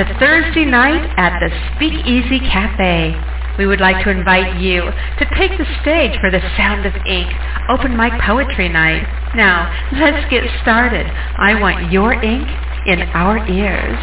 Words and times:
To 0.00 0.18
Thursday 0.18 0.64
night 0.64 1.12
at 1.18 1.40
the 1.40 1.50
Speakeasy 1.76 2.40
Cafe. 2.40 3.12
We 3.58 3.66
would 3.66 3.82
like 3.82 4.02
to 4.04 4.10
invite 4.10 4.58
you 4.58 4.80
to 4.80 5.26
take 5.36 5.50
the 5.58 5.66
stage 5.82 6.18
for 6.22 6.30
the 6.30 6.40
Sound 6.56 6.86
of 6.86 6.94
Ink 7.04 7.28
open 7.68 7.98
mic 7.98 8.14
poetry 8.22 8.70
night. 8.70 9.04
Now, 9.36 9.68
let's 10.00 10.24
get 10.30 10.42
started. 10.62 11.04
I 11.04 11.60
want 11.60 11.92
your 11.92 12.14
ink 12.14 12.48
in 12.86 13.02
our 13.12 13.46
ears. 13.46 13.98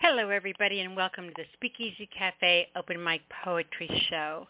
Hello, 0.00 0.28
everybody, 0.28 0.80
and 0.80 0.94
welcome 0.94 1.28
to 1.28 1.34
the 1.34 1.44
Speakeasy 1.54 2.10
Cafe 2.14 2.68
Open 2.76 3.02
Mic 3.02 3.22
Poetry 3.42 3.88
Show. 4.10 4.46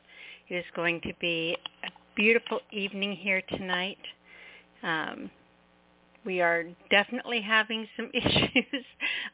It 0.49 0.57
is 0.57 0.65
going 0.75 1.01
to 1.03 1.13
be 1.21 1.57
a 1.85 1.91
beautiful 2.17 2.59
evening 2.73 3.13
here 3.13 3.41
tonight. 3.51 3.99
Um, 4.83 5.31
we 6.25 6.41
are 6.41 6.65
definitely 6.91 7.41
having 7.41 7.87
some 7.97 8.11
issues. 8.15 8.85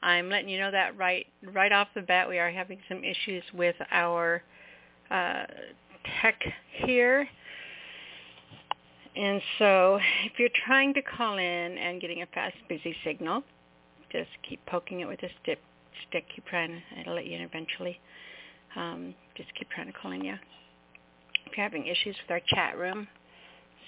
I'm 0.03 0.29
letting 0.29 0.49
you 0.49 0.59
know 0.59 0.71
that 0.71 0.97
right 0.97 1.27
right 1.53 1.73
off 1.73 1.89
the 1.95 2.03
bat. 2.03 2.29
We 2.29 2.39
are 2.39 2.51
having 2.51 2.79
some 2.89 3.03
issues 3.05 3.43
with 3.55 3.77
our 3.91 4.43
uh, 5.11 5.45
tech 6.21 6.41
here. 6.85 7.29
And 9.17 9.43
so 9.59 9.99
if 10.25 10.39
you're 10.39 10.49
trying 10.67 10.95
to 10.95 11.03
call 11.03 11.39
in 11.39 11.43
and 11.79 12.01
getting 12.01 12.23
a 12.23 12.27
fast, 12.27 12.55
busy 12.69 12.95
signal, 13.05 13.43
just 14.13 14.31
keep 14.49 14.65
poking 14.67 15.01
it 15.01 15.09
with 15.09 15.23
a 15.23 15.29
stick. 15.43 15.59
stick. 16.09 16.25
Keep 16.35 16.47
trying. 16.47 16.81
It'll 17.01 17.15
let 17.15 17.27
you 17.27 17.37
in 17.37 17.43
eventually. 17.43 17.99
Um, 18.77 19.15
just 19.37 19.49
keep 19.59 19.69
trying 19.71 19.89
to 19.89 19.93
call 19.93 20.13
in, 20.13 20.25
yeah. 20.25 20.37
If 21.47 21.57
you're 21.57 21.65
having 21.65 21.87
issues 21.87 22.17
with 22.23 22.31
our 22.31 22.41
chat 22.55 22.79
room, 22.79 23.09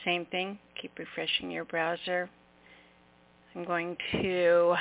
same 0.04 0.26
thing. 0.26 0.58
Keep 0.80 0.98
refreshing 0.98 1.50
your 1.50 1.64
browser. 1.64 2.28
I'm 3.54 3.64
going 3.64 3.96
to 4.12 4.74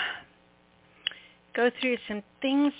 go 1.56 1.70
through 1.82 1.98
some 2.08 2.24
things 2.42 2.72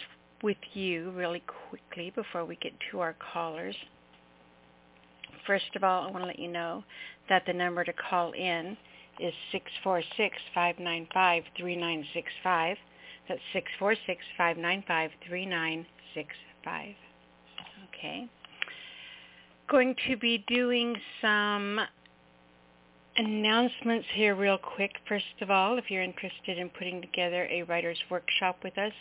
with 0.42 0.58
you 0.74 1.12
really 1.12 1.44
quickly 1.70 2.12
before 2.16 2.46
we 2.46 2.56
get 2.56 2.72
to 2.92 3.02
our 3.02 3.14
callers. 3.34 3.76
First 5.46 5.76
of 5.76 5.84
all, 5.84 6.08
I 6.08 6.12
want 6.12 6.24
to 6.24 6.28
let 6.28 6.40
you 6.40 6.48
know 6.48 6.86
that 7.28 7.44
the 7.46 7.54
number 7.54 7.84
to 7.84 7.92
call 7.94 8.32
in 8.32 8.78
is 9.20 9.34
646-595-3965. 9.86 12.78
That's 13.28 13.42
646-595-3965. 14.40 15.86
Okay. 17.90 18.30
Going 19.70 19.96
to 20.08 20.16
be 20.18 20.44
doing 20.48 20.96
some 21.22 21.82
announcements 23.22 24.08
here 24.16 24.34
real 24.36 24.58
quick. 24.58 24.92
First 25.08 25.26
of 25.42 25.52
all, 25.52 25.78
if 25.78 25.92
you're 25.92 26.02
interested 26.02 26.58
in 26.58 26.70
putting 26.70 27.02
together 27.02 27.48
a 27.52 27.62
writer's 27.64 28.00
workshop 28.10 28.58
with 28.64 28.76
us, 28.80 28.94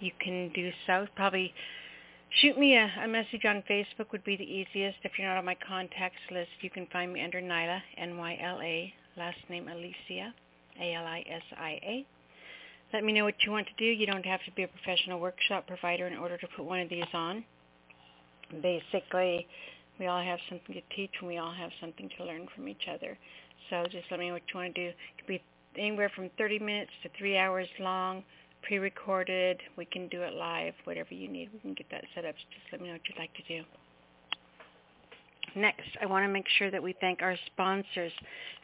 you 0.00 0.10
can 0.20 0.50
do 0.54 0.70
so. 0.86 1.06
Probably 1.14 1.54
shoot 2.40 2.58
me 2.58 2.76
a, 2.76 2.90
a, 3.04 3.06
message 3.06 3.44
on 3.44 3.62
Facebook 3.70 4.10
would 4.10 4.24
be 4.24 4.36
the 4.36 4.44
easiest. 4.44 4.98
If 5.04 5.12
you're 5.16 5.28
not 5.28 5.36
on 5.36 5.44
my 5.44 5.56
contacts 5.66 6.18
list, 6.32 6.50
you 6.62 6.70
can 6.70 6.86
find 6.92 7.12
me 7.12 7.22
under 7.22 7.40
Nyla, 7.40 7.80
N-Y-L-A, 7.96 8.92
last 9.16 9.38
name 9.48 9.66
Alisia, 9.66 10.32
A-L-I-S-I-A. 10.80 12.06
Let 12.92 13.04
me 13.04 13.12
know 13.12 13.24
what 13.24 13.34
you 13.46 13.52
want 13.52 13.68
to 13.68 13.74
do. 13.78 13.84
You 13.84 14.06
don't 14.06 14.26
have 14.26 14.40
to 14.46 14.52
be 14.52 14.64
a 14.64 14.68
professional 14.68 15.20
workshop 15.20 15.68
provider 15.68 16.08
in 16.08 16.18
order 16.18 16.36
to 16.36 16.48
put 16.56 16.64
one 16.64 16.80
of 16.80 16.88
these 16.88 17.04
on. 17.14 17.44
Basically, 18.62 19.46
we 20.00 20.06
all 20.06 20.24
have 20.24 20.40
something 20.48 20.74
to 20.74 20.96
teach 20.96 21.12
and 21.20 21.28
we 21.28 21.36
all 21.36 21.52
have 21.52 21.70
something 21.80 22.10
to 22.16 22.24
learn 22.24 22.48
from 22.56 22.66
each 22.66 22.88
other. 22.92 23.16
So 23.70 23.84
just 23.90 24.04
let 24.10 24.20
me 24.20 24.28
know 24.28 24.34
what 24.34 24.42
you 24.52 24.60
want 24.60 24.74
to 24.74 24.82
do. 24.82 24.88
It 24.88 24.96
could 25.18 25.26
be 25.26 25.42
anywhere 25.78 26.10
from 26.14 26.28
30 26.36 26.58
minutes 26.58 26.90
to 27.02 27.08
three 27.16 27.38
hours 27.38 27.68
long, 27.78 28.24
pre-recorded. 28.62 29.60
We 29.78 29.84
can 29.84 30.08
do 30.08 30.22
it 30.22 30.34
live, 30.34 30.74
whatever 30.84 31.14
you 31.14 31.28
need. 31.28 31.50
We 31.52 31.60
can 31.60 31.74
get 31.74 31.86
that 31.90 32.04
set 32.14 32.24
up. 32.24 32.34
Just 32.34 32.72
let 32.72 32.80
me 32.80 32.88
know 32.88 32.94
what 32.94 33.02
you'd 33.08 33.18
like 33.18 33.32
to 33.34 33.42
do. 33.48 33.64
Next, 35.56 35.88
I 36.00 36.06
want 36.06 36.24
to 36.24 36.28
make 36.28 36.46
sure 36.58 36.70
that 36.70 36.82
we 36.82 36.94
thank 37.00 37.22
our 37.22 37.36
sponsors. 37.46 38.12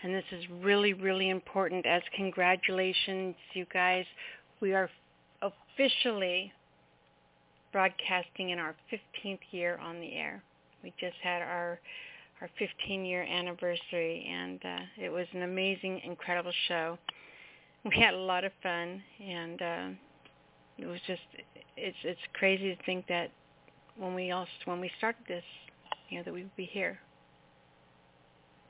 And 0.02 0.14
this 0.14 0.24
is 0.32 0.44
really, 0.62 0.92
really 0.92 1.30
important 1.30 1.86
as 1.86 2.02
congratulations, 2.14 3.34
you 3.54 3.66
guys. 3.72 4.04
We 4.60 4.72
are 4.74 4.90
officially 5.42 6.52
broadcasting 7.72 8.50
in 8.50 8.58
our 8.58 8.74
15th 8.92 9.38
year 9.50 9.78
on 9.82 10.00
the 10.00 10.14
air. 10.14 10.42
We 10.82 10.92
just 11.00 11.16
had 11.22 11.42
our 11.42 11.80
our 12.40 12.50
15 12.58 13.04
year 13.04 13.22
anniversary 13.22 14.26
and 14.30 14.60
uh, 14.64 15.04
it 15.04 15.10
was 15.10 15.26
an 15.32 15.42
amazing, 15.42 16.00
incredible 16.04 16.52
show. 16.68 16.98
We 17.84 17.96
had 18.00 18.14
a 18.14 18.18
lot 18.18 18.44
of 18.44 18.52
fun 18.62 19.02
and 19.24 19.62
uh, 19.62 19.88
it 20.78 20.86
was 20.86 21.00
just 21.06 21.22
it's 21.76 21.96
it's 22.04 22.20
crazy 22.34 22.74
to 22.74 22.82
think 22.84 23.06
that 23.08 23.30
when 23.96 24.14
we 24.14 24.30
all 24.30 24.46
when 24.66 24.80
we 24.80 24.90
started 24.98 25.22
this, 25.28 25.44
you 26.10 26.18
know, 26.18 26.24
that 26.24 26.32
we 26.34 26.42
would 26.42 26.56
be 26.56 26.68
here 26.70 26.98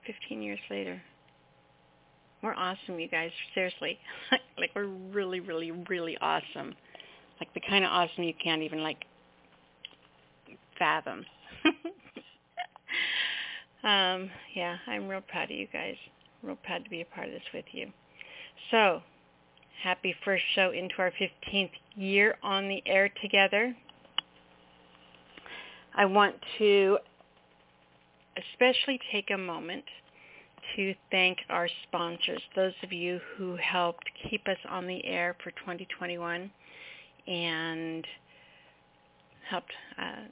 15 0.07 0.43
years 0.43 0.61
later. 0.71 1.01
We're 2.43 2.55
awesome, 2.55 3.01
you 3.01 3.09
guys. 3.09 3.31
Seriously, 3.55 3.99
like 4.59 4.71
we're 4.77 4.87
really, 4.87 5.41
really, 5.41 5.73
really 5.89 6.17
awesome. 6.21 6.75
Like 7.41 7.53
the 7.55 7.61
kind 7.69 7.85
of 7.85 7.91
awesome 7.91 8.25
you 8.25 8.35
can't 8.43 8.63
even 8.63 8.83
like 8.83 9.05
fathom. 10.79 11.25
Um, 13.87 14.31
yeah, 14.57 14.79
I'm 14.89 15.07
real 15.07 15.21
proud 15.21 15.45
of 15.45 15.57
you 15.57 15.69
guys. 15.73 15.95
Real 16.43 16.59
proud 16.65 16.83
to 16.83 16.91
be 16.91 17.03
a 17.03 17.05
part 17.05 17.29
of 17.29 17.33
this 17.33 17.43
with 17.55 17.67
you. 17.71 17.87
So, 18.73 19.01
happy 19.81 20.13
first 20.25 20.43
show 20.57 20.73
into 20.73 20.95
our 20.99 21.13
15th 21.13 21.71
year 21.95 22.37
on 22.43 22.69
the 22.69 22.83
air 22.85 23.09
together. 23.23 23.77
I 25.95 26.05
want 26.05 26.35
to 26.59 26.99
especially 28.53 28.99
take 29.13 29.31
a 29.31 29.39
moment 29.39 29.85
to 30.75 30.93
thank 31.13 31.39
our 31.49 31.69
sponsors, 31.87 32.43
those 32.57 32.73
of 32.83 32.93
you 32.93 33.21
who 33.37 33.57
helped 33.57 34.11
keep 34.29 34.49
us 34.49 34.59
on 34.69 34.89
the 34.89 35.05
air 35.05 35.37
for 35.45 35.53
2021 35.53 36.51
and 37.29 38.05
helped 39.49 39.73
uh, 39.97 40.27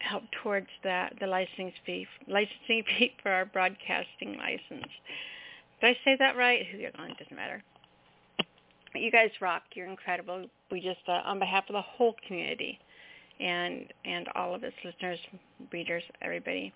help 0.00 0.24
towards 0.42 0.68
that 0.84 1.14
the 1.20 1.26
licensing 1.26 1.72
fee 1.84 2.06
licensing 2.26 2.84
fee 2.98 3.12
for 3.22 3.30
our 3.30 3.44
broadcasting 3.44 4.36
license. 4.38 4.90
Did 5.80 5.90
I 5.90 5.96
say 6.04 6.16
that 6.18 6.36
right? 6.36 6.66
It 6.72 6.94
doesn't 6.96 7.36
matter. 7.36 7.62
You 8.94 9.10
guys 9.10 9.30
rock. 9.40 9.62
You're 9.74 9.86
incredible. 9.86 10.46
We 10.70 10.80
just, 10.80 11.00
uh, 11.06 11.20
on 11.24 11.38
behalf 11.38 11.64
of 11.68 11.74
the 11.74 11.82
whole 11.82 12.16
community, 12.26 12.78
and 13.38 13.84
and 14.04 14.28
all 14.34 14.54
of 14.54 14.64
its 14.64 14.74
listeners, 14.84 15.18
readers, 15.72 16.02
everybody, 16.22 16.72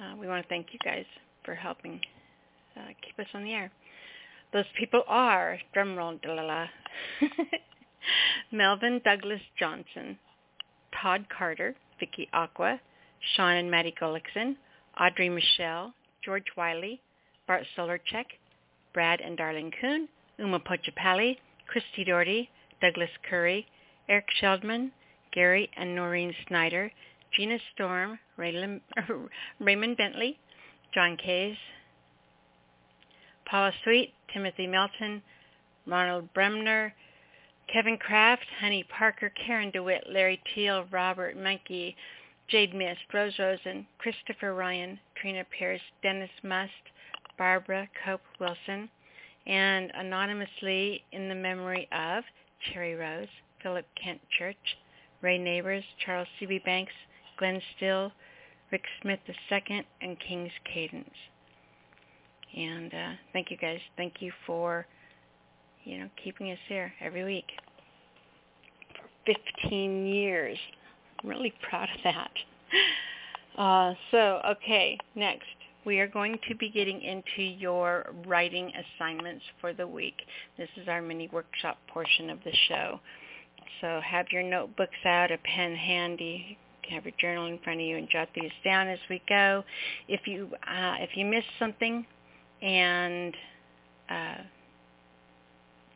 uh, 0.00 0.14
we 0.18 0.26
want 0.26 0.42
to 0.42 0.48
thank 0.48 0.66
you 0.72 0.78
guys 0.84 1.04
for 1.44 1.54
helping 1.54 2.00
uh, 2.76 2.88
keep 3.02 3.18
us 3.18 3.30
on 3.34 3.44
the 3.44 3.52
air. 3.52 3.70
Those 4.52 4.64
people 4.78 5.02
are 5.08 5.58
drumroll, 5.74 6.18
la 6.26 6.66
Melvin 8.52 9.00
Douglas 9.04 9.40
Johnson, 9.58 10.18
Todd 11.00 11.26
Carter, 11.36 11.74
Vicky 11.98 12.28
Aqua, 12.32 12.80
Sean 13.34 13.56
and 13.56 13.70
Maddie 13.70 13.94
Gullickson, 14.00 14.56
Audrey 14.98 15.28
Michelle, 15.28 15.92
George 16.24 16.46
Wiley, 16.56 17.00
Bart 17.46 17.64
Solarchek, 17.76 18.26
Brad 18.92 19.20
and 19.20 19.38
Darlene 19.38 19.72
Kuhn, 19.80 20.08
Uma 20.38 20.60
Pochapalli, 20.60 21.36
Christy 21.66 22.04
Doherty, 22.04 22.48
Douglas 22.80 23.10
Curry, 23.28 23.66
Eric 24.08 24.26
Sheldman, 24.40 24.92
Gary 25.32 25.70
and 25.76 25.94
Noreen 25.94 26.34
Snyder, 26.48 26.90
Gina 27.36 27.58
Storm, 27.74 28.18
Raymond, 28.36 28.80
Raymond 29.60 29.96
Bentley, 29.96 30.38
John 30.94 31.16
Kays, 31.16 31.56
Paula 33.44 33.72
Sweet, 33.84 34.12
Timothy 34.32 34.66
Melton, 34.66 35.22
Ronald 35.86 36.32
Bremner, 36.34 36.92
Kevin 37.72 37.98
Kraft, 37.98 38.46
Honey 38.60 38.84
Parker, 38.84 39.30
Karen 39.30 39.70
DeWitt, 39.70 40.04
Larry 40.10 40.40
Teal, 40.54 40.86
Robert 40.90 41.36
Monkey, 41.36 41.96
Jade 42.48 42.74
Mist, 42.74 43.00
Rose 43.12 43.34
Rosen, 43.38 43.86
Christopher 43.98 44.54
Ryan, 44.54 44.98
Trina 45.20 45.44
Pierce, 45.58 45.80
Dennis 46.02 46.30
Must, 46.44 46.70
Barbara 47.36 47.88
Cope 48.04 48.20
Wilson, 48.38 48.88
and 49.46 49.90
anonymously 49.94 51.02
in 51.12 51.28
the 51.28 51.34
memory 51.34 51.88
of 51.92 52.24
Cherry 52.72 52.94
Rose, 52.94 53.28
Philip 53.62 53.86
Kent 54.02 54.20
Church, 54.38 54.56
Ray 55.22 55.38
Neighbors, 55.38 55.84
Charles 56.04 56.28
C.B. 56.38 56.60
Banks, 56.64 56.92
Glenn 57.38 57.60
Still, 57.76 58.12
Rick 58.70 58.84
Smith 59.02 59.20
II, 59.28 59.86
and 60.00 60.18
King's 60.20 60.52
Cadence. 60.72 61.08
And 62.56 62.94
uh, 62.94 63.12
thank 63.32 63.50
you 63.50 63.56
guys. 63.56 63.80
Thank 63.96 64.14
you 64.20 64.32
for 64.46 64.86
you 65.86 65.98
know, 65.98 66.10
keeping 66.22 66.50
us 66.50 66.58
here 66.68 66.92
every 67.00 67.24
week 67.24 67.46
for 68.94 69.34
15 69.62 70.06
years. 70.06 70.58
I'm 71.22 71.30
really 71.30 71.54
proud 71.68 71.88
of 71.94 72.02
that. 72.04 72.30
Uh, 73.56 73.94
so, 74.10 74.42
okay, 74.46 74.98
next. 75.14 75.46
we 75.86 75.98
are 75.98 76.06
going 76.06 76.38
to 76.46 76.54
be 76.56 76.68
getting 76.68 77.00
into 77.00 77.42
your 77.42 78.12
writing 78.26 78.70
assignments 78.98 79.42
for 79.62 79.72
the 79.72 79.86
week. 79.86 80.16
This 80.58 80.68
is 80.76 80.88
our 80.88 81.00
mini 81.00 81.30
workshop 81.32 81.78
portion 81.88 82.28
of 82.28 82.38
the 82.44 82.52
show. 82.68 83.00
So 83.80 83.98
have 84.04 84.26
your 84.30 84.42
notebooks 84.42 84.98
out, 85.06 85.30
a 85.30 85.38
pen 85.38 85.74
handy, 85.74 86.58
have 86.90 87.04
your 87.04 87.14
journal 87.18 87.46
in 87.46 87.58
front 87.60 87.80
of 87.80 87.86
you 87.86 87.96
and 87.96 88.08
jot 88.10 88.28
these 88.34 88.50
down 88.62 88.88
as 88.88 88.98
we 89.08 89.22
go. 89.26 89.64
If 90.06 90.26
you 90.26 90.50
uh, 90.68 90.96
if 91.00 91.16
you 91.16 91.24
miss 91.24 91.44
something 91.58 92.04
and 92.60 93.34
uh, 94.10 94.34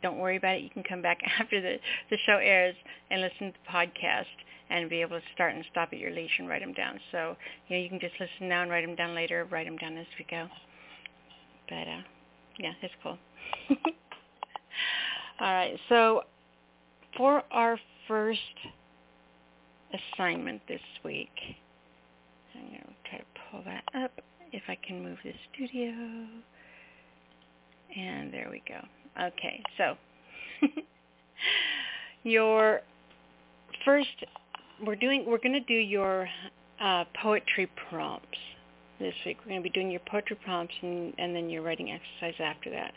don't 0.03 0.19
worry 0.19 0.37
about 0.37 0.57
it. 0.57 0.63
You 0.63 0.71
can 0.71 0.83
come 0.83 1.03
back 1.03 1.19
after 1.41 1.61
the, 1.61 1.77
the 2.11 2.19
show 2.27 2.39
airs 2.43 2.75
and 3.11 3.21
listen 3.21 3.53
to 3.53 3.59
the 3.65 3.71
podcast 3.73 4.25
and 4.71 4.89
be 4.89 5.01
able 5.01 5.19
to 5.19 5.27
start 5.35 5.55
and 5.55 5.65
stop 5.71 5.91
at 5.93 5.99
your 5.99 6.13
leisure 6.13 6.31
and 6.39 6.49
write 6.49 6.63
them 6.63 6.73
down. 6.73 7.01
So, 7.11 7.37
you 7.69 7.77
know, 7.77 7.83
you 7.83 7.89
can 7.89 8.01
just 8.01 8.15
listen 8.21 8.49
now 8.49 8.63
and 8.63 8.71
write 8.71 8.87
them 8.87 8.95
down 8.95 9.15
later, 9.15 9.47
write 9.51 9.67
them 9.67 9.77
down 9.77 9.97
as 9.97 10.07
we 10.19 10.25
go. 10.31 10.47
But, 11.69 11.89
uh, 11.89 12.03
yeah, 12.59 12.73
it's 12.83 12.95
cool. 13.03 13.19
All 15.41 15.53
right, 15.55 15.77
so 15.89 16.23
for 17.17 17.43
our 17.51 17.79
first 18.07 18.39
assignment 20.15 20.61
this 20.69 20.81
week, 21.05 21.31
I'm 22.55 22.69
going 22.69 22.81
to 22.81 23.09
try 23.09 23.19
to 23.19 23.25
pull 23.51 23.63
that 23.65 23.85
up 24.05 24.13
if 24.53 24.63
I 24.69 24.77
can 24.87 25.03
move 25.03 25.19
the 25.25 25.33
studio. 25.53 25.93
And 27.97 28.33
there 28.33 28.49
we 28.51 28.63
go. 28.67 28.81
Okay, 29.21 29.63
so 29.77 29.97
your 32.23 32.81
first, 33.85 34.09
we're 34.85 34.97
doing, 34.97 35.25
we're 35.27 35.39
going 35.39 35.53
to 35.53 35.61
do 35.61 35.75
your 35.75 36.29
uh, 36.81 37.05
poetry 37.21 37.71
prompts 37.89 38.39
this 38.99 39.15
week. 39.27 39.39
We're 39.41 39.51
going 39.51 39.63
to 39.63 39.69
be 39.69 39.71
doing 39.71 39.91
your 39.91 40.01
poetry 40.11 40.39
prompts 40.45 40.75
and, 40.83 41.13
and 41.19 41.35
then 41.35 41.51
your 41.51 41.63
writing 41.63 41.91
exercise 41.91 42.41
after 42.41 42.71
that. 42.71 42.93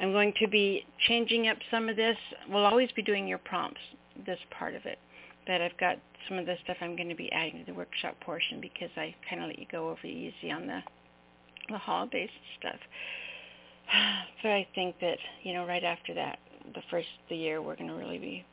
I'm 0.00 0.12
going 0.12 0.32
to 0.40 0.48
be 0.48 0.84
changing 1.08 1.48
up 1.48 1.58
some 1.70 1.88
of 1.88 1.96
this. 1.96 2.16
We'll 2.48 2.64
always 2.64 2.90
be 2.92 3.02
doing 3.02 3.26
your 3.26 3.38
prompts, 3.38 3.80
this 4.26 4.38
part 4.58 4.74
of 4.74 4.86
it. 4.86 4.98
But 5.46 5.60
I've 5.60 5.76
got 5.78 5.98
some 6.28 6.38
of 6.38 6.46
the 6.46 6.56
stuff 6.64 6.76
I'm 6.80 6.96
going 6.96 7.10
to 7.10 7.14
be 7.14 7.30
adding 7.32 7.64
to 7.64 7.72
the 7.72 7.76
workshop 7.76 8.16
portion 8.20 8.60
because 8.60 8.90
I 8.96 9.14
kind 9.28 9.42
of 9.42 9.48
let 9.48 9.58
you 9.58 9.66
go 9.70 9.90
over 9.90 10.06
easy 10.06 10.50
on 10.50 10.66
the 10.66 10.80
the 11.70 11.78
hall-based 11.78 12.32
stuff. 12.58 12.78
But 14.42 14.50
I 14.50 14.66
think 14.74 14.96
that, 15.00 15.16
you 15.42 15.54
know, 15.54 15.66
right 15.66 15.82
after 15.82 16.12
that, 16.12 16.38
the 16.74 16.82
first 16.90 17.08
of 17.22 17.28
the 17.30 17.36
year, 17.36 17.62
we're 17.62 17.76
going 17.76 17.88
to 17.88 17.94
really 17.94 18.18
be 18.18 18.44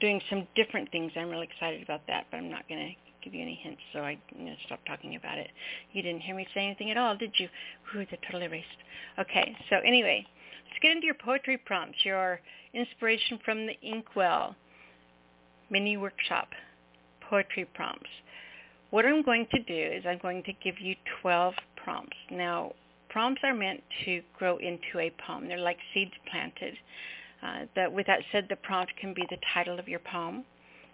doing 0.00 0.20
some 0.30 0.46
different 0.54 0.90
things. 0.92 1.10
I'm 1.16 1.30
really 1.30 1.48
excited 1.52 1.82
about 1.82 2.02
that, 2.06 2.26
but 2.30 2.36
I'm 2.36 2.48
not 2.48 2.68
going 2.68 2.78
to 2.80 2.94
give 3.24 3.34
you 3.34 3.42
any 3.42 3.58
hints, 3.62 3.80
so 3.92 4.00
I 4.00 4.18
you 4.36 4.44
know, 4.44 4.54
stop 4.66 4.80
talking 4.86 5.16
about 5.16 5.38
it. 5.38 5.48
You 5.92 6.02
didn't 6.02 6.20
hear 6.22 6.36
me 6.36 6.46
say 6.54 6.64
anything 6.64 6.90
at 6.90 6.96
all, 6.96 7.16
did 7.16 7.32
you? 7.38 7.48
Ooh, 7.94 8.06
they're 8.08 8.18
totally 8.26 8.44
erased. 8.44 8.66
Okay, 9.18 9.56
so 9.70 9.76
anyway, 9.84 10.24
let's 10.66 10.78
get 10.80 10.92
into 10.92 11.06
your 11.06 11.16
poetry 11.16 11.58
prompts, 11.58 11.98
your 12.04 12.40
inspiration 12.74 13.38
from 13.44 13.66
the 13.66 13.74
Inkwell 13.82 14.54
mini 15.70 15.96
workshop 15.96 16.48
poetry 17.28 17.66
prompts. 17.74 18.10
What 18.90 19.06
I'm 19.06 19.22
going 19.22 19.46
to 19.54 19.62
do 19.62 19.96
is 19.96 20.04
I'm 20.06 20.18
going 20.18 20.42
to 20.44 20.52
give 20.62 20.78
you 20.80 20.94
12 21.22 21.54
prompts. 21.82 22.16
Now, 22.30 22.72
prompts 23.12 23.42
are 23.44 23.54
meant 23.54 23.82
to 24.04 24.22
grow 24.38 24.56
into 24.56 24.98
a 24.98 25.12
poem. 25.26 25.46
They're 25.46 25.58
like 25.58 25.78
seeds 25.92 26.12
planted. 26.30 26.74
Uh, 27.42 27.90
with 27.90 28.06
that 28.06 28.20
said, 28.32 28.46
the 28.48 28.56
prompt 28.56 28.92
can 29.00 29.12
be 29.12 29.22
the 29.30 29.36
title 29.52 29.78
of 29.78 29.88
your 29.88 30.00
poem. 30.00 30.44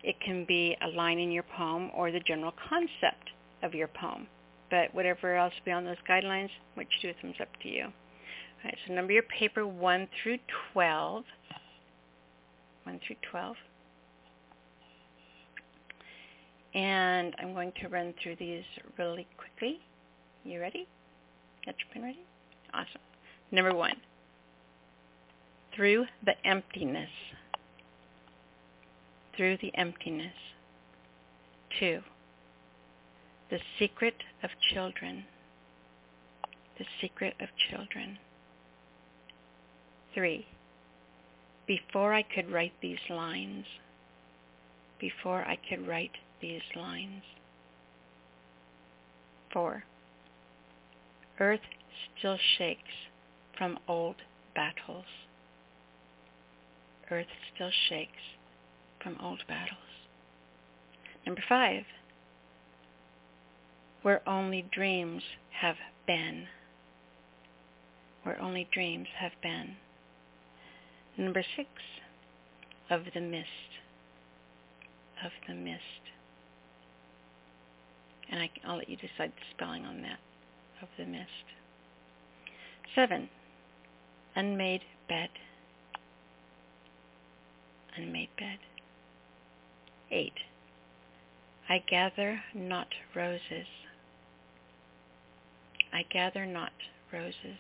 It 0.03 0.17
can 0.21 0.45
be 0.45 0.77
a 0.83 0.89
line 0.89 1.19
in 1.19 1.31
your 1.31 1.45
poem 1.57 1.91
or 1.95 2.11
the 2.11 2.21
general 2.21 2.53
concept 2.69 3.31
of 3.63 3.75
your 3.75 3.89
poem. 3.89 4.27
But 4.71 4.95
whatever 4.95 5.37
else 5.37 5.53
beyond 5.65 5.87
those 5.87 5.97
guidelines, 6.09 6.51
what 6.75 6.87
you 7.01 7.13
do, 7.13 7.19
thumbs 7.21 7.37
up 7.41 7.49
to 7.63 7.69
you. 7.69 7.85
All 7.85 8.65
right, 8.65 8.77
so 8.87 8.95
number 8.95 9.13
your 9.13 9.23
paper 9.23 9.67
1 9.67 10.09
through 10.23 10.39
12. 10.73 11.25
1 12.85 13.01
through 13.07 13.17
12. 13.31 13.57
And 16.75 17.35
I'm 17.39 17.55
going 17.55 17.73
to 17.81 17.89
run 17.89 18.15
through 18.23 18.37
these 18.37 18.65
really 18.99 19.27
quickly. 19.37 19.81
You 20.45 20.61
ready? 20.61 20.87
Got 21.69 21.75
your 21.81 21.93
pen 21.93 22.03
ready? 22.03 22.25
Awesome. 22.73 23.03
Number 23.53 23.75
one, 23.75 23.97
through 25.77 26.07
the 26.25 26.33
emptiness. 26.43 27.11
Through 29.37 29.59
the 29.61 29.71
emptiness. 29.75 30.33
Two, 31.79 32.01
the 33.51 33.59
secret 33.79 34.15
of 34.43 34.49
children. 34.73 35.27
The 36.79 36.87
secret 37.03 37.35
of 37.39 37.49
children. 37.71 38.17
Three, 40.15 40.47
before 41.67 42.15
I 42.15 42.23
could 42.23 42.51
write 42.51 42.73
these 42.81 42.97
lines, 43.11 43.67
before 44.99 45.43
I 45.43 45.59
could 45.69 45.87
write 45.87 46.17
these 46.41 46.63
lines. 46.75 47.25
Four, 49.53 49.85
Earth 51.41 51.61
still 52.19 52.39
shakes 52.59 53.09
from 53.57 53.79
old 53.87 54.17
battles. 54.55 55.05
Earth 57.11 57.27
still 57.55 57.71
shakes 57.89 58.37
from 59.01 59.17
old 59.23 59.43
battles. 59.47 59.79
Number 61.25 61.43
five, 61.49 61.85
where 64.03 64.27
only 64.29 64.67
dreams 64.73 65.23
have 65.61 65.77
been. 66.07 66.47
Where 68.25 68.41
only 68.41 68.69
dreams 68.73 69.09
have 69.19 69.33
been. 69.43 69.77
Number 71.17 71.45
six, 71.57 71.69
of 72.91 73.03
the 73.15 73.21
mist. 73.21 73.47
Of 75.25 75.31
the 75.47 75.55
mist. 75.55 75.83
And 78.31 78.41
I, 78.41 78.51
will 78.67 78.79
let 78.79 78.89
you 78.89 78.97
decide 78.97 79.33
the 79.37 79.55
spelling 79.55 79.85
on 79.85 80.03
that 80.03 80.19
of 80.83 80.89
the 80.99 81.05
mist. 81.05 81.29
Seven, 82.95 83.29
unmade 84.35 84.83
bed. 85.09 85.29
Unmade 87.97 88.31
bed. 88.39 88.59
Eight, 90.11 90.33
I 91.69 91.83
gather 91.89 92.41
not 92.55 92.89
roses. 93.15 93.67
I 95.93 96.05
gather 96.11 96.47
not 96.47 96.73
roses. 97.13 97.59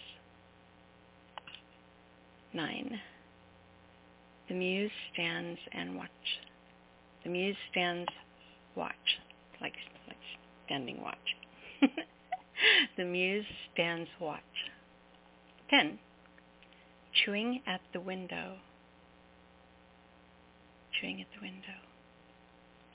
Nine, 2.55 2.99
the 4.49 4.55
muse 4.55 4.91
stands 5.13 5.59
and 5.73 5.95
watch. 5.95 6.09
The 7.25 7.31
muse 7.31 7.57
stands 7.71 8.09
watch, 8.75 8.95
like, 9.61 9.75
like 10.07 10.17
standing 10.65 11.03
watch. 11.03 11.17
the 12.97 13.05
muse 13.05 13.47
stands 13.73 14.09
watch. 14.21 14.43
10. 15.71 15.99
Chewing 17.13 17.61
at 17.67 17.81
the 17.93 18.01
window. 18.01 18.57
Chewing 21.01 21.21
at 21.21 21.27
the 21.35 21.47
window. 21.47 21.79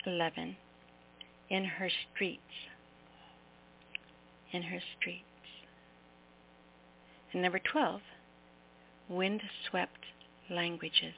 11. 0.05 0.57
In 1.49 1.65
her 1.65 1.89
streets. 2.13 2.41
In 4.51 4.63
her 4.63 4.79
streets. 4.97 5.23
And 7.31 7.41
number 7.41 7.59
12. 7.59 8.01
Wind-swept 9.09 10.05
languages. 10.49 11.15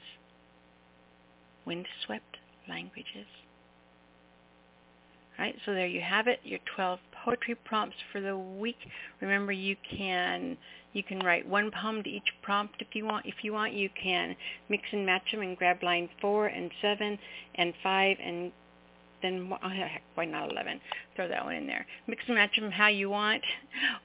Wind-swept 1.64 2.36
languages. 2.68 3.26
Right, 5.38 5.54
so 5.66 5.74
there 5.74 5.86
you 5.86 6.00
have 6.00 6.26
it, 6.28 6.40
your 6.44 6.60
12 6.74 6.98
poetry 7.26 7.56
prompts 7.56 7.96
for 8.12 8.20
the 8.20 8.38
week. 8.38 8.78
Remember, 9.20 9.52
you 9.52 9.76
can 9.98 10.56
you 10.92 11.02
can 11.02 11.18
write 11.18 11.46
one 11.46 11.70
poem 11.70 12.02
to 12.04 12.08
each 12.08 12.32
prompt 12.42 12.76
if 12.80 12.94
you 12.94 13.04
want. 13.04 13.26
If 13.26 13.34
you 13.42 13.52
want, 13.52 13.74
you 13.74 13.90
can 14.02 14.34
mix 14.70 14.84
and 14.92 15.04
match 15.04 15.30
them 15.32 15.42
and 15.42 15.56
grab 15.56 15.82
line 15.82 16.08
four 16.20 16.46
and 16.46 16.70
seven 16.80 17.18
and 17.56 17.74
five 17.82 18.16
and 18.22 18.52
then 19.22 19.50
oh, 19.50 19.68
heck, 19.68 20.02
why 20.14 20.24
not 20.24 20.52
11? 20.52 20.80
Throw 21.16 21.28
that 21.28 21.44
one 21.44 21.54
in 21.54 21.66
there. 21.66 21.86
Mix 22.06 22.22
and 22.26 22.36
match 22.36 22.56
them 22.56 22.70
how 22.70 22.88
you 22.88 23.10
want, 23.10 23.42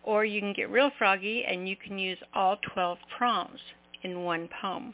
or 0.03 0.25
you 0.25 0.39
can 0.39 0.53
get 0.53 0.69
real 0.69 0.89
froggy 0.97 1.43
and 1.45 1.67
you 1.67 1.75
can 1.75 1.99
use 1.99 2.17
all 2.33 2.57
12 2.73 2.97
prompts 3.17 3.61
in 4.03 4.23
one 4.23 4.49
poem. 4.61 4.93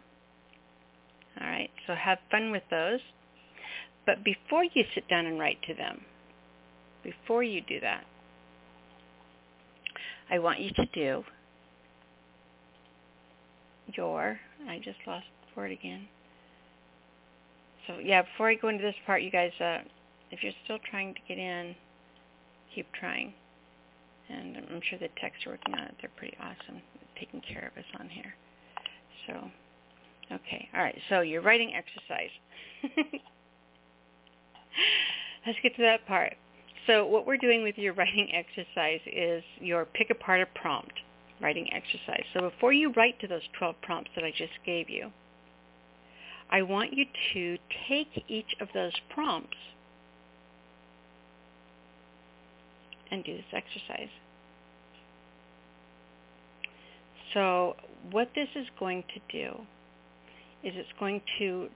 All 1.39 1.47
right, 1.47 1.69
so 1.85 1.93
have 1.93 2.17
fun 2.31 2.51
with 2.51 2.63
those. 2.69 2.99
But 4.05 4.23
before 4.23 4.63
you 4.63 4.83
sit 4.95 5.07
down 5.07 5.27
and 5.27 5.39
write 5.39 5.61
to 5.67 5.75
them, 5.75 6.01
before 7.03 7.43
you 7.43 7.61
do 7.61 7.79
that, 7.81 8.03
I 10.29 10.39
want 10.39 10.59
you 10.59 10.71
to 10.71 10.85
do 10.93 11.23
your, 13.95 14.39
I 14.67 14.77
just 14.77 14.97
lost 15.05 15.25
the 15.41 15.59
word 15.59 15.71
again. 15.71 16.07
So 17.85 17.99
yeah, 18.03 18.23
before 18.23 18.49
I 18.49 18.55
go 18.55 18.67
into 18.67 18.83
this 18.83 18.95
part, 19.05 19.21
you 19.21 19.31
guys, 19.31 19.51
uh, 19.61 19.79
if 20.31 20.43
you're 20.43 20.51
still 20.65 20.79
trying 20.89 21.13
to 21.13 21.21
get 21.27 21.37
in, 21.37 21.75
keep 22.75 22.87
trying. 22.99 23.33
And 24.29 24.57
I'm 24.57 24.81
sure 24.89 24.99
the 24.99 25.07
techs 25.21 25.37
are 25.45 25.51
working 25.51 25.73
on 25.73 25.83
it. 25.83 25.95
They're 26.01 26.11
pretty 26.17 26.35
awesome, 26.41 26.81
taking 27.17 27.41
care 27.41 27.71
of 27.73 27.77
us 27.77 27.85
on 27.99 28.09
here. 28.09 28.33
So, 29.25 29.33
okay. 30.35 30.67
All 30.75 30.81
right. 30.81 30.97
So 31.07 31.21
your 31.21 31.41
writing 31.41 31.73
exercise. 31.73 32.31
Let's 35.45 35.59
get 35.63 35.75
to 35.77 35.81
that 35.83 36.05
part. 36.07 36.33
So 36.87 37.05
what 37.05 37.27
we're 37.27 37.37
doing 37.37 37.63
with 37.63 37.77
your 37.77 37.93
writing 37.93 38.29
exercise 38.33 39.01
is 39.05 39.43
your 39.59 39.85
pick 39.85 40.09
apart 40.09 40.41
a 40.41 40.45
prompt 40.59 40.93
writing 41.41 41.67
exercise. 41.73 42.23
So 42.33 42.49
before 42.49 42.73
you 42.73 42.93
write 42.93 43.19
to 43.19 43.27
those 43.27 43.41
12 43.59 43.75
prompts 43.81 44.11
that 44.15 44.23
I 44.23 44.31
just 44.31 44.53
gave 44.65 44.89
you, 44.89 45.11
I 46.49 46.61
want 46.61 46.93
you 46.93 47.05
to 47.33 47.57
take 47.89 48.23
each 48.29 48.55
of 48.61 48.69
those 48.73 48.93
prompts 49.13 49.57
and 53.11 53.23
do 53.23 53.35
this 53.35 53.45
exercise. 53.53 54.09
So 57.33 57.75
what 58.11 58.29
this 58.33 58.47
is 58.55 58.65
going 58.79 59.03
to 59.13 59.19
do 59.31 59.53
is 60.63 60.73
it's 60.75 60.89
going 60.99 61.21
to, 61.39 61.67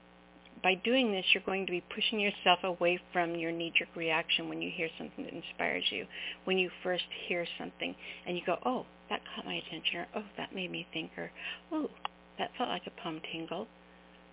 by 0.63 0.75
doing 0.75 1.11
this, 1.11 1.25
you're 1.33 1.43
going 1.43 1.65
to 1.65 1.71
be 1.71 1.83
pushing 1.93 2.19
yourself 2.19 2.59
away 2.63 2.99
from 3.11 3.35
your 3.35 3.51
knee-jerk 3.51 3.89
reaction 3.95 4.47
when 4.47 4.61
you 4.61 4.69
hear 4.69 4.89
something 4.97 5.25
that 5.25 5.33
inspires 5.33 5.83
you. 5.89 6.05
When 6.45 6.57
you 6.57 6.69
first 6.83 7.05
hear 7.27 7.45
something 7.57 7.95
and 8.27 8.37
you 8.37 8.43
go, 8.45 8.57
oh, 8.65 8.85
that 9.09 9.21
caught 9.35 9.45
my 9.45 9.55
attention, 9.55 9.99
or 9.99 10.07
oh, 10.17 10.23
that 10.37 10.53
made 10.53 10.71
me 10.71 10.87
think, 10.93 11.11
or 11.17 11.31
oh, 11.71 11.89
that 12.37 12.51
felt 12.57 12.69
like 12.69 12.83
a 12.85 13.01
palm 13.01 13.21
tingle, 13.31 13.67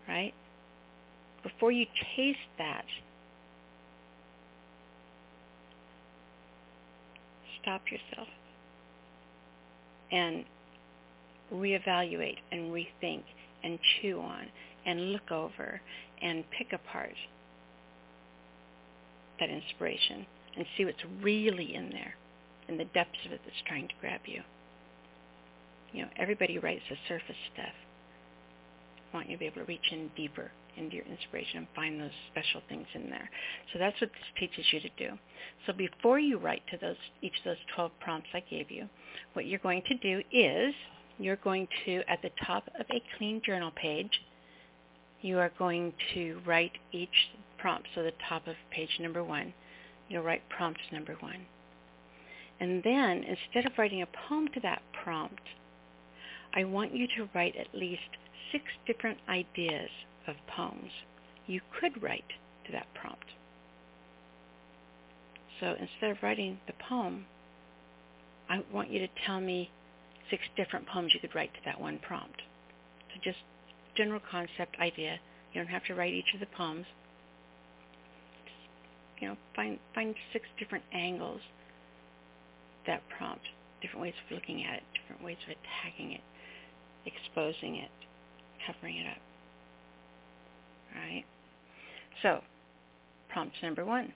right? 0.07 0.35
Before 1.43 1.73
you 1.73 1.87
chase 2.17 2.37
that, 2.59 2.85
stop 7.63 7.83
yourself 7.91 8.29
and 10.13 10.45
reevaluate 11.53 12.39
and 12.53 12.71
rethink 12.71 13.23
and 13.65 13.79
chew 14.01 14.21
on 14.21 14.47
and 14.87 15.13
look 15.13 15.31
over 15.31 15.81
and 16.23 16.45
pick 16.51 16.73
apart 16.73 17.15
that 19.41 19.51
inspiration 19.51 20.27
and 20.57 20.67
see 20.77 20.85
what's 20.85 21.05
really 21.23 21.75
in 21.75 21.91
there 21.91 22.15
in 22.69 22.77
the 22.77 22.85
depths 22.87 23.19
of 23.27 23.33
it 23.33 23.41
that's 23.45 23.63
trying 23.67 23.89
to 23.89 23.95
grab 24.01 24.21
you. 24.27 24.43
You 25.93 26.03
know, 26.03 26.09
everybody 26.17 26.59
writes 26.59 26.83
the 26.91 26.97
surface 27.09 27.37
stuff. 27.55 27.73
I 29.13 29.17
want 29.17 29.31
you 29.31 29.37
to 29.37 29.39
be 29.39 29.47
able 29.47 29.63
to 29.63 29.65
reach 29.65 29.91
in 29.91 30.11
deeper 30.17 30.51
into 30.77 30.97
your 30.97 31.05
inspiration 31.07 31.59
and 31.59 31.67
find 31.75 32.01
those 32.01 32.11
special 32.31 32.61
things 32.69 32.87
in 32.95 33.11
there. 33.11 33.29
So 33.73 33.79
that's 33.79 33.99
what 34.01 34.11
this 34.11 34.39
teaches 34.39 34.65
you 34.73 34.81
to 34.81 34.91
do. 34.99 35.19
So 35.67 35.73
before 35.73 36.19
you 36.19 36.39
write 36.39 36.63
to 36.71 36.77
those 36.77 36.97
each 37.23 37.37
of 37.39 37.45
those 37.45 37.57
12 37.75 37.91
prompts 38.01 38.29
I 38.35 38.41
gave 38.49 38.71
you, 38.71 38.89
what 39.33 39.47
you're 39.47 39.59
going 39.61 39.83
to 39.89 39.95
do 39.97 40.23
is 40.31 40.75
you're 41.19 41.37
going 41.37 41.67
to, 41.85 42.03
at 42.09 42.23
the 42.23 42.31
top 42.47 42.69
of 42.79 42.87
a 42.91 43.03
clean 43.17 43.43
journal 43.45 43.73
page, 43.75 44.11
you 45.21 45.39
are 45.39 45.51
going 45.59 45.93
to 46.15 46.41
write 46.47 46.73
each 46.93 47.31
prompt. 47.59 47.89
So 47.95 48.03
the 48.03 48.13
top 48.29 48.47
of 48.47 48.55
page 48.71 48.99
number 49.01 49.23
one, 49.25 49.53
you'll 50.09 50.23
write 50.23 50.49
prompt 50.49 50.81
number 50.93 51.17
one. 51.21 51.47
And 52.61 52.83
then 52.83 53.25
instead 53.25 53.67
of 53.67 53.79
writing 53.79 54.03
a 54.03 54.29
poem 54.29 54.49
to 54.55 54.61
that 54.61 54.83
prompt, 55.05 55.43
I 56.55 56.65
want 56.65 56.95
you 56.95 57.07
to 57.17 57.29
write 57.35 57.55
at 57.57 57.79
least 57.79 58.17
six 58.51 58.65
different 58.87 59.19
ideas 59.29 59.91
of 60.27 60.35
poems 60.55 60.91
you 61.47 61.61
could 61.81 62.03
write 62.03 62.25
to 62.67 62.73
that 62.73 62.87
prompt. 62.95 63.25
So 65.61 65.75
instead 65.79 66.11
of 66.11 66.23
writing 66.23 66.59
the 66.67 66.75
poem, 66.89 67.27
I 68.49 68.63
want 68.73 68.91
you 68.91 69.01
to 69.01 69.09
tell 69.27 69.41
me 69.41 69.71
six 70.31 70.43
different 70.57 70.87
poems 70.87 71.13
you 71.15 71.21
could 71.21 71.35
write 71.35 71.53
to 71.55 71.61
that 71.65 71.81
one 71.81 71.99
prompt. 71.99 72.43
So 73.09 73.21
just 73.23 73.39
general 73.99 74.21
concept 74.31 74.77
idea. 74.81 75.19
You 75.53 75.61
don't 75.61 75.71
have 75.71 75.85
to 75.87 75.95
write 75.95 76.15
each 76.15 76.33
of 76.33 76.41
the 76.41 76.47
poems. 76.57 76.87
Just, 78.45 79.21
you 79.21 79.29
know, 79.29 79.37
find 79.57 79.79
find 79.95 80.15
six 80.33 80.47
different 80.59 80.85
angles 80.95 81.41
that 82.87 83.03
prompt, 83.19 83.45
different 83.83 84.03
ways 84.03 84.15
of 84.25 84.35
looking 84.35 84.65
at 84.65 84.77
it, 84.77 84.83
different 84.95 85.23
ways 85.23 85.37
of 85.45 85.57
attacking 85.59 86.13
it, 86.13 86.21
exposing 87.05 87.77
it, 87.77 87.91
covering 88.67 88.97
it 88.97 89.07
up. 89.07 89.23
All 90.95 91.03
right? 91.03 91.25
So, 92.23 92.41
prompt 93.29 93.57
number 93.63 93.85
one. 93.85 94.13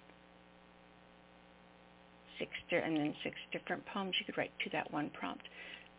Six 2.39 2.51
di- 2.71 2.77
and 2.77 2.97
then 2.97 3.15
six 3.23 3.37
different 3.53 3.85
poems 3.87 4.15
you 4.19 4.27
could 4.27 4.39
write 4.39 4.53
to 4.65 4.71
that 4.71 4.91
one 4.93 5.11
prompt. 5.11 5.45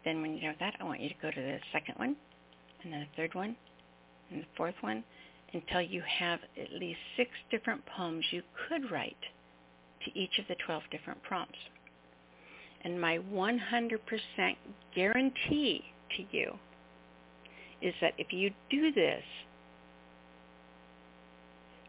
Then 0.03 0.21
when 0.21 0.35
you 0.35 0.49
know 0.49 0.55
that, 0.59 0.75
I 0.79 0.83
want 0.83 0.99
you 0.99 1.09
to 1.09 1.15
go 1.21 1.29
to 1.31 1.41
the 1.41 1.59
second 1.71 1.95
one, 1.97 2.15
and 2.83 2.91
then 2.91 3.01
the 3.01 3.21
third 3.21 3.33
one, 3.35 3.55
and 4.33 4.43
the 4.43 4.47
fourth 4.57 4.75
one, 4.81 5.03
until 5.53 5.81
you 5.81 6.01
have 6.19 6.39
at 6.59 6.73
least 6.73 6.99
six 7.15 7.29
different 7.51 7.81
poems 7.85 8.25
you 8.31 8.41
could 8.67 8.91
write 8.91 9.15
to 10.05 10.19
each 10.19 10.39
of 10.39 10.45
the 10.47 10.55
12 10.65 10.83
different 10.91 11.21
prompts. 11.23 11.59
And 12.83 12.99
my 12.99 13.19
100% 13.31 13.59
guarantee 14.95 15.83
to 16.17 16.23
you 16.31 16.53
is 17.81 17.93
that 18.01 18.13
if 18.17 18.27
you 18.31 18.51
do 18.69 18.91
this, 18.91 19.23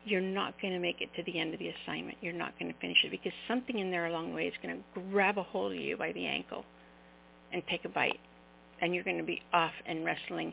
you're 0.05 0.21
not 0.21 0.61
going 0.61 0.75
to 0.75 0.79
make 0.79 1.01
it 1.01 1.09
to 1.17 1.23
the 1.25 1.39
end 1.39 1.55
of 1.55 1.61
the 1.61 1.71
assignment. 1.71 2.19
You're 2.21 2.33
not 2.33 2.59
going 2.59 2.73
to 2.73 2.79
finish 2.79 2.99
it 3.05 3.11
because 3.11 3.33
something 3.49 3.79
in 3.79 3.91
there 3.91 4.07
along 4.07 4.31
the 4.31 4.37
way 4.37 4.47
is 4.47 4.55
going 4.63 4.77
to 4.77 5.01
grab 5.11 5.39
a 5.39 5.43
hold 5.43 5.73
of 5.73 5.79
you 5.79 5.97
by 5.97 6.13
the 6.13 6.27
ankle 6.27 6.65
and 7.53 7.63
take 7.71 7.85
a 7.85 7.89
bite. 7.89 8.21
And 8.83 8.95
you're 8.95 9.05
going 9.05 9.19
to 9.19 9.25
be 9.25 9.41
off 9.53 9.73
and 9.87 10.05
wrestling 10.05 10.53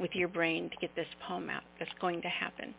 with 0.00 0.14
your 0.14 0.28
brain 0.28 0.70
to 0.70 0.76
get 0.80 0.94
this 0.96 1.06
poem 1.26 1.50
out. 1.50 1.62
That's 1.78 1.90
going 2.00 2.22
to 2.22 2.28
happen. 2.28 2.74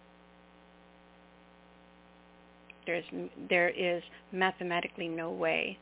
There's, 2.85 3.03
there 3.49 3.69
is 3.69 4.01
mathematically 4.31 5.07
no 5.07 5.31
way 5.31 5.77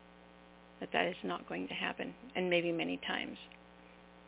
that 0.80 0.90
that 0.94 1.08
is 1.08 1.16
not 1.24 1.48
going 1.48 1.68
to 1.68 1.74
happen, 1.74 2.14
and 2.36 2.50
maybe 2.50 2.72
many 2.72 3.00
times. 3.08 3.38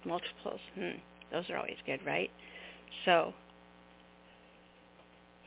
Multiples, 0.06 0.60
hmm, 0.76 0.98
those 1.32 1.50
are 1.50 1.58
always 1.58 1.78
good, 1.86 2.00
right? 2.06 2.32
So, 3.06 3.34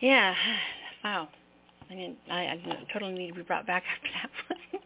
yeah, 0.00 0.34
wow. 1.04 1.28
I 1.90 1.94
mean, 1.94 2.16
I, 2.30 2.40
I 2.40 2.86
totally 2.92 3.12
need 3.12 3.28
to 3.28 3.34
be 3.34 3.42
brought 3.42 3.66
back 3.66 3.82
after 4.04 4.08
that 4.14 4.30
one. 4.72 4.82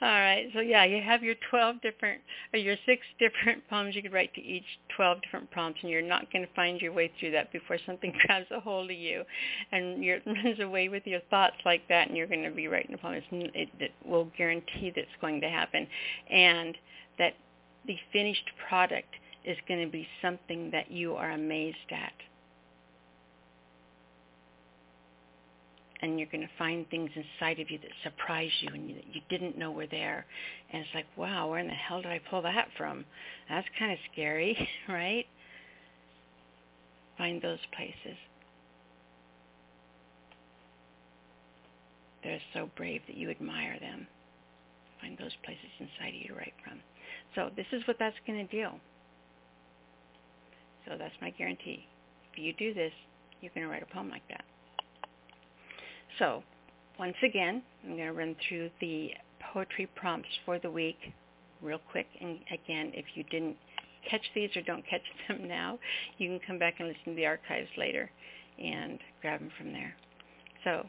All 0.00 0.08
right. 0.08 0.48
So 0.54 0.60
yeah, 0.60 0.84
you 0.84 1.02
have 1.02 1.22
your 1.22 1.34
12 1.50 1.80
different 1.82 2.20
or 2.52 2.58
your 2.58 2.76
six 2.86 3.02
different 3.18 3.66
poems 3.70 3.94
you 3.94 4.02
could 4.02 4.12
write 4.12 4.32
to 4.34 4.40
each 4.40 4.64
12 4.96 5.22
different 5.22 5.50
prompts 5.50 5.80
and 5.82 5.90
you're 5.90 6.02
not 6.02 6.32
going 6.32 6.46
to 6.46 6.52
find 6.54 6.80
your 6.80 6.92
way 6.92 7.10
through 7.18 7.32
that 7.32 7.52
before 7.52 7.78
something 7.84 8.12
grabs 8.26 8.46
a 8.50 8.60
hold 8.60 8.90
of 8.90 8.96
you 8.96 9.22
and 9.72 10.02
you're, 10.02 10.20
runs 10.26 10.60
away 10.60 10.88
with 10.88 11.06
your 11.06 11.20
thoughts 11.30 11.56
like 11.64 11.86
that 11.88 12.08
and 12.08 12.16
you're 12.16 12.26
going 12.26 12.44
to 12.44 12.50
be 12.50 12.68
writing 12.68 12.94
a 12.94 12.98
poem. 12.98 13.20
It, 13.32 13.68
it 13.78 13.92
will 14.04 14.30
guarantee 14.36 14.92
that's 14.94 15.08
going 15.20 15.40
to 15.40 15.48
happen 15.48 15.86
and 16.30 16.76
that 17.18 17.34
the 17.86 17.96
finished 18.12 18.50
product 18.68 19.14
is 19.44 19.56
going 19.66 19.84
to 19.84 19.90
be 19.90 20.06
something 20.22 20.70
that 20.70 20.90
you 20.90 21.14
are 21.14 21.32
amazed 21.32 21.76
at. 21.90 22.12
And 26.02 26.18
you're 26.18 26.28
going 26.30 26.42
to 26.42 26.52
find 26.58 26.88
things 26.90 27.10
inside 27.14 27.60
of 27.60 27.70
you 27.70 27.78
that 27.78 27.90
surprise 28.02 28.50
you 28.60 28.74
and 28.74 28.88
you, 28.88 28.96
that 28.96 29.14
you 29.14 29.20
didn't 29.30 29.56
know 29.56 29.70
were 29.70 29.86
there. 29.86 30.26
And 30.72 30.82
it's 30.82 30.90
like, 30.94 31.06
wow, 31.16 31.48
where 31.48 31.60
in 31.60 31.68
the 31.68 31.74
hell 31.74 32.02
did 32.02 32.10
I 32.10 32.20
pull 32.28 32.42
that 32.42 32.68
from? 32.76 33.04
That's 33.48 33.66
kind 33.78 33.92
of 33.92 33.98
scary, 34.12 34.68
right? 34.88 35.24
Find 37.16 37.40
those 37.40 37.60
places. 37.76 38.18
They're 42.24 42.40
so 42.52 42.68
brave 42.76 43.02
that 43.06 43.16
you 43.16 43.30
admire 43.30 43.78
them. 43.80 44.06
Find 45.00 45.16
those 45.18 45.34
places 45.44 45.66
inside 45.78 46.08
of 46.08 46.14
you 46.14 46.28
to 46.28 46.34
write 46.34 46.54
from. 46.64 46.78
So 47.34 47.50
this 47.56 47.66
is 47.72 47.82
what 47.86 47.96
that's 47.98 48.16
going 48.26 48.46
to 48.46 48.52
do. 48.52 48.68
So 50.86 50.96
that's 50.98 51.14
my 51.20 51.30
guarantee. 51.30 51.86
If 52.32 52.38
you 52.38 52.52
do 52.54 52.74
this, 52.74 52.92
you're 53.40 53.52
going 53.54 53.66
to 53.66 53.72
write 53.72 53.82
a 53.82 53.94
poem 53.94 54.08
like 54.08 54.26
that. 54.28 54.44
So 56.18 56.42
once 56.98 57.16
again, 57.24 57.62
I'm 57.84 57.96
going 57.96 58.06
to 58.06 58.12
run 58.12 58.36
through 58.48 58.70
the 58.80 59.10
poetry 59.52 59.88
prompts 59.94 60.28
for 60.44 60.58
the 60.58 60.70
week 60.70 60.98
real 61.60 61.80
quick. 61.90 62.06
And 62.20 62.38
again, 62.52 62.92
if 62.94 63.04
you 63.14 63.24
didn't 63.24 63.56
catch 64.08 64.22
these 64.34 64.50
or 64.56 64.62
don't 64.62 64.84
catch 64.88 65.02
them 65.28 65.48
now, 65.48 65.78
you 66.18 66.28
can 66.28 66.40
come 66.46 66.58
back 66.58 66.74
and 66.78 66.88
listen 66.88 67.04
to 67.06 67.14
the 67.14 67.26
archives 67.26 67.68
later 67.76 68.10
and 68.62 68.98
grab 69.20 69.40
them 69.40 69.50
from 69.56 69.72
there. 69.72 69.94
So 70.64 70.86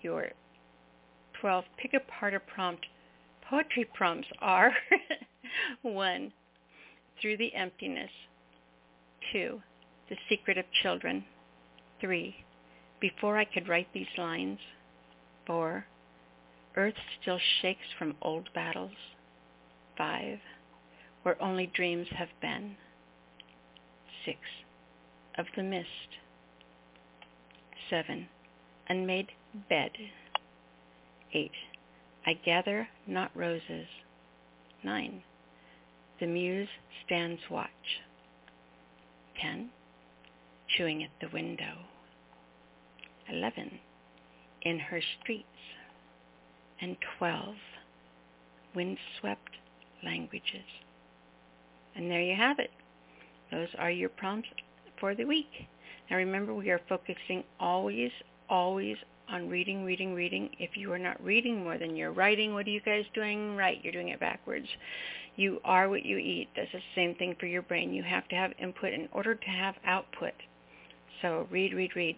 your 0.00 0.30
12 1.40 1.64
pick 1.78 1.92
apart 1.94 2.34
a 2.34 2.40
prompt 2.40 2.86
poetry 3.48 3.86
prompts 3.94 4.28
are 4.40 4.72
1. 5.82 6.32
Through 7.20 7.36
the 7.36 7.54
emptiness. 7.54 8.10
2. 9.32 9.60
The 10.08 10.16
secret 10.28 10.58
of 10.58 10.64
children. 10.82 11.24
3 12.00 12.34
before 13.02 13.36
I 13.36 13.44
could 13.44 13.68
write 13.68 13.88
these 13.92 14.06
lines, 14.16 14.60
Four, 15.44 15.84
Earth 16.76 16.94
still 17.20 17.40
shakes 17.60 17.92
from 17.98 18.14
old 18.22 18.48
battles. 18.54 18.92
Five, 19.98 20.38
where 21.24 21.42
only 21.42 21.66
dreams 21.66 22.06
have 22.16 22.28
been. 22.40 22.76
Six, 24.24 24.38
of 25.36 25.46
the 25.56 25.64
mist. 25.64 25.88
Seven, 27.90 28.28
unmade 28.88 29.32
bed. 29.68 29.90
Eight, 31.34 31.50
I 32.24 32.34
gather 32.34 32.88
not 33.06 33.36
roses. 33.36 33.88
Nine, 34.84 35.22
the 36.20 36.26
muse 36.26 36.68
stands 37.04 37.40
watch. 37.50 37.68
Ten, 39.40 39.70
chewing 40.76 41.02
at 41.02 41.10
the 41.20 41.34
window. 41.34 41.91
Eleven, 43.28 43.78
in 44.62 44.78
her 44.78 45.00
streets. 45.20 45.46
And 46.80 46.96
twelve, 47.16 47.54
windswept 48.74 49.50
languages. 50.02 50.66
And 51.94 52.10
there 52.10 52.20
you 52.20 52.34
have 52.34 52.58
it. 52.58 52.70
Those 53.52 53.68
are 53.78 53.90
your 53.90 54.08
prompts 54.08 54.48
for 54.98 55.14
the 55.14 55.24
week. 55.24 55.68
Now 56.10 56.16
remember, 56.16 56.54
we 56.54 56.70
are 56.70 56.80
focusing 56.88 57.44
always, 57.60 58.10
always 58.48 58.96
on 59.28 59.48
reading, 59.48 59.84
reading, 59.84 60.14
reading. 60.14 60.50
If 60.58 60.76
you 60.76 60.92
are 60.92 60.98
not 60.98 61.22
reading 61.22 61.62
more 61.62 61.78
than 61.78 61.94
you're 61.94 62.12
writing, 62.12 62.52
what 62.52 62.66
are 62.66 62.70
you 62.70 62.80
guys 62.80 63.04
doing? 63.14 63.56
Right, 63.56 63.78
you're 63.84 63.92
doing 63.92 64.08
it 64.08 64.18
backwards. 64.18 64.66
You 65.36 65.60
are 65.64 65.88
what 65.88 66.04
you 66.04 66.18
eat. 66.18 66.48
That's 66.56 66.72
the 66.72 66.80
same 66.96 67.14
thing 67.14 67.36
for 67.38 67.46
your 67.46 67.62
brain. 67.62 67.94
You 67.94 68.02
have 68.02 68.26
to 68.28 68.34
have 68.34 68.52
input 68.58 68.92
in 68.92 69.08
order 69.12 69.34
to 69.34 69.48
have 69.48 69.76
output. 69.86 70.34
So 71.20 71.46
read, 71.50 71.74
read, 71.74 71.94
read. 71.94 72.16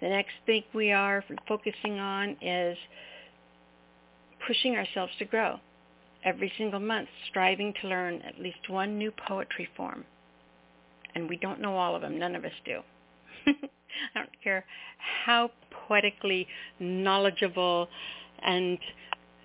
The 0.00 0.08
next 0.08 0.32
thing 0.46 0.62
we 0.74 0.92
are 0.92 1.24
focusing 1.48 1.98
on 1.98 2.36
is 2.40 2.76
pushing 4.46 4.76
ourselves 4.76 5.12
to 5.18 5.24
grow. 5.24 5.58
Every 6.24 6.52
single 6.58 6.80
month, 6.80 7.08
striving 7.28 7.72
to 7.80 7.88
learn 7.88 8.22
at 8.22 8.40
least 8.40 8.68
one 8.68 8.98
new 8.98 9.12
poetry 9.26 9.68
form. 9.76 10.04
And 11.14 11.28
we 11.28 11.36
don't 11.36 11.60
know 11.60 11.76
all 11.76 11.96
of 11.96 12.02
them. 12.02 12.18
None 12.18 12.36
of 12.36 12.44
us 12.44 12.52
do. 12.64 12.80
I 13.46 14.18
don't 14.18 14.42
care 14.42 14.64
how 15.24 15.50
poetically 15.88 16.46
knowledgeable 16.78 17.88
and 18.42 18.78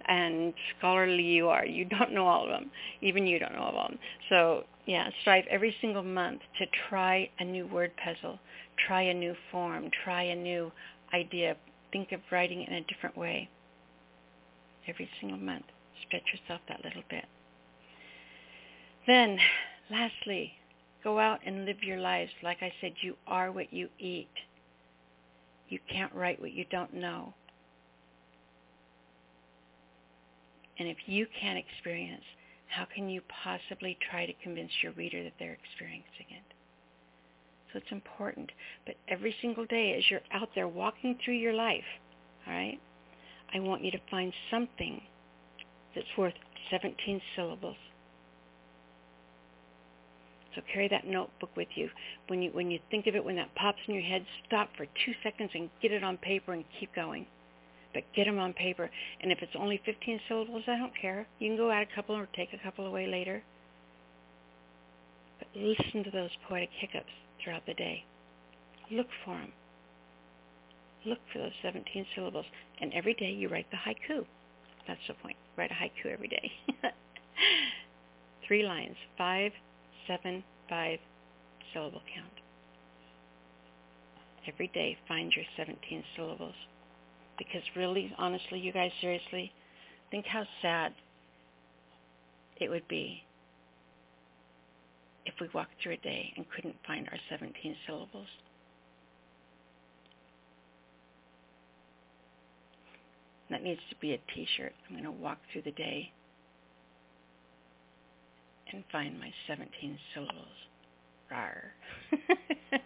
and 0.06 0.54
scholarly 0.78 1.24
you 1.24 1.48
are. 1.48 1.66
You 1.66 1.86
don't 1.86 2.12
know 2.12 2.28
all 2.28 2.44
of 2.44 2.50
them. 2.50 2.70
Even 3.02 3.26
you 3.26 3.40
don't 3.40 3.54
know 3.54 3.62
all 3.62 3.80
of 3.80 3.90
them. 3.92 4.00
So 4.30 4.64
yeah, 4.86 5.10
strive 5.22 5.46
every 5.50 5.74
single 5.80 6.04
month 6.04 6.42
to 6.60 6.66
try 6.90 7.30
a 7.40 7.46
new 7.46 7.66
word 7.68 7.92
puzzle, 8.04 8.40
try 8.88 9.04
a 9.04 9.14
new 9.14 9.36
form, 9.52 9.90
try 10.04 10.24
a 10.24 10.36
new 10.36 10.72
idea. 11.14 11.56
Think 11.92 12.12
of 12.12 12.20
writing 12.32 12.64
in 12.64 12.74
a 12.74 12.82
different 12.82 13.18
way. 13.18 13.50
Every 14.88 15.10
single 15.20 15.38
month, 15.38 15.66
stretch 16.06 16.24
yourself 16.34 16.62
that 16.68 16.84
little 16.84 17.04
bit. 17.10 17.26
Then, 19.08 19.38
lastly, 19.90 20.54
go 21.04 21.20
out 21.20 21.40
and 21.46 21.66
live 21.66 21.84
your 21.84 22.00
lives. 22.00 22.32
Like 22.42 22.58
I 22.62 22.72
said, 22.82 22.94
you 23.02 23.16
are 23.28 23.52
what 23.52 23.72
you 23.72 23.90
eat. 24.00 24.30
You 25.70 25.80
can't 25.90 26.14
write 26.14 26.40
what 26.40 26.54
you 26.54 26.66
don't 26.70 26.94
know. 26.94 27.34
And 30.80 30.88
if 30.88 30.98
you 31.06 31.28
can't 31.40 31.58
experience, 31.58 32.24
how 32.68 32.86
can 32.94 33.10
you 33.10 33.22
possibly 33.44 33.98
try 34.10 34.26
to 34.26 34.34
convince 34.42 34.72
your 34.82 34.92
reader 34.94 35.24
that 35.24 35.34
they're 35.40 35.58
experiencing 35.64 36.26
it? 36.30 36.54
So 37.74 37.80
it's 37.80 37.92
important. 37.92 38.52
But 38.86 38.96
every 39.10 39.36
single 39.42 39.66
day 39.66 39.96
as 39.98 40.04
you're 40.10 40.22
out 40.32 40.50
there 40.54 40.68
walking 40.68 41.18
through 41.24 41.36
your 41.36 41.54
life, 41.54 41.84
all 42.48 42.54
right, 42.54 42.80
I 43.54 43.60
want 43.60 43.84
you 43.84 43.92
to 43.92 44.00
find 44.12 44.32
something 44.52 45.02
that's 45.96 46.08
worth 46.18 46.34
17 46.70 47.22
syllables. 47.36 47.76
So 50.56 50.62
carry 50.72 50.88
that 50.90 51.08
notebook 51.08 51.50
with 51.58 51.70
you. 51.74 51.90
When 52.28 52.44
you 52.44 52.52
when 52.52 52.70
you 52.70 52.80
think 52.92 53.08
of 53.08 53.16
it, 53.16 53.26
when 53.26 53.36
that 53.38 53.56
pops 53.56 53.80
in 53.88 53.96
your 53.96 54.04
head, 54.04 54.24
stop 54.46 54.70
for 54.78 54.86
two 54.86 55.14
seconds 55.24 55.50
and 55.56 55.68
get 55.82 55.92
it 55.92 56.04
on 56.04 56.18
paper 56.18 56.54
and 56.54 56.64
keep 56.80 56.94
going 56.96 57.26
but 57.94 58.04
get 58.16 58.26
them 58.26 58.40
on 58.40 58.54
paper. 58.54 58.90
And 59.22 59.32
if 59.32 59.40
it's 59.42 59.52
only 59.56 59.80
15 59.86 60.20
syllables, 60.28 60.64
I 60.68 60.78
don't 60.78 60.94
care. 61.00 61.28
You 61.40 61.50
can 61.50 61.58
go 61.58 61.70
add 61.70 61.88
a 61.90 61.96
couple 61.96 62.16
or 62.16 62.28
take 62.36 62.50
a 62.54 62.58
couple 62.64 62.88
away 62.88 63.08
later. 63.08 63.44
But 65.40 65.48
listen 65.56 66.04
to 66.04 66.12
those 66.12 66.32
poetic 66.48 66.70
hiccups 66.80 67.12
throughout 67.44 67.66
the 67.66 67.74
day. 67.74 68.04
Look 68.92 69.08
for 69.26 69.36
them. 69.36 69.52
Look 71.06 71.20
for 71.32 71.40
those 71.40 71.52
17 71.62 72.06
syllables. 72.16 72.46
And 72.80 72.94
every 72.94 73.14
day 73.14 73.32
you 73.32 73.50
write 73.50 73.68
the 73.72 73.78
haiku. 73.78 74.26
That's 74.88 75.00
the 75.08 75.14
point. 75.16 75.38
Write 75.58 75.72
a 75.72 75.74
haiku 75.74 76.12
every 76.12 76.28
day. 76.28 76.52
Three 78.48 78.64
lines. 78.64 78.96
Five, 79.18 79.52
seven, 80.08 80.44
five 80.70 81.00
syllable 81.74 82.02
count. 82.14 82.32
Every 84.48 84.68
day 84.74 84.98
find 85.08 85.32
your 85.36 85.46
17 85.58 86.04
syllables. 86.16 86.56
Because 87.38 87.64
really, 87.76 88.14
honestly, 88.18 88.60
you 88.60 88.72
guys, 88.72 88.92
seriously, 89.02 89.52
think 90.12 90.26
how 90.26 90.44
sad 90.62 90.94
it 92.60 92.70
would 92.70 92.88
be 92.88 93.24
if 95.34 95.42
we 95.42 95.50
walked 95.54 95.74
through 95.82 95.94
a 95.94 95.98
day 95.98 96.34
and 96.36 96.46
couldn't 96.56 96.76
find 96.86 97.08
our 97.12 97.18
17 97.30 97.76
syllables. 97.88 98.28
That 103.50 103.64
needs 103.64 103.82
to 103.90 103.96
be 103.98 104.14
a 104.14 104.20
t-shirt. 104.34 104.74
I'm 104.88 104.96
going 104.96 105.06
to 105.06 105.12
walk 105.12 105.38
through 105.52 105.64
the 105.64 105.72
day 105.72 106.12
and 108.72 108.84
find 108.92 109.20
my 109.20 109.32
17 109.48 109.98
syllables. 110.14 110.36
Rar. 111.30 111.74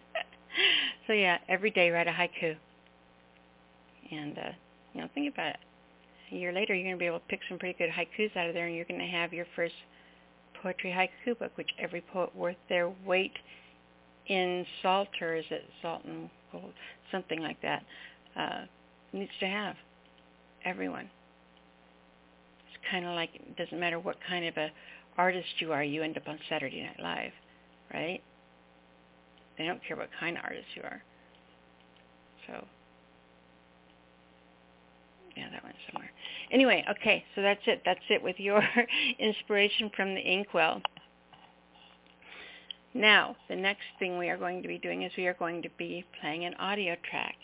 so 1.06 1.12
yeah, 1.12 1.38
every 1.48 1.70
day 1.70 1.90
write 1.90 2.06
a 2.06 2.10
haiku. 2.10 2.56
And, 4.10 4.38
uh, 4.38 4.52
you 4.94 5.00
know, 5.00 5.08
think 5.14 5.32
about 5.32 5.50
it. 5.50 5.56
A 6.32 6.34
year 6.34 6.52
later, 6.52 6.74
you're 6.74 6.84
going 6.84 6.96
to 6.96 6.98
be 6.98 7.06
able 7.06 7.20
to 7.20 7.26
pick 7.28 7.40
some 7.48 7.58
pretty 7.58 7.76
good 7.78 7.90
haikus 7.90 8.36
out 8.36 8.48
of 8.48 8.54
there, 8.54 8.66
and 8.66 8.76
you're 8.76 8.84
going 8.84 9.00
to 9.00 9.06
have 9.06 9.32
your 9.32 9.46
first 9.56 9.74
poetry 10.62 10.90
haiku 10.90 11.38
book, 11.38 11.52
which 11.56 11.70
every 11.78 12.00
poet 12.12 12.34
worth 12.34 12.56
their 12.68 12.90
weight 13.06 13.32
in 14.26 14.66
salt, 14.82 15.08
or 15.20 15.34
is 15.34 15.44
it 15.50 15.64
salt 15.82 16.04
and 16.04 16.28
gold, 16.52 16.72
something 17.10 17.40
like 17.40 17.60
that, 17.62 17.82
uh, 18.36 18.64
needs 19.12 19.30
to 19.40 19.46
have. 19.46 19.76
Everyone. 20.64 21.08
It's 22.68 22.90
kind 22.90 23.06
of 23.06 23.14
like 23.14 23.30
it 23.34 23.56
doesn't 23.56 23.78
matter 23.78 23.98
what 23.98 24.16
kind 24.28 24.44
of 24.46 24.56
a 24.56 24.70
artist 25.16 25.48
you 25.58 25.72
are, 25.72 25.82
you 25.82 26.02
end 26.02 26.16
up 26.16 26.28
on 26.28 26.38
Saturday 26.48 26.82
Night 26.82 27.00
Live, 27.00 27.32
right? 27.92 28.20
They 29.56 29.66
don't 29.66 29.80
care 29.86 29.96
what 29.96 30.10
kind 30.18 30.36
of 30.36 30.44
artist 30.44 30.66
you 30.76 30.82
are. 30.82 31.02
So 32.46 32.64
yeah, 35.38 35.48
that 35.50 35.62
went 35.62 35.76
somewhere. 35.92 36.10
Anyway, 36.50 36.84
okay, 36.90 37.24
so 37.34 37.42
that's 37.42 37.60
it. 37.66 37.82
That's 37.84 38.00
it 38.10 38.20
with 38.22 38.36
your 38.38 38.60
inspiration 39.18 39.90
from 39.94 40.14
the 40.14 40.20
inkwell. 40.20 40.82
Now, 42.92 43.36
the 43.48 43.54
next 43.54 43.84
thing 44.00 44.18
we 44.18 44.28
are 44.30 44.36
going 44.36 44.62
to 44.62 44.68
be 44.68 44.78
doing 44.78 45.02
is 45.02 45.12
we 45.16 45.28
are 45.28 45.34
going 45.34 45.62
to 45.62 45.68
be 45.78 46.04
playing 46.20 46.44
an 46.44 46.54
audio 46.54 46.96
track. 47.08 47.36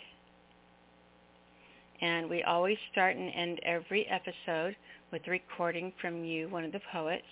And 2.01 2.29
we 2.29 2.43
always 2.43 2.79
start 2.91 3.17
and 3.17 3.33
end 3.33 3.61
every 3.63 4.07
episode 4.09 4.75
with 5.13 5.23
a 5.29 5.31
recording 5.31 5.93
from 6.01 6.25
you, 6.25 6.49
one 6.49 6.65
of 6.65 6.73
the 6.73 6.81
poets. 6.93 7.23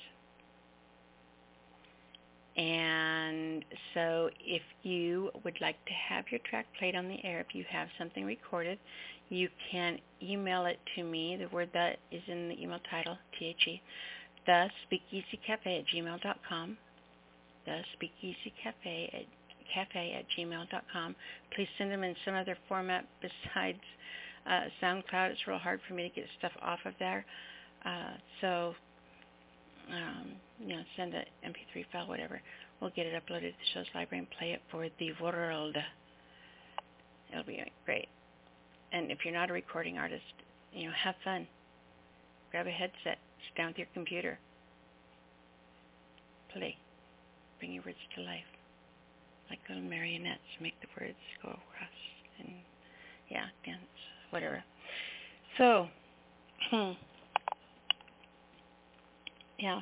And 2.57 3.65
so 3.95 4.31
if 4.39 4.63
you 4.83 5.31
would 5.43 5.61
like 5.61 5.83
to 5.87 5.93
have 5.93 6.27
your 6.31 6.41
track 6.49 6.67
played 6.79 6.95
on 6.95 7.09
the 7.09 7.19
air, 7.25 7.41
if 7.41 7.55
you 7.55 7.65
have 7.69 7.89
something 7.99 8.25
recorded, 8.25 8.79
you 9.33 9.49
can 9.71 9.99
email 10.23 10.67
it 10.67 10.79
to 10.95 11.03
me, 11.03 11.37
the 11.41 11.49
word 11.55 11.71
that 11.73 11.97
is 12.11 12.23
in 12.29 12.51
the 12.51 12.63
email 12.63 12.79
title, 12.91 13.17
T-H-E, 13.39 13.81
the 14.47 14.67
speakeasy 14.85 15.41
cafe 15.47 15.79
at 15.79 15.85
gmail.com, 15.87 16.77
the 17.65 17.81
speakeasy 17.95 18.53
cafe 18.63 19.11
at 19.15 19.25
cafe 19.73 20.15
at 20.19 20.27
gmail.com. 20.37 21.17
Please 21.57 21.69
send 21.79 21.91
them 21.91 22.05
in 22.05 22.15
some 22.27 22.35
other 22.35 22.59
format 22.69 23.07
besides 23.23 23.81
uh, 24.47 24.65
SoundCloud. 24.83 25.31
It's 25.31 25.47
real 25.49 25.59
hard 25.59 25.81
for 25.89 25.95
me 25.95 26.11
to 26.11 26.15
get 26.15 26.27
stuff 26.39 26.53
off 26.61 26.81
of 26.85 26.93
there. 26.99 27.25
Uh, 27.87 28.13
so, 28.43 28.75
um, 29.91 30.33
you 30.61 30.77
know, 30.77 30.83
send 30.95 31.15
an 31.15 31.25
MP3 31.47 31.87
file, 31.91 32.07
whatever. 32.07 32.43
We'll 32.81 32.93
get 32.95 33.07
it 33.07 33.15
uploaded 33.15 33.41
to 33.41 33.49
the 33.49 33.73
show's 33.73 33.87
library 33.95 34.19
and 34.19 34.31
play 34.39 34.51
it 34.51 34.61
for 34.71 34.87
the 34.99 35.13
world. 35.23 35.77
It'll 37.33 37.45
be 37.45 37.65
great 37.87 38.09
and 38.93 39.11
if 39.11 39.19
you're 39.25 39.35
not 39.35 39.51
a 39.51 39.53
recording 39.53 39.99
artist, 39.99 40.23
you 40.73 40.87
know, 40.87 40.93
have 40.95 41.15
fun. 41.25 41.47
Grab 42.51 42.67
a 42.67 42.71
headset, 42.71 43.19
sit 43.47 43.57
down 43.57 43.69
with 43.69 43.79
your 43.79 43.87
computer, 43.95 44.39
play, 46.53 46.77
bring 47.59 47.73
your 47.73 47.83
words 47.85 47.97
to 48.15 48.23
life, 48.23 48.45
like 49.49 49.59
little 49.69 49.83
marionettes. 49.83 50.41
Make 50.61 50.75
the 50.83 50.89
words 51.01 51.17
go 51.43 51.49
across, 51.49 51.99
and 52.39 52.51
yeah, 53.31 53.47
dance, 53.65 53.81
whatever. 54.31 54.63
So, 55.57 55.89
hmm. 56.71 56.93
yeah, 59.59 59.81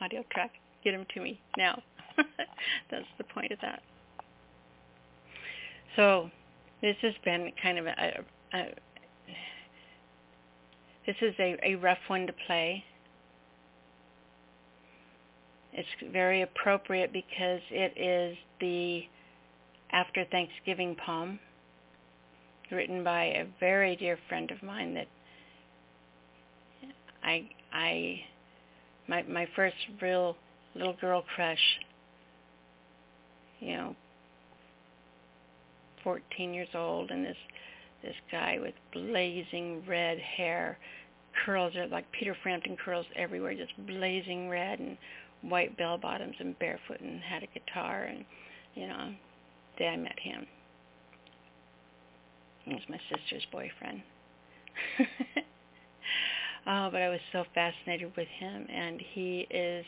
audio 0.00 0.24
track, 0.32 0.52
get 0.82 0.92
them 0.92 1.04
to 1.14 1.20
me 1.20 1.38
now. 1.58 1.82
That's 2.90 3.04
the 3.18 3.24
point 3.24 3.52
of 3.52 3.58
that. 3.60 3.82
So, 5.96 6.30
this 6.80 6.96
has 7.02 7.14
been 7.24 7.52
kind 7.62 7.78
of 7.78 7.86
a, 7.86 7.90
a, 7.90 8.58
a 8.58 8.74
this 11.06 11.16
is 11.22 11.34
a, 11.38 11.56
a 11.62 11.74
rough 11.76 11.98
one 12.08 12.26
to 12.26 12.34
play. 12.46 12.84
It's 15.72 15.88
very 16.12 16.42
appropriate 16.42 17.12
because 17.12 17.60
it 17.70 17.96
is 17.96 18.36
the 18.60 19.02
after 19.90 20.24
Thanksgiving 20.30 20.96
poem 21.04 21.38
written 22.70 23.02
by 23.02 23.24
a 23.24 23.46
very 23.58 23.96
dear 23.96 24.18
friend 24.28 24.50
of 24.50 24.62
mine 24.62 24.94
that 24.94 25.06
I 27.22 27.48
I 27.72 28.20
my 29.08 29.22
my 29.22 29.48
first 29.56 29.76
real 30.00 30.36
little 30.74 30.94
girl 31.00 31.24
crush 31.34 31.78
you 33.60 33.76
know 33.76 33.96
14 36.02 36.54
years 36.54 36.68
old 36.74 37.10
and 37.10 37.24
this 37.24 37.36
this 38.02 38.14
guy 38.30 38.58
with 38.60 38.74
blazing 38.92 39.82
red 39.88 40.18
hair 40.18 40.78
curls 41.44 41.74
are 41.76 41.88
like 41.88 42.10
Peter 42.12 42.36
Frampton 42.42 42.76
curls 42.76 43.06
everywhere 43.16 43.54
just 43.54 43.72
blazing 43.86 44.48
red 44.48 44.78
and 44.78 44.96
white 45.42 45.76
bell 45.76 45.98
bottoms 45.98 46.34
and 46.38 46.58
barefoot 46.58 47.00
and 47.00 47.20
had 47.20 47.42
a 47.42 47.46
guitar 47.46 48.04
and 48.04 48.24
you 48.74 48.86
know 48.86 49.12
day 49.78 49.88
I 49.88 49.96
met 49.96 50.18
him 50.18 50.46
he 52.68 52.74
was 52.74 52.82
my 52.88 53.00
sister's 53.08 53.46
boyfriend. 53.50 54.02
oh, 56.66 56.88
but 56.92 57.00
I 57.00 57.08
was 57.08 57.20
so 57.32 57.44
fascinated 57.54 58.12
with 58.16 58.28
him, 58.28 58.66
and 58.70 59.00
he 59.14 59.46
is 59.50 59.86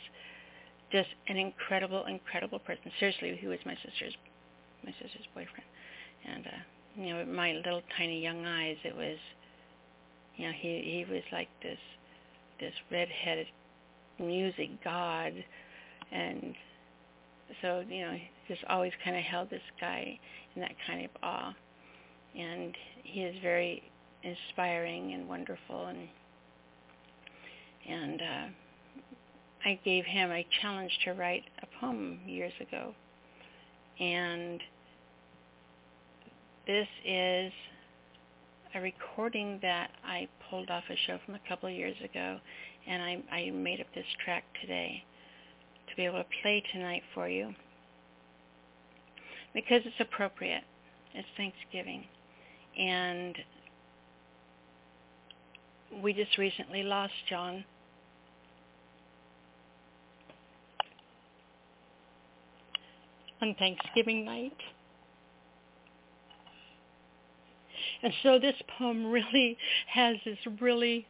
just 0.90 1.10
an 1.28 1.36
incredible, 1.36 2.06
incredible 2.06 2.58
person. 2.58 2.90
Seriously, 2.98 3.36
he 3.38 3.46
was 3.46 3.58
my 3.66 3.74
sister's 3.84 4.14
my 4.82 4.92
sister's 4.92 5.26
boyfriend, 5.34 5.68
and 6.26 6.46
uh, 6.46 6.50
you 6.96 7.14
know, 7.14 7.24
my 7.26 7.52
little 7.52 7.82
tiny 7.96 8.20
young 8.22 8.44
eyes, 8.44 8.76
it 8.84 8.94
was, 8.94 9.16
you 10.36 10.46
know, 10.46 10.52
he 10.52 11.04
he 11.06 11.12
was 11.12 11.22
like 11.32 11.48
this 11.62 11.78
this 12.58 12.74
red-headed 12.90 13.46
music 14.18 14.70
god, 14.84 15.32
and 16.12 16.54
so 17.62 17.82
you 17.88 18.02
know, 18.02 18.16
just 18.48 18.62
always 18.68 18.92
kind 19.04 19.16
of 19.16 19.22
held 19.22 19.50
this 19.50 19.62
guy 19.80 20.18
in 20.54 20.62
that 20.62 20.72
kind 20.86 21.04
of 21.04 21.10
awe. 21.22 21.54
And 22.36 22.76
he 23.02 23.22
is 23.22 23.34
very 23.42 23.82
inspiring 24.22 25.14
and 25.14 25.28
wonderful. 25.28 25.86
And 25.86 26.08
and 27.88 28.20
uh, 28.20 28.46
I 29.64 29.80
gave 29.84 30.04
him 30.04 30.30
a 30.30 30.46
challenge 30.60 30.96
to 31.04 31.12
write 31.12 31.44
a 31.62 31.66
poem 31.80 32.20
years 32.26 32.52
ago. 32.60 32.94
And 33.98 34.60
this 36.70 36.86
is 37.04 37.52
a 38.76 38.80
recording 38.80 39.58
that 39.60 39.90
I 40.04 40.28
pulled 40.48 40.70
off 40.70 40.84
a 40.88 40.94
show 41.04 41.18
from 41.26 41.34
a 41.34 41.40
couple 41.48 41.68
of 41.68 41.74
years 41.74 41.96
ago 42.04 42.38
and 42.86 43.02
I, 43.02 43.18
I 43.34 43.50
made 43.50 43.80
up 43.80 43.88
this 43.92 44.04
track 44.24 44.44
today 44.60 45.02
to 45.88 45.96
be 45.96 46.04
able 46.04 46.18
to 46.18 46.26
play 46.42 46.62
tonight 46.72 47.02
for 47.12 47.28
you 47.28 47.52
because 49.52 49.80
it's 49.84 49.96
appropriate. 49.98 50.62
It's 51.12 51.26
Thanksgiving 51.36 52.04
and 52.78 53.34
we 56.00 56.12
just 56.12 56.38
recently 56.38 56.84
lost 56.84 57.14
John. 57.28 57.64
On 63.42 63.56
Thanksgiving 63.58 64.24
night. 64.24 64.52
And 68.02 68.12
so 68.22 68.38
this 68.38 68.56
poem 68.78 69.06
really 69.06 69.56
has 69.86 70.16
this 70.24 70.38
really 70.60 71.06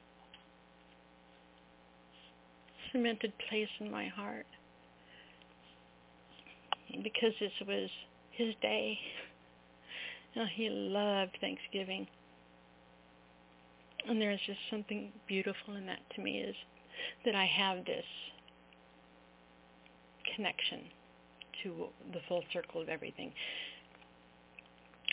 cemented 2.92 3.32
place 3.48 3.68
in 3.78 3.90
my 3.90 4.08
heart 4.08 4.46
because 7.02 7.32
this 7.38 7.52
was 7.66 7.88
his 8.32 8.54
day. 8.60 8.98
Oh, 10.36 10.46
he 10.52 10.68
loved 10.68 11.38
Thanksgiving. 11.40 12.06
And 14.08 14.20
there's 14.20 14.40
just 14.46 14.58
something 14.70 15.12
beautiful 15.28 15.76
in 15.76 15.86
that 15.86 15.98
to 16.14 16.20
me 16.20 16.38
is 16.38 16.56
that 17.24 17.34
I 17.34 17.44
have 17.46 17.84
this 17.84 18.04
connection 20.34 20.80
to 21.62 21.86
the 22.12 22.20
full 22.28 22.42
circle 22.52 22.80
of 22.80 22.88
everything 22.88 23.32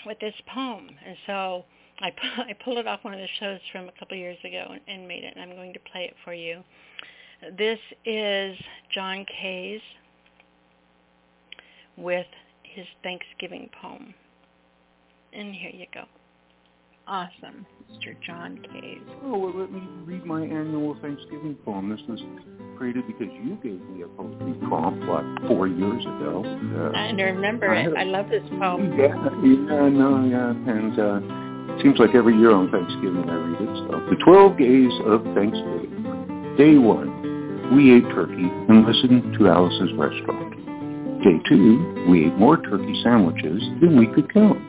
with 0.08 0.20
this 0.20 0.34
poem. 0.54 0.90
And 1.06 1.18
so 1.28 1.66
I, 2.00 2.12
I 2.50 2.54
pulled 2.64 2.78
it 2.78 2.88
off 2.88 3.04
one 3.04 3.14
of 3.14 3.20
the 3.20 3.28
shows 3.40 3.60
from 3.72 3.88
a 3.88 3.92
couple 4.00 4.16
of 4.16 4.20
years 4.20 4.38
ago 4.44 4.68
and, 4.72 4.82
and 4.88 5.08
made 5.08 5.24
it, 5.24 5.34
and 5.36 5.44
I'm 5.44 5.56
going 5.56 5.74
to 5.74 5.80
play 5.92 6.06
it 6.06 6.16
for 6.24 6.34
you. 6.34 6.64
This 7.58 7.80
is 8.06 8.58
John 8.94 9.26
Kays 9.40 9.82
with 11.98 12.26
his 12.64 12.86
Thanksgiving 13.04 13.70
poem. 13.82 14.14
And 15.34 15.54
here 15.54 15.72
you 15.72 15.86
go. 15.94 16.04
Awesome, 17.08 17.66
Mr. 17.90 18.16
John 18.26 18.60
Kays. 18.70 19.00
Oh, 19.24 19.38
well, 19.38 19.54
let 19.58 19.72
me 19.72 19.82
read 20.04 20.26
my 20.26 20.42
annual 20.42 20.98
Thanksgiving 21.02 21.56
poem. 21.64 21.90
This 21.90 22.02
was 22.10 22.20
created 22.78 23.08
because 23.08 23.34
you 23.44 23.56
gave 23.64 23.80
me 23.90 24.04
a 24.04 24.08
poetry 24.08 24.54
prompt, 24.68 25.08
what, 25.08 25.24
four 25.48 25.68
years 25.68 26.04
ago. 26.04 26.44
Uh, 26.44 26.98
I 26.98 27.12
remember 27.12 27.70
I 27.70 27.84
it. 27.84 27.94
A, 27.94 28.00
I 28.00 28.04
love 28.04 28.28
this 28.28 28.44
poem. 28.60 28.92
Yeah, 29.00 29.16
yeah, 29.42 29.88
no, 29.88 30.26
yeah. 30.28 30.52
And 30.52 31.00
uh, 31.00 31.82
seems 31.82 31.98
like 31.98 32.14
every 32.14 32.38
year 32.38 32.52
on 32.52 32.70
Thanksgiving 32.72 33.24
I 33.30 33.36
read 33.36 33.62
it. 33.62 33.76
So, 33.88 34.04
the 34.10 34.18
12 34.26 34.58
days 34.58 34.92
of 35.06 35.24
Thanksgiving. 35.34 36.56
Day 36.58 36.78
one, 36.78 37.72
we 37.74 37.96
ate 37.96 38.04
turkey 38.14 38.52
and 38.68 38.86
listened 38.86 39.38
to 39.40 39.48
Alice's 39.48 39.94
restaurant. 39.94 41.24
Day 41.24 41.40
two, 41.48 42.06
we 42.10 42.26
ate 42.26 42.36
more 42.36 42.58
turkey 42.58 43.00
sandwiches 43.02 43.64
than 43.80 43.98
we 43.98 44.08
could 44.08 44.34
count. 44.34 44.60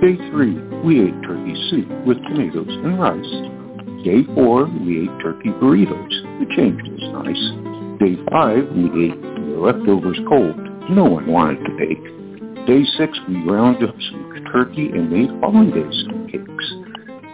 Day 0.00 0.16
3, 0.16 0.80
we 0.82 1.08
ate 1.08 1.22
turkey 1.28 1.54
soup 1.68 2.06
with 2.06 2.16
tomatoes 2.24 2.66
and 2.68 2.98
rice. 2.98 4.02
Day 4.02 4.24
4, 4.34 4.64
we 4.80 5.02
ate 5.02 5.20
turkey 5.20 5.50
burritos. 5.60 6.40
The 6.40 6.46
change 6.56 6.80
was 6.88 7.04
nice. 7.20 8.00
Day 8.00 8.16
5, 8.32 8.72
we 8.80 9.12
ate 9.12 9.20
the 9.20 9.60
leftovers 9.60 10.18
cold. 10.26 10.56
No 10.88 11.04
one 11.04 11.26
wanted 11.26 11.62
to 11.64 11.76
bake. 11.76 12.66
Day 12.66 12.82
6, 12.96 13.18
we 13.28 13.44
ground 13.44 13.84
up 13.84 13.94
some 14.10 14.30
turkey 14.50 14.88
and 14.88 15.10
made 15.10 15.28
hollandaise 15.40 16.04
cakes. 16.32 16.66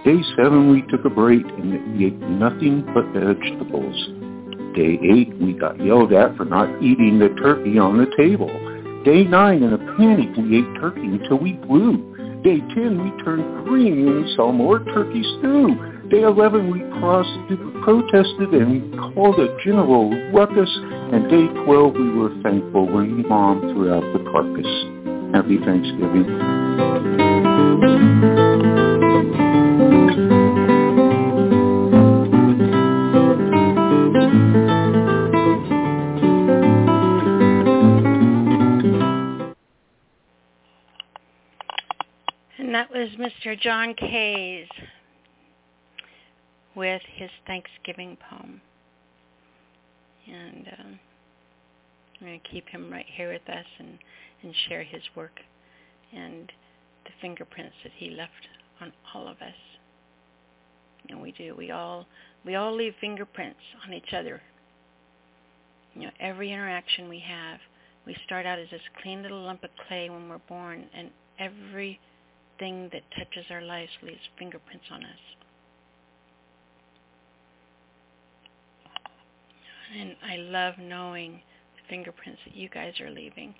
Day 0.05 0.19
7, 0.35 0.69
we 0.69 0.83
took 0.91 1.05
a 1.05 1.11
break 1.11 1.47
and 1.47 2.03
ate 2.03 2.19
nothing 2.19 2.83
but 2.93 3.07
vegetables. 3.15 3.95
Day 4.75 4.99
8, 5.01 5.39
we 5.39 5.53
got 5.53 5.79
yelled 5.79 6.13
at 6.13 6.37
for 6.37 6.45
not 6.45 6.83
eating 6.83 7.21
the 7.21 7.29
turkey 7.41 7.79
on 7.79 7.97
the 7.97 8.11
table. 8.17 8.51
Day 9.05 9.23
9, 9.23 9.63
in 9.63 9.73
a 9.73 9.79
panic, 9.97 10.37
we 10.37 10.59
ate 10.59 10.81
turkey 10.81 11.07
until 11.07 11.39
we 11.39 11.53
blew. 11.53 12.16
Day 12.43 12.61
10, 12.75 13.03
we 13.03 13.11
turned 13.25 13.67
green 13.67 14.07
and 14.07 14.25
we 14.25 14.35
saw 14.37 14.53
more 14.53 14.79
turkey 14.85 15.23
stew. 15.39 15.75
Day 16.11 16.23
11, 16.23 16.71
we 16.71 16.81
protested 17.83 18.55
and 18.55 18.93
called 19.15 19.41
a 19.41 19.57
general 19.65 20.11
ruckus. 20.33 20.71
And 21.13 21.29
day 21.29 21.47
12, 21.65 21.95
we 21.95 22.11
were 22.13 22.31
thankful 22.43 22.87
when 22.87 23.27
Mom 23.29 23.61
threw 23.73 23.93
out 23.93 24.05
the 24.13 24.21
carcass. 24.31 24.67
Happy 25.35 25.59
Thanksgiving. 25.59 26.27
Mr. 43.27 43.59
John 43.61 43.93
Kays 43.95 44.69
with 46.77 47.03
his 47.15 47.31
Thanksgiving 47.45 48.17
poem. 48.31 48.61
And 50.29 50.69
um, 50.79 51.01
I'm 52.21 52.27
going 52.29 52.41
to 52.41 52.49
keep 52.49 52.69
him 52.69 52.89
right 52.93 53.07
here 53.09 53.33
with 53.33 53.49
us 53.49 53.65
and, 53.81 53.99
and 54.45 54.55
share 54.69 54.85
his 54.85 55.03
work 55.17 55.41
and 56.15 56.53
the 57.05 57.11
fingerprints 57.21 57.75
that 57.83 57.91
he 57.97 58.11
left 58.11 58.31
on 58.81 58.93
all 59.13 59.27
of 59.27 59.39
us. 59.39 59.55
And 61.09 61.21
we 61.21 61.33
do. 61.33 61.57
We 61.57 61.73
all 61.73 62.07
we 62.45 62.55
all 62.55 62.77
leave 62.77 62.95
fingerprints 63.01 63.59
on 63.85 63.93
each 63.93 64.13
other. 64.13 64.41
You 65.95 66.03
know, 66.03 66.11
every 66.21 66.53
interaction 66.53 67.09
we 67.09 67.25
have, 67.27 67.59
we 68.07 68.17
start 68.25 68.47
out 68.47 68.61
as 68.61 68.71
this 68.71 68.81
clean 69.03 69.23
little 69.23 69.43
lump 69.43 69.65
of 69.65 69.71
clay 69.89 70.11
when 70.11 70.29
we're 70.29 70.39
born, 70.49 70.85
and 70.95 71.11
every 71.41 71.99
thing 72.59 72.89
that 72.93 73.03
touches 73.17 73.47
our 73.51 73.63
lives 73.63 73.91
leaves 74.03 74.21
fingerprints 74.39 74.87
on 74.91 75.05
us. 75.05 75.19
And 79.99 80.17
I 80.29 80.37
love 80.37 80.75
knowing 80.79 81.41
the 81.77 81.89
fingerprints 81.89 82.41
that 82.45 82.57
you 82.57 82.69
guys 82.69 82.95
are 83.01 83.11
leaving. 83.11 83.55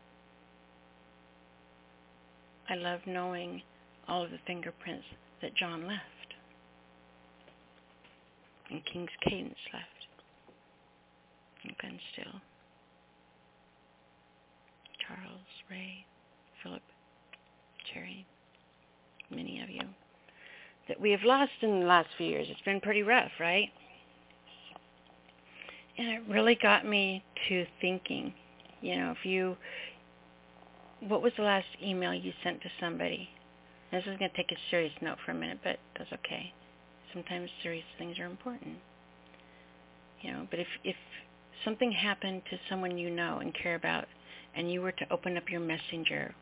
I 2.69 2.75
love 2.75 3.01
knowing 3.07 3.63
all 4.09 4.25
of 4.25 4.31
the 4.31 4.39
fingerprints 4.47 5.05
that 5.41 5.55
John 5.55 5.87
left 5.87 6.03
and 8.71 8.85
King's 8.85 9.11
Cadence 9.23 9.55
left 9.73 9.87
and 11.65 11.77
Glenn 11.79 11.99
Still, 12.13 12.41
Charles, 15.07 15.47
Ray, 15.71 16.05
Philip, 16.63 16.83
Terry, 17.93 18.27
many 19.31 19.61
of 19.61 19.71
you 19.71 19.83
that 20.89 21.01
we 21.01 21.11
have 21.11 21.23
lost 21.25 21.53
in 21.63 21.81
the 21.81 21.87
last 21.87 22.09
few 22.17 22.27
years. 22.27 22.47
It's 22.51 22.61
been 22.61 22.81
pretty 22.81 23.03
rough, 23.03 23.33
right? 23.41 23.71
And 25.99 26.09
it 26.09 26.23
really 26.29 26.57
got 26.61 26.87
me 26.87 27.25
to 27.49 27.67
thinking, 27.81 28.35
you 28.81 28.97
know, 28.97 29.15
if 29.19 29.25
you, 29.25 29.57
what 31.01 31.23
was 31.23 31.33
the 31.37 31.43
last 31.43 31.67
email 31.83 32.15
you 32.15 32.33
sent 32.45 32.61
to 32.63 32.69
somebody? 32.79 33.29
This 33.91 34.03
is 34.03 34.19
going 34.19 34.31
to 34.31 34.37
take 34.37 34.53
a 34.53 34.61
serious 34.71 34.93
note 35.01 35.19
for 35.25 35.33
a 35.33 35.35
minute, 35.35 35.59
but 35.65 35.79
that's 35.97 36.13
okay. 36.13 36.53
Sometimes 37.13 37.49
serious 37.63 37.85
things 37.99 38.19
are 38.19 38.27
important. 38.27 38.77
You 40.21 40.33
know, 40.33 40.47
but 40.51 40.59
if 40.59 40.67
if 40.83 40.97
something 41.65 41.93
happened 41.93 42.43
to 42.51 42.59
someone 42.69 42.99
you 42.99 43.11
know 43.11 43.39
and 43.39 43.55
care 43.55 43.75
about 43.75 44.07
and 44.55 44.73
you 44.73 44.81
were 44.81 44.93
to 44.93 45.13
open 45.13 45.37
up 45.37 45.49
your 45.49 45.61
messenger, 45.61 46.35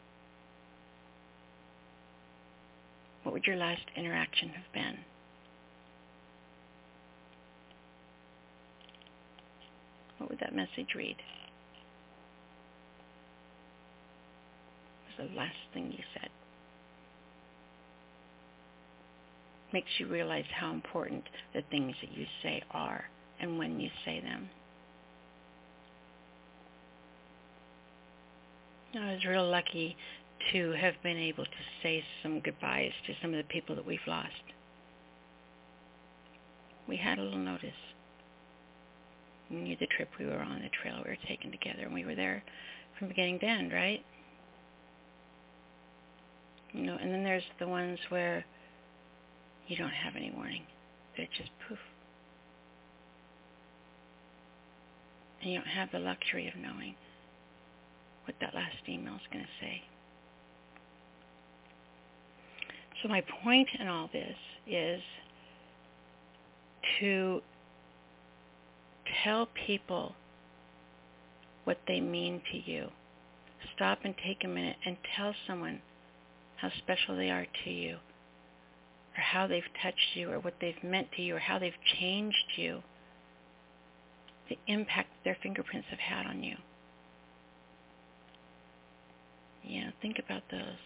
what 3.25 3.33
would 3.33 3.47
your 3.47 3.57
last 3.57 3.83
interaction 3.97 4.51
have 4.51 4.73
been? 4.73 4.99
What 10.19 10.31
would 10.31 10.41
that 10.41 10.55
message 10.55 10.95
read? 10.95 11.17
What 15.17 15.25
was 15.25 15.31
the 15.31 15.37
last 15.37 15.57
thing 15.73 15.91
you 15.91 16.05
said? 16.15 16.29
Makes 19.73 19.91
you 19.99 20.07
realize 20.07 20.45
how 20.55 20.71
important 20.71 21.25
the 21.55 21.63
things 21.71 21.97
that 22.01 22.17
you 22.17 22.27
say 22.43 22.63
are 22.71 23.05
and 23.41 23.59
when 23.59 23.81
you 23.81 23.91
say 24.05 24.21
them. 24.21 24.49
I 28.95 29.13
was 29.15 29.25
real 29.25 29.51
lucky 29.51 29.97
to 30.53 30.73
have 30.73 30.95
been 31.03 31.17
able 31.17 31.45
to 31.45 31.51
say 31.83 32.05
some 32.23 32.41
goodbyes 32.41 32.93
to 33.07 33.15
some 33.21 33.33
of 33.33 33.39
the 33.39 33.53
people 33.53 33.75
that 33.77 33.87
we've 33.87 33.99
lost. 34.07 34.29
We 36.89 36.97
had 36.97 37.19
a 37.19 37.23
little 37.23 37.39
notice. 37.39 37.71
We 39.51 39.57
knew 39.57 39.77
the 39.79 39.87
trip 39.87 40.09
we 40.19 40.27
were 40.27 40.41
on, 40.41 40.63
the 40.63 40.71
trail 40.83 41.03
we 41.05 41.11
were 41.11 41.19
taking 41.27 41.51
together, 41.51 41.83
and 41.83 41.95
we 41.95 42.05
were 42.05 42.15
there 42.15 42.43
from 42.99 43.09
beginning 43.09 43.41
to 43.41 43.47
end, 43.47 43.73
right? 43.73 44.05
You 46.73 46.83
know, 46.83 46.97
and 47.01 47.13
then 47.13 47.25
there's 47.25 47.45
the 47.59 47.69
ones 47.69 47.99
where 48.09 48.45
you 49.69 49.77
don't 49.77 49.91
have 49.91 50.17
any 50.17 50.33
warning. 50.35 50.63
They're 51.17 51.29
just 51.37 51.51
poof. 51.69 51.79
And 55.43 55.53
you 55.53 55.59
don't 55.59 55.69
have 55.69 55.91
the 55.93 55.99
luxury 55.99 56.49
of 56.49 56.55
knowing 56.57 56.95
what 58.27 58.37
that 58.41 58.55
last 58.55 58.77
email 58.89 59.15
is 59.15 59.21
going 59.31 59.45
to 59.45 59.51
say. 59.61 59.83
So 63.05 63.11
my 63.11 63.23
point 63.43 63.69
in 63.79 63.87
all 63.87 64.09
this 64.15 64.37
is 64.67 65.03
to 67.01 67.43
tell 69.23 69.47
people 69.67 70.15
what 71.65 71.77
they 71.87 72.01
mean 72.01 72.41
to 72.51 72.71
you. 72.71 72.89
Stop 73.77 73.99
and 74.05 74.15
take 74.27 74.43
a 74.43 74.49
minute 74.49 74.77
and 74.87 74.97
tell 75.15 75.35
someone 75.47 75.83
how 76.57 76.71
special 76.79 77.15
they 77.15 77.29
are 77.29 77.47
to 77.65 77.71
you 77.71 77.97
or 77.97 79.21
how 79.21 79.47
they've 79.47 79.63
touched 79.83 80.15
you 80.17 80.31
or 80.31 80.39
what 80.39 80.55
they've 80.63 80.83
meant 80.83 81.09
to 81.17 81.21
you 81.21 81.37
or 81.37 81.41
how 81.41 81.59
they've 81.59 81.73
changed 82.01 82.53
you, 82.57 82.83
the 84.49 84.57
impact 84.67 85.11
their 85.25 85.37
fingerprints 85.43 85.89
have 85.91 85.99
had 85.99 86.25
on 86.25 86.43
you. 86.43 86.57
Yeah, 89.63 89.91
think 90.01 90.19
about 90.19 90.45
those 90.51 90.79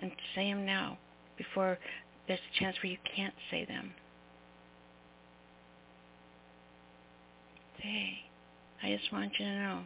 and 0.00 0.12
say 0.34 0.50
them 0.50 0.64
now 0.64 0.96
before 1.38 1.78
there's 2.26 2.40
a 2.54 2.60
chance 2.60 2.76
where 2.82 2.92
you 2.92 2.98
can't 3.16 3.34
say 3.50 3.64
them. 3.64 3.92
Say, 7.82 8.18
I 8.82 8.96
just 8.96 9.10
want 9.12 9.32
you 9.38 9.46
to 9.46 9.52
know. 9.52 9.80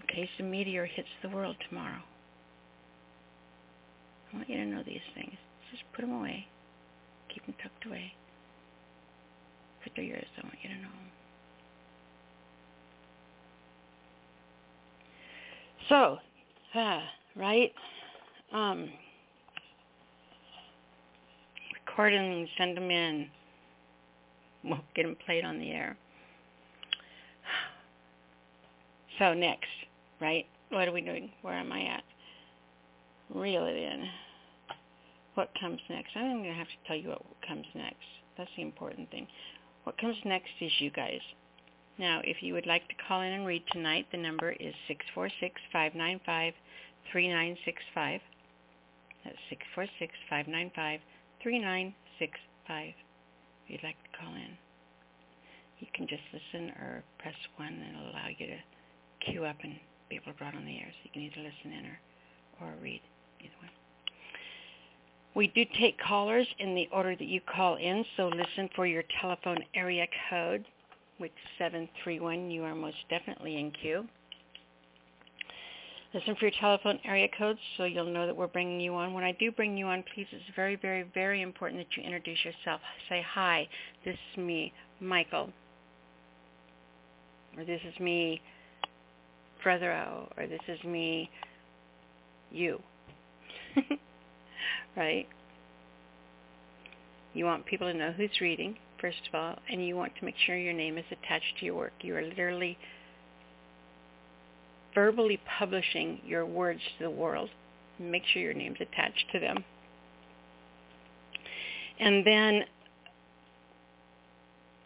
In 0.00 0.06
case 0.14 0.30
a 0.40 0.42
meteor 0.42 0.86
hits 0.86 1.08
the 1.22 1.28
world 1.28 1.56
tomorrow, 1.68 2.02
I 4.32 4.36
want 4.36 4.48
you 4.48 4.56
to 4.56 4.66
know 4.66 4.82
these 4.84 5.00
things. 5.14 5.36
Just 5.70 5.84
put 5.94 6.02
them 6.02 6.12
away. 6.12 6.46
Keep 7.32 7.46
them 7.46 7.54
tucked 7.62 7.86
away. 7.86 8.12
But 9.84 9.92
they're 9.94 10.04
yours. 10.04 10.26
I 10.38 10.46
want 10.46 10.56
you 10.62 10.70
to 10.70 10.74
know 10.76 10.88
them. 10.88 11.06
So, 15.88 16.18
uh, 16.78 17.00
right? 17.36 17.72
Um, 18.52 18.90
record 21.86 22.12
them, 22.12 22.46
send 22.58 22.76
them 22.76 22.90
in. 22.90 23.28
We'll 24.64 24.80
get 24.94 25.04
them 25.04 25.16
played 25.24 25.44
on 25.44 25.58
the 25.58 25.70
air. 25.70 25.96
So 29.18 29.32
next, 29.32 29.70
right? 30.20 30.46
What 30.70 30.88
are 30.88 30.92
we 30.92 31.00
doing? 31.00 31.30
Where 31.42 31.54
am 31.54 31.72
I 31.72 31.82
at? 31.82 32.02
Reel 33.34 33.66
it 33.66 33.76
in. 33.76 34.04
What 35.34 35.50
comes 35.60 35.80
next? 35.88 36.10
I'm 36.16 36.42
going 36.42 36.44
to 36.44 36.54
have 36.54 36.66
to 36.66 36.86
tell 36.86 36.96
you 36.96 37.10
what 37.10 37.22
comes 37.46 37.66
next. 37.74 37.96
That's 38.36 38.50
the 38.56 38.62
important 38.62 39.10
thing. 39.10 39.26
What 39.84 39.96
comes 39.98 40.16
next 40.24 40.50
is 40.60 40.72
you 40.80 40.90
guys. 40.90 41.20
Now, 41.98 42.20
if 42.24 42.42
you 42.42 42.52
would 42.54 42.66
like 42.66 42.86
to 42.88 42.94
call 43.08 43.22
in 43.22 43.32
and 43.32 43.46
read 43.46 43.62
tonight, 43.72 44.06
the 44.12 44.18
number 44.18 44.52
is 44.52 44.74
646-595-3965. 45.74 48.20
That's 49.26 49.42
646-595-3965 50.30 51.90
if 52.70 52.94
you'd 53.66 53.82
like 53.82 53.98
to 53.98 54.18
call 54.18 54.32
in. 54.34 54.56
You 55.80 55.88
can 55.92 56.06
just 56.06 56.22
listen 56.32 56.70
or 56.78 57.02
press 57.18 57.34
1 57.56 57.66
and 57.66 57.82
it'll 57.82 58.10
allow 58.10 58.28
you 58.38 58.46
to 58.46 58.58
queue 59.20 59.44
up 59.44 59.56
and 59.64 59.74
be 60.08 60.16
able 60.16 60.32
to 60.32 60.38
brought 60.38 60.54
on 60.54 60.64
the 60.64 60.78
air. 60.78 60.86
So 60.90 60.98
you 61.04 61.10
can 61.12 61.22
either 61.22 61.40
listen 61.42 61.72
in 61.76 61.86
or, 61.86 61.98
or 62.62 62.74
read, 62.80 63.02
either 63.40 63.54
one. 63.58 63.70
We 65.34 65.48
do 65.48 65.64
take 65.78 65.98
callers 65.98 66.46
in 66.60 66.74
the 66.74 66.88
order 66.92 67.14
that 67.16 67.26
you 67.26 67.40
call 67.40 67.76
in, 67.76 68.04
so 68.16 68.28
listen 68.28 68.70
for 68.74 68.86
your 68.86 69.02
telephone 69.20 69.58
area 69.74 70.06
code 70.30 70.64
which 71.18 71.32
731, 71.58 72.50
you 72.50 72.62
are 72.64 72.74
most 72.74 72.96
definitely 73.08 73.58
in 73.58 73.70
queue. 73.70 74.06
Listen 76.14 76.34
for 76.36 76.46
your 76.46 76.54
telephone 76.60 76.98
area 77.04 77.28
codes 77.36 77.58
so 77.76 77.84
you'll 77.84 78.12
know 78.12 78.26
that 78.26 78.36
we're 78.36 78.46
bringing 78.46 78.80
you 78.80 78.94
on. 78.94 79.12
When 79.12 79.24
I 79.24 79.32
do 79.32 79.50
bring 79.50 79.76
you 79.76 79.86
on, 79.86 80.04
please, 80.14 80.26
it's 80.32 80.44
very, 80.54 80.76
very, 80.76 81.04
very 81.14 81.42
important 81.42 81.80
that 81.80 81.96
you 81.96 82.02
introduce 82.02 82.38
yourself. 82.44 82.80
Say, 83.08 83.24
hi, 83.28 83.68
this 84.04 84.14
is 84.14 84.38
me, 84.38 84.72
Michael. 85.00 85.50
Or 87.56 87.64
this 87.64 87.80
is 87.86 87.98
me, 88.00 88.40
Brother 89.62 89.92
Or 90.36 90.46
this 90.46 90.60
is 90.68 90.82
me, 90.84 91.28
you. 92.50 92.80
right? 94.96 95.26
You 97.34 97.44
want 97.44 97.66
people 97.66 97.90
to 97.90 97.98
know 97.98 98.12
who's 98.12 98.40
reading 98.40 98.76
first 99.00 99.18
of 99.28 99.34
all, 99.34 99.56
and 99.70 99.86
you 99.86 99.96
want 99.96 100.12
to 100.18 100.24
make 100.24 100.34
sure 100.46 100.56
your 100.56 100.72
name 100.72 100.98
is 100.98 101.04
attached 101.10 101.58
to 101.58 101.66
your 101.66 101.74
work. 101.74 101.92
You 102.00 102.16
are 102.16 102.22
literally 102.22 102.78
verbally 104.96 105.38
publishing 105.58 106.18
your 106.26 106.46
words 106.46 106.80
to 106.96 107.04
the 107.04 107.10
world. 107.10 107.50
Make 108.00 108.22
sure 108.32 108.42
your 108.42 108.54
name's 108.54 108.78
attached 108.80 109.26
to 109.32 109.38
them. 109.38 109.62
And 112.00 112.26
then 112.26 112.62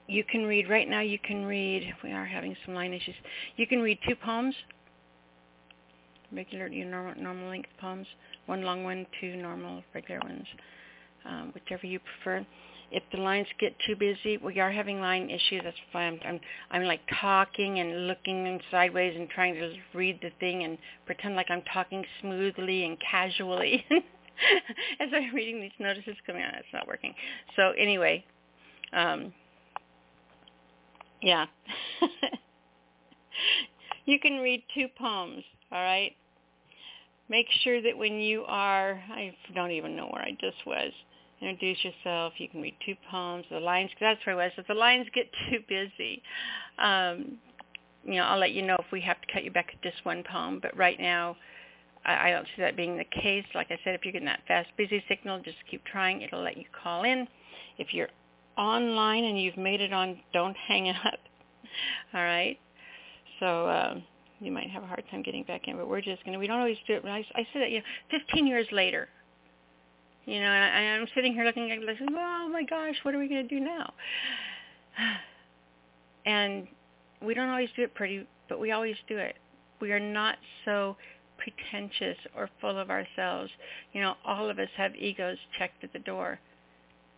you 0.08 0.24
can 0.24 0.44
read, 0.44 0.68
right 0.68 0.88
now 0.88 1.00
you 1.00 1.18
can 1.18 1.44
read, 1.44 1.94
we 2.02 2.10
are 2.10 2.26
having 2.26 2.56
some 2.66 2.74
line 2.74 2.92
issues, 2.92 3.14
you 3.56 3.66
can 3.66 3.80
read 3.80 3.98
two 4.06 4.16
poems, 4.16 4.54
regular, 6.32 6.66
your 6.66 6.86
normal, 6.86 7.14
normal 7.22 7.48
length 7.48 7.68
poems, 7.80 8.06
one 8.46 8.62
long 8.62 8.82
one, 8.82 9.06
two 9.20 9.36
normal, 9.36 9.82
regular 9.94 10.20
ones, 10.20 10.46
um, 11.24 11.52
whichever 11.54 11.86
you 11.86 12.00
prefer. 12.00 12.44
If 12.90 13.02
the 13.12 13.18
lines 13.18 13.46
get 13.58 13.74
too 13.86 13.94
busy, 13.94 14.36
we 14.38 14.58
are 14.58 14.70
having 14.70 15.00
line 15.00 15.30
issues. 15.30 15.60
That's 15.62 15.76
why 15.92 16.02
I'm, 16.02 16.18
I'm 16.24 16.40
I'm 16.70 16.84
like 16.84 17.00
talking 17.20 17.78
and 17.78 18.08
looking 18.08 18.60
sideways 18.70 19.14
and 19.16 19.28
trying 19.28 19.54
to 19.54 19.74
read 19.94 20.18
the 20.22 20.30
thing 20.40 20.64
and 20.64 20.76
pretend 21.06 21.36
like 21.36 21.50
I'm 21.50 21.62
talking 21.72 22.04
smoothly 22.20 22.84
and 22.84 22.98
casually 23.00 23.84
as 25.00 25.08
I'm 25.14 25.32
reading 25.34 25.60
these 25.60 25.70
notices 25.78 26.16
coming 26.26 26.42
out. 26.42 26.54
It's 26.54 26.66
not 26.72 26.88
working. 26.88 27.14
So 27.54 27.72
anyway, 27.78 28.24
um, 28.92 29.32
yeah, 31.22 31.46
you 34.04 34.18
can 34.18 34.38
read 34.38 34.64
two 34.74 34.86
poems. 34.98 35.44
All 35.70 35.82
right. 35.82 36.12
Make 37.28 37.46
sure 37.62 37.80
that 37.80 37.96
when 37.96 38.14
you 38.14 38.42
are, 38.48 39.00
I 39.12 39.32
don't 39.54 39.70
even 39.70 39.94
know 39.94 40.06
where 40.06 40.22
I 40.22 40.32
just 40.40 40.66
was 40.66 40.90
introduce 41.40 41.78
yourself. 41.84 42.34
You 42.38 42.48
can 42.48 42.60
read 42.60 42.74
two 42.84 42.94
poems. 43.10 43.44
The 43.50 43.60
lines, 43.60 43.90
because 43.90 44.16
that's 44.16 44.26
where 44.26 44.40
I 44.40 44.44
was. 44.44 44.52
If 44.56 44.66
the 44.66 44.74
lines 44.74 45.06
get 45.14 45.30
too 45.50 45.58
busy, 45.68 46.22
um, 46.78 47.38
you 48.04 48.14
know, 48.14 48.24
I'll 48.24 48.38
let 48.38 48.52
you 48.52 48.62
know 48.62 48.76
if 48.78 48.86
we 48.92 49.00
have 49.02 49.20
to 49.20 49.32
cut 49.32 49.44
you 49.44 49.50
back 49.50 49.70
at 49.72 49.82
just 49.82 50.04
one 50.04 50.22
poem. 50.30 50.58
But 50.60 50.76
right 50.76 50.98
now, 50.98 51.36
I, 52.04 52.28
I 52.28 52.30
don't 52.30 52.46
see 52.56 52.62
that 52.62 52.76
being 52.76 52.96
the 52.96 53.04
case. 53.04 53.44
Like 53.54 53.68
I 53.70 53.78
said, 53.84 53.94
if 53.94 54.04
you're 54.04 54.12
getting 54.12 54.26
that 54.26 54.40
fast 54.48 54.68
busy 54.76 55.02
signal, 55.08 55.40
just 55.40 55.58
keep 55.70 55.84
trying. 55.84 56.22
It'll 56.22 56.42
let 56.42 56.56
you 56.56 56.64
call 56.82 57.04
in. 57.04 57.26
If 57.78 57.92
you're 57.92 58.08
online 58.56 59.24
and 59.24 59.40
you've 59.40 59.56
made 59.56 59.80
it 59.80 59.92
on, 59.92 60.18
don't 60.32 60.56
hang 60.68 60.88
up. 60.88 61.18
All 62.14 62.22
right. 62.22 62.58
So 63.38 63.68
um, 63.68 64.02
you 64.40 64.52
might 64.52 64.70
have 64.70 64.82
a 64.82 64.86
hard 64.86 65.04
time 65.10 65.22
getting 65.22 65.44
back 65.44 65.68
in, 65.68 65.76
but 65.76 65.88
we're 65.88 66.00
just 66.00 66.24
to, 66.24 66.36
we 66.36 66.46
don't 66.46 66.58
always 66.58 66.76
do 66.86 66.94
it. 66.94 67.04
I, 67.04 67.24
I 67.34 67.46
said 67.52 67.62
that, 67.62 67.70
you 67.70 67.78
know, 67.78 67.84
15 68.10 68.46
years 68.46 68.66
later, 68.72 69.08
you 70.26 70.40
know, 70.40 70.46
and, 70.46 71.02
I'm 71.02 71.08
sitting 71.14 71.32
here 71.34 71.44
looking 71.44 71.70
at 71.70 71.80
this, 71.80 71.96
oh 72.00 72.48
my 72.52 72.62
gosh, 72.62 72.96
what 73.02 73.14
are 73.14 73.18
we 73.18 73.28
going 73.28 73.46
to 73.46 73.54
do 73.54 73.60
now? 73.60 73.92
And 76.26 76.68
we 77.22 77.32
don't 77.32 77.48
always 77.48 77.70
do 77.74 77.82
it 77.82 77.94
pretty, 77.94 78.26
but 78.50 78.60
we 78.60 78.72
always 78.72 78.96
do 79.08 79.16
it. 79.16 79.36
We 79.80 79.90
are 79.92 79.98
not 79.98 80.36
so 80.66 80.94
pretentious 81.38 82.18
or 82.36 82.50
full 82.60 82.78
of 82.78 82.90
ourselves. 82.90 83.50
You 83.94 84.02
know, 84.02 84.14
all 84.26 84.50
of 84.50 84.58
us 84.58 84.68
have 84.76 84.94
egos 84.94 85.38
checked 85.58 85.82
at 85.82 85.94
the 85.94 85.98
door. 85.98 86.38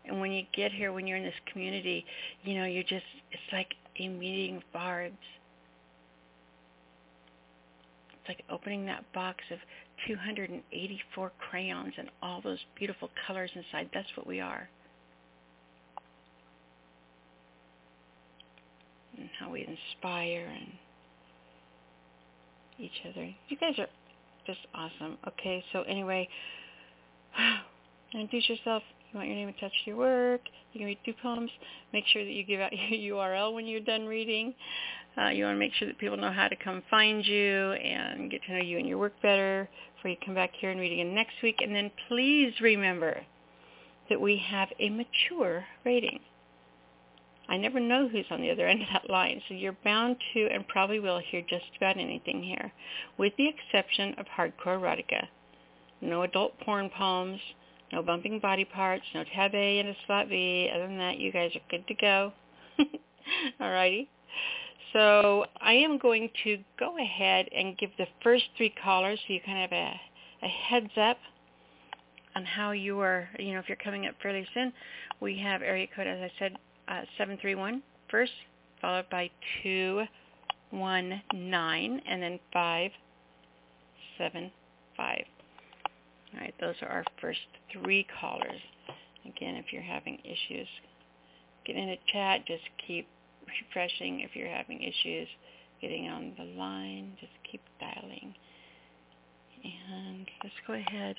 And 0.04 0.20
when 0.20 0.32
you 0.32 0.44
get 0.54 0.72
here, 0.72 0.92
when 0.92 1.06
you're 1.06 1.16
in 1.16 1.24
this 1.24 1.34
community, 1.52 2.04
you 2.44 2.54
know, 2.54 2.64
you're 2.64 2.82
just, 2.82 3.04
it's 3.30 3.52
like 3.52 3.74
a 3.98 4.08
meeting 4.08 4.56
of 4.56 4.62
bards. 4.72 5.14
It's 8.12 8.28
like 8.28 8.42
opening 8.50 8.86
that 8.86 9.04
box 9.12 9.38
of 9.50 9.58
284 10.07 11.33
crayons 11.50 11.94
and 11.98 12.11
all 12.22 12.40
those 12.42 12.59
beautiful 12.76 13.11
colors 13.26 13.50
inside. 13.55 13.90
That's 13.94 14.09
what 14.16 14.26
we 14.26 14.40
are. 14.40 14.68
And 19.18 19.28
how 19.38 19.50
we 19.50 19.61
inspire 19.61 20.46
and 20.48 20.72
each 22.78 23.02
other. 23.09 23.28
You 23.48 23.57
guys 23.57 23.78
are 23.78 23.87
just 24.46 24.61
awesome. 24.74 25.18
Okay, 25.28 25.62
so 25.72 25.83
anyway, 25.83 26.28
introduce 28.14 28.48
yourself. 28.48 28.83
You 29.12 29.18
want 29.18 29.29
your 29.29 29.37
name 29.37 29.48
attached 29.48 29.85
to 29.85 29.90
your 29.90 29.98
work. 29.98 30.40
You 30.72 30.81
can 30.81 30.87
read 30.87 30.98
two 31.05 31.12
poems. 31.22 31.51
Make 31.92 32.05
sure 32.07 32.25
that 32.25 32.31
you 32.31 32.44
give 32.44 32.61
out 32.61 32.72
your 32.90 33.16
URL 33.18 33.53
when 33.53 33.66
you're 33.66 33.81
done 33.81 34.07
reading. 34.07 34.55
Uh, 35.18 35.29
you 35.29 35.44
want 35.44 35.57
to 35.57 35.59
make 35.59 35.75
sure 35.75 35.87
that 35.87 35.98
people 35.98 36.16
know 36.16 36.33
how 36.33 36.48
to 36.48 36.57
come 36.57 36.83
find 36.88 37.27
you 37.27 37.72
and 37.72 38.31
get 38.31 38.40
to 38.44 38.53
know 38.53 38.62
you 38.62 38.79
and 38.79 38.88
your 38.88 38.96
work 38.96 39.12
better 39.20 39.68
before 39.96 40.11
you 40.11 40.16
come 40.25 40.35
back 40.35 40.53
here 40.59 40.70
and 40.70 40.81
read 40.81 40.92
again 40.92 41.14
next 41.14 41.35
week. 41.42 41.57
And 41.61 41.75
then 41.75 41.90
please 42.09 42.55
remember 42.62 43.20
that 44.09 44.18
we 44.18 44.38
have 44.38 44.70
a 44.81 44.88
mature 44.88 45.64
rating. 45.85 46.20
I 47.48 47.59
never 47.59 47.81
know 47.81 48.09
who's 48.09 48.25
on 48.31 48.40
the 48.40 48.51
other 48.51 48.66
end 48.66 48.81
of 48.81 48.88
that 48.94 49.11
line, 49.11 49.42
so 49.46 49.55
you're 49.55 49.77
bound 49.85 50.16
to 50.33 50.46
and 50.46 50.66
probably 50.68 51.01
will 51.01 51.18
hear 51.18 51.42
just 51.42 51.66
about 51.77 51.98
anything 51.98 52.42
here, 52.42 52.72
with 53.18 53.35
the 53.37 53.48
exception 53.48 54.14
of 54.16 54.25
hardcore 54.38 54.79
erotica. 54.79 55.27
No 56.01 56.22
adult 56.22 56.59
porn 56.61 56.88
poems, 56.88 57.40
no 57.92 58.02
bumping 58.02 58.38
body 58.38 58.64
parts, 58.64 59.05
no 59.14 59.24
tab 59.35 59.55
A 59.55 59.78
and 59.78 59.88
a 59.88 59.96
slot 60.07 60.28
B. 60.28 60.70
Other 60.74 60.87
than 60.87 60.98
that, 60.98 61.18
you 61.18 61.31
guys 61.31 61.50
are 61.55 61.61
good 61.70 61.87
to 61.87 61.94
go. 61.94 62.33
Alrighty. 63.61 64.09
So 64.92 65.44
I 65.61 65.74
am 65.74 65.98
going 65.98 66.31
to 66.44 66.59
go 66.78 66.96
ahead 66.98 67.48
and 67.57 67.78
give 67.78 67.90
the 67.98 68.07
first 68.22 68.44
three 68.57 68.74
callers 68.83 69.18
so 69.26 69.33
you 69.33 69.40
kind 69.44 69.64
of 69.64 69.70
have 69.70 69.78
a, 69.78 70.00
a 70.44 70.48
heads 70.48 70.92
up 71.00 71.18
on 72.35 72.44
how 72.44 72.72
you 72.72 72.98
are, 73.00 73.28
you 73.38 73.52
know, 73.52 73.59
if 73.59 73.68
you're 73.68 73.76
coming 73.76 74.07
up 74.07 74.14
fairly 74.22 74.46
soon. 74.55 74.72
We 75.20 75.37
have 75.38 75.61
area 75.62 75.87
code, 75.94 76.07
as 76.07 76.18
I 76.20 76.31
said, 76.38 76.57
uh, 76.88 77.02
731 77.18 77.83
first, 78.11 78.33
followed 78.81 79.05
by 79.11 79.31
219, 79.62 82.02
and 82.07 82.22
then 82.22 82.40
575. 82.52 85.24
All 86.34 86.40
right, 86.40 86.54
those 86.60 86.74
are 86.82 86.88
our 86.88 87.04
first 87.20 87.40
three 87.72 88.06
callers. 88.20 88.60
Again, 89.24 89.56
if 89.56 89.66
you're 89.72 89.82
having 89.82 90.18
issues, 90.24 90.68
get 91.66 91.76
in 91.76 91.90
a 91.90 91.98
chat. 92.12 92.46
Just 92.46 92.62
keep 92.86 93.06
refreshing 93.46 94.20
if 94.20 94.34
you're 94.34 94.48
having 94.48 94.82
issues 94.82 95.28
getting 95.80 96.08
on 96.08 96.32
the 96.38 96.44
line. 96.58 97.12
Just 97.20 97.32
keep 97.50 97.60
dialing. 97.80 98.34
And 99.64 100.26
let's 100.42 100.54
go 100.66 100.74
ahead. 100.74 101.16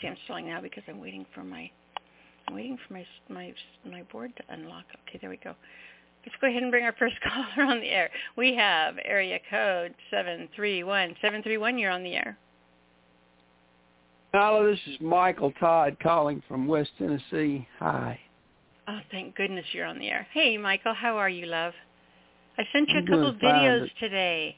See, 0.00 0.08
I'm 0.08 0.16
stalling 0.24 0.46
now 0.46 0.60
because 0.60 0.82
I'm 0.88 1.00
waiting 1.00 1.26
for 1.34 1.42
my 1.42 1.70
I'm 2.48 2.54
waiting 2.54 2.78
for 2.86 2.94
my 2.94 3.06
my 3.28 3.54
my 3.88 4.02
board 4.04 4.32
to 4.36 4.42
unlock. 4.52 4.84
Okay, 5.08 5.18
there 5.20 5.30
we 5.30 5.38
go. 5.38 5.54
Let's 6.26 6.36
go 6.40 6.48
ahead 6.48 6.62
and 6.62 6.70
bring 6.70 6.84
our 6.84 6.94
first 6.98 7.16
caller 7.22 7.68
on 7.68 7.80
the 7.80 7.88
air. 7.88 8.10
We 8.36 8.54
have 8.56 8.96
area 9.04 9.38
code 9.50 9.94
seven 10.10 10.48
three 10.54 10.82
one 10.82 11.14
seven 11.22 11.42
three 11.42 11.56
one. 11.56 11.78
You're 11.78 11.90
on 11.90 12.02
the 12.02 12.14
air. 12.14 12.36
Hello, 14.34 14.66
this 14.66 14.80
is 14.86 14.98
Michael 15.02 15.52
Todd 15.60 15.98
calling 16.02 16.42
from 16.48 16.66
West 16.66 16.88
Tennessee. 16.96 17.68
Hi. 17.78 18.18
Oh, 18.88 18.98
thank 19.10 19.36
goodness 19.36 19.66
you're 19.72 19.84
on 19.84 19.98
the 19.98 20.08
air. 20.08 20.26
Hey, 20.32 20.56
Michael, 20.56 20.94
how 20.94 21.18
are 21.18 21.28
you, 21.28 21.44
love? 21.44 21.74
I 22.56 22.62
sent 22.72 22.88
you 22.88 22.96
I'm 22.96 23.04
a 23.04 23.06
couple 23.08 23.26
of 23.26 23.34
videos 23.36 23.90
today. 24.00 24.56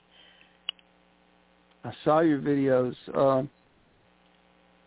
I 1.82 1.92
saw 2.04 2.20
your 2.20 2.38
videos. 2.38 2.94
Uh, 3.12 3.42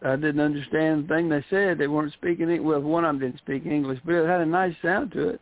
I 0.07 0.15
didn't 0.15 0.39
understand 0.39 1.03
the 1.03 1.15
thing 1.15 1.27
they 1.27 1.43
said. 1.49 1.77
They 1.77 1.87
weren't 1.87 2.13
speaking 2.13 2.49
English. 2.49 2.65
Well, 2.65 2.79
one 2.79 3.03
of 3.03 3.09
them 3.09 3.19
didn't 3.19 3.39
speak 3.39 3.65
English, 3.65 3.99
but 4.05 4.15
it 4.15 4.25
had 4.25 4.39
a 4.39 4.45
nice 4.45 4.73
sound 4.81 5.11
to 5.11 5.29
it. 5.31 5.41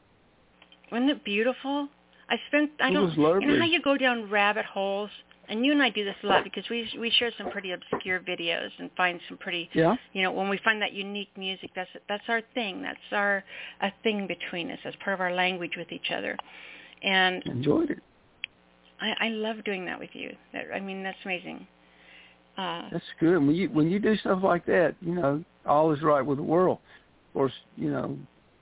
Wasn't 0.91 1.11
it 1.11 1.23
beautiful? 1.23 1.87
I 2.29 2.37
spent 2.47 2.71
I 2.79 2.89
It 2.89 2.93
don't 2.93 3.15
you 3.15 3.47
know 3.47 3.59
how 3.59 3.65
you 3.65 3.79
go 3.83 3.95
down 3.95 4.27
rabbit 4.27 4.65
holes 4.65 5.11
and 5.49 5.65
you 5.65 5.71
and 5.71 5.81
I 5.81 5.89
do 5.89 6.03
this 6.05 6.15
a 6.23 6.27
lot 6.27 6.43
because 6.43 6.63
we 6.69 6.87
we 6.99 7.09
share 7.11 7.31
some 7.37 7.49
pretty 7.51 7.71
obscure 7.71 8.19
videos 8.19 8.69
and 8.79 8.89
find 8.97 9.19
some 9.27 9.37
pretty 9.37 9.69
Yeah. 9.73 9.95
you 10.13 10.23
know 10.23 10.31
when 10.31 10.49
we 10.49 10.59
find 10.63 10.81
that 10.81 10.93
unique 10.93 11.29
music 11.37 11.71
that's 11.75 11.89
that's 12.09 12.23
our 12.27 12.41
thing 12.53 12.81
that's 12.81 12.97
our 13.11 13.43
a 13.81 13.91
thing 14.03 14.27
between 14.27 14.71
us 14.71 14.79
as 14.85 14.93
part 15.03 15.13
of 15.13 15.21
our 15.21 15.33
language 15.33 15.73
with 15.77 15.91
each 15.91 16.11
other 16.11 16.37
and 17.03 17.43
Enjoyed 17.45 17.91
it. 17.91 17.99
I, 19.01 19.27
I 19.27 19.29
love 19.29 19.63
doing 19.63 19.85
that 19.85 19.99
with 19.99 20.11
you 20.13 20.31
that, 20.53 20.65
I 20.73 20.79
mean 20.79 21.03
that's 21.03 21.17
amazing 21.25 21.67
uh 22.57 22.83
That's 22.91 23.03
good. 23.19 23.37
When 23.37 23.53
you 23.55 23.69
when 23.69 23.89
you 23.89 23.99
do 23.99 24.15
stuff 24.17 24.39
like 24.43 24.65
that, 24.67 24.95
you 25.01 25.13
know, 25.13 25.43
all 25.65 25.91
is 25.91 26.01
right 26.01 26.21
with 26.25 26.37
the 26.37 26.43
world. 26.43 26.79
Of 27.27 27.33
course, 27.33 27.53
you 27.75 27.91
know, 27.91 28.17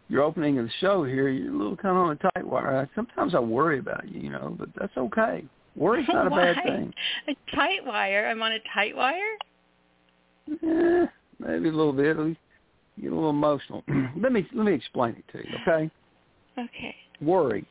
you're 0.10 0.24
opening 0.24 0.58
of 0.58 0.66
the 0.66 0.72
show 0.80 1.04
here. 1.04 1.30
You're 1.30 1.54
a 1.54 1.58
little 1.58 1.78
kind 1.78 1.96
of 1.96 2.04
on 2.04 2.12
a 2.12 2.32
tight 2.32 2.48
wire. 2.48 2.90
Sometimes 2.96 3.36
I 3.36 3.40
worry 3.40 3.78
about 3.80 4.08
you, 4.10 4.20
you 4.22 4.30
know, 4.32 4.56
but 4.58 4.70
that's 4.80 4.96
okay. 4.98 5.46
Worry's 5.76 6.08
not 6.08 6.28
a 6.28 6.30
bad 6.30 6.58
thing. 6.64 6.94
a 7.28 7.56
tight 7.56 7.86
wire 7.86 8.28
I'm 8.28 8.42
on 8.42 8.52
a 8.52 8.60
tight 8.74 8.96
wire 8.96 9.38
Eh, 10.50 11.06
maybe 11.40 11.70
a 11.70 11.72
little 11.72 11.94
bit. 11.94 12.18
Get 13.02 13.12
a 13.12 13.16
little 13.16 13.30
emotional. 13.30 13.84
let 14.18 14.32
me 14.32 14.46
let 14.54 14.66
me 14.66 14.74
explain 14.74 15.16
it 15.16 15.26
to 15.32 15.38
you, 15.38 15.56
okay? 15.62 15.92
okay 16.60 16.96
Worry. 17.22 17.66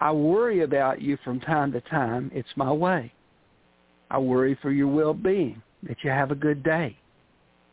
I 0.00 0.10
worry 0.10 0.62
about 0.62 1.00
you 1.00 1.16
from 1.22 1.38
time 1.40 1.70
to 1.72 1.80
time. 1.82 2.30
It's 2.34 2.48
my 2.56 2.72
way. 2.72 3.12
I 4.10 4.18
worry 4.18 4.58
for 4.60 4.72
your 4.72 4.88
well-being, 4.88 5.62
that 5.84 5.98
you 6.02 6.10
have 6.10 6.32
a 6.32 6.34
good 6.34 6.62
day. 6.64 6.98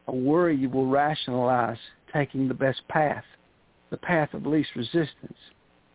I 0.08 0.12
worry 0.12 0.56
you 0.56 0.70
will 0.70 0.88
rationalize 0.88 1.78
taking 2.14 2.48
the 2.48 2.54
best 2.54 2.82
path, 2.88 3.24
the 3.90 3.98
path 3.98 4.34
of 4.34 4.46
least 4.46 4.70
resistance, 4.76 5.38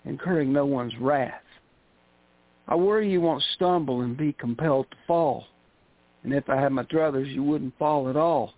incurring 0.04 0.52
no 0.52 0.66
one's 0.66 0.92
wrath. 1.00 1.40
I 2.66 2.74
worry 2.74 3.10
you 3.10 3.20
won't 3.20 3.42
stumble 3.54 4.00
and 4.02 4.16
be 4.16 4.32
compelled 4.32 4.90
to 4.90 4.96
fall. 5.06 5.44
And 6.22 6.32
if 6.32 6.48
I 6.48 6.58
had 6.58 6.72
my 6.72 6.84
druthers, 6.84 7.32
you 7.32 7.42
wouldn't 7.42 7.78
fall 7.78 8.08
at 8.08 8.16
all. 8.16 8.54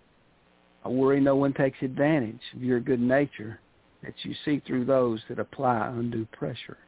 I 0.84 0.88
worry 0.88 1.20
no 1.20 1.34
one 1.34 1.52
takes 1.52 1.82
advantage 1.82 2.40
of 2.54 2.62
your 2.62 2.78
good 2.78 3.00
nature, 3.00 3.58
that 4.04 4.14
you 4.22 4.34
see 4.44 4.60
through 4.60 4.84
those 4.84 5.20
that 5.28 5.40
apply 5.40 5.88
undue 5.88 6.26
pressure. 6.32 6.78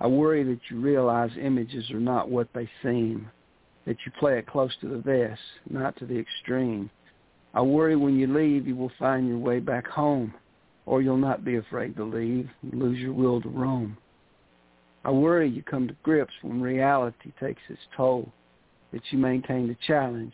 I 0.00 0.06
worry 0.06 0.42
that 0.44 0.60
you 0.70 0.80
realize 0.80 1.30
images 1.38 1.90
are 1.90 2.00
not 2.00 2.30
what 2.30 2.48
they 2.54 2.68
seem, 2.82 3.30
that 3.84 3.96
you 4.06 4.12
play 4.18 4.38
it 4.38 4.46
close 4.46 4.74
to 4.80 4.88
the 4.88 4.98
vest, 4.98 5.40
not 5.68 5.96
to 5.96 6.06
the 6.06 6.18
extreme. 6.18 6.88
I 7.52 7.60
worry 7.60 7.96
when 7.96 8.18
you 8.18 8.26
leave 8.26 8.66
you 8.66 8.76
will 8.76 8.92
find 8.98 9.28
your 9.28 9.38
way 9.38 9.60
back 9.60 9.86
home. 9.86 10.32
or 10.86 11.02
you'll 11.02 11.16
not 11.16 11.44
be 11.44 11.56
afraid 11.56 11.96
to 11.96 12.04
leave 12.04 12.48
and 12.62 12.80
lose 12.80 12.98
your 12.98 13.12
will 13.12 13.42
to 13.42 13.48
roam. 13.48 13.96
I 15.06 15.10
worry 15.10 15.48
you 15.48 15.62
come 15.62 15.86
to 15.86 15.94
grips 16.02 16.32
when 16.42 16.60
reality 16.60 17.32
takes 17.38 17.62
its 17.68 17.78
toll, 17.96 18.28
that 18.92 19.02
you 19.10 19.18
maintain 19.18 19.68
the 19.68 19.76
challenge, 19.86 20.32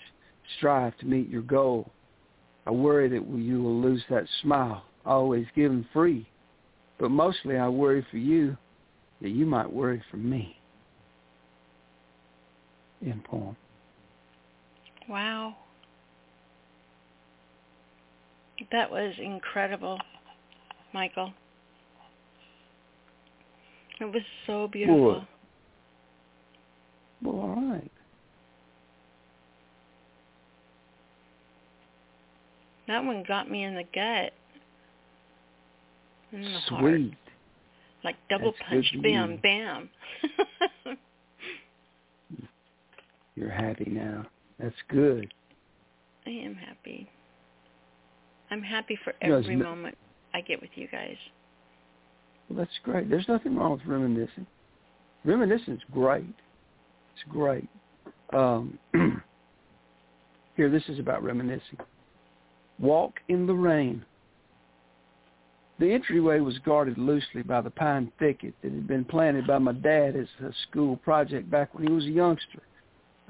strive 0.56 0.96
to 0.96 1.04
meet 1.04 1.28
your 1.28 1.42
goal. 1.42 1.90
I 2.66 2.70
worry 2.70 3.06
that 3.10 3.28
you 3.38 3.62
will 3.62 3.82
lose 3.82 4.02
that 4.08 4.24
smile, 4.40 4.84
always 5.04 5.44
given 5.54 5.86
free. 5.92 6.26
But 6.98 7.10
mostly 7.10 7.58
I 7.58 7.68
worry 7.68 8.06
for 8.10 8.16
you 8.16 8.56
that 9.20 9.28
you 9.28 9.44
might 9.44 9.70
worry 9.70 10.02
for 10.10 10.16
me. 10.16 10.56
End 13.04 13.22
poem. 13.24 13.54
Wow. 15.06 15.54
That 18.70 18.90
was 18.90 19.12
incredible, 19.18 19.98
Michael. 20.94 21.34
It 24.02 24.12
was 24.12 24.22
so 24.48 24.66
beautiful. 24.66 25.24
Well, 27.22 27.34
all 27.36 27.54
right. 27.54 27.90
That 32.88 33.04
one 33.04 33.22
got 33.28 33.48
me 33.48 33.62
in 33.62 33.76
the 33.76 33.84
gut. 33.94 34.32
In 36.32 36.42
the 36.42 36.58
Sweet. 36.66 36.78
heart. 36.80 37.00
Like 38.02 38.16
double 38.28 38.52
That's 38.58 38.70
punch, 38.70 38.92
bam, 39.04 39.38
bam. 39.40 39.88
You're 43.36 43.50
happy 43.50 43.88
now. 43.88 44.26
That's 44.58 44.74
good. 44.88 45.32
I 46.26 46.30
am 46.30 46.56
happy. 46.56 47.08
I'm 48.50 48.62
happy 48.62 48.98
for 49.04 49.14
every 49.22 49.54
no- 49.54 49.64
moment 49.64 49.96
I 50.34 50.40
get 50.40 50.60
with 50.60 50.70
you 50.74 50.88
guys. 50.90 51.16
Well, 52.52 52.66
that's 52.66 52.78
great. 52.82 53.08
There's 53.08 53.28
nothing 53.28 53.56
wrong 53.56 53.72
with 53.72 53.86
reminiscing. 53.86 54.46
Reminiscing's 55.24 55.80
great. 55.90 56.34
It's 57.14 57.24
great. 57.30 57.68
Um, 58.34 58.78
here, 60.56 60.68
this 60.68 60.82
is 60.88 60.98
about 60.98 61.22
reminiscing. 61.22 61.78
Walk 62.78 63.14
in 63.28 63.46
the 63.46 63.54
rain. 63.54 64.04
The 65.78 65.92
entryway 65.94 66.40
was 66.40 66.58
guarded 66.58 66.98
loosely 66.98 67.42
by 67.42 67.62
the 67.62 67.70
pine 67.70 68.12
thicket 68.18 68.54
that 68.62 68.72
had 68.72 68.86
been 68.86 69.06
planted 69.06 69.46
by 69.46 69.58
my 69.58 69.72
dad 69.72 70.14
as 70.14 70.28
a 70.44 70.52
school 70.68 70.96
project 70.98 71.50
back 71.50 71.74
when 71.74 71.86
he 71.86 71.92
was 71.92 72.04
a 72.04 72.10
youngster. 72.10 72.60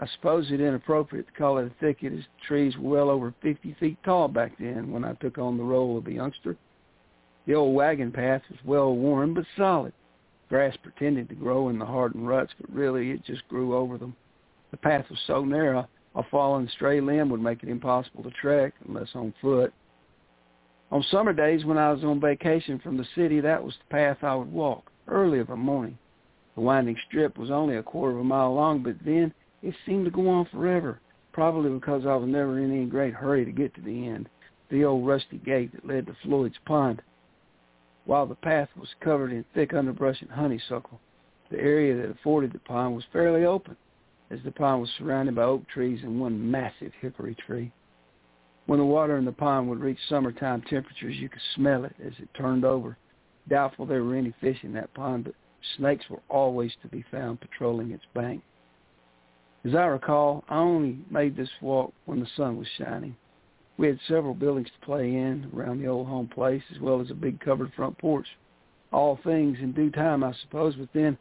I 0.00 0.06
suppose 0.16 0.50
it 0.50 0.60
inappropriate 0.60 1.28
to 1.28 1.32
call 1.34 1.58
it 1.58 1.66
a 1.66 1.80
thicket 1.80 2.12
as 2.12 2.20
the 2.20 2.46
trees 2.46 2.76
were 2.76 2.96
well 2.96 3.10
over 3.10 3.32
50 3.40 3.76
feet 3.78 3.98
tall 4.04 4.26
back 4.26 4.58
then 4.58 4.90
when 4.90 5.04
I 5.04 5.12
took 5.14 5.38
on 5.38 5.58
the 5.58 5.62
role 5.62 5.96
of 5.96 6.08
a 6.08 6.12
youngster. 6.12 6.56
The 7.46 7.54
old 7.54 7.74
wagon 7.74 8.12
path 8.12 8.42
was 8.48 8.58
well 8.64 8.94
worn 8.94 9.34
but 9.34 9.44
solid. 9.56 9.92
Grass 10.48 10.76
pretended 10.76 11.28
to 11.28 11.34
grow 11.34 11.70
in 11.70 11.78
the 11.78 11.86
hardened 11.86 12.28
ruts, 12.28 12.52
but 12.60 12.72
really 12.72 13.10
it 13.10 13.24
just 13.24 13.46
grew 13.48 13.74
over 13.74 13.98
them. 13.98 14.14
The 14.70 14.76
path 14.76 15.08
was 15.10 15.18
so 15.26 15.44
narrow, 15.44 15.88
a 16.14 16.22
fallen 16.24 16.68
stray 16.68 17.00
limb 17.00 17.30
would 17.30 17.40
make 17.40 17.62
it 17.62 17.68
impossible 17.68 18.22
to 18.22 18.30
trek 18.30 18.74
unless 18.86 19.08
on 19.14 19.34
foot. 19.40 19.72
On 20.90 21.02
summer 21.04 21.32
days 21.32 21.64
when 21.64 21.78
I 21.78 21.90
was 21.90 22.04
on 22.04 22.20
vacation 22.20 22.78
from 22.78 22.98
the 22.98 23.06
city, 23.14 23.40
that 23.40 23.64
was 23.64 23.74
the 23.78 23.94
path 23.94 24.18
I 24.22 24.34
would 24.34 24.52
walk, 24.52 24.92
early 25.08 25.38
of 25.38 25.50
a 25.50 25.56
morning. 25.56 25.98
The 26.54 26.60
winding 26.60 26.98
strip 27.08 27.38
was 27.38 27.50
only 27.50 27.76
a 27.76 27.82
quarter 27.82 28.14
of 28.14 28.20
a 28.20 28.24
mile 28.24 28.54
long, 28.54 28.82
but 28.82 28.96
then 29.04 29.32
it 29.62 29.74
seemed 29.86 30.04
to 30.04 30.10
go 30.10 30.28
on 30.28 30.44
forever, 30.46 31.00
probably 31.32 31.70
because 31.70 32.04
I 32.04 32.14
was 32.14 32.28
never 32.28 32.58
in 32.58 32.70
any 32.70 32.84
great 32.84 33.14
hurry 33.14 33.46
to 33.46 33.52
get 33.52 33.74
to 33.74 33.80
the 33.80 34.06
end, 34.06 34.28
the 34.68 34.84
old 34.84 35.06
rusty 35.06 35.38
gate 35.38 35.72
that 35.72 35.86
led 35.86 36.06
to 36.06 36.16
Floyd's 36.22 36.58
Pond. 36.66 37.00
While 38.04 38.26
the 38.26 38.34
path 38.34 38.68
was 38.76 38.94
covered 39.00 39.32
in 39.32 39.44
thick 39.54 39.74
underbrush 39.74 40.20
and 40.22 40.30
honeysuckle, 40.30 41.00
the 41.50 41.60
area 41.60 41.94
that 41.96 42.10
afforded 42.10 42.52
the 42.52 42.58
pond 42.58 42.96
was 42.96 43.04
fairly 43.12 43.44
open, 43.44 43.76
as 44.30 44.42
the 44.42 44.50
pond 44.50 44.80
was 44.80 44.90
surrounded 44.98 45.34
by 45.34 45.42
oak 45.42 45.68
trees 45.68 46.02
and 46.02 46.20
one 46.20 46.50
massive 46.50 46.92
hickory 47.00 47.34
tree. 47.34 47.70
When 48.66 48.78
the 48.78 48.84
water 48.84 49.16
in 49.18 49.24
the 49.24 49.32
pond 49.32 49.68
would 49.68 49.80
reach 49.80 49.98
summertime 50.08 50.62
temperatures, 50.62 51.16
you 51.16 51.28
could 51.28 51.42
smell 51.54 51.84
it 51.84 51.94
as 52.04 52.14
it 52.18 52.32
turned 52.34 52.64
over. 52.64 52.96
Doubtful 53.48 53.86
there 53.86 54.04
were 54.04 54.14
any 54.14 54.32
fish 54.40 54.62
in 54.62 54.72
that 54.74 54.94
pond, 54.94 55.24
but 55.24 55.34
snakes 55.76 56.08
were 56.08 56.22
always 56.28 56.72
to 56.82 56.88
be 56.88 57.04
found 57.10 57.40
patrolling 57.40 57.90
its 57.90 58.04
bank. 58.14 58.42
As 59.64 59.74
I 59.74 59.86
recall, 59.86 60.44
I 60.48 60.58
only 60.58 60.98
made 61.10 61.36
this 61.36 61.50
walk 61.60 61.92
when 62.06 62.20
the 62.20 62.26
sun 62.36 62.56
was 62.56 62.68
shining. 62.78 63.16
We 63.82 63.88
had 63.88 63.98
several 64.06 64.34
buildings 64.34 64.68
to 64.68 64.86
play 64.86 65.08
in 65.08 65.50
around 65.52 65.80
the 65.80 65.88
old 65.88 66.06
home 66.06 66.28
place, 66.28 66.62
as 66.72 66.80
well 66.80 67.00
as 67.00 67.10
a 67.10 67.14
big 67.14 67.40
covered 67.40 67.72
front 67.74 67.98
porch. 67.98 68.28
All 68.92 69.18
things 69.24 69.58
in 69.60 69.72
due 69.72 69.90
time, 69.90 70.22
I 70.22 70.32
suppose, 70.40 70.76
but 70.76 70.88
then 70.94 71.18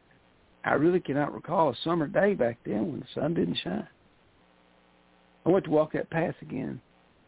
I 0.64 0.74
really 0.74 0.99
cannot 0.99 1.34
recall 1.34 1.70
a 1.70 1.76
summer 1.84 2.05
day 2.05 2.36
back 2.36 2.59
then 2.64 2.91
when 2.91 2.99
the 2.99 3.20
sun 3.20 3.34
didn't 3.34 3.57
shine. 3.64 3.88
I 5.43 5.49
went 5.49 5.66
to 5.66 5.72
walk 5.72 5.93
that 5.93 6.12
path 6.12 6.36
again 6.43 6.80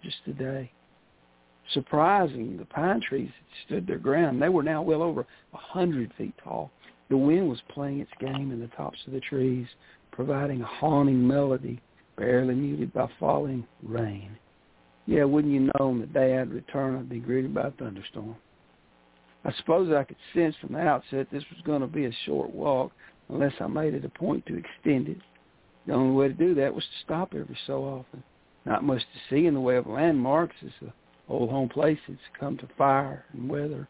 just 0.03 0.23
today. 0.23 0.71
Surprising, 1.71 2.57
the 2.57 2.65
pine 2.65 3.01
trees 3.01 3.31
had 3.35 3.65
stood 3.65 3.87
their 3.87 3.97
ground. 3.97 4.39
They 4.39 4.49
were 4.49 4.61
now 4.61 4.83
well 4.83 5.01
over 5.01 5.25
a 5.55 5.57
hundred 5.57 6.13
feet 6.15 6.35
tall. 6.43 6.69
The 7.09 7.17
wind 7.17 7.49
was 7.49 7.59
playing 7.69 8.01
its 8.01 8.11
game 8.19 8.51
in 8.51 8.59
the 8.59 8.67
tops 8.77 8.99
of 9.07 9.13
the 9.13 9.19
trees, 9.19 9.65
providing 10.11 10.61
a 10.61 10.67
haunting 10.67 11.27
melody, 11.27 11.81
barely 12.17 12.53
muted 12.53 12.93
by 12.93 13.09
falling 13.19 13.65
rain. 13.81 14.37
Yeah, 15.05 15.25
wouldn't 15.25 15.53
you 15.53 15.59
know 15.61 15.89
on 15.89 15.99
the 15.99 16.05
day 16.07 16.37
I'd 16.37 16.51
return, 16.51 16.95
I'd 16.95 17.09
be 17.09 17.19
greeted 17.19 17.53
by 17.53 17.67
a 17.67 17.71
thunderstorm. 17.71 18.37
I 19.43 19.51
suppose 19.57 19.91
I 19.91 20.05
could 20.05 20.17
sense 20.33 20.55
from 20.61 20.73
the 20.73 20.79
outset 20.79 21.27
this 21.29 21.43
was 21.49 21.61
going 21.65 21.81
to 21.81 21.87
be 21.87 22.05
a 22.05 22.11
short 22.25 22.51
walk 22.51 22.93
unless 23.27 23.53
I 23.59 23.67
made 23.67 23.93
it 23.93 24.05
a 24.05 24.09
point 24.09 24.45
to 24.45 24.55
extend 24.57 25.09
it. 25.09 25.17
The 25.85 25.93
only 25.93 26.15
way 26.15 26.29
to 26.29 26.33
do 26.33 26.55
that 26.55 26.73
was 26.73 26.85
to 26.85 27.03
stop 27.03 27.33
every 27.33 27.57
so 27.67 27.83
often. 27.83 28.23
Not 28.65 28.85
much 28.85 29.01
to 29.01 29.19
see 29.29 29.45
in 29.45 29.53
the 29.53 29.59
way 29.59 29.75
of 29.75 29.87
landmarks 29.87 30.55
as 30.65 30.71
the 30.81 30.93
old 31.27 31.49
home 31.49 31.67
place 31.67 31.99
had 32.07 32.17
succumbed 32.31 32.59
to 32.59 32.69
fire 32.77 33.25
and 33.33 33.49
weather. 33.49 33.89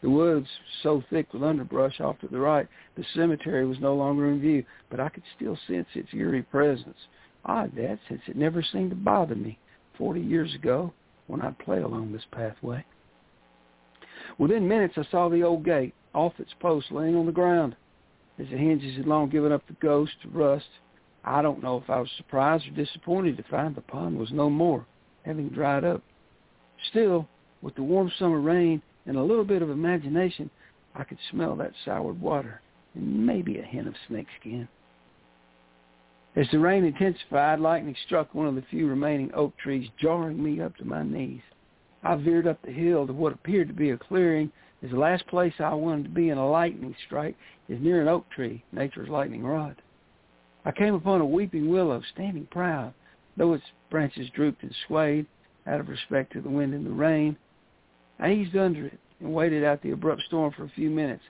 The 0.00 0.10
woods 0.10 0.48
so 0.82 1.04
thick 1.10 1.32
with 1.32 1.44
underbrush 1.44 2.00
off 2.00 2.18
to 2.20 2.26
the 2.26 2.40
right, 2.40 2.66
the 2.96 3.04
cemetery 3.14 3.64
was 3.64 3.78
no 3.78 3.94
longer 3.94 4.28
in 4.28 4.40
view, 4.40 4.64
but 4.90 4.98
I 4.98 5.08
could 5.08 5.22
still 5.36 5.56
sense 5.68 5.86
its 5.94 6.12
eerie 6.12 6.42
presence. 6.42 6.98
Odd 7.44 7.76
that, 7.76 8.00
since 8.08 8.22
it 8.26 8.34
never 8.34 8.64
seemed 8.64 8.90
to 8.90 8.96
bother 8.96 9.36
me 9.36 9.58
forty 10.02 10.20
years 10.20 10.52
ago 10.56 10.92
when 11.28 11.40
I'd 11.40 11.56
play 11.60 11.80
along 11.80 12.10
this 12.10 12.26
pathway. 12.32 12.84
Within 14.36 14.66
minutes, 14.66 14.94
I 14.96 15.04
saw 15.08 15.28
the 15.28 15.44
old 15.44 15.64
gate 15.64 15.94
off 16.12 16.40
its 16.40 16.52
post 16.58 16.90
laying 16.90 17.14
on 17.14 17.24
the 17.24 17.30
ground. 17.30 17.76
As 18.36 18.48
the 18.50 18.56
hinges 18.56 18.96
had 18.96 19.06
long 19.06 19.28
given 19.28 19.52
up 19.52 19.64
the 19.68 19.74
ghost 19.74 20.14
to 20.22 20.28
rust, 20.30 20.66
I 21.22 21.40
don't 21.40 21.62
know 21.62 21.76
if 21.76 21.88
I 21.88 22.00
was 22.00 22.10
surprised 22.16 22.66
or 22.66 22.72
disappointed 22.72 23.36
to 23.36 23.44
find 23.44 23.76
the 23.76 23.80
pond 23.80 24.18
was 24.18 24.32
no 24.32 24.50
more, 24.50 24.84
having 25.24 25.50
dried 25.50 25.84
up. 25.84 26.02
Still, 26.90 27.28
with 27.60 27.76
the 27.76 27.84
warm 27.84 28.10
summer 28.18 28.40
rain 28.40 28.82
and 29.06 29.16
a 29.16 29.22
little 29.22 29.44
bit 29.44 29.62
of 29.62 29.70
imagination, 29.70 30.50
I 30.96 31.04
could 31.04 31.18
smell 31.30 31.54
that 31.56 31.74
soured 31.84 32.20
water 32.20 32.60
and 32.96 33.24
maybe 33.24 33.60
a 33.60 33.62
hint 33.62 33.86
of 33.86 33.94
snakeskin. 34.08 34.66
As 36.34 36.48
the 36.50 36.58
rain 36.58 36.84
intensified, 36.84 37.60
lightning 37.60 37.94
struck 38.06 38.34
one 38.34 38.46
of 38.46 38.54
the 38.54 38.62
few 38.62 38.88
remaining 38.88 39.30
oak 39.34 39.54
trees, 39.58 39.90
jarring 39.98 40.42
me 40.42 40.62
up 40.62 40.74
to 40.76 40.84
my 40.84 41.02
knees. 41.02 41.42
I 42.02 42.16
veered 42.16 42.46
up 42.46 42.62
the 42.62 42.72
hill 42.72 43.06
to 43.06 43.12
what 43.12 43.34
appeared 43.34 43.68
to 43.68 43.74
be 43.74 43.90
a 43.90 43.98
clearing, 43.98 44.50
as 44.82 44.90
the 44.90 44.98
last 44.98 45.26
place 45.26 45.52
I 45.60 45.74
wanted 45.74 46.04
to 46.04 46.08
be 46.08 46.30
in 46.30 46.38
a 46.38 46.50
lightning 46.50 46.96
strike 47.04 47.36
is 47.68 47.82
near 47.82 48.00
an 48.00 48.08
oak 48.08 48.30
tree, 48.30 48.64
nature's 48.72 49.10
lightning 49.10 49.44
rod. 49.44 49.82
I 50.64 50.72
came 50.72 50.94
upon 50.94 51.20
a 51.20 51.26
weeping 51.26 51.68
willow 51.68 52.00
standing 52.12 52.46
proud, 52.46 52.94
though 53.36 53.52
its 53.52 53.64
branches 53.90 54.30
drooped 54.30 54.62
and 54.62 54.74
swayed 54.86 55.26
out 55.66 55.80
of 55.80 55.88
respect 55.88 56.32
to 56.32 56.40
the 56.40 56.48
wind 56.48 56.72
and 56.72 56.86
the 56.86 56.90
rain. 56.90 57.36
I 58.18 58.32
eased 58.32 58.56
under 58.56 58.86
it 58.86 58.98
and 59.20 59.34
waited 59.34 59.64
out 59.64 59.82
the 59.82 59.90
abrupt 59.90 60.22
storm 60.22 60.52
for 60.52 60.64
a 60.64 60.70
few 60.70 60.88
minutes. 60.88 61.24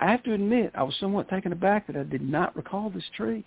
I 0.00 0.10
have 0.10 0.22
to 0.22 0.32
admit 0.32 0.72
I 0.74 0.82
was 0.82 0.96
somewhat 0.96 1.28
taken 1.28 1.52
aback 1.52 1.86
that 1.88 1.96
I 1.96 2.04
did 2.04 2.22
not 2.22 2.56
recall 2.56 2.88
this 2.88 3.08
tree. 3.14 3.44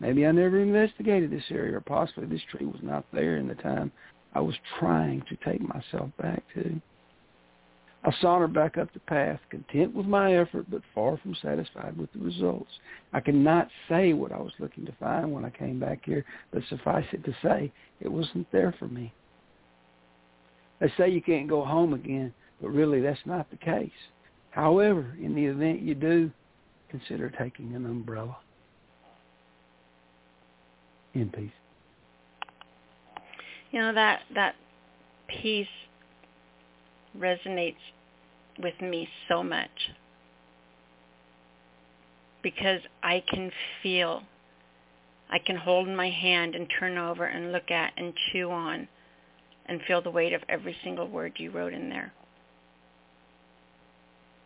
Maybe 0.00 0.26
I 0.26 0.32
never 0.32 0.60
investigated 0.60 1.30
this 1.30 1.50
area, 1.50 1.76
or 1.76 1.80
possibly 1.80 2.26
this 2.26 2.42
tree 2.50 2.66
was 2.66 2.80
not 2.82 3.04
there 3.12 3.36
in 3.36 3.48
the 3.48 3.54
time 3.56 3.90
I 4.34 4.40
was 4.40 4.54
trying 4.78 5.22
to 5.28 5.36
take 5.44 5.60
myself 5.60 6.10
back 6.20 6.42
to. 6.54 6.80
I 8.04 8.12
sauntered 8.20 8.54
back 8.54 8.78
up 8.78 8.92
the 8.92 9.00
path, 9.00 9.40
content 9.50 9.92
with 9.92 10.06
my 10.06 10.36
effort, 10.36 10.66
but 10.70 10.82
far 10.94 11.16
from 11.16 11.34
satisfied 11.42 11.96
with 11.96 12.12
the 12.12 12.20
results. 12.20 12.70
I 13.12 13.18
cannot 13.18 13.68
say 13.88 14.12
what 14.12 14.30
I 14.30 14.38
was 14.38 14.52
looking 14.60 14.86
to 14.86 14.92
find 15.00 15.32
when 15.32 15.44
I 15.44 15.50
came 15.50 15.80
back 15.80 16.04
here, 16.04 16.24
but 16.52 16.62
suffice 16.68 17.06
it 17.12 17.24
to 17.24 17.34
say, 17.42 17.72
it 18.00 18.08
wasn't 18.08 18.50
there 18.52 18.72
for 18.78 18.86
me. 18.86 19.12
They 20.80 20.92
say 20.96 21.10
you 21.10 21.20
can't 21.20 21.48
go 21.48 21.64
home 21.64 21.92
again, 21.92 22.32
but 22.62 22.68
really 22.68 23.00
that's 23.00 23.18
not 23.26 23.50
the 23.50 23.56
case. 23.56 23.90
However, 24.50 25.16
in 25.20 25.34
the 25.34 25.44
event 25.44 25.80
you 25.80 25.96
do, 25.96 26.30
consider 26.88 27.30
taking 27.30 27.74
an 27.74 27.84
umbrella. 27.84 28.36
In 31.18 31.30
peace. 31.30 31.50
You 33.72 33.80
know 33.80 33.92
that 33.92 34.20
that 34.36 34.54
piece 35.26 35.66
resonates 37.18 37.74
with 38.62 38.80
me 38.80 39.08
so 39.28 39.42
much 39.42 39.90
because 42.40 42.80
I 43.02 43.24
can 43.28 43.50
feel, 43.82 44.22
I 45.28 45.40
can 45.40 45.56
hold 45.56 45.88
my 45.88 46.08
hand 46.08 46.54
and 46.54 46.68
turn 46.78 46.96
over 46.96 47.24
and 47.24 47.50
look 47.50 47.72
at 47.72 47.94
and 47.96 48.14
chew 48.30 48.52
on 48.52 48.86
and 49.66 49.80
feel 49.88 50.00
the 50.00 50.10
weight 50.10 50.32
of 50.32 50.42
every 50.48 50.76
single 50.84 51.08
word 51.08 51.32
you 51.36 51.50
wrote 51.50 51.72
in 51.72 51.88
there. 51.88 52.12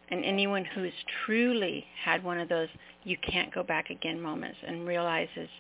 And 0.09 0.25
anyone 0.25 0.65
who's 0.65 0.93
truly 1.27 1.85
had 2.03 2.25
one 2.25 2.41
of 2.41 2.49
those 2.49 2.69
you 3.05 3.19
can't 3.19 3.53
go 3.53 3.63
back 3.63 3.91
again 3.91 4.19
moments 4.19 4.57
and 4.67 4.87
realizes 4.87 5.51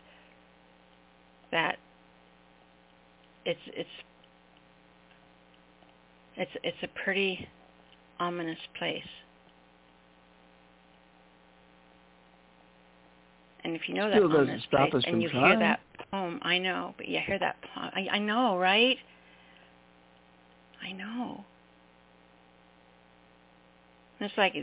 that 1.53 1.79
it's 3.45 3.61
it's 3.75 3.89
it's 6.37 6.51
it's 6.65 6.77
a 6.83 6.89
pretty 7.05 7.47
ominous 8.19 8.59
place. 8.79 9.03
And 13.65 13.77
if 13.77 13.89
you 13.89 13.95
know 13.95 14.11
Still 14.11 14.29
that 14.29 14.35
doesn't 14.35 14.49
ominous 14.49 14.67
place 14.71 15.05
and 15.07 15.23
you 15.23 15.29
trying. 15.29 15.47
hear 15.51 15.59
that 15.61 15.81
poem, 16.11 16.41
I 16.43 16.59
know, 16.59 16.95
but 16.97 17.09
you 17.09 17.21
hear 17.25 17.39
that 17.39 17.57
poem, 17.75 17.91
I, 17.95 18.09
I 18.13 18.19
know, 18.19 18.59
right? 18.59 18.99
I 20.83 20.93
know. 20.93 21.45
And 24.19 24.29
It's 24.29 24.39
like, 24.39 24.55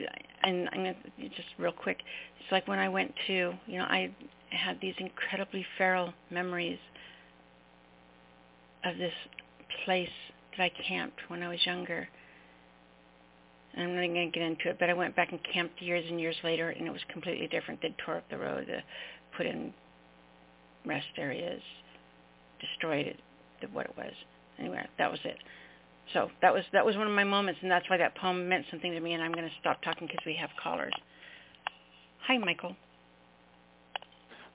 and 0.43 0.69
I'm 0.71 0.77
gonna 0.77 0.95
just 1.35 1.47
real 1.57 1.71
quick. 1.71 1.99
It's 2.39 2.51
like 2.51 2.67
when 2.67 2.79
I 2.79 2.89
went 2.89 3.13
to, 3.27 3.53
you 3.67 3.77
know, 3.77 3.85
I 3.85 4.09
had 4.51 4.79
these 4.81 4.95
incredibly 4.97 5.65
feral 5.77 6.13
memories 6.31 6.79
of 8.83 8.97
this 8.97 9.13
place 9.85 10.09
that 10.57 10.63
I 10.63 10.71
camped 10.87 11.19
when 11.27 11.43
I 11.43 11.49
was 11.49 11.65
younger. 11.65 12.07
And 13.73 13.83
I'm 13.83 13.95
not 13.95 14.13
going 14.13 14.31
to 14.31 14.39
get 14.39 14.45
into 14.45 14.69
it, 14.69 14.77
but 14.79 14.89
I 14.89 14.93
went 14.93 15.15
back 15.15 15.31
and 15.31 15.39
camped 15.53 15.81
years 15.81 16.03
and 16.09 16.19
years 16.19 16.35
later, 16.43 16.69
and 16.69 16.87
it 16.87 16.91
was 16.91 17.01
completely 17.11 17.47
different. 17.47 17.81
They 17.81 17.95
tore 18.03 18.17
up 18.17 18.29
the 18.29 18.37
road, 18.37 18.67
uh, 18.69 18.81
put 19.37 19.45
in 19.45 19.73
rest 20.85 21.07
areas, 21.17 21.61
destroyed 22.59 23.05
it, 23.05 23.19
what 23.71 23.85
it 23.85 23.93
was. 23.95 24.13
Anyway, 24.57 24.85
that 24.97 25.11
was 25.11 25.19
it. 25.23 25.37
So 26.13 26.29
that 26.41 26.53
was 26.53 26.63
that 26.73 26.83
was 26.83 26.97
one 26.97 27.05
of 27.05 27.13
my 27.13 27.23
moments, 27.23 27.59
and 27.61 27.69
that's 27.69 27.87
why 27.89 27.97
that 27.97 28.15
poem 28.15 28.49
meant 28.49 28.65
something 28.71 28.91
to 28.91 28.99
me. 28.99 29.13
And 29.13 29.21
I'm 29.21 29.31
going 29.31 29.47
to 29.47 29.55
stop 29.59 29.81
talking 29.83 30.07
because 30.07 30.25
we 30.25 30.35
have 30.35 30.49
callers. 30.61 30.93
Hi, 32.27 32.37
Michael. 32.37 32.75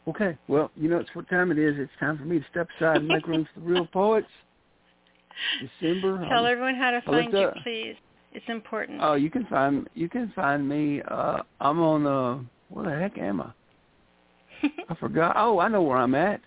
Okay, 0.07 0.37
well, 0.49 0.71
you 0.77 0.89
know 0.89 0.99
it's 0.99 1.09
what 1.15 1.29
time 1.31 1.51
it 1.51 1.59
is. 1.59 1.77
It's 1.79 1.91
time 1.99 2.19
for 2.19 2.25
me 2.25 2.39
to 2.39 2.45
step 2.51 2.69
aside 2.79 2.99
and 2.99 3.09
make 3.09 3.27
room 3.27 3.49
for 3.55 3.61
the 3.61 3.67
real 3.67 3.87
poets. 3.87 4.29
December. 5.81 6.19
Tell 6.29 6.41
um, 6.41 6.47
everyone 6.47 6.75
how 6.75 6.91
to 6.91 7.01
find 7.03 7.33
you, 7.33 7.39
up- 7.39 7.55
please. 7.63 7.95
It's 8.33 8.45
important. 8.49 8.99
Oh, 9.01 9.15
you 9.15 9.31
can 9.31 9.47
find 9.47 9.89
you 9.95 10.09
can 10.09 10.33
find 10.35 10.69
me. 10.69 11.01
Uh, 11.09 11.39
I'm 11.61 11.81
on 11.81 12.05
uh, 12.07 12.41
where 12.69 12.91
the 12.91 12.97
heck 13.01 13.17
am 13.19 13.41
I? 13.41 13.53
I 14.89 14.95
forgot. 14.97 15.37
Oh, 15.39 15.61
I 15.61 15.69
know 15.69 15.83
where 15.83 15.99
I'm 15.99 16.17
at. 16.17 16.41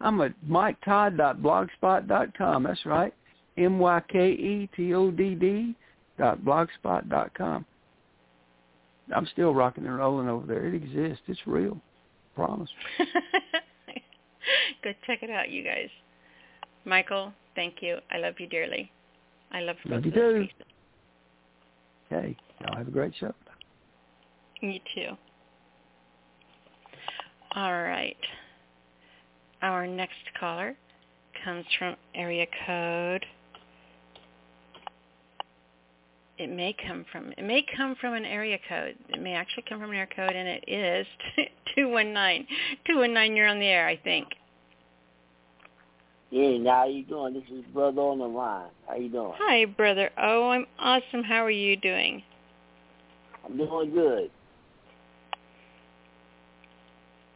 I'm 0.00 0.20
at 0.20 0.34
myketodd.blogspot.com. 0.48 2.62
That's 2.62 2.86
right. 2.86 3.12
M 3.56 3.78
Y 3.78 4.02
K 4.08 4.30
E 4.30 4.68
T 4.76 4.94
O 4.94 5.10
D 5.10 5.34
D 5.34 5.74
dot 6.18 6.40
blogspot 6.42 7.08
dot 7.08 7.32
com. 7.34 7.64
I'm 9.14 9.26
still 9.32 9.54
rocking 9.54 9.86
and 9.86 9.96
rolling 9.96 10.28
over 10.28 10.46
there. 10.46 10.66
It 10.66 10.74
exists. 10.74 11.22
It's 11.26 11.40
real. 11.46 11.80
Promise. 12.40 12.70
Go 14.82 14.92
check 15.06 15.22
it 15.22 15.28
out, 15.28 15.50
you 15.50 15.62
guys. 15.62 15.90
Michael, 16.86 17.34
thank 17.54 17.82
you. 17.82 17.98
I 18.10 18.16
love 18.16 18.34
you 18.38 18.46
dearly. 18.46 18.90
I 19.52 19.60
love 19.60 19.76
Love 19.84 20.06
you 20.06 20.10
too. 20.10 20.48
pieces. 20.48 20.66
Okay. 22.10 22.36
Y'all 22.62 22.78
have 22.78 22.88
a 22.88 22.90
great 22.90 23.12
show. 23.20 23.34
You 24.62 24.80
too. 24.94 25.10
All 27.54 27.82
right. 27.82 28.16
Our 29.60 29.86
next 29.86 30.14
caller 30.38 30.74
comes 31.44 31.66
from 31.78 31.94
area 32.14 32.46
code. 32.66 33.26
It 36.40 36.48
may 36.48 36.74
come 36.86 37.04
from 37.12 37.34
it 37.36 37.44
may 37.44 37.62
come 37.76 37.94
from 38.00 38.14
an 38.14 38.24
area 38.24 38.56
code. 38.66 38.96
It 39.10 39.20
may 39.20 39.34
actually 39.34 39.64
come 39.68 39.78
from 39.78 39.90
an 39.90 39.96
area 39.96 40.08
code, 40.16 40.34
and 40.34 40.48
it 40.48 40.64
is 40.66 41.06
two 41.76 41.90
one 41.90 42.14
nine. 42.14 42.46
Two 42.86 42.96
one 42.96 43.12
nine. 43.12 43.36
You're 43.36 43.46
on 43.46 43.58
the 43.58 43.66
air, 43.66 43.86
I 43.86 43.98
think. 43.98 44.28
Yeah, 46.30 46.56
how 46.64 46.86
you 46.86 47.04
doing? 47.04 47.34
This 47.34 47.42
is 47.52 47.62
brother 47.74 48.00
on 48.00 48.20
the 48.20 48.24
line. 48.24 48.70
How 48.88 48.96
you 48.96 49.10
doing? 49.10 49.34
Hi, 49.36 49.66
brother. 49.66 50.08
Oh, 50.16 50.48
I'm 50.48 50.64
awesome. 50.78 51.24
How 51.24 51.44
are 51.44 51.50
you 51.50 51.76
doing? 51.76 52.22
I'm 53.44 53.58
doing 53.58 53.92
good. 53.92 54.30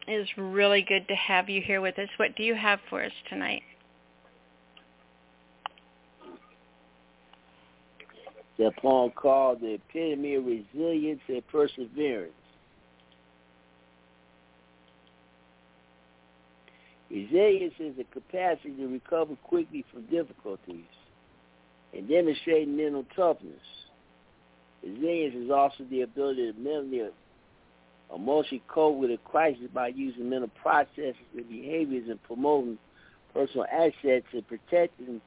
It's 0.07 0.31
really 0.39 0.81
good 0.81 1.07
to 1.09 1.15
have 1.15 1.51
you 1.51 1.61
here 1.61 1.83
with 1.83 1.99
us. 1.99 2.09
What 2.17 2.37
do 2.37 2.43
you 2.43 2.55
have 2.55 2.79
for 2.89 3.05
us 3.05 3.13
tonight? 3.29 3.63
The 8.57 8.71
poem 8.81 9.11
called 9.11 9.61
The 9.61 9.75
Epitome 9.75 10.35
of 10.37 10.47
Resilience 10.47 11.21
and 11.29 11.47
Perseverance. 11.49 12.33
Resilience 17.11 17.75
is 17.79 17.97
the 17.97 18.05
capacity 18.05 18.75
to 18.77 18.87
recover 18.89 19.37
quickly 19.43 19.85
from 19.93 20.03
difficulties 20.07 20.85
and 21.93 22.09
demonstrate 22.09 22.69
mental 22.69 23.05
toughness. 23.15 23.61
Resilience 24.83 25.35
is 25.35 25.51
also 25.51 25.85
the 25.91 26.03
ability 26.03 26.53
to 26.53 26.59
mentally 26.59 27.09
emotionally 28.15 28.63
cope 28.69 28.97
with 28.99 29.11
a 29.11 29.19
crisis 29.25 29.67
by 29.73 29.89
using 29.89 30.29
mental 30.29 30.51
processes 30.63 31.17
and 31.37 31.49
behaviors 31.49 32.09
and 32.09 32.23
promoting 32.23 32.79
personal 33.33 33.67
assets 33.73 34.27
and 34.33 34.47
protecting 34.47 35.21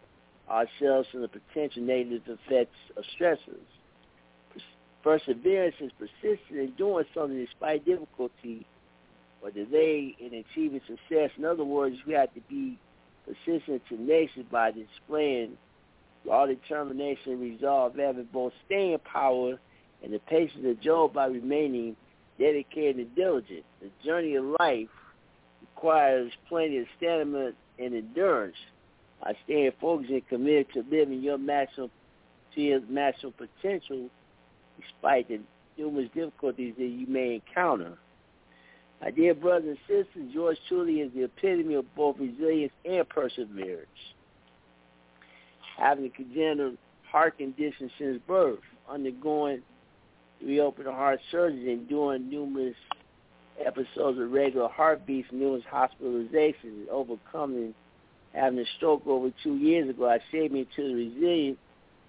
ourselves 0.50 1.08
from 1.12 1.22
the 1.22 1.28
potential 1.28 1.82
negative 1.84 2.22
effects 2.28 2.78
of 2.95 3.04
stressors. 3.20 3.68
Perseverance 5.04 5.76
is 5.80 5.91
persistent 5.98 6.60
in 6.60 6.72
doing 6.78 7.06
something 7.14 7.38
despite 7.45 7.86
difficulty 7.86 8.66
or 9.41 9.52
delay 9.52 10.16
in 10.20 10.34
achieving 10.34 10.82
success. 10.88 11.30
In 11.38 11.45
other 11.45 11.64
words, 11.64 11.95
we 12.06 12.14
have 12.14 12.34
to 12.34 12.41
be 12.50 12.78
persistent 13.26 13.82
and 13.89 14.08
tenacious 14.08 14.43
by 14.52 14.72
displaying 14.72 15.58
all 16.30 16.48
determination 16.48 17.34
and 17.34 17.41
resolve, 17.41 17.95
having 17.95 18.28
both 18.34 18.54
staying 18.66 18.98
power 19.00 19.58
and 20.04 20.14
the 20.14 20.20
patience 20.20 20.66
of 20.66 20.82
Job 20.82 21.14
by 21.14 21.28
remaining 21.28 21.95
dedicated 22.39 22.98
and 22.98 23.16
diligent. 23.16 23.64
The 23.82 23.89
journey 24.04 24.36
of 24.36 24.45
life 24.60 24.89
requires 25.62 26.32
plenty 26.50 26.80
of 26.80 26.86
stamina 26.98 27.52
and 27.80 27.95
endurance. 27.95 28.56
By 29.24 29.36
staying 29.45 29.72
focused 29.82 30.11
and 30.11 30.28
committed 30.28 30.68
to 30.74 30.86
living 30.89 31.22
your 31.22 31.38
maximum 31.38 31.89
to 32.55 32.61
your 32.61 32.82
maximum 32.82 33.34
potential 33.34 34.09
despite 34.80 35.28
the 35.28 35.39
numerous 35.78 36.09
difficulties 36.13 36.76
that 36.78 36.86
you 36.86 37.07
may 37.07 37.36
encounter. 37.36 37.97
My 39.01 39.11
dear 39.11 39.36
brothers 39.36 39.78
and 39.78 40.05
sisters, 40.05 40.34
yours 40.34 40.57
truly 40.68 41.01
is 41.01 41.11
the 41.13 41.24
epitome 41.24 41.76
of 41.76 41.86
both 41.95 42.18
resilience 42.20 42.74
and 42.86 43.07
perseverance. 43.07 43.88
Having 45.78 46.05
a 46.05 46.09
congenital 46.09 46.74
heart 47.11 47.38
condition 47.38 47.91
since 47.99 48.20
birth, 48.28 48.59
undergoing 48.89 49.61
reopened 50.43 50.88
heart 50.88 51.20
surgery 51.32 51.74
and 51.74 51.88
doing 51.88 52.30
numerous 52.30 52.76
episodes 53.63 54.20
of 54.20 54.32
regular 54.32 54.68
heartbeats, 54.70 55.28
numerous 55.32 55.63
hospitalizations, 55.72 56.88
overcoming 56.91 57.74
having 58.38 58.60
a 58.60 58.66
stroke 58.78 59.06
over 59.08 59.32
two 59.44 59.56
years 59.56 59.90
ago. 59.90 60.10
I 60.10 60.20
saved 60.32 60.54
me 60.54 60.68
to 60.76 60.88
the 60.88 60.94
resilient 60.94 61.58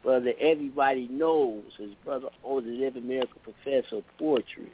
brother 0.03 0.33
everybody 0.41 1.09
knows, 1.11 1.64
his 1.76 1.91
brother 2.05 2.29
older 2.45 2.70
living 2.70 3.09
miracle 3.09 3.41
professor 3.43 3.97
of 3.97 4.05
poetry. 4.18 4.72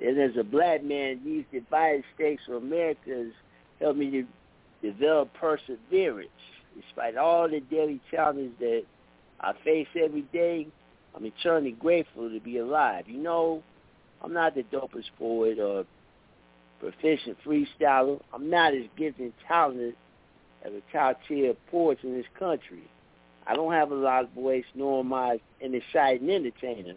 And 0.00 0.18
as 0.18 0.36
a 0.38 0.44
black 0.44 0.82
man, 0.82 1.20
these 1.24 1.44
divided 1.52 2.04
states 2.14 2.42
of 2.48 2.62
America 2.62 3.10
has 3.10 3.32
helped 3.80 3.98
me 3.98 4.10
to 4.10 4.26
develop 4.82 5.32
perseverance. 5.34 6.30
Despite 6.80 7.16
all 7.16 7.48
the 7.48 7.60
daily 7.60 8.00
challenges 8.10 8.52
that 8.58 8.84
I 9.40 9.52
face 9.64 9.88
every 9.94 10.22
day, 10.32 10.66
I'm 11.14 11.26
eternally 11.26 11.72
grateful 11.72 12.30
to 12.30 12.40
be 12.40 12.58
alive. 12.58 13.04
You 13.06 13.18
know, 13.18 13.62
I'm 14.22 14.32
not 14.32 14.54
the 14.54 14.62
dopest 14.62 15.10
poet 15.18 15.58
or 15.58 15.84
proficient 16.80 17.36
freestyler. 17.44 18.20
I'm 18.32 18.48
not 18.48 18.74
as 18.74 18.84
gifted 18.96 19.26
and 19.26 19.32
talented 19.46 19.94
as 20.64 20.72
a 20.72 20.82
top 20.92 21.18
tier 21.26 21.54
poets 21.70 22.00
in 22.02 22.14
this 22.14 22.26
country. 22.38 22.82
I 23.46 23.54
don't 23.54 23.72
have 23.72 23.90
a 23.90 23.96
lot 23.96 24.24
of 24.24 24.30
voice, 24.30 24.64
nor 24.74 25.00
am 25.00 25.12
I 25.12 25.40
an 25.60 25.74
exciting 25.74 26.30
entertainer. 26.30 26.94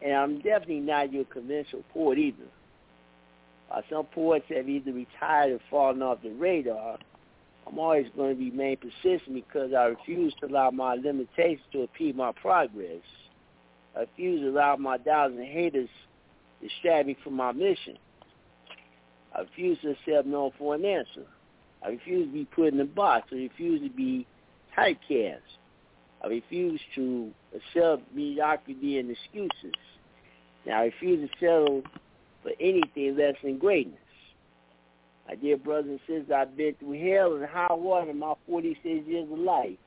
And 0.00 0.12
I'm 0.12 0.36
definitely 0.36 0.80
not 0.80 1.12
your 1.12 1.24
conventional 1.24 1.82
poet 1.92 2.18
either. 2.18 2.44
While 3.68 3.82
some 3.90 4.06
poets 4.06 4.46
have 4.50 4.68
either 4.68 4.92
retired 4.92 5.52
or 5.52 5.60
fallen 5.70 6.02
off 6.02 6.22
the 6.22 6.30
radar, 6.30 6.98
I'm 7.66 7.78
always 7.78 8.06
going 8.16 8.36
to 8.36 8.44
remain 8.44 8.76
persistent 8.76 9.34
because 9.34 9.72
I 9.72 9.84
refuse 9.84 10.34
to 10.40 10.46
allow 10.46 10.70
my 10.70 10.94
limitations 10.94 11.66
to 11.72 11.82
impede 11.82 12.16
my 12.16 12.32
progress. 12.32 13.02
I 13.96 14.00
refuse 14.00 14.40
to 14.40 14.50
allow 14.50 14.76
my 14.76 14.98
doubts 14.98 15.34
and 15.36 15.46
haters 15.46 15.88
to 16.60 16.68
distract 16.68 17.06
me 17.06 17.16
from 17.22 17.34
my 17.34 17.52
mission. 17.52 17.96
I 19.34 19.40
refuse 19.40 19.78
to 19.82 19.90
accept 19.92 20.26
no 20.26 20.52
for 20.58 20.74
an 20.74 20.84
answer. 20.84 21.26
I 21.84 21.88
refuse 21.90 22.26
to 22.26 22.32
be 22.32 22.44
put 22.44 22.72
in 22.72 22.80
a 22.80 22.84
box. 22.84 23.28
I 23.32 23.36
refuse 23.36 23.80
to 23.82 23.94
be 23.94 24.26
typecast. 24.76 25.38
I 26.22 26.28
refuse 26.28 26.80
to 26.94 27.30
accept 27.54 28.02
mediocrity 28.14 28.98
and 28.98 29.10
excuses. 29.10 29.74
Now, 30.64 30.80
I 30.80 30.84
refuse 30.84 31.28
to 31.28 31.36
settle 31.40 31.82
for 32.42 32.52
anything 32.60 33.16
less 33.16 33.34
than 33.42 33.58
greatness. 33.58 33.98
My 35.28 35.34
dear 35.34 35.56
brothers 35.56 35.90
and 35.90 36.00
sisters, 36.00 36.32
I've 36.34 36.56
been 36.56 36.74
through 36.78 37.10
hell 37.10 37.34
and 37.34 37.44
high 37.46 37.72
water 37.72 38.10
in 38.10 38.18
my 38.18 38.34
46 38.46 39.06
years 39.06 39.28
of 39.30 39.38
life. 39.38 39.78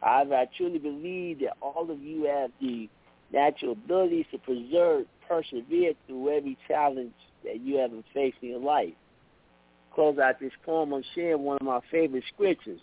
However, 0.00 0.36
I 0.36 0.46
truly 0.56 0.78
believe 0.78 1.40
that 1.40 1.56
all 1.60 1.90
of 1.90 2.00
you 2.00 2.24
have 2.24 2.50
the 2.60 2.88
natural 3.32 3.72
abilities 3.72 4.26
to 4.30 4.38
preserve, 4.38 5.06
persevere 5.26 5.94
through 6.06 6.36
every 6.36 6.56
challenge 6.68 7.12
that 7.44 7.60
you 7.60 7.76
have 7.78 7.90
faced 8.14 8.36
in 8.42 8.50
your 8.50 8.60
life. 8.60 8.92
Close 9.96 10.18
out 10.18 10.38
this 10.38 10.52
poem, 10.66 10.92
I'm 10.92 11.02
sharing 11.14 11.42
one 11.42 11.56
of 11.58 11.66
my 11.66 11.80
favorite 11.90 12.22
scriptures, 12.34 12.82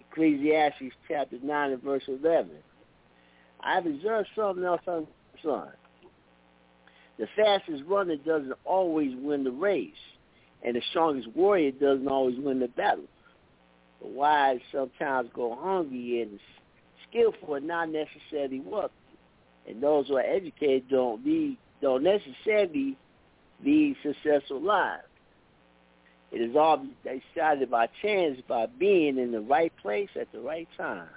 Ecclesiastes 0.00 0.92
chapter 1.06 1.36
9 1.40 1.70
and 1.70 1.80
verse 1.80 2.02
11. 2.08 2.50
I 3.60 3.74
have 3.76 3.86
observed 3.86 4.28
something 4.34 4.64
else 4.64 4.80
on 4.88 5.06
son. 5.40 5.68
The 7.16 7.28
fastest 7.36 7.84
runner 7.86 8.16
doesn't 8.16 8.54
always 8.64 9.12
win 9.20 9.44
the 9.44 9.52
race, 9.52 9.92
and 10.64 10.74
the 10.74 10.82
strongest 10.90 11.28
warrior 11.36 11.70
doesn't 11.70 12.08
always 12.08 12.36
win 12.40 12.58
the 12.58 12.66
battle. 12.66 13.04
The 14.00 14.08
wise 14.08 14.58
sometimes 14.72 15.30
go 15.32 15.54
hungry, 15.54 16.22
and 16.22 16.40
skillful 17.08 17.54
are 17.54 17.60
not 17.60 17.88
necessarily 17.88 18.58
wealthy. 18.58 18.92
And 19.68 19.80
those 19.80 20.08
who 20.08 20.16
are 20.16 20.22
educated 20.22 20.88
don't 20.88 21.24
need, 21.24 21.58
don't 21.80 22.02
necessarily 22.02 22.96
lead 23.64 23.94
successful 24.02 24.60
lives. 24.60 25.04
It 26.32 26.40
is 26.40 26.56
all 26.56 26.84
decided 27.04 27.70
by 27.70 27.88
chance 28.00 28.40
by 28.48 28.66
being 28.78 29.18
in 29.18 29.32
the 29.32 29.40
right 29.40 29.72
place 29.82 30.08
at 30.18 30.32
the 30.32 30.40
right 30.40 30.68
time. 30.78 31.08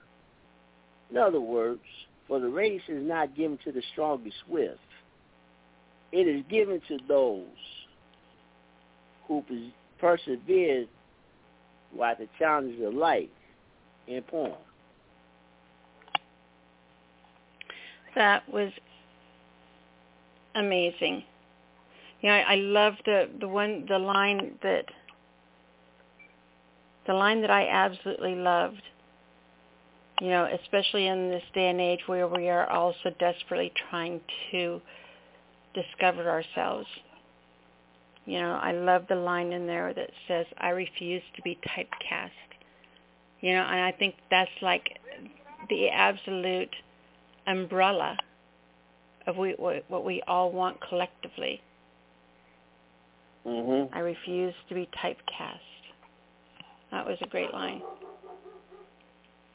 In 1.09 1.18
other 1.18 1.39
words, 1.39 1.82
for 2.28 2.39
the 2.39 2.49
race 2.49 2.82
is 2.89 3.05
not 3.07 3.36
given 3.36 3.57
to 3.63 3.72
the 3.72 3.82
strongest 3.93 4.36
swift. 4.45 4.80
It 6.11 6.28
is 6.28 6.43
given 6.49 6.82
to 6.89 6.97
those 7.07 7.45
who 9.28 9.43
persevere 9.99 10.86
while 11.93 12.16
the 12.18 12.28
challenges 12.38 12.86
of 12.86 12.93
life 12.93 13.30
in 14.07 14.22
poem. 14.24 14.53
That 18.16 18.47
was 18.51 18.72
amazing. 20.55 21.24
You 22.22 22.30
know, 22.30 22.36
I, 22.36 22.53
I 22.53 22.55
love 22.55 22.93
the 23.05 23.30
the 23.39 23.47
one 23.47 23.86
the 23.88 23.99
line 23.99 24.57
that 24.63 24.86
the 27.08 27.14
line 27.14 27.41
that 27.41 27.51
I 27.51 27.68
absolutely 27.68 28.36
loved. 28.36 28.82
You 30.22 30.30
know, 30.30 30.47
especially 30.64 31.08
in 31.08 31.30
this 31.30 31.43
day 31.53 31.70
and 31.70 31.82
age 31.82 31.99
where 32.06 32.28
we 32.28 32.47
are 32.47 32.70
all 32.70 32.95
so 33.03 33.10
desperately 33.20 33.72
trying 33.89 34.22
to 34.51 34.82
discover 35.74 36.30
ourselves. 36.30 36.88
You 38.26 38.39
know, 38.39 38.53
I 38.53 38.72
love 38.72 39.03
the 39.10 39.16
line 39.16 39.51
in 39.51 39.68
there 39.68 39.93
that 39.93 40.10
says, 40.28 40.45
I 40.58 40.70
refuse 40.70 41.22
to 41.36 41.41
be 41.41 41.60
typecast. 41.68 42.30
You 43.41 43.53
know, 43.53 43.64
and 43.64 43.82
I 43.82 43.91
think 43.91 44.16
that's 44.32 44.49
like 44.62 44.99
the 45.70 45.89
absolute 45.89 46.74
umbrella 47.45 48.18
of 49.28 49.38
we, 49.38 49.51
what 49.51 50.06
we 50.06 50.22
all 50.28 50.51
want 50.51 50.78
collectively. 50.88 51.62
Mm-hmm. 53.45 53.93
I 53.93 53.99
refuse 53.99 54.53
to 54.70 54.76
be 54.76 54.89
typecast. 55.03 55.60
That 56.96 57.06
was 57.06 57.18
a 57.22 57.28
great 57.28 57.52
line. 57.52 57.82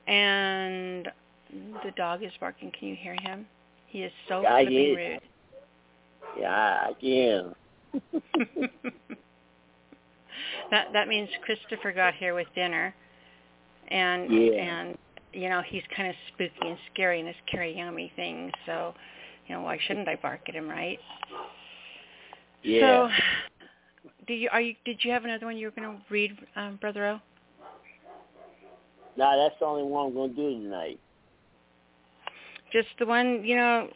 And 0.07 1.09
the 1.83 1.91
dog 1.97 2.23
is 2.23 2.33
barking. 2.39 2.71
Can 2.79 2.89
you 2.89 2.95
hear 2.95 3.17
him? 3.23 3.47
He 3.87 4.03
is 4.03 4.13
so 4.29 4.43
yeah, 4.43 4.59
flipping 4.59 4.95
rude. 4.95 5.21
Yeah, 6.39 6.89
I 6.89 6.93
can. 7.01 7.55
that 10.71 10.93
that 10.93 11.09
means 11.09 11.31
Christopher 11.43 11.93
got 11.93 12.13
here 12.13 12.35
with 12.35 12.47
dinner, 12.55 12.95
and 13.89 14.31
yeah. 14.31 14.53
and 14.53 14.99
you 15.33 15.49
know 15.49 15.63
he's 15.67 15.83
kind 15.97 16.11
of 16.11 16.15
spooky 16.29 16.69
and 16.69 16.77
scary 16.93 17.21
and 17.21 17.29
this 17.29 17.37
Karaoke 17.51 18.15
thing. 18.17 18.53
So, 18.67 18.93
you 19.49 19.55
know, 19.55 19.63
why 19.63 19.79
shouldn't 19.87 20.09
I 20.09 20.17
bark 20.17 20.43
at 20.47 20.55
him, 20.55 20.69
right? 20.69 20.99
Yeah. 22.63 23.09
So, 23.09 23.09
do 24.27 24.35
you 24.35 24.51
are 24.53 24.61
you 24.61 24.75
did 24.85 25.03
you 25.03 25.11
have 25.11 25.25
another 25.25 25.47
one 25.47 25.57
you 25.57 25.69
were 25.69 25.73
going 25.73 25.97
to 25.97 26.03
read, 26.11 26.37
um, 26.55 26.77
Brother 26.77 27.07
O? 27.07 27.21
No, 29.17 29.39
that's 29.39 29.59
the 29.59 29.67
only 29.67 29.83
one 29.83 30.07
I'm 30.07 30.15
going 30.15 30.35
to 30.35 30.37
do 30.37 30.63
tonight. 30.63 30.99
Just 32.73 32.89
the 32.99 33.07
one, 33.07 33.45
you 33.45 33.57
know, 33.57 33.89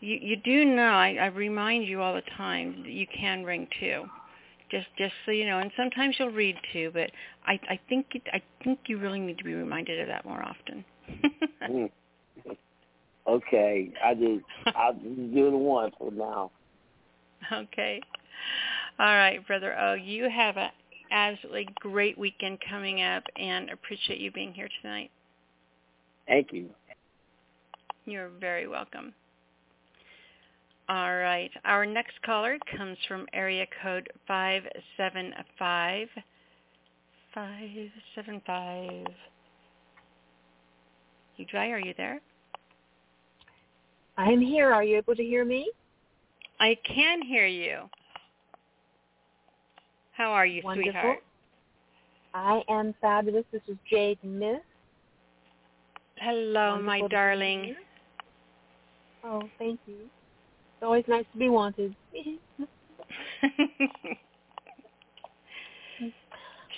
you 0.00 0.18
you 0.20 0.36
do 0.36 0.64
know. 0.64 0.90
I, 0.90 1.16
I 1.20 1.26
remind 1.26 1.86
you 1.86 2.00
all 2.00 2.14
the 2.14 2.22
time 2.36 2.82
that 2.82 2.90
you 2.90 3.06
can 3.06 3.44
ring 3.44 3.68
too. 3.78 4.04
Just 4.70 4.86
just 4.98 5.14
so 5.24 5.30
you 5.30 5.46
know, 5.46 5.58
and 5.60 5.70
sometimes 5.76 6.16
you'll 6.18 6.30
read 6.30 6.56
too, 6.72 6.90
but 6.92 7.10
I 7.46 7.60
I 7.68 7.80
think 7.88 8.06
it, 8.14 8.22
I 8.32 8.42
think 8.64 8.80
you 8.86 8.98
really 8.98 9.20
need 9.20 9.38
to 9.38 9.44
be 9.44 9.54
reminded 9.54 10.00
of 10.00 10.08
that 10.08 10.24
more 10.24 10.42
often. 10.42 10.84
mm. 11.62 11.90
Okay, 13.26 13.92
I 14.02 14.14
just 14.14 14.42
I'll 14.74 14.94
just 14.94 15.34
do 15.34 15.50
the 15.50 15.56
one 15.56 15.90
for 15.98 16.10
now. 16.10 16.50
Okay. 17.52 18.00
All 18.98 19.06
right, 19.14 19.46
brother. 19.46 19.76
Oh, 19.78 19.92
you 19.94 20.30
have 20.30 20.56
a 20.56 20.70
absolutely 21.10 21.68
great 21.80 22.16
weekend 22.18 22.58
coming 22.68 23.02
up, 23.02 23.24
and 23.36 23.70
appreciate 23.70 24.20
you 24.20 24.30
being 24.30 24.52
here 24.52 24.68
tonight. 24.82 25.10
Thank 26.26 26.52
you. 26.52 26.68
You're 28.04 28.30
very 28.40 28.68
welcome. 28.68 29.12
All 30.88 31.16
right. 31.16 31.50
Our 31.64 31.84
next 31.84 32.22
caller 32.24 32.58
comes 32.76 32.96
from 33.06 33.26
area 33.34 33.66
code 33.82 34.08
575. 34.26 36.08
575. 37.34 39.06
You 41.36 41.44
dry, 41.44 41.68
are 41.68 41.78
you 41.78 41.92
there? 41.96 42.20
I'm 44.16 44.40
here. 44.40 44.72
Are 44.72 44.82
you 44.82 44.96
able 44.96 45.14
to 45.14 45.22
hear 45.22 45.44
me? 45.44 45.70
I 46.58 46.76
can 46.84 47.22
hear 47.22 47.46
you. 47.46 47.88
How 50.18 50.30
are 50.32 50.44
you, 50.44 50.60
Wonderful. 50.64 50.90
sweetheart? 50.90 51.22
I 52.34 52.62
am 52.68 52.92
fabulous. 53.00 53.44
This 53.52 53.62
is 53.68 53.76
Jade 53.88 54.18
Miss. 54.24 54.58
Hello, 56.16 56.72
Wonderful 56.72 56.86
my 56.86 57.02
darling. 57.08 57.76
Oh, 59.22 59.48
thank 59.60 59.78
you. 59.86 59.94
It's 59.94 60.82
always 60.82 61.04
nice 61.06 61.24
to 61.32 61.38
be 61.38 61.48
wanted. 61.48 61.94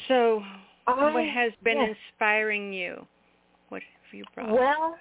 so, 0.07 0.43
I, 0.87 1.11
what 1.15 1.25
has 1.25 1.53
been 1.65 1.79
yes. 1.79 1.97
inspiring 2.13 2.75
you? 2.75 3.07
What 3.71 3.81
have 3.81 4.13
you 4.13 4.25
brought? 4.35 4.51
Well, 4.51 4.97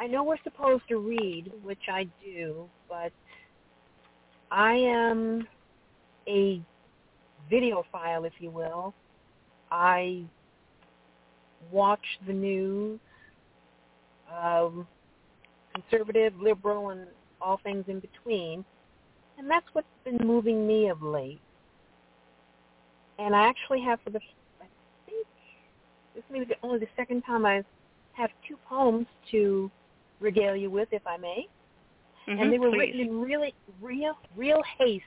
I 0.00 0.06
know 0.06 0.22
we're 0.22 0.36
supposed 0.44 0.82
to 0.90 0.98
read, 0.98 1.50
which 1.62 1.88
I 1.90 2.06
do, 2.22 2.68
but 2.90 3.10
I 4.50 4.74
am 4.74 5.48
a 6.28 6.60
videophile, 7.50 8.26
if 8.26 8.32
you 8.38 8.50
will. 8.50 8.94
I 9.70 10.24
watch 11.70 12.04
the 12.26 12.32
news, 12.32 13.00
um, 14.32 14.86
conservative, 15.74 16.32
liberal, 16.40 16.90
and 16.90 17.06
all 17.40 17.58
things 17.62 17.84
in 17.88 18.00
between. 18.00 18.64
And 19.38 19.50
that's 19.50 19.66
what's 19.72 19.86
been 20.04 20.18
moving 20.26 20.66
me 20.66 20.88
of 20.88 21.02
late. 21.02 21.40
And 23.18 23.34
I 23.34 23.46
actually 23.46 23.80
have 23.82 24.00
for 24.02 24.10
the, 24.10 24.20
I 24.60 24.66
think, 25.06 25.26
this 26.14 26.24
may 26.30 26.44
be 26.44 26.54
only 26.62 26.78
the 26.78 26.88
second 26.96 27.22
time 27.22 27.44
I 27.46 27.62
have 28.12 28.30
two 28.46 28.56
poems 28.68 29.06
to 29.32 29.70
regale 30.20 30.56
you 30.56 30.70
with, 30.70 30.88
if 30.92 31.06
I 31.06 31.16
may. 31.16 31.46
Mhm, 32.28 32.40
and 32.40 32.52
they 32.52 32.58
were 32.58 32.70
please. 32.70 32.78
written 32.78 33.00
in 33.00 33.20
really, 33.20 33.54
real, 33.80 34.16
real 34.36 34.62
haste. 34.78 35.04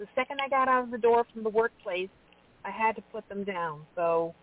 The 0.00 0.06
second 0.14 0.40
I 0.40 0.48
got 0.48 0.66
out 0.66 0.84
of 0.84 0.90
the 0.90 0.96
door 0.96 1.26
from 1.30 1.42
the 1.42 1.50
workplace, 1.50 2.08
I 2.64 2.70
had 2.70 2.96
to 2.96 3.02
put 3.12 3.28
them 3.28 3.44
down. 3.44 3.82
So 3.94 4.34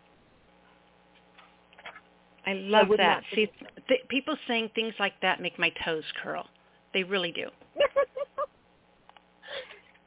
I 2.45 2.53
love 2.53 2.89
would 2.89 2.99
that. 2.99 3.23
See, 3.33 3.51
th- 3.87 4.07
people 4.07 4.37
saying 4.47 4.69
things 4.75 4.93
like 4.99 5.13
that 5.23 5.41
make 5.41 5.57
my 5.57 5.71
toes 5.83 6.03
curl. 6.23 6.45
They 6.93 7.03
really 7.03 7.31
do. 7.31 7.49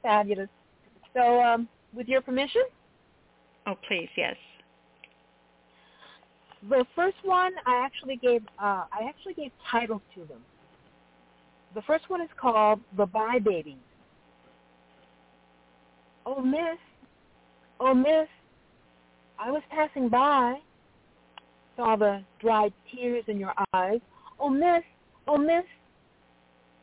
fabulous. 0.02 0.48
So, 1.14 1.42
um, 1.42 1.68
with 1.92 2.06
your 2.06 2.20
permission, 2.20 2.62
Oh, 3.66 3.74
please, 3.86 4.08
yes. 4.16 4.36
the 6.68 6.86
first 6.94 7.16
one 7.24 7.52
I 7.66 7.84
actually 7.84 8.16
gave 8.16 8.42
uh, 8.58 8.84
I 8.92 9.08
actually 9.08 9.34
gave 9.34 9.50
titles 9.68 10.02
to 10.14 10.24
them. 10.26 10.42
The 11.74 11.82
first 11.82 12.08
one 12.08 12.20
is 12.20 12.28
called 12.40 12.80
The 12.96 13.06
Bye 13.06 13.40
Baby. 13.44 13.76
Oh, 16.32 16.40
miss. 16.42 16.78
Oh, 17.80 17.92
miss. 17.92 18.28
I 19.36 19.50
was 19.50 19.62
passing 19.68 20.08
by. 20.08 20.58
Saw 21.76 21.96
the 21.96 22.22
dried 22.40 22.72
tears 22.90 23.24
in 23.26 23.40
your 23.40 23.52
eyes. 23.74 23.98
Oh, 24.38 24.48
miss. 24.48 24.84
Oh, 25.26 25.36
miss. 25.36 25.64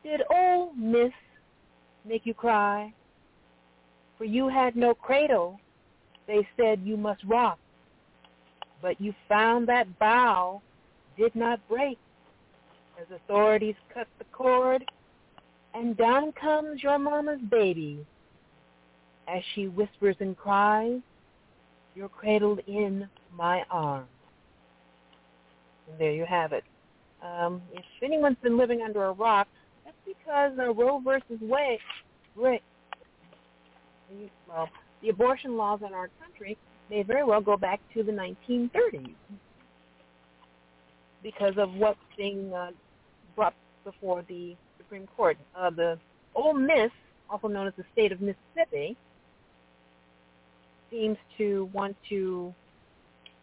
Did 0.04 0.20
oh, 0.30 0.72
miss 0.76 1.12
make 2.04 2.26
you 2.26 2.34
cry? 2.34 2.92
For 4.18 4.24
you 4.26 4.48
had 4.48 4.76
no 4.76 4.92
cradle. 4.92 5.58
They 6.26 6.46
said 6.58 6.80
you 6.84 6.98
must 6.98 7.24
rock. 7.24 7.58
But 8.82 9.00
you 9.00 9.14
found 9.30 9.66
that 9.68 9.98
bough 9.98 10.60
did 11.16 11.34
not 11.34 11.66
break 11.68 11.98
as 13.00 13.06
authorities 13.16 13.76
cut 13.94 14.08
the 14.18 14.24
cord, 14.30 14.84
and 15.72 15.96
down 15.96 16.32
comes 16.32 16.82
your 16.82 16.98
mama's 16.98 17.40
baby. 17.50 18.04
As 19.28 19.42
she 19.54 19.68
whispers 19.68 20.16
and 20.20 20.36
cries, 20.36 21.00
you're 21.94 22.08
cradled 22.08 22.60
in 22.66 23.08
my 23.34 23.62
arms. 23.70 24.08
And 25.90 26.00
there 26.00 26.12
you 26.12 26.24
have 26.24 26.52
it. 26.52 26.64
Um, 27.22 27.60
if 27.72 27.84
anyone's 28.02 28.36
been 28.42 28.56
living 28.56 28.82
under 28.82 29.06
a 29.06 29.12
rock, 29.12 29.48
that's 29.84 29.96
because 30.06 30.52
uh, 30.58 30.72
Roe 30.72 31.00
versus 31.00 31.38
Wade, 31.40 31.80
well, 32.36 32.58
the 35.02 35.08
abortion 35.08 35.56
laws 35.56 35.80
in 35.86 35.92
our 35.92 36.08
country 36.20 36.56
may 36.88 37.02
very 37.02 37.24
well 37.24 37.40
go 37.40 37.56
back 37.56 37.80
to 37.94 38.02
the 38.02 38.12
1930s 38.12 39.14
because 41.22 41.54
of 41.58 41.74
what's 41.74 41.98
being 42.16 42.52
uh, 42.52 42.70
brought 43.34 43.54
before 43.84 44.24
the 44.28 44.56
Supreme 44.78 45.08
Court. 45.16 45.36
Uh, 45.56 45.70
the 45.70 45.98
Ole 46.34 46.54
Miss, 46.54 46.90
also 47.28 47.48
known 47.48 47.66
as 47.66 47.72
the 47.76 47.84
state 47.92 48.12
of 48.12 48.20
Mississippi, 48.20 48.96
seems 50.90 51.16
to 51.38 51.68
want 51.72 51.96
to 52.08 52.54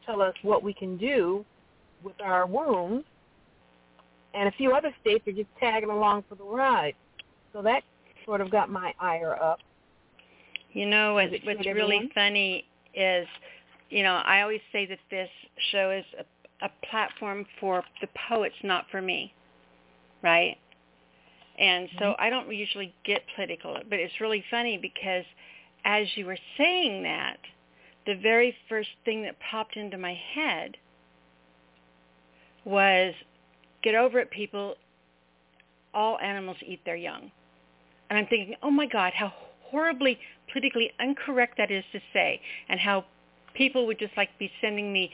tell 0.05 0.21
us 0.21 0.33
what 0.41 0.63
we 0.63 0.73
can 0.73 0.97
do 0.97 1.45
with 2.03 2.15
our 2.21 2.45
wombs, 2.45 3.03
and 4.33 4.47
a 4.47 4.51
few 4.51 4.73
other 4.73 4.93
states 5.01 5.27
are 5.27 5.31
just 5.31 5.49
tagging 5.59 5.89
along 5.89 6.23
for 6.29 6.35
the 6.35 6.43
ride. 6.43 6.93
So 7.53 7.61
that 7.61 7.83
sort 8.25 8.41
of 8.41 8.51
got 8.51 8.69
my 8.69 8.93
ire 8.99 9.35
up. 9.41 9.59
You 10.73 10.85
know 10.85 11.13
what, 11.13 11.29
what's 11.43 11.65
really 11.65 12.11
funny 12.13 12.65
is, 12.93 13.25
you 13.89 14.03
know, 14.03 14.21
I 14.25 14.41
always 14.41 14.59
say 14.73 14.85
that 14.87 14.99
this 15.09 15.29
show 15.71 15.91
is 15.91 16.03
a, 16.19 16.65
a 16.65 16.69
platform 16.89 17.45
for 17.59 17.83
the 18.01 18.07
poets, 18.27 18.55
not 18.61 18.85
for 18.91 19.01
me, 19.01 19.33
right? 20.21 20.57
And 21.57 21.87
so 21.97 22.05
mm-hmm. 22.05 22.21
I 22.21 22.29
don't 22.29 22.53
usually 22.53 22.93
get 23.05 23.21
political, 23.35 23.77
but 23.89 23.99
it's 23.99 24.19
really 24.19 24.43
funny 24.51 24.77
because 24.77 25.23
as 25.86 26.07
you 26.15 26.25
were 26.25 26.38
saying 26.57 27.03
that, 27.03 27.38
the 28.05 28.15
very 28.21 28.55
first 28.67 28.89
thing 29.05 29.23
that 29.23 29.36
popped 29.51 29.77
into 29.77 29.97
my 29.97 30.19
head 30.33 30.75
was 32.65 33.13
get 33.83 33.95
over 33.95 34.19
it, 34.19 34.29
people. 34.31 34.75
All 35.93 36.19
animals 36.19 36.57
eat 36.65 36.81
their 36.86 36.95
young. 36.95 37.31
And 38.09 38.19
I'm 38.19 38.27
thinking, 38.27 38.55
oh 38.61 38.71
my 38.71 38.86
God, 38.86 39.13
how 39.15 39.31
horribly 39.69 40.19
politically 40.51 40.91
incorrect 40.99 41.57
that 41.57 41.71
is 41.71 41.83
to 41.93 41.99
say, 42.13 42.41
and 42.69 42.79
how 42.79 43.05
people 43.53 43.88
would 43.88 43.97
just 43.97 44.15
like 44.17 44.29
be 44.38 44.51
sending 44.61 44.91
me, 44.91 45.11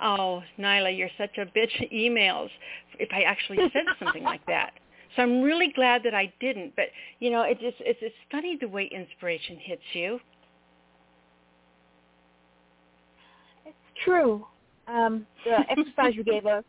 oh, 0.00 0.42
Nyla, 0.58 0.96
you're 0.96 1.10
such 1.18 1.36
a 1.38 1.46
bitch 1.46 1.92
emails 1.92 2.48
if 2.98 3.08
I 3.12 3.22
actually 3.22 3.58
said 3.72 3.84
something 4.02 4.22
like 4.22 4.44
that. 4.46 4.72
So 5.16 5.22
I'm 5.22 5.42
really 5.42 5.72
glad 5.74 6.02
that 6.04 6.14
I 6.14 6.32
didn't. 6.40 6.74
But 6.76 6.86
you 7.18 7.30
know, 7.30 7.42
it 7.42 7.60
just 7.60 7.76
it's, 7.80 7.98
it's 8.02 8.14
funny 8.30 8.56
the 8.60 8.68
way 8.68 8.90
inspiration 8.92 9.56
hits 9.60 9.82
you. 9.92 10.18
It's 13.66 13.76
true. 14.04 14.46
Um, 14.88 15.26
the 15.44 15.58
exercise 15.70 16.14
you 16.14 16.24
gave 16.24 16.46
us, 16.46 16.64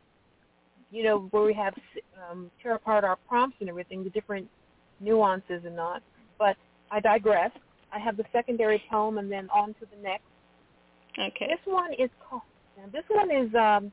you 0.91 1.03
know, 1.03 1.27
where 1.31 1.43
we 1.43 1.53
have 1.53 1.73
um, 2.29 2.51
tear 2.61 2.75
apart 2.75 3.03
our 3.03 3.17
prompts 3.27 3.57
and 3.59 3.69
everything, 3.69 4.03
the 4.03 4.09
different 4.09 4.47
nuances 4.99 5.61
and 5.65 5.75
not. 5.75 6.01
But 6.37 6.55
I 6.91 6.99
digress. 6.99 7.51
I 7.91 7.99
have 7.99 8.17
the 8.17 8.25
secondary 8.31 8.81
poem 8.89 9.17
and 9.17 9.31
then 9.31 9.49
on 9.53 9.69
to 9.69 9.85
the 9.95 10.01
next. 10.01 10.23
Okay. 11.17 11.47
This 11.47 11.59
one 11.65 11.93
is 11.93 12.09
called. 12.27 12.41
This 12.91 13.03
one 13.07 13.29
is 13.29 13.53
um, 13.53 13.91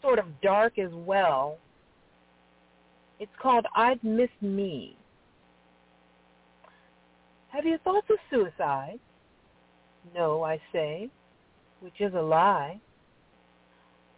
sort 0.00 0.18
of 0.18 0.24
dark 0.42 0.78
as 0.78 0.90
well. 0.92 1.58
It's 3.22 3.30
called 3.40 3.66
I'd 3.76 4.02
Miss 4.02 4.30
Me. 4.40 4.96
Have 7.50 7.64
you 7.64 7.78
thoughts 7.84 8.08
of 8.10 8.16
suicide? 8.28 8.98
No, 10.12 10.42
I 10.42 10.60
say, 10.72 11.08
which 11.78 12.00
is 12.00 12.12
a 12.14 12.20
lie. 12.20 12.80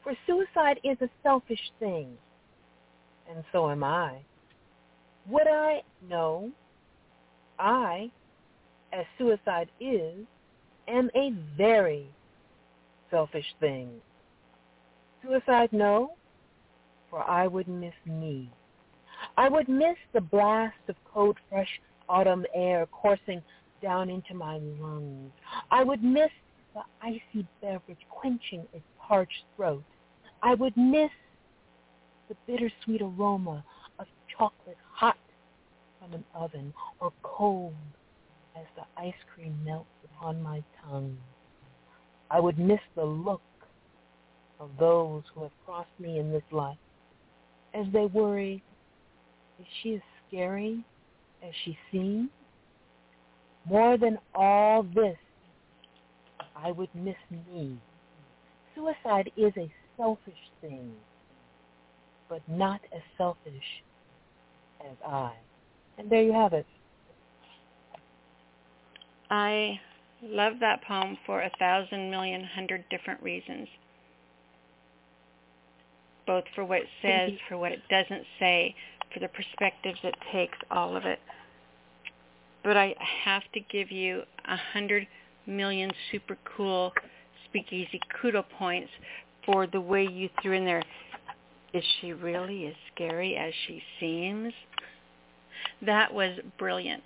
For 0.02 0.14
suicide 0.26 0.80
is 0.84 0.96
a 1.02 1.10
selfish 1.22 1.60
thing, 1.78 2.16
and 3.28 3.44
so 3.52 3.70
am 3.70 3.84
I. 3.84 4.20
Would 5.28 5.48
I? 5.48 5.82
No, 6.08 6.50
I, 7.58 8.10
as 8.90 9.04
suicide 9.18 9.68
is, 9.80 10.24
am 10.88 11.10
a 11.14 11.34
very 11.58 12.06
selfish 13.10 13.54
thing. 13.60 13.90
Suicide, 15.22 15.74
no, 15.74 16.12
for 17.10 17.22
I 17.22 17.46
would 17.46 17.68
miss 17.68 17.92
me. 18.06 18.50
I 19.36 19.48
would 19.48 19.68
miss 19.68 19.96
the 20.12 20.20
blast 20.20 20.76
of 20.88 20.96
cold, 21.12 21.36
fresh 21.48 21.80
autumn 22.08 22.44
air 22.54 22.86
coursing 22.86 23.42
down 23.82 24.08
into 24.10 24.34
my 24.34 24.58
lungs. 24.80 25.32
I 25.70 25.82
would 25.82 26.02
miss 26.02 26.30
the 26.74 26.82
icy 27.02 27.46
beverage 27.60 27.98
quenching 28.10 28.66
its 28.72 28.84
parched 28.98 29.44
throat. 29.56 29.84
I 30.42 30.54
would 30.54 30.76
miss 30.76 31.10
the 32.28 32.36
bittersweet 32.46 33.02
aroma 33.02 33.64
of 33.98 34.06
chocolate 34.36 34.78
hot 34.92 35.18
from 35.98 36.14
an 36.14 36.24
oven 36.34 36.72
or 37.00 37.12
cold 37.22 37.74
as 38.56 38.66
the 38.76 38.84
ice 39.00 39.14
cream 39.34 39.58
melts 39.64 39.88
upon 40.04 40.40
my 40.42 40.62
tongue. 40.82 41.16
I 42.30 42.40
would 42.40 42.58
miss 42.58 42.80
the 42.94 43.04
look 43.04 43.42
of 44.60 44.70
those 44.78 45.22
who 45.34 45.42
have 45.42 45.52
crossed 45.64 45.88
me 45.98 46.18
in 46.18 46.30
this 46.30 46.42
life 46.50 46.78
as 47.74 47.86
they 47.92 48.06
worry, 48.06 48.62
is 49.60 49.66
she 49.82 49.94
as 49.94 50.00
scary 50.28 50.84
as 51.42 51.52
she 51.64 51.76
seems? 51.90 52.30
More 53.66 53.96
than 53.96 54.18
all 54.34 54.82
this, 54.82 55.16
I 56.56 56.70
would 56.70 56.90
miss 56.94 57.16
me. 57.30 57.78
Suicide 58.74 59.30
is 59.36 59.52
a 59.56 59.70
selfish 59.96 60.34
thing, 60.60 60.92
but 62.28 62.42
not 62.48 62.80
as 62.94 63.02
selfish 63.16 63.82
as 64.80 64.96
I. 65.06 65.32
And 65.98 66.10
there 66.10 66.22
you 66.22 66.32
have 66.32 66.52
it. 66.52 66.66
I 69.30 69.80
love 70.22 70.54
that 70.60 70.82
poem 70.86 71.16
for 71.26 71.42
a 71.42 71.50
thousand 71.58 72.10
million 72.10 72.44
hundred 72.44 72.84
different 72.90 73.22
reasons. 73.22 73.68
Both 76.26 76.44
for 76.54 76.64
what 76.64 76.80
it 76.80 76.88
says, 77.02 77.30
for 77.48 77.58
what 77.58 77.72
it 77.72 77.80
doesn't 77.90 78.24
say, 78.38 78.74
for 79.14 79.20
the 79.20 79.28
perspectives 79.28 79.98
it 80.02 80.14
takes, 80.32 80.58
all 80.70 80.96
of 80.96 81.04
it. 81.04 81.20
But 82.64 82.76
I 82.76 82.94
have 83.24 83.42
to 83.54 83.60
give 83.60 83.90
you 83.90 84.22
a 84.48 84.56
hundred 84.72 85.06
million 85.46 85.90
super 86.10 86.36
cool 86.56 86.92
speakeasy 87.48 88.00
kudo 88.20 88.44
points 88.58 88.90
for 89.46 89.66
the 89.66 89.80
way 89.80 90.04
you 90.04 90.28
threw 90.42 90.52
in 90.52 90.64
there. 90.64 90.82
Is 91.72 91.84
she 92.00 92.12
really 92.12 92.66
as 92.66 92.74
scary 92.94 93.36
as 93.36 93.52
she 93.66 93.82
seems? 94.00 94.52
That 95.84 96.12
was 96.12 96.38
brilliant. 96.58 97.02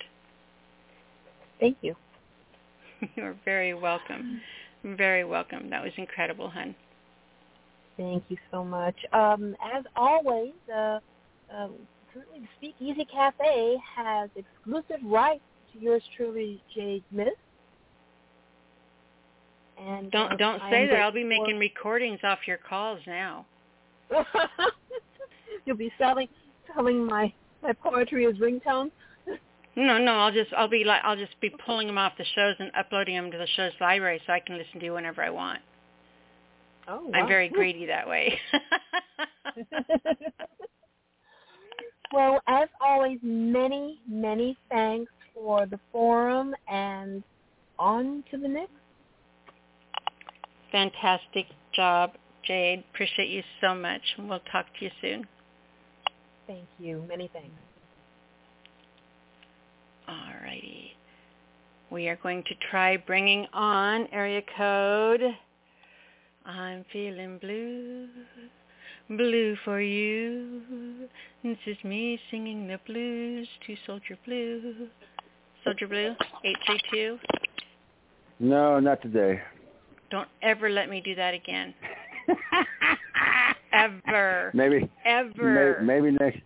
Thank 1.59 1.77
you. 1.81 1.95
You're 3.15 3.35
very 3.45 3.73
welcome. 3.73 4.41
Very 4.83 5.25
welcome. 5.25 5.69
That 5.69 5.83
was 5.83 5.91
incredible, 5.97 6.49
hun. 6.49 6.75
Thank 7.97 8.23
you 8.29 8.37
so 8.49 8.63
much. 8.63 8.95
Um, 9.11 9.55
as 9.75 9.83
always, 9.95 10.53
uh, 10.73 10.99
um, 11.53 11.73
currently 12.19 12.39
the 12.41 12.47
Speakeasy 12.57 13.05
Cafe 13.05 13.77
has 13.95 14.29
exclusive 14.35 15.03
rights 15.05 15.41
to 15.73 15.79
yours 15.79 16.03
truly, 16.15 16.61
Jade 16.75 17.03
Smith. 17.11 17.27
And 19.79 20.11
don't 20.11 20.37
don't 20.37 20.61
say 20.69 20.87
that. 20.87 20.99
I'll 20.99 21.11
be 21.11 21.23
making 21.23 21.57
recordings 21.57 22.19
off 22.23 22.39
your 22.45 22.57
calls 22.57 22.99
now. 23.07 23.45
You'll 25.65 25.77
be 25.77 25.91
selling 25.97 26.27
selling 26.73 27.05
my 27.05 27.31
my 27.63 27.71
poetry 27.73 28.25
as 28.25 28.35
ringtones. 28.35 28.91
No, 29.75 29.97
no, 29.97 30.13
I'll 30.15 30.33
just 30.33 30.51
I'll 30.53 30.67
be 30.67 30.83
like 30.83 31.01
I'll 31.05 31.15
just 31.15 31.39
be 31.39 31.49
pulling 31.65 31.87
them 31.87 31.97
off 31.97 32.13
the 32.17 32.25
shows 32.35 32.55
and 32.59 32.71
uploading 32.77 33.15
them 33.15 33.31
to 33.31 33.37
the 33.37 33.47
show's 33.55 33.71
library 33.79 34.21
so 34.27 34.33
I 34.33 34.41
can 34.41 34.57
listen 34.57 34.79
to 34.79 34.85
you 34.85 34.93
whenever 34.93 35.23
I 35.23 35.29
want. 35.29 35.59
Oh, 36.89 37.05
wow. 37.05 37.19
I'm 37.19 37.27
very 37.27 37.47
greedy 37.49 37.85
that 37.85 38.09
way. 38.09 38.37
Well, 42.13 42.41
as 42.47 42.67
always, 42.81 43.19
many, 43.21 43.99
many 44.07 44.57
thanks 44.69 45.11
for 45.33 45.65
the 45.65 45.79
forum 45.91 46.55
and 46.67 47.23
on 47.77 48.23
to 48.31 48.37
the 48.37 48.47
next. 48.47 48.71
Fantastic 50.71 51.45
job, 51.73 52.11
Jade. 52.43 52.83
Appreciate 52.93 53.29
you 53.29 53.43
so 53.61 53.75
much. 53.75 54.01
We'll 54.17 54.39
talk 54.51 54.65
to 54.79 54.85
you 54.85 54.91
soon. 55.01 55.27
Thank 56.47 56.65
you. 56.79 57.05
Many 57.07 57.29
thanks. 57.31 57.49
All 60.07 60.33
righty. 60.43 60.95
We 61.91 62.07
are 62.07 62.17
going 62.17 62.43
to 62.43 62.55
try 62.69 62.97
bringing 62.97 63.45
on 63.53 64.07
area 64.11 64.41
code. 64.57 65.21
I'm 66.45 66.85
feeling 66.91 67.37
blue, 67.39 68.07
blue 69.09 69.55
for 69.65 69.81
you. 69.81 70.61
This 71.43 71.57
is 71.65 71.77
me 71.83 72.19
singing 72.29 72.67
the 72.67 72.79
blues 72.85 73.47
to 73.65 73.75
Soldier 73.85 74.17
Blue. 74.25 74.87
Soldier 75.63 75.87
Blue, 75.87 76.15
832. 76.43 77.17
No, 78.39 78.79
not 78.79 79.01
today. 79.01 79.41
Don't 80.11 80.29
ever 80.41 80.69
let 80.69 80.89
me 80.89 81.01
do 81.01 81.15
that 81.15 81.33
again. 81.33 81.73
ever. 83.73 84.51
Maybe. 84.53 84.89
Ever. 85.05 85.81
May, 85.81 85.99
maybe 85.99 86.17
next. 86.19 86.39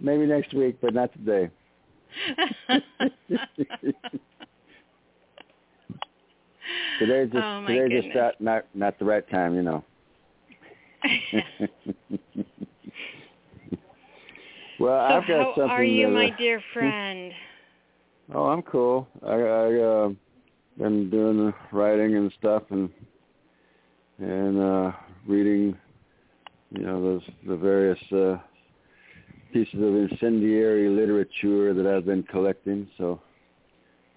Maybe 0.00 0.26
next 0.26 0.54
week, 0.54 0.76
but 0.80 0.94
not 0.94 1.12
today. 1.12 1.50
today's 6.98 7.30
just 7.30 7.44
oh 7.44 7.64
today's 7.66 7.88
goodness. 7.88 8.04
just 8.04 8.16
not, 8.16 8.40
not 8.40 8.64
not 8.74 8.98
the 8.98 9.04
right 9.04 9.28
time, 9.28 9.54
you 9.54 9.62
know. 9.62 9.84
well, 14.80 15.08
so 15.08 15.14
I've 15.16 15.28
got 15.28 15.28
how 15.28 15.52
something. 15.54 15.68
How 15.68 15.74
are 15.74 15.84
you, 15.84 16.06
that, 16.06 16.12
my 16.12 16.26
uh, 16.26 16.36
dear 16.36 16.62
friend? 16.72 17.32
Oh, 18.34 18.44
I'm 18.44 18.62
cool. 18.62 19.08
I 19.24 19.34
I 19.34 19.80
uh, 19.80 20.08
been 20.78 21.10
doing 21.10 21.38
the 21.38 21.54
writing 21.72 22.16
and 22.16 22.32
stuff 22.38 22.62
and 22.70 22.88
and 24.18 24.58
uh 24.60 24.92
reading 25.26 25.76
you 26.70 26.82
know 26.82 27.02
those 27.02 27.22
the 27.46 27.56
various 27.56 27.98
uh 28.12 28.38
pieces 29.52 29.74
of 29.74 29.94
incendiary 29.94 30.88
literature 30.88 31.74
that 31.74 31.86
I've 31.86 32.04
been 32.04 32.22
collecting, 32.24 32.88
so 32.98 33.20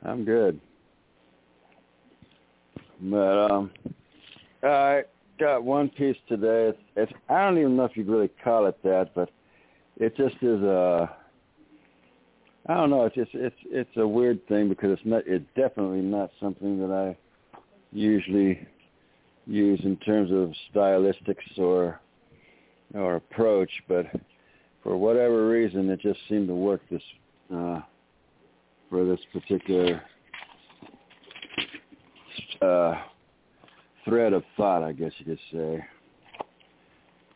I'm 0.04 0.24
good. 0.24 0.60
But 3.02 3.52
um 3.52 3.72
I 4.64 5.04
got 5.42 5.64
one 5.64 5.90
piece 5.90 6.16
today. 6.30 6.70
It's, 6.70 6.78
it's 6.96 7.12
I 7.28 7.44
don't 7.44 7.58
even 7.58 7.76
know 7.76 7.86
if 7.86 7.98
you'd 7.98 8.08
really 8.08 8.30
call 8.44 8.68
it 8.68 8.82
that, 8.84 9.10
but 9.16 9.30
it 9.98 10.16
just 10.16 10.36
is 10.42 10.62
a 10.62 11.10
I 12.68 12.76
don't 12.76 12.92
know. 12.92 13.06
It's 13.06 13.16
just 13.16 13.32
it's 13.34 13.56
it's 13.66 13.98
a 13.98 14.08
weird 14.08 14.48
thing 14.48 14.70
because 14.70 14.92
it's 14.92 15.02
not. 15.04 15.24
It's 15.26 15.46
definitely 15.56 16.02
not 16.02 16.30
something 16.40 16.80
that 16.80 16.94
I 16.94 17.18
usually 17.92 18.68
use 19.48 19.82
in 19.84 19.98
terms 19.98 20.32
of 20.32 20.54
stylistics 20.74 21.58
or 21.58 22.00
or 22.94 23.16
approach, 23.16 23.72
but 23.88 24.06
for 24.84 24.96
whatever 24.96 25.50
reason, 25.50 25.90
it 25.90 26.02
just 26.02 26.20
seemed 26.30 26.50
to 26.50 26.56
work 26.56 26.82
this 26.92 27.02
uh, 27.54 27.82
for 28.92 29.06
this 29.06 29.20
particular 29.34 30.04
uh, 32.62 32.94
thread 34.06 34.34
of 34.34 34.44
thought, 34.58 34.84
I 34.84 34.92
guess 34.92 35.12
you 35.18 35.26
could 35.26 35.40
say. 35.52 35.86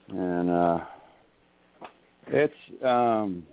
And 0.10 0.50
uh, 0.50 0.80
it's 2.28 2.54
um, 2.84 3.46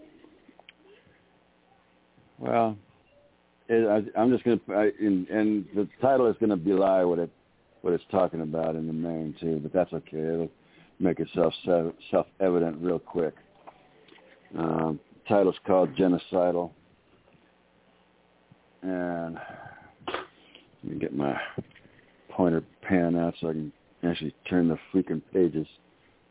well, 2.38 2.76
it, 3.68 3.88
I, 4.16 4.20
I'm 4.20 4.30
just 4.30 4.44
going 4.44 4.58
to, 4.58 4.92
and, 5.00 5.28
and 5.28 5.64
the 5.74 5.88
title 6.00 6.26
is 6.26 6.36
to 6.50 6.56
belie 6.56 7.04
what 7.04 7.18
it 7.18 7.30
what 7.82 7.92
it's 7.92 8.04
talking 8.10 8.42
about 8.42 8.76
in 8.76 8.86
the 8.86 8.92
main 8.92 9.34
too, 9.40 9.60
but 9.62 9.72
that's 9.72 9.92
okay. 9.92 10.18
It'll 10.18 10.50
make 11.00 11.18
itself 11.20 11.52
self 11.64 12.26
evident 12.40 12.78
real 12.80 12.98
quick. 12.98 13.34
Um, 14.56 15.00
the 15.14 15.34
title's 15.34 15.56
called 15.66 15.94
Genocidal, 15.96 16.70
and 18.82 19.36
let 20.06 20.92
me 20.92 20.98
get 20.98 21.14
my 21.14 21.36
pointer 22.36 22.62
pen 22.82 23.16
out 23.16 23.34
so 23.40 23.48
I 23.50 23.52
can 23.52 23.72
actually 24.02 24.34
turn 24.48 24.68
the 24.68 24.78
freaking 24.92 25.22
pages. 25.32 25.66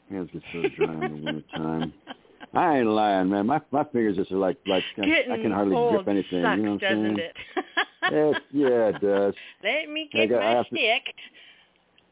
Hands 0.10 0.30
get 0.34 0.42
so 0.52 0.62
dry 0.76 0.94
in 0.94 1.00
the 1.00 1.08
wintertime. 1.26 1.94
I 2.54 2.80
ain't 2.80 2.88
lying, 2.88 3.30
man. 3.30 3.46
My 3.48 3.62
my 3.72 3.86
fingers 3.86 4.18
just 4.18 4.32
are 4.32 4.38
like 4.38 4.58
like 4.66 4.84
Getting 4.98 5.32
I 5.32 5.38
can 5.42 5.52
hardly 5.52 5.76
grip 5.90 6.08
anything. 6.08 6.44
Sucks, 6.44 6.58
you 6.58 6.64
know 6.64 6.74
what 6.74 6.84
I'm 6.84 7.04
doesn't 7.04 7.18
saying? 7.18 7.20
it? 7.20 7.36
it, 8.36 8.44
yeah, 8.52 8.88
it 8.90 9.02
does. 9.02 9.34
Let 9.64 9.90
me 9.90 10.10
get 10.12 10.30
got- 10.30 10.40
my 10.42 10.52
have 10.52 10.66
to- 10.70 10.76
stick. 10.76 11.04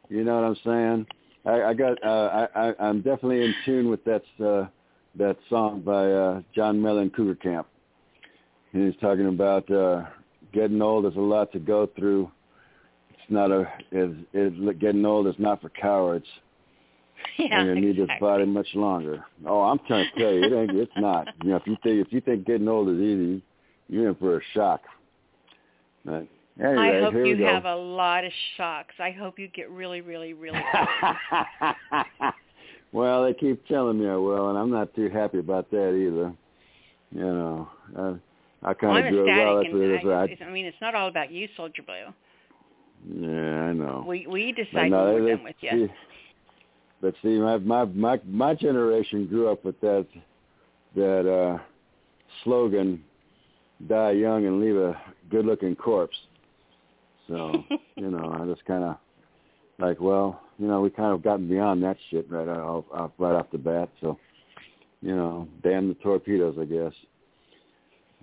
You 0.10 0.24
know 0.24 0.36
what 0.42 0.48
I'm 0.48 0.58
saying? 0.66 1.08
I, 1.46 1.70
I 1.70 1.74
got 1.74 2.04
uh, 2.04 2.48
I, 2.56 2.70
I 2.70 2.74
I'm 2.80 3.02
definitely 3.02 3.44
in 3.44 3.54
tune 3.66 3.90
with 3.90 4.04
that 4.06 4.24
uh, 4.44 4.68
that 5.16 5.36
song 5.50 5.82
by 5.82 6.10
uh, 6.12 6.42
John 6.56 6.82
Mellon 6.82 7.10
Cougar 7.10 7.36
Camp. 7.36 7.68
And 8.72 8.86
he's 8.92 9.00
talking 9.02 9.28
about 9.28 9.70
uh, 9.70 10.04
getting 10.54 10.82
old 10.82 11.06
is 11.06 11.16
a 11.16 11.20
lot 11.20 11.52
to 11.52 11.60
go 11.60 11.88
through. 11.98 12.32
It's 13.30 13.36
not 13.36 13.52
a 13.52 13.72
is 13.92 14.16
is 14.34 14.54
getting 14.80 15.06
old 15.06 15.28
is 15.28 15.36
not 15.38 15.62
for 15.62 15.70
cowards. 15.70 16.26
Yeah, 17.38 17.60
and 17.60 17.68
you 17.68 17.76
need 17.88 17.98
this 17.98 18.08
body 18.22 18.46
much 18.46 18.70
longer. 18.76 19.26
Oh, 19.46 19.64
I'm 19.64 19.78
trying 19.88 20.08
to 20.14 20.20
tell 20.20 20.34
you, 20.34 20.44
it 20.44 20.54
ain't. 20.54 20.72
It's 20.72 20.90
not. 20.96 21.28
You 21.44 21.50
know, 21.50 21.58
if 21.58 21.68
you 21.68 21.76
think 21.84 22.08
if 22.08 22.14
you 22.14 22.22
think 22.22 22.46
getting 22.46 22.70
old 22.70 22.88
is 22.88 22.96
easy, 22.96 23.44
you're 23.90 24.08
in 24.08 24.16
for 24.16 24.38
a 24.38 24.42
shock. 24.54 24.80
But 26.06 26.28
anyway, 26.62 26.98
I 26.98 27.02
hope 27.02 27.14
here 27.14 27.26
you 27.26 27.36
we 27.36 27.44
go. 27.44 27.48
have 27.48 27.66
a 27.66 27.76
lot 27.76 28.24
of 28.24 28.32
shocks. 28.56 28.96
I 29.00 29.12
hope 29.12 29.38
you 29.38 29.50
get 29.50 29.70
really, 29.70 30.00
really, 30.00 30.32
really. 30.32 30.62
well, 32.94 33.26
they 33.26 33.34
keep 33.34 33.68
telling 33.68 34.00
me 34.00 34.08
I 34.08 34.16
will, 34.16 34.50
and 34.50 34.58
I'm 34.58 34.72
not 34.72 34.96
too 34.96 35.10
happy 35.10 35.40
about 35.40 35.70
that 35.72 35.90
either. 35.90 36.34
You 37.12 37.22
know, 37.22 37.68
I, 37.98 38.16
I 38.70 38.74
kind 38.74 38.94
well, 38.94 39.06
of 39.06 39.12
do 39.12 39.24
it. 39.24 39.26
Well, 39.26 39.58
that's 39.58 39.74
what 39.74 39.82
it 39.82 39.96
is. 39.96 40.00
and 40.04 40.14
I, 40.14 40.38
I 40.46 40.50
mean, 40.52 40.66
it's 40.66 40.82
not 40.82 40.96
all 40.96 41.10
about 41.10 41.34
you, 41.34 41.50
Soldier 41.58 41.84
Blue. 41.84 42.14
Yeah, 43.08 43.64
I 43.64 43.74
know. 43.74 44.06
We 44.08 44.28
we 44.28 44.52
decided 44.52 44.68
decide 44.72 44.92
no, 44.92 45.14
we're 45.14 45.36
done 45.36 45.44
with 45.44 45.56
you. 45.62 45.88
see- 45.88 45.94
but 47.02 47.14
see, 47.22 47.40
my 47.40 47.58
my 47.58 47.86
my 47.86 48.20
my 48.26 48.54
generation 48.54 49.26
grew 49.28 49.50
up 49.50 49.64
with 49.64 49.80
that 49.82 50.06
that 50.96 51.30
uh 51.32 51.58
slogan, 52.44 53.04
"Die 53.88 54.12
young 54.12 54.46
and 54.46 54.60
leave 54.60 54.76
a 54.76 55.00
good-looking 55.30 55.76
corpse." 55.76 56.18
So 57.28 57.64
you 57.96 58.12
know, 58.12 58.38
I 58.42 58.46
just 58.46 58.66
kind 58.66 58.84
of 58.84 58.98
like, 59.78 60.02
well, 60.02 60.42
you 60.58 60.68
know, 60.68 60.82
we 60.82 60.90
kind 60.90 61.14
of 61.14 61.24
gotten 61.24 61.48
beyond 61.48 61.82
that 61.84 61.96
shit 62.10 62.30
right 62.30 62.48
off, 62.50 62.84
off 62.94 63.12
right 63.18 63.36
off 63.36 63.50
the 63.52 63.58
bat. 63.58 63.90
So 64.02 64.20
you 65.02 65.16
know, 65.16 65.48
damn 65.64 65.88
the 65.88 65.94
torpedoes, 65.96 66.58
I 66.60 66.66
guess. 66.66 66.94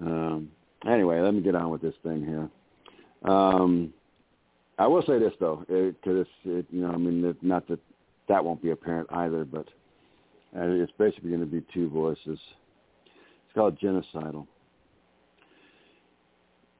Um, 0.03 0.51
anyway, 0.87 1.21
let 1.21 1.33
me 1.33 1.41
get 1.41 1.55
on 1.55 1.71
with 1.71 1.81
this 1.81 1.95
thing 2.03 2.27
here. 2.27 2.51
Um, 3.33 3.95
I 4.79 4.87
will 4.87 5.03
say 5.03 5.19
this 5.19 5.33
though, 5.41 5.65
because 5.67 6.27
it's 6.27 6.31
it, 6.45 6.67
you 6.71 6.83
know, 6.83 6.91
I 6.91 6.97
mean, 6.97 7.25
it, 7.25 7.37
not 7.43 7.67
that 7.69 7.81
that 8.29 8.45
won't 8.45 8.63
be 8.63 8.71
apparent 8.71 9.09
either, 9.11 9.45
but 9.45 9.67
uh, 10.57 10.63
it's 10.63 10.93
basically 10.99 11.31
going 11.31 11.41
to 11.41 11.47
be 11.47 11.65
two 11.73 11.89
voices. 11.89 12.39
It's 13.07 13.55
called 13.55 13.79
genocidal. 13.79 14.47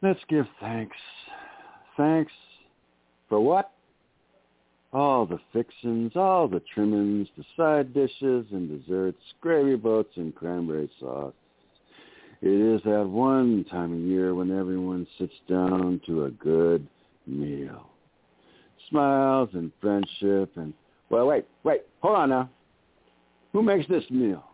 Let's 0.03 0.21
give 0.29 0.47
thanks. 0.61 0.97
Thanks 1.97 2.33
for 3.29 3.41
what? 3.41 3.73
All 4.93 5.27
the 5.27 5.41
fixins, 5.53 6.13
all 6.15 6.49
the 6.49 6.63
trimmings, 6.75 7.29
the 7.37 7.45
side 7.57 7.93
dishes 7.95 8.47
and 8.51 8.69
desserts, 8.69 9.19
gravy 9.41 9.77
boats 9.77 10.13
and 10.17 10.35
cranberry 10.35 10.91
sauce. 11.01 11.35
It 12.43 12.49
is 12.49 12.83
that 12.85 13.07
one 13.07 13.65
time 13.71 13.93
of 13.93 13.99
year 14.01 14.35
when 14.35 14.57
everyone 14.57 15.07
sits 15.19 15.35
down 15.49 16.01
to 16.07 16.27
a 16.27 16.31
good 16.31 16.87
meal. 17.27 17.91
Smiles 18.89 19.51
and 19.53 19.73
friendship 19.81 20.53
and, 20.57 20.73
well, 21.11 21.27
wait, 21.27 21.45
wait, 21.65 21.83
hold 22.01 22.17
on 22.17 22.31
now. 22.31 22.51
Who 23.53 23.63
makes 23.63 23.89
this 23.89 24.05
meal? 24.11 24.45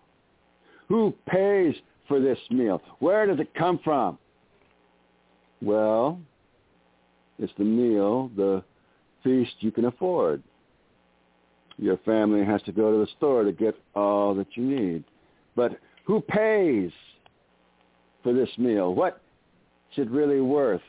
Who 0.88 1.14
pays 1.26 1.74
for 2.08 2.20
this 2.20 2.38
meal? 2.50 2.80
Where 2.98 3.26
does 3.26 3.40
it 3.40 3.52
come 3.54 3.80
from? 3.82 4.18
Well, 5.60 6.18
it's 7.38 7.52
the 7.58 7.64
meal, 7.64 8.30
the 8.36 8.62
feast 9.22 9.52
you 9.60 9.70
can 9.70 9.86
afford. 9.86 10.42
Your 11.78 11.96
family 11.98 12.44
has 12.44 12.62
to 12.62 12.72
go 12.72 12.92
to 12.92 12.98
the 12.98 13.10
store 13.16 13.44
to 13.44 13.52
get 13.52 13.74
all 13.94 14.34
that 14.34 14.48
you 14.56 14.64
need. 14.64 15.04
But 15.56 15.78
who 16.04 16.20
pays 16.20 16.90
for 18.22 18.32
this 18.32 18.50
meal? 18.58 18.94
What's 18.94 19.18
it 19.96 20.10
really 20.10 20.40
worth? 20.40 20.82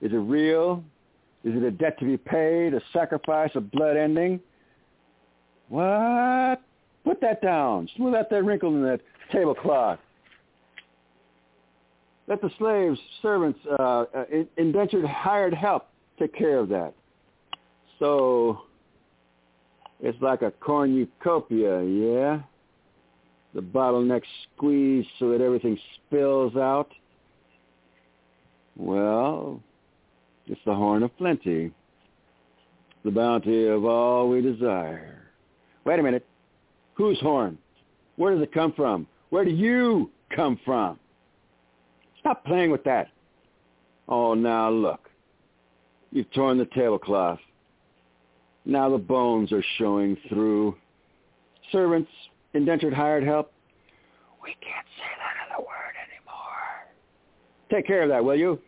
Is 0.00 0.12
it 0.12 0.16
real? 0.16 0.84
Is 1.44 1.54
it 1.56 1.62
a 1.62 1.70
debt 1.70 1.98
to 1.98 2.04
be 2.04 2.16
paid, 2.16 2.74
a 2.74 2.80
sacrifice, 2.92 3.50
a 3.54 3.60
blood 3.60 3.96
ending? 3.96 4.40
What? 5.68 6.62
Put 7.04 7.20
that 7.20 7.42
down. 7.42 7.88
Smooth 7.96 8.14
out 8.14 8.30
that 8.30 8.44
wrinkle 8.44 8.74
in 8.74 8.82
that 8.82 9.00
tablecloth. 9.32 9.98
Let 12.28 12.40
the 12.40 12.50
slaves, 12.58 12.98
servants, 13.20 13.58
uh, 13.78 14.04
uh, 14.14 14.24
indentured 14.56 15.04
hired 15.04 15.52
help 15.52 15.88
take 16.18 16.34
care 16.34 16.58
of 16.58 16.68
that. 16.68 16.94
So 17.98 18.62
it's 20.00 20.20
like 20.22 20.42
a 20.42 20.52
cornucopia, 20.52 21.82
yeah? 21.82 22.40
The 23.54 23.60
bottleneck 23.60 24.22
squeezed 24.56 25.08
so 25.18 25.30
that 25.30 25.40
everything 25.40 25.78
spills 25.96 26.56
out. 26.56 26.90
Well, 28.76 29.60
it's 30.46 30.60
the 30.64 30.74
horn 30.74 31.02
of 31.02 31.16
plenty, 31.16 31.70
the 33.04 33.10
bounty 33.10 33.66
of 33.66 33.84
all 33.84 34.28
we 34.28 34.40
desire. 34.40 35.22
Wait 35.84 35.98
a 35.98 36.02
minute. 36.02 36.26
Whose 36.94 37.18
horn? 37.20 37.58
Where 38.16 38.34
does 38.34 38.42
it 38.42 38.52
come 38.52 38.72
from? 38.72 39.06
Where 39.30 39.44
do 39.44 39.50
you 39.50 40.10
come 40.34 40.58
from? 40.64 40.98
Stop 42.20 42.44
playing 42.44 42.70
with 42.70 42.84
that. 42.84 43.08
Oh, 44.08 44.34
now 44.34 44.70
look. 44.70 45.08
You've 46.10 46.30
torn 46.32 46.58
the 46.58 46.66
tablecloth. 46.66 47.40
Now 48.64 48.90
the 48.90 48.98
bones 48.98 49.50
are 49.52 49.64
showing 49.78 50.16
through. 50.28 50.76
Servants, 51.72 52.10
indentured 52.54 52.92
hired 52.92 53.24
help. 53.24 53.52
We 54.42 54.50
can't 54.60 54.86
say 54.98 55.04
that 55.18 55.54
other 55.54 55.64
word 55.64 55.94
anymore. 56.06 56.86
Take 57.70 57.86
care 57.86 58.02
of 58.02 58.08
that, 58.10 58.24
will 58.24 58.36
you? 58.36 58.60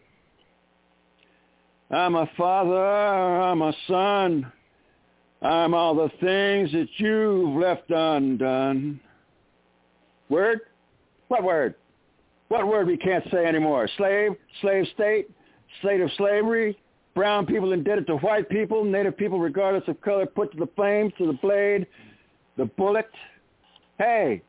I'm 1.94 2.16
a 2.16 2.28
father, 2.36 3.40
I'm 3.40 3.62
a 3.62 3.72
son. 3.86 4.52
I'm 5.42 5.74
all 5.74 5.94
the 5.94 6.08
things 6.20 6.72
that 6.72 6.88
you've 6.96 7.56
left 7.56 7.88
undone. 7.88 8.98
Word? 10.28 10.60
What 11.28 11.44
word? 11.44 11.76
What 12.48 12.66
word 12.66 12.88
we 12.88 12.96
can't 12.96 13.24
say 13.30 13.44
anymore? 13.46 13.88
Slave? 13.96 14.32
Slave 14.60 14.86
state? 14.94 15.30
State 15.78 16.00
of 16.00 16.10
slavery? 16.16 16.76
Brown 17.14 17.46
people 17.46 17.72
indebted 17.72 18.08
to 18.08 18.16
white 18.16 18.48
people? 18.48 18.82
Native 18.82 19.16
people 19.16 19.38
regardless 19.38 19.84
of 19.86 20.00
color 20.00 20.26
put 20.26 20.50
to 20.50 20.58
the 20.58 20.68
flames, 20.74 21.12
to 21.18 21.28
the 21.28 21.34
blade, 21.34 21.86
the 22.56 22.64
bullet? 22.64 23.10
Hey, 23.98 24.42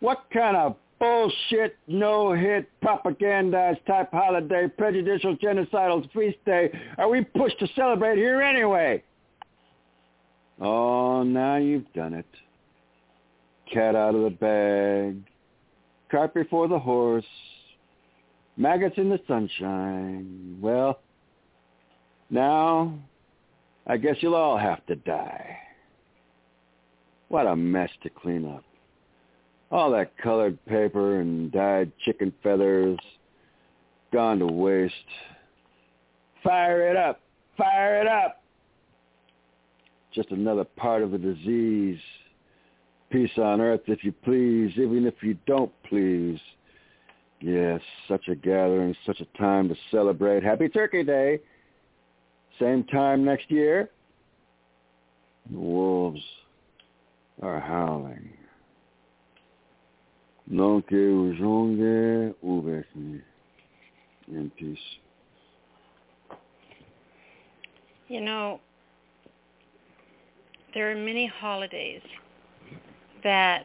what 0.00 0.24
kind 0.30 0.58
of 0.58 0.76
bullshit, 1.02 1.76
no-hit, 1.88 2.70
propagandized 2.80 3.84
type 3.86 4.08
holiday, 4.12 4.68
prejudicial, 4.68 5.36
genocidal 5.36 6.08
feast 6.12 6.38
day 6.46 6.70
are 6.96 7.08
we 7.08 7.24
pushed 7.24 7.58
to 7.58 7.66
celebrate 7.74 8.16
here 8.16 8.40
anyway? 8.40 9.02
Oh, 10.60 11.24
now 11.24 11.56
you've 11.56 11.92
done 11.92 12.14
it. 12.14 12.26
Cat 13.72 13.96
out 13.96 14.14
of 14.14 14.22
the 14.22 14.30
bag. 14.30 15.20
Cart 16.08 16.34
before 16.34 16.68
the 16.68 16.78
horse. 16.78 17.24
Maggots 18.56 18.94
in 18.96 19.08
the 19.08 19.18
sunshine. 19.26 20.58
Well, 20.60 21.00
now 22.30 22.96
I 23.88 23.96
guess 23.96 24.16
you'll 24.20 24.36
all 24.36 24.58
have 24.58 24.86
to 24.86 24.94
die. 24.94 25.58
What 27.26 27.48
a 27.48 27.56
mess 27.56 27.90
to 28.04 28.10
clean 28.10 28.46
up. 28.46 28.62
All 29.72 29.90
that 29.92 30.16
colored 30.18 30.62
paper 30.66 31.20
and 31.20 31.50
dyed 31.50 31.90
chicken 32.04 32.30
feathers 32.42 32.98
gone 34.12 34.38
to 34.40 34.46
waste. 34.46 34.94
Fire 36.44 36.90
it 36.90 36.96
up. 36.96 37.20
Fire 37.56 38.02
it 38.02 38.06
up. 38.06 38.42
Just 40.14 40.30
another 40.30 40.64
part 40.64 41.02
of 41.02 41.10
the 41.10 41.18
disease. 41.18 41.98
Peace 43.10 43.30
on 43.38 43.62
earth, 43.62 43.80
if 43.86 44.04
you 44.04 44.12
please, 44.12 44.72
even 44.76 45.06
if 45.06 45.14
you 45.22 45.38
don't 45.46 45.72
please. 45.88 46.38
Yes, 47.40 47.80
such 48.08 48.28
a 48.28 48.34
gathering, 48.34 48.94
such 49.06 49.20
a 49.20 49.38
time 49.38 49.70
to 49.70 49.74
celebrate. 49.90 50.42
Happy 50.42 50.68
Turkey 50.68 51.02
Day. 51.02 51.40
Same 52.60 52.84
time 52.84 53.24
next 53.24 53.50
year. 53.50 53.88
The 55.50 55.58
wolves 55.58 56.20
are 57.40 57.58
howling. 57.58 58.34
Donc, 60.56 60.90
ujonge 60.90 62.34
uvekni. 62.44 63.22
In 64.28 64.50
peace. 64.56 64.78
You 68.08 68.20
know, 68.20 68.60
there 70.74 70.90
are 70.90 70.94
many 70.94 71.26
holidays 71.26 72.02
that 73.24 73.64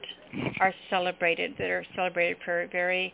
are 0.61 0.73
celebrated, 0.89 1.55
that 1.57 1.69
are 1.69 1.85
celebrated 1.95 2.37
for 2.45 2.67
very 2.71 3.13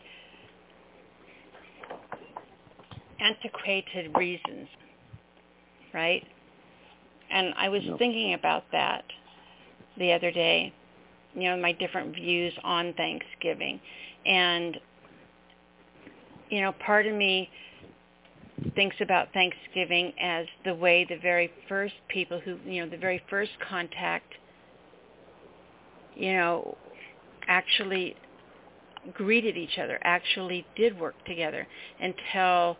antiquated 3.20 4.16
reasons, 4.16 4.68
right? 5.92 6.24
And 7.30 7.54
I 7.56 7.68
was 7.68 7.82
thinking 7.98 8.34
about 8.34 8.64
that 8.70 9.04
the 9.98 10.12
other 10.12 10.30
day 10.30 10.72
you 11.34 11.50
know 11.50 11.56
my 11.56 11.72
different 11.72 12.14
views 12.14 12.52
on 12.62 12.92
Thanksgiving, 12.94 13.80
and 14.26 14.78
you 16.50 16.60
know 16.60 16.72
part 16.84 17.06
of 17.06 17.14
me 17.14 17.50
thinks 18.74 18.96
about 19.00 19.32
Thanksgiving 19.32 20.12
as 20.20 20.46
the 20.64 20.74
way 20.74 21.04
the 21.08 21.18
very 21.18 21.50
first 21.68 21.94
people 22.08 22.40
who 22.40 22.58
you 22.64 22.84
know 22.84 22.90
the 22.90 22.96
very 22.96 23.22
first 23.28 23.52
contact 23.68 24.32
you 26.14 26.32
know 26.32 26.76
actually 27.46 28.16
greeted 29.12 29.56
each 29.56 29.78
other, 29.78 29.98
actually 30.02 30.66
did 30.76 30.98
work 30.98 31.14
together 31.26 31.66
until 32.00 32.76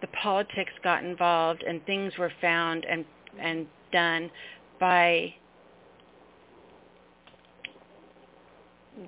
the 0.00 0.08
politics 0.20 0.72
got 0.82 1.04
involved 1.04 1.62
and 1.62 1.84
things 1.86 2.12
were 2.18 2.32
found 2.40 2.84
and 2.86 3.04
and 3.40 3.66
done 3.92 4.30
by 4.80 5.32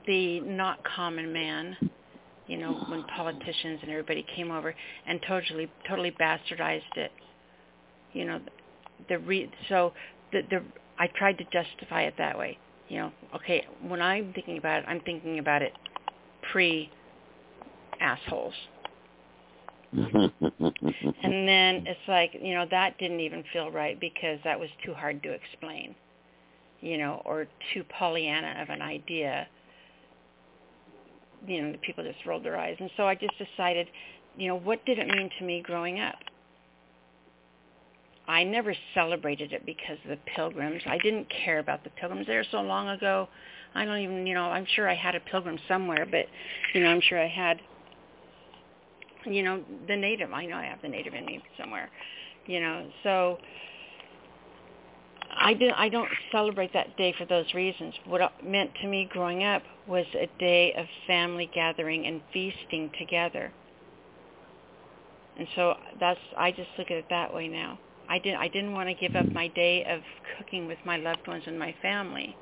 the 0.06 0.40
not 0.40 0.82
common 0.84 1.32
man, 1.32 1.76
you 2.46 2.58
know, 2.58 2.72
when 2.88 3.04
politicians 3.04 3.80
and 3.82 3.90
everybody 3.90 4.24
came 4.34 4.50
over 4.50 4.74
and 5.06 5.20
totally 5.26 5.70
totally 5.88 6.12
bastardized 6.12 6.96
it. 6.96 7.12
You 8.12 8.24
know, 8.26 8.40
the 9.08 9.18
re- 9.18 9.50
so 9.68 9.92
the 10.32 10.42
the 10.50 10.62
I 10.98 11.08
tried 11.16 11.38
to 11.38 11.44
justify 11.52 12.02
it 12.02 12.14
that 12.18 12.38
way. 12.38 12.58
You 12.88 12.98
know, 12.98 13.12
okay, 13.36 13.64
when 13.86 14.02
I'm 14.02 14.32
thinking 14.34 14.58
about 14.58 14.80
it, 14.80 14.84
I'm 14.88 15.00
thinking 15.00 15.38
about 15.38 15.62
it 15.62 15.72
pre 16.50 16.90
assholes. 18.00 18.54
And 21.24 21.46
then 21.48 21.84
it's 21.86 22.00
like, 22.08 22.32
you 22.40 22.54
know, 22.54 22.66
that 22.70 22.98
didn't 22.98 23.20
even 23.20 23.44
feel 23.52 23.70
right 23.70 23.98
because 24.00 24.38
that 24.44 24.58
was 24.58 24.68
too 24.84 24.94
hard 24.94 25.22
to 25.22 25.30
explain, 25.32 25.94
you 26.80 26.98
know, 26.98 27.22
or 27.24 27.46
too 27.72 27.84
Pollyanna 27.98 28.56
of 28.62 28.68
an 28.70 28.82
idea. 28.82 29.46
You 31.46 31.62
know, 31.62 31.72
the 31.72 31.78
people 31.78 32.04
just 32.04 32.24
rolled 32.26 32.44
their 32.44 32.56
eyes. 32.56 32.76
And 32.78 32.90
so 32.96 33.06
I 33.06 33.14
just 33.14 33.34
decided, 33.38 33.88
you 34.36 34.48
know, 34.48 34.56
what 34.56 34.84
did 34.84 34.98
it 34.98 35.08
mean 35.08 35.30
to 35.38 35.44
me 35.44 35.62
growing 35.62 36.00
up? 36.00 36.16
I 38.28 38.44
never 38.44 38.74
celebrated 38.94 39.52
it 39.52 39.66
because 39.66 39.98
of 40.04 40.10
the 40.10 40.18
pilgrims. 40.36 40.82
I 40.86 40.98
didn't 40.98 41.26
care 41.44 41.58
about 41.58 41.82
the 41.82 41.90
pilgrims. 41.90 42.26
They 42.26 42.36
were 42.36 42.46
so 42.50 42.60
long 42.60 42.88
ago. 42.88 43.28
I 43.74 43.84
don't 43.84 43.98
even, 43.98 44.26
you 44.26 44.34
know, 44.34 44.44
I'm 44.44 44.66
sure 44.76 44.88
I 44.88 44.94
had 44.94 45.14
a 45.16 45.20
pilgrim 45.20 45.58
somewhere, 45.66 46.06
but, 46.08 46.26
you 46.74 46.82
know, 46.82 46.88
I'm 46.88 47.00
sure 47.00 47.20
I 47.20 47.28
had 47.28 47.60
you 49.26 49.42
know 49.42 49.62
the 49.88 49.96
native 49.96 50.32
i 50.32 50.44
know 50.44 50.56
i 50.56 50.64
have 50.64 50.80
the 50.82 50.88
native 50.88 51.14
in 51.14 51.24
me 51.24 51.42
somewhere 51.58 51.90
you 52.46 52.60
know 52.60 52.88
so 53.02 53.38
i 55.42 55.52
didn't 55.52 55.74
i 55.74 55.88
don't 55.88 56.08
celebrate 56.30 56.72
that 56.72 56.96
day 56.96 57.14
for 57.18 57.24
those 57.26 57.52
reasons. 57.54 57.94
What 58.06 58.20
it 58.20 58.30
meant 58.44 58.70
to 58.80 58.86
me 58.86 59.08
growing 59.10 59.44
up 59.44 59.62
was 59.86 60.06
a 60.14 60.28
day 60.38 60.72
of 60.78 60.86
family 61.06 61.50
gathering 61.52 62.06
and 62.06 62.22
feasting 62.32 62.90
together. 62.98 63.52
And 65.38 65.48
so 65.56 65.74
that's 65.98 66.20
i 66.36 66.50
just 66.50 66.68
look 66.78 66.90
at 66.90 66.96
it 66.96 67.06
that 67.10 67.34
way 67.34 67.48
now. 67.48 67.78
I 68.08 68.18
didn't 68.18 68.40
i 68.40 68.48
didn't 68.48 68.72
want 68.72 68.88
to 68.88 68.94
give 68.94 69.16
up 69.16 69.26
my 69.32 69.48
day 69.48 69.84
of 69.84 70.00
cooking 70.38 70.66
with 70.66 70.78
my 70.84 70.96
loved 70.96 71.26
ones 71.26 71.44
and 71.46 71.58
my 71.58 71.74
family. 71.82 72.36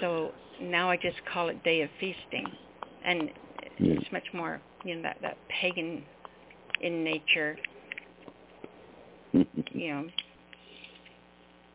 So 0.00 0.32
now 0.60 0.90
i 0.90 0.96
just 0.96 1.16
call 1.32 1.48
it 1.48 1.62
day 1.62 1.82
of 1.82 1.90
feasting. 2.00 2.46
And 3.04 3.30
it's 3.78 4.12
much 4.12 4.26
more 4.32 4.60
you 4.84 4.96
know 4.96 5.02
that 5.02 5.18
that 5.22 5.36
pagan 5.48 6.04
in 6.80 7.04
nature. 7.04 7.56
You 9.74 9.94
know 9.94 10.06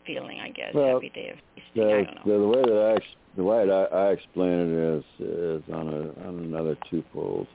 feeling 0.08 0.40
i 0.40 0.50
guess 0.50 0.74
Well, 0.74 0.96
happy 0.96 1.10
day 1.10 1.30
of 1.30 1.38
feasting 1.56 1.84
i 1.84 2.04
The, 2.04 2.06
don't 2.06 2.26
the, 2.26 2.32
know 2.32 2.40
the 2.42 2.48
way 2.48 2.62
that 2.64 2.92
I 2.92 2.96
ex- 2.96 3.16
the 3.36 3.44
way 3.44 3.66
that 3.68 3.90
I, 3.94 3.96
I 4.08 4.12
explain 4.14 4.52
it 4.52 4.98
is 4.98 5.04
is 5.20 5.64
on 5.74 5.88
a 5.90 6.28
on 6.28 6.40
another 6.40 6.76
twofold. 6.90 7.48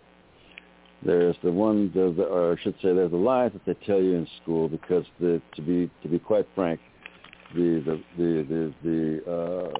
There's 1.04 1.34
the 1.42 1.50
one, 1.50 1.90
the, 1.92 2.12
the, 2.16 2.22
or 2.22 2.52
I 2.56 2.62
should 2.62 2.76
say, 2.76 2.94
there's 2.94 3.10
the 3.10 3.16
lies 3.16 3.50
that 3.54 3.64
they 3.66 3.74
tell 3.84 4.00
you 4.00 4.14
in 4.14 4.28
school 4.42 4.68
because 4.68 5.04
the 5.18 5.42
to 5.56 5.62
be 5.62 5.90
to 6.02 6.08
be 6.08 6.20
quite 6.20 6.46
frank, 6.54 6.78
the 7.54 7.82
the 7.84 8.00
the 8.16 8.72
the, 8.84 9.22
the 9.24 9.32
uh, 9.32 9.78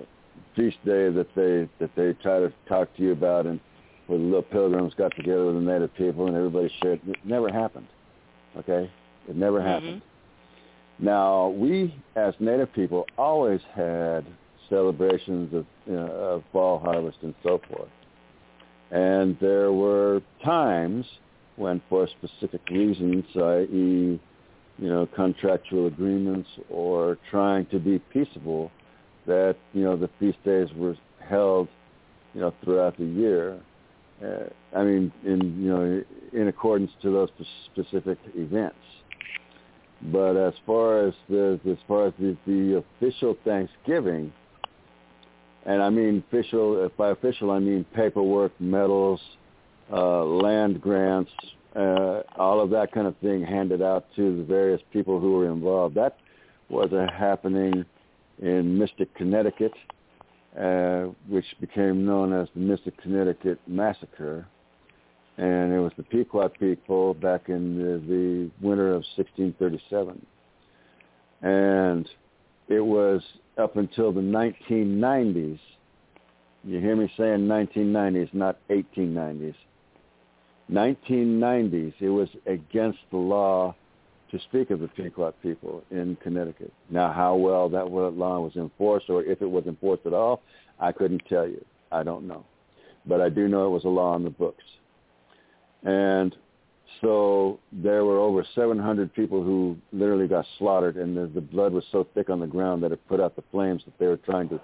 feast 0.57 0.79
day 0.85 1.11
that 1.11 1.29
they 1.37 1.69
that 1.79 1.91
they 1.95 2.13
try 2.15 2.41
to 2.41 2.53
talk 2.69 2.93
to 2.97 3.03
you 3.03 3.13
about 3.13 3.47
and 3.47 3.61
where 4.09 4.19
the 4.19 4.25
little 4.25 4.43
pilgrims 4.43 4.95
got 4.95 5.15
together 5.15 5.47
with 5.47 5.55
the 5.55 5.61
native 5.61 5.95
people 5.95 6.27
and 6.27 6.37
everybody 6.37 6.69
shared. 6.83 7.01
It 7.07 7.17
never 7.25 7.49
happened. 7.53 7.87
Okay, 8.57 8.91
it 9.29 9.37
never 9.37 9.61
Mm-hmm. 9.61 9.69
happened. 9.69 10.03
Now 10.99 11.49
we, 11.49 11.95
as 12.17 12.35
native 12.39 12.73
people, 12.73 13.07
always 13.19 13.61
had 13.75 14.25
celebrations 14.69 15.53
of, 15.55 15.67
you 15.87 15.95
know, 15.95 16.07
of 16.07 16.45
fall 16.53 16.79
harvest 16.79 17.19
and 17.23 17.35
so 17.43 17.61
forth. 17.69 17.89
And 18.91 19.39
there 19.41 19.73
were 19.73 20.21
times 20.45 21.07
when, 21.57 21.81
for 21.89 22.09
specific 22.09 22.61
reasons, 22.71 23.25
i.e., 23.37 24.21
you 24.79 24.89
know, 24.89 25.07
contractual 25.15 25.87
agreements 25.87 26.49
or 26.71 27.19
trying 27.31 27.67
to 27.67 27.79
be 27.79 27.99
peaceable, 27.99 28.71
that 29.27 29.57
you 29.73 29.85
know 29.85 29.97
the 29.97 30.11
feast 30.19 30.43
days 30.45 30.69
were 30.75 30.97
held, 31.21 31.69
you 32.35 32.41
know, 32.41 32.53
throughout 32.65 32.97
the 32.99 33.05
year. 33.05 33.61
Uh, 34.25 34.77
I 34.77 34.85
mean, 34.85 35.13
in 35.25 35.63
you 35.63 35.69
know, 35.69 36.05
in 36.33 36.49
accordance 36.49 36.91
to 37.03 37.13
those 37.13 37.29
specific 37.73 38.19
events. 38.35 38.77
But 40.11 40.37
as 40.37 40.55
far 40.67 41.07
as 41.07 41.15
the 41.29 41.61
as 41.71 41.79
far 41.87 42.09
as 42.09 42.13
the, 42.19 42.37
the 42.47 42.83
official 42.99 43.37
Thanksgiving, 43.45 44.33
and 45.65 45.83
I 45.83 45.91
mean 45.91 46.25
official 46.29 46.91
by 46.97 47.11
official 47.11 47.51
I 47.51 47.61
mean 47.61 47.85
paperwork, 47.95 48.53
medals, 48.61 49.21
uh, 49.93 50.25
land 50.25 50.81
grants, 50.81 51.31
uh, 51.77 52.23
all 52.37 52.61
of 52.61 52.71
that 52.71 52.93
kind 52.93 53.07
of 53.07 53.17
thing 53.19 53.43
handed 53.45 53.81
out 53.81 54.07
to 54.17 54.37
the 54.39 54.43
various 54.43 54.81
people 54.93 55.21
who 55.21 55.33
were 55.33 55.51
involved. 55.51 55.95
That 55.95 56.17
was 56.69 56.93
a 56.93 57.07
happening 57.13 57.85
in 58.41 58.79
Mystic, 58.79 59.15
Connecticut, 59.15 59.73
uh, 60.59 61.07
which 61.29 61.47
became 61.61 62.05
known 62.05 62.33
as 62.33 62.49
the 62.55 62.61
Mystic, 62.61 63.01
Connecticut 63.01 63.61
Massacre. 63.67 64.47
And 65.39 65.73
it 65.73 65.79
was 65.79 65.93
the 65.97 66.03
Pequot 66.03 66.51
people 66.61 67.15
back 67.15 67.49
in 67.49 67.79
the, 67.79 67.99
the 68.07 68.51
winter 68.67 68.89
of 68.89 69.05
1637. 69.17 70.25
And 71.43 72.09
it 72.69 72.81
was 72.81 73.23
up 73.59 73.77
until 73.77 74.13
the 74.13 74.21
1990s. 74.21 75.59
You 76.65 76.81
hear 76.81 76.97
me 76.97 77.13
saying 77.17 77.41
1990s, 77.41 78.33
not 78.35 78.59
1890s. 78.69 79.55
1990s, 80.71 81.95
it 82.01 82.09
was 82.09 82.29
against 82.47 82.99
the 83.11 83.17
law 83.17 83.75
to 84.31 84.39
speak 84.49 84.71
of 84.71 84.81
the 84.81 84.89
Pequot 84.89 85.35
people 85.43 85.83
in 85.91 86.17
Connecticut. 86.23 86.73
Now, 86.89 87.13
how 87.13 87.35
well 87.35 87.69
that 87.69 87.91
law 87.91 88.41
was 88.41 88.57
enforced, 88.57 89.11
or 89.11 89.23
if 89.23 89.43
it 89.43 89.51
was 89.51 89.67
enforced 89.67 90.07
at 90.07 90.15
all, 90.15 90.41
I 90.81 90.93
couldn't 90.93 91.23
tell 91.29 91.47
you. 91.47 91.63
I 91.91 92.03
don't 92.03 92.27
know, 92.27 92.45
but 93.05 93.21
I 93.21 93.29
do 93.29 93.49
know 93.49 93.67
it 93.67 93.71
was 93.71 93.85
a 93.85 93.89
law 93.89 94.17
in 94.17 94.25
the 94.25 94.31
books. 94.31 94.65
And 95.85 96.35
so 97.01 97.59
there 97.73 98.05
were 98.05 98.19
over 98.19 98.47
700 98.55 99.13
people 99.15 99.43
who 99.43 99.77
literally 99.93 100.29
got 100.29 100.45
slaughtered, 100.59 100.97
and 100.97 101.17
the, 101.17 101.27
the 101.27 101.41
blood 101.41 101.73
was 101.73 101.85
so 101.91 102.07
thick 102.15 102.31
on 102.31 102.41
the 102.41 102.47
ground 102.47 102.83
that 102.83 102.93
it 102.93 103.01
put 103.09 103.21
out 103.21 103.35
the 103.37 103.43
flames 103.51 103.83
that 103.85 103.99
they 103.99 104.07
were 104.07 104.19
trying 104.19 104.49
to 104.51 104.61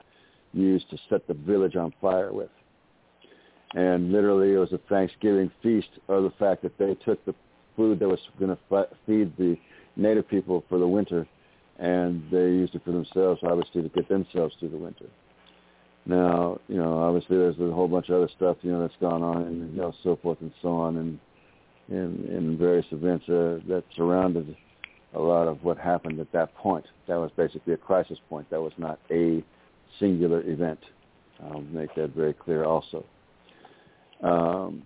use 0.52 0.84
to 0.90 0.98
set 1.08 1.26
the 1.26 1.34
village 1.34 1.76
on 1.76 1.92
fire 2.00 2.32
with 2.32 2.50
and 3.74 4.12
literally 4.12 4.54
it 4.54 4.58
was 4.58 4.72
a 4.72 4.78
Thanksgiving 4.88 5.50
feast 5.62 5.88
of 6.08 6.22
the 6.22 6.32
fact 6.38 6.62
that 6.62 6.76
they 6.78 6.94
took 7.04 7.24
the 7.24 7.34
food 7.76 7.98
that 8.00 8.08
was 8.08 8.18
going 8.38 8.56
to 8.56 8.88
feed 9.06 9.36
the 9.36 9.56
native 9.96 10.28
people 10.28 10.64
for 10.68 10.78
the 10.78 10.88
winter, 10.88 11.26
and 11.78 12.22
they 12.30 12.38
used 12.38 12.74
it 12.74 12.82
for 12.84 12.92
themselves, 12.92 13.40
obviously, 13.42 13.82
to 13.82 13.88
get 13.90 14.08
themselves 14.08 14.54
through 14.58 14.70
the 14.70 14.76
winter. 14.76 15.06
Now, 16.08 16.58
you 16.68 16.78
know, 16.78 16.98
obviously 16.98 17.36
there's 17.36 17.58
a 17.60 17.70
whole 17.70 17.86
bunch 17.86 18.08
of 18.08 18.16
other 18.16 18.30
stuff, 18.34 18.56
you 18.62 18.72
know, 18.72 18.80
that's 18.80 18.94
gone 18.98 19.22
on, 19.22 19.42
and 19.42 19.70
you 19.72 19.78
know, 19.78 19.92
so 20.02 20.18
forth 20.22 20.38
and 20.40 20.52
so 20.62 20.70
on, 20.70 20.96
and 20.96 21.18
in, 21.90 22.26
in 22.34 22.56
various 22.58 22.86
events 22.92 23.28
uh, 23.28 23.60
that 23.68 23.84
surrounded 23.94 24.56
a 25.14 25.18
lot 25.18 25.48
of 25.48 25.62
what 25.62 25.76
happened 25.76 26.18
at 26.18 26.32
that 26.32 26.54
point. 26.54 26.86
That 27.08 27.16
was 27.16 27.30
basically 27.36 27.74
a 27.74 27.76
crisis 27.76 28.18
point. 28.30 28.48
That 28.50 28.60
was 28.60 28.72
not 28.78 28.98
a 29.10 29.44
singular 30.00 30.40
event. 30.42 30.78
I'll 31.42 31.60
make 31.60 31.94
that 31.96 32.14
very 32.14 32.32
clear 32.32 32.64
also. 32.64 33.04
Um, 34.22 34.82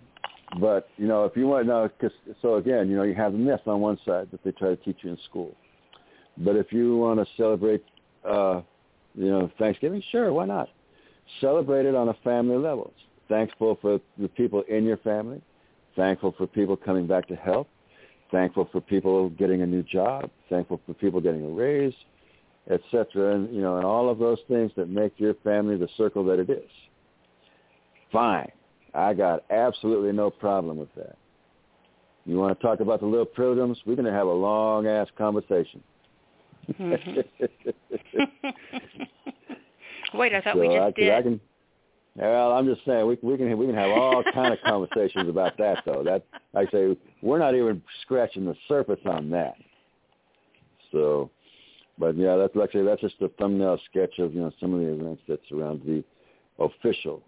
but 0.59 0.89
you 0.97 1.07
know, 1.07 1.23
if 1.23 1.37
you 1.37 1.47
want 1.47 1.63
to 1.63 1.67
know, 1.67 1.89
cause, 2.01 2.11
so 2.41 2.55
again, 2.55 2.89
you 2.89 2.97
know, 2.97 3.03
you 3.03 3.15
have 3.15 3.31
the 3.31 3.37
myth 3.37 3.61
on 3.65 3.79
one 3.79 3.97
side 4.05 4.27
that 4.31 4.43
they 4.43 4.51
try 4.51 4.69
to 4.69 4.75
teach 4.75 4.97
you 5.01 5.11
in 5.11 5.17
school. 5.29 5.55
But 6.37 6.57
if 6.57 6.73
you 6.73 6.97
want 6.97 7.19
to 7.19 7.25
celebrate, 7.37 7.83
uh, 8.29 8.61
you 9.15 9.29
know, 9.29 9.49
Thanksgiving, 9.57 10.03
sure, 10.11 10.33
why 10.33 10.45
not? 10.45 10.69
Celebrate 11.41 11.85
it 11.85 11.95
on 11.95 12.09
a 12.09 12.13
family 12.23 12.57
level. 12.57 12.93
Thankful 13.29 13.77
for 13.81 13.99
the 14.17 14.27
people 14.27 14.63
in 14.67 14.83
your 14.83 14.97
family. 14.97 15.41
Thankful 15.95 16.33
for 16.37 16.47
people 16.47 16.75
coming 16.75 17.07
back 17.07 17.27
to 17.27 17.35
health. 17.35 17.67
Thankful 18.31 18.67
for 18.71 18.81
people 18.81 19.29
getting 19.29 19.61
a 19.61 19.65
new 19.65 19.83
job. 19.83 20.29
Thankful 20.49 20.81
for 20.85 20.93
people 20.93 21.21
getting 21.21 21.45
a 21.45 21.49
raise, 21.49 21.93
etc. 22.69 23.35
And 23.35 23.53
you 23.53 23.61
know, 23.61 23.77
and 23.77 23.85
all 23.85 24.09
of 24.09 24.17
those 24.17 24.39
things 24.47 24.71
that 24.75 24.89
make 24.89 25.13
your 25.17 25.35
family 25.35 25.77
the 25.77 25.89
circle 25.97 26.23
that 26.25 26.39
it 26.39 26.49
is. 26.49 26.69
Fine. 28.11 28.51
I 28.93 29.13
got 29.13 29.43
absolutely 29.49 30.11
no 30.11 30.29
problem 30.29 30.77
with 30.77 30.93
that. 30.95 31.15
You 32.25 32.37
want 32.37 32.57
to 32.57 32.65
talk 32.65 32.79
about 32.79 33.01
the 33.01 33.05
little 33.05 33.25
pilgrims? 33.25 33.77
We're 33.85 33.95
going 33.95 34.05
to 34.05 34.11
have 34.11 34.27
a 34.27 34.31
long 34.31 34.87
ass 34.87 35.07
conversation. 35.17 35.83
Mm-hmm. 36.79 37.19
Wait, 40.13 40.33
I 40.33 40.41
thought 40.41 40.55
so 40.55 40.59
we 40.59 40.67
just 40.67 40.79
I, 40.79 40.91
did. 40.91 41.11
I 41.11 41.21
can, 41.21 41.39
well, 42.15 42.51
I'm 42.53 42.65
just 42.65 42.85
saying 42.85 43.07
we, 43.07 43.17
we 43.21 43.37
can 43.37 43.57
we 43.57 43.65
can 43.65 43.75
have 43.75 43.91
all 43.91 44.23
kind 44.33 44.53
of 44.53 44.59
conversations 44.65 45.29
about 45.29 45.57
that 45.57 45.83
though. 45.85 46.03
That 46.03 46.23
I 46.55 46.65
say 46.71 46.97
we're 47.21 47.39
not 47.39 47.55
even 47.55 47.81
scratching 48.01 48.45
the 48.45 48.55
surface 48.67 48.99
on 49.05 49.29
that. 49.31 49.55
So, 50.91 51.31
but 51.97 52.15
yeah, 52.15 52.35
that's 52.35 52.73
say 52.73 52.83
that's 52.83 53.01
just 53.01 53.15
a 53.21 53.29
thumbnail 53.39 53.79
sketch 53.89 54.19
of 54.19 54.33
you 54.33 54.41
know 54.41 54.51
some 54.59 54.73
of 54.73 54.81
the 54.81 54.93
events 54.93 55.23
that 55.27 55.39
surround 55.49 55.81
the 55.85 56.03
official 56.59 57.23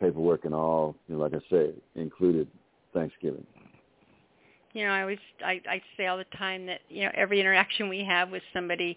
paperwork 0.00 0.44
and 0.44 0.54
all, 0.54 0.96
you 1.06 1.14
know, 1.14 1.20
like 1.20 1.34
I 1.34 1.50
say, 1.50 1.72
included 1.94 2.48
Thanksgiving. 2.94 3.46
You 4.72 4.86
know, 4.86 4.92
I 4.92 5.00
always 5.02 5.18
I, 5.44 5.60
I 5.68 5.82
say 5.96 6.06
all 6.06 6.16
the 6.16 6.24
time 6.36 6.66
that 6.66 6.80
you 6.88 7.04
know 7.04 7.10
every 7.14 7.40
interaction 7.40 7.88
we 7.88 8.04
have 8.04 8.30
with 8.30 8.42
somebody 8.52 8.96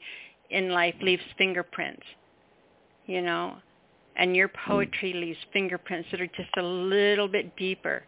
in 0.49 0.69
life 0.69 0.95
leaves 1.01 1.23
fingerprints. 1.37 2.03
You 3.05 3.21
know, 3.21 3.57
and 4.15 4.35
your 4.35 4.49
poetry 4.65 5.11
hmm. 5.11 5.19
leaves 5.19 5.39
fingerprints 5.51 6.09
that 6.11 6.21
are 6.21 6.27
just 6.27 6.55
a 6.57 6.63
little 6.63 7.27
bit 7.27 7.55
deeper 7.55 8.03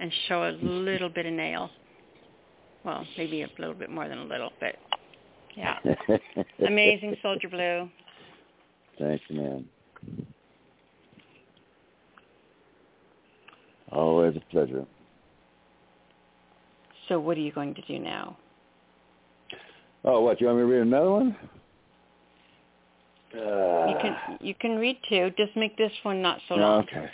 and 0.00 0.12
show 0.28 0.48
a 0.48 0.52
little 0.62 1.08
bit 1.08 1.26
of 1.26 1.32
nail. 1.32 1.70
Well, 2.84 3.04
maybe 3.16 3.42
a 3.42 3.48
little 3.58 3.74
bit 3.74 3.90
more 3.90 4.08
than 4.08 4.18
a 4.18 4.24
little, 4.24 4.50
but 4.60 4.76
yeah. 5.56 5.78
Amazing 6.66 7.16
Soldier 7.22 7.48
Blue. 7.48 7.88
Thanks, 8.98 9.24
man. 9.30 9.64
Always 13.90 14.36
a 14.36 14.40
pleasure. 14.52 14.84
So 17.08 17.18
what 17.18 17.36
are 17.36 17.40
you 17.40 17.52
going 17.52 17.74
to 17.74 17.82
do 17.82 17.98
now? 17.98 18.36
Oh, 20.04 20.20
what? 20.20 20.40
You 20.40 20.48
want 20.48 20.58
me 20.58 20.62
to 20.62 20.66
read 20.66 20.82
another 20.82 21.10
one? 21.10 21.36
Uh, 23.36 23.86
You 23.88 23.96
can 24.00 24.16
you 24.40 24.54
can 24.54 24.76
read 24.76 24.98
two. 25.08 25.30
Just 25.36 25.56
make 25.56 25.76
this 25.76 25.92
one 26.02 26.22
not 26.22 26.40
so 26.48 26.54
long. 26.54 26.82
Okay. 26.84 27.10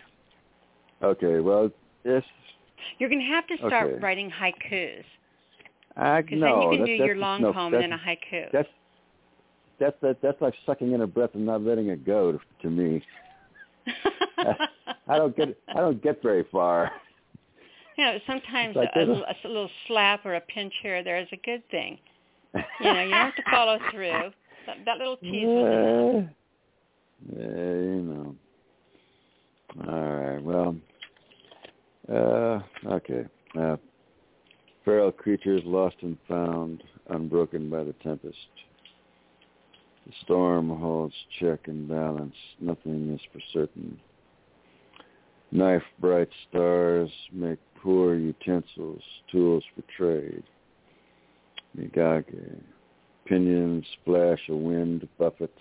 Okay. 1.02 1.40
Well, 1.40 1.70
this. 2.04 2.24
You're 2.98 3.08
going 3.08 3.20
to 3.20 3.26
have 3.26 3.46
to 3.48 3.56
start 3.66 3.90
Okay. 3.92 4.00
writing 4.00 4.30
haikus 4.30 5.04
I 5.96 6.20
because 6.22 6.38
no. 6.40 6.46
then 6.46 6.62
you 6.62 6.70
can 6.70 6.80
that- 6.80 6.86
do 6.86 6.92
your 7.04 7.16
long 7.16 7.42
no, 7.42 7.52
poem 7.52 7.74
and 7.74 7.82
then 7.82 7.92
a 7.92 7.98
haiku. 7.98 8.50
That's 8.52 8.68
that's 9.80 9.96
that, 10.02 10.22
that's 10.22 10.40
like 10.40 10.54
sucking 10.66 10.92
in 10.92 11.00
a 11.02 11.06
breath 11.06 11.30
and 11.34 11.44
not 11.44 11.62
letting 11.62 11.88
it 11.88 12.04
go 12.04 12.32
to, 12.32 12.40
to 12.62 12.70
me. 12.70 13.02
I 15.08 15.16
don't 15.16 15.36
get 15.36 15.56
I 15.68 15.80
don't 15.80 16.00
get 16.02 16.22
very 16.22 16.44
far. 16.52 16.90
you 17.98 18.04
know, 18.04 18.18
sometimes 18.26 18.76
like 18.76 18.90
a, 18.94 19.00
a, 19.00 19.34
a 19.44 19.48
little 19.48 19.70
slap 19.88 20.24
or 20.24 20.34
a 20.36 20.40
pinch 20.40 20.72
here 20.82 20.98
or 20.98 21.02
there 21.02 21.18
is 21.18 21.28
a 21.32 21.36
good 21.44 21.62
thing. 21.70 21.98
You 22.54 22.92
know, 22.92 23.02
you 23.02 23.10
don't 23.10 23.32
have 23.32 23.36
to 23.36 23.42
follow 23.50 23.78
through. 23.90 24.30
That, 24.66 24.76
that 24.84 24.98
little 24.98 25.16
tease 25.16 25.44
enough. 25.44 26.30
Yeah, 27.36 27.46
you 27.46 28.02
know. 28.02 28.36
All 29.88 30.12
right. 30.12 30.42
Well, 30.42 30.76
uh, 32.12 32.60
okay. 32.94 33.24
Uh, 33.58 33.76
feral 34.84 35.12
creatures 35.12 35.62
lost 35.64 35.96
and 36.02 36.16
found, 36.28 36.82
unbroken 37.10 37.70
by 37.70 37.84
the 37.84 37.94
tempest. 38.02 38.36
The 40.06 40.12
storm 40.24 40.68
holds 40.68 41.14
check 41.38 41.60
and 41.66 41.88
balance. 41.88 42.34
Nothing 42.60 43.14
is 43.14 43.20
for 43.32 43.40
certain. 43.52 43.98
Knife 45.52 45.82
bright 46.00 46.28
stars 46.48 47.10
make 47.32 47.58
poor 47.82 48.14
utensils, 48.14 49.02
tools 49.30 49.62
for 49.74 49.82
trade. 49.96 50.42
Migage. 51.78 52.62
Pinions 53.26 53.84
splash 54.00 54.40
a 54.48 54.56
wind 54.56 55.08
buffet 55.18 55.52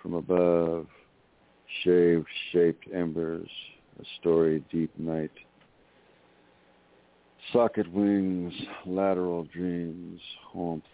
from 0.00 0.14
above. 0.14 0.86
Shaved 1.82 2.26
shaped 2.52 2.86
embers 2.94 3.48
a 4.00 4.04
story 4.20 4.62
deep 4.70 4.90
night. 4.98 5.30
Socket 7.52 7.90
wings, 7.92 8.52
lateral 8.86 9.44
dreams, 9.44 10.20
warmth, 10.54 10.84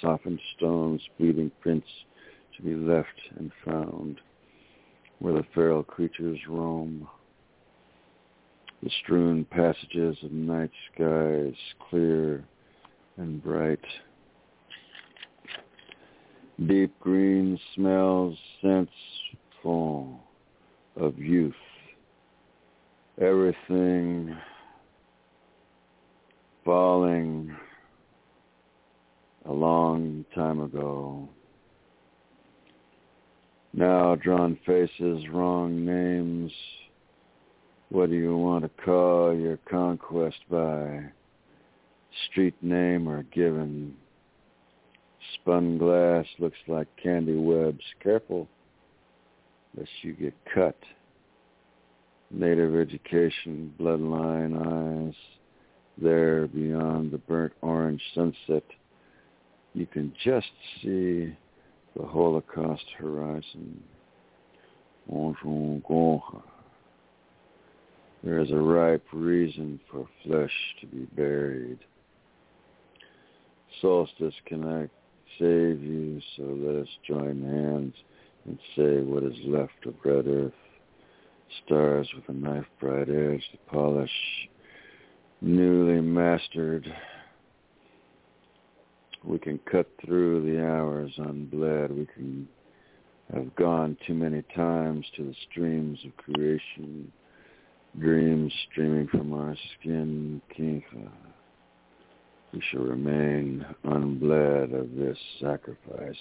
softened 0.00 0.40
stones, 0.56 1.00
bleeding 1.18 1.50
prints 1.60 1.86
to 2.56 2.62
be 2.62 2.74
left 2.74 3.08
and 3.38 3.50
found 3.64 4.20
where 5.18 5.34
the 5.34 5.46
feral 5.54 5.82
creatures 5.82 6.38
roam. 6.48 7.08
The 8.82 8.90
strewn 9.02 9.44
passages 9.44 10.16
of 10.22 10.32
night 10.32 10.72
skies, 10.92 11.54
clear 11.88 12.44
and 13.16 13.42
bright. 13.42 13.84
Deep 16.66 16.92
green 17.00 17.58
smells, 17.74 18.36
scents 18.60 18.92
full 19.62 20.20
of 20.96 21.18
youth. 21.18 21.54
Everything 23.20 24.36
falling 26.64 27.56
a 29.46 29.52
long 29.52 30.24
time 30.34 30.60
ago. 30.60 31.28
Now 33.72 34.14
drawn 34.14 34.58
faces, 34.66 35.26
wrong 35.30 35.84
names. 35.84 36.52
What 37.88 38.10
do 38.10 38.16
you 38.16 38.36
want 38.36 38.64
to 38.64 38.84
call 38.84 39.34
your 39.34 39.58
conquest 39.68 40.38
by? 40.50 41.04
Street 42.30 42.54
name 42.62 43.08
or 43.08 43.22
given? 43.24 43.96
Spun 45.34 45.78
glass 45.78 46.26
looks 46.38 46.58
like 46.66 46.88
candy 47.02 47.36
webs. 47.36 47.84
Careful 48.02 48.48
lest 49.76 49.90
you 50.02 50.12
get 50.12 50.34
cut. 50.54 50.76
Native 52.30 52.74
education, 52.74 53.74
bloodline 53.78 55.08
eyes. 55.08 55.14
There 55.98 56.46
beyond 56.46 57.10
the 57.10 57.18
burnt 57.18 57.52
orange 57.60 58.02
sunset, 58.14 58.64
you 59.74 59.86
can 59.86 60.12
just 60.24 60.50
see 60.82 61.36
the 61.96 62.06
Holocaust 62.06 62.84
horizon. 62.96 63.82
There 68.24 68.38
is 68.38 68.50
a 68.50 68.56
ripe 68.56 69.04
reason 69.12 69.80
for 69.90 70.08
flesh 70.24 70.52
to 70.80 70.86
be 70.86 71.06
buried. 71.16 71.78
Solstice 73.80 74.34
I 74.64 74.88
save 75.38 75.82
you, 75.82 76.20
so 76.36 76.42
let 76.42 76.76
us 76.76 76.88
join 77.06 77.42
hands 77.42 77.94
and 78.44 78.58
say 78.76 79.00
what 79.00 79.22
is 79.22 79.38
left 79.44 79.86
of 79.86 79.94
red 80.04 80.26
earth. 80.26 80.52
Stars 81.64 82.08
with 82.14 82.28
a 82.28 82.32
knife 82.32 82.66
bright 82.80 83.08
edge 83.08 83.42
to 83.52 83.58
polish, 83.70 84.10
newly 85.40 86.00
mastered 86.00 86.90
we 89.24 89.38
can 89.38 89.58
cut 89.70 89.86
through 90.04 90.42
the 90.42 90.64
hours 90.64 91.12
unbled. 91.16 91.90
We 91.90 92.06
can 92.06 92.48
have 93.32 93.54
gone 93.56 93.96
too 94.06 94.14
many 94.14 94.42
times 94.54 95.06
to 95.16 95.24
the 95.24 95.34
streams 95.50 95.98
of 96.04 96.16
creation, 96.16 97.10
dreams 97.98 98.52
streaming 98.70 99.06
from 99.08 99.32
our 99.32 99.56
skin. 99.78 100.42
Kinka. 100.56 101.10
We 102.52 102.60
shall 102.70 102.82
remain 102.82 103.64
unbled 103.84 104.74
of 104.74 104.94
this 104.94 105.18
sacrifice, 105.40 106.16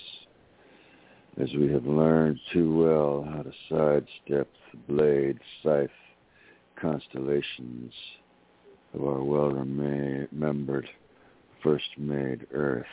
as 1.38 1.54
we 1.54 1.70
have 1.74 1.86
learned 1.86 2.40
too 2.54 2.74
well 2.74 3.28
how 3.30 3.44
to 3.44 3.52
sidestep 3.68 4.48
the 4.72 4.78
blade, 4.88 5.40
scythe, 5.62 5.90
constellations 6.80 7.94
of 8.94 9.04
our 9.04 9.22
well-remembered 9.22 10.88
first 11.62 11.98
made 11.98 12.48
earth. 12.54 12.86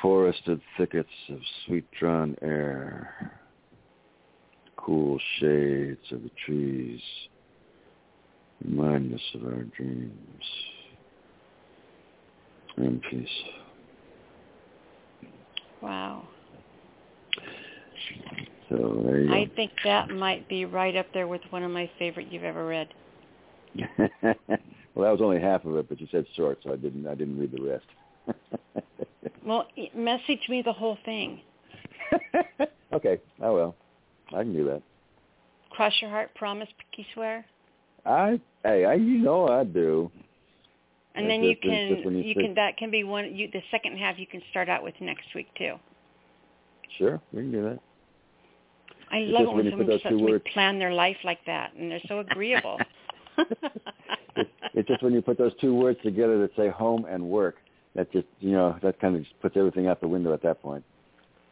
Forested 0.00 0.62
thickets 0.78 1.08
of 1.28 1.38
sweet-drawn 1.66 2.36
air, 2.40 3.38
cool 4.78 5.20
shades 5.38 6.12
of 6.12 6.22
the 6.22 6.30
trees 6.46 7.00
remind 8.64 9.12
us 9.14 9.20
of 9.34 9.44
our 9.44 9.64
dreams. 9.64 10.44
In 12.84 13.00
peace. 13.10 13.28
Wow. 15.82 16.26
So 18.68 19.02
there 19.04 19.20
you 19.20 19.32
I 19.32 19.44
go. 19.44 19.50
think 19.56 19.72
that 19.84 20.10
might 20.10 20.48
be 20.48 20.64
right 20.64 20.96
up 20.96 21.06
there 21.12 21.28
with 21.28 21.42
one 21.50 21.62
of 21.62 21.70
my 21.70 21.90
favorite 21.98 22.28
you've 22.30 22.44
ever 22.44 22.66
read. 22.66 22.88
well, 23.98 24.34
that 24.48 25.10
was 25.10 25.20
only 25.20 25.40
half 25.40 25.64
of 25.64 25.76
it, 25.76 25.88
but 25.88 26.00
you 26.00 26.08
said 26.10 26.24
short, 26.36 26.58
so 26.64 26.72
I 26.72 26.76
didn't. 26.76 27.06
I 27.06 27.14
didn't 27.14 27.38
read 27.38 27.52
the 27.52 27.62
rest. 27.62 27.86
Well, 29.44 29.66
message 29.94 30.48
me 30.48 30.62
the 30.62 30.72
whole 30.72 30.98
thing. 31.04 31.40
okay, 32.92 33.18
I 33.42 33.48
will. 33.50 33.74
I 34.28 34.42
can 34.42 34.52
do 34.52 34.64
that. 34.66 34.82
Cross 35.70 35.94
your 36.00 36.10
heart, 36.10 36.34
promise, 36.34 36.68
pinky 36.78 37.08
swear. 37.14 37.44
I 38.04 38.40
hey, 38.62 38.84
I 38.84 38.94
you 38.94 39.18
know 39.18 39.48
I 39.48 39.64
do. 39.64 40.10
And 41.20 41.30
then 41.30 41.42
you 41.42 41.54
just- 41.54 41.64
just 41.64 42.02
can 42.02 42.14
you 42.16 42.22
you 42.22 42.34
can 42.34 42.54
that 42.54 42.76
can 42.76 42.90
be 42.90 43.04
one 43.04 43.34
you 43.34 43.48
the 43.52 43.62
second 43.70 43.96
half 43.98 44.18
you 44.18 44.26
can 44.26 44.42
start 44.50 44.68
out 44.68 44.82
with 44.82 44.94
next 45.00 45.34
week 45.34 45.48
too. 45.56 45.74
Sure, 46.98 47.20
we 47.32 47.42
can 47.42 47.52
do 47.52 47.62
that. 47.62 47.78
I 49.12 49.18
It's 49.18 49.32
love 49.32 49.42
it 49.42 49.46
when 49.48 49.56
when 49.56 49.70
someone 49.70 50.00
suddenly 50.02 50.32
words- 50.32 50.44
plan 50.52 50.78
their 50.78 50.92
life 50.92 51.16
like 51.24 51.44
that 51.46 51.72
and 51.74 51.90
they're 51.90 52.00
so 52.08 52.20
agreeable. 52.20 52.78
It's, 54.36 54.50
it's 54.74 54.88
just 54.88 55.02
when 55.02 55.12
you 55.12 55.20
put 55.22 55.36
those 55.38 55.52
two 55.60 55.74
words 55.74 55.98
together 56.04 56.38
that 56.40 56.54
say 56.56 56.68
home 56.68 57.04
and 57.10 57.22
work, 57.28 57.56
that 57.96 58.10
just 58.12 58.26
you 58.38 58.52
know 58.52 58.76
that 58.82 59.00
kind 59.00 59.16
of 59.16 59.22
just 59.24 59.38
puts 59.40 59.56
everything 59.56 59.88
out 59.88 60.00
the 60.00 60.06
window 60.08 60.32
at 60.32 60.40
that 60.42 60.62
point. 60.62 60.84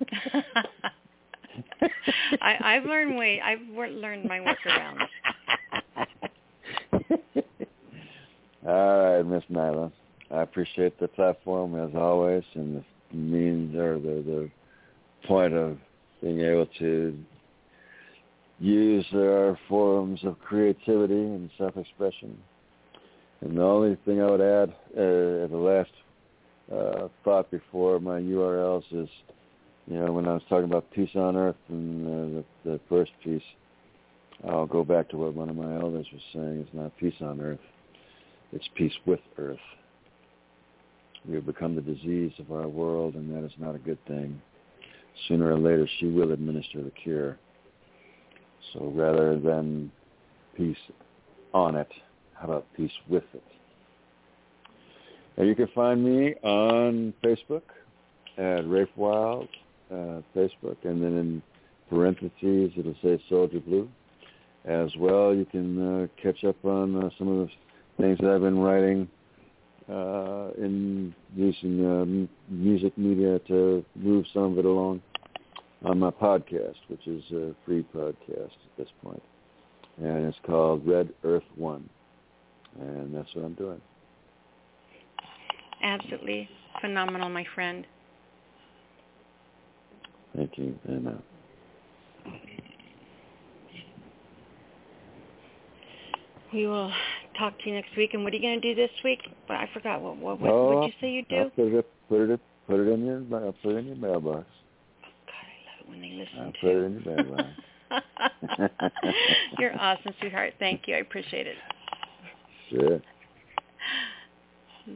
I, 2.41 2.57
I've 2.61 2.85
learned 2.85 3.17
way 3.17 3.41
I've 3.41 3.61
learned 3.77 4.25
my 4.27 4.39
workarounds. 4.39 5.09
All 8.67 9.17
right, 9.17 9.23
Miss 9.23 9.45
Nyla. 9.51 9.93
I 10.31 10.43
appreciate 10.43 10.99
the 10.99 11.09
platform 11.09 11.79
as 11.79 11.95
always, 11.95 12.43
and 12.55 12.85
the 13.11 13.17
means 13.17 13.75
or 13.77 13.99
the 13.99 14.23
the 14.23 14.51
point 15.27 15.55
of 15.55 15.79
being 16.21 16.41
able 16.41 16.67
to 16.79 17.17
use 18.59 19.07
our 19.15 19.59
forms 19.69 20.21
of 20.25 20.39
creativity 20.41 21.15
and 21.15 21.51
self-expression. 21.57 22.37
And 23.41 23.57
the 23.57 23.63
only 23.63 23.97
thing 24.05 24.21
I 24.21 24.31
would 24.31 24.41
add 24.41 24.75
uh, 24.97 25.45
as 25.45 25.53
a 25.53 25.57
last 25.57 25.91
uh, 26.73 27.09
thought 27.25 27.51
before 27.53 28.01
my 28.01 28.21
URLs 28.21 28.85
is, 28.91 29.09
you 29.87 29.99
know, 30.01 30.13
when 30.13 30.27
I 30.27 30.35
was 30.35 30.43
talking 30.49 30.65
about 30.65 30.91
peace 30.91 31.15
on 31.15 31.37
earth 31.37 31.57
and 31.69 32.07
uh, 32.07 32.43
the, 32.65 32.71
the 32.73 32.81
first 32.89 33.13
piece, 33.23 33.43
I'll 34.49 34.67
go 34.67 34.85
back 34.85 35.09
to 35.11 35.17
what 35.17 35.35
one 35.35 35.49
of 35.49 35.57
my 35.57 35.77
elders 35.77 36.07
was 36.13 36.23
saying. 36.33 36.67
It's 36.67 36.75
not 36.75 36.97
peace 36.99 37.15
on 37.21 37.41
earth. 37.41 37.61
It's 38.53 38.69
peace 38.75 38.93
with 39.05 39.21
earth. 39.37 39.59
We 41.27 41.35
have 41.35 41.47
become 41.47 41.75
the 41.75 41.83
disease 41.83 42.33
of 42.39 42.51
our 42.53 42.69
world, 42.69 43.15
and 43.15 43.35
that 43.35 43.45
is 43.45 43.53
not 43.59 43.75
a 43.75 43.79
good 43.79 43.99
thing. 44.07 44.41
Sooner 45.27 45.53
or 45.53 45.59
later, 45.59 45.87
she 45.99 46.07
will 46.07 46.33
administer 46.33 46.83
the 46.83 46.91
cure. 46.91 47.39
So 48.73 48.93
rather 48.95 49.39
than 49.39 49.91
peace 50.57 50.77
on 51.53 51.77
it, 51.77 51.91
how 52.35 52.47
about 52.47 52.67
peace 52.77 52.93
with 53.09 53.25
it? 53.35 53.43
Now 55.37 55.45
you 55.45 55.55
can 55.55 55.69
find 55.75 56.05
me 56.05 56.35
on 56.43 57.15
Facebook 57.23 57.63
at 58.37 58.69
Rafe 58.69 58.89
Wild, 58.97 59.49
uh, 59.91 60.21
Facebook, 60.35 60.77
and 60.85 61.03
then 61.03 61.17
in 61.17 61.43
parentheses 61.89 62.73
it'll 62.77 62.97
say 63.03 63.23
Soldier 63.29 63.61
Blue. 63.61 63.89
As 64.65 64.91
well, 64.99 65.35
you 65.35 65.45
can 65.45 66.03
uh, 66.03 66.07
catch 66.23 66.45
up 66.45 66.63
on 66.65 67.05
uh, 67.05 67.11
some 67.19 67.29
of 67.29 67.47
the 67.47 67.53
things 67.99 68.19
that 68.21 68.31
I've 68.31 68.41
been 68.41 68.59
writing 68.59 69.09
uh, 69.89 70.51
in 70.59 71.15
using 71.35 71.85
uh, 71.85 72.03
m- 72.03 72.29
music 72.49 72.97
media 72.97 73.39
to 73.49 73.85
move 73.97 74.25
some 74.33 74.45
of 74.53 74.59
it 74.59 74.65
along 74.65 75.03
on 75.85 75.99
my 75.99 76.11
podcast, 76.11 76.77
which 76.89 77.07
is 77.07 77.23
a 77.33 77.55
free 77.65 77.85
podcast 77.95 78.53
at 78.53 78.77
this 78.77 78.89
point. 79.03 79.23
And 79.99 80.27
it's 80.27 80.39
called 80.47 80.87
Red 80.87 81.11
Earth 81.25 81.45
One. 81.57 81.89
And 82.81 83.15
that's 83.15 83.29
what 83.35 83.45
I'm 83.45 83.55
doing. 83.55 83.81
Absolutely 85.83 86.49
phenomenal, 86.81 87.29
my 87.29 87.45
friend. 87.55 87.87
Thank 90.37 90.59
you. 90.59 90.79
And 90.85 91.09
uh, 91.09 91.13
We 96.53 96.67
will 96.67 96.91
talk 97.37 97.59
to 97.61 97.69
you 97.69 97.75
next 97.75 97.97
week. 97.97 98.15
And 98.15 98.25
what 98.25 98.33
are 98.33 98.37
you 98.37 98.43
going 98.43 98.61
to 98.61 98.75
do 98.75 98.81
this 98.81 98.91
week? 99.05 99.21
But 99.47 99.59
I 99.59 99.69
forgot 99.73 100.01
what 100.01 100.17
what 100.17 100.41
what 100.41 100.51
oh, 100.51 100.81
did 100.83 100.87
you 100.87 100.93
say 101.01 101.11
you 101.11 101.25
do? 101.29 101.37
I'll 101.37 101.51
put 101.51 101.73
it, 101.73 101.87
put 102.09 102.31
it, 102.31 102.41
put 102.67 102.81
it 102.81 102.93
in 102.93 103.05
your, 103.05 103.45
I'll 103.45 103.53
put 103.63 103.75
it 103.75 103.79
in 103.79 103.87
your 103.87 103.97
mailbox. 103.97 104.47
God, 105.27 105.33
I 105.35 105.57
love 105.67 105.81
it 105.81 105.89
when 105.89 106.01
they 106.01 106.11
listen 106.11 106.39
I'll 106.41 106.53
to. 106.53 106.59
put 106.61 106.71
it 106.71 106.85
in 106.85 107.03
your 107.03 107.17
mailbox. 107.17 107.49
You're 109.59 109.75
awesome, 109.81 110.15
sweetheart. 110.21 110.55
Thank 110.59 110.83
you. 110.87 110.95
I 110.95 110.99
appreciate 110.99 111.47
it. 111.47 111.57
Sure. 112.71 113.01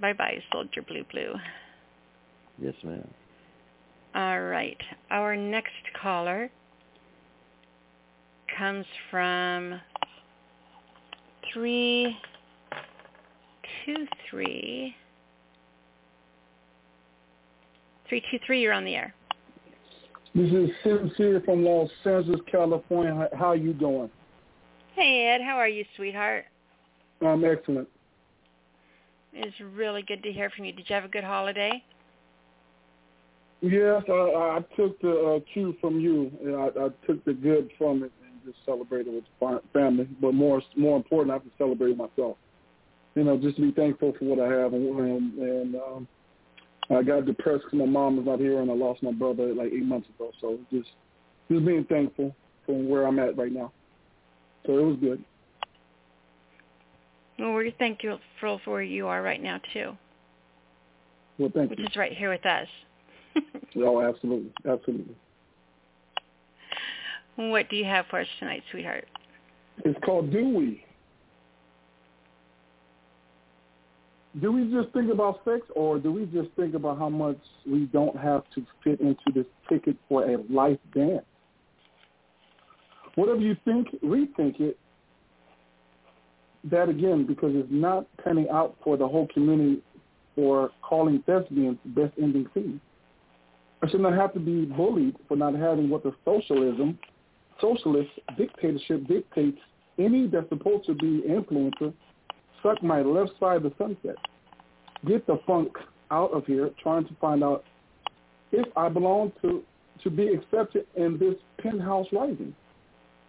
Bye-bye, 0.01 0.43
Soldier 0.53 0.83
Blue 0.83 1.05
Blue. 1.11 1.35
Yes, 2.59 2.75
ma'am. 2.83 3.09
All 4.15 4.43
right. 4.43 4.77
Our 5.11 5.37
next 5.37 5.73
caller 6.01 6.51
comes 8.59 8.87
from 9.11 9.81
three 11.53 12.16
two 13.85 14.07
three 14.31 14.95
three 18.09 18.23
two 18.31 18.39
three. 18.47 18.62
You're 18.62 18.73
on 18.73 18.85
the 18.85 18.95
air. 18.95 19.15
This 20.35 20.51
is 20.51 20.70
Sincere 20.83 21.43
from 21.45 21.65
Los 21.65 21.91
Angeles, 22.05 22.41
California. 22.51 23.29
How 23.39 23.49
are 23.49 23.57
you 23.57 23.74
doing? 23.74 24.11
Hey 24.95 25.27
Ed, 25.27 25.45
how 25.45 25.57
are 25.57 25.69
you, 25.69 25.85
sweetheart? 25.97 26.45
I'm 27.20 27.45
excellent. 27.45 27.89
It's 29.33 29.57
really 29.74 30.03
good 30.03 30.23
to 30.23 30.33
hear 30.33 30.51
from 30.51 30.65
you. 30.66 30.73
Did 30.73 30.89
you 30.89 30.95
have 30.95 31.05
a 31.05 31.09
good 31.09 31.24
holiday? 31.24 31.83
Yes, 33.62 34.03
I, 34.09 34.12
I 34.12 34.59
took 34.77 35.01
the 35.01 35.12
uh, 35.12 35.53
cue 35.53 35.74
from 35.81 36.01
you. 36.01 36.31
I, 36.59 36.87
I 36.87 36.89
took 37.07 37.24
the 37.24 37.33
good 37.33 37.70
from 37.79 38.03
it 38.03 38.12
and 38.20 38.22
just 38.44 38.59
celebrated 38.64 39.14
with 39.14 39.24
the 39.40 39.60
family. 39.73 40.09
But 40.20 40.32
more, 40.32 40.62
more 40.77 40.97
important, 40.97 41.31
I 41.31 41.35
have 41.35 41.44
to 41.44 41.51
celebrate 41.59 41.97
myself. 41.97 42.36
You 43.14 43.24
know, 43.24 43.36
just 43.36 43.56
to 43.56 43.62
be 43.62 43.73
thankful 43.73 44.14
for 44.19 44.24
what 44.24 44.40
I 44.40 44.51
have. 44.51 44.73
And, 44.73 44.98
and, 44.98 45.39
and 45.39 45.74
um, 45.77 46.09
I 46.90 47.02
got 47.02 47.27
depressed 47.27 47.64
because 47.64 47.78
my 47.78 47.86
mom 47.86 48.16
was 48.16 48.27
not 48.27 48.39
here, 48.39 48.60
and 48.60 48.70
I 48.70 48.74
lost 48.74 49.02
my 49.02 49.12
brother 49.12 49.55
like 49.55 49.73
eight 49.73 49.85
months 49.85 50.09
ago. 50.09 50.31
So 50.40 50.59
just, 50.70 50.89
just 51.51 51.64
being 51.64 51.85
thankful 51.85 52.35
for 52.66 52.81
where 52.82 53.06
I'm 53.06 53.19
at 53.19 53.36
right 53.36 53.52
now. 53.52 53.73
So 54.66 54.78
it 54.78 54.82
was 54.82 54.97
good. 55.01 55.24
Well, 57.39 57.52
we're 57.52 57.73
thankful 57.73 58.20
for 58.40 58.59
where 58.66 58.82
you 58.82 59.06
are 59.09 59.23
right 59.23 59.43
now 59.43 59.60
too. 59.73 59.93
Well, 61.39 61.51
thank 61.55 61.70
which 61.70 61.81
you. 61.81 61.86
is 61.86 61.97
right 61.97 62.12
here 62.12 62.31
with 62.31 62.47
us. 62.47 62.69
oh, 63.77 64.02
absolutely, 64.02 64.52
absolutely. 64.69 65.16
What 67.37 67.69
do 67.71 67.77
you 67.77 67.85
have 67.85 68.07
for 68.11 68.21
us 68.21 68.27
tonight, 68.39 68.63
sweetheart? 68.71 69.07
It's 69.85 69.99
called 70.05 70.31
Do 70.31 70.49
We. 70.49 70.85
Do 74.41 74.51
we 74.51 74.71
just 74.73 74.93
think 74.95 75.13
about 75.13 75.41
sex, 75.45 75.61
or 75.75 75.99
do 75.99 76.11
we 76.11 76.25
just 76.27 76.49
think 76.57 76.75
about 76.75 76.99
how 76.99 77.11
much 77.11 77.39
we 77.67 77.85
don't 77.87 78.17
have 78.17 78.45
to 78.55 78.65
fit 78.83 79.01
into 79.01 79.31
this 79.35 79.45
ticket 79.69 79.97
for 80.09 80.25
a 80.25 80.39
life 80.51 80.79
dance? 80.95 81.25
Whatever 83.15 83.41
you 83.41 83.57
think, 83.65 83.89
rethink 84.03 84.61
it. 84.61 84.79
That 86.65 86.89
again, 86.89 87.27
because 87.27 87.51
it's 87.55 87.69
not 87.71 88.07
panning 88.25 88.49
out 88.51 88.77
for 88.85 88.97
the 88.97 89.07
whole 89.07 89.29
community 89.35 89.83
for 90.35 90.71
calling 90.81 91.23
thespians 91.27 91.77
best 91.87 92.15
ending 92.21 92.47
scene. 92.55 92.81
I 93.83 93.89
should 93.91 94.01
not 94.01 94.15
have 94.15 94.33
to 94.35 94.41
be 94.41 94.65
bullied 94.65 95.17
for 95.27 95.37
not 95.37 95.55
having 95.55 95.91
what 95.91 96.05
the 96.05 96.15
socialism, 96.25 96.99
socialist 97.62 98.10
dictatorship 98.36 99.06
dictates. 99.06 99.59
Any 99.98 100.26
that's 100.26 100.48
supposed 100.51 100.84
to 100.86 100.94
be 100.94 101.22
influencer 101.26 101.94
suck 102.62 102.82
my 102.82 103.01
left 103.02 103.32
side 103.40 103.56
of 103.56 103.62
the 103.62 103.72
sunset. 103.78 104.16
Get 105.06 105.26
the 105.26 105.39
funk 105.47 105.76
out 106.10 106.32
of 106.32 106.44
here, 106.47 106.70
trying 106.82 107.06
to 107.06 107.14
find 107.20 107.43
out 107.43 107.64
if 108.52 108.66
I 108.76 108.89
belong 108.89 109.32
to 109.43 109.62
to 110.02 110.10
be 110.10 110.28
accepted 110.28 110.86
in 110.97 111.18
this 111.18 111.34
penthouse 111.60 112.06
rising. 112.12 112.55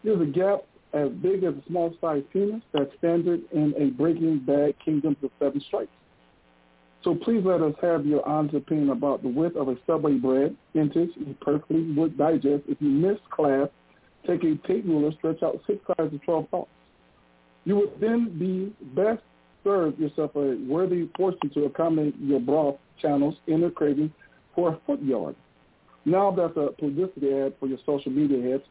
There's 0.04 0.22
a 0.22 0.26
gap 0.26 0.64
as 0.94 1.10
big 1.22 1.44
as 1.44 1.54
a 1.54 1.64
small 1.68 1.94
sized 2.02 2.30
penis 2.32 2.62
that's 2.74 2.92
standard 2.98 3.42
in 3.52 3.74
a 3.78 3.92
Breaking 3.92 4.40
Bad 4.40 4.74
Kingdoms 4.84 5.18
of 5.24 5.30
Seven 5.40 5.62
Stripes. 5.68 5.92
So 7.04 7.16
please 7.16 7.42
let 7.44 7.62
us 7.62 7.74
have 7.82 8.06
your 8.06 8.28
honest 8.28 8.56
opinion 8.56 8.90
about 8.90 9.22
the 9.22 9.28
width 9.28 9.56
of 9.56 9.68
a 9.68 9.76
Subway 9.86 10.14
bread, 10.14 10.56
inches, 10.74 11.10
you 11.16 11.36
perfectly 11.42 11.92
would 11.92 12.18
digest. 12.18 12.64
If 12.68 12.78
you 12.80 12.90
missed 12.90 13.30
class, 13.30 13.68
take 14.28 14.44
a 14.44 14.56
tape 14.68 14.86
ruler, 14.86 15.12
stretch 15.18 15.44
out 15.44 15.62
six 15.68 15.80
sides 15.88 16.14
of 16.14 16.22
12 16.24 16.50
thoughts. 16.50 16.70
You 17.66 17.78
would 17.78 18.00
then 18.00 18.38
be 18.38 18.74
best 18.96 19.22
serve 19.64 19.98
yourself 19.98 20.32
a 20.36 20.58
worthy 20.68 21.06
portion 21.16 21.50
to 21.54 21.66
accommodate 21.66 22.16
your 22.20 22.40
broth 22.40 22.76
channel's 23.02 23.36
inner 23.48 23.70
craving 23.70 24.12
for 24.56 24.74
a 24.74 24.80
foot 24.86 25.02
yard. 25.02 25.36
Now 26.06 26.32
that's 26.32 26.58
a 26.58 26.72
publicity 26.78 27.34
ad 27.34 27.54
for 27.60 27.68
your 27.68 27.78
social 27.86 28.12
media 28.12 28.42
heads 28.42 28.64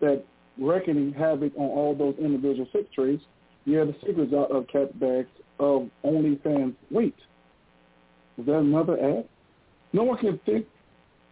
that 0.00 0.24
reckoning 0.58 1.12
havoc 1.12 1.52
on 1.56 1.66
all 1.66 1.94
those 1.94 2.14
individual 2.18 2.68
sex 2.72 2.84
trades. 2.94 3.22
Yeah, 3.64 3.84
the 3.84 3.94
secret's 4.06 4.34
out 4.34 4.50
of 4.50 4.68
cat 4.68 4.98
bags 5.00 5.28
of 5.58 5.88
OnlyFans. 6.04 6.74
Wait, 6.90 7.14
is 8.36 8.46
that 8.46 8.58
another 8.58 9.00
ad? 9.00 9.26
No 9.92 10.02
one 10.02 10.18
can 10.18 10.38
think 10.44 10.66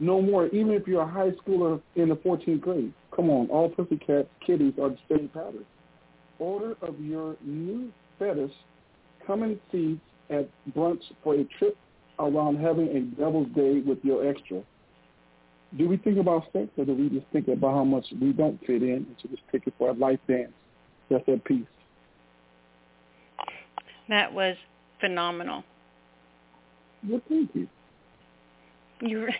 no 0.02 0.20
more, 0.20 0.48
even 0.48 0.72
if 0.72 0.88
you're 0.88 1.02
a 1.02 1.08
high 1.08 1.30
schooler 1.30 1.80
in 1.94 2.08
the 2.08 2.16
14th 2.16 2.60
grade. 2.60 2.92
Come 3.14 3.30
on, 3.30 3.46
all 3.50 3.68
pussycat 3.68 4.28
kitties 4.44 4.74
are 4.82 4.90
the 4.90 4.98
same 5.08 5.28
pattern. 5.28 5.64
Order 6.40 6.74
of 6.82 6.98
your 7.00 7.36
new 7.44 7.92
fetish 8.18 8.50
coming 9.24 9.60
seeds 9.70 10.00
at 10.28 10.48
brunch 10.74 11.02
for 11.22 11.36
a 11.36 11.44
trip 11.58 11.76
around 12.18 12.56
having 12.56 12.88
a 12.88 13.00
devil's 13.16 13.46
day 13.54 13.80
with 13.86 13.98
your 14.02 14.28
extra. 14.28 14.62
Do 15.78 15.88
we 15.88 15.96
think 15.98 16.18
about 16.18 16.44
sex 16.52 16.68
or 16.76 16.84
do 16.84 16.94
we 16.94 17.08
just 17.08 17.26
think 17.32 17.46
about 17.46 17.72
how 17.72 17.84
much 17.84 18.04
we 18.20 18.32
don't 18.32 18.58
fit 18.66 18.82
in 18.82 19.06
and 19.06 19.16
just 19.22 19.40
this 19.52 19.62
it 19.64 19.72
for 19.78 19.90
a 19.90 19.92
life 19.92 20.18
dance? 20.26 20.50
That's 21.10 21.24
that 21.26 21.44
piece. 21.44 21.64
That 24.08 24.32
was 24.32 24.56
phenomenal. 25.00 25.62
Well, 27.08 27.22
thank 27.28 27.50
you. 27.54 27.68
You're 29.02 29.30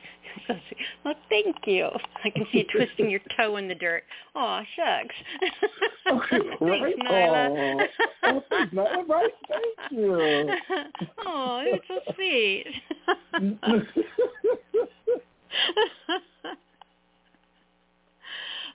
well, 1.05 1.15
thank 1.29 1.57
you. 1.67 1.89
I 2.25 2.31
can 2.31 2.45
see 2.51 2.59
you 2.59 2.65
twisting 2.65 3.11
your 3.11 3.21
toe 3.37 3.57
in 3.57 3.69
the 3.69 3.75
dirt. 3.75 4.03
Oh, 4.35 4.61
shucks. 4.77 5.15
Okay, 6.05 6.39
right? 6.61 6.83
thanks, 6.83 6.99
Nyla. 7.09 7.49
Oh, 7.55 7.87
oh, 8.25 8.43
thanks, 8.51 8.75
Nyla. 8.75 9.09
Right? 9.09 9.31
Thank 9.49 9.93
you. 9.93 10.49
oh, 11.25 11.63
you're 11.65 11.79
so 11.87 12.01
sweet. 12.15 12.67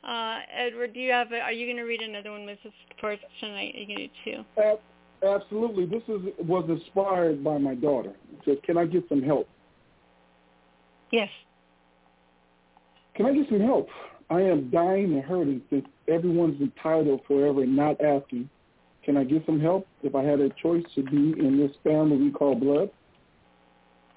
uh, 0.08 0.40
Edward, 0.58 0.94
do 0.94 1.02
you 1.02 1.12
have? 1.12 1.34
A, 1.34 1.40
are 1.42 1.52
you 1.52 1.66
going 1.66 1.76
to 1.76 1.84
read 1.84 2.02
another 2.02 2.32
one, 2.32 2.42
Mrs. 2.42 2.72
First 3.02 3.24
tonight? 3.42 3.76
Are 3.76 3.80
you 3.80 3.88
going 3.88 3.98
to 3.98 4.08
do 4.08 4.14
two? 4.24 4.62
Ab- 4.62 4.80
absolutely. 5.42 5.86
This 5.86 6.04
is 6.08 6.22
was 6.48 6.64
inspired 6.70 7.44
by 7.44 7.58
my 7.58 7.76
daughter. 7.76 8.14
Said, 8.46 8.64
"Can 8.64 8.78
I 8.78 8.86
get 8.86 9.04
some 9.10 9.22
help?" 9.22 9.50
Yes. 11.12 11.30
Can 13.16 13.26
I 13.26 13.34
get 13.34 13.50
some 13.50 13.62
help? 13.62 13.88
I 14.30 14.42
am 14.42 14.70
dying 14.70 15.14
and 15.14 15.24
hurting 15.24 15.62
since 15.70 15.86
everyone's 16.08 16.62
entitled 16.62 17.22
forever 17.28 17.64
and 17.64 17.76
not 17.76 18.00
asking, 18.02 18.50
can 19.04 19.16
I 19.16 19.24
get 19.24 19.46
some 19.46 19.60
help 19.60 19.88
if 20.04 20.16
I 20.16 20.24
had 20.24 20.42
a 20.42 20.50
choice 20.62 20.84
to 20.96 21.04
be 21.04 21.34
in 21.40 21.58
this 21.58 21.72
family 21.84 22.18
we 22.18 22.32
call 22.32 22.56
blood? 22.56 22.90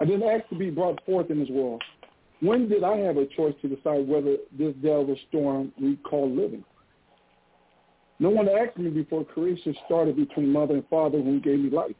I 0.01 0.05
didn't 0.05 0.23
ask 0.23 0.47
to 0.49 0.55
be 0.55 0.69
brought 0.69 1.03
forth 1.05 1.31
in 1.31 1.39
this 1.39 1.49
world. 1.49 1.81
When 2.41 2.67
did 2.67 2.83
I 2.83 2.97
have 2.97 3.17
a 3.17 3.25
choice 3.27 3.53
to 3.61 3.69
decide 3.69 4.07
whether 4.07 4.35
this 4.57 4.73
devil 4.81 5.15
storm 5.29 5.71
we 5.79 5.95
call 5.97 6.29
living? 6.29 6.65
No 8.19 8.29
one 8.29 8.49
asked 8.49 8.77
me 8.77 8.89
before 8.89 9.23
creation 9.23 9.75
started 9.85 10.15
between 10.15 10.51
mother 10.51 10.75
and 10.75 10.87
father 10.89 11.21
who 11.21 11.39
gave 11.39 11.59
me 11.59 11.69
life. 11.69 11.95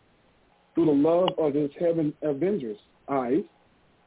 Through 0.76 0.86
the 0.86 0.92
love 0.92 1.30
of 1.38 1.54
his 1.54 1.72
heaven 1.80 2.14
avengers, 2.22 2.78
eyes, 3.08 3.44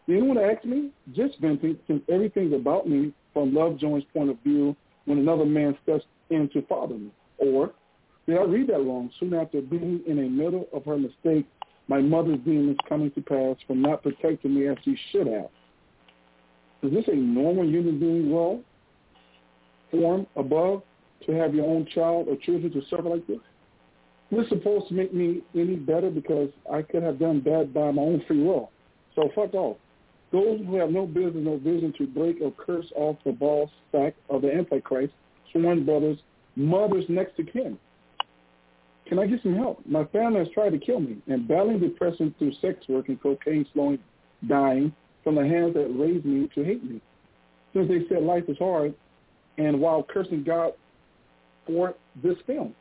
anyone 0.08 0.38
ask 0.38 0.64
me? 0.64 0.90
Just 1.14 1.38
venting, 1.40 1.78
since 1.86 2.02
everything's 2.08 2.54
about 2.54 2.88
me 2.88 3.12
from 3.32 3.54
Love 3.54 3.78
Jones' 3.78 4.04
point 4.12 4.30
of 4.30 4.38
view 4.44 4.76
when 5.06 5.18
another 5.18 5.44
man 5.44 5.76
steps 5.82 6.04
in 6.30 6.48
to 6.52 6.62
father 6.62 6.94
me. 6.94 7.10
Or 7.38 7.72
did 8.26 8.38
I 8.38 8.42
read 8.42 8.68
that 8.68 8.84
wrong? 8.84 9.10
Soon 9.20 9.34
after 9.34 9.60
being 9.60 10.02
in 10.06 10.16
the 10.16 10.28
middle 10.28 10.68
of 10.72 10.84
her 10.84 10.98
mistake, 10.98 11.46
my 11.88 12.00
mother's 12.00 12.38
demons 12.44 12.78
coming 12.88 13.10
to 13.12 13.20
pass 13.20 13.56
from 13.66 13.82
not 13.82 14.02
protecting 14.02 14.54
me 14.54 14.68
as 14.68 14.76
she 14.84 14.96
should 15.10 15.26
have. 15.26 15.48
Is 16.82 16.92
this 16.92 17.04
a 17.08 17.16
normal 17.16 17.64
human 17.64 17.98
being 17.98 18.32
role, 18.32 18.62
form 19.90 20.26
above, 20.36 20.82
to 21.26 21.32
have 21.32 21.54
your 21.54 21.66
own 21.66 21.86
child 21.94 22.28
or 22.28 22.36
children 22.36 22.72
to 22.72 22.82
suffer 22.90 23.08
like 23.08 23.26
this? 23.26 23.38
This 24.30 24.48
supposed 24.48 24.88
to 24.88 24.94
make 24.94 25.14
me 25.14 25.42
any 25.54 25.76
better 25.76 26.10
because 26.10 26.50
I 26.70 26.82
could 26.82 27.02
have 27.02 27.18
done 27.18 27.40
bad 27.40 27.72
by 27.72 27.90
my 27.90 28.02
own 28.02 28.22
free 28.26 28.42
will. 28.42 28.70
So 29.14 29.30
fuck 29.34 29.54
off. 29.54 29.76
Those 30.34 30.58
who 30.66 30.74
have 30.78 30.90
no 30.90 31.06
business, 31.06 31.44
no 31.44 31.58
vision 31.58 31.94
to 31.96 32.08
break 32.08 32.40
or 32.40 32.50
curse 32.50 32.86
off 32.96 33.16
the 33.24 33.30
ball 33.30 33.70
sack 33.92 34.16
of 34.28 34.42
the 34.42 34.52
Antichrist, 34.52 35.12
sworn 35.52 35.84
brothers, 35.84 36.18
mothers 36.56 37.04
next 37.08 37.36
to 37.36 37.44
kin. 37.44 37.78
Can 39.06 39.20
I 39.20 39.28
get 39.28 39.40
some 39.44 39.54
help? 39.54 39.78
My 39.86 40.02
family 40.06 40.40
has 40.40 40.48
tried 40.52 40.70
to 40.70 40.78
kill 40.78 40.98
me, 40.98 41.18
and 41.28 41.46
battling 41.46 41.78
depression 41.78 42.34
through 42.36 42.52
sex 42.60 42.78
work 42.88 43.08
and 43.08 43.22
cocaine 43.22 43.64
slowing 43.72 44.00
dying 44.48 44.92
from 45.22 45.36
the 45.36 45.46
hands 45.46 45.74
that 45.74 45.86
raised 45.96 46.24
me 46.24 46.48
to 46.56 46.64
hate 46.64 46.82
me. 46.82 47.00
Since 47.72 47.86
they 47.86 48.00
said 48.08 48.24
life 48.24 48.44
is 48.48 48.58
hard, 48.58 48.92
and 49.56 49.80
while 49.80 50.02
cursing 50.02 50.42
God 50.42 50.72
for 51.64 51.94
this 52.24 52.38
film. 52.44 52.74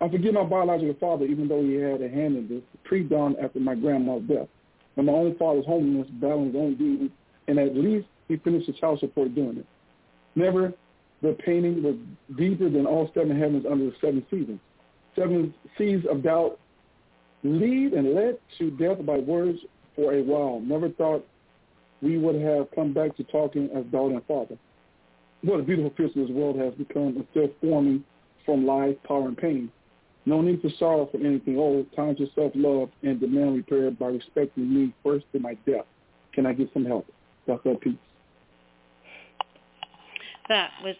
I 0.00 0.08
forgive 0.08 0.34
my 0.34 0.44
biological 0.44 0.94
father, 1.00 1.24
even 1.24 1.48
though 1.48 1.62
he 1.62 1.74
had 1.74 2.00
a 2.00 2.08
hand 2.08 2.36
in 2.36 2.46
this, 2.48 2.62
pre-dawn 2.84 3.34
after 3.42 3.58
my 3.58 3.74
grandma's 3.74 4.22
death. 4.28 4.46
And 4.96 5.06
my 5.06 5.12
own 5.12 5.36
father's 5.36 5.66
homelessness, 5.66 6.08
battling 6.20 6.46
his 6.46 6.56
own 6.56 6.76
demons, 6.76 7.10
and 7.48 7.58
at 7.58 7.76
least 7.76 8.06
he 8.28 8.36
finished 8.36 8.66
the 8.66 8.72
child 8.74 9.00
support 9.00 9.34
doing 9.34 9.58
it. 9.58 9.66
Never 10.34 10.72
the 11.22 11.32
painting 11.44 11.82
was 11.82 11.96
deeper 12.36 12.68
than 12.68 12.86
all 12.86 13.10
seven 13.14 13.38
heavens 13.38 13.64
under 13.70 13.86
the 13.86 13.96
seven 14.00 14.24
seasons. 14.30 14.60
Seven 15.16 15.54
seas 15.78 16.04
of 16.10 16.22
doubt 16.22 16.58
lead 17.42 17.92
and 17.92 18.14
led 18.14 18.38
to 18.58 18.70
death 18.72 19.04
by 19.06 19.18
words 19.18 19.58
for 19.96 20.12
a 20.14 20.22
while. 20.22 20.60
Never 20.60 20.88
thought 20.90 21.26
we 22.02 22.18
would 22.18 22.40
have 22.40 22.70
come 22.74 22.92
back 22.92 23.16
to 23.16 23.24
talking 23.24 23.70
as 23.74 23.84
daughter 23.86 24.14
and 24.14 24.26
father. 24.26 24.58
What 25.42 25.60
a 25.60 25.62
beautiful 25.62 25.90
picture 25.90 26.20
this 26.20 26.30
world 26.30 26.58
has 26.58 26.74
become 26.74 27.26
still 27.30 27.48
forming 27.60 28.04
from 28.44 28.66
life, 28.66 28.96
power, 29.06 29.28
and 29.28 29.36
pain. 29.36 29.70
No 30.26 30.40
need 30.40 30.62
to 30.62 30.70
sorrow 30.78 31.08
for 31.10 31.18
anything 31.18 31.56
oh, 31.58 31.62
old. 31.62 31.86
Times 31.94 32.18
to 32.18 32.26
self-love 32.34 32.90
and 33.02 33.20
demand 33.20 33.56
repair 33.56 33.90
by 33.90 34.06
respecting 34.06 34.72
me 34.72 34.94
first 35.02 35.26
to 35.32 35.38
my 35.38 35.54
death. 35.66 35.84
Can 36.32 36.46
I 36.46 36.52
get 36.52 36.70
some 36.72 36.84
help? 36.84 37.06
Dr. 37.46 37.74
Peace. 37.74 37.94
That 40.48 40.70
was 40.82 40.96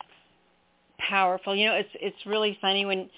powerful. 0.98 1.56
You 1.56 1.66
know, 1.66 1.74
it's 1.74 1.88
it's 1.94 2.26
really 2.26 2.58
funny 2.60 2.84
when 2.84 3.08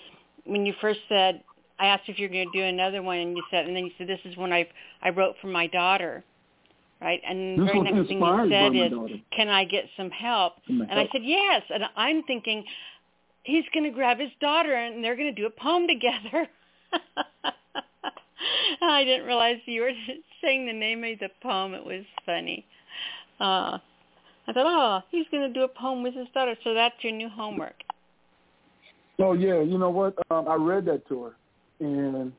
when 0.44 0.64
you 0.64 0.74
first 0.80 1.00
said 1.08 1.42
I 1.78 1.86
asked 1.86 2.04
if 2.06 2.18
you're 2.18 2.28
going 2.28 2.50
to 2.50 2.58
do 2.58 2.64
another 2.64 3.02
one, 3.02 3.18
and 3.18 3.36
you 3.36 3.42
said, 3.50 3.66
and 3.66 3.76
then 3.76 3.84
you 3.84 3.92
said, 3.98 4.06
"This 4.06 4.20
is 4.24 4.36
one 4.36 4.52
I 4.52 4.68
I 5.02 5.10
wrote 5.10 5.36
for 5.40 5.48
my 5.48 5.66
daughter." 5.66 6.24
right? 7.00 7.20
And 7.26 7.58
the 7.58 7.64
very 7.64 7.80
next 7.80 8.08
thing 8.08 8.20
you 8.20 8.48
said 8.50 8.74
is, 8.74 9.20
"Can 9.36 9.48
I 9.48 9.64
get 9.64 9.84
some 9.96 10.10
help?" 10.10 10.54
And 10.68 10.88
help. 10.90 11.08
I 11.08 11.12
said, 11.12 11.22
"Yes." 11.24 11.62
And 11.68 11.84
I'm 11.96 12.22
thinking, 12.24 12.64
he's 13.46 13.64
going 13.72 13.84
to 13.84 13.90
grab 13.90 14.18
his 14.18 14.30
daughter, 14.40 14.74
and 14.74 15.02
they're 15.02 15.16
going 15.16 15.34
to 15.34 15.40
do 15.40 15.46
a 15.46 15.50
poem 15.50 15.86
together. 15.88 16.48
I 18.82 19.04
didn't 19.04 19.26
realize 19.26 19.56
you 19.64 19.80
were 19.82 19.92
saying 20.42 20.66
the 20.66 20.72
name 20.72 21.02
of 21.04 21.18
the 21.18 21.30
poem. 21.42 21.74
It 21.74 21.84
was 21.84 22.04
funny. 22.24 22.66
Uh, 23.40 23.78
I 24.48 24.52
thought, 24.52 24.66
oh, 24.66 25.00
he's 25.10 25.26
going 25.30 25.42
to 25.46 25.52
do 25.52 25.64
a 25.64 25.68
poem 25.68 26.02
with 26.02 26.14
his 26.14 26.28
daughter. 26.34 26.54
So 26.62 26.74
that's 26.74 26.94
your 27.00 27.12
new 27.12 27.28
homework. 27.28 27.82
Oh 29.18 29.32
yeah, 29.32 29.62
you 29.62 29.78
know 29.78 29.90
what? 29.90 30.14
Um, 30.30 30.46
I 30.46 30.56
read 30.56 30.84
that 30.86 31.08
to 31.08 31.22
her, 31.24 31.36
and 31.80 32.32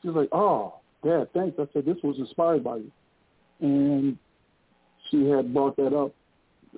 she 0.00 0.08
was 0.08 0.16
like, 0.16 0.30
"Oh, 0.32 0.76
Dad, 1.04 1.28
thanks." 1.34 1.58
I 1.58 1.68
said, 1.74 1.84
"This 1.84 1.98
was 2.02 2.16
inspired 2.18 2.64
by 2.64 2.76
you." 2.76 2.90
and 3.60 4.16
she 5.10 5.28
had 5.28 5.52
brought 5.52 5.76
that 5.76 5.96
up 5.96 6.14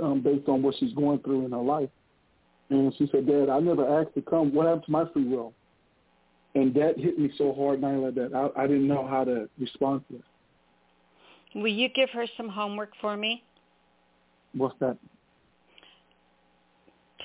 um, 0.03 0.21
based 0.21 0.49
on 0.49 0.63
what 0.63 0.75
she's 0.79 0.93
going 0.95 1.19
through 1.21 1.45
in 1.45 1.53
her 1.53 1.59
life. 1.59 1.89
And 2.71 2.95
she 2.97 3.09
said, 3.11 3.27
Dad, 3.27 3.49
I 3.49 3.59
never 3.61 4.01
asked 4.01 4.15
to 4.15 4.23
come. 4.23 4.55
What 4.55 4.67
happened 4.67 4.85
to 4.87 4.93
my 4.93 5.05
free 5.13 5.25
will? 5.25 5.53
And 6.55 6.75
that 6.75 6.99
hit 6.99 7.19
me 7.19 7.31
so 7.37 7.53
hard, 7.53 7.81
Nyla, 7.81 8.15
that 8.15 8.35
I, 8.35 8.65
I 8.65 8.67
didn't 8.67 8.89
know 8.89 9.07
how 9.07 9.25
to 9.25 9.49
respond 9.59 10.03
to 10.09 10.17
it. 10.17 10.25
Will 11.55 11.73
you 11.73 11.89
give 11.89 12.11
her 12.11 12.27
some 12.37 12.49
homework 12.49 12.91
for 13.01 13.17
me? 13.17 13.43
What's 14.55 14.79
that? 14.81 14.97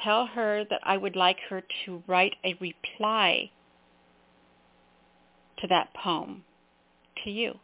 Tell 0.03 0.27
her 0.27 0.63
that 0.69 0.81
I 0.83 0.97
would 0.97 1.15
like 1.15 1.37
her 1.49 1.63
to 1.85 2.03
write 2.07 2.35
a 2.43 2.55
reply 2.59 3.51
to 5.59 5.67
that 5.67 5.93
poem 5.93 6.43
to 7.23 7.31
you 7.31 7.55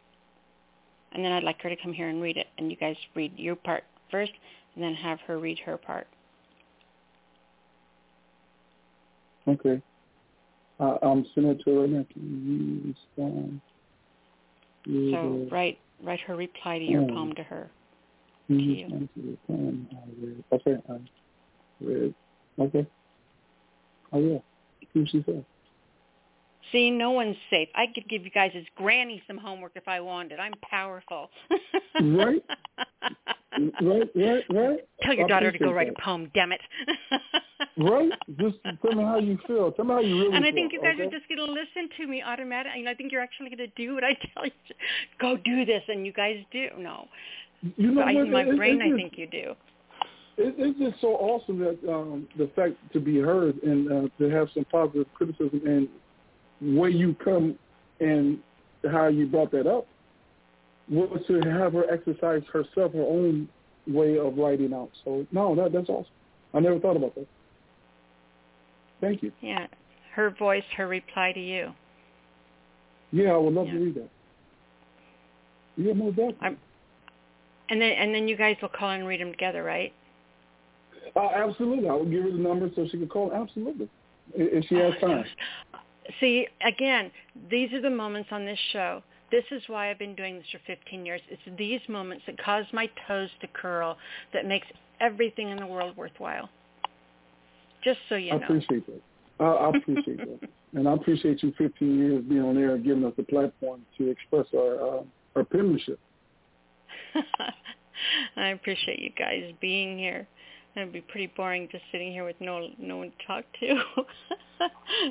and 1.14 1.24
then 1.24 1.32
I'd 1.32 1.44
like 1.44 1.60
her 1.62 1.68
to 1.68 1.76
come 1.76 1.92
here 1.92 2.08
and 2.08 2.22
read 2.22 2.36
it, 2.36 2.46
and 2.58 2.70
you 2.70 2.76
guys 2.76 2.96
read 3.14 3.32
your 3.36 3.56
part 3.56 3.84
first, 4.10 4.32
and 4.74 4.82
then 4.82 4.94
have 4.94 5.20
her 5.26 5.38
read 5.38 5.58
her 5.60 5.76
part. 5.76 6.06
Okay. 9.48 9.82
Uh, 10.80 10.96
it 11.50 11.60
to 11.64 11.80
right 11.80 11.90
now. 11.90 12.04
Can 12.12 12.94
you 13.16 13.18
respond? 13.18 13.60
So 14.84 15.48
write 15.50 15.78
write 16.02 16.20
her 16.20 16.34
reply 16.34 16.78
to 16.78 16.84
your 16.84 17.06
poem 17.08 17.34
to 17.34 17.42
her. 17.44 17.70
To 18.48 18.54
you. 18.54 19.08
Okay. 20.52 20.76
I 20.88 20.98
read. 21.80 22.14
Okay. 22.58 22.86
Oh 24.12 24.18
yeah. 24.18 24.38
See 24.92 25.00
what 25.00 25.08
she 25.10 25.22
said. 25.24 25.44
See, 26.70 26.90
no 26.90 27.10
one's 27.10 27.36
safe. 27.50 27.68
I 27.74 27.86
could 27.92 28.08
give 28.08 28.24
you 28.24 28.30
guys 28.30 28.52
as 28.56 28.64
granny 28.76 29.22
some 29.26 29.38
homework 29.38 29.72
if 29.74 29.88
I 29.88 30.00
wanted. 30.00 30.38
I'm 30.38 30.54
powerful. 30.62 31.30
right. 32.00 32.42
Right, 33.82 34.10
right, 34.14 34.44
right. 34.50 34.78
Tell 35.02 35.14
your 35.14 35.28
daughter 35.28 35.52
to 35.52 35.58
go 35.58 35.72
write 35.72 35.88
that. 35.88 36.00
a 36.00 36.02
poem, 36.02 36.30
damn 36.34 36.52
it. 36.52 36.60
right? 37.76 38.10
Just 38.40 38.56
tell 38.80 38.92
me 38.92 39.04
how 39.04 39.18
you 39.18 39.38
feel. 39.46 39.72
Tell 39.72 39.84
me 39.84 39.92
how 39.92 40.00
you 40.00 40.22
really 40.22 40.36
And 40.36 40.44
I 40.44 40.52
think 40.52 40.72
feel, 40.72 40.80
you 40.80 40.86
guys 40.86 40.94
okay? 40.94 41.08
are 41.08 41.10
just 41.10 41.28
going 41.28 41.38
to 41.38 41.52
listen 41.52 41.90
to 41.98 42.06
me 42.06 42.22
automatically. 42.22 42.80
And 42.80 42.88
I 42.88 42.94
think 42.94 43.12
you're 43.12 43.20
actually 43.20 43.50
going 43.50 43.58
to 43.58 43.66
do 43.76 43.94
what 43.94 44.04
I 44.04 44.14
tell 44.34 44.46
you. 44.46 44.52
Go 45.20 45.36
do 45.36 45.64
this, 45.64 45.82
and 45.88 46.06
you 46.06 46.12
guys 46.12 46.36
do. 46.50 46.68
No. 46.78 47.08
You 47.76 47.92
know 47.92 48.02
what? 48.02 48.14
in 48.14 48.30
my 48.32 48.42
it, 48.42 48.56
brain, 48.56 48.80
it, 48.80 48.92
I 48.92 48.96
think 48.96 49.14
you 49.16 49.26
do. 49.26 49.54
It, 50.38 50.54
it's 50.56 50.78
just 50.78 51.00
so 51.00 51.08
awesome 51.08 51.58
that 51.58 51.78
um, 51.92 52.26
the 52.38 52.50
fact 52.56 52.74
to 52.94 53.00
be 53.00 53.18
heard 53.18 53.62
and 53.62 53.92
uh, 53.92 54.08
to 54.18 54.30
have 54.30 54.48
some 54.54 54.64
positive 54.64 55.06
criticism 55.14 55.60
and 55.66 55.88
where 56.62 56.88
you 56.88 57.16
come 57.24 57.58
and 58.00 58.38
how 58.90 59.08
you 59.08 59.26
brought 59.26 59.50
that 59.52 59.66
up 59.66 59.86
was 60.88 61.20
to 61.26 61.40
have 61.40 61.72
her 61.72 61.84
exercise 61.90 62.42
herself 62.52 62.92
her 62.92 63.02
own 63.02 63.48
way 63.86 64.18
of 64.18 64.36
writing 64.36 64.72
out. 64.72 64.90
So 65.04 65.26
no, 65.32 65.54
that 65.56 65.72
that's 65.72 65.88
awesome. 65.88 66.12
I 66.54 66.60
never 66.60 66.78
thought 66.78 66.96
about 66.96 67.14
that. 67.14 67.26
Thank 69.00 69.22
you. 69.22 69.32
Yeah, 69.40 69.66
her 70.14 70.30
voice, 70.30 70.64
her 70.76 70.86
reply 70.86 71.32
to 71.32 71.40
you. 71.40 71.72
Yeah, 73.10 73.32
I 73.32 73.36
would 73.36 73.54
love 73.54 73.66
yeah. 73.66 73.72
to 73.72 73.78
read 73.78 73.94
that. 73.96 74.08
Yeah, 75.76 75.92
most 75.94 76.16
definitely. 76.16 76.38
I'm, 76.46 76.58
and 77.70 77.80
then 77.80 77.92
and 77.92 78.14
then 78.14 78.28
you 78.28 78.36
guys 78.36 78.56
will 78.60 78.68
call 78.68 78.90
and 78.90 79.06
read 79.06 79.20
them 79.20 79.32
together, 79.32 79.62
right? 79.62 79.92
Uh, 81.16 81.28
absolutely. 81.34 81.88
I 81.88 81.92
will 81.92 82.04
give 82.04 82.24
her 82.24 82.30
the 82.30 82.38
number 82.38 82.70
so 82.74 82.86
she 82.90 82.98
can 82.98 83.08
call. 83.08 83.32
Absolutely, 83.32 83.88
if 84.34 84.64
she 84.66 84.76
has 84.76 84.92
oh, 85.02 85.06
time. 85.06 85.24
See, 86.20 86.46
again, 86.66 87.10
these 87.50 87.72
are 87.72 87.80
the 87.80 87.90
moments 87.90 88.28
on 88.32 88.44
this 88.44 88.58
show. 88.72 89.02
This 89.30 89.44
is 89.50 89.62
why 89.66 89.90
I've 89.90 89.98
been 89.98 90.14
doing 90.14 90.36
this 90.36 90.46
for 90.52 90.60
15 90.66 91.06
years. 91.06 91.20
It's 91.28 91.42
these 91.56 91.80
moments 91.88 92.24
that 92.26 92.42
cause 92.42 92.64
my 92.72 92.88
toes 93.08 93.30
to 93.40 93.46
curl 93.48 93.96
that 94.34 94.46
makes 94.46 94.66
everything 95.00 95.48
in 95.48 95.56
the 95.56 95.66
world 95.66 95.96
worthwhile. 95.96 96.50
Just 97.82 97.98
so 98.08 98.16
you 98.16 98.30
know. 98.30 98.38
I 98.38 98.44
appreciate 98.44 98.86
that. 98.86 99.00
I, 99.40 99.70
appreciate 99.70 100.18
that. 100.18 100.48
And 100.74 100.88
I 100.88 100.92
appreciate 100.92 101.42
you 101.42 101.52
15 101.58 101.98
years 101.98 102.24
being 102.28 102.42
on 102.42 102.56
air 102.56 102.74
and 102.74 102.84
giving 102.84 103.04
us 103.04 103.12
the 103.16 103.24
platform 103.24 103.80
to 103.98 104.10
express 104.10 104.46
our 104.54 104.98
uh, 104.98 105.02
our 105.34 105.44
penmanship. 105.44 105.98
I 108.36 108.48
appreciate 108.48 109.00
you 109.00 109.10
guys 109.18 109.52
being 109.60 109.98
here. 109.98 110.28
It'd 110.74 110.92
be 110.92 111.02
pretty 111.02 111.30
boring 111.36 111.68
just 111.70 111.84
sitting 111.92 112.12
here 112.12 112.24
with 112.24 112.36
no 112.40 112.68
no 112.78 112.98
one 112.98 113.12
to 113.18 113.26
talk 113.26 113.44
to. 113.60 113.82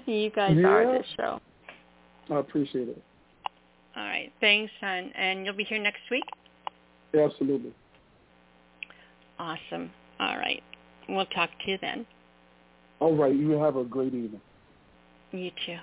you 0.12 0.32
guys 0.32 0.56
yeah. 0.58 0.68
are 0.68 0.98
this 0.98 1.08
show. 1.18 1.40
I 2.32 2.40
appreciate 2.40 2.90
it. 2.90 3.02
All 3.96 4.04
right. 4.04 4.32
Thanks, 4.40 4.72
son. 4.80 5.12
And 5.16 5.46
you'll 5.46 5.56
be 5.56 5.64
here 5.64 5.80
next 5.80 6.02
week? 6.10 6.24
Absolutely. 7.18 7.74
Awesome. 9.38 9.92
All 10.20 10.38
right. 10.38 10.64
We'll 11.10 11.26
talk 11.28 11.50
to 11.66 11.72
you 11.72 11.78
then. 11.82 12.06
All 13.00 13.16
right. 13.16 13.36
You 13.36 13.52
have 13.52 13.76
a 13.76 13.84
great 13.84 14.14
evening. 14.14 14.42
You 15.32 15.52
too. 15.66 15.78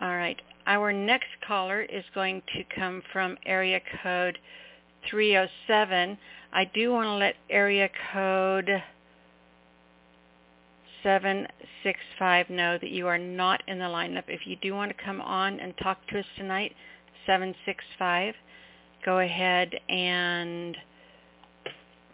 All 0.00 0.16
right. 0.16 0.40
Our 0.66 0.92
next 0.92 1.28
caller 1.46 1.82
is 1.82 2.04
going 2.14 2.42
to 2.54 2.62
come 2.76 3.02
from 3.12 3.36
area 3.44 3.80
code 4.02 4.38
307. 5.10 6.18
I 6.52 6.64
do 6.72 6.92
want 6.92 7.06
to 7.06 7.14
let 7.14 7.34
area 7.50 7.88
code 8.12 8.82
765 11.02 12.50
know 12.50 12.78
that 12.78 12.90
you 12.90 13.06
are 13.06 13.18
not 13.18 13.62
in 13.66 13.78
the 13.78 13.84
lineup. 13.86 14.24
If 14.28 14.46
you 14.46 14.56
do 14.62 14.74
want 14.74 14.96
to 14.96 15.04
come 15.04 15.20
on 15.20 15.58
and 15.58 15.74
talk 15.82 15.98
to 16.08 16.20
us 16.20 16.24
tonight, 16.36 16.72
765, 17.26 18.34
go 19.04 19.18
ahead 19.18 19.74
and 19.88 20.76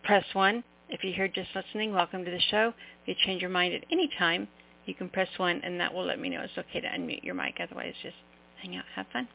press 0.04 0.24
1. 0.32 0.64
If 0.88 1.04
you're 1.04 1.12
here 1.12 1.28
just 1.28 1.50
listening, 1.54 1.92
welcome 1.92 2.24
to 2.24 2.30
the 2.30 2.40
show. 2.50 2.72
If 3.02 3.08
you 3.08 3.14
change 3.26 3.42
your 3.42 3.50
mind 3.50 3.74
at 3.74 3.84
any 3.92 4.08
time, 4.18 4.48
you 4.86 4.94
can 4.94 5.10
press 5.10 5.28
1 5.36 5.60
and 5.64 5.78
that 5.80 5.92
will 5.92 6.06
let 6.06 6.18
me 6.18 6.30
know 6.30 6.40
it's 6.40 6.56
okay 6.56 6.80
to 6.80 6.88
unmute 6.88 7.22
your 7.22 7.34
mic. 7.34 7.58
Otherwise, 7.62 7.92
just 8.02 8.16
hang 8.62 8.76
out, 8.76 8.84
have 8.94 9.06
fun. 9.12 9.28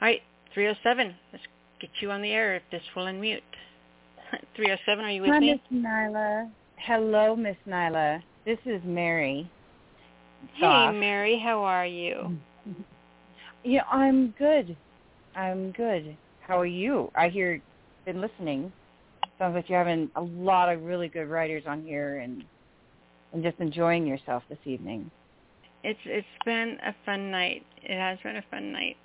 All 0.00 0.06
right, 0.06 0.22
307, 0.54 1.14
let's 1.32 1.44
get 1.80 1.90
you 2.00 2.10
on 2.10 2.22
the 2.22 2.30
air 2.30 2.56
if 2.56 2.62
this 2.70 2.82
will 2.94 3.04
unmute. 3.04 3.40
307, 4.56 5.04
are 5.04 5.10
you 5.10 5.22
with 5.22 5.30
Hi, 5.30 5.38
me? 5.38 5.60
Miss 5.70 5.82
Nyla. 5.82 6.50
Hello, 6.76 7.36
Miss 7.36 7.56
Nyla. 7.66 8.22
This 8.44 8.58
is 8.64 8.80
Mary. 8.84 9.50
Hey, 10.54 10.60
Goff. 10.62 10.94
Mary, 10.94 11.40
how 11.42 11.62
are 11.62 11.86
you? 11.86 12.36
Yeah, 13.64 13.82
I'm 13.90 14.32
good. 14.38 14.76
I'm 15.34 15.72
good. 15.72 16.16
How 16.40 16.60
are 16.60 16.66
you? 16.66 17.10
I 17.16 17.28
hear 17.28 17.60
been 18.04 18.20
listening. 18.20 18.72
Sounds 19.40 19.56
like 19.56 19.68
you're 19.68 19.78
having 19.78 20.08
a 20.14 20.22
lot 20.22 20.72
of 20.72 20.84
really 20.84 21.08
good 21.08 21.28
writers 21.28 21.64
on 21.66 21.82
here 21.82 22.20
and 22.20 22.44
and 23.32 23.42
just 23.42 23.58
enjoying 23.58 24.06
yourself 24.06 24.44
this 24.48 24.58
evening. 24.64 25.10
It's 25.82 25.98
it's 26.04 26.26
been 26.44 26.78
a 26.86 26.94
fun 27.04 27.32
night. 27.32 27.66
It 27.82 27.98
has 27.98 28.18
been 28.22 28.36
a 28.36 28.44
fun 28.52 28.70
night. 28.70 28.96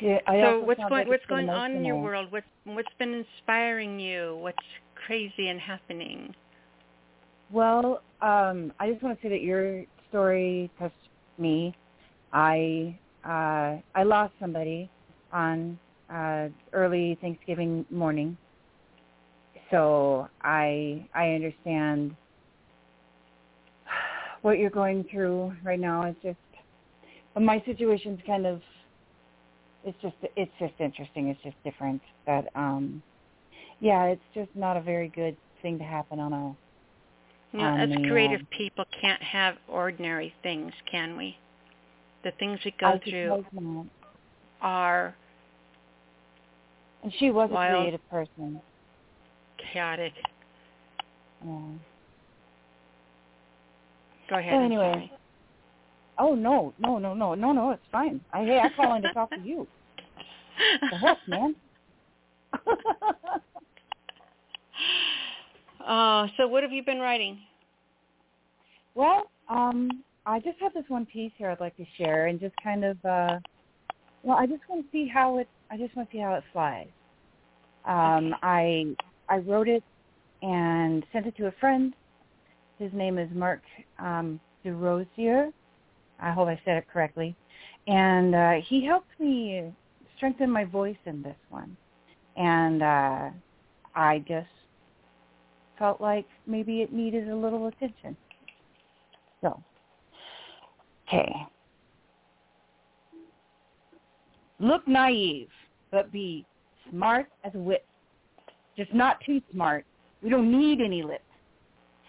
Yeah, 0.00 0.18
I 0.26 0.40
so 0.40 0.60
what's 0.60 0.80
going 0.88 1.08
what's 1.08 1.26
going 1.26 1.48
on 1.48 1.72
in 1.72 1.84
your 1.84 2.00
world? 2.00 2.30
What's 2.30 2.46
what's 2.64 2.88
been 2.98 3.14
inspiring 3.14 4.00
you? 4.00 4.36
What's 4.40 4.58
crazy 5.06 5.48
and 5.48 5.60
happening? 5.60 6.34
Well, 7.52 8.02
um, 8.20 8.72
I 8.80 8.90
just 8.90 9.02
want 9.02 9.20
to 9.20 9.26
say 9.26 9.30
that 9.30 9.42
your 9.42 9.84
story 10.08 10.70
touched 10.78 10.94
me. 11.38 11.74
I 12.32 12.98
uh, 13.24 13.78
I 13.94 14.02
lost 14.02 14.32
somebody 14.40 14.90
on 15.32 15.78
uh, 16.12 16.48
early 16.72 17.16
Thanksgiving 17.20 17.86
morning, 17.90 18.36
so 19.70 20.28
I 20.42 21.06
I 21.14 21.30
understand 21.30 22.16
what 24.42 24.58
you're 24.58 24.70
going 24.70 25.04
through 25.10 25.54
right 25.62 25.80
now. 25.80 26.02
It's 26.02 26.22
just, 26.22 26.38
but 27.32 27.42
my 27.42 27.62
situation's 27.66 28.20
kind 28.26 28.46
of, 28.46 28.60
it's 29.84 29.96
just 30.02 30.14
it's 30.36 30.52
just 30.58 30.74
interesting. 30.78 31.28
It's 31.28 31.42
just 31.42 31.56
different. 31.64 32.00
But 32.26 32.46
um, 32.54 33.02
yeah, 33.80 34.04
it's 34.06 34.22
just 34.34 34.50
not 34.54 34.76
a 34.76 34.80
very 34.80 35.08
good 35.08 35.36
thing 35.62 35.78
to 35.78 35.84
happen 35.84 36.20
on 36.20 36.32
a 36.32 37.56
know, 37.56 37.64
on 37.64 37.80
as 37.80 37.90
the, 37.90 38.08
creative 38.08 38.40
um, 38.40 38.48
people 38.50 38.84
can't 39.00 39.22
have 39.22 39.56
ordinary 39.68 40.34
things, 40.42 40.72
can 40.90 41.16
we? 41.16 41.36
The 42.24 42.32
things 42.38 42.58
we 42.64 42.74
go 42.80 42.98
through 43.08 43.44
not. 43.52 43.86
are 44.60 45.14
And 47.02 47.12
she 47.18 47.30
was 47.30 47.50
a 47.50 47.54
creative 47.54 48.10
person. 48.10 48.60
chaotic. 49.72 50.12
Yeah. 51.44 51.60
Go 54.30 54.38
ahead. 54.38 54.62
Anyway. 54.62 55.12
Oh 56.18 56.34
no, 56.34 56.72
no, 56.78 56.98
no, 56.98 57.14
no, 57.14 57.34
no, 57.34 57.52
no, 57.52 57.70
it's 57.72 57.82
fine. 57.90 58.20
I 58.32 58.44
hey, 58.44 58.60
I 58.62 58.68
call 58.74 58.94
in 58.94 59.02
to 59.02 59.12
talk 59.12 59.32
to 59.34 59.40
you. 59.40 59.66
The 60.90 60.96
heck, 60.96 61.18
man. 61.26 61.56
Oh, 65.86 66.26
so 66.36 66.46
what 66.46 66.62
have 66.62 66.70
you 66.70 66.84
been 66.84 67.00
writing? 67.00 67.40
well, 68.94 69.24
um, 69.48 70.04
I 70.26 70.40
just 70.40 70.58
have 70.60 70.72
this 70.72 70.84
one 70.88 71.06
piece 71.06 71.32
here 71.36 71.50
I'd 71.50 71.60
like 71.60 71.76
to 71.76 71.84
share 71.98 72.26
and 72.26 72.40
just 72.40 72.54
kind 72.62 72.84
of 72.84 72.96
uh 73.04 73.38
well, 74.22 74.38
I 74.38 74.46
just 74.46 74.62
want 74.68 74.84
to 74.84 74.90
see 74.90 75.06
how 75.06 75.38
it 75.38 75.48
I 75.70 75.76
just 75.76 75.94
want 75.94 76.10
to 76.10 76.16
see 76.16 76.20
how 76.20 76.34
it 76.34 76.44
flies. 76.52 76.88
Um 77.84 78.34
I 78.42 78.94
I 79.28 79.38
wrote 79.38 79.68
it 79.68 79.82
and 80.42 81.04
sent 81.12 81.26
it 81.26 81.36
to 81.36 81.46
a 81.46 81.52
friend. 81.60 81.94
His 82.78 82.92
name 82.92 83.18
is 83.18 83.28
Mark 83.34 83.60
um 83.98 84.40
DeRosier. 84.64 85.52
I 86.20 86.32
hope 86.32 86.48
I 86.48 86.60
said 86.64 86.76
it 86.76 86.86
correctly. 86.92 87.36
And 87.86 88.34
uh 88.34 88.52
he 88.66 88.84
helped 88.84 89.18
me 89.18 89.72
strengthen 90.16 90.50
my 90.50 90.64
voice 90.64 90.96
in 91.06 91.22
this 91.22 91.36
one. 91.50 91.76
And 92.36 92.82
uh 92.82 93.30
I 93.94 94.24
just 94.26 94.48
felt 95.78 96.00
like 96.00 96.26
maybe 96.46 96.82
it 96.82 96.92
needed 96.92 97.28
a 97.28 97.36
little 97.36 97.66
attention. 97.66 98.16
So, 99.40 99.62
okay. 101.06 101.32
Look 104.58 104.86
naive, 104.86 105.48
but 105.90 106.10
be 106.12 106.46
smart 106.90 107.26
as 107.44 107.54
a 107.54 107.58
whip. 107.58 107.84
Just 108.76 108.94
not 108.94 109.18
too 109.26 109.40
smart. 109.52 109.84
We 110.22 110.30
don't 110.30 110.50
need 110.50 110.80
any 110.80 111.02
lip. 111.02 111.22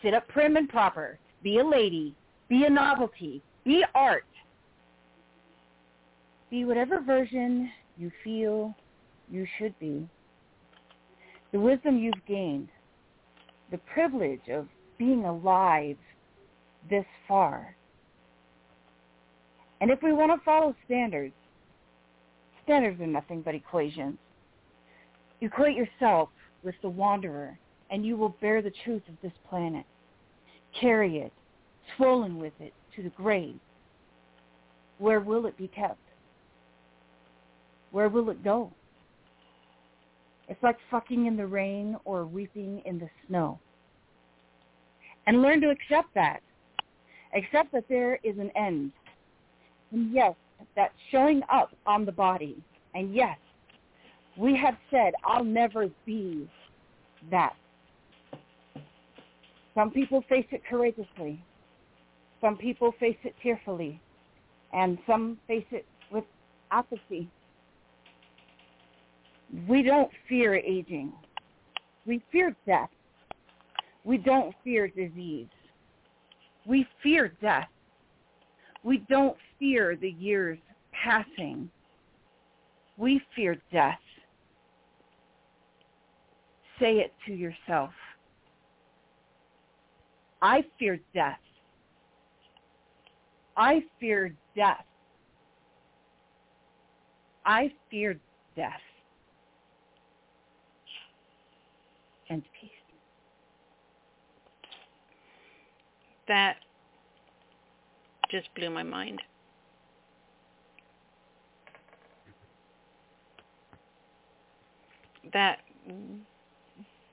Sit 0.01 0.13
up 0.13 0.27
prim 0.27 0.55
and 0.55 0.69
proper. 0.69 1.19
Be 1.43 1.59
a 1.59 1.65
lady. 1.65 2.15
Be 2.47 2.65
a 2.65 2.69
novelty. 2.69 3.41
Be 3.65 3.83
art. 3.95 4.25
Be 6.51 6.65
whatever 6.65 7.01
version 7.01 7.71
you 7.97 8.11
feel 8.23 8.75
you 9.29 9.47
should 9.57 9.77
be. 9.79 10.07
The 11.51 11.59
wisdom 11.59 11.97
you've 11.97 12.13
gained, 12.27 12.69
the 13.71 13.79
privilege 13.79 14.47
of 14.51 14.67
being 14.99 15.25
alive 15.25 15.97
this 16.89 17.05
far. 17.27 17.75
And 19.81 19.89
if 19.89 19.99
we 20.03 20.13
want 20.13 20.31
to 20.31 20.45
follow 20.45 20.75
standards, 20.85 21.33
standards 22.63 23.01
are 23.01 23.07
nothing 23.07 23.41
but 23.41 23.55
equations. 23.55 24.17
Equate 25.41 25.75
yourself 25.75 26.29
with 26.63 26.75
the 26.81 26.89
wanderer, 26.89 27.57
and 27.89 28.05
you 28.05 28.15
will 28.15 28.35
bear 28.41 28.61
the 28.61 28.71
truth 28.83 29.03
of 29.09 29.15
this 29.23 29.33
planet. 29.49 29.85
Carry 30.79 31.17
it, 31.17 31.33
swollen 31.95 32.37
with 32.37 32.53
it, 32.59 32.73
to 32.95 33.03
the 33.03 33.09
grave. 33.09 33.59
Where 34.97 35.19
will 35.19 35.45
it 35.45 35.57
be 35.57 35.67
kept? 35.67 35.99
Where 37.91 38.09
will 38.09 38.29
it 38.29 38.43
go? 38.43 38.71
It's 40.47 40.61
like 40.61 40.77
fucking 40.91 41.25
in 41.25 41.37
the 41.37 41.47
rain 41.47 41.97
or 42.05 42.25
weeping 42.25 42.81
in 42.85 42.99
the 42.99 43.09
snow. 43.27 43.59
And 45.27 45.41
learn 45.41 45.59
to 45.61 45.69
accept 45.69 46.13
that. 46.13 46.41
Accept 47.35 47.71
that 47.73 47.85
there 47.89 48.19
is 48.23 48.37
an 48.37 48.51
end. 48.55 48.91
And 49.91 50.13
yes, 50.13 50.35
that's 50.75 50.93
showing 51.11 51.41
up 51.51 51.71
on 51.85 52.05
the 52.05 52.11
body. 52.11 52.57
And 52.93 53.13
yes, 53.13 53.37
we 54.37 54.55
have 54.57 54.75
said, 54.91 55.13
I'll 55.25 55.43
never 55.43 55.89
be 56.05 56.47
that. 57.31 57.55
Some 59.73 59.91
people 59.91 60.23
face 60.29 60.45
it 60.51 60.61
courageously. 60.69 61.43
Some 62.45 62.57
people 62.57 62.93
face 62.99 63.17
it 63.23 63.33
tearfully. 63.41 63.99
And 64.71 64.99
some 65.07 65.39
face 65.47 65.65
it 65.71 65.83
with 66.11 66.25
apathy. 66.69 67.27
We 69.67 69.81
don't 69.81 70.11
fear 70.29 70.53
aging. 70.53 71.11
We 72.05 72.21
fear 72.31 72.55
death. 72.67 72.91
We 74.03 74.17
don't 74.17 74.53
fear 74.63 74.87
disease. 74.87 75.47
We 76.67 76.85
fear 77.01 77.33
death. 77.41 77.67
We 78.83 79.03
don't 79.09 79.37
fear 79.57 79.97
the 79.99 80.11
years 80.11 80.59
passing. 80.91 81.67
We 82.95 83.21
fear 83.35 83.57
death. 83.71 83.97
Say 86.79 86.97
it 86.97 87.11
to 87.25 87.33
yourself. 87.33 87.89
I 90.43 90.63
fear 90.77 90.99
death. 91.15 91.39
I 93.57 93.83
fear 93.99 94.33
death. 94.55 94.83
I 97.45 97.71
fear 97.89 98.17
death. 98.55 98.71
And 102.29 102.41
peace. 102.59 102.71
That 106.27 106.55
just 108.31 108.53
blew 108.55 108.69
my 108.69 108.83
mind. 108.83 109.21
That 115.33 115.59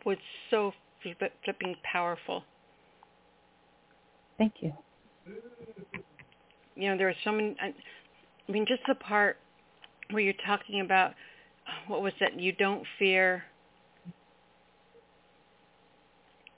was 0.04 0.16
so 0.50 0.72
fli- 1.04 1.30
flipping 1.44 1.76
powerful. 1.84 2.42
Thank 4.38 4.54
you. 4.60 4.72
You 6.74 6.90
know, 6.90 6.96
there 6.96 7.08
are 7.08 7.14
so 7.24 7.32
many. 7.32 7.56
I 7.60 7.74
I 8.48 8.52
mean, 8.52 8.66
just 8.66 8.82
the 8.88 8.94
part 8.94 9.38
where 10.10 10.22
you're 10.22 10.34
talking 10.46 10.80
about 10.80 11.12
what 11.86 12.02
was 12.02 12.12
that? 12.20 12.38
You 12.38 12.52
don't 12.52 12.84
fear. 12.98 13.44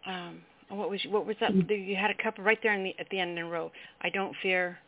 Um, 0.07 0.41
what 0.69 0.91
was 0.91 1.01
what 1.11 1.27
was 1.27 1.37
that? 1.41 1.53
You 1.55 1.97
had 1.97 2.11
a 2.11 2.23
couple 2.23 2.45
right 2.45 2.59
there 2.63 2.75
in 2.75 2.85
the, 2.85 2.95
at 2.99 3.09
the 3.11 3.19
end 3.19 3.39
in 3.39 3.45
a 3.45 3.49
row. 3.49 3.71
I 4.03 4.11
don't 4.11 4.35
fear, 4.43 4.79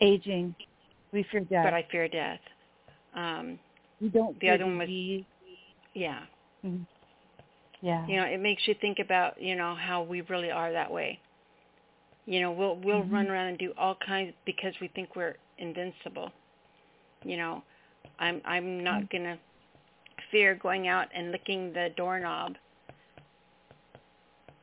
Aging. 0.00 0.54
We 1.12 1.24
fear 1.30 1.40
death. 1.40 1.64
but 1.64 1.74
I 1.74 1.86
fear 1.90 2.08
death. 2.08 2.40
Um, 3.14 3.58
we 4.00 4.08
don't 4.08 4.34
the 4.34 4.40
fear 4.40 4.54
other 4.54 4.66
one 4.66 4.78
was- 4.78 4.86
disease. 4.88 5.24
yeah, 5.94 6.20
Mhm. 6.64 6.86
Yeah. 7.80 8.06
you 8.06 8.16
know, 8.16 8.24
it 8.24 8.38
makes 8.40 8.66
you 8.68 8.74
think 8.74 8.98
about 8.98 9.40
you 9.40 9.54
know 9.56 9.74
how 9.74 10.02
we 10.02 10.20
really 10.22 10.50
are 10.50 10.72
that 10.72 10.90
way. 10.90 11.18
You 12.28 12.40
know, 12.42 12.52
we'll 12.52 12.76
we'll 12.76 13.04
Mhm. 13.04 13.12
run 13.12 13.28
around 13.30 13.46
and 13.48 13.58
do 13.58 13.72
all 13.78 13.94
kinds 13.94 14.34
because 14.44 14.78
we 14.80 14.88
think 14.88 15.16
we're 15.16 15.36
invincible. 15.56 16.30
You 17.24 17.38
know, 17.38 17.64
I'm 18.18 18.42
I'm 18.44 18.84
not 18.84 19.02
Mhm. 19.04 19.10
gonna 19.10 19.38
fear 20.30 20.54
going 20.54 20.88
out 20.88 21.08
and 21.14 21.32
licking 21.32 21.72
the 21.72 21.88
doorknob. 21.96 22.58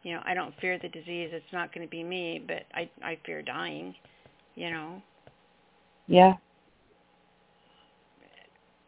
You 0.03 0.13
know, 0.13 0.21
I 0.25 0.35
don't 0.35 0.55
fear 0.59 0.77
the 0.77 0.89
disease. 0.89 1.33
It's 1.33 1.51
not 1.51 1.73
going 1.73 1.87
to 1.87 1.89
be 1.89 2.03
me, 2.03 2.37
but 2.39 2.67
I 2.75 2.87
I 3.01 3.15
fear 3.25 3.41
dying. 3.41 3.95
You 4.55 4.69
know, 4.69 5.01
Yeah. 6.07 6.37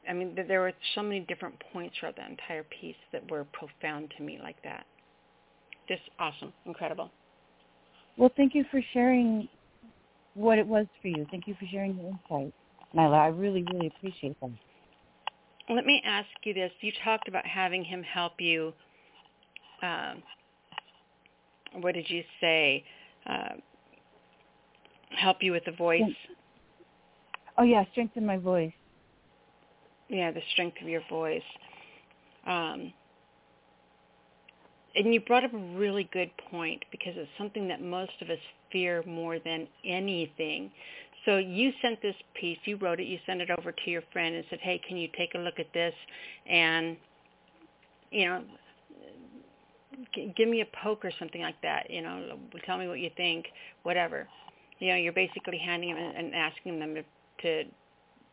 I 0.08 0.14
mean, 0.14 0.36
there 0.36 0.62
were 0.62 0.74
so 0.94 1.02
many 1.02 1.22
different 1.22 1.60
points 1.74 1.98
throughout 1.98 2.16
that 2.18 2.30
entire 2.30 2.64
piece 2.64 2.98
that 3.12 3.30
were 3.32 3.46
profound 3.46 4.12
to 4.18 4.24
me 4.24 4.38
like 4.40 4.62
that. 4.64 4.86
Just 5.88 6.04
awesome, 6.20 6.54
incredible. 6.66 7.12
Well, 8.18 8.32
thank 8.36 8.56
you 8.56 8.66
for 8.72 8.82
sharing 8.94 9.48
what 10.34 10.58
it 10.58 10.68
was 10.68 10.88
for 11.02 11.08
you. 11.08 11.26
Thank 11.30 11.48
you 11.48 11.56
for 11.60 11.66
sharing 11.68 11.96
your 11.96 12.08
insight, 12.08 12.54
Nyla. 12.96 13.20
I 13.20 13.28
really, 13.28 13.64
really 13.72 13.88
appreciate 13.88 14.36
that. 14.42 14.52
Let 15.70 15.86
me 15.86 16.02
ask 16.06 16.28
you 16.44 16.54
this. 16.54 16.72
You 16.82 16.92
talked 17.04 17.28
about 17.28 17.46
having 17.46 17.84
him 17.84 18.02
help 18.04 18.34
you. 18.40 18.74
Um, 19.84 20.24
what 21.82 21.94
did 21.94 22.10
you 22.10 22.24
say? 22.42 22.84
Uh, 23.26 23.56
help 25.12 25.38
you 25.42 25.52
with 25.52 25.66
the 25.66 25.72
voice. 25.72 26.04
Oh 27.58 27.64
yeah, 27.64 27.84
strengthen 27.92 28.26
my 28.26 28.38
voice. 28.38 28.72
Yeah, 30.10 30.32
the 30.32 30.42
strength 30.54 30.78
of 30.82 30.88
your 30.88 31.02
voice. 31.10 31.42
Um, 32.46 32.94
and 34.98 35.14
you 35.14 35.22
brought 35.22 35.44
up 35.44 35.54
a 35.54 35.58
really 35.58 36.10
good 36.12 36.32
point 36.50 36.84
because 36.92 37.14
it's 37.16 37.30
something 37.38 37.68
that 37.68 37.82
most 37.82 38.14
of 38.22 38.30
us 38.30 38.40
fear 38.72 39.04
more 39.06 39.38
than 39.40 39.68
anything. 39.86 40.72
So 41.26 41.38
you 41.38 41.72
sent 41.82 42.02
this 42.02 42.16
piece, 42.34 42.58
you 42.66 42.78
wrote 42.78 43.00
it, 43.00 43.06
you 43.06 43.20
sent 43.26 43.42
it 43.42 43.50
over 43.52 43.72
to 43.72 43.92
your 43.92 44.02
friend 44.12 44.36
and 44.36 44.44
said, 44.50 44.60
"Hey, 44.62 44.80
can 44.88 44.98
you 44.98 45.08
take 45.18 45.36
a 45.36 45.38
look 45.38 45.60
at 45.60 45.72
this 45.74 45.94
and 46.48 46.98
you 48.10 48.26
know, 48.26 48.44
g- 50.16 50.34
give 50.38 50.48
me 50.48 50.62
a 50.62 50.68
poke 50.82 51.04
or 51.04 51.12
something 51.20 51.42
like 51.42 51.62
that, 51.62 51.92
you 51.92 52.02
know, 52.02 52.38
tell 52.66 52.78
me 52.78 52.88
what 52.88 53.00
you 53.00 53.12
think, 53.16 53.48
whatever." 53.84 54.28
You 54.80 54.90
know, 54.90 54.96
you're 54.96 55.14
basically 55.14 55.58
handing 55.58 55.96
them 55.96 56.14
and 56.16 56.36
asking 56.36 56.80
them 56.80 56.96
to, 56.96 57.04
to 57.42 57.70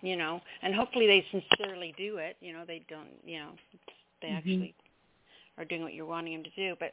you 0.02 0.16
know, 0.16 0.40
and 0.62 0.74
hopefully 0.74 1.06
they 1.06 1.24
sincerely 1.30 1.94
do 1.96 2.18
it, 2.18 2.36
you 2.40 2.52
know, 2.52 2.64
they 2.66 2.82
don't, 2.88 3.08
you 3.24 3.38
know, 3.38 3.50
they 4.20 4.28
mm-hmm. 4.28 4.36
actually 4.36 4.74
are 5.58 5.64
doing 5.64 5.82
what 5.82 5.94
you're 5.94 6.06
wanting 6.06 6.34
them 6.34 6.44
to 6.44 6.50
do, 6.56 6.76
but 6.78 6.92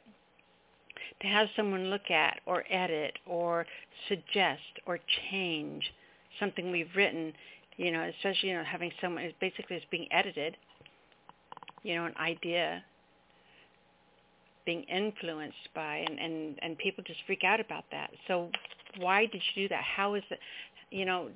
to 1.20 1.26
have 1.26 1.48
someone 1.56 1.90
look 1.90 2.10
at 2.10 2.40
or 2.46 2.64
edit 2.70 3.18
or 3.26 3.66
suggest 4.08 4.62
or 4.86 4.98
change 5.30 5.92
something 6.40 6.70
we've 6.70 6.94
written, 6.96 7.32
you 7.76 7.90
know, 7.90 8.10
especially 8.16 8.50
you 8.50 8.54
know 8.56 8.64
having 8.64 8.90
someone 9.00 9.32
basically 9.40 9.76
it's 9.76 9.86
being 9.90 10.08
edited, 10.12 10.56
you 11.82 11.94
know, 11.94 12.06
an 12.06 12.14
idea 12.18 12.82
being 14.64 14.84
influenced 14.84 15.68
by 15.74 15.96
and 15.96 16.18
and 16.18 16.58
and 16.62 16.78
people 16.78 17.02
just 17.06 17.20
freak 17.26 17.44
out 17.44 17.60
about 17.60 17.84
that. 17.90 18.10
So 18.28 18.50
why 18.98 19.26
did 19.26 19.42
you 19.54 19.64
do 19.64 19.68
that? 19.68 19.82
How 19.82 20.14
is 20.14 20.22
it, 20.30 20.38
you 20.90 21.04
know, 21.04 21.28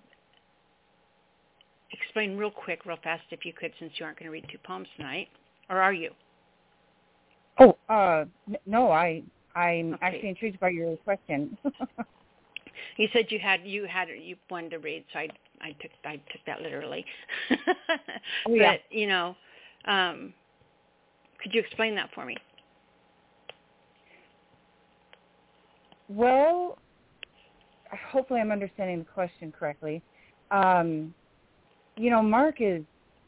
explain 1.93 2.37
real 2.37 2.51
quick, 2.51 2.85
real 2.85 2.99
fast 3.03 3.25
if 3.31 3.45
you 3.45 3.53
could 3.53 3.73
since 3.79 3.93
you 3.97 4.05
aren't 4.05 4.19
going 4.19 4.27
to 4.27 4.33
read 4.33 4.47
two 4.51 4.59
poems 4.65 4.89
tonight, 4.97 5.29
or 5.71 5.81
are 5.81 5.93
you? 5.93 6.11
Oh, 7.59 7.77
uh, 7.89 8.25
no, 8.67 8.91
I 8.91 9.23
I'm 9.55 9.95
okay. 9.95 10.07
actually 10.07 10.29
intrigued 10.29 10.61
by 10.61 10.69
your 10.69 10.97
question. 10.99 11.57
you 12.97 13.09
said 13.13 13.27
you 13.31 13.39
had 13.39 13.61
you 13.65 13.87
had 13.87 14.09
you 14.09 14.37
wanted 14.51 14.71
to 14.71 14.79
read, 14.79 15.05
so 15.13 15.21
I 15.21 15.29
I 15.61 15.73
took 15.81 15.91
I 16.05 16.17
took 16.17 16.45
that 16.47 16.61
literally. 16.61 17.05
oh, 18.47 18.55
yeah. 18.55 18.73
But 18.73 18.97
you 18.97 19.07
know, 19.07 19.37
um, 19.87 20.35
could 21.43 21.55
you 21.55 21.61
explain 21.61 21.95
that 21.95 22.11
for 22.15 22.27
me? 22.27 22.37
Well, 26.09 26.79
hopefully 28.11 28.41
I'm 28.41 28.53
understanding 28.53 29.01
the 29.01 29.05
question 29.05 29.53
correctly. 29.53 30.03
Um, 30.51 31.15
you 31.97 32.11
know, 32.11 32.23
Mark 32.23 32.57
is 32.61 32.83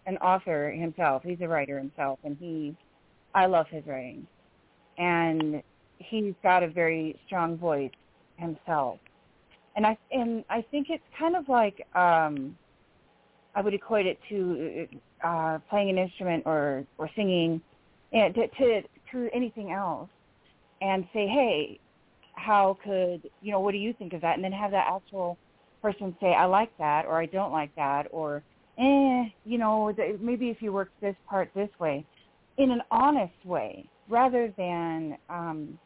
an 0.07 0.17
author 0.19 0.71
himself. 0.71 1.23
He's 1.25 1.41
a 1.41 1.49
writer 1.49 1.79
himself, 1.79 2.19
and 2.23 2.37
he 2.39 2.77
I 3.35 3.47
love 3.47 3.67
his 3.69 3.85
writing, 3.87 4.27
and 4.99 5.63
he's 5.99 6.35
got 6.43 6.63
a 6.63 6.69
very 6.69 7.19
strong 7.27 7.57
voice 7.57 7.91
himself. 8.37 8.99
And 9.77 9.87
I 9.87 9.97
and 10.11 10.45
I 10.51 10.63
think 10.71 10.89
it's 10.91 11.05
kind 11.19 11.37
of 11.37 11.49
like 11.49 11.87
um, 11.95 12.57
I 13.55 13.61
would 13.61 13.75
equate 13.75 14.07
it 14.07 14.19
to 14.29 14.89
uh, 15.23 15.59
playing 15.71 15.91
an 15.91 15.99
instrument 15.99 16.45
or 16.47 16.85
or 16.99 17.11
singing, 17.15 17.61
and 18.13 18.35
to, 18.35 18.49
to 18.49 18.83
to 19.13 19.29
anything 19.33 19.73
else, 19.73 20.09
and 20.81 21.07
say, 21.13 21.27
hey, 21.27 21.81
how 22.35 22.79
could 22.83 23.31
you 23.43 23.53
know 23.53 23.61
what 23.61 23.73
do 23.73 23.79
you 23.79 23.93
think 23.93 24.13
of 24.13 24.21
that, 24.23 24.35
and 24.35 24.45
then 24.45 24.53
have 24.53 24.71
that 24.73 24.87
actual 24.91 25.39
person 25.81 26.17
say, 26.21 26.35
I 26.35 26.47
like 26.47 26.77
that, 26.79 27.07
or 27.07 27.21
I 27.21 27.27
don't 27.27 27.53
like 27.53 27.75
that, 27.77 28.09
or 28.11 28.43
eh, 28.79 29.25
you 29.45 29.59
know, 29.59 29.93
maybe 30.21 30.51
if 30.51 30.61
you 30.61 30.73
work 30.73 30.91
this 31.01 31.17
part 31.29 31.51
this 31.55 31.69
way, 31.79 32.05
in 32.59 32.71
an 32.71 32.83
honest 32.91 33.45
way, 33.45 33.89
rather 34.09 34.53
than 34.57 35.17
um, 35.31 35.79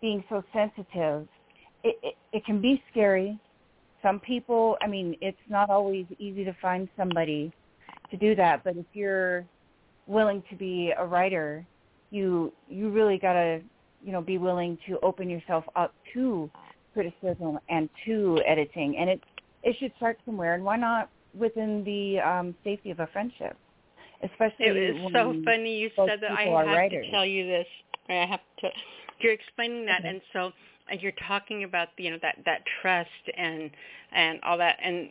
being 0.00 0.22
so 0.28 0.42
sensitive. 0.52 1.26
It, 1.84 1.98
it, 2.02 2.14
it 2.32 2.44
can 2.44 2.60
be 2.60 2.82
scary. 2.90 3.38
Some 4.02 4.20
people, 4.20 4.76
I 4.82 4.88
mean, 4.88 5.16
it's 5.20 5.38
not 5.48 5.70
always 5.70 6.06
easy 6.18 6.44
to 6.44 6.54
find 6.60 6.88
somebody 6.96 7.52
to 8.10 8.16
do 8.16 8.34
that. 8.34 8.62
But 8.64 8.76
if 8.76 8.86
you're 8.92 9.44
willing 10.06 10.42
to 10.50 10.56
be 10.56 10.92
a 10.98 11.06
writer, 11.06 11.64
you 12.10 12.52
you 12.68 12.90
really 12.90 13.18
gotta, 13.18 13.60
you 14.04 14.12
know, 14.12 14.20
be 14.20 14.38
willing 14.38 14.76
to 14.88 14.98
open 15.02 15.30
yourself 15.30 15.64
up 15.76 15.94
to 16.12 16.50
criticism 16.92 17.58
and 17.68 17.88
to 18.04 18.38
editing. 18.46 18.96
And 18.98 19.08
it 19.08 19.20
it 19.62 19.76
should 19.78 19.92
start 19.96 20.18
somewhere. 20.26 20.54
And 20.54 20.64
why 20.64 20.76
not 20.76 21.08
within 21.34 21.84
the 21.84 22.20
um, 22.20 22.54
safety 22.64 22.90
of 22.90 23.00
a 23.00 23.06
friendship? 23.12 23.56
Especially 24.22 24.66
it 24.66 24.94
was 24.94 25.12
so 25.12 25.34
funny 25.44 25.78
you 25.78 25.90
said 25.96 26.20
that. 26.20 26.30
I 26.30 26.44
have 26.44 26.66
writers. 26.66 27.06
to 27.06 27.10
tell 27.10 27.26
you 27.26 27.46
this. 27.46 27.66
I 28.08 28.26
have 28.26 28.40
to 28.60 28.68
you're 29.20 29.32
explaining 29.32 29.86
that, 29.86 30.04
and 30.04 30.20
so 30.32 30.52
and 30.90 31.00
you're 31.00 31.12
talking 31.26 31.64
about 31.64 31.88
you 31.96 32.10
know 32.10 32.18
that 32.22 32.38
that 32.44 32.62
trust 32.80 33.08
and 33.36 33.70
and 34.12 34.40
all 34.42 34.58
that 34.58 34.76
and, 34.82 35.08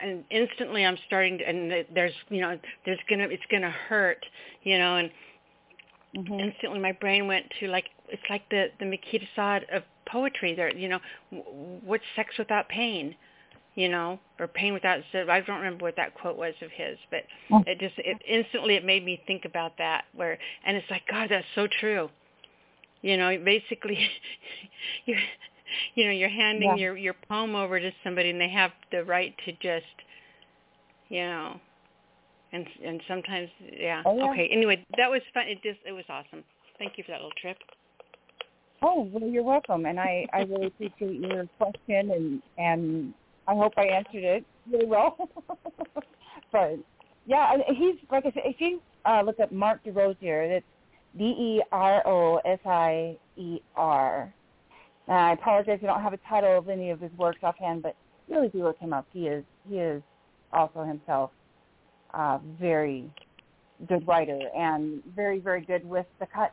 and 0.00 0.24
instantly 0.30 0.84
I'm 0.84 0.96
starting 1.06 1.38
to 1.38 1.48
and 1.48 1.86
there's 1.94 2.12
you 2.30 2.40
know 2.40 2.58
there's 2.86 2.98
gonna 3.10 3.24
it's 3.24 3.42
gonna 3.50 3.70
hurt 3.70 4.24
you 4.62 4.78
know 4.78 4.96
and 4.96 5.10
mm-hmm. 6.16 6.40
instantly 6.40 6.78
my 6.78 6.92
brain 6.92 7.26
went 7.26 7.46
to 7.60 7.68
like 7.68 7.86
it's 8.08 8.22
like 8.30 8.48
the 8.50 8.68
the 8.78 8.86
Marquis 8.86 9.18
de 9.18 9.28
Sade 9.36 9.66
of 9.72 9.82
poetry 10.06 10.54
there 10.54 10.74
you 10.74 10.88
know 10.88 11.00
what's 11.84 12.04
sex 12.16 12.34
without 12.38 12.68
pain 12.68 13.14
you 13.78 13.88
know 13.88 14.18
or 14.38 14.46
pain 14.46 14.74
without 14.74 15.00
I 15.14 15.40
don't 15.40 15.58
remember 15.58 15.84
what 15.84 15.96
that 15.96 16.14
quote 16.14 16.36
was 16.36 16.54
of 16.62 16.70
his 16.70 16.98
but 17.10 17.20
oh. 17.52 17.62
it 17.66 17.78
just 17.78 17.94
it 17.98 18.18
instantly 18.28 18.74
it 18.74 18.84
made 18.84 19.04
me 19.04 19.22
think 19.26 19.44
about 19.44 19.78
that 19.78 20.04
where 20.14 20.38
and 20.64 20.76
it's 20.76 20.90
like 20.90 21.02
god 21.10 21.28
that's 21.30 21.46
so 21.54 21.66
true 21.80 22.10
you 23.02 23.16
know, 23.16 23.36
basically, 23.44 23.98
you 25.06 25.16
you 25.94 26.04
know, 26.06 26.10
you're 26.10 26.28
handing 26.28 26.70
yeah. 26.70 26.76
your 26.76 26.96
your 26.96 27.14
poem 27.28 27.54
over 27.54 27.78
to 27.78 27.90
somebody, 28.02 28.30
and 28.30 28.40
they 28.40 28.48
have 28.48 28.72
the 28.90 29.04
right 29.04 29.34
to 29.44 29.52
just, 29.52 29.86
you 31.08 31.22
know, 31.22 31.60
and 32.52 32.66
and 32.84 33.00
sometimes, 33.06 33.48
yeah. 33.72 34.02
Oh, 34.04 34.16
yeah. 34.16 34.30
Okay. 34.30 34.48
Anyway, 34.52 34.84
that 34.96 35.10
was 35.10 35.22
fun. 35.32 35.46
It 35.46 35.62
just 35.62 35.78
it 35.86 35.92
was 35.92 36.04
awesome. 36.08 36.42
Thank 36.78 36.98
you 36.98 37.04
for 37.04 37.12
that 37.12 37.18
little 37.18 37.30
trip. 37.40 37.58
Oh 38.82 39.08
well, 39.12 39.28
you're 39.28 39.44
welcome, 39.44 39.86
and 39.86 40.00
I 40.00 40.26
I 40.32 40.40
really 40.40 40.66
appreciate 40.80 41.20
your 41.20 41.48
question, 41.58 42.10
and 42.10 42.42
and 42.58 43.14
I 43.48 43.54
hope 43.54 43.72
I 43.78 43.86
answered 43.86 44.24
it 44.24 44.44
really 44.70 44.86
well. 44.86 45.16
but 46.52 46.76
yeah, 47.26 47.56
he's 47.68 47.96
like 48.10 48.26
I 48.26 48.30
said, 48.32 48.42
if 48.44 48.60
you 48.60 48.82
uh, 49.06 49.22
look 49.24 49.40
up 49.40 49.50
Mark 49.50 49.82
DeRosier, 49.84 50.50
that's 50.50 50.64
D-E-R-O-S-I-E-R. 51.16 51.64
I 55.08 55.32
apologize, 55.32 55.78
I 55.82 55.86
don't 55.86 56.02
have 56.02 56.12
a 56.12 56.18
title 56.28 56.58
of 56.58 56.68
any 56.68 56.90
of 56.90 57.00
his 57.00 57.10
works 57.16 57.38
offhand, 57.42 57.82
but 57.82 57.96
really 58.28 58.48
do 58.48 58.62
look 58.62 58.78
him 58.78 58.92
up. 58.92 59.06
He 59.12 59.26
is 59.26 59.42
he 59.68 59.78
is 59.78 60.02
also 60.52 60.84
himself 60.84 61.30
a 62.12 62.38
very 62.60 63.10
good 63.88 64.06
writer 64.06 64.38
and 64.54 65.02
very 65.16 65.38
very 65.38 65.62
good 65.62 65.88
with 65.88 66.04
the 66.20 66.26
cut. 66.26 66.52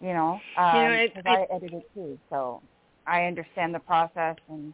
You 0.00 0.14
know, 0.14 0.40
um, 0.56 0.76
you 0.76 0.82
know 0.82 0.90
it, 0.92 1.12
I, 1.26 1.30
I 1.30 1.46
edited 1.54 1.82
too, 1.94 2.18
so 2.30 2.62
I 3.06 3.24
understand 3.24 3.74
the 3.74 3.80
process 3.80 4.36
and 4.48 4.72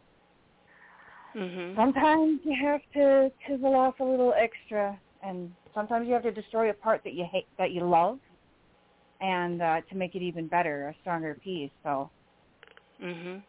mm-hmm. 1.35 1.75
sometimes 1.75 2.39
you 2.43 2.55
have 2.61 2.81
to 2.93 3.31
chisel 3.47 3.75
off 3.75 3.99
a 3.99 4.03
little 4.03 4.33
extra 4.37 4.97
and 5.23 5.51
sometimes 5.73 6.07
you 6.07 6.13
have 6.13 6.23
to 6.23 6.31
destroy 6.31 6.69
a 6.69 6.73
part 6.73 7.01
that 7.03 7.13
you 7.13 7.25
hate 7.31 7.47
that 7.57 7.71
you 7.71 7.85
love 7.85 8.19
and 9.21 9.61
uh 9.61 9.81
to 9.89 9.95
make 9.95 10.15
it 10.15 10.21
even 10.21 10.47
better 10.47 10.89
a 10.89 10.95
stronger 11.01 11.37
piece 11.43 11.71
so 11.83 12.09
mhm 13.03 13.41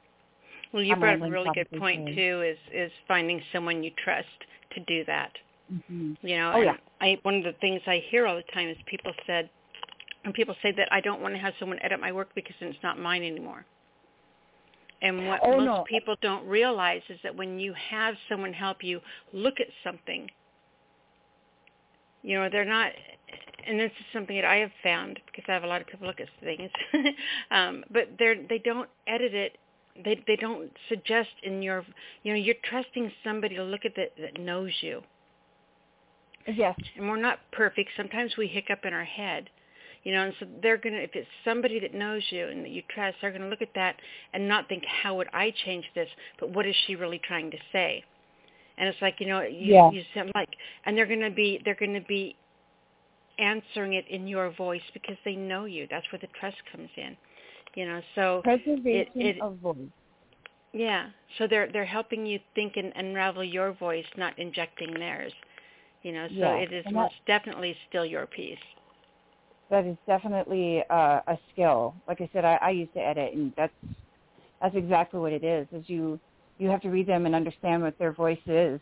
well 0.72 0.82
you 0.82 0.92
I'm 0.92 1.00
brought 1.00 1.14
up 1.16 1.22
a 1.22 1.30
really 1.30 1.50
good 1.54 1.70
point 1.78 2.14
too 2.14 2.42
is 2.42 2.58
is 2.72 2.90
finding 3.08 3.40
someone 3.52 3.82
you 3.82 3.90
trust 4.02 4.26
to 4.74 4.80
do 4.84 5.04
that 5.06 5.32
mm-hmm. 5.72 6.14
you 6.26 6.36
know 6.36 6.52
oh, 6.54 6.60
yeah. 6.60 6.76
i 7.00 7.18
one 7.22 7.36
of 7.36 7.44
the 7.44 7.54
things 7.60 7.80
i 7.86 8.02
hear 8.10 8.26
all 8.26 8.36
the 8.36 8.52
time 8.54 8.68
is 8.68 8.76
people 8.86 9.12
said 9.26 9.50
and 10.24 10.34
people 10.34 10.54
say 10.62 10.72
that 10.72 10.88
i 10.92 11.00
don't 11.00 11.20
want 11.20 11.34
to 11.34 11.40
have 11.40 11.54
someone 11.58 11.78
edit 11.82 12.00
my 12.00 12.12
work 12.12 12.28
because 12.34 12.54
it's 12.60 12.78
not 12.82 12.98
mine 12.98 13.22
anymore 13.22 13.64
and 15.02 15.26
what 15.26 15.40
oh, 15.42 15.56
most 15.56 15.64
no. 15.64 15.84
people 15.88 16.16
don't 16.22 16.46
realize 16.46 17.02
is 17.10 17.18
that 17.22 17.36
when 17.36 17.58
you 17.58 17.74
have 17.90 18.14
someone 18.28 18.52
help 18.52 18.82
you 18.82 19.00
look 19.32 19.54
at 19.60 19.66
something 19.84 20.28
you 22.22 22.38
know, 22.38 22.48
they're 22.50 22.64
not 22.64 22.92
and 23.66 23.78
this 23.78 23.92
is 23.98 24.06
something 24.12 24.36
that 24.36 24.44
I 24.44 24.56
have 24.56 24.70
found 24.82 25.20
because 25.26 25.44
I 25.48 25.52
have 25.52 25.64
a 25.64 25.66
lot 25.66 25.80
of 25.80 25.86
people 25.86 26.06
look 26.06 26.20
at 26.20 26.28
things, 26.40 26.70
um, 27.50 27.84
but 27.90 28.08
they're 28.18 28.36
they 28.48 28.58
don't 28.58 28.88
edit 29.06 29.34
it. 29.34 29.58
They 30.04 30.22
they 30.26 30.36
don't 30.36 30.70
suggest 30.88 31.30
in 31.42 31.62
your 31.62 31.84
you 32.22 32.32
know 32.32 32.38
you're 32.38 32.56
trusting 32.64 33.12
somebody 33.24 33.56
to 33.56 33.64
look 33.64 33.84
at 33.84 33.94
that 33.96 34.12
that 34.20 34.40
knows 34.40 34.72
you. 34.80 35.02
Yes. 36.46 36.76
And 36.96 37.08
we're 37.08 37.20
not 37.20 37.38
perfect. 37.52 37.90
Sometimes 37.96 38.36
we 38.36 38.48
hiccup 38.48 38.80
in 38.84 38.92
our 38.92 39.04
head, 39.04 39.48
you 40.04 40.12
know, 40.12 40.22
and 40.24 40.34
so 40.40 40.46
they're 40.62 40.76
gonna 40.78 40.96
if 40.96 41.10
it's 41.14 41.28
somebody 41.44 41.78
that 41.80 41.94
knows 41.94 42.22
you 42.30 42.46
and 42.46 42.64
that 42.64 42.70
you 42.70 42.82
trust, 42.94 43.16
they're 43.20 43.32
gonna 43.32 43.48
look 43.48 43.62
at 43.62 43.74
that 43.74 43.96
and 44.32 44.48
not 44.48 44.68
think 44.68 44.84
how 44.84 45.14
would 45.16 45.28
I 45.32 45.52
change 45.64 45.84
this, 45.94 46.08
but 46.40 46.50
what 46.50 46.66
is 46.66 46.74
she 46.86 46.96
really 46.96 47.20
trying 47.20 47.50
to 47.52 47.58
say? 47.72 48.04
And 48.78 48.88
it's 48.88 49.00
like 49.02 49.20
you 49.20 49.26
know 49.26 49.42
you 49.42 49.74
Yeah. 49.74 49.90
you 49.90 50.02
sound 50.14 50.32
like, 50.34 50.48
and 50.84 50.96
they're 50.96 51.06
gonna 51.06 51.30
be 51.30 51.60
they're 51.64 51.74
gonna 51.76 52.00
be 52.00 52.36
answering 53.38 53.94
it 53.94 54.06
in 54.08 54.26
your 54.28 54.50
voice 54.50 54.82
because 54.92 55.16
they 55.24 55.36
know 55.36 55.64
you. 55.64 55.86
That's 55.90 56.10
where 56.12 56.18
the 56.20 56.28
trust 56.38 56.56
comes 56.70 56.90
in. 56.96 57.16
You 57.74 57.86
know, 57.86 58.02
so 58.14 58.40
Preservation 58.42 59.10
it- 59.20 59.40
of 59.40 59.56
voice. 59.58 59.76
yeah. 60.72 61.10
So 61.38 61.46
they're 61.46 61.70
they're 61.72 61.84
helping 61.84 62.26
you 62.26 62.40
think 62.54 62.76
and 62.76 62.92
unravel 62.96 63.44
your 63.44 63.72
voice, 63.72 64.06
not 64.16 64.38
injecting 64.38 64.94
theirs. 64.94 65.32
You 66.02 66.12
know, 66.12 66.26
so 66.28 66.34
Yeah, 66.34 66.54
it 66.56 66.72
is 66.72 66.84
most 66.92 67.14
definitely 67.26 67.76
still 67.88 68.04
your 68.04 68.26
piece. 68.26 68.58
That 69.72 69.86
is 69.86 69.96
definitely 70.06 70.84
uh, 70.90 71.20
a 71.26 71.38
skill. 71.50 71.94
Like 72.06 72.20
I 72.20 72.28
said, 72.34 72.44
I, 72.44 72.58
I 72.60 72.70
used 72.70 72.92
to 72.92 73.00
edit, 73.00 73.32
and 73.32 73.54
that's 73.56 73.72
that's 74.60 74.76
exactly 74.76 75.18
what 75.18 75.32
it 75.32 75.42
is. 75.42 75.66
Is 75.72 75.88
you 75.88 76.20
you 76.58 76.68
have 76.68 76.82
to 76.82 76.90
read 76.90 77.06
them 77.06 77.24
and 77.24 77.34
understand 77.34 77.82
what 77.82 77.98
their 77.98 78.12
voice 78.12 78.38
is, 78.46 78.78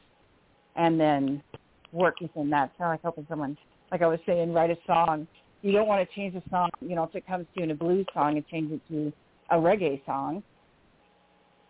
and 0.75 0.99
then 0.99 1.45
work 1.93 2.21
within 2.21 2.51
that. 2.51 2.71
It's 2.71 2.75
kind 2.77 2.89
of 2.89 2.95
like 2.95 3.03
helping 3.03 3.25
someone, 3.29 3.57
like 3.93 4.03
I 4.03 4.09
was 4.09 4.19
saying, 4.27 4.53
write 4.53 4.71
a 4.71 4.77
song. 4.85 5.29
You 5.63 5.71
don't 5.71 5.87
want 5.87 6.07
to 6.07 6.13
change 6.13 6.35
the 6.35 6.43
song. 6.51 6.69
You 6.81 6.97
know, 6.97 7.05
if 7.05 7.15
it 7.15 7.25
comes 7.25 7.47
to 7.57 7.63
in 7.63 7.71
a 7.71 7.75
blues 7.77 8.05
song 8.13 8.37
and 8.37 8.47
change 8.49 8.73
it 8.73 8.81
to 8.89 9.13
a 9.51 9.57
reggae 9.57 10.05
song, 10.05 10.43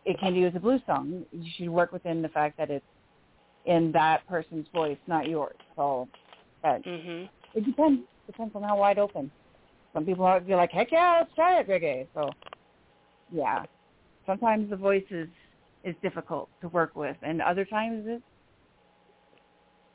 it 0.06 0.18
can 0.18 0.32
be 0.32 0.44
as 0.44 0.54
a 0.56 0.60
blues 0.60 0.80
song. 0.86 1.26
You 1.30 1.50
should 1.58 1.68
work 1.68 1.92
within 1.92 2.22
the 2.22 2.30
fact 2.30 2.56
that 2.56 2.70
it's 2.70 2.86
in 3.66 3.92
that 3.92 4.26
person's 4.26 4.66
voice, 4.72 4.98
not 5.06 5.28
yours. 5.28 5.56
So 5.76 6.08
that 6.62 6.82
Mhm. 6.86 7.28
it 7.54 7.66
depends. 7.66 8.00
Depends 8.30 8.54
on 8.54 8.62
how 8.62 8.78
wide 8.78 8.98
open. 8.98 9.28
Some 9.92 10.06
people 10.06 10.24
are 10.24 10.38
be 10.38 10.54
like, 10.54 10.70
heck 10.70 10.92
yeah, 10.92 11.18
let's 11.18 11.34
try 11.34 11.58
it 11.58 11.68
reggae. 11.68 12.06
So, 12.14 12.30
yeah. 13.32 13.64
Sometimes 14.24 14.70
the 14.70 14.76
voice 14.76 15.04
is 15.10 15.28
is 15.82 15.96
difficult 16.00 16.48
to 16.60 16.68
work 16.68 16.94
with, 16.94 17.16
and 17.22 17.42
other 17.42 17.64
times 17.64 18.04
it's 18.06 18.22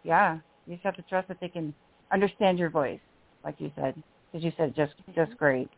yeah. 0.04 0.40
You 0.68 0.76
just 0.76 0.84
have 0.84 0.98
to 0.98 1.02
trust 1.04 1.30
that 1.30 1.38
they 1.40 1.48
can 1.48 1.74
understand 2.12 2.60
your 2.60 2.70
voice, 2.70 3.00
like 3.46 3.56
you 3.60 3.72
said, 3.76 3.96
because 4.32 4.44
you 4.44 4.52
said 4.58 4.76
just 4.76 4.94
mm-hmm. 4.98 5.14
just 5.14 5.38
great. 5.38 5.70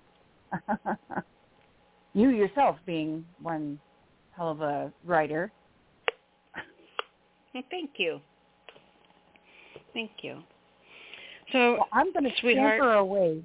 you 2.13 2.29
yourself 2.29 2.77
being 2.87 3.23
one 3.39 3.79
hell 4.35 4.49
of 4.49 4.61
a 4.61 4.91
writer. 5.05 5.51
Thank 7.69 7.91
you. 7.97 8.19
Thank 9.93 10.11
you. 10.21 10.41
So 11.51 11.73
Well, 11.73 11.87
I'm 11.93 12.11
going 12.13 12.25
to 12.25 12.31
Sweetheart. 12.39 12.79
scamper 12.79 12.93
away. 12.93 13.43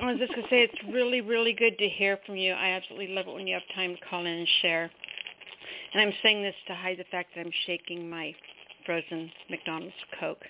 I 0.00 0.06
was 0.10 0.18
just 0.18 0.34
gonna 0.34 0.48
say 0.48 0.62
it's 0.62 0.74
really, 0.92 1.20
really 1.20 1.52
good 1.52 1.76
to 1.78 1.88
hear 1.88 2.18
from 2.26 2.36
you. 2.36 2.52
I 2.54 2.70
absolutely 2.70 3.08
love 3.14 3.28
it 3.28 3.34
when 3.34 3.46
you 3.46 3.54
have 3.54 3.62
time 3.74 3.94
to 3.94 4.00
call 4.08 4.20
in 4.20 4.26
and 4.26 4.48
share. 4.62 4.90
And 5.92 6.00
I'm 6.02 6.12
saying 6.22 6.42
this 6.42 6.54
to 6.68 6.74
hide 6.74 6.98
the 6.98 7.04
fact 7.04 7.28
that 7.36 7.44
I'm 7.44 7.52
shaking 7.66 8.08
my 8.08 8.34
frozen 8.86 9.30
McDonald's 9.50 9.94
Coke 10.18 10.42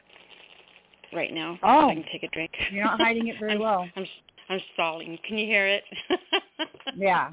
right 1.13 1.33
now. 1.35 1.59
so 1.61 1.67
Oh. 1.67 1.89
I 1.91 1.95
can 1.95 2.05
take 2.13 2.23
a 2.23 2.29
drink. 2.29 2.53
You're 2.71 2.85
not 2.85 3.01
hiding 3.01 3.27
it 3.27 3.37
very 3.41 3.53
I'm, 3.55 3.59
well. 3.61 3.87
I'm 3.97 4.07
I'm 4.49 4.61
stalling. 4.75 5.19
Can 5.27 5.37
you 5.39 5.47
hear 5.47 5.67
it? 5.67 5.85
Yeah. 6.97 7.31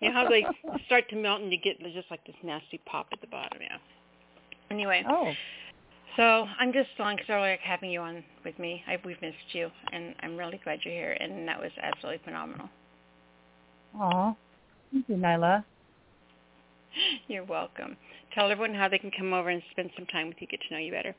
you 0.00 0.08
know 0.08 0.12
how 0.12 0.28
they 0.28 0.44
start 0.86 1.08
to 1.10 1.16
melt 1.16 1.40
and 1.42 1.50
you 1.52 1.58
get 1.58 1.78
just 1.92 2.10
like 2.10 2.24
this 2.24 2.36
nasty 2.42 2.78
pop 2.86 3.08
at 3.12 3.20
the 3.20 3.26
bottom. 3.26 3.58
Yeah. 3.60 3.78
Anyway, 4.70 5.04
Oh. 5.08 5.32
So 6.20 6.46
I'm 6.58 6.70
just 6.70 6.90
stalling 6.94 7.16
because 7.16 7.32
I 7.32 7.40
like 7.40 7.60
having 7.60 7.90
you 7.90 8.00
on 8.00 8.22
with 8.44 8.58
me. 8.58 8.82
I, 8.86 8.98
we've 9.06 9.20
missed 9.22 9.36
you, 9.52 9.70
and 9.90 10.14
I'm 10.20 10.36
really 10.36 10.60
glad 10.62 10.80
you're 10.84 10.92
here. 10.92 11.16
And 11.18 11.48
that 11.48 11.58
was 11.58 11.70
absolutely 11.82 12.20
phenomenal. 12.26 12.68
Aw. 13.98 14.34
Thank 14.92 15.08
you, 15.08 15.16
Nyla. 15.16 15.64
You're 17.28 17.44
welcome. 17.44 17.96
Tell 18.34 18.50
everyone 18.50 18.74
how 18.74 18.86
they 18.86 18.98
can 18.98 19.10
come 19.16 19.32
over 19.32 19.48
and 19.48 19.62
spend 19.70 19.88
some 19.96 20.04
time 20.06 20.28
with 20.28 20.36
you, 20.40 20.46
get 20.46 20.60
to 20.68 20.74
know 20.74 20.80
you 20.80 20.92
better. 20.92 21.16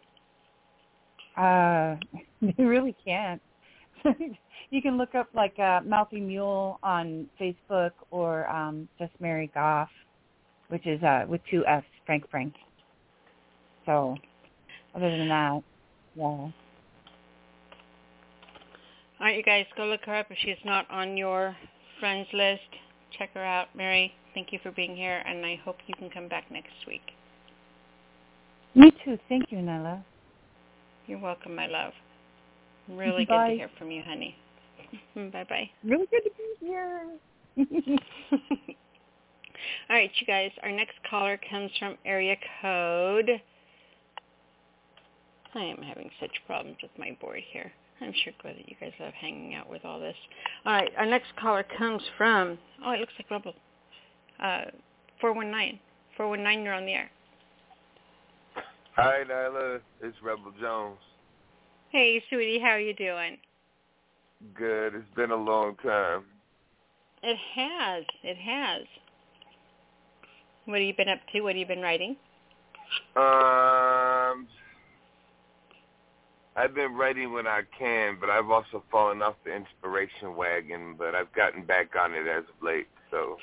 Uh, 1.36 1.96
they 2.58 2.64
really 2.64 2.96
can't. 3.04 3.42
you 4.70 4.82
can 4.84 5.00
look 5.00 5.16
up 5.16 5.30
like 5.34 5.58
uh, 5.58 5.80
Mouthy 5.84 6.20
Mule 6.20 6.80
on 6.84 7.28
Facebook 7.40 7.92
or 8.12 8.48
um, 8.50 8.88
just 9.00 9.14
Mary 9.20 9.50
Goff, 9.56 9.90
which 10.70 10.86
is 10.86 11.02
uh, 11.02 11.26
with 11.28 11.42
two 11.50 11.66
F's, 11.66 11.88
Frank 12.06 12.30
Frank. 12.30 12.54
So, 13.88 14.16
other 14.96 15.18
than 15.18 15.30
that, 15.30 15.64
yeah. 16.16 16.24
All 16.24 16.54
right, 19.20 19.38
you 19.38 19.44
guys, 19.44 19.66
go 19.78 19.86
look 19.86 20.02
her 20.06 20.16
up. 20.16 20.28
If 20.30 20.38
she's 20.42 20.58
not 20.66 20.90
on 20.90 21.16
your 21.16 21.56
friends 22.00 22.28
list, 22.34 22.62
check 23.18 23.34
her 23.36 23.44
out. 23.44 23.68
Mary, 23.76 24.12
thank 24.34 24.52
you 24.52 24.60
for 24.64 24.72
being 24.72 24.96
here, 24.96 25.22
and 25.26 25.46
I 25.46 25.60
hope 25.64 25.78
you 25.86 25.94
can 25.94 26.10
come 26.10 26.28
back 26.28 26.46
next 26.52 26.74
week. 26.88 27.04
Me 28.74 28.92
too. 29.06 29.20
Thank 29.30 29.52
you, 29.52 29.60
Nyla. 29.60 30.04
You're 31.06 31.20
welcome, 31.20 31.56
my 31.56 31.68
love. 31.68 31.94
Really 32.90 33.26
good 33.26 33.48
to 33.48 33.54
hear 33.54 33.70
from 33.78 33.92
you, 33.92 34.02
honey. 34.02 34.36
Bye-bye. 35.16 35.70
Really 35.84 36.08
good 36.08 36.22
to 36.24 36.32
be 36.38 36.66
here. 36.66 37.10
All 39.90 39.96
right, 39.96 40.12
you 40.20 40.26
guys, 40.26 40.52
our 40.64 40.72
next 40.72 40.96
caller 41.10 41.40
comes 41.50 41.70
from 41.78 41.98
area 42.06 42.36
code. 42.62 43.30
I 45.54 45.64
am 45.64 45.82
having 45.82 46.10
such 46.20 46.32
problems 46.48 46.78
with 46.82 46.92
my 46.98 47.18
board 47.20 47.42
here. 47.52 47.72
I'm 48.02 48.14
sure 48.24 48.34
glad 48.42 48.56
that 48.58 48.68
you 48.68 48.76
guys 48.80 48.94
love 49.00 49.14
hanging 49.14 49.54
out 49.54 49.70
with 49.70 49.86
all 49.86 50.00
this. 50.00 50.16
All 50.66 50.74
right, 50.74 50.92
our 50.98 51.06
next 51.06 51.36
caller 51.40 51.66
comes 51.78 52.02
from, 52.18 52.58
oh, 52.86 52.92
it 52.92 53.00
looks 53.00 53.14
like 53.20 53.30
Rebel. 53.30 53.54
Uh, 54.40 54.72
419. 55.20 55.80
419, 56.18 56.66
you're 56.66 56.74
on 56.74 56.86
the 56.86 56.94
air. 56.94 57.12
Hi, 58.96 59.24
Nyla. 59.30 59.80
It's 60.02 60.18
Rebel 60.24 60.52
Jones. 60.60 60.98
Hey, 61.92 62.24
sweetie, 62.30 62.60
how 62.60 62.70
are 62.70 62.80
you 62.80 62.94
doing? 62.94 63.38
Good. 64.56 64.96
It's 64.96 65.16
been 65.16 65.32
a 65.32 65.36
long 65.36 65.76
time. 65.84 66.24
It 67.22 67.38
has. 67.56 68.04
It 68.24 68.38
has. 68.38 68.82
What 70.66 70.80
have 70.80 70.88
you 70.88 70.96
been 70.96 71.10
up 71.10 71.20
to? 71.34 71.42
What 71.42 71.52
have 71.52 71.58
you 71.58 71.66
been 71.66 71.82
writing? 71.82 72.16
Um, 73.16 74.48
I've 76.56 76.76
been 76.76 76.94
writing 76.94 77.32
when 77.32 77.48
I 77.48 77.62
can, 77.78 78.18
but 78.20 78.30
I've 78.30 78.50
also 78.50 78.84
fallen 78.92 79.22
off 79.22 79.36
the 79.46 79.56
inspiration 79.56 80.36
wagon. 80.36 80.96
But 80.98 81.16
I've 81.16 81.32
gotten 81.34 81.64
back 81.64 81.92
on 82.00 82.14
it 82.14 82.28
as 82.28 82.44
of 82.44 82.64
late. 82.64 82.88
So 83.10 83.38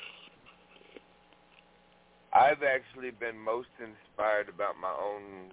I've 2.33 2.63
actually 2.63 3.11
been 3.11 3.37
most 3.39 3.69
inspired 3.79 4.49
about 4.49 4.75
my 4.79 4.91
own 4.91 5.51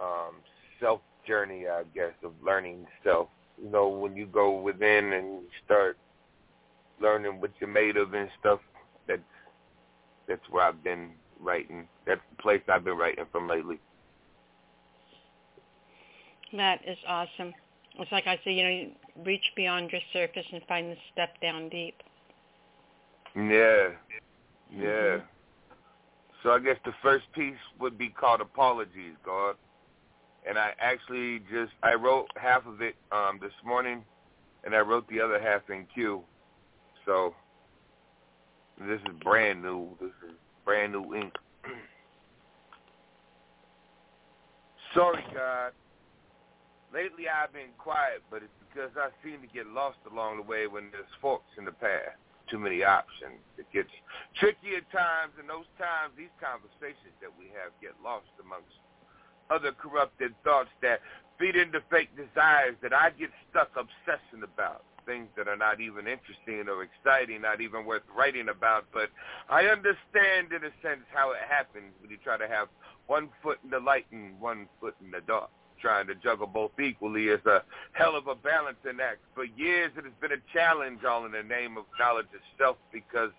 um, 0.00 0.34
self 0.80 1.00
journey, 1.26 1.66
I 1.68 1.84
guess, 1.94 2.12
of 2.24 2.32
learning 2.44 2.86
self. 3.04 3.28
You 3.62 3.70
know, 3.70 3.88
when 3.88 4.16
you 4.16 4.26
go 4.26 4.60
within 4.60 5.12
and 5.12 5.42
start 5.64 5.96
learning 7.00 7.40
what 7.40 7.50
you're 7.60 7.70
made 7.70 7.96
of 7.96 8.14
and 8.14 8.28
stuff, 8.40 8.60
that's 9.06 9.20
that's 10.26 10.48
where 10.50 10.64
I've 10.64 10.82
been 10.82 11.10
writing. 11.38 11.86
That's 12.06 12.20
the 12.30 12.42
place 12.42 12.62
I've 12.68 12.84
been 12.84 12.96
writing 12.96 13.26
from 13.30 13.48
lately. 13.48 13.78
That 16.56 16.80
is 16.86 16.98
awesome. 17.06 17.52
It's 17.98 18.10
like 18.12 18.26
I 18.26 18.38
say, 18.44 18.52
you 18.52 18.62
know, 18.62 18.70
you 18.70 18.90
reach 19.24 19.44
beyond 19.56 19.90
your 19.90 20.00
surface 20.12 20.46
and 20.52 20.62
find 20.68 20.90
the 20.90 20.96
step 21.12 21.40
down 21.40 21.68
deep. 21.68 21.94
Yeah, 23.36 23.90
yeah. 24.74 25.18
So 26.42 26.50
I 26.52 26.58
guess 26.58 26.76
the 26.84 26.94
first 27.02 27.24
piece 27.34 27.54
would 27.78 27.98
be 27.98 28.08
called 28.08 28.40
Apologies, 28.40 29.14
God. 29.24 29.56
And 30.48 30.58
I 30.58 30.72
actually 30.80 31.40
just 31.52 31.72
I 31.82 31.94
wrote 31.94 32.26
half 32.36 32.66
of 32.66 32.80
it 32.80 32.94
um 33.12 33.38
this 33.40 33.52
morning, 33.64 34.02
and 34.64 34.74
I 34.74 34.78
wrote 34.78 35.06
the 35.08 35.20
other 35.20 35.40
half 35.40 35.68
in 35.68 35.86
Q. 35.92 36.22
So 37.04 37.34
this 38.78 39.00
is 39.00 39.16
brand 39.22 39.62
new. 39.62 39.96
This 40.00 40.10
is 40.26 40.36
brand 40.64 40.92
new 40.92 41.14
ink. 41.14 41.34
Sorry, 44.94 45.22
God. 45.34 45.72
Lately 46.92 47.30
I've 47.30 47.54
been 47.54 47.70
quiet, 47.78 48.22
but 48.30 48.42
it's 48.42 48.58
because 48.66 48.90
I 48.98 49.14
seem 49.22 49.40
to 49.42 49.50
get 49.50 49.66
lost 49.70 50.02
along 50.10 50.42
the 50.42 50.46
way 50.46 50.66
when 50.66 50.90
there's 50.90 51.10
forks 51.22 51.50
in 51.58 51.64
the 51.64 51.72
path. 51.72 52.18
Too 52.50 52.58
many 52.58 52.82
options. 52.82 53.38
It 53.58 53.70
gets 53.70 53.94
tricky 54.34 54.74
at 54.74 54.90
times, 54.90 55.38
and 55.38 55.46
those 55.46 55.70
times, 55.78 56.18
these 56.18 56.34
conversations 56.42 57.14
that 57.22 57.30
we 57.38 57.46
have 57.54 57.70
get 57.78 57.94
lost 58.02 58.26
amongst 58.42 58.74
other 59.50 59.70
corrupted 59.70 60.34
thoughts 60.42 60.70
that 60.82 60.98
feed 61.38 61.54
into 61.54 61.78
fake 61.90 62.10
desires 62.18 62.74
that 62.82 62.92
I 62.92 63.10
get 63.10 63.30
stuck 63.50 63.70
obsessing 63.78 64.42
about 64.42 64.82
things 65.06 65.28
that 65.36 65.48
are 65.48 65.56
not 65.56 65.80
even 65.80 66.06
interesting 66.06 66.68
or 66.68 66.82
exciting, 66.82 67.42
not 67.42 67.60
even 67.60 67.84
worth 67.84 68.02
writing 68.16 68.48
about. 68.48 68.86
But 68.92 69.10
I 69.48 69.66
understand 69.66 70.52
in 70.52 70.64
a 70.64 70.74
sense 70.82 71.06
how 71.12 71.32
it 71.32 71.40
happens 71.48 71.94
when 72.00 72.10
you 72.10 72.18
try 72.22 72.36
to 72.36 72.48
have 72.48 72.68
one 73.06 73.28
foot 73.42 73.58
in 73.64 73.70
the 73.70 73.80
light 73.80 74.06
and 74.12 74.38
one 74.40 74.66
foot 74.80 74.94
in 75.02 75.10
the 75.10 75.20
dark. 75.20 75.50
Trying 75.80 76.06
to 76.08 76.14
juggle 76.14 76.46
both 76.46 76.72
equally 76.78 77.28
is 77.28 77.44
a 77.46 77.62
hell 77.92 78.16
of 78.16 78.26
a 78.26 78.34
balancing 78.34 79.00
act. 79.02 79.18
For 79.34 79.44
years 79.44 79.92
it 79.96 80.04
has 80.04 80.12
been 80.20 80.32
a 80.32 80.42
challenge 80.52 81.04
all 81.04 81.24
in 81.24 81.32
the 81.32 81.42
name 81.42 81.78
of 81.78 81.84
knowledge 81.98 82.26
of 82.34 82.40
self 82.58 82.76
because 82.92 83.30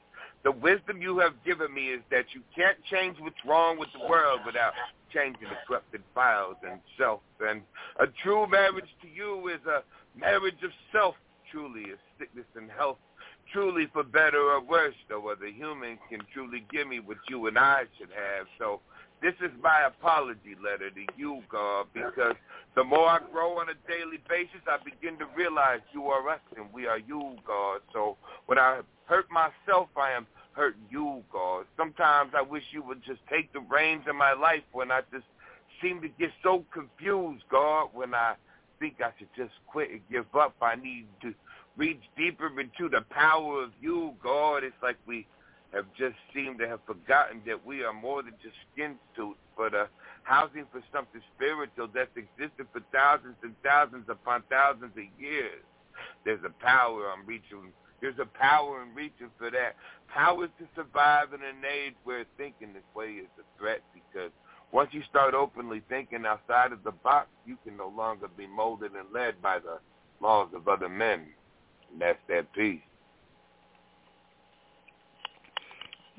the 0.43 0.51
wisdom 0.51 1.01
you 1.01 1.19
have 1.19 1.33
given 1.45 1.73
me 1.73 1.89
is 1.89 2.01
that 2.09 2.25
you 2.33 2.41
can't 2.55 2.77
change 2.89 3.17
what's 3.19 3.45
wrong 3.45 3.77
with 3.77 3.89
the 3.93 4.07
world 4.07 4.41
without 4.45 4.73
changing 5.13 5.43
the 5.49 5.57
corrupted 5.67 6.01
files 6.15 6.55
and 6.67 6.79
self. 6.97 7.21
And 7.39 7.61
a 7.99 8.07
true 8.07 8.47
marriage 8.47 8.89
to 9.01 9.07
you 9.07 9.49
is 9.49 9.59
a 9.67 9.83
marriage 10.19 10.63
of 10.63 10.71
self 10.91 11.15
truly 11.51 11.81
is 11.81 11.99
sickness 12.17 12.45
and 12.55 12.71
health, 12.71 12.97
truly 13.51 13.87
for 13.91 14.03
better 14.03 14.39
or 14.39 14.61
worse, 14.61 14.95
no 15.09 15.27
other 15.27 15.47
human 15.47 15.99
can 16.09 16.21
truly 16.33 16.63
give 16.71 16.87
me 16.87 16.99
what 16.99 17.17
you 17.29 17.47
and 17.47 17.57
I 17.57 17.83
should 17.97 18.09
have. 18.09 18.47
So 18.57 18.79
this 19.21 19.33
is 19.41 19.51
my 19.61 19.87
apology 19.87 20.55
letter 20.63 20.89
to 20.89 21.05
you, 21.15 21.41
God, 21.49 21.87
because 21.93 22.35
the 22.75 22.83
more 22.83 23.07
I 23.07 23.19
grow 23.31 23.59
on 23.59 23.67
a 23.69 23.91
daily 23.91 24.19
basis, 24.27 24.61
I 24.67 24.77
begin 24.83 25.19
to 25.19 25.25
realize 25.35 25.79
you 25.93 26.05
are 26.05 26.27
us 26.29 26.39
and 26.57 26.65
we 26.73 26.87
are 26.87 26.99
you, 26.99 27.35
God. 27.45 27.81
So 27.93 28.17
when 28.47 28.57
I 28.57 28.81
hurt 29.05 29.27
myself, 29.29 29.89
I 29.95 30.11
am 30.11 30.25
hurting 30.53 30.81
you, 30.89 31.23
God. 31.31 31.65
Sometimes 31.77 32.31
I 32.35 32.41
wish 32.41 32.63
you 32.71 32.81
would 32.83 33.03
just 33.03 33.19
take 33.29 33.53
the 33.53 33.59
reins 33.59 34.03
in 34.09 34.15
my 34.15 34.33
life 34.33 34.63
when 34.71 34.91
I 34.91 35.01
just 35.11 35.25
seem 35.81 36.01
to 36.01 36.07
get 36.07 36.31
so 36.43 36.65
confused, 36.73 37.43
God, 37.49 37.89
when 37.93 38.13
I 38.13 38.35
think 38.79 38.95
I 39.01 39.11
should 39.19 39.29
just 39.37 39.53
quit 39.67 39.91
and 39.91 40.01
give 40.11 40.25
up. 40.35 40.55
I 40.61 40.75
need 40.75 41.05
to 41.21 41.33
reach 41.77 42.01
deeper 42.17 42.47
into 42.59 42.89
the 42.89 43.01
power 43.09 43.63
of 43.63 43.71
you, 43.79 44.13
God. 44.23 44.63
It's 44.63 44.75
like 44.81 44.97
we 45.05 45.27
have 45.73 45.85
just 45.97 46.15
seemed 46.33 46.59
to 46.59 46.67
have 46.67 46.79
forgotten 46.85 47.41
that 47.47 47.65
we 47.65 47.83
are 47.83 47.93
more 47.93 48.21
than 48.23 48.33
just 48.43 48.55
skin 48.73 48.95
suits, 49.15 49.39
but 49.57 49.73
a 49.73 49.87
housing 50.23 50.65
for 50.71 50.81
something 50.93 51.21
spiritual 51.35 51.87
that's 51.93 52.11
existed 52.15 52.67
for 52.73 52.81
thousands 52.91 53.35
and 53.43 53.55
thousands 53.63 54.05
upon 54.09 54.43
thousands 54.49 54.91
of 54.91 55.07
years. 55.19 55.63
There's 56.25 56.43
a 56.45 56.53
power 56.63 57.11
I'm 57.11 57.25
reaching. 57.25 57.71
There's 58.01 58.19
a 58.19 58.25
power 58.37 58.83
in 58.83 58.93
reaching 58.95 59.29
for 59.37 59.49
that. 59.51 59.75
Power 60.13 60.47
to 60.47 60.65
survive 60.75 61.33
in 61.33 61.41
an 61.41 61.63
age 61.63 61.95
where 62.03 62.25
thinking 62.37 62.73
this 62.73 62.83
way 62.95 63.21
is 63.23 63.29
a 63.39 63.45
threat 63.59 63.81
because 63.93 64.31
once 64.71 64.89
you 64.91 65.01
start 65.09 65.33
openly 65.33 65.81
thinking 65.89 66.25
outside 66.25 66.71
of 66.71 66.83
the 66.83 66.91
box, 66.91 67.27
you 67.45 67.57
can 67.63 67.77
no 67.77 67.89
longer 67.95 68.27
be 68.37 68.47
molded 68.47 68.91
and 68.93 69.07
led 69.13 69.41
by 69.41 69.59
the 69.59 69.79
laws 70.21 70.49
of 70.55 70.67
other 70.67 70.89
men. 70.89 71.27
And 71.91 72.01
that's 72.01 72.19
that 72.29 72.51
peace. 72.53 72.81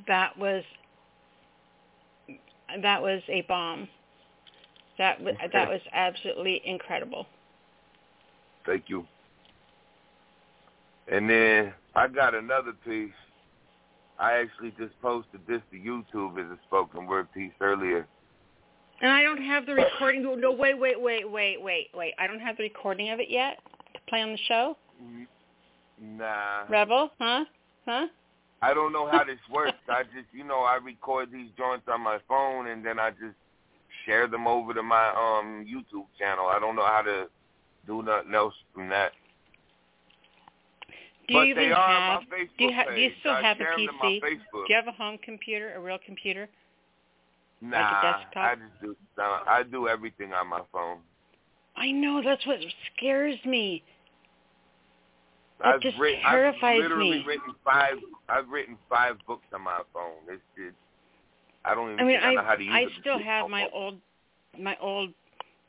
That 0.07 0.37
was 0.39 0.65
that 2.83 3.03
was 3.03 3.23
a 3.29 3.43
bomb. 3.43 3.89
That 4.99 5.21
was 5.21 5.35
that 5.53 5.69
was 5.69 5.81
absolutely 5.93 6.63
incredible. 6.65 7.27
Thank 8.67 8.85
you. 8.89 9.07
And 11.11 11.29
then 11.29 11.73
I 11.95 12.09
got 12.09 12.35
another 12.35 12.73
piece. 12.85 13.11
I 14.19 14.35
actually 14.35 14.73
just 14.79 15.01
posted 15.03 15.41
this 15.49 15.61
to 15.73 15.79
YouTube 15.79 16.39
as 16.39 16.51
a 16.51 16.59
spoken 16.67 17.07
word 17.07 17.33
piece 17.33 17.53
earlier. 17.61 18.07
And 19.01 19.11
I 19.11 19.23
don't 19.23 19.43
have 19.43 19.67
the 19.67 19.75
recording. 19.75 20.23
No, 20.41 20.53
wait, 20.53 20.79
wait, 20.79 21.01
wait, 21.01 21.29
wait, 21.29 21.61
wait, 21.61 21.89
wait. 21.93 22.15
I 22.19 22.27
don't 22.29 22.39
have 22.39 22.57
the 22.57 22.63
recording 22.63 23.11
of 23.11 23.19
it 23.19 23.29
yet 23.29 23.59
to 23.95 24.01
play 24.09 24.23
on 24.23 24.31
the 24.31 24.39
show. 24.47 24.77
Nah. 26.01 26.65
Rebel, 26.69 27.11
huh? 27.19 27.45
Huh? 27.85 28.07
I 28.63 28.73
don't 28.73 28.93
know 28.93 29.09
how 29.11 29.25
this 29.25 29.41
works. 29.53 29.77
I 29.89 30.05
just, 30.05 30.29
you 30.33 30.45
know, 30.45 30.61
I 30.61 30.77
record 30.77 31.31
these 31.33 31.51
joints 31.59 31.87
on 31.93 32.01
my 32.01 32.19
phone 32.29 32.69
and 32.69 32.87
then 32.87 32.99
I 33.01 33.11
just 33.11 33.37
share 34.07 34.29
them 34.29 34.47
over 34.47 34.73
to 34.73 34.83
my 34.83 35.09
um 35.09 35.67
YouTube 35.67 36.07
channel. 36.19 36.47
I 36.47 36.59
don't 36.61 36.77
know 36.77 36.87
how 36.87 37.03
to 37.03 37.27
do 37.87 38.03
nothing 38.03 38.35
else 38.35 38.55
from 38.73 38.89
that. 38.89 39.13
Do 41.29 41.35
but 41.35 41.41
you 41.43 41.55
even 41.55 41.71
have? 41.71 41.79
on 41.79 42.27
my 42.31 42.37
Facebook 42.37 42.59
do 42.59 42.65
you 42.65 42.73
have? 42.73 42.87
Do 42.89 43.01
you 43.01 43.11
still 43.21 43.33
I 43.33 43.43
have 43.43 43.61
a 43.61 43.65
PC? 43.65 43.87
to 43.87 43.93
my 43.93 44.21
Facebook. 44.23 44.67
Do 44.67 44.69
you 44.69 44.77
have 44.77 44.89
a 44.89 44.93
home 44.93 45.19
computer, 45.25 45.75
a 45.75 45.81
real 45.81 45.99
computer? 46.05 46.49
Nah, 47.61 47.79
like 47.79 47.93
a 47.93 48.19
desktop? 48.19 48.37
I 48.37 48.55
just 48.55 48.83
do. 48.83 48.97
I 49.19 49.63
do 49.71 49.89
everything 49.89 50.33
on 50.33 50.49
my 50.49 50.61
phone. 50.73 50.99
I 51.77 51.91
know 51.91 52.21
that's 52.25 52.47
what 52.47 52.59
scares 52.97 53.37
me. 53.45 53.83
I've 55.65 55.81
just 55.81 55.99
written, 55.99 56.21
terrifies 56.23 56.63
I've 56.63 56.83
literally 56.83 57.19
me. 57.21 57.25
written 57.27 57.55
five. 57.65 57.95
I've 58.29 58.49
written 58.49 58.77
five 58.89 59.17
books 59.27 59.45
on 59.53 59.63
my 59.63 59.81
phone. 59.93 60.13
It's 60.29 60.43
just. 60.57 60.77
I 61.65 61.75
don't 61.75 61.93
even 61.93 62.01
I 62.01 62.05
mean, 62.05 62.19
I, 62.23 62.35
know 62.35 62.43
how 62.43 62.55
to 62.57 62.63
use 62.63 62.73
it. 62.73 62.77
I 62.77 62.81
it. 62.83 62.89
still 63.01 63.19
have 63.19 63.49
my 63.49 63.69
old 63.73 63.97
my 64.59 64.77
old 64.81 65.11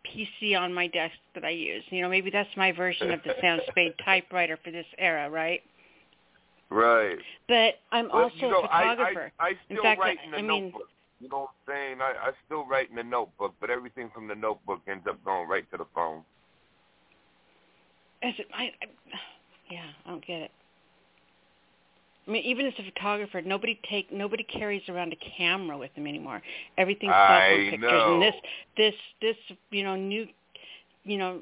PC 0.06 0.58
on 0.60 0.74
my 0.74 0.88
desk 0.88 1.14
that 1.36 1.46
I 1.46 1.50
use. 1.52 1.84
You 1.90 2.02
know, 2.02 2.10
maybe 2.10 2.30
that's 2.32 2.50
my 2.58 2.72
version 2.72 3.12
of 3.12 3.22
the 3.24 3.34
Sam 3.42 3.60
Spade 3.70 3.94
typewriter 4.04 4.58
for 4.64 4.72
this 4.72 4.86
era, 4.98 5.30
right? 5.30 5.62
Right. 6.70 7.18
But 7.48 7.76
I'm 7.92 8.08
But, 8.08 8.16
also 8.16 8.36
you 8.38 8.50
know, 8.50 8.60
a 8.60 8.62
photographer. 8.64 9.32
I, 9.40 9.44
I, 9.44 9.48
I 9.48 9.50
In 9.52 9.58
still 9.70 9.84
fact, 9.84 10.00
write 10.02 10.18
in 10.26 10.32
the 10.32 10.38
I 10.38 10.42
mean- 10.42 10.64
notebook. 10.66 10.90
You 11.20 11.30
know 11.30 11.38
what 11.40 11.50
I'm 11.70 11.74
saying? 11.74 11.98
I, 12.02 12.14
I 12.28 12.32
still 12.46 12.66
write 12.68 12.90
in 12.90 12.98
the 12.98 13.04
notebook, 13.04 13.54
but 13.62 13.70
everything 13.70 14.10
from 14.14 14.28
the 14.28 14.36
notebook 14.36 14.82
ends 14.90 15.06
up 15.08 15.24
going 15.24 15.48
right 15.48 15.64
to 15.72 15.78
the 15.78 15.86
phone. 15.96 16.22
As 18.22 18.34
it, 18.38 18.48
I, 18.54 18.64
I, 18.64 18.88
yeah, 19.74 19.90
I 20.06 20.10
don't 20.12 20.26
get 20.26 20.42
it. 20.42 20.52
I 22.28 22.32
mean, 22.32 22.44
even 22.46 22.68
as 22.68 22.74
a 22.80 22.84
photographer, 22.84 23.42
nobody 23.42 23.80
take 23.90 24.12
nobody 24.12 24.44
carries 24.44 24.84
around 24.88 25.14
a 25.14 25.18
camera 25.38 25.78
with 25.78 25.94
them 25.96 26.08
anymore. 26.08 26.42
Everything's 26.78 27.12
cell 27.12 27.42
phone 27.50 27.72
pictures, 27.72 27.80
know. 27.92 28.14
and 28.14 28.22
this 28.22 28.36
this 28.78 28.94
this 29.22 29.58
you 29.72 29.84
know 29.84 29.96
new, 29.96 30.28
you 31.04 31.18
know, 31.18 31.42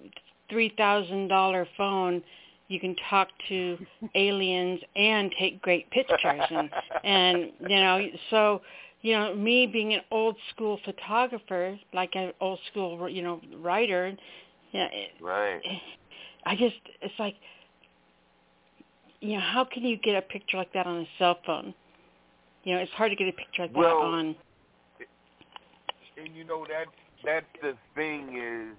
three 0.49 0.74
thousand 0.78 1.28
dollar 1.28 1.68
phone. 1.78 2.24
You 2.70 2.80
can 2.80 2.95
talk 3.10 3.28
to 3.49 3.78
aliens 4.16 4.80
and 4.95 5.32
take 5.38 5.62
great 5.62 5.90
pictures, 5.91 6.41
and 6.49 6.70
and 7.03 7.52
you 7.68 7.76
know 7.76 8.08
so 8.32 8.62
you 9.02 9.14
know 9.14 9.36
me 9.36 9.68
being 9.68 9.94
an 9.94 10.02
old 10.10 10.38
school 10.56 10.80
photographer, 10.86 11.78
like 11.94 12.16
an 12.16 12.32
old 12.40 12.60
school 12.72 13.08
you 13.10 13.22
know 13.22 13.41
writer, 13.60 14.16
yeah, 14.72 14.86
it, 14.86 15.12
Right. 15.22 15.62
I 16.45 16.56
just 16.56 16.78
it's 17.02 17.14
like 17.20 17.36
you 19.22 19.35
know, 19.35 19.39
how 19.39 19.64
can 19.64 19.84
you 19.84 19.98
get 19.98 20.15
a 20.15 20.22
picture 20.22 20.57
like 20.57 20.73
that 20.73 20.88
on 20.88 21.02
a 21.02 21.07
cell 21.18 21.38
phone? 21.45 21.73
You 22.64 22.76
know, 22.76 22.81
it's 22.81 22.91
hard 22.91 23.11
to 23.11 23.15
get 23.15 23.27
a 23.27 23.31
picture 23.31 23.64
like 23.64 23.76
Well, 23.76 23.99
that 23.99 24.06
on 24.06 24.35
And 26.18 26.35
you 26.35 26.43
know 26.43 26.65
that 26.68 26.88
that's 27.23 27.45
the 27.61 27.76
thing 27.95 28.35
is, 28.35 28.76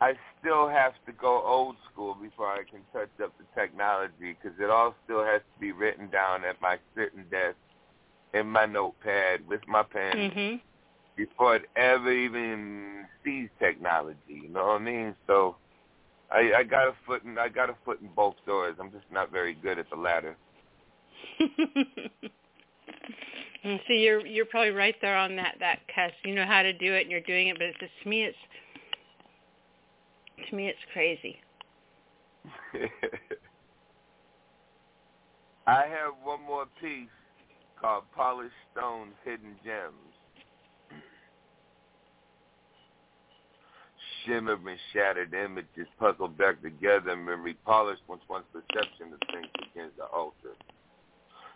I 0.00 0.14
still 0.38 0.68
have 0.68 0.92
to 1.06 1.12
go 1.12 1.42
old 1.44 1.76
school 1.90 2.14
before 2.14 2.48
I 2.48 2.62
can 2.62 2.80
touch 2.92 3.08
up 3.22 3.32
the 3.38 3.60
technology 3.60 4.36
because 4.40 4.58
it 4.60 4.70
all 4.70 4.94
still 5.04 5.24
has 5.24 5.40
to 5.40 5.60
be 5.60 5.72
written 5.72 6.08
down 6.08 6.44
at 6.44 6.60
my 6.60 6.76
sitting 6.94 7.24
desk 7.30 7.56
in 8.34 8.46
my 8.46 8.66
notepad 8.66 9.48
with 9.48 9.66
my 9.66 9.82
pen 9.82 10.30
mhm. 10.30 10.60
before 11.16 11.56
it 11.56 11.64
ever 11.74 12.12
even 12.12 13.06
sees 13.24 13.48
technology. 13.58 14.18
You 14.28 14.48
know 14.50 14.66
what 14.66 14.82
I 14.82 14.84
mean? 14.84 15.14
So 15.26 15.56
I, 16.30 16.52
I 16.58 16.62
got 16.62 16.88
a 16.88 16.92
foot 17.06 17.24
in 17.24 17.38
I 17.38 17.48
got 17.48 17.70
a 17.70 17.76
foot 17.84 18.00
in 18.00 18.08
both 18.14 18.34
doors. 18.46 18.76
I'm 18.78 18.90
just 18.90 19.04
not 19.10 19.32
very 19.32 19.54
good 19.54 19.78
at 19.78 19.88
the 19.90 19.96
latter. 19.96 20.36
see 23.86 23.98
you're 23.98 24.24
you're 24.26 24.44
probably 24.46 24.70
right 24.70 24.96
there 25.00 25.16
on 25.16 25.36
that 25.36 25.56
that 25.60 25.80
cusp. 25.94 26.14
You 26.24 26.34
know 26.34 26.46
how 26.46 26.62
to 26.62 26.72
do 26.72 26.92
it 26.94 27.02
and 27.02 27.10
you're 27.10 27.20
doing 27.20 27.48
it, 27.48 27.56
but 27.58 27.66
it's 27.66 27.78
just 27.78 27.92
to 28.02 28.08
me 28.08 28.24
it's 28.24 28.36
to 30.48 30.56
me 30.56 30.68
it's 30.68 30.78
crazy. 30.92 31.40
I 35.66 35.82
have 35.82 36.14
one 36.22 36.42
more 36.46 36.66
piece 36.80 37.08
called 37.80 38.04
Polished 38.14 38.54
Stones, 38.72 39.12
Hidden 39.24 39.56
Gems. 39.64 40.07
Shimmering 44.28 44.76
shattered 44.92 45.32
images 45.32 45.88
puzzled 45.98 46.36
back 46.36 46.60
together 46.60 47.16
memory 47.16 47.56
polished 47.64 48.02
once 48.06 48.20
one's 48.28 48.44
perception 48.52 49.14
of 49.14 49.20
things 49.32 49.48
begins 49.58 49.92
to 49.96 50.04
alter. 50.04 50.52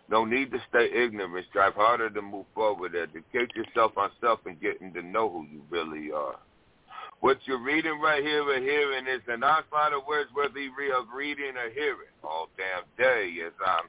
No 0.09 0.25
need 0.25 0.51
to 0.51 0.57
stay 0.69 0.89
ignorant. 0.91 1.45
Strive 1.49 1.75
harder 1.75 2.09
to 2.09 2.21
move 2.21 2.47
forward. 2.55 2.95
Educate 2.95 3.55
yourself 3.55 3.95
on 3.95 4.09
self 4.19 4.39
and 4.47 4.59
getting 4.59 4.91
to 4.93 5.03
know 5.03 5.29
who 5.29 5.45
you 5.45 5.61
really 5.69 6.11
are. 6.11 6.35
What 7.19 7.37
you're 7.45 7.63
reading 7.63 8.01
right 8.01 8.23
here 8.23 8.43
or 8.43 8.59
hearing 8.59 9.05
is 9.07 9.21
an 9.27 9.43
onslaught 9.43 9.93
of 9.93 10.07
words 10.07 10.29
worthy 10.35 10.65
of 10.65 11.05
reading 11.15 11.55
or 11.55 11.69
hearing 11.69 12.11
all 12.23 12.49
damn 12.57 12.83
day. 12.97 13.31
Yes, 13.37 13.51
I'm 13.65 13.85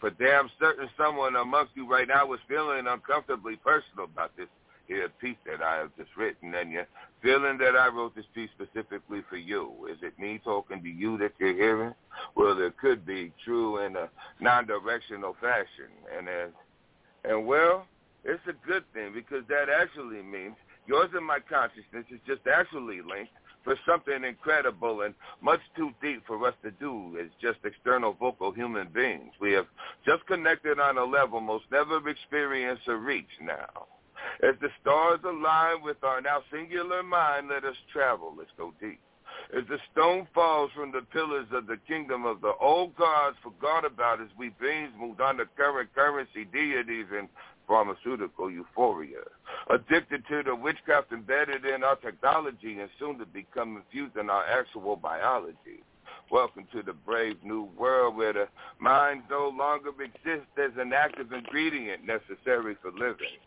for 0.00 0.10
damn 0.10 0.48
certain 0.60 0.88
someone 0.96 1.34
amongst 1.34 1.72
you 1.74 1.90
right 1.90 2.06
now 2.06 2.32
is 2.32 2.40
feeling 2.48 2.86
uncomfortably 2.86 3.56
personal 3.56 4.04
about 4.04 4.30
this 4.36 4.48
a 4.90 5.08
piece 5.20 5.36
that 5.46 5.62
I 5.62 5.76
have 5.76 5.90
just 5.96 6.10
written 6.16 6.54
and 6.54 6.72
you're 6.72 6.86
feeling 7.22 7.58
that 7.58 7.76
I 7.76 7.88
wrote 7.88 8.14
this 8.14 8.24
piece 8.34 8.50
specifically 8.54 9.22
for 9.28 9.36
you. 9.36 9.88
Is 9.90 9.98
it 10.02 10.18
me 10.18 10.40
talking 10.42 10.82
to 10.82 10.88
you 10.88 11.18
that 11.18 11.32
you're 11.38 11.54
hearing? 11.54 11.94
Well, 12.34 12.58
it 12.60 12.76
could 12.78 13.04
be 13.04 13.32
true 13.44 13.84
in 13.84 13.96
a 13.96 14.08
non-directional 14.40 15.36
fashion. 15.40 15.90
And, 16.16 16.28
as, 16.28 16.50
and 17.24 17.46
well, 17.46 17.86
it's 18.24 18.42
a 18.48 18.66
good 18.66 18.84
thing 18.94 19.12
because 19.14 19.44
that 19.48 19.66
actually 19.68 20.22
means 20.22 20.56
yours 20.86 21.10
and 21.14 21.26
my 21.26 21.38
consciousness 21.40 22.04
is 22.10 22.20
just 22.26 22.46
actually 22.46 23.00
linked 23.02 23.32
for 23.64 23.76
something 23.86 24.24
incredible 24.24 25.02
and 25.02 25.14
much 25.42 25.60
too 25.76 25.90
deep 26.00 26.22
for 26.26 26.46
us 26.46 26.54
to 26.62 26.70
do 26.70 27.18
as 27.20 27.28
just 27.40 27.58
external 27.64 28.14
vocal 28.14 28.52
human 28.52 28.88
beings. 28.88 29.32
We 29.40 29.52
have 29.52 29.66
just 30.06 30.26
connected 30.26 30.80
on 30.80 30.96
a 30.96 31.04
level 31.04 31.40
most 31.40 31.64
never 31.70 32.08
experienced 32.08 32.88
or 32.88 32.96
reached 32.96 33.40
now. 33.42 33.86
As 34.42 34.54
the 34.60 34.68
stars 34.80 35.20
align 35.24 35.82
with 35.82 36.02
our 36.02 36.20
now 36.20 36.42
singular 36.52 37.02
mind, 37.02 37.48
let 37.48 37.64
us 37.64 37.76
travel. 37.92 38.34
Let's 38.36 38.50
go 38.56 38.72
deep. 38.80 39.00
As 39.56 39.64
the 39.68 39.78
stone 39.92 40.26
falls 40.34 40.70
from 40.74 40.92
the 40.92 41.02
pillars 41.12 41.46
of 41.52 41.66
the 41.66 41.78
kingdom 41.88 42.26
of 42.26 42.40
the 42.40 42.52
old 42.60 42.94
gods 42.96 43.36
forgot 43.42 43.84
about 43.84 44.20
as 44.20 44.28
we 44.36 44.50
beings 44.60 44.92
moved 44.98 45.20
on 45.20 45.38
to 45.38 45.46
current 45.56 45.94
currency 45.94 46.44
deities 46.44 47.06
and 47.16 47.28
pharmaceutical 47.66 48.50
euphoria, 48.50 49.20
addicted 49.70 50.26
to 50.28 50.42
the 50.42 50.54
witchcraft 50.54 51.12
embedded 51.12 51.64
in 51.64 51.84
our 51.84 51.96
technology 51.96 52.80
and 52.80 52.90
soon 52.98 53.18
to 53.18 53.26
become 53.26 53.76
infused 53.76 54.16
in 54.16 54.28
our 54.30 54.44
actual 54.44 54.96
biology. 54.96 55.82
Welcome 56.30 56.66
to 56.72 56.82
the 56.82 56.92
brave 56.92 57.36
new 57.42 57.68
world 57.78 58.16
where 58.16 58.32
the 58.32 58.48
mind 58.78 59.22
no 59.30 59.48
longer 59.48 59.90
exists 60.02 60.52
as 60.62 60.72
an 60.78 60.92
active 60.92 61.32
ingredient 61.32 62.04
necessary 62.04 62.76
for 62.82 62.90
living. 62.90 63.38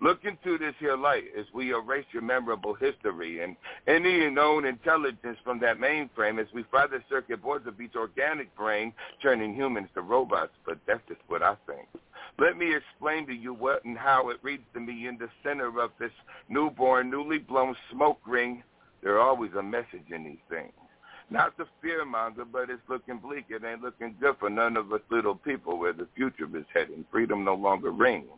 Look 0.00 0.24
into 0.24 0.58
this 0.58 0.74
here 0.78 0.96
light 0.96 1.24
as 1.38 1.46
we 1.54 1.72
erase 1.72 2.06
your 2.12 2.22
memorable 2.22 2.74
history 2.74 3.42
and 3.42 3.56
any 3.86 4.28
known 4.30 4.64
intelligence 4.64 5.38
from 5.44 5.60
that 5.60 5.78
mainframe 5.78 6.40
as 6.40 6.48
we 6.52 6.64
fry 6.70 6.86
the 6.86 7.02
circuit 7.08 7.42
boards 7.42 7.66
of 7.66 7.80
each 7.80 7.94
organic 7.94 8.54
brain, 8.56 8.92
turning 9.22 9.54
humans 9.54 9.88
to 9.94 10.02
robots. 10.02 10.52
But 10.64 10.78
that's 10.86 11.06
just 11.08 11.20
what 11.28 11.42
I 11.42 11.56
think. 11.66 11.86
Let 12.38 12.56
me 12.56 12.74
explain 12.74 13.26
to 13.28 13.32
you 13.32 13.54
what 13.54 13.84
and 13.84 13.96
how 13.96 14.28
it 14.30 14.38
reads 14.42 14.64
to 14.74 14.80
me 14.80 15.06
in 15.06 15.18
the 15.18 15.28
center 15.42 15.80
of 15.80 15.92
this 15.98 16.12
newborn, 16.48 17.08
newly 17.10 17.38
blown 17.38 17.74
smoke 17.92 18.20
ring. 18.26 18.62
There's 19.02 19.20
always 19.20 19.52
a 19.58 19.62
message 19.62 20.10
in 20.10 20.24
these 20.24 20.42
things. 20.50 20.72
Not 21.30 21.56
the 21.56 21.66
fearmonger, 21.82 22.44
but 22.50 22.70
it's 22.70 22.82
looking 22.88 23.18
bleak. 23.18 23.46
It 23.48 23.62
ain't 23.64 23.82
looking 23.82 24.16
good 24.20 24.36
for 24.38 24.50
none 24.50 24.76
of 24.76 24.92
us 24.92 25.00
little 25.10 25.34
people 25.36 25.78
where 25.78 25.92
the 25.92 26.06
future 26.14 26.48
is 26.56 26.64
heading. 26.74 27.04
Freedom 27.10 27.44
no 27.44 27.54
longer 27.54 27.90
rings. 27.90 28.28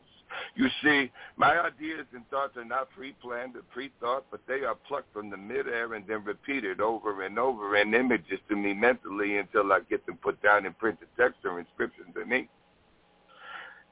You 0.55 0.69
see, 0.83 1.11
my 1.37 1.59
ideas 1.61 2.07
and 2.13 2.29
thoughts 2.29 2.57
are 2.57 2.65
not 2.65 2.91
pre-planned 2.91 3.57
or 3.57 3.63
pre-thought, 3.73 4.27
but 4.31 4.41
they 4.47 4.65
are 4.65 4.75
plucked 4.87 5.13
from 5.13 5.31
the 5.31 5.37
midair 5.37 5.95
and 5.95 6.07
then 6.07 6.25
repeated 6.25 6.81
over 6.81 7.23
and 7.23 7.39
over 7.39 7.77
in 7.77 7.95
images 7.95 8.41
to 8.49 8.57
me 8.57 8.75
mentally 8.75 9.39
until 9.39 9.73
I 9.73 9.81
get 9.89 10.05
them 10.07 10.17
put 10.17 10.43
down 10.43 10.67
in 10.67 10.73
printed 10.75 11.09
text 11.17 11.39
or 11.45 11.61
inscriptions 11.61 12.15
in 12.23 12.33
ink. 12.33 12.49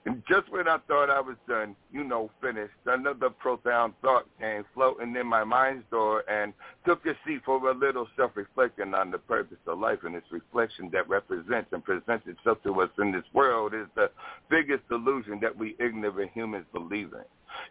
And 0.06 0.22
just 0.28 0.48
when 0.52 0.68
I 0.68 0.78
thought 0.86 1.10
I 1.10 1.20
was 1.20 1.36
done, 1.48 1.74
you 1.90 2.04
know, 2.04 2.30
finished, 2.40 2.74
another 2.86 3.28
profound 3.28 3.92
thought 4.02 4.24
came 4.38 4.64
floating 4.72 5.16
in 5.16 5.26
my 5.26 5.42
mind's 5.42 5.82
door 5.90 6.22
and 6.30 6.52
took 6.86 7.04
a 7.06 7.14
seat 7.26 7.40
for 7.44 7.56
a 7.68 7.74
little 7.74 8.06
self-reflection 8.16 8.94
on 8.94 9.10
the 9.10 9.18
purpose 9.18 9.58
of 9.66 9.80
life 9.80 9.98
and 10.04 10.14
its 10.14 10.26
reflection 10.30 10.90
that 10.92 11.08
represents 11.08 11.68
and 11.72 11.84
presents 11.84 12.24
itself 12.28 12.58
to 12.62 12.80
us 12.80 12.90
in 13.00 13.10
this 13.10 13.24
world 13.32 13.74
is 13.74 13.88
the 13.96 14.08
biggest 14.48 14.84
illusion 14.92 15.40
that 15.42 15.56
we 15.58 15.74
ignorant 15.80 16.30
humans 16.32 16.66
believe 16.72 17.12
in. 17.12 17.24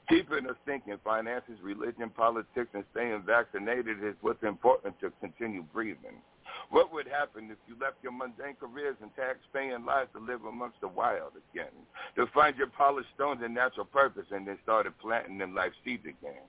Keeping 0.09 0.47
us 0.47 0.55
thinking 0.65 0.97
finances, 1.03 1.55
religion, 1.61 2.09
politics, 2.09 2.69
and 2.73 2.83
staying 2.91 3.23
vaccinated 3.25 4.03
is 4.03 4.15
what's 4.21 4.43
important 4.43 4.99
to 4.99 5.11
continue 5.19 5.63
breathing. 5.73 6.21
What 6.69 6.93
would 6.93 7.07
happen 7.07 7.49
if 7.51 7.57
you 7.67 7.75
left 7.79 7.97
your 8.01 8.11
mundane 8.11 8.55
careers 8.59 8.95
and 9.01 9.11
tax-paying 9.15 9.85
lives 9.85 10.09
to 10.13 10.19
live 10.19 10.45
amongst 10.45 10.79
the 10.81 10.87
wild 10.87 11.33
again, 11.51 11.73
to 12.15 12.27
find 12.33 12.55
your 12.55 12.67
polished 12.67 13.09
stones 13.15 13.41
and 13.43 13.53
natural 13.53 13.85
purpose, 13.85 14.25
and 14.31 14.47
then 14.47 14.57
started 14.63 14.97
planting 14.99 15.37
them 15.37 15.53
like 15.53 15.73
seeds 15.83 16.03
again? 16.03 16.43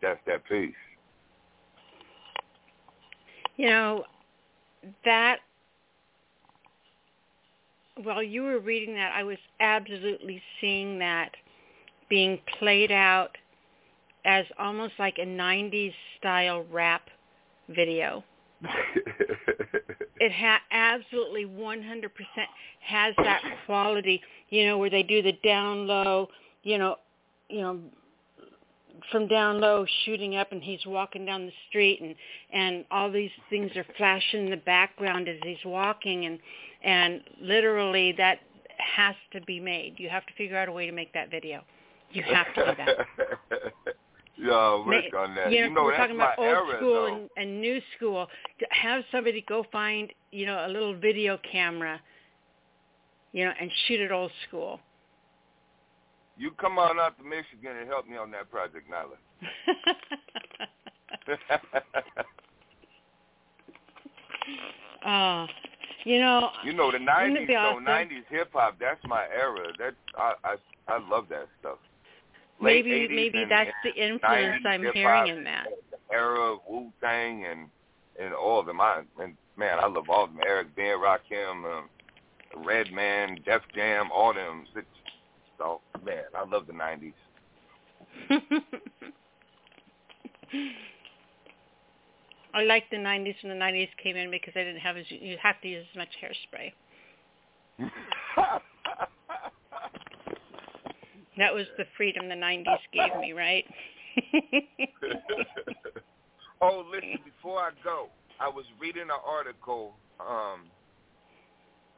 That's 0.00 0.20
that 0.26 0.44
piece. 0.46 0.74
You 3.56 3.68
know, 3.68 4.04
that 5.04 5.38
while 8.02 8.22
you 8.22 8.42
were 8.42 8.58
reading 8.58 8.94
that, 8.94 9.12
I 9.14 9.22
was 9.22 9.38
absolutely 9.60 10.42
seeing 10.60 10.98
that 10.98 11.30
being 12.08 12.38
played 12.58 12.92
out 12.92 13.30
as 14.24 14.44
almost 14.58 14.94
like 14.98 15.18
a 15.18 15.26
90s 15.26 15.92
style 16.18 16.64
rap 16.70 17.08
video. 17.68 18.24
it 20.20 20.32
ha- 20.32 20.62
absolutely 20.70 21.44
100% 21.44 22.08
has 22.80 23.14
that 23.18 23.42
quality, 23.66 24.20
you 24.48 24.66
know, 24.66 24.78
where 24.78 24.90
they 24.90 25.02
do 25.02 25.22
the 25.22 25.32
down 25.44 25.86
low, 25.86 26.28
you 26.62 26.78
know, 26.78 26.96
you 27.48 27.60
know, 27.60 27.78
from 29.10 29.28
down 29.28 29.60
low 29.60 29.84
shooting 30.04 30.36
up 30.36 30.52
and 30.52 30.62
he's 30.62 30.80
walking 30.86 31.26
down 31.26 31.46
the 31.46 31.52
street 31.68 32.00
and 32.00 32.14
and 32.52 32.84
all 32.90 33.10
these 33.10 33.30
things 33.50 33.70
are 33.76 33.84
flashing 33.98 34.44
in 34.44 34.50
the 34.50 34.56
background 34.56 35.28
as 35.28 35.36
he's 35.42 35.58
walking 35.64 36.24
and 36.24 36.38
and 36.82 37.20
literally 37.40 38.12
that 38.12 38.38
has 38.78 39.14
to 39.32 39.40
be 39.42 39.60
made. 39.60 39.94
You 39.98 40.08
have 40.08 40.24
to 40.26 40.32
figure 40.34 40.56
out 40.56 40.68
a 40.68 40.72
way 40.72 40.86
to 40.86 40.92
make 40.92 41.12
that 41.12 41.30
video. 41.30 41.62
You 42.14 42.22
have 42.22 42.54
to 42.54 42.64
do 42.64 42.84
that. 42.84 43.06
Yeah, 44.36 44.84
work 44.84 45.04
on 45.16 45.34
that. 45.36 45.50
You 45.52 45.60
know, 45.60 45.66
you 45.68 45.74
know 45.74 45.84
we're 45.84 45.96
talking 45.96 46.16
about 46.16 46.38
old 46.38 46.48
era, 46.48 46.76
school 46.76 47.06
and, 47.06 47.30
and 47.36 47.60
new 47.60 47.80
school. 47.96 48.26
To 48.58 48.66
have 48.70 49.04
somebody 49.12 49.44
go 49.48 49.64
find, 49.70 50.12
you 50.32 50.44
know, 50.44 50.66
a 50.66 50.68
little 50.68 50.94
video 50.94 51.38
camera, 51.50 52.00
you 53.32 53.44
know, 53.44 53.52
and 53.60 53.70
shoot 53.86 54.00
it 54.00 54.10
old 54.10 54.32
school. 54.48 54.80
You 56.36 56.50
come 56.60 56.78
on 56.78 56.98
out 56.98 57.16
to 57.18 57.24
Michigan 57.24 57.76
and 57.78 57.88
help 57.88 58.08
me 58.08 58.16
on 58.16 58.32
that 58.32 58.50
project, 58.50 58.90
Nyla. 58.90 59.16
Oh, 65.06 65.46
you 66.04 66.18
know, 66.18 66.50
you 66.64 66.72
know 66.72 66.90
the 66.90 66.98
nineties 66.98 67.42
it 67.42 67.48
be 67.48 67.54
though, 67.54 67.78
nineties 67.78 68.24
hip 68.30 68.50
hop, 68.54 68.76
that's 68.80 69.00
my 69.04 69.24
era. 69.24 69.68
That's 69.78 69.96
I 70.16 70.32
I 70.44 70.56
I 70.88 71.08
love 71.08 71.26
that 71.28 71.46
stuff. 71.60 71.78
Late 72.64 72.86
maybe 72.86 73.14
maybe 73.14 73.44
that's 73.48 73.70
the 73.82 73.90
influence 73.90 74.62
90s 74.64 74.66
I'm 74.66 74.92
hearing 74.92 75.28
in 75.28 75.44
that. 75.44 75.66
Era 76.12 76.54
of 76.54 76.58
Wu 76.68 76.92
Tang 77.02 77.44
and 77.44 77.68
and 78.20 78.34
all 78.34 78.60
of 78.60 78.66
them. 78.66 78.80
I 78.80 79.02
and 79.20 79.36
man, 79.56 79.78
I 79.80 79.86
love 79.86 80.08
all 80.08 80.24
of 80.24 80.30
them. 80.30 80.40
Eric 80.46 80.74
Ben, 80.76 80.98
Rakim, 80.98 81.64
um, 81.64 81.88
Redman, 82.64 83.40
Def 83.44 83.62
Jam, 83.74 84.10
all 84.12 84.32
them. 84.32 84.64
It's, 84.76 84.86
so 85.58 85.80
man, 86.04 86.24
I 86.36 86.44
love 86.44 86.66
the 86.66 86.72
nineties. 86.72 87.12
I 92.54 92.62
like 92.62 92.88
the 92.90 92.96
90s 92.96 93.34
when 93.42 93.58
the 93.58 93.64
90s 93.64 93.88
came 94.00 94.16
in 94.16 94.30
because 94.30 94.52
I 94.54 94.60
didn't 94.60 94.78
have 94.80 94.96
as 94.96 95.04
you 95.08 95.36
have 95.42 95.60
to 95.62 95.68
use 95.68 95.84
as 95.90 95.96
much 95.96 96.08
hairspray. 96.22 96.72
That 101.38 101.52
was 101.54 101.66
the 101.76 101.84
freedom 101.96 102.28
the 102.28 102.34
90s 102.34 102.78
gave 102.92 103.14
me, 103.20 103.32
right? 103.32 103.64
oh, 106.60 106.84
listen, 106.90 107.18
before 107.24 107.58
I 107.58 107.70
go, 107.82 108.08
I 108.40 108.48
was 108.48 108.64
reading 108.80 109.02
an 109.02 109.10
article 109.26 109.94
um, 110.20 110.70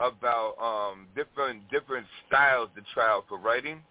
about 0.01 0.55
um, 0.61 1.07
different 1.15 1.69
different 1.71 2.07
styles 2.27 2.71
to 2.77 2.83
try 2.95 3.09
out 3.09 3.25
for 3.29 3.39
writing, 3.39 3.83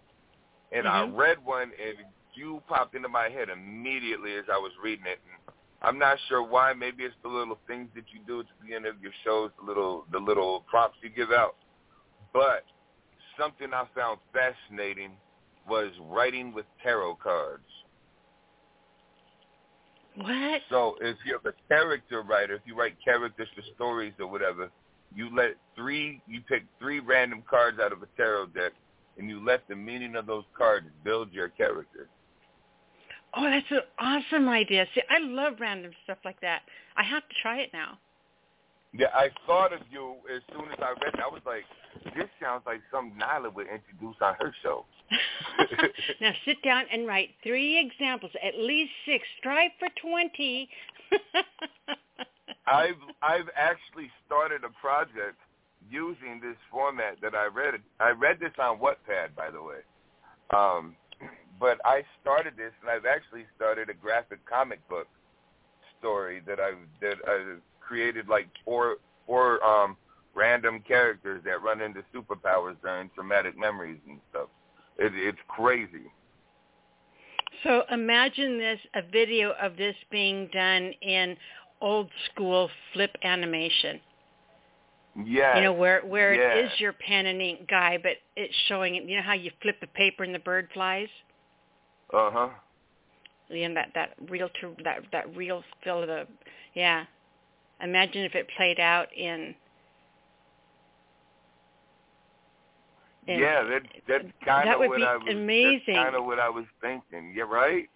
and 0.72 0.86
Mhm. 0.86 0.90
I 0.90 1.08
read 1.08 1.44
one, 1.44 1.72
and 1.80 1.98
you 2.34 2.62
popped 2.68 2.94
into 2.94 3.08
my 3.08 3.28
head 3.28 3.48
immediately 3.48 4.34
as 4.34 4.44
I 4.52 4.58
was 4.58 4.72
reading 4.82 5.06
it. 5.06 5.20
And 5.24 5.54
I'm 5.82 5.98
not 5.98 6.18
sure 6.28 6.42
why. 6.42 6.72
Maybe 6.74 7.04
it's 7.04 7.16
the 7.22 7.28
little 7.28 7.58
things 7.66 7.88
that 7.94 8.04
you 8.12 8.20
do 8.26 8.40
at 8.40 8.46
the 8.48 8.54
beginning 8.64 8.90
of 8.90 9.00
your 9.02 9.12
shows, 9.24 9.50
the 9.58 9.64
little 9.64 10.04
the 10.12 10.18
little 10.18 10.62
props 10.68 10.98
you 11.02 11.08
give 11.08 11.30
out. 11.32 11.56
But 12.32 12.64
something 13.38 13.72
I 13.72 13.84
found 13.94 14.20
fascinating 14.32 15.12
was 15.68 15.90
writing 16.08 16.52
with 16.52 16.66
tarot 16.82 17.16
cards. 17.16 17.64
what? 20.16 20.60
So 20.70 20.96
if 21.00 21.16
you're 21.24 21.40
a 21.44 21.54
character 21.68 22.22
writer, 22.22 22.54
if 22.54 22.62
you 22.64 22.76
write 22.76 22.96
characters 23.04 23.48
for 23.54 23.62
stories 23.74 24.14
or 24.18 24.26
whatever, 24.26 24.70
you 25.14 25.34
let 25.34 25.56
three, 25.74 26.20
you 26.26 26.40
pick 26.48 26.64
three 26.78 27.00
random 27.00 27.42
cards 27.48 27.78
out 27.80 27.92
of 27.92 28.02
a 28.02 28.06
tarot 28.16 28.46
deck, 28.46 28.72
and 29.18 29.28
you 29.28 29.44
let 29.44 29.66
the 29.68 29.76
meaning 29.76 30.16
of 30.16 30.26
those 30.26 30.44
cards 30.56 30.86
build 31.04 31.32
your 31.32 31.48
character. 31.48 32.08
Oh, 33.34 33.44
that's 33.44 33.66
an 33.70 33.80
awesome 33.98 34.48
idea. 34.48 34.86
See, 34.94 35.02
I 35.10 35.18
love 35.20 35.54
random 35.60 35.92
stuff 36.04 36.18
like 36.24 36.40
that. 36.40 36.62
I 36.96 37.02
have 37.02 37.22
to 37.28 37.34
try 37.42 37.58
it 37.60 37.70
now. 37.72 37.98
Yeah, 38.92 39.08
I 39.12 39.28
thought 39.46 39.72
of 39.72 39.80
you 39.90 40.14
as 40.34 40.42
soon 40.52 40.70
as 40.72 40.78
I 40.78 40.90
read 41.04 41.14
it. 41.14 41.20
I 41.20 41.28
was 41.28 41.42
like, 41.44 41.64
this 42.16 42.28
sounds 42.40 42.62
like 42.64 42.80
something 42.90 43.18
Nyla 43.18 43.52
would 43.54 43.66
introduce 43.66 44.16
on 44.22 44.34
her 44.40 44.54
show. 44.62 44.86
now 46.20 46.32
sit 46.44 46.62
down 46.62 46.84
and 46.92 47.06
write 47.06 47.30
three 47.42 47.78
examples, 47.78 48.32
at 48.42 48.58
least 48.58 48.90
six. 49.04 49.24
Strive 49.38 49.70
for 49.78 49.88
twenty. 50.00 50.68
I've 52.66 52.96
I've 53.22 53.48
actually 53.56 54.10
started 54.26 54.64
a 54.64 54.70
project 54.80 55.38
using 55.88 56.40
this 56.42 56.56
format 56.70 57.18
that 57.22 57.34
I 57.34 57.46
read. 57.46 57.80
I 58.00 58.10
read 58.10 58.38
this 58.40 58.52
on 58.58 58.78
Wattpad, 58.78 59.36
by 59.36 59.50
the 59.50 59.62
way. 59.62 59.82
Um, 60.54 60.96
but 61.58 61.78
I 61.84 62.02
started 62.20 62.54
this, 62.56 62.72
and 62.82 62.90
I've 62.90 63.06
actually 63.06 63.46
started 63.56 63.88
a 63.88 63.94
graphic 63.94 64.44
comic 64.46 64.86
book 64.88 65.06
story 65.98 66.42
that 66.46 66.58
I 66.60 66.72
that 67.00 67.16
I 67.26 67.56
created 67.80 68.28
like 68.28 68.48
four 68.64 68.96
four 69.26 69.64
um, 69.64 69.96
random 70.34 70.82
characters 70.86 71.42
that 71.44 71.62
run 71.62 71.80
into 71.80 72.02
superpowers 72.14 72.76
during 72.82 73.10
traumatic 73.14 73.58
memories 73.58 73.98
and 74.08 74.20
stuff. 74.30 74.48
It, 74.98 75.12
it's 75.14 75.38
crazy. 75.48 76.10
So 77.62 77.82
imagine 77.90 78.58
this, 78.58 78.78
a 78.94 79.02
video 79.02 79.52
of 79.60 79.76
this 79.76 79.96
being 80.10 80.48
done 80.52 80.92
in 81.02 81.36
old 81.80 82.08
school 82.30 82.70
flip 82.92 83.16
animation. 83.22 84.00
Yeah. 85.24 85.56
You 85.56 85.62
know 85.62 85.72
where 85.72 86.02
where 86.02 86.34
yeah. 86.34 86.58
it 86.60 86.66
is 86.66 86.80
your 86.80 86.92
pen 86.92 87.26
and 87.26 87.40
ink 87.40 87.68
guy, 87.68 87.98
but 88.02 88.12
it's 88.36 88.54
showing 88.68 88.96
it. 88.96 89.04
You 89.04 89.16
know 89.16 89.22
how 89.22 89.32
you 89.32 89.50
flip 89.62 89.80
the 89.80 89.86
paper 89.88 90.24
and 90.24 90.34
the 90.34 90.38
bird 90.38 90.68
flies. 90.74 91.08
Uh 92.12 92.30
huh. 92.30 92.48
You 93.48 93.68
know 93.68 93.74
that 93.74 93.92
that 93.94 94.10
real 94.28 94.50
to 94.60 94.76
that 94.84 95.00
that 95.12 95.34
real 95.34 95.62
feel 95.82 96.02
of 96.02 96.08
the 96.08 96.26
yeah. 96.74 97.04
Imagine 97.82 98.24
if 98.24 98.34
it 98.34 98.46
played 98.56 98.78
out 98.80 99.08
in. 99.16 99.54
In 103.26 103.38
yeah, 103.38 103.62
that 103.64 103.82
that's 104.08 104.24
kind 104.44 104.68
that 104.68 104.74
of 104.74 104.88
what 104.88 105.02
I 105.02 105.16
was. 105.16 105.26
amazing. 105.30 105.82
That's 105.88 105.98
kind 105.98 106.16
of 106.16 106.24
what 106.24 106.38
I 106.38 106.48
was 106.48 106.64
thinking. 106.80 107.34
Yeah, 107.36 107.44
right. 107.44 107.88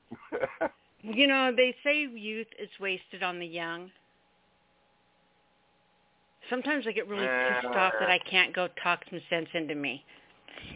you 1.03 1.27
know, 1.27 1.53
they 1.57 1.75
say 1.85 1.99
youth 1.99 2.49
is 2.59 2.69
wasted 2.81 3.23
on 3.23 3.39
the 3.39 3.47
young. 3.47 3.91
Sometimes 6.49 6.85
I 6.89 6.93
get 6.93 7.07
really 7.07 7.27
pissed 7.27 7.77
off 7.77 7.93
that 8.01 8.11
I 8.11 8.19
can't 8.29 8.53
go 8.55 8.69
talk 8.83 9.01
some 9.09 9.21
sense 9.31 9.49
into 9.55 9.75
me. 9.75 10.05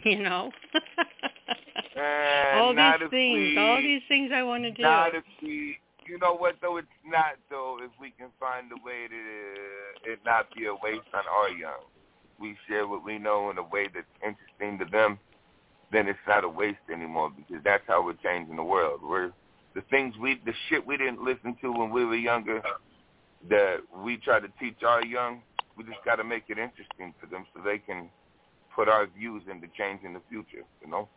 You 0.03 0.23
know. 0.23 0.51
All 2.55 2.73
these 2.75 3.09
things, 3.09 3.11
we, 3.11 3.57
all 3.57 3.81
these 3.81 4.01
things 4.07 4.31
I 4.33 4.43
want 4.43 4.63
to 4.63 4.71
do. 4.71 4.81
Not 4.81 5.15
if 5.15 5.23
we, 5.41 5.77
you 6.07 6.17
know 6.19 6.35
what 6.35 6.55
though, 6.61 6.77
it's 6.77 6.87
not 7.05 7.35
though. 7.49 7.77
If 7.81 7.91
we 7.99 8.11
can 8.17 8.27
find 8.39 8.67
a 8.71 8.85
way 8.85 9.07
to 9.07 9.15
uh, 9.15 10.11
it 10.11 10.19
not 10.25 10.47
be 10.55 10.65
a 10.65 10.73
waste 10.73 11.07
on 11.13 11.23
our 11.31 11.49
young, 11.49 11.85
we 12.39 12.55
share 12.67 12.87
what 12.87 13.03
we 13.03 13.17
know 13.17 13.49
in 13.49 13.57
a 13.57 13.63
way 13.63 13.87
that's 13.93 14.05
interesting 14.25 14.79
to 14.79 14.91
them. 14.91 15.19
Then 15.91 16.07
it's 16.07 16.19
not 16.27 16.43
a 16.43 16.49
waste 16.49 16.77
anymore 16.91 17.31
because 17.35 17.63
that's 17.63 17.83
how 17.87 18.03
we're 18.03 18.13
changing 18.23 18.55
the 18.55 18.63
world. 18.63 19.01
We're 19.03 19.31
the 19.75 19.81
things 19.89 20.15
we, 20.19 20.41
the 20.45 20.53
shit 20.69 20.85
we 20.85 20.97
didn't 20.97 21.21
listen 21.21 21.55
to 21.61 21.71
when 21.71 21.91
we 21.91 22.05
were 22.05 22.15
younger, 22.15 22.61
that 23.49 23.77
we 24.03 24.17
try 24.17 24.39
to 24.39 24.47
teach 24.59 24.83
our 24.85 25.05
young. 25.05 25.41
We 25.77 25.83
just 25.83 26.03
got 26.05 26.15
to 26.15 26.23
make 26.23 26.45
it 26.47 26.57
interesting 26.57 27.13
for 27.19 27.27
them 27.27 27.45
so 27.53 27.61
they 27.63 27.77
can 27.77 28.09
put 28.73 28.87
our 28.87 29.05
views 29.05 29.43
into 29.51 29.67
changing 29.77 30.13
the 30.13 30.21
future. 30.29 30.63
You 30.81 30.89
know. 30.89 31.09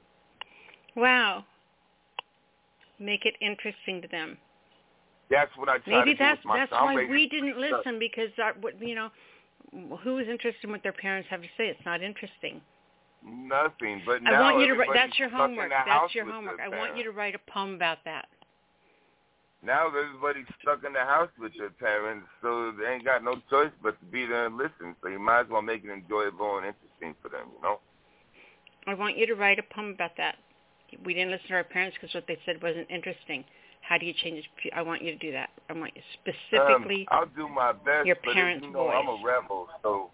Wow. 0.97 1.45
Make 2.99 3.25
it 3.25 3.35
interesting 3.41 4.03
to 4.03 4.09
them. 4.09 4.37
That's 5.31 5.51
what 5.57 5.69
I 5.69 5.79
try 5.79 5.99
Maybe 5.99 6.15
to 6.15 6.19
that's 6.19 6.43
do 6.43 6.49
with 6.49 6.55
my 6.55 6.59
that's 6.59 6.73
why 6.73 7.07
we 7.09 7.29
didn't 7.29 7.59
listen 7.61 7.99
because 7.99 8.31
our, 8.43 8.55
you 8.81 8.95
know, 8.95 9.11
who 10.03 10.19
is 10.19 10.29
interested 10.29 10.65
in 10.65 10.71
what 10.71 10.83
their 10.83 10.93
parents 10.93 11.29
have 11.31 11.43
to 11.43 11.49
say? 11.57 11.69
It's 11.69 11.85
not 11.85 12.03
interesting. 12.03 12.61
Nothing, 13.25 14.03
but 14.07 14.21
I 14.27 14.31
now 14.31 14.43
want 14.43 14.61
you 14.61 14.69
to 14.69 14.75
write. 14.75 14.89
That's 14.95 15.19
your 15.19 15.29
homework. 15.29 15.71
That's 15.71 16.15
your 16.15 16.31
homework. 16.31 16.61
I 16.61 16.69
want 16.69 16.97
you 16.97 17.05
to 17.05 17.11
write 17.11 17.35
a 17.35 17.51
poem 17.51 17.75
about 17.75 17.99
that. 18.05 18.29
Now 19.63 19.89
everybody's 19.89 20.47
stuck 20.63 20.85
in 20.85 20.93
the 20.93 21.01
house 21.01 21.31
with 21.39 21.53
their 21.59 21.71
parents, 21.71 22.27
so 22.41 22.73
they 22.79 22.95
ain't 22.95 23.05
got 23.05 23.25
no 23.25 23.35
choice 23.51 23.73
but 23.83 23.99
to 23.99 24.07
be 24.07 24.25
there 24.25 24.47
and 24.47 24.57
listen. 24.57 24.95
So 25.03 25.09
you 25.09 25.19
might 25.19 25.41
as 25.41 25.47
well 25.51 25.63
make 25.63 25.85
it 25.85 25.91
enjoyable 25.91 26.59
and 26.59 26.67
interesting 26.67 27.15
for 27.21 27.29
them, 27.29 27.49
you 27.57 27.63
know. 27.63 27.81
I 28.87 28.95
want 28.95 29.19
you 29.19 29.27
to 29.27 29.35
write 29.35 29.59
a 29.59 29.75
poem 29.75 29.91
about 29.91 30.13
that. 30.17 30.37
We 31.05 31.13
didn't 31.13 31.33
listen 31.33 31.49
to 31.49 31.55
our 31.55 31.65
parents 31.65 31.97
because 32.01 32.15
what 32.15 32.25
they 32.29 32.39
said 32.47 32.63
wasn't 32.63 32.89
interesting. 32.89 33.45
How 33.89 33.97
do 33.97 34.05
you 34.05 34.13
change 34.23 34.45
it? 34.65 34.73
I 34.75 34.83
want 34.83 35.03
you 35.03 35.13
to 35.13 35.19
do 35.19 35.33
that. 35.33 35.49
I 35.71 35.73
want 35.73 35.93
you 35.97 36.03
specifically. 36.21 37.07
um, 37.11 37.19
I'll 37.21 37.27
do 37.35 37.49
my 37.49 37.73
best, 37.73 38.07
your 38.07 38.17
but 38.23 38.35
parents' 38.35 38.67
you 38.67 38.73
know, 38.73 38.89
I'm 38.89 39.07
voice. 39.07 39.19
a 39.23 39.25
rebel, 39.25 39.67
so. 39.83 40.11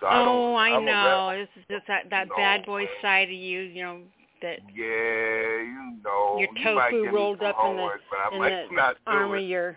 so 0.00 0.06
I 0.06 0.24
oh, 0.26 0.56
I 0.56 0.70
I'm 0.76 0.84
know. 0.84 1.28
It's, 1.30 1.52
it's 1.68 1.86
that 1.86 2.10
that 2.10 2.28
No. 2.28 2.34
bad 2.36 2.66
boy 2.66 2.86
side 3.00 3.28
of 3.28 3.34
you. 3.34 3.60
You 3.60 3.82
know 3.82 4.00
that 4.42 4.58
Yeah, 4.74 5.62
you 5.62 5.98
know. 6.02 6.38
your 6.40 6.48
tofu 6.64 7.04
me 7.04 7.08
rolled 7.10 7.42
up 7.42 7.56
in 7.64 7.76
the 7.76 7.90
in 8.32 8.74
the 8.74 8.94
arm 9.06 9.34
of 9.34 9.42
your 9.44 9.76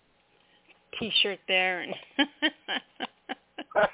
t-shirt 1.00 1.38
there. 1.48 1.80
And 1.80 1.94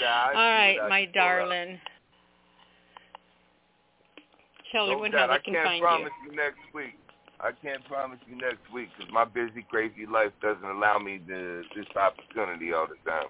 Nah, 0.00 0.06
I 0.06 0.32
All 0.34 0.40
right, 0.40 0.78
I 0.80 0.88
my 0.88 1.04
can 1.04 1.12
pull 1.12 1.22
out. 1.22 1.38
darling. 1.38 1.80
Tell 4.72 4.86
No 4.86 4.92
everyone 4.92 5.10
doubt. 5.12 5.28
how 5.28 5.34
I 5.34 5.38
they 5.38 5.44
can 5.44 5.54
can't 5.54 5.80
promise 5.80 6.10
you. 6.28 6.34
next 6.36 6.58
week. 6.74 6.98
I 7.40 7.50
can't 7.62 7.84
promise 7.86 8.18
you 8.28 8.36
next 8.36 8.62
week 8.72 8.88
because 8.96 9.12
my 9.12 9.24
busy, 9.24 9.66
crazy 9.68 10.06
life 10.06 10.30
doesn't 10.40 10.64
allow 10.64 10.98
me 10.98 11.20
the, 11.26 11.62
this 11.76 11.86
opportunity 11.96 12.72
all 12.72 12.86
the 12.86 13.10
time. 13.10 13.26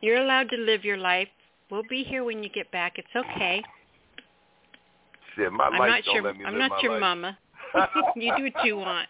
you. 0.00 0.10
You're 0.12 0.22
allowed 0.22 0.48
to 0.50 0.56
live 0.56 0.84
your 0.84 0.96
life. 0.98 1.28
We'll 1.70 1.82
be 1.90 2.04
here 2.04 2.24
when 2.24 2.42
you 2.42 2.48
get 2.50 2.70
back. 2.70 2.94
It's 2.98 3.08
okay. 3.16 3.62
Shit, 5.36 5.52
my 5.52 5.64
I'm 5.64 5.78
life 5.78 5.88
not 5.90 6.04
don't 6.04 6.14
your 6.14 6.22
let 6.24 6.36
me 6.38 6.44
I'm 6.44 6.52
live 6.58 6.70
not 6.70 6.82
your 6.82 6.92
life. 6.92 7.00
mama. 7.00 7.38
you 8.16 8.32
do 8.36 8.44
what 8.54 8.64
you 8.64 8.76
want. 8.76 9.08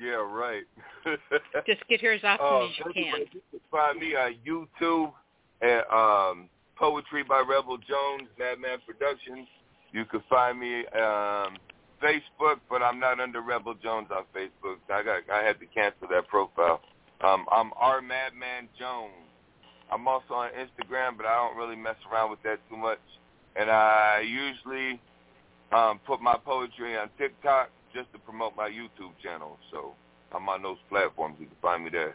Yeah, 0.00 0.24
right. 0.26 0.62
Just 1.66 1.86
get 1.88 2.00
here 2.00 2.12
as 2.12 2.20
often 2.24 2.46
Oh, 2.48 2.68
as 2.70 2.78
you 2.78 2.92
can. 2.94 3.20
You 3.32 3.40
can 3.50 3.60
find 3.70 3.98
me 3.98 4.14
on 4.14 4.34
YouTube 4.46 5.12
at 5.60 5.84
um, 5.92 6.48
Poetry 6.76 7.22
by 7.24 7.40
Rebel 7.46 7.76
Jones, 7.78 8.28
Madman 8.38 8.78
Productions. 8.86 9.46
You 9.92 10.04
can 10.04 10.22
find 10.28 10.58
me 10.58 10.80
um, 10.86 11.56
Facebook, 12.02 12.60
but 12.68 12.82
I'm 12.82 13.00
not 13.00 13.20
under 13.20 13.40
Rebel 13.40 13.74
Jones 13.82 14.08
on 14.14 14.24
Facebook. 14.34 14.76
I 14.90 15.02
got 15.02 15.22
I 15.32 15.42
had 15.42 15.58
to 15.60 15.66
cancel 15.66 16.08
that 16.10 16.28
profile. 16.28 16.80
Um, 17.20 17.46
I'm 17.50 17.72
R 17.76 18.00
Madman 18.00 18.68
Jones. 18.78 19.12
I'm 19.90 20.06
also 20.06 20.34
on 20.34 20.50
Instagram, 20.50 21.16
but 21.16 21.26
I 21.26 21.34
don't 21.34 21.56
really 21.56 21.76
mess 21.76 21.96
around 22.10 22.30
with 22.30 22.42
that 22.42 22.58
too 22.68 22.76
much. 22.76 22.98
And 23.56 23.70
I 23.70 24.22
usually 24.26 25.00
um, 25.72 25.98
put 26.06 26.20
my 26.20 26.36
poetry 26.44 26.96
on 26.96 27.08
TikTok 27.18 27.70
just 27.94 28.12
to 28.12 28.18
promote 28.18 28.54
my 28.54 28.68
YouTube 28.68 29.12
channel. 29.22 29.58
So 29.72 29.94
I'm 30.32 30.48
on 30.48 30.62
those 30.62 30.76
platforms. 30.90 31.36
You 31.40 31.46
can 31.46 31.56
find 31.62 31.84
me 31.84 31.90
there. 31.90 32.14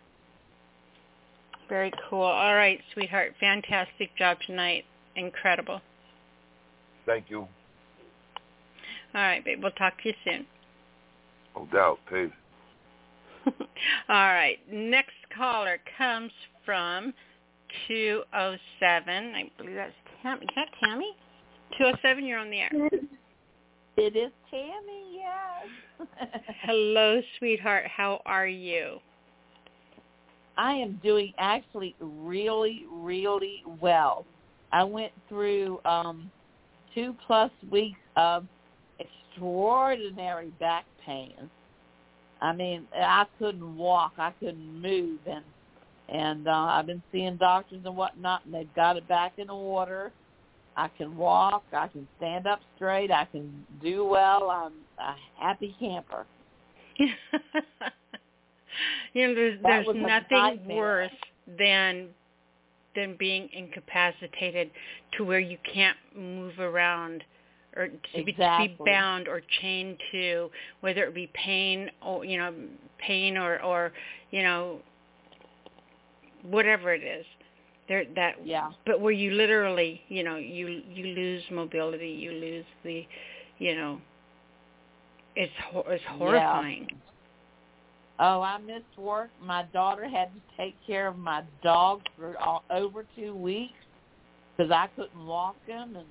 Very 1.68 1.92
cool. 2.10 2.22
All 2.22 2.56
right, 2.56 2.80
sweetheart. 2.94 3.34
Fantastic 3.40 4.16
job 4.18 4.38
tonight. 4.46 4.86
Incredible. 5.16 5.82
Thank 7.06 7.26
you. 7.30 7.48
All 9.16 9.22
right, 9.22 9.44
babe. 9.44 9.62
We'll 9.62 9.72
talk 9.72 10.02
to 10.02 10.10
you 10.10 10.16
soon. 10.24 10.46
No 11.56 11.68
doubt. 11.72 12.00
Peace. 12.10 12.32
All 13.46 13.54
right. 14.10 14.58
Next 14.72 15.12
caller 15.36 15.80
comes 15.98 16.32
from 16.66 17.14
207. 17.88 19.34
I 19.36 19.52
believe 19.58 19.76
that's 19.76 19.94
Tammy. 20.22 20.44
Is 20.44 20.50
that 20.56 20.68
Tammy? 20.84 21.16
207, 21.78 22.26
you're 22.26 22.40
on 22.40 22.50
the 22.50 22.60
air. 22.60 22.72
It 23.96 24.16
is 24.16 24.32
Tammy, 24.50 25.20
yes. 25.22 26.08
Hello, 26.62 27.22
sweetheart. 27.38 27.86
How 27.88 28.22
are 28.26 28.48
you? 28.48 29.00
I 30.58 30.74
am 30.74 31.00
doing 31.04 31.34
actually 31.38 31.96
really, 32.00 32.86
really 32.92 33.64
well. 33.82 34.26
I 34.72 34.84
went 34.84 35.12
through 35.30 35.80
um 35.86 36.32
two 36.94 37.16
plus 37.26 37.52
weeks 37.72 38.00
of 38.16 38.46
extraordinary 39.00 40.52
back 40.60 40.86
pain. 41.06 41.50
I 42.42 42.54
mean, 42.54 42.88
I 42.96 43.26
couldn't 43.40 43.78
walk, 43.78 44.14
I 44.18 44.32
couldn't 44.40 44.82
move, 44.82 45.20
and 45.26 45.44
and 46.10 46.48
uh, 46.48 46.52
I've 46.52 46.86
been 46.86 47.02
seeing 47.12 47.38
doctors 47.38 47.80
and 47.86 47.96
whatnot, 47.96 48.46
and 48.46 48.54
they've 48.54 48.74
got 48.76 48.98
it 48.98 49.08
back 49.08 49.34
in 49.38 49.50
order. 49.50 50.12
I 50.76 50.90
can 50.90 51.16
walk, 51.16 51.64
I 51.72 51.88
can 51.88 52.08
stand 52.18 52.48
up 52.48 52.60
straight, 52.76 53.12
I 53.12 53.26
can 53.26 53.66
do 53.82 54.06
well. 54.06 54.50
I'm 54.50 54.74
a 55.00 55.16
happy 55.40 55.76
camper. 55.80 56.26
you 56.98 57.08
know, 59.28 59.36
there's 59.36 59.62
That 59.64 59.86
there's 59.86 59.96
nothing 59.96 60.76
worse 60.76 61.12
than 61.58 62.08
than 62.96 63.16
being 63.18 63.50
incapacitated 63.54 64.70
to 65.18 65.24
where 65.24 65.40
you 65.40 65.58
can't 65.72 65.98
move 66.16 66.60
around 66.60 67.24
or 67.76 67.88
to, 67.88 68.24
be, 68.24 68.34
to 68.34 68.58
be 68.60 68.78
bound 68.86 69.28
or 69.28 69.42
chained 69.62 69.98
to 70.12 70.50
whether 70.82 71.04
it 71.06 71.16
be 71.16 71.30
pain 71.34 71.90
or 72.02 72.24
you 72.26 72.38
know 72.38 72.54
pain 73.00 73.38
or 73.38 73.62
or 73.62 73.92
you 74.32 74.44
know 74.44 74.80
whatever 76.44 76.94
it 76.94 77.04
is 77.04 77.26
There 77.88 78.06
that 78.16 78.36
yeah. 78.46 78.72
But 78.86 79.02
where 79.02 79.12
you 79.12 79.32
literally, 79.32 80.02
you 80.08 80.24
know, 80.24 80.38
you 80.38 80.82
you 80.90 81.08
lose 81.08 81.44
mobility, 81.52 82.10
you 82.10 82.32
lose 82.32 82.66
the, 82.84 83.06
you 83.60 83.76
know, 83.76 84.00
it's 85.36 85.52
it's 85.88 86.04
horrifying. 86.10 86.88
Yeah. 86.90 86.98
Oh, 88.20 88.42
I 88.42 88.58
missed 88.60 88.98
work. 88.98 89.32
My 89.42 89.64
daughter 89.74 90.08
had 90.08 90.30
to 90.34 90.58
take 90.58 90.76
care 90.86 91.08
of 91.08 91.18
my 91.18 91.44
dog 91.64 92.02
for 92.16 92.38
all, 92.38 92.64
over 92.70 93.06
two 93.16 93.36
weeks 93.36 93.74
because 94.56 94.72
I 94.72 94.88
couldn't 94.96 95.26
walk 95.26 95.56
him, 95.66 95.96
and 95.96 96.06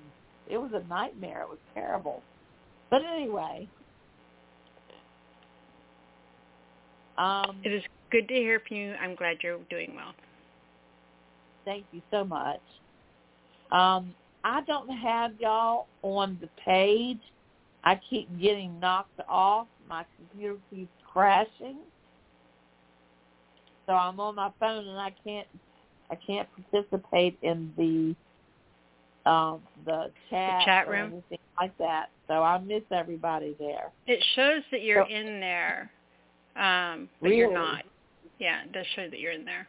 it 0.49 0.57
was 0.57 0.71
a 0.73 0.87
nightmare. 0.87 1.41
It 1.41 1.49
was 1.49 1.59
terrible. 1.73 2.21
But 2.89 3.01
anyway, 3.03 3.67
um, 7.17 7.59
it 7.63 7.71
is 7.71 7.83
good 8.11 8.27
to 8.27 8.33
hear 8.33 8.61
from 8.67 8.77
you. 8.77 8.93
I'm 9.01 9.15
glad 9.15 9.37
you're 9.41 9.59
doing 9.69 9.93
well. 9.95 10.13
Thank 11.65 11.85
you 11.91 12.01
so 12.11 12.23
much. 12.23 12.61
Um, 13.71 14.13
I 14.43 14.61
don't 14.61 14.89
have 14.89 15.31
y'all 15.39 15.87
on 16.01 16.37
the 16.41 16.49
page. 16.63 17.21
I 17.83 17.99
keep 18.09 18.29
getting 18.39 18.79
knocked 18.79 19.19
off. 19.27 19.67
My 19.87 20.05
computer 20.17 20.57
keeps 20.69 20.91
crashing. 21.11 21.77
So 23.85 23.93
I'm 23.93 24.19
on 24.19 24.35
my 24.35 24.51
phone 24.59 24.87
and 24.87 24.99
I 24.99 25.13
can't 25.25 25.47
I 26.09 26.15
can't 26.15 26.47
participate 26.71 27.37
in 27.41 27.73
the 27.77 28.15
um 29.25 29.61
the 29.85 30.11
chat, 30.29 30.59
the 30.59 30.65
chat 30.65 30.87
room 30.89 31.13
anything 31.13 31.39
like 31.59 31.77
that. 31.77 32.07
So 32.27 32.43
I 32.43 32.57
miss 32.59 32.83
everybody 32.91 33.55
there. 33.59 33.91
It 34.07 34.23
shows 34.35 34.63
that 34.71 34.81
you're 34.81 35.05
so, 35.07 35.15
in 35.15 35.39
there. 35.39 35.91
Um 36.55 37.09
but 37.21 37.27
really? 37.27 37.37
you're 37.37 37.53
not. 37.53 37.83
Yeah, 38.39 38.63
it 38.63 38.73
does 38.73 38.85
show 38.95 39.09
that 39.09 39.19
you're 39.19 39.31
in 39.31 39.45
there. 39.45 39.67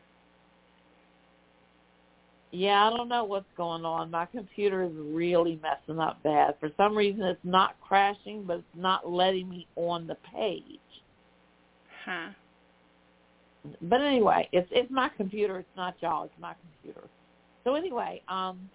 Yeah, 2.50 2.86
I 2.86 2.96
don't 2.96 3.08
know 3.08 3.24
what's 3.24 3.46
going 3.56 3.84
on. 3.84 4.12
My 4.12 4.26
computer 4.26 4.84
is 4.84 4.92
really 4.94 5.58
messing 5.60 6.00
up 6.00 6.22
bad. 6.22 6.54
For 6.60 6.70
some 6.76 6.96
reason 6.96 7.22
it's 7.22 7.40
not 7.42 7.74
crashing, 7.80 8.44
but 8.46 8.58
it's 8.58 8.76
not 8.76 9.10
letting 9.10 9.48
me 9.48 9.66
on 9.74 10.06
the 10.06 10.16
page. 10.32 10.62
Huh. 12.04 12.28
But 13.82 14.02
anyway, 14.02 14.48
it's 14.52 14.68
it's 14.70 14.90
my 14.90 15.08
computer. 15.16 15.58
It's 15.58 15.76
not 15.76 15.94
y'all. 16.00 16.24
It's 16.24 16.34
my 16.40 16.54
computer. 16.54 17.08
So 17.64 17.74
anyway, 17.74 18.22
um, 18.28 18.70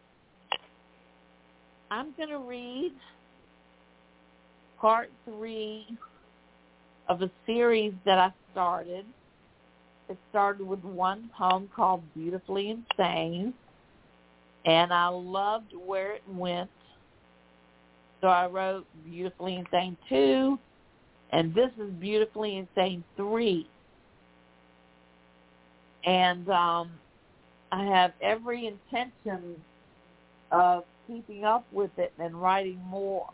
I'm 1.91 2.13
gonna 2.17 2.39
read 2.39 2.91
part 4.79 5.09
three 5.25 5.85
of 7.07 7.21
a 7.21 7.31
series 7.45 7.93
that 8.05 8.17
I 8.17 8.31
started. 8.51 9.05
It 10.09 10.17
started 10.29 10.65
with 10.65 10.83
one 10.83 11.29
poem 11.37 11.69
called 11.75 12.03
"Beautifully 12.13 12.69
Insane," 12.69 13.53
and 14.65 14.93
I 14.93 15.07
loved 15.07 15.73
where 15.73 16.13
it 16.13 16.23
went. 16.27 16.69
So 18.21 18.27
I 18.27 18.47
wrote 18.47 18.85
"Beautifully 19.05 19.55
Insane 19.55 19.97
2," 20.09 20.59
and 21.31 21.53
this 21.53 21.71
is 21.79 21.91
"Beautifully 21.99 22.57
Insane 22.57 23.03
3." 23.15 23.67
and 26.05 26.49
um, 26.49 26.91
I 27.71 27.83
have 27.85 28.13
every 28.21 28.67
intention 28.67 29.61
of 30.51 30.83
keeping 31.09 31.43
up 31.43 31.65
with 31.71 31.91
it 31.97 32.13
and 32.19 32.39
writing 32.39 32.79
more. 32.87 33.29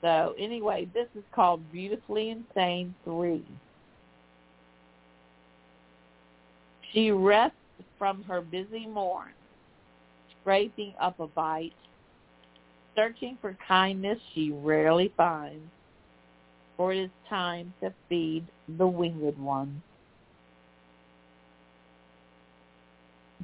So 0.00 0.34
anyway, 0.38 0.88
this 0.94 1.08
is 1.16 1.24
called 1.34 1.60
Beautifully 1.72 2.30
Insane 2.30 2.94
3. 3.04 3.44
She 6.92 7.10
rests 7.10 7.56
from 7.98 8.22
her 8.24 8.40
busy 8.40 8.86
morn, 8.86 9.32
scraping 10.40 10.94
up 11.00 11.18
a 11.18 11.26
bite, 11.26 11.72
searching 12.94 13.36
for 13.40 13.56
kindness 13.66 14.18
she 14.34 14.52
rarely 14.52 15.12
finds, 15.16 15.68
for 16.76 16.92
it 16.92 16.98
is 16.98 17.10
time 17.28 17.72
to 17.80 17.92
feed 18.08 18.46
the 18.78 18.86
winged 18.86 19.38
one. 19.38 19.82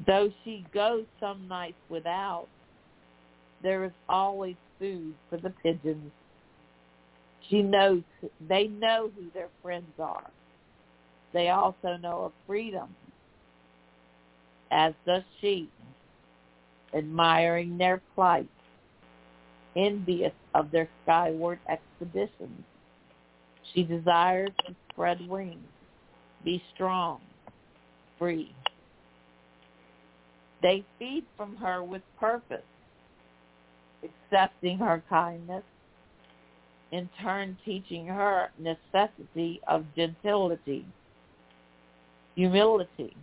Though 0.07 0.31
she 0.45 0.65
goes 0.73 1.05
some 1.21 1.49
nights 1.49 1.77
without, 1.89 2.47
there 3.63 3.85
is 3.85 3.93
always 4.09 4.57
food 4.79 5.15
for 5.31 5.37
the 5.37 5.51
pigeons. 5.63 6.11
She 7.49 7.63
knows 7.63 8.03
they 8.49 8.69
know 8.69 9.11
who 9.17 9.27
their 9.35 9.49
friends 9.63 9.93
are. 9.99 10.31
They 11.33 11.49
also 11.49 11.97
know 11.97 12.25
of 12.25 12.33
freedom, 12.47 12.95
as 14.71 14.93
does 15.07 15.23
she, 15.41 15.69
admiring 16.95 17.79
their 17.79 18.03
plight, 18.15 18.49
envious 19.77 20.33
of 20.55 20.71
their 20.71 20.89
skyward 21.03 21.59
expeditions. 21.69 22.63
She 23.73 23.83
desires 23.83 24.51
to 24.67 24.75
spread 24.91 25.27
wings, 25.27 25.67
be 26.45 26.63
strong, 26.75 27.21
free. 28.19 28.55
They 30.61 30.85
feed 30.99 31.25
from 31.37 31.57
her 31.57 31.83
with 31.83 32.03
purpose, 32.21 32.63
accepting 34.33 34.79
her 34.79 35.03
kindness, 35.09 35.65
in 36.91 37.09
turn 37.23 37.57
teaching 37.65 38.07
her 38.07 38.49
necessity 38.59 39.61
of 39.69 39.85
gentility, 39.97 40.85
humility, 42.35 43.17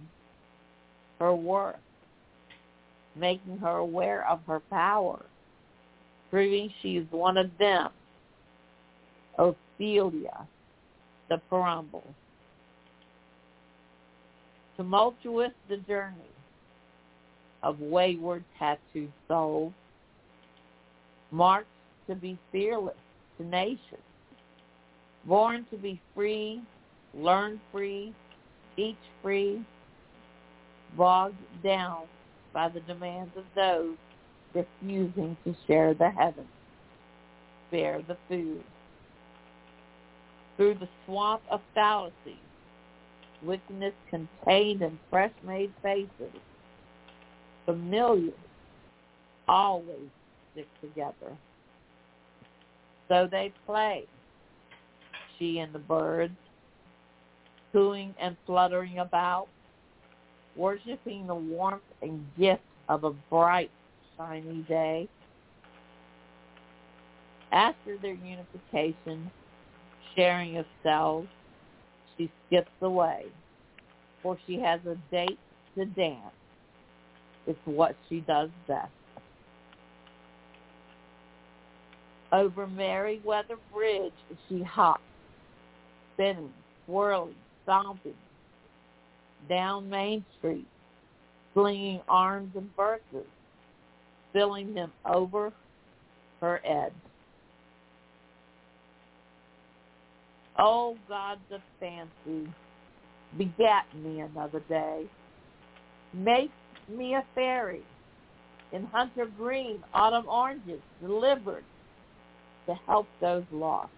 her 1.20 1.34
worth, 1.34 1.76
making 3.16 3.58
her 3.58 3.78
aware 3.78 4.28
of 4.28 4.40
her 4.48 4.60
power, 4.60 5.24
proving 6.30 6.72
she 6.82 6.98
is 6.98 7.06
one 7.12 7.38
of 7.38 7.50
them, 7.60 7.90
Ophelia, 9.38 10.48
the 11.30 11.38
preamble. 11.50 12.04
Tumultuous 14.78 15.52
the 15.68 15.78
journey, 15.78 16.16
of 17.62 17.80
wayward 17.80 18.44
tattooed 18.58 19.12
souls, 19.28 19.74
marked 21.32 21.68
to 22.08 22.16
be 22.16 22.38
fearless, 22.52 22.96
tenacious, 23.38 23.80
born 25.26 25.66
to 25.72 25.78
be 25.78 26.00
free, 26.16 26.62
learn 27.14 27.60
free, 27.72 28.14
teach 28.76 28.98
free, 29.22 29.64
bogged 30.98 31.36
down 31.64 32.04
by 32.54 32.70
the 32.70 32.80
demands 32.82 33.32
of 33.38 33.44
those 33.56 33.96
refusing 34.54 35.38
to 35.44 35.56
share 35.68 35.94
the 35.94 36.10
heavens, 36.10 36.48
spare 37.68 38.02
the 38.08 38.18
food. 38.28 38.64
Through 40.58 40.76
the 40.76 40.90
swamp 41.06 41.42
of 41.50 41.62
fallacies, 41.74 42.14
wickedness 43.44 43.94
contained 44.10 44.82
in 44.82 45.00
fresh-made 45.10 45.72
faces, 45.82 46.36
familiar 47.66 48.34
always 49.48 50.10
together. 50.82 51.36
So 53.08 53.28
they 53.30 53.54
play, 53.66 54.06
she 55.38 55.60
and 55.60 55.74
the 55.74 55.80
birds, 55.80 56.36
cooing 57.72 58.14
and 58.22 58.38
fluttering 58.46 59.00
about, 59.00 59.48
worshiping 60.56 61.28
the 61.28 61.36
warmth 61.36 61.82
and 62.02 62.26
gift 62.38 62.62
of 62.88 63.04
a 63.04 63.12
bright, 63.30 63.72
shiny 64.18 64.64
day. 64.68 65.08
After 67.52 67.98
their 67.98 68.14
unification, 68.14 69.32
sharing 70.16 70.58
of 70.58 70.66
cells, 70.84 71.28
she 72.16 72.30
skips 72.46 72.72
away, 72.82 73.26
for 74.22 74.38
she 74.46 74.60
has 74.60 74.80
a 74.86 74.96
date 75.10 75.40
to 75.76 75.86
dance 75.86 76.34
it's 77.50 77.60
what 77.66 77.96
she 78.08 78.20
does 78.22 78.50
best. 78.68 78.92
Over 82.32 82.68
Merriweather 82.68 83.56
Bridge, 83.74 84.14
she 84.48 84.62
hops, 84.62 85.02
spinning, 86.14 86.54
swirling, 86.86 87.36
stomping. 87.64 88.14
Down 89.48 89.90
Main 89.90 90.24
Street, 90.38 90.68
flinging 91.54 92.02
arms 92.08 92.52
and 92.56 92.70
verses, 92.76 93.28
filling 94.32 94.74
them 94.76 94.92
over 95.06 95.52
her 96.42 96.62
edge. 96.64 96.94
Oh, 100.60 100.98
gods 101.08 101.42
of 101.52 101.62
fancy, 101.80 102.52
begat 103.38 103.86
me 103.96 104.20
another 104.20 104.60
day. 104.68 105.06
Make 106.14 106.52
me 106.88 107.16
a 107.16 107.24
fairy 107.34 107.82
in 108.72 108.84
hunter 108.86 109.26
green 109.38 109.80
autumn 109.94 110.28
oranges 110.28 110.82
delivered 111.02 111.64
to 112.70 112.76
help 112.86 113.08
those 113.20 113.44
lost. 113.52 113.90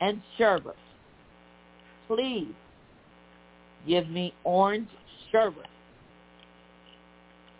And 0.00 0.20
sherbet, 0.36 0.76
please 2.08 2.52
give 3.86 4.08
me 4.08 4.34
orange 4.42 4.88
Sherbert. 5.32 5.68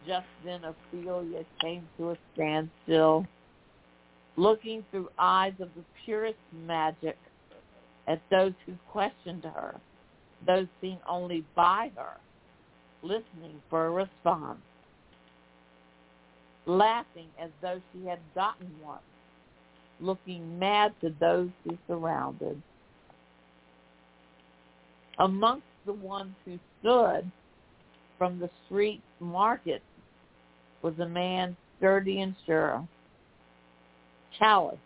Just 0.04 0.26
then 0.44 0.62
Ophelia 0.64 1.44
came 1.60 1.86
to 1.96 2.10
a 2.10 2.16
standstill, 2.34 3.24
looking 4.36 4.84
through 4.90 5.08
eyes 5.16 5.52
of 5.60 5.68
the 5.76 5.84
purest 6.04 6.38
magic 6.66 7.16
at 8.08 8.20
those 8.32 8.52
who 8.66 8.72
questioned 8.90 9.44
her, 9.44 9.76
those 10.44 10.66
seen 10.80 10.98
only 11.08 11.44
by 11.54 11.92
her, 11.94 12.16
listening 13.04 13.62
for 13.70 13.86
a 13.86 13.90
response, 13.90 14.58
laughing 16.66 17.28
as 17.40 17.50
though 17.60 17.80
she 17.92 18.06
had 18.06 18.18
gotten 18.34 18.70
one, 18.80 19.00
looking 20.00 20.58
mad 20.58 20.94
to 21.00 21.14
those 21.20 21.48
she 21.64 21.78
surrounded. 21.86 22.60
Amongst 25.18 25.66
the 25.86 25.92
ones 25.92 26.34
who 26.44 26.58
stood 26.80 27.30
from 28.18 28.38
the 28.38 28.50
street 28.66 29.02
market 29.20 29.82
was 30.82 30.98
a 30.98 31.08
man 31.08 31.56
sturdy 31.78 32.20
and 32.20 32.34
sure, 32.46 32.86
callous, 34.38 34.78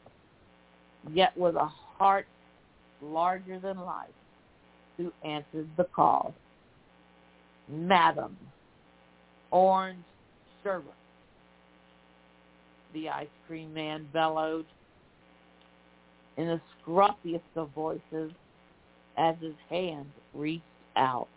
yet 1.12 1.36
with 1.36 1.55
a 1.55 1.70
heart 1.98 2.27
larger 3.03 3.59
than 3.59 3.78
life, 3.78 4.09
who 4.97 5.12
answered 5.24 5.69
the 5.77 5.85
call. 5.94 6.35
Madam, 7.69 8.36
orange 9.51 10.03
sherbet. 10.62 10.93
The 12.97 13.10
ice 13.10 13.28
cream 13.47 13.74
man 13.74 14.09
bellowed 14.10 14.64
in 16.39 16.47
the 16.47 16.62
scruffiest 16.81 17.43
of 17.55 17.68
voices 17.74 18.32
as 19.18 19.36
his 19.39 19.52
hand 19.68 20.10
reached 20.32 20.64
out. 20.97 21.28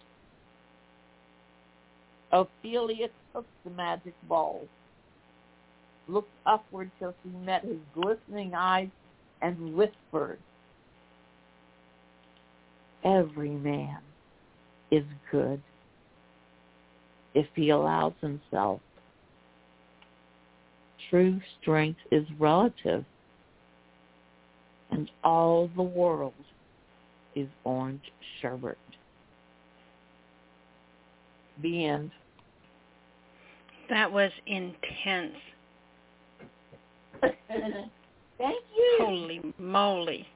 Ophelia 2.32 3.10
took 3.34 3.46
the 3.66 3.72
magic 3.72 4.14
ball, 4.30 4.70
looked 6.08 6.32
upward 6.46 6.92
till 6.98 7.14
she 7.22 7.30
met 7.30 7.66
his 7.66 7.80
glistening 7.94 8.54
eyes, 8.54 8.88
and 9.42 9.76
whispered, 9.76 10.40
Every 13.04 13.50
man 13.50 14.00
is 14.92 15.04
good 15.30 15.62
if 17.34 17.48
he 17.54 17.70
allows 17.72 18.14
himself. 18.22 18.80
True 21.10 21.40
strength 21.62 22.00
is 22.12 22.26
relative, 22.38 23.04
and 24.92 25.10
all 25.24 25.70
the 25.76 25.84
world 25.84 26.34
is 27.36 27.48
orange 27.64 28.12
sherbet. 28.42 28.78
The 31.62 31.86
end. 31.86 32.12
That 33.90 34.12
was 34.12 34.32
intense. 34.46 35.36
Thank 37.22 38.64
you. 38.78 38.98
Holy 39.00 39.42
moly. 39.58 40.28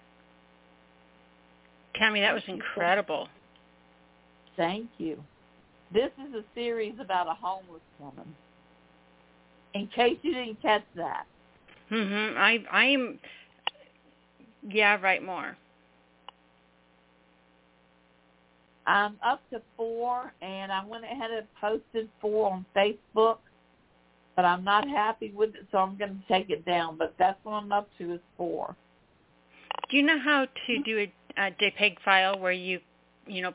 Tammy, 1.95 2.21
that 2.21 2.33
was 2.33 2.43
incredible. 2.47 3.27
Thank 4.57 4.89
you. 4.97 5.23
This 5.93 6.09
is 6.27 6.33
a 6.33 6.43
series 6.55 6.95
about 6.99 7.27
a 7.27 7.33
homeless 7.33 7.81
woman. 7.99 8.35
In 9.73 9.87
case 9.87 10.17
you 10.21 10.33
didn't 10.33 10.61
catch 10.61 10.83
that. 10.95 11.25
Mhm. 11.89 12.37
I 12.37 12.63
I'm 12.71 13.19
yeah, 14.69 14.99
write 15.01 15.23
more. 15.23 15.57
I'm 18.85 19.17
up 19.25 19.41
to 19.51 19.61
four, 19.77 20.33
and 20.41 20.71
I 20.71 20.85
went 20.85 21.05
ahead 21.05 21.31
and 21.31 21.47
posted 21.59 22.09
four 22.19 22.51
on 22.51 22.65
Facebook, 22.75 23.37
but 24.35 24.45
I'm 24.45 24.63
not 24.63 24.87
happy 24.87 25.31
with 25.31 25.55
it, 25.55 25.67
so 25.71 25.77
I'm 25.77 25.97
going 25.97 26.21
to 26.21 26.33
take 26.33 26.49
it 26.49 26.65
down. 26.65 26.97
But 26.97 27.13
that's 27.17 27.37
what 27.43 27.53
I'm 27.53 27.71
up 27.71 27.87
to 27.99 28.13
is 28.13 28.19
four. 28.37 28.75
Do 29.89 29.97
you 29.97 30.03
know 30.03 30.19
how 30.19 30.47
to 30.67 30.83
do 30.83 30.99
a, 30.99 31.13
a 31.37 31.51
JPEG 31.51 31.97
file 32.03 32.39
where 32.39 32.51
you, 32.51 32.79
you 33.25 33.41
know, 33.41 33.53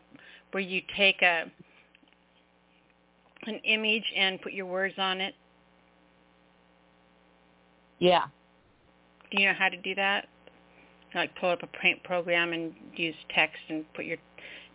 where 0.52 0.62
you 0.62 0.80
take 0.96 1.20
a 1.22 1.50
an 3.46 3.60
image 3.64 4.04
and 4.16 4.40
put 4.40 4.52
your 4.52 4.66
words 4.66 4.94
on 4.98 5.20
it? 5.20 5.34
Yeah. 7.98 8.24
Do 9.30 9.42
you 9.42 9.48
know 9.48 9.54
how 9.58 9.68
to 9.68 9.76
do 9.76 9.94
that? 9.94 10.28
Like 11.14 11.34
pull 11.36 11.50
up 11.50 11.62
a 11.62 11.66
print 11.66 12.02
program 12.04 12.52
and 12.52 12.72
use 12.94 13.14
text 13.34 13.58
and 13.68 13.84
put 13.94 14.04
your 14.04 14.18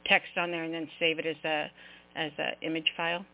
text 0.05 0.29
on 0.37 0.51
there 0.51 0.63
and 0.63 0.73
then 0.73 0.87
save 0.99 1.19
it 1.19 1.25
as 1.25 1.37
a 1.45 1.71
as 2.15 2.31
a 2.39 2.65
image 2.65 2.91
file? 2.95 3.25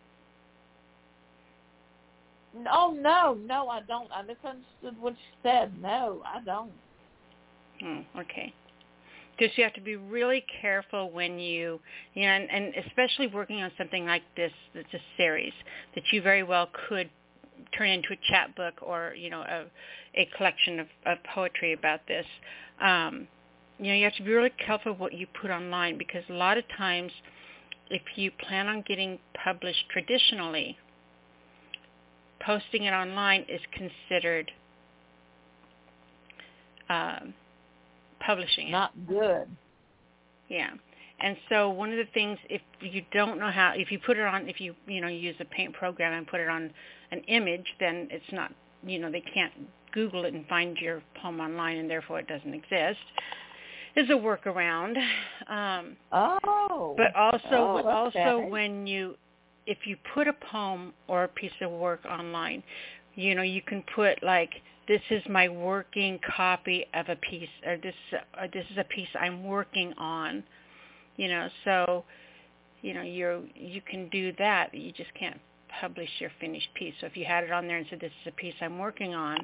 Oh 2.71 2.95
no, 2.99 3.37
no, 3.45 3.69
I 3.69 3.81
don't. 3.81 4.09
I 4.11 4.21
misunderstood 4.21 4.99
what 4.99 5.13
you 5.13 5.17
said. 5.43 5.71
No, 5.81 6.21
I 6.25 6.41
don't. 6.43 6.71
Oh, 7.83 8.03
okay. 8.21 8.53
Because 9.37 9.57
you 9.57 9.63
have 9.63 9.73
to 9.73 9.81
be 9.81 9.95
really 9.95 10.43
careful 10.61 11.11
when 11.11 11.39
you, 11.39 11.79
you 12.13 12.23
know, 12.23 12.27
and, 12.27 12.49
and 12.51 12.85
especially 12.85 13.27
working 13.27 13.61
on 13.61 13.71
something 13.77 14.05
like 14.05 14.23
this, 14.35 14.51
that's 14.75 14.93
a 14.93 14.99
series 15.15 15.53
that 15.95 16.03
you 16.11 16.21
very 16.21 16.43
well 16.43 16.69
could 16.89 17.09
turn 17.77 17.89
into 17.89 18.09
a 18.13 18.17
chapbook 18.29 18.75
or 18.81 19.13
you 19.17 19.29
know 19.29 19.41
a 19.41 19.65
a 20.15 20.29
collection 20.37 20.79
of, 20.79 20.87
of 21.05 21.17
poetry 21.33 21.73
about 21.73 22.01
this. 22.07 22.25
Um, 22.81 23.27
you 23.77 23.87
know, 23.87 23.93
you 23.93 24.03
have 24.03 24.15
to 24.15 24.23
be 24.23 24.31
really 24.31 24.51
careful 24.65 24.93
what 24.93 25.13
you 25.13 25.27
put 25.41 25.51
online 25.51 25.97
because 25.97 26.23
a 26.29 26.33
lot 26.33 26.57
of 26.57 26.63
times, 26.77 27.11
if 27.89 28.01
you 28.15 28.31
plan 28.31 28.67
on 28.67 28.83
getting 28.87 29.19
published 29.43 29.85
traditionally, 29.89 30.77
posting 32.45 32.83
it 32.83 32.91
online 32.91 33.45
is 33.47 33.61
considered 33.71 34.51
um, 36.89 37.33
publishing 38.19 38.67
it. 38.67 38.71
Not 38.71 38.91
good. 39.07 39.47
Yeah. 40.49 40.71
And 41.21 41.37
so 41.49 41.69
one 41.69 41.91
of 41.91 41.97
the 41.97 42.11
things, 42.13 42.37
if 42.49 42.61
you 42.81 43.03
don't 43.11 43.39
know 43.39 43.51
how, 43.51 43.73
if 43.75 43.91
you 43.91 43.99
put 43.99 44.17
it 44.17 44.25
on, 44.25 44.47
if 44.47 44.59
you, 44.61 44.73
you 44.87 45.01
know, 45.01 45.07
use 45.07 45.35
a 45.39 45.45
paint 45.45 45.73
program 45.73 46.13
and 46.13 46.27
put 46.27 46.39
it 46.39 46.49
on 46.49 46.71
an 47.11 47.21
image, 47.27 47.65
then 47.79 48.07
it's 48.11 48.31
not, 48.31 48.53
you 48.85 48.99
know, 48.99 49.11
they 49.11 49.21
can't 49.21 49.53
Google 49.91 50.25
it 50.25 50.33
and 50.33 50.45
find 50.47 50.77
your 50.77 51.01
poem 51.21 51.39
online 51.39 51.77
and 51.77 51.89
therefore 51.89 52.19
it 52.19 52.27
doesn't 52.27 52.53
exist. 52.53 52.99
Is 53.95 54.09
a 54.09 54.13
workaround. 54.13 54.95
Um, 55.49 55.97
oh. 56.11 56.93
But 56.95 57.15
also, 57.15 57.41
oh, 57.51 58.07
okay. 58.07 58.21
also 58.21 58.47
when 58.47 58.85
you, 58.85 59.15
if 59.65 59.79
you 59.85 59.97
put 60.13 60.27
a 60.27 60.33
poem 60.33 60.93
or 61.07 61.23
a 61.23 61.27
piece 61.27 61.51
of 61.61 61.71
work 61.71 62.05
online, 62.05 62.61
you 63.15 63.33
know, 63.33 63.41
you 63.41 63.61
can 63.61 63.83
put 63.95 64.21
like, 64.21 64.51
this 64.87 65.01
is 65.09 65.23
my 65.27 65.49
working 65.49 66.19
copy 66.35 66.85
of 66.93 67.09
a 67.09 67.15
piece, 67.15 67.49
or 67.65 67.77
this, 67.77 67.95
or 68.39 68.47
this 68.53 68.65
is 68.71 68.77
a 68.77 68.83
piece 68.83 69.09
I'm 69.19 69.43
working 69.43 69.93
on 69.97 70.43
you 71.19 71.27
know 71.27 71.49
so 71.65 72.05
you 72.81 72.93
know 72.93 73.01
you're 73.01 73.41
you 73.53 73.81
can 73.81 74.07
do 74.09 74.31
that 74.39 74.69
but 74.71 74.79
you 74.79 74.91
just 74.93 75.13
can't 75.19 75.39
publish 75.79 76.09
your 76.19 76.31
finished 76.39 76.67
piece 76.75 76.93
so 76.99 77.07
if 77.07 77.15
you 77.17 77.25
had 77.25 77.43
it 77.43 77.51
on 77.51 77.67
there 77.67 77.77
and 77.77 77.85
said 77.89 77.99
this 77.99 78.11
is 78.21 78.27
a 78.27 78.31
piece 78.31 78.53
i'm 78.61 78.77
working 78.79 79.13
on 79.13 79.37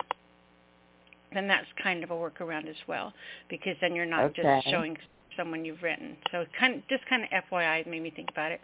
then 1.34 1.48
that's 1.48 1.68
kind 1.82 2.04
of 2.04 2.12
a 2.12 2.14
workaround 2.14 2.68
as 2.70 2.76
well 2.88 3.14
because 3.50 3.76
then 3.82 3.96
you're 3.96 4.06
not 4.06 4.26
Okay. 4.26 4.42
just 4.42 4.68
showing 4.70 4.98
someone 5.38 5.66
you've 5.66 5.82
written 5.84 6.16
so 6.32 6.46
kind 6.60 6.76
of 6.76 6.88
just 6.88 7.06
kind 7.08 7.24
of 7.24 7.30
fyi 7.52 7.86
made 7.88 8.02
me 8.02 8.12
think 8.16 8.30
about 8.32 8.52
it 8.52 8.62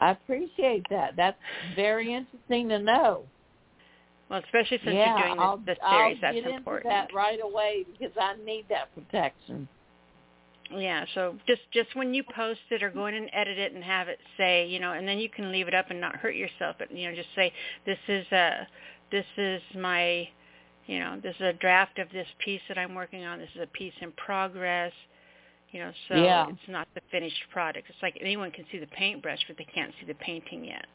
I 0.00 0.10
appreciate 0.12 0.84
that. 0.90 1.14
That's 1.16 1.38
very 1.76 2.12
interesting 2.12 2.68
to 2.70 2.80
know. 2.80 3.22
well 4.28 4.40
especially 4.44 4.78
since 4.84 4.96
yeah, 4.96 5.16
you're 5.16 5.28
doing 5.28 5.40
I'll, 5.40 5.58
this, 5.58 5.78
I'll 5.82 5.98
series 6.00 6.18
that's 6.20 6.34
get 6.34 6.50
important 6.54 6.92
into 6.92 7.06
that 7.12 7.14
right 7.14 7.38
away 7.42 7.84
because 7.92 8.12
I 8.20 8.34
need 8.44 8.66
that 8.68 8.92
protection. 8.94 9.68
Yeah, 10.76 11.04
so 11.14 11.36
just 11.46 11.62
just 11.72 11.94
when 11.94 12.14
you 12.14 12.22
post 12.22 12.60
it 12.70 12.82
or 12.82 12.90
go 12.90 13.06
in 13.06 13.14
and 13.14 13.28
edit 13.32 13.58
it 13.58 13.72
and 13.72 13.82
have 13.84 14.08
it 14.08 14.18
say, 14.36 14.66
you 14.66 14.80
know, 14.80 14.92
and 14.92 15.06
then 15.06 15.18
you 15.18 15.28
can 15.28 15.52
leave 15.52 15.68
it 15.68 15.74
up 15.74 15.90
and 15.90 16.00
not 16.00 16.16
hurt 16.16 16.34
yourself, 16.34 16.76
but 16.78 16.94
you 16.94 17.08
know, 17.08 17.14
just 17.14 17.28
say 17.34 17.52
this 17.86 17.98
is 18.08 18.26
a 18.32 18.66
this 19.10 19.26
is 19.36 19.60
my 19.76 20.28
you 20.86 20.98
know, 20.98 21.18
this 21.22 21.36
is 21.36 21.42
a 21.42 21.52
draft 21.54 21.98
of 21.98 22.08
this 22.12 22.26
piece 22.44 22.60
that 22.68 22.76
I'm 22.76 22.94
working 22.94 23.24
on. 23.24 23.38
This 23.38 23.50
is 23.54 23.62
a 23.62 23.66
piece 23.68 23.92
in 24.00 24.12
progress. 24.12 24.92
You 25.70 25.80
know, 25.80 25.92
so 26.08 26.14
Yeah. 26.16 26.48
it's 26.48 26.68
not 26.68 26.88
the 26.94 27.00
finished 27.10 27.44
product. 27.50 27.88
It's 27.88 28.02
like 28.02 28.18
anyone 28.20 28.50
can 28.50 28.66
see 28.70 28.78
the 28.78 28.86
paintbrush, 28.88 29.38
but 29.46 29.56
they 29.56 29.64
can't 29.64 29.92
see 30.00 30.06
the 30.06 30.14
painting 30.14 30.64
yet. 30.64 30.86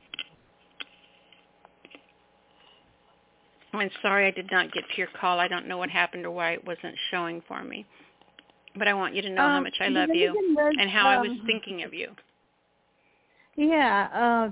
I'm 3.74 3.90
sorry 4.02 4.26
I 4.28 4.32
did 4.32 4.50
not 4.52 4.72
get 4.72 4.86
to 4.90 4.98
your 4.98 5.10
call. 5.20 5.38
I 5.38 5.50
don't 5.50 5.68
know 5.68 5.78
what 5.78 5.90
happened 5.90 6.26
or 6.26 6.32
why 6.32 6.52
it 6.54 6.66
wasn't 6.66 6.96
showing 7.12 7.42
for 7.46 7.62
me. 7.62 7.86
But 8.78 8.88
I 8.88 8.94
want 8.94 9.16
you 9.16 9.22
to 9.22 9.30
know 9.30 9.42
how 9.42 9.58
Um, 9.58 9.64
much 9.64 9.76
I 9.82 9.90
love 9.90 10.10
you 10.14 10.34
was, 10.56 10.76
and 10.80 10.90
how 10.90 11.10
I 11.10 11.18
was 11.18 11.32
um, 11.32 11.44
thinking 11.46 11.84
of 11.84 11.94
you. 11.94 12.16
Yeah, 13.58 14.08
uh, 14.14 14.50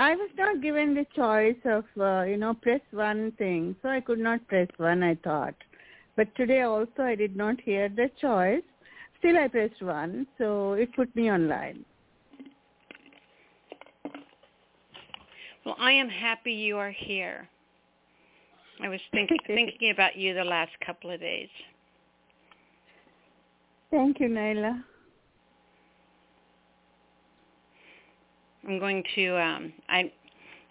I 0.00 0.16
was 0.16 0.30
not 0.38 0.62
given 0.62 0.94
the 0.94 1.04
choice 1.14 1.60
of, 1.66 1.84
uh, 2.00 2.22
you 2.22 2.38
know, 2.38 2.54
press 2.54 2.80
one 2.90 3.32
thing, 3.32 3.76
so 3.82 3.90
I 3.90 4.00
could 4.00 4.18
not 4.18 4.46
press 4.48 4.68
one, 4.78 5.02
I 5.02 5.14
thought. 5.16 5.54
But 6.16 6.34
today 6.36 6.62
also 6.62 7.02
I 7.02 7.14
did 7.14 7.36
not 7.36 7.60
hear 7.60 7.90
the 7.90 8.10
choice. 8.18 8.62
Still 9.18 9.36
I 9.36 9.48
pressed 9.48 9.82
one, 9.82 10.26
so 10.38 10.72
it 10.72 10.96
put 10.96 11.14
me 11.14 11.30
online. 11.30 11.84
Well, 15.66 15.76
I 15.78 15.92
am 15.92 16.08
happy 16.08 16.52
you 16.52 16.78
are 16.78 16.92
here. 16.92 17.46
I 18.82 18.88
was 18.88 19.00
thinking 19.12 19.36
thinking 19.46 19.90
about 19.90 20.16
you 20.16 20.32
the 20.32 20.44
last 20.44 20.72
couple 20.84 21.10
of 21.10 21.20
days. 21.20 21.50
Thank 23.90 24.18
you, 24.18 24.28
Nyla. 24.30 24.82
I'm 28.66 28.78
going 28.78 29.02
to 29.14 29.40
um 29.40 29.72
I 29.88 30.12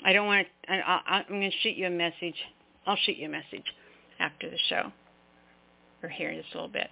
I 0.06 0.14
don't 0.14 0.28
want 0.28 0.48
to 0.48 0.72
I, 0.72 0.78
I, 0.78 1.02
I'm 1.18 1.26
going 1.28 1.42
to 1.42 1.58
shoot 1.62 1.76
you 1.76 1.88
a 1.88 1.92
message. 1.92 2.36
I'll 2.86 2.98
shoot 3.06 3.18
you 3.18 3.28
a 3.28 3.32
message 3.32 3.66
after 4.20 4.50
the 4.50 4.58
show 4.70 4.92
or 6.04 6.10
here 6.10 6.30
in 6.30 6.42
just 6.42 6.54
a 6.54 6.58
little 6.58 6.72
bit. 6.72 6.90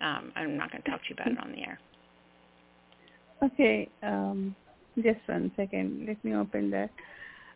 Um, 0.00 0.32
I'm 0.36 0.56
not 0.56 0.70
going 0.70 0.82
to 0.82 0.90
talk 0.90 1.00
to 1.02 1.08
you 1.08 1.14
about 1.14 1.28
it 1.28 1.38
on 1.38 1.52
the 1.52 1.60
air. 1.60 1.78
Okay, 3.42 3.88
um, 4.02 4.54
just 4.96 5.20
one 5.26 5.50
second. 5.56 6.06
Let 6.06 6.22
me 6.24 6.34
open 6.34 6.70
that. 6.70 6.90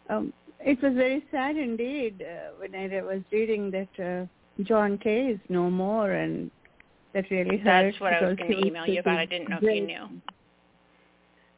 Um, 0.08 0.32
it 0.60 0.82
was 0.82 0.94
very 0.94 1.24
sad 1.30 1.56
indeed 1.56 2.22
uh, 2.22 2.52
when 2.58 2.74
I 2.74 3.02
was 3.02 3.22
reading 3.30 3.70
that 3.70 4.02
uh, 4.02 4.62
John 4.62 4.98
Kay 4.98 5.26
is 5.28 5.40
no 5.48 5.70
more, 5.70 6.12
and 6.12 6.50
that 7.14 7.30
really 7.30 7.58
hurt. 7.58 7.92
That's 7.92 8.00
what 8.00 8.12
I 8.12 8.26
was 8.28 8.36
going 8.36 8.50
to 8.50 8.66
email 8.66 8.86
you 8.86 9.00
about. 9.00 9.18
I 9.18 9.26
didn't 9.26 9.50
know 9.50 9.58
if 9.60 9.62
you 9.62 9.86
knew. 9.86 10.08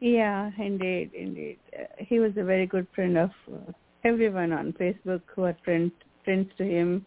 Yeah, 0.01 0.51
indeed, 0.59 1.10
indeed. 1.14 1.59
Uh, 1.78 1.85
he 1.98 2.18
was 2.18 2.32
a 2.36 2.44
very 2.44 2.66
good 2.66 2.86
friend 2.94 3.18
of 3.18 3.31
uh, 3.52 3.72
everyone 4.05 4.52
on 4.52 4.72
Facebook 4.72 5.22
who 5.35 5.44
are 5.44 5.56
friends 5.64 5.93
friends 6.24 6.48
to 6.59 6.64
him. 6.64 7.05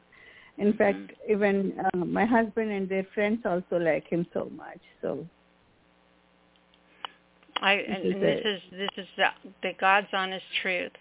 In 0.59 0.73
fact, 0.73 1.11
even 1.27 1.73
uh, 1.93 1.97
my 1.97 2.25
husband 2.25 2.71
and 2.71 2.87
their 2.87 3.05
friends 3.15 3.39
also 3.45 3.77
like 3.77 4.07
him 4.07 4.27
so 4.33 4.51
much. 4.55 4.79
So 5.01 5.27
I 7.61 7.77
This 7.77 7.85
and, 7.89 8.05
is 8.05 8.13
and 8.13 8.21
this 8.21 8.45
is 8.45 8.61
this 8.71 8.89
is 8.97 9.07
the, 9.17 9.27
the 9.63 9.71
God's 9.79 10.07
honest 10.13 10.45
truth. 10.61 10.91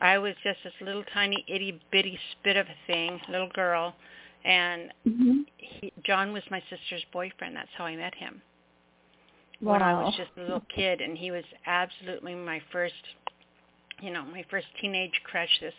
I 0.00 0.18
was 0.18 0.34
just 0.44 0.58
this 0.64 0.72
little 0.80 1.04
tiny 1.12 1.44
itty 1.48 1.80
bitty 1.90 2.18
spit 2.32 2.56
of 2.56 2.66
a 2.66 2.92
thing, 2.92 3.20
little 3.28 3.50
girl, 3.54 3.94
and 4.44 4.92
Mm-hmm. 5.08 5.40
he, 5.56 5.92
John 6.04 6.32
was 6.32 6.42
my 6.50 6.62
sister's 6.70 7.04
boyfriend. 7.12 7.56
That's 7.56 7.68
how 7.76 7.84
I 7.84 7.96
met 7.96 8.14
him. 8.14 8.40
When 9.64 9.82
I 9.82 9.94
was 10.04 10.14
just 10.16 10.30
a 10.36 10.40
little 10.40 10.62
kid, 10.74 11.00
and 11.00 11.16
he 11.16 11.30
was 11.30 11.44
absolutely 11.66 12.34
my 12.34 12.60
first, 12.70 12.94
you 14.00 14.12
know, 14.12 14.24
my 14.24 14.44
first 14.50 14.66
teenage 14.80 15.12
crush. 15.24 15.48
This 15.60 15.74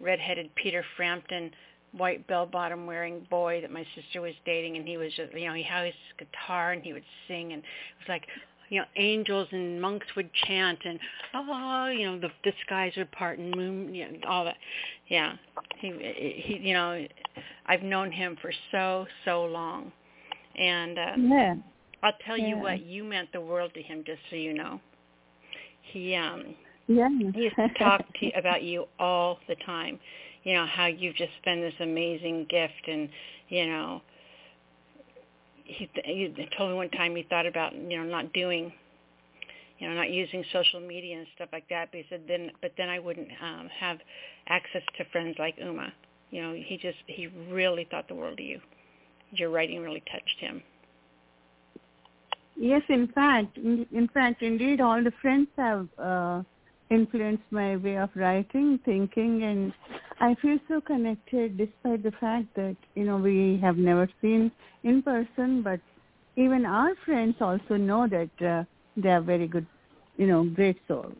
redheaded 0.00 0.54
Peter 0.54 0.84
Frampton, 0.96 1.50
white 1.92 2.26
bell-bottom 2.26 2.86
wearing 2.86 3.26
boy 3.30 3.60
that 3.62 3.70
my 3.70 3.84
sister 3.94 4.20
was 4.20 4.34
dating, 4.44 4.76
and 4.76 4.86
he 4.86 4.96
was 4.96 5.12
just, 5.14 5.32
you 5.32 5.48
know, 5.48 5.54
he 5.54 5.62
had 5.62 5.86
his 5.86 5.94
guitar 6.18 6.72
and 6.72 6.82
he 6.82 6.92
would 6.92 7.04
sing, 7.26 7.52
and 7.52 7.62
it 7.62 7.98
was 8.00 8.08
like, 8.08 8.26
you 8.68 8.80
know, 8.80 8.86
angels 8.96 9.48
and 9.52 9.80
monks 9.80 10.06
would 10.16 10.28
chant, 10.46 10.78
and 10.84 10.98
oh, 11.34 11.86
you 11.86 12.06
know, 12.06 12.18
the 12.18 12.30
the 12.44 12.52
skies 12.66 12.92
would 12.96 13.10
part 13.12 13.38
and 13.38 13.54
moon, 13.54 13.94
you 13.94 14.10
know, 14.10 14.18
all 14.28 14.44
that. 14.44 14.56
Yeah, 15.08 15.34
he 15.78 15.92
he, 16.44 16.58
you 16.58 16.74
know, 16.74 17.06
I've 17.66 17.82
known 17.82 18.10
him 18.10 18.36
for 18.42 18.52
so 18.72 19.06
so 19.24 19.44
long, 19.44 19.92
and 20.58 20.98
uh, 20.98 21.12
yeah. 21.16 21.54
I'll 22.06 22.14
tell 22.24 22.38
you 22.38 22.56
what, 22.56 22.86
you 22.86 23.02
meant 23.02 23.32
the 23.32 23.40
world 23.40 23.72
to 23.74 23.82
him, 23.82 24.04
just 24.06 24.20
so 24.30 24.36
you 24.36 24.54
know. 24.54 24.80
He 25.92 26.14
um 26.14 26.54
Yeah. 26.86 27.08
he 27.34 27.42
used 27.42 27.56
to 27.56 27.68
talk 27.80 28.00
to 28.00 28.26
you 28.26 28.32
about 28.36 28.62
you 28.62 28.86
all 29.00 29.40
the 29.48 29.56
time. 29.66 29.98
You 30.44 30.54
know 30.54 30.66
how 30.66 30.86
you've 30.86 31.16
just 31.16 31.32
been 31.44 31.60
this 31.60 31.74
amazing 31.80 32.46
gift, 32.48 32.86
and 32.86 33.08
you 33.48 33.66
know 33.66 34.02
he, 35.64 35.90
he 36.04 36.48
told 36.56 36.70
me 36.70 36.76
one 36.76 36.90
time 36.90 37.16
he 37.16 37.24
thought 37.24 37.44
about 37.44 37.74
you 37.74 37.98
know 37.98 38.04
not 38.04 38.32
doing, 38.32 38.72
you 39.80 39.88
know 39.88 39.94
not 39.96 40.08
using 40.08 40.44
social 40.52 40.78
media 40.78 41.18
and 41.18 41.26
stuff 41.34 41.48
like 41.52 41.68
that. 41.70 41.88
But 41.90 41.98
he 42.02 42.06
said 42.08 42.22
then, 42.28 42.52
but 42.62 42.70
then 42.78 42.88
I 42.88 43.00
wouldn't 43.00 43.30
um, 43.42 43.68
have 43.80 43.98
access 44.46 44.82
to 44.96 45.04
friends 45.10 45.34
like 45.40 45.56
Uma. 45.58 45.92
You 46.30 46.42
know 46.42 46.52
he 46.52 46.78
just 46.80 46.98
he 47.08 47.26
really 47.50 47.84
thought 47.90 48.06
the 48.06 48.14
world 48.14 48.38
of 48.38 48.44
you. 48.44 48.60
Your 49.32 49.50
writing 49.50 49.82
really 49.82 50.04
touched 50.12 50.38
him. 50.38 50.62
Yes, 52.58 52.82
in 52.88 53.08
fact, 53.08 53.56
in, 53.58 53.86
in 53.92 54.08
fact, 54.08 54.42
indeed, 54.42 54.80
all 54.80 55.02
the 55.02 55.12
friends 55.20 55.48
have 55.58 55.88
uh, 55.98 56.42
influenced 56.90 57.44
my 57.50 57.76
way 57.76 57.96
of 57.98 58.10
writing, 58.14 58.80
thinking, 58.84 59.42
and 59.42 59.72
I 60.20 60.34
feel 60.40 60.58
so 60.68 60.80
connected 60.80 61.58
despite 61.58 62.02
the 62.02 62.12
fact 62.18 62.46
that 62.56 62.76
you 62.94 63.04
know 63.04 63.18
we 63.18 63.58
have 63.62 63.76
never 63.76 64.08
seen 64.22 64.50
in 64.84 65.02
person, 65.02 65.62
but 65.62 65.80
even 66.36 66.64
our 66.64 66.94
friends 67.04 67.36
also 67.40 67.76
know 67.76 68.06
that 68.08 68.46
uh, 68.46 68.64
they 68.96 69.10
are 69.10 69.20
very 69.20 69.48
good, 69.48 69.66
you 70.16 70.26
know, 70.26 70.44
great 70.44 70.78
souls. 70.88 71.14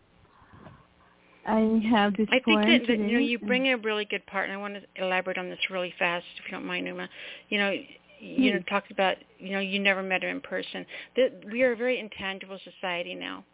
I 1.46 1.80
have 1.90 2.16
this 2.16 2.26
I 2.32 2.40
think 2.40 2.60
that, 2.66 2.82
that 2.88 2.98
you 2.98 3.12
know 3.12 3.18
you 3.18 3.38
bring 3.38 3.68
a 3.68 3.76
really 3.76 4.04
good 4.04 4.24
part, 4.26 4.48
and 4.48 4.52
I 4.52 4.56
want 4.60 4.74
to 4.74 5.02
elaborate 5.02 5.38
on 5.38 5.48
this 5.48 5.58
really 5.70 5.94
fast, 5.98 6.24
if 6.38 6.44
you 6.46 6.52
don't 6.52 6.66
mind, 6.66 6.86
Uma. 6.86 7.08
You 7.50 7.58
know, 7.58 7.72
you 8.20 8.52
know, 8.52 8.58
Hmm. 8.58 8.64
talked 8.68 8.90
about 8.90 9.16
you 9.38 9.52
know 9.52 9.60
you 9.60 9.78
never 9.78 10.02
met 10.02 10.22
him 10.22 10.30
in 10.30 10.40
person. 10.40 10.86
That 11.16 11.44
we 11.50 11.62
are 11.62 11.72
a 11.72 11.76
very 11.76 11.98
intangible 11.98 12.58
society 12.64 13.14
now, 13.14 13.44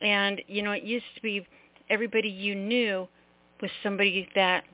and 0.00 0.40
you 0.46 0.62
know 0.62 0.72
it 0.72 0.82
used 0.82 1.06
to 1.16 1.22
be 1.22 1.46
everybody 1.90 2.28
you 2.28 2.54
knew 2.54 3.08
was 3.60 3.70
somebody 3.82 4.28
that 4.34 4.64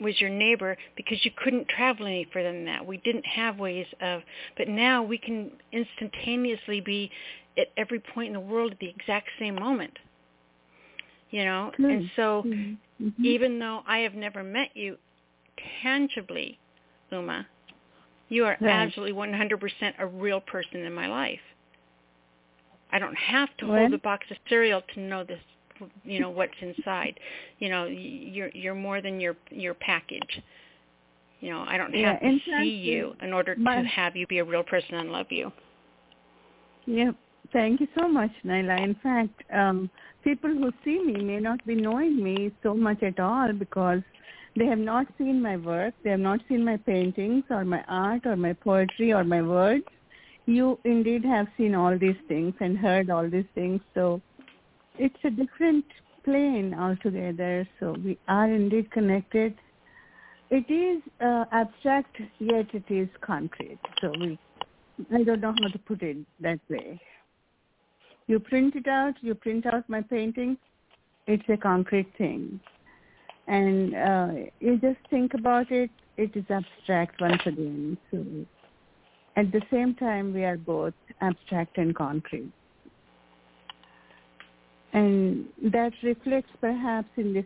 was 0.00 0.20
your 0.20 0.30
neighbor 0.30 0.76
because 0.96 1.24
you 1.24 1.30
couldn't 1.42 1.68
travel 1.68 2.06
any 2.06 2.26
further 2.32 2.52
than 2.52 2.64
that. 2.64 2.84
We 2.84 2.98
didn't 2.98 3.26
have 3.26 3.58
ways 3.58 3.86
of, 4.00 4.22
but 4.56 4.68
now 4.68 5.02
we 5.02 5.18
can 5.18 5.50
instantaneously 5.72 6.80
be 6.80 7.10
at 7.56 7.68
every 7.76 8.00
point 8.00 8.28
in 8.28 8.32
the 8.34 8.40
world 8.40 8.72
at 8.72 8.78
the 8.80 8.88
exact 8.88 9.28
same 9.38 9.54
moment. 9.54 9.98
You 11.30 11.44
know, 11.44 11.72
and 11.78 12.02
Hmm. 12.02 12.06
so 12.16 12.42
Mhm. 12.44 12.76
Mhm. 13.00 13.24
even 13.24 13.58
though 13.58 13.82
I 13.86 13.98
have 13.98 14.14
never 14.14 14.42
met 14.44 14.76
you 14.76 14.98
tangibly, 15.82 16.58
Uma, 17.10 17.46
you 18.28 18.44
are 18.44 18.56
Right. 18.60 18.70
absolutely 18.70 19.14
100% 19.14 19.94
a 19.98 20.06
real 20.06 20.40
person 20.40 20.80
in 20.84 20.92
my 20.92 21.06
life. 21.06 21.40
I 22.92 22.98
don't 22.98 23.16
have 23.16 23.48
to 23.58 23.66
hold 23.66 23.92
a 23.92 23.98
box 23.98 24.26
of 24.30 24.36
cereal 24.48 24.82
to 24.94 25.00
know 25.00 25.24
this 25.24 25.40
you 26.04 26.20
know 26.20 26.30
what's 26.30 26.54
inside. 26.60 27.18
You 27.58 27.68
know, 27.68 27.86
you're 27.86 28.50
you're 28.50 28.74
more 28.74 29.00
than 29.00 29.20
your 29.20 29.36
your 29.50 29.74
package. 29.74 30.42
You 31.40 31.50
know, 31.50 31.64
I 31.66 31.76
don't 31.76 31.92
Yeah, 31.92 32.12
have 32.12 32.20
to 32.20 32.38
see 32.62 32.70
you 32.70 33.14
in 33.20 33.32
order 33.32 33.54
my- 33.56 33.82
to 33.82 33.88
have 33.88 34.16
you 34.16 34.26
be 34.28 34.38
a 34.38 34.44
real 34.44 34.62
person 34.62 34.94
and 34.94 35.10
love 35.10 35.26
you. 35.30 35.52
Yeah, 36.86 37.12
thank 37.52 37.80
you 37.80 37.88
so 37.98 38.08
much, 38.08 38.30
Nyla. 38.44 38.82
In 38.82 38.94
fact, 38.96 39.42
um, 39.52 39.90
people 40.22 40.50
who 40.50 40.72
see 40.84 41.02
me 41.02 41.22
may 41.22 41.40
not 41.40 41.64
be 41.66 41.74
knowing 41.74 42.22
me 42.22 42.52
so 42.62 42.74
much 42.74 43.02
at 43.02 43.18
all 43.18 43.52
because 43.52 44.02
they 44.56 44.66
have 44.66 44.78
not 44.78 45.06
seen 45.18 45.42
my 45.42 45.56
work, 45.56 45.94
they 46.02 46.10
have 46.10 46.20
not 46.20 46.40
seen 46.48 46.64
my 46.64 46.76
paintings 46.76 47.44
or 47.50 47.64
my 47.64 47.82
art 47.88 48.26
or 48.26 48.36
my 48.36 48.52
poetry 48.52 49.12
or 49.12 49.24
my 49.24 49.42
words. 49.42 49.84
You 50.46 50.78
indeed 50.84 51.24
have 51.24 51.46
seen 51.56 51.74
all 51.74 51.98
these 51.98 52.20
things 52.28 52.54
and 52.60 52.78
heard 52.78 53.10
all 53.10 53.28
these 53.28 53.50
things. 53.54 53.80
So 53.94 54.20
it's 54.98 55.16
a 55.24 55.30
different 55.30 55.84
plane 56.24 56.74
altogether. 56.74 57.66
So 57.80 57.96
we 58.04 58.18
are 58.28 58.48
indeed 58.50 58.90
connected. 58.90 59.54
It 60.50 60.70
is 60.70 61.02
uh, 61.20 61.46
abstract, 61.52 62.16
yet 62.38 62.66
it 62.74 62.84
is 62.88 63.08
concrete. 63.22 63.80
So 64.00 64.12
we 64.20 64.38
I 65.12 65.24
don't 65.24 65.40
know 65.40 65.54
how 65.60 65.68
to 65.68 65.78
put 65.78 66.02
it 66.02 66.18
that 66.40 66.60
way. 66.68 67.00
You 68.26 68.38
print 68.38 68.76
it 68.76 68.86
out, 68.86 69.14
you 69.20 69.34
print 69.34 69.66
out 69.66 69.88
my 69.88 70.00
painting, 70.02 70.56
it's 71.26 71.42
a 71.48 71.56
concrete 71.56 72.12
thing. 72.16 72.60
And 73.46 73.94
uh, 73.94 74.28
you 74.60 74.78
just 74.78 74.98
think 75.10 75.34
about 75.34 75.70
it, 75.70 75.90
it 76.16 76.34
is 76.34 76.44
abstract 76.48 77.20
once 77.20 77.42
again. 77.44 77.98
So 78.10 78.24
at 79.36 79.52
the 79.52 79.60
same 79.70 79.94
time, 79.94 80.32
we 80.32 80.44
are 80.44 80.56
both 80.56 80.94
abstract 81.20 81.76
and 81.78 81.94
concrete. 81.94 82.52
And 84.92 85.46
that 85.72 85.92
reflects 86.02 86.50
perhaps 86.60 87.08
in 87.16 87.34
this 87.34 87.44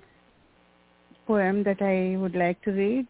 poem 1.27 1.65
that 1.65 1.81
I 1.81 2.16
would 2.19 2.37
like 2.37 2.61
to 2.62 2.70
read. 2.70 3.07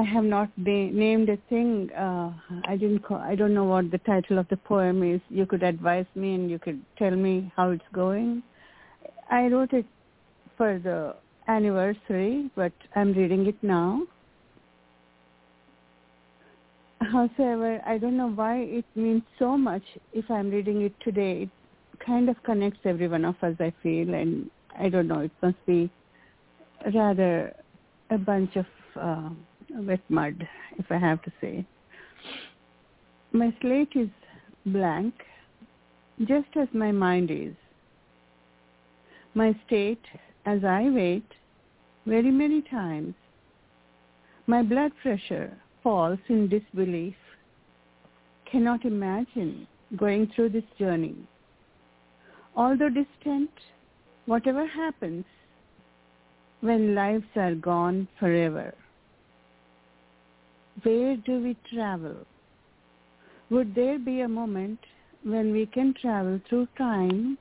I 0.00 0.02
have 0.02 0.24
not 0.24 0.48
na- 0.56 0.90
named 1.04 1.28
a 1.28 1.36
thing. 1.50 1.90
Uh, 1.92 2.32
I 2.64 2.76
didn't. 2.78 3.00
Call, 3.00 3.18
I 3.18 3.34
don't 3.34 3.52
know 3.52 3.64
what 3.64 3.90
the 3.90 3.98
title 3.98 4.38
of 4.38 4.48
the 4.48 4.56
poem 4.56 5.02
is. 5.02 5.20
You 5.28 5.44
could 5.44 5.62
advise 5.62 6.06
me, 6.14 6.34
and 6.36 6.50
you 6.50 6.58
could 6.58 6.80
tell 6.96 7.10
me 7.10 7.52
how 7.54 7.70
it's 7.70 7.90
going. 7.92 8.42
I 9.30 9.48
wrote 9.48 9.74
it 9.74 9.84
for 10.56 10.78
the 10.78 11.16
anniversary, 11.48 12.50
but 12.56 12.72
I'm 12.96 13.12
reading 13.12 13.44
it 13.46 13.62
now. 13.62 14.04
However, 17.02 17.82
I 17.86 17.98
don't 17.98 18.16
know 18.16 18.30
why 18.30 18.56
it 18.60 18.86
means 18.94 19.22
so 19.38 19.58
much. 19.58 19.84
If 20.14 20.30
I'm 20.30 20.50
reading 20.50 20.80
it 20.80 20.94
today, 21.04 21.42
it 21.42 21.50
kind 22.06 22.30
of 22.30 22.42
connects 22.42 22.80
every 22.86 23.08
one 23.08 23.26
of 23.26 23.34
us. 23.42 23.56
I 23.60 23.74
feel, 23.82 24.14
and 24.14 24.50
I 24.78 24.88
don't 24.88 25.08
know. 25.08 25.20
It 25.20 25.32
must 25.42 25.66
be 25.66 25.90
rather 26.94 27.54
a 28.08 28.16
bunch 28.16 28.56
of. 28.56 28.66
Uh, 28.96 29.30
wet 29.74 30.00
mud, 30.08 30.48
if 30.78 30.86
I 30.90 30.98
have 30.98 31.22
to 31.22 31.32
say. 31.40 31.64
My 33.32 33.54
slate 33.60 33.92
is 33.94 34.08
blank, 34.66 35.14
just 36.20 36.48
as 36.60 36.68
my 36.72 36.92
mind 36.92 37.30
is. 37.30 37.54
My 39.34 39.54
state, 39.66 40.04
as 40.46 40.64
I 40.64 40.90
wait, 40.90 41.26
very 42.06 42.30
many 42.30 42.62
times, 42.62 43.14
my 44.46 44.62
blood 44.62 44.92
pressure 45.02 45.56
falls 45.82 46.18
in 46.28 46.48
disbelief, 46.48 47.14
cannot 48.50 48.84
imagine 48.84 49.66
going 49.96 50.30
through 50.34 50.48
this 50.48 50.64
journey. 50.78 51.16
Although 52.56 52.88
distant, 52.88 53.50
whatever 54.26 54.66
happens 54.66 55.24
when 56.60 56.94
lives 56.94 57.24
are 57.36 57.54
gone 57.54 58.08
forever 58.18 58.74
where 60.82 61.16
do 61.16 61.40
we 61.42 61.56
travel? 61.72 62.16
Would 63.50 63.74
there 63.74 63.98
be 63.98 64.20
a 64.20 64.28
moment 64.28 64.78
when 65.22 65.52
we 65.52 65.66
can 65.66 65.94
travel 66.00 66.40
through 66.48 66.68
time 66.78 67.36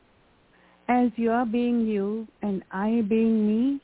as 0.88 1.12
you 1.16 1.32
are 1.32 1.46
being 1.46 1.86
you 1.86 2.28
and 2.42 2.64
I 2.72 3.02
being 3.08 3.48
me? 3.48 3.82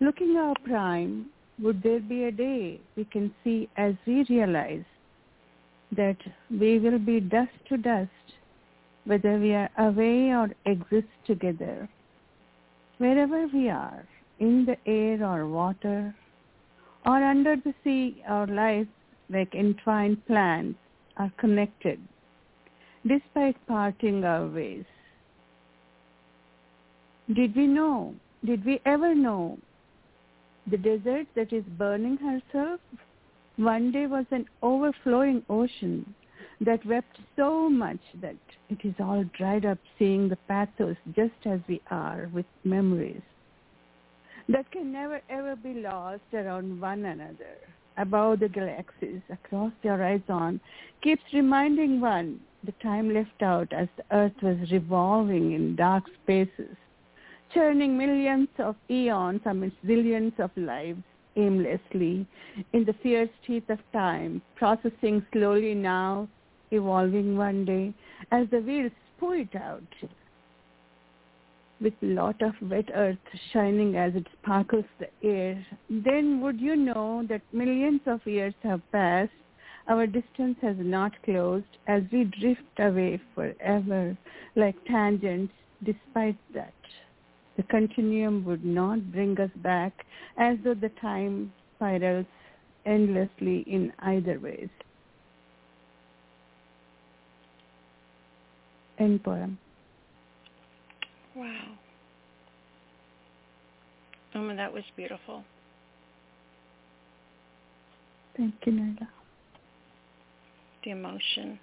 Looking 0.00 0.36
our 0.36 0.54
prime, 0.64 1.26
would 1.60 1.82
there 1.82 2.00
be 2.00 2.24
a 2.24 2.32
day 2.32 2.80
we 2.96 3.04
can 3.04 3.34
see 3.42 3.68
as 3.76 3.94
we 4.06 4.24
realize 4.28 4.84
that 5.96 6.16
we 6.50 6.78
will 6.78 6.98
be 6.98 7.20
dust 7.20 7.52
to 7.68 7.76
dust 7.76 8.10
whether 9.04 9.38
we 9.38 9.54
are 9.54 9.70
away 9.78 10.32
or 10.32 10.50
exist 10.66 11.08
together? 11.26 11.88
Wherever 12.98 13.46
we 13.46 13.70
are, 13.70 14.06
in 14.38 14.66
the 14.66 14.76
air 14.90 15.24
or 15.24 15.46
water, 15.46 16.14
or 17.06 17.22
under 17.22 17.56
the 17.56 17.74
sea, 17.82 18.22
our 18.28 18.46
lives, 18.46 18.88
like 19.28 19.54
entwined 19.54 20.24
plants, 20.26 20.78
are 21.16 21.32
connected, 21.38 22.00
despite 23.06 23.56
parting 23.66 24.24
our 24.24 24.46
ways. 24.46 24.84
Did 27.34 27.54
we 27.54 27.66
know, 27.66 28.14
did 28.44 28.64
we 28.64 28.80
ever 28.84 29.14
know, 29.14 29.58
the 30.70 30.76
desert 30.76 31.26
that 31.36 31.52
is 31.52 31.64
burning 31.78 32.16
herself 32.16 32.80
one 33.56 33.92
day 33.92 34.06
was 34.06 34.24
an 34.30 34.46
overflowing 34.62 35.42
ocean 35.50 36.14
that 36.60 36.84
wept 36.86 37.18
so 37.36 37.68
much 37.68 38.00
that 38.20 38.36
it 38.68 38.78
is 38.84 38.94
all 39.00 39.24
dried 39.36 39.64
up 39.64 39.78
seeing 39.98 40.28
the 40.28 40.38
pathos 40.48 40.96
just 41.14 41.46
as 41.46 41.60
we 41.68 41.80
are 41.90 42.30
with 42.32 42.46
memories 42.64 43.22
that 44.52 44.70
can 44.72 44.92
never 44.92 45.20
ever 45.30 45.54
be 45.54 45.74
lost 45.74 46.34
around 46.34 46.80
one 46.80 47.04
another 47.04 47.56
above 47.98 48.40
the 48.40 48.48
galaxies 48.48 49.20
across 49.30 49.72
the 49.82 49.88
horizon 49.88 50.60
keeps 51.02 51.22
reminding 51.32 52.00
one 52.00 52.40
the 52.64 52.72
time 52.82 53.12
left 53.14 53.42
out 53.42 53.72
as 53.72 53.86
the 53.96 54.04
earth 54.16 54.42
was 54.42 54.72
revolving 54.72 55.52
in 55.52 55.76
dark 55.76 56.04
spaces 56.22 56.76
churning 57.54 57.96
millions 57.96 58.48
of 58.58 58.74
eons 58.90 59.40
amidst 59.44 59.86
zillions 59.86 60.38
of 60.40 60.50
lives 60.56 61.02
aimlessly 61.36 62.26
in 62.72 62.84
the 62.84 62.96
fierce 63.04 63.36
teeth 63.46 63.70
of 63.70 63.78
time 63.92 64.42
processing 64.56 65.24
slowly 65.32 65.74
now 65.74 66.28
evolving 66.72 67.36
one 67.36 67.64
day 67.64 67.94
as 68.32 68.48
the 68.50 68.60
wheels 68.60 68.98
pull 69.20 69.32
it 69.32 69.54
out 69.54 69.94
with 71.80 71.94
lot 72.02 72.40
of 72.42 72.52
wet 72.62 72.90
earth 72.94 73.18
shining 73.52 73.96
as 73.96 74.14
it 74.14 74.26
sparkles 74.40 74.84
the 74.98 75.08
air, 75.26 75.66
then 75.88 76.40
would 76.40 76.60
you 76.60 76.76
know 76.76 77.24
that 77.28 77.42
millions 77.52 78.00
of 78.06 78.20
years 78.26 78.54
have 78.62 78.82
passed, 78.92 79.32
our 79.88 80.06
distance 80.06 80.56
has 80.62 80.76
not 80.78 81.12
closed 81.24 81.78
as 81.86 82.02
we 82.12 82.24
drift 82.24 82.78
away 82.78 83.20
forever 83.34 84.16
like 84.56 84.76
tangents 84.86 85.52
despite 85.84 86.36
that. 86.54 86.74
The 87.56 87.62
continuum 87.64 88.44
would 88.44 88.64
not 88.64 89.10
bring 89.10 89.38
us 89.40 89.50
back 89.56 89.92
as 90.38 90.58
though 90.62 90.74
the 90.74 90.90
time 91.00 91.52
spirals 91.76 92.26
endlessly 92.86 93.64
in 93.66 93.92
either 94.00 94.38
ways. 94.38 94.68
End 98.98 99.22
poem. 99.24 99.58
Wow. 101.40 101.78
Oh, 104.34 104.54
that 104.56 104.74
was 104.74 104.84
beautiful. 104.94 105.42
Thank 108.36 108.54
you, 108.66 108.72
Nyla. 108.72 109.08
The 110.84 110.90
emotion. 110.90 111.58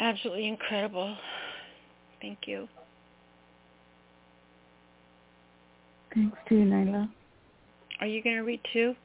Absolutely 0.00 0.48
incredible. 0.48 1.16
Thank 2.20 2.38
you. 2.48 2.66
Thanks 6.12 6.36
to 6.48 6.56
you, 6.56 6.64
Nyla. 6.64 7.08
Are 8.00 8.06
you 8.08 8.20
going 8.20 8.34
to 8.34 8.42
read 8.42 8.60
too? 8.72 8.96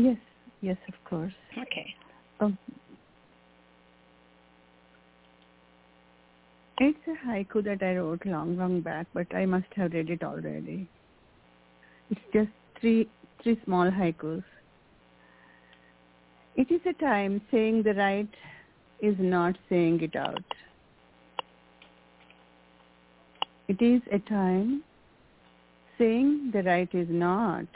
Yes, 0.00 0.16
yes, 0.62 0.78
of 0.88 0.94
course. 1.04 1.34
Okay. 1.58 1.94
Um, 2.40 2.56
it's 6.78 6.98
a 7.06 7.26
haiku 7.28 7.62
that 7.64 7.82
I 7.82 7.96
wrote 7.96 8.24
long, 8.24 8.56
long 8.56 8.80
back, 8.80 9.08
but 9.12 9.26
I 9.34 9.44
must 9.44 9.66
have 9.76 9.92
read 9.92 10.08
it 10.08 10.22
already. 10.22 10.88
It's 12.08 12.20
just 12.32 12.48
three, 12.80 13.10
three 13.42 13.60
small 13.66 13.90
haikus. 13.90 14.42
It 16.56 16.70
is 16.70 16.80
a 16.86 16.94
time 16.94 17.42
saying 17.50 17.82
the 17.82 17.92
right 17.92 18.34
is 19.02 19.16
not 19.18 19.54
saying 19.68 20.00
it 20.00 20.16
out. 20.16 20.44
It 23.68 23.82
is 23.82 24.00
a 24.10 24.18
time 24.18 24.82
saying 25.98 26.52
the 26.54 26.62
right 26.62 26.88
is 26.94 27.08
not 27.10 27.66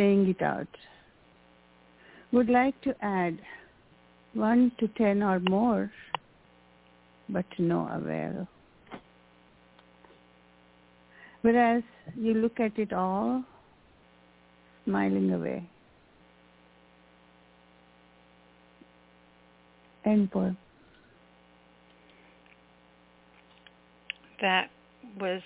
saying 0.00 0.26
it 0.30 0.42
out. 0.42 0.78
Would 2.32 2.48
like 2.48 2.80
to 2.82 2.94
add 3.02 3.38
one 4.32 4.72
to 4.78 4.88
ten 4.88 5.22
or 5.22 5.40
more, 5.40 5.90
but 7.28 7.44
no 7.58 7.86
avail. 7.92 8.48
Whereas 11.42 11.82
you 12.16 12.34
look 12.34 12.60
at 12.60 12.78
it 12.78 12.94
all, 12.94 13.44
smiling 14.86 15.32
away. 15.32 15.68
End 20.06 20.30
poem. 20.30 20.56
That 24.40 24.70
was 25.18 25.42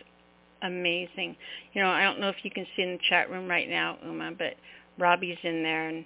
amazing. 0.64 1.36
You 1.72 1.82
know, 1.82 1.90
I 1.90 2.02
don't 2.02 2.20
know 2.20 2.28
if 2.28 2.36
you 2.42 2.50
can 2.50 2.66
see 2.74 2.82
in 2.82 2.92
the 2.92 2.98
chat 3.08 3.30
room 3.30 3.48
right 3.48 3.68
now, 3.68 3.98
Uma, 4.04 4.32
but 4.36 4.54
Robbie's 4.98 5.38
in 5.42 5.62
there, 5.62 5.88
and 5.88 6.04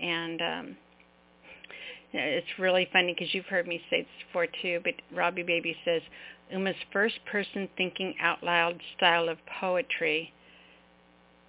and 0.00 0.42
um, 0.42 0.76
it's 2.12 2.58
really 2.58 2.88
funny 2.92 3.14
because 3.14 3.32
you've 3.34 3.46
heard 3.46 3.66
me 3.66 3.80
say 3.90 4.02
this 4.02 4.26
before 4.26 4.46
too. 4.62 4.80
But 4.82 4.94
Robbie 5.14 5.42
Baby 5.42 5.76
says 5.84 6.02
Uma's 6.52 6.76
first 6.92 7.16
person 7.30 7.68
thinking 7.76 8.14
out 8.20 8.42
loud 8.42 8.80
style 8.96 9.28
of 9.28 9.38
poetry 9.60 10.32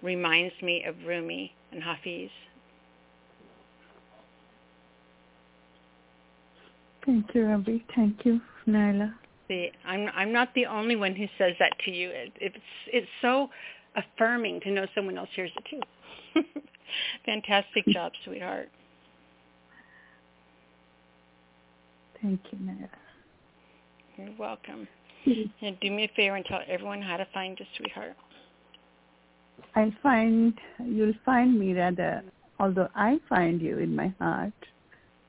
reminds 0.02 0.54
me 0.62 0.84
of 0.86 0.94
Rumi 1.06 1.52
and 1.72 1.82
Hafiz. 1.82 2.30
Thank 7.06 7.34
you, 7.34 7.46
Robbie. 7.46 7.84
Thank 7.94 8.24
you, 8.24 8.40
Nyla. 8.68 9.14
See, 9.50 9.72
I'm 9.84 10.08
I'm 10.14 10.32
not 10.32 10.54
the 10.54 10.66
only 10.66 10.94
one 10.94 11.16
who 11.16 11.26
says 11.36 11.54
that 11.58 11.72
to 11.84 11.90
you. 11.90 12.08
It, 12.10 12.32
it's 12.40 12.56
it's 12.86 13.08
so 13.20 13.48
affirming 13.96 14.60
to 14.60 14.70
know 14.70 14.86
someone 14.94 15.18
else 15.18 15.28
hears 15.34 15.50
it 15.56 15.64
too. 15.68 16.40
Fantastic 17.26 17.84
job, 17.88 18.12
sweetheart. 18.24 18.68
Thank 22.22 22.40
you, 22.52 22.58
Nyla. 22.58 22.88
You're 24.16 24.36
welcome. 24.38 24.86
Mm-hmm. 25.26 25.66
and 25.66 25.78
do 25.80 25.90
me 25.90 26.04
a 26.04 26.10
favor 26.16 26.36
and 26.36 26.44
tell 26.46 26.60
everyone 26.66 27.02
how 27.02 27.18
to 27.18 27.26
find 27.34 27.58
you, 27.58 27.66
sweetheart. 27.76 28.16
I'll 29.74 29.92
find 30.00 30.54
you'll 30.82 31.12
find 31.26 31.58
me 31.58 31.74
rather 31.74 32.22
uh, 32.24 32.62
although 32.62 32.88
I 32.94 33.18
find 33.28 33.60
you 33.60 33.78
in 33.78 33.96
my 33.96 34.14
heart. 34.20 34.52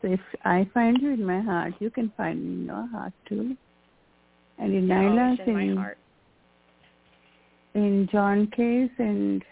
So 0.02 0.10
if 0.10 0.20
I 0.46 0.70
find 0.76 1.02
you 1.02 1.10
in 1.10 1.26
my 1.26 1.42
heart, 1.42 1.74
you 1.80 1.90
can 1.90 2.14
find 2.16 2.40
me 2.40 2.54
in 2.62 2.66
your 2.68 2.88
heart 2.88 3.14
too. 3.28 3.58
And 4.58 4.74
in 4.74 4.88
Nyla's 4.88 5.40
in, 5.48 5.60
in, 5.60 5.96
in 7.74 8.10
John 8.12 8.48
K's 8.56 8.90
and 9.00 9.44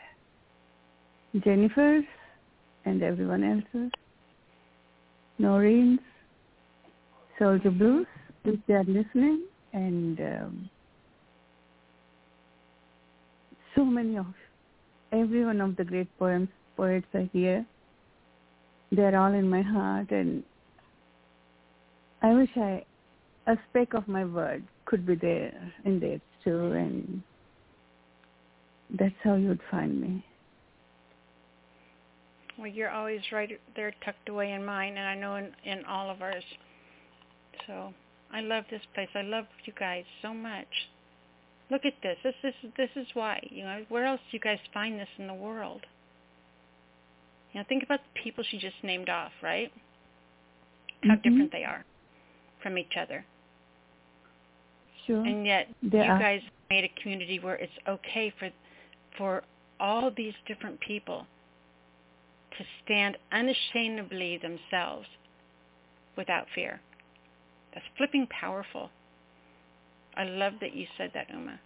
Jennifer's 1.44 2.06
and 2.86 3.04
everyone 3.04 3.44
else's. 3.44 3.92
Noreen's, 5.38 6.00
Soldier 7.38 7.72
Blues, 7.72 8.08
if 8.44 8.60
they 8.68 8.74
are 8.74 8.84
listening, 8.84 9.46
and 9.72 10.20
um, 10.20 10.70
so 13.76 13.86
many 13.86 14.18
of 14.18 14.26
every 15.12 15.46
one 15.46 15.62
of 15.62 15.78
the 15.78 15.84
great 15.84 16.08
poems 16.18 16.50
poets 16.76 17.08
are 17.14 17.30
here. 17.32 17.66
They're 18.92 19.18
all 19.18 19.34
in 19.34 19.50
my 19.50 19.62
heart, 19.62 20.12
and 20.12 20.44
I 22.22 22.34
wish 22.34 22.50
I 22.56 22.84
a 23.48 23.56
speck 23.70 23.94
of 23.94 24.08
my 24.08 24.26
word 24.26 24.64
could 24.90 25.06
be 25.06 25.16
there 25.16 25.54
in 25.86 26.00
there 26.00 26.20
too, 26.44 26.72
and 26.72 27.22
that's 29.00 29.14
how 29.24 29.36
you'd 29.36 29.62
find 29.70 30.02
me. 30.02 30.26
Well, 32.58 32.68
you're 32.68 32.90
always 32.90 33.22
right 33.32 33.58
there 33.76 33.94
tucked 34.04 34.28
away 34.28 34.52
in 34.52 34.66
mine, 34.66 34.98
and 34.98 35.08
I 35.08 35.16
know 35.16 35.36
in, 35.36 35.52
in 35.64 35.86
all 35.86 36.10
of 36.10 36.22
ours. 36.22 36.44
So 37.68 37.94
I 38.34 38.42
love 38.42 38.66
this 38.72 38.82
place. 38.94 39.08
I 39.16 39.22
love 39.22 39.46
you 39.66 39.74
guys 39.80 40.04
so 40.22 40.34
much. 40.34 40.68
Look 41.72 41.86
at 41.86 41.94
this. 42.02 42.18
This 42.24 42.34
is 42.44 42.54
this 42.76 42.90
is 42.96 43.08
why. 43.14 43.48
You 43.50 43.64
know, 43.64 43.86
where 43.90 44.06
else 44.06 44.20
do 44.32 44.38
you 44.38 44.42
guys 44.42 44.58
find 44.74 45.00
this 45.00 45.08
in 45.20 45.28
the 45.28 45.34
world? 45.34 45.86
You 47.54 47.60
know, 47.60 47.66
think 47.70 47.84
about 47.84 48.00
the 48.00 48.22
people 48.24 48.44
she 48.50 48.58
just 48.58 48.76
named 48.84 49.10
off, 49.10 49.32
right? 49.44 49.72
How 51.04 51.14
Mm-hmm. 51.14 51.30
different 51.30 51.52
they 51.52 51.64
are 51.64 51.86
from 52.62 52.78
each 52.78 52.94
other. 53.00 53.24
Sure. 55.10 55.26
And 55.26 55.44
yet 55.44 55.68
They 55.82 55.98
you 55.98 56.04
are. 56.04 56.20
guys 56.20 56.42
made 56.70 56.84
a 56.84 57.02
community 57.02 57.40
where 57.40 57.56
it's 57.56 57.74
okay 57.88 58.32
for 58.38 58.52
for 59.18 59.42
all 59.80 60.12
these 60.16 60.36
different 60.48 60.80
people 60.82 61.26
to 62.58 62.64
stand 62.86 63.18
unashamedly 63.32 64.38
themselves 64.38 65.08
without 66.16 66.46
fear. 66.54 66.80
That's 67.74 67.86
flipping 67.98 68.28
powerful. 68.28 68.92
I 70.16 70.26
love 70.26 70.54
that 70.62 70.76
you 70.76 70.86
said 70.96 71.10
that, 71.16 71.28
Uma. 71.32 71.60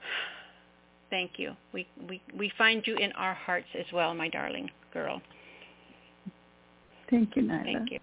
Thank 1.10 1.32
you. 1.36 1.54
We 1.74 1.86
we 2.08 2.22
we 2.34 2.50
find 2.56 2.86
you 2.86 2.96
in 2.96 3.12
our 3.12 3.34
hearts 3.34 3.68
as 3.78 3.86
well, 3.92 4.14
my 4.14 4.30
darling 4.30 4.70
girl. 4.94 5.20
Thank 7.10 7.36
you, 7.36 7.42
Nyla. 7.42 7.64
Thank 7.64 7.90
you. 7.90 7.98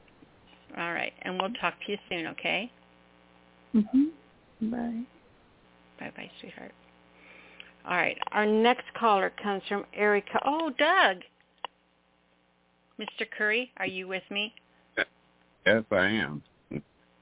All 0.78 0.94
right, 0.94 1.14
and 1.24 1.40
we'll 1.42 1.54
talk 1.54 1.74
to 1.86 1.92
you 1.92 1.98
soon, 2.10 2.28
okay? 2.28 2.70
Hmm 3.76 4.06
Bye. 4.72 5.02
Bye-bye, 6.00 6.32
sweetheart. 6.40 6.72
All 7.86 7.96
right, 7.96 8.18
our 8.32 8.46
next 8.46 8.86
caller 8.98 9.32
comes 9.42 9.62
from 9.68 9.86
Erica. 9.94 10.40
Oh, 10.46 10.72
Doug. 10.78 11.18
Mr. 13.00 13.30
Curry, 13.38 13.72
are 13.78 13.86
you 13.86 14.08
with 14.08 14.24
me? 14.32 14.54
Yes, 15.66 15.84
I 15.92 16.06
am. 16.06 16.42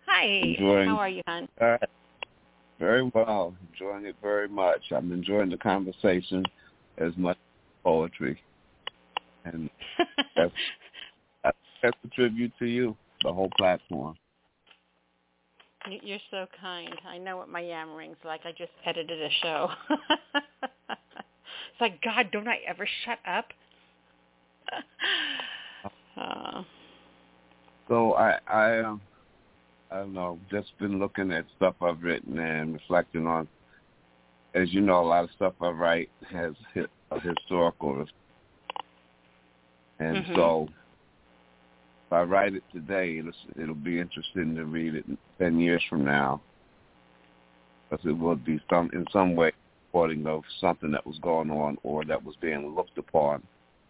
Hi. 0.05 0.25
Enjoying- 0.25 0.89
How 0.89 0.97
are 0.97 1.09
you, 1.09 1.21
hon? 1.27 1.47
All 1.59 1.69
right. 1.69 1.89
Very 2.79 3.03
well. 3.03 3.55
Enjoying 3.71 4.05
it 4.05 4.15
very 4.21 4.47
much. 4.47 4.91
I'm 4.91 5.11
enjoying 5.11 5.49
the 5.49 5.57
conversation 5.57 6.45
as 6.97 7.15
much 7.17 7.37
as 7.37 7.83
poetry. 7.83 8.41
And 9.45 9.69
that's, 10.35 10.53
that's 11.81 11.97
a 12.03 12.07
tribute 12.09 12.51
to 12.59 12.65
you, 12.65 12.95
the 13.23 13.33
whole 13.33 13.49
platform. 13.57 14.15
You- 15.89 15.99
You're 16.03 16.19
so 16.31 16.47
kind. 16.61 16.93
I 17.05 17.17
know 17.17 17.37
what 17.37 17.49
my 17.49 17.61
yammering's 17.61 18.23
like. 18.23 18.41
I 18.45 18.51
just 18.51 18.71
edited 18.85 19.21
a 19.21 19.29
show. 19.41 19.69
it's 20.89 21.81
like, 21.81 22.01
God, 22.01 22.29
don't 22.31 22.47
I 22.47 22.59
ever 22.67 22.87
shut 23.05 23.19
up? 23.27 23.45
uh, 26.17 26.63
So 27.87 28.13
I 28.13 28.39
I 28.47 28.79
um 28.79 29.01
I 29.91 29.97
don't 29.97 30.13
know, 30.13 30.39
just 30.49 30.75
been 30.79 30.97
looking 30.99 31.31
at 31.31 31.45
stuff 31.55 31.75
I've 31.81 32.01
written 32.01 32.39
and 32.39 32.73
reflecting 32.73 33.27
on 33.27 33.47
as 34.55 34.71
you 34.73 34.81
know, 34.81 35.01
a 35.01 35.05
lot 35.05 35.23
of 35.23 35.31
stuff 35.31 35.53
I 35.61 35.69
write 35.69 36.09
has 36.31 36.53
hit 36.73 36.89
a 37.11 37.19
historical 37.19 38.05
and 39.99 40.25
Mhm. 40.25 40.35
so 40.35 40.69
I 42.13 42.21
write 42.23 42.53
it 42.53 42.63
today, 42.71 43.17
it'll, 43.17 43.31
it'll 43.61 43.75
be 43.75 43.99
interesting 43.99 44.55
to 44.55 44.65
read 44.65 44.95
it 44.95 45.05
ten 45.37 45.59
years 45.59 45.83
from 45.89 46.05
now, 46.05 46.41
because 47.89 48.05
it 48.05 48.17
will 48.17 48.35
be 48.35 48.59
some 48.69 48.89
in 48.93 49.05
some 49.11 49.35
way 49.35 49.51
reporting 49.93 50.25
of 50.25 50.43
something 50.59 50.91
that 50.91 51.05
was 51.05 51.19
going 51.19 51.51
on 51.51 51.77
or 51.83 52.03
that 52.05 52.23
was 52.23 52.35
being 52.41 52.75
looked 52.75 52.97
upon 52.97 53.43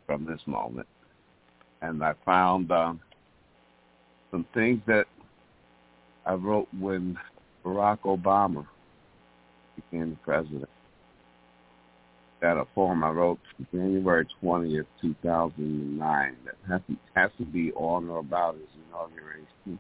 from 0.06 0.26
this 0.26 0.42
moment. 0.46 0.88
And 1.82 2.04
I 2.04 2.14
found 2.26 2.72
um, 2.72 3.00
some 4.32 4.46
things 4.54 4.82
that 4.88 5.06
I 6.26 6.34
wrote 6.34 6.68
when 6.78 7.18
Barack 7.64 8.00
Obama 8.00 8.66
became 9.76 10.12
the 10.12 10.18
president. 10.18 10.70
That 12.44 12.58
a 12.58 12.66
poem 12.66 13.06
I 13.06 13.10
wrote 13.10 13.40
January 13.72 14.28
twentieth, 14.42 14.86
two 15.02 15.16
thousand 15.24 15.64
and 15.64 15.98
nine. 15.98 16.36
That 16.44 16.56
has 16.70 16.82
to, 16.90 16.98
has 17.16 17.32
to 17.38 17.46
be 17.46 17.72
on 17.72 18.10
or 18.10 18.20
about 18.20 18.56
his 18.56 18.68
inauguration. 18.90 19.80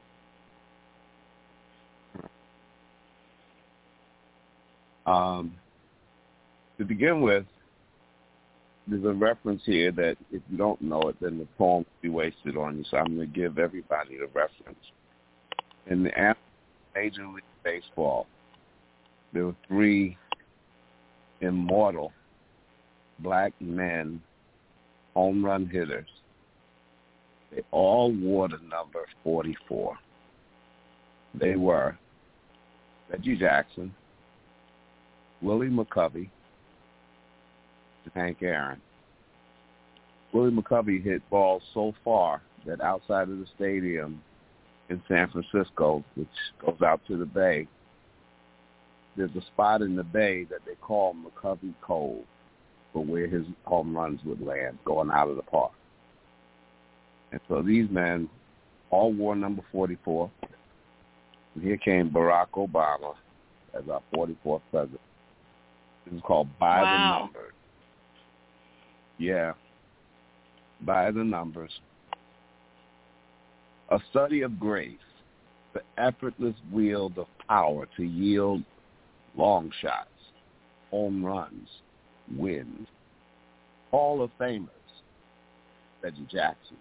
Um, 5.06 5.54
to 6.78 6.86
begin 6.86 7.20
with, 7.20 7.44
there's 8.88 9.04
a 9.04 9.12
reference 9.12 9.62
here 9.66 9.92
that 9.92 10.16
if 10.32 10.42
you 10.50 10.58
don't 10.58 10.82
know 10.82 11.02
it, 11.10 11.18
then 11.20 11.40
the 11.40 11.48
poem 11.58 11.80
will 11.80 12.02
be 12.02 12.08
wasted 12.08 12.56
on 12.56 12.78
you. 12.78 12.86
So 12.90 12.96
I'm 12.96 13.18
going 13.18 13.30
to 13.30 13.40
give 13.40 13.60
everybody 13.60 14.18
the 14.18 14.28
reference. 14.28 14.80
In 15.88 16.04
the 16.04 16.36
Major 16.96 17.28
League 17.28 17.44
Baseball, 17.66 18.26
there 19.34 19.48
were 19.48 19.56
three 19.68 20.18
immortal 21.42 22.14
black 23.20 23.54
men 23.60 24.22
home 25.14 25.46
run 25.46 25.68
hitters. 25.68 26.08
They 27.52 27.62
all 27.72 28.12
wore 28.12 28.48
the 28.48 28.58
number 28.58 29.06
44. 29.24 29.98
They 31.40 31.56
were 31.56 31.98
Reggie 33.12 33.38
Jackson, 33.38 33.94
Willie 35.42 35.70
McCovey, 35.70 36.30
Hank 38.16 38.38
Aaron. 38.42 38.82
Willie 40.34 40.52
McCovey 40.52 41.04
hit 41.04 41.28
balls 41.30 41.62
so 41.74 41.94
far 42.04 42.42
that 42.66 42.82
outside 42.82 43.30
of 43.30 43.38
the 43.38 43.46
stadium 43.56 44.22
in 44.90 45.02
San 45.08 45.30
Francisco, 45.30 46.04
which 46.16 46.28
goes 46.64 46.82
out 46.82 47.02
to 47.08 47.18
the 47.18 47.26
bay, 47.26 47.68
there's 49.16 49.36
a 49.36 49.42
spot 49.54 49.82
in 49.82 49.96
the 49.96 50.04
bay 50.04 50.44
that 50.46 50.60
they 50.66 50.76
call 50.82 51.16
McCovey 51.16 51.74
Cove 51.82 52.24
for 52.94 53.04
where 53.04 53.28
his 53.28 53.46
home 53.66 53.96
runs 53.96 54.20
would 54.24 54.42
land 54.42 54.78
going 54.86 55.10
out 55.10 55.30
of 55.30 55.36
the 55.36 55.42
park. 55.42 55.72
And 57.32 57.42
so 57.50 57.64
these 57.64 57.90
men 57.90 58.30
all 58.92 59.12
wore 59.12 59.36
number 59.36 59.64
44. 59.72 60.30
And 61.56 61.64
here 61.64 61.78
came 61.78 62.12
Barack 62.12 62.52
Obama 62.56 63.16
as 63.74 63.84
our 63.90 64.02
44th 64.16 64.62
president. 64.70 65.02
This 66.06 66.16
is 66.16 66.22
called 66.24 66.48
By 66.60 66.82
wow. 66.82 66.92
the 66.94 67.26
Numbers. 67.26 67.54
Yeah. 69.18 69.54
By 70.86 71.12
the 71.12 71.24
Numbers. 71.24 71.72
A 73.90 74.00
study 74.12 74.42
of 74.42 74.60
grace, 74.60 74.98
the 75.74 75.82
effortless 75.98 76.56
wield 76.72 77.18
of 77.18 77.28
power 77.48 77.88
to 77.98 78.04
yield 78.04 78.64
long 79.36 79.72
shots, 79.82 80.10
home 80.92 81.24
runs, 81.26 81.68
wins. 82.38 82.88
Hall 83.92 84.24
of 84.24 84.32
Famers, 84.40 84.70
Reggie 86.02 86.28
Jackson, 86.32 86.78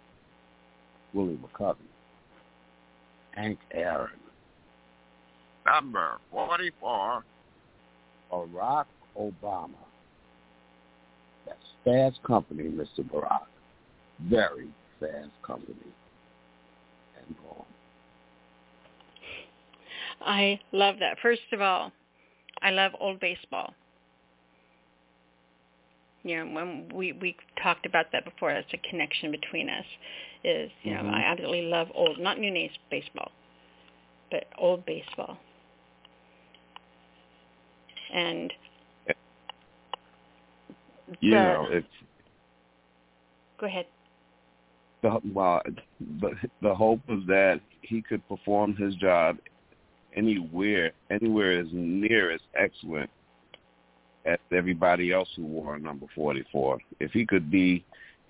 Willie 1.13 1.39
McCovey, 1.39 1.77
Hank 3.33 3.59
Aaron, 3.73 4.19
number 5.67 6.19
44, 6.31 7.23
Barack 8.33 8.87
Obama. 9.19 9.69
That's 11.47 11.59
fast 11.85 12.23
company, 12.27 12.65
Mr. 12.65 13.01
Barack. 13.01 13.47
Very 14.23 14.69
fast 14.99 15.31
company. 15.47 15.77
And 17.27 17.37
on. 17.51 17.65
I 20.23 20.61
love 20.73 20.97
that. 21.01 21.19
First 21.21 21.43
of 21.53 21.61
all, 21.61 21.93
I 22.63 22.71
love 22.71 22.93
old 22.99 23.21
baseball. 23.21 23.75
You 26.25 26.45
know, 26.45 26.53
when 26.55 26.89
we 26.95 27.13
we 27.13 27.37
talked 27.63 27.87
about 27.87 28.07
that 28.13 28.25
before, 28.25 28.53
that's 28.53 28.73
a 28.73 28.89
connection 28.89 29.31
between 29.31 29.69
us. 29.69 29.85
Is 30.45 30.71
you 30.83 30.93
Mhm. 30.93 31.05
know, 31.05 31.11
I 31.11 31.21
absolutely 31.21 31.63
love 31.63 31.91
old, 31.95 32.19
not 32.19 32.39
new 32.39 32.51
names 32.51 32.77
baseball, 32.91 33.33
but 34.31 34.47
old 34.59 34.85
baseball. 34.87 35.39
And 38.13 38.53
You 41.21 41.31
the- 41.31 41.37
know, 41.37 41.67
it's 41.71 41.87
go 43.59 43.67
ahead. 43.67 43.87
the 45.03 45.21
well, 45.33 45.63
the 46.21 46.51
the 46.61 46.75
hope 46.75 47.01
was 47.09 47.25
that 47.27 47.61
he 47.83 48.01
could 48.01 48.27
perform 48.29 48.77
his 48.77 48.95
job 48.97 49.39
anywhere 50.15 50.93
anywhere 51.11 51.59
as 51.59 51.67
near 51.73 52.31
as 52.31 52.41
excellent 52.55 53.11
as 54.25 54.39
everybody 54.53 55.13
else 55.13 55.29
who 55.37 55.45
wore 55.45 55.79
number 55.79 56.07
44. 56.15 56.79
If 57.01 57.13
he 57.13 57.27
could 57.27 57.51
be 57.51 57.85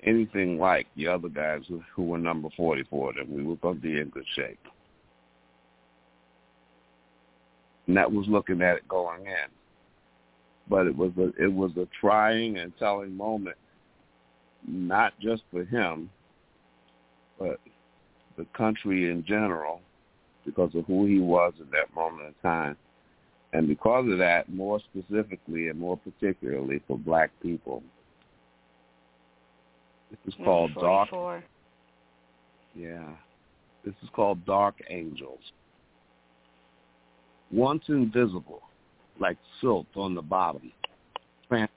anything 0.04 0.58
like 0.58 0.86
the 0.96 1.06
other 1.06 1.28
guys 1.28 1.62
who, 1.68 1.82
who 1.94 2.04
were 2.04 2.18
number 2.18 2.48
44, 2.56 3.14
then 3.16 3.46
we 3.46 3.56
going 3.56 3.76
to 3.76 3.80
be 3.80 4.00
in 4.00 4.08
good 4.08 4.24
shape. 4.34 4.58
And 7.86 7.96
that 7.96 8.10
was 8.10 8.26
looking 8.28 8.62
at 8.62 8.76
it 8.76 8.88
going 8.88 9.26
in. 9.26 9.50
But 10.68 10.86
it 10.86 10.96
was 10.96 11.10
a 11.18 11.32
it 11.42 11.52
was 11.52 11.72
a 11.76 11.88
trying 12.00 12.58
and 12.58 12.72
telling 12.78 13.16
moment, 13.16 13.56
not 14.66 15.12
just 15.20 15.42
for 15.50 15.64
him, 15.64 16.08
but 17.38 17.58
the 18.38 18.46
country 18.56 19.10
in 19.10 19.24
general 19.26 19.80
because 20.44 20.74
of 20.74 20.86
who 20.86 21.06
he 21.06 21.18
was 21.18 21.52
at 21.60 21.70
that 21.72 21.94
moment 21.94 22.28
in 22.28 22.34
time. 22.48 22.76
And 23.52 23.68
because 23.68 24.10
of 24.10 24.18
that, 24.18 24.52
more 24.52 24.80
specifically 24.80 25.68
and 25.68 25.78
more 25.78 25.98
particularly 25.98 26.80
for 26.88 26.98
black 26.98 27.30
people. 27.42 27.82
This 30.10 30.34
is 30.34 30.44
called 30.44 30.74
Dark 30.74 31.08
yeah. 32.74 33.08
This 33.84 33.94
is 34.02 34.08
called 34.14 34.44
Dark 34.46 34.76
Angels. 34.88 35.40
Once 37.50 37.82
invisible, 37.88 38.62
like 39.20 39.36
silt 39.60 39.86
on 39.94 40.14
the 40.14 40.22
bottom, 40.22 40.72
spat 41.44 41.68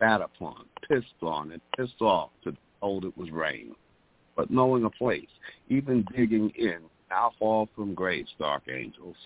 upon, 0.00 0.64
pissed 0.88 1.22
on, 1.22 1.52
and 1.52 1.60
pissed 1.76 2.00
off 2.00 2.30
to 2.42 2.52
be 2.52 2.58
told 2.80 3.04
it 3.04 3.16
was 3.16 3.30
rain. 3.30 3.74
But 4.36 4.50
knowing 4.50 4.84
a 4.84 4.90
place, 4.90 5.28
even 5.68 6.04
digging 6.16 6.50
in, 6.56 6.78
now 7.10 7.32
fall 7.38 7.68
from 7.76 7.94
grace, 7.94 8.26
dark 8.38 8.64
angels. 8.68 9.16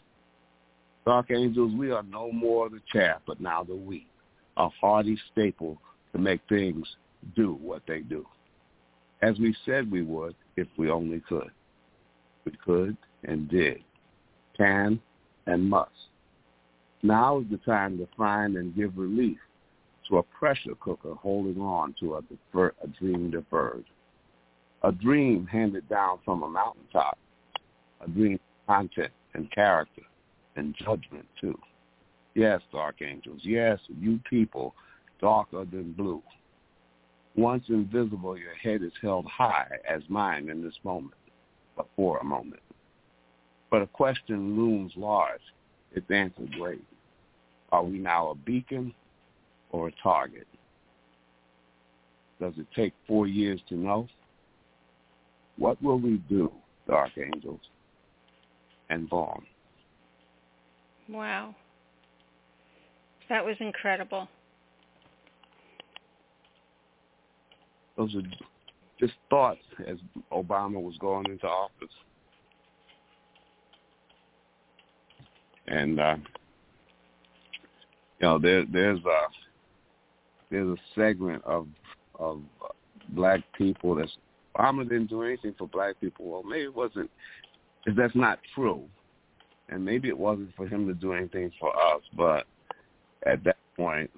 Dark 1.08 1.30
angels, 1.30 1.72
we 1.74 1.90
are 1.90 2.02
no 2.02 2.30
more 2.30 2.68
the 2.68 2.82
chaff, 2.92 3.22
but 3.26 3.40
now 3.40 3.64
the 3.64 3.74
wheat, 3.74 4.06
a 4.58 4.68
hardy 4.68 5.16
staple 5.32 5.78
to 6.12 6.18
make 6.18 6.42
things 6.50 6.86
do 7.34 7.58
what 7.62 7.80
they 7.88 8.00
do. 8.00 8.26
As 9.22 9.38
we 9.38 9.56
said 9.64 9.90
we 9.90 10.02
would 10.02 10.34
if 10.58 10.68
we 10.76 10.90
only 10.90 11.22
could. 11.26 11.50
We 12.44 12.52
could 12.62 12.94
and 13.24 13.48
did, 13.48 13.78
can 14.54 15.00
and 15.46 15.70
must. 15.70 15.90
Now 17.02 17.38
is 17.40 17.46
the 17.50 17.56
time 17.56 17.96
to 17.96 18.08
find 18.14 18.56
and 18.56 18.76
give 18.76 18.98
relief 18.98 19.38
to 20.10 20.18
a 20.18 20.22
pressure 20.22 20.74
cooker 20.78 21.14
holding 21.14 21.58
on 21.58 21.94
to 22.00 22.16
a, 22.16 22.20
defer, 22.20 22.74
a 22.84 22.86
dream 22.86 23.30
deferred. 23.30 23.86
A 24.82 24.92
dream 24.92 25.46
handed 25.46 25.88
down 25.88 26.18
from 26.26 26.42
a 26.42 26.48
mountaintop. 26.50 27.16
A 28.04 28.10
dream 28.10 28.38
content 28.66 29.12
and 29.32 29.50
character 29.50 30.02
and 30.58 30.74
judgment 30.84 31.26
too. 31.40 31.58
Yes, 32.34 32.60
dark 32.72 32.96
angels. 33.00 33.40
Yes, 33.42 33.78
you 34.00 34.20
people 34.28 34.74
darker 35.20 35.64
than 35.64 35.92
blue. 35.92 36.22
Once 37.36 37.64
invisible, 37.68 38.36
your 38.36 38.54
head 38.54 38.82
is 38.82 38.92
held 39.00 39.24
high 39.26 39.68
as 39.88 40.02
mine 40.08 40.48
in 40.48 40.62
this 40.62 40.78
moment, 40.84 41.14
but 41.76 41.86
for 41.96 42.18
a 42.18 42.24
moment. 42.24 42.62
But 43.70 43.82
a 43.82 43.86
question 43.86 44.56
looms 44.56 44.92
large. 44.96 45.40
Its 45.92 46.10
answer 46.10 46.46
great. 46.58 46.84
Are 47.70 47.84
we 47.84 47.98
now 47.98 48.30
a 48.30 48.34
beacon 48.34 48.92
or 49.70 49.88
a 49.88 49.92
target? 50.02 50.46
Does 52.40 52.54
it 52.56 52.66
take 52.74 52.92
four 53.06 53.26
years 53.26 53.60
to 53.68 53.74
know? 53.74 54.08
What 55.56 55.82
will 55.82 55.98
we 55.98 56.18
do, 56.28 56.52
dark 56.86 57.10
angels? 57.16 57.60
And 58.90 59.08
Vaughn. 59.08 59.44
Wow. 61.08 61.54
That 63.28 63.44
was 63.44 63.56
incredible. 63.60 64.28
Those 67.96 68.14
are 68.14 68.22
just 69.00 69.14
thoughts 69.28 69.60
as 69.86 69.96
Obama 70.32 70.80
was 70.80 70.96
going 70.98 71.26
into 71.26 71.46
office. 71.46 71.88
And 75.66 76.00
uh, 76.00 76.16
you 78.20 78.26
know, 78.26 78.38
there 78.38 78.64
there's 78.72 79.00
a 79.00 79.20
there's 80.50 80.78
a 80.78 81.00
segment 81.00 81.44
of 81.44 81.66
of 82.18 82.40
black 83.10 83.40
people 83.56 83.94
that's 83.94 84.16
Obama 84.56 84.88
didn't 84.88 85.06
do 85.06 85.22
anything 85.22 85.54
for 85.58 85.68
black 85.68 86.00
people. 86.00 86.30
Well, 86.30 86.42
maybe 86.42 86.64
it 86.64 86.74
wasn't. 86.74 87.10
If 87.86 87.96
that's 87.96 88.14
not 88.14 88.38
true, 88.54 88.84
and 89.68 89.84
maybe 89.84 90.08
it 90.08 90.18
wasn't 90.18 90.54
for 90.56 90.66
him 90.66 90.86
to 90.86 90.94
do 90.94 91.12
anything 91.12 91.52
for 91.60 91.74
us, 91.76 92.02
but 92.16 92.46
at 93.26 93.44
that 93.44 93.56
point, 93.76 94.10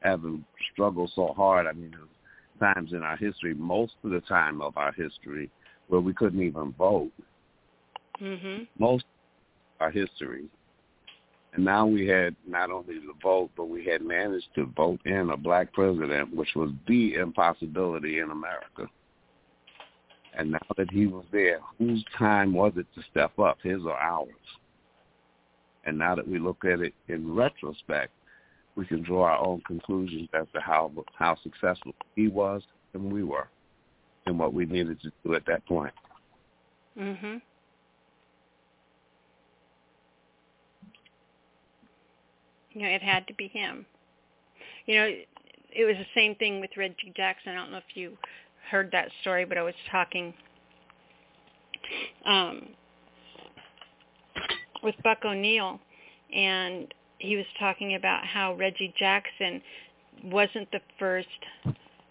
having 0.00 0.44
struggled 0.72 1.10
so 1.14 1.32
hard, 1.36 1.66
I 1.66 1.72
mean, 1.72 1.90
there's 1.90 2.74
times 2.74 2.92
in 2.92 3.02
our 3.02 3.16
history, 3.16 3.54
most 3.54 3.94
of 4.04 4.10
the 4.10 4.20
time 4.22 4.60
of 4.60 4.76
our 4.76 4.92
history, 4.92 5.50
where 5.88 6.00
we 6.00 6.14
couldn't 6.14 6.42
even 6.42 6.72
vote. 6.72 7.12
Mhm. 8.18 8.66
Most 8.78 9.04
of 9.04 9.86
our 9.86 9.90
history. 9.90 10.48
And 11.52 11.64
now 11.64 11.84
we 11.86 12.06
had 12.06 12.36
not 12.46 12.70
only 12.70 12.98
the 12.98 13.14
vote, 13.20 13.50
but 13.56 13.64
we 13.64 13.84
had 13.84 14.02
managed 14.02 14.54
to 14.54 14.66
vote 14.66 15.00
in 15.04 15.30
a 15.30 15.36
black 15.36 15.72
president, 15.72 16.34
which 16.34 16.54
was 16.54 16.70
the 16.86 17.14
impossibility 17.14 18.20
in 18.20 18.30
America. 18.30 18.88
And 20.34 20.52
now 20.52 20.60
that 20.76 20.90
he 20.90 21.06
was 21.08 21.24
there, 21.32 21.60
whose 21.78 22.04
time 22.16 22.52
was 22.52 22.72
it 22.76 22.86
to 22.94 23.02
step 23.10 23.36
up, 23.38 23.58
his 23.62 23.84
or 23.84 23.96
ours? 23.96 24.28
And 25.90 25.98
now 25.98 26.14
that 26.14 26.28
we 26.28 26.38
look 26.38 26.64
at 26.64 26.78
it 26.78 26.94
in 27.08 27.34
retrospect, 27.34 28.12
we 28.76 28.86
can 28.86 29.02
draw 29.02 29.24
our 29.24 29.44
own 29.44 29.60
conclusions 29.66 30.28
as 30.34 30.46
to 30.54 30.60
how 30.60 30.92
how 31.16 31.36
successful 31.42 31.92
he 32.14 32.28
was 32.28 32.62
and 32.94 33.12
we 33.12 33.24
were, 33.24 33.48
and 34.26 34.38
what 34.38 34.54
we 34.54 34.66
needed 34.66 35.00
to 35.02 35.10
do 35.24 35.34
at 35.34 35.44
that 35.46 35.66
point. 35.66 35.92
Mhm. 36.96 37.42
You 42.70 42.82
know, 42.82 42.88
it 42.88 43.02
had 43.02 43.26
to 43.26 43.34
be 43.34 43.48
him. 43.48 43.84
You 44.86 44.94
know, 44.94 45.06
it 45.72 45.84
was 45.84 45.96
the 45.96 46.06
same 46.14 46.36
thing 46.36 46.60
with 46.60 46.76
Reggie 46.76 47.12
Jackson. 47.16 47.50
I 47.50 47.56
don't 47.56 47.72
know 47.72 47.78
if 47.78 47.96
you 47.96 48.16
heard 48.70 48.92
that 48.92 49.10
story, 49.22 49.44
but 49.44 49.58
I 49.58 49.62
was 49.62 49.74
talking 49.90 50.32
um, 52.24 52.76
with 54.82 54.94
Buck 55.02 55.24
O'Neil, 55.24 55.80
and 56.34 56.92
he 57.18 57.36
was 57.36 57.46
talking 57.58 57.94
about 57.94 58.24
how 58.24 58.54
Reggie 58.54 58.94
Jackson 58.98 59.60
wasn't 60.24 60.70
the 60.72 60.80
first 60.98 61.28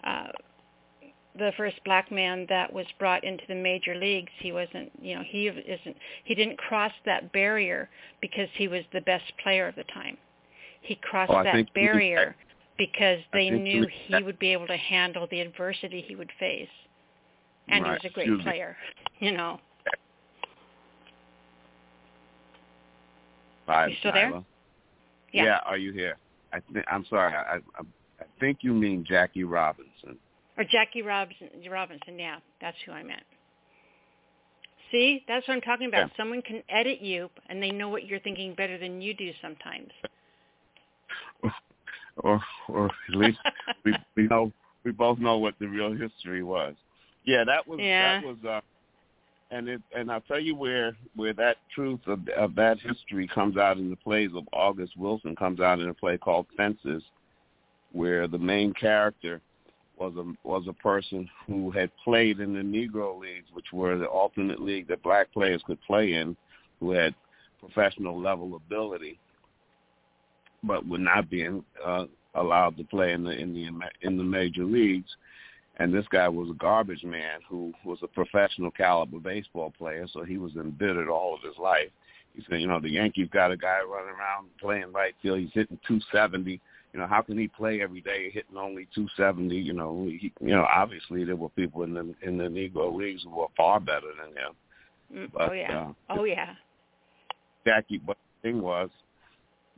uh, 0.04 0.28
the 1.38 1.52
first 1.58 1.78
black 1.86 2.12
man 2.12 2.46
that 2.50 2.72
was 2.72 2.86
brought 2.98 3.24
into 3.24 3.44
the 3.48 3.56
major 3.56 3.96
leagues. 3.96 4.32
He 4.40 4.52
wasn't, 4.52 4.92
you 5.02 5.16
know, 5.16 5.24
he 5.26 5.48
isn't 5.48 5.96
he 6.26 6.36
didn't 6.36 6.58
cross 6.58 6.92
that 7.06 7.32
barrier 7.32 7.90
because 8.22 8.50
he 8.56 8.68
was 8.68 8.82
the 8.94 9.02
best 9.02 9.26
player 9.42 9.68
of 9.68 9.76
the 9.76 9.84
time. 9.86 10.18
He 10.82 10.96
crossed 10.96 11.32
Oh, 11.32 11.44
that 11.44 11.54
think 11.54 11.70
he- 11.74 11.82
barrier 11.86 12.36
because 12.78 13.20
they 13.34 13.50
knew 13.50 13.86
he- 13.88 14.16
he 14.16 14.24
would 14.24 14.40
be 14.40 14.54
able 14.54 14.68
to 14.68 14.78
handle 14.78 15.28
the 15.28 15.42
adversity 15.42 16.02
he 16.02 16.16
would 16.16 16.32
face. 16.40 16.70
And 17.68 17.84
Right. 17.84 18.02
he 18.02 18.08
was 18.08 18.12
a 18.12 18.14
great 18.14 18.42
player, 18.42 18.78
you 19.20 19.32
know. 19.32 19.60
Five, 23.70 23.90
You 23.92 23.96
still 24.00 24.14
there? 24.14 24.32
Nyla. 24.32 24.46
Yeah. 25.32 25.60
Are 25.66 25.78
you 25.78 25.94
here? 25.94 26.18
I 26.52 26.60
think 26.74 26.86
I'm 26.92 27.06
sorry. 27.08 27.34
I, 27.36 27.58
I 27.58 27.82
I 28.20 28.26
think 28.40 28.60
you 28.62 28.74
mean 28.74 29.06
Jackie 29.08 29.44
Robinson. 29.44 30.18
Or 30.58 30.64
Jackie 30.64 31.04
Robinson, 31.04 31.48
Robinson, 31.70 32.18
yeah, 32.18 32.38
that's 32.60 32.76
who 32.86 32.92
I 32.92 33.04
meant. 33.04 33.24
See, 34.92 35.24
that's 35.28 35.48
what 35.48 35.54
I'm 35.54 35.62
talking 35.62 35.88
about. 35.88 36.10
Yeah. 36.10 36.18
Someone 36.18 36.42
can 36.42 36.64
edit 36.68 37.00
you, 37.00 37.30
and 37.48 37.62
they 37.62 37.70
know 37.72 37.90
what 37.90 38.06
you're 38.08 38.20
thinking 38.20 38.56
better 38.56 38.78
than 38.80 39.02
you 39.02 39.14
do 39.14 39.32
sometimes. 39.42 39.92
or 42.18 42.42
or 42.68 42.86
at 42.88 43.16
least 43.16 43.38
we 43.86 43.94
we 44.16 44.24
know 44.24 44.52
we 44.84 44.92
both 44.92 45.20
know 45.20 45.38
what 45.38 45.54
the 45.60 45.68
real 45.68 45.94
history 45.94 46.42
was. 46.44 46.74
Yeah, 47.24 47.44
that 47.46 47.68
was 47.68 47.80
Yeah. 47.80 48.20
that 48.20 48.28
was 48.28 48.38
uh 48.44 48.62
and 49.52 49.68
it 49.68 49.82
and 49.96 50.12
I'll 50.12 50.22
tell 50.22 50.40
you 50.40 50.56
where 50.56 50.96
where 51.16 51.34
that 51.34 51.58
truth 51.74 52.02
of 52.08 52.28
of 52.38 52.56
that 52.56 52.80
history 52.80 53.28
comes 53.28 53.58
out 53.58 53.78
in 53.78 53.90
the 53.90 53.96
plays 53.96 54.32
of 54.36 54.48
August 54.54 54.98
Wilson 54.98 55.36
comes 55.36 55.60
out 55.60 55.80
in 55.80 55.90
a 55.90 55.94
play 55.94 56.18
called 56.18 56.46
Fences 56.56 57.04
where 57.92 58.28
the 58.28 58.38
main 58.38 58.74
character 58.74 59.42
was 59.98 60.14
a 60.18 60.48
was 60.48 60.64
a 60.68 60.74
person 60.74 61.30
who 61.48 61.72
had 61.72 61.92
played 62.04 62.40
in 62.40 62.54
the 62.54 62.62
Negro 62.62 63.20
leagues, 63.20 63.48
which 63.54 63.68
were 63.74 63.98
the 63.98 64.06
alternate 64.06 64.62
league 64.62 64.88
that 64.88 65.04
black 65.04 65.32
players 65.34 65.62
could 65.66 65.82
play 65.82 66.14
in, 66.14 66.36
who 66.80 66.92
had 66.92 67.14
professional 67.60 68.20
level 68.20 68.56
ability 68.56 69.20
but 70.64 70.88
were 70.88 70.98
not 70.98 71.30
being 71.30 71.64
uh, 71.86 72.06
allowed 72.36 72.78
to 72.78 72.84
play 72.84 73.14
in 73.14 73.24
the 73.24 73.32
in 73.32 73.54
the 73.54 73.68
in 74.02 74.18
the 74.18 74.24
major 74.24 74.64
leagues. 74.64 75.10
And 75.80 75.94
this 75.94 76.06
guy 76.12 76.28
was 76.28 76.50
a 76.50 76.54
garbage 76.56 77.04
man 77.06 77.40
who 77.48 77.74
was 77.86 78.00
a 78.04 78.08
professional 78.08 78.70
caliber 78.70 79.20
baseball 79.20 79.74
player, 79.78 80.08
so 80.12 80.24
he 80.24 80.38
was 80.38 80.56
embittered 80.56 81.08
all 81.10 81.34
of 81.34 81.42
his 81.42 81.58
life. 81.58 81.90
He 82.36 82.44
said, 82.50 82.60
you 82.62 82.68
know, 82.68 82.80
the 82.80 82.90
Yankees 82.90 83.30
got 83.32 83.52
a 83.52 83.58
guy 83.58 83.80
running 83.80 84.14
around 84.14 84.48
playing 84.60 84.92
right 84.92 85.16
field. 85.22 85.40
He's 85.40 85.50
hitting 85.54 85.80
270. 85.88 86.62
You 86.94 87.00
know, 87.00 87.08
how 87.08 87.22
can 87.22 87.38
he 87.38 87.48
play 87.48 87.82
every 87.82 88.02
day 88.02 88.30
hitting 88.30 88.58
only 88.58 88.88
270? 88.94 89.56
You 89.56 89.74
know, 89.74 90.06
he, 90.06 90.34
you 90.42 90.56
know, 90.56 90.66
obviously 90.66 91.24
there 91.24 91.36
were 91.36 91.50
people 91.50 91.84
in 91.84 91.94
the 91.94 92.14
in 92.22 92.38
the 92.38 92.46
Negro 92.46 92.94
leagues 92.94 93.24
who 93.24 93.30
were 93.30 93.48
far 93.56 93.80
better 93.80 94.08
than 94.20 94.36
him. 94.36 95.24
Mm, 95.28 95.32
But, 95.34 95.50
oh 95.50 95.54
yeah. 95.54 95.92
uh, 96.10 96.20
oh 96.20 96.24
yeah. 96.26 96.54
Jackie, 97.66 98.02
but 98.06 98.18
the 98.42 98.50
thing 98.50 98.62
was, 98.62 98.90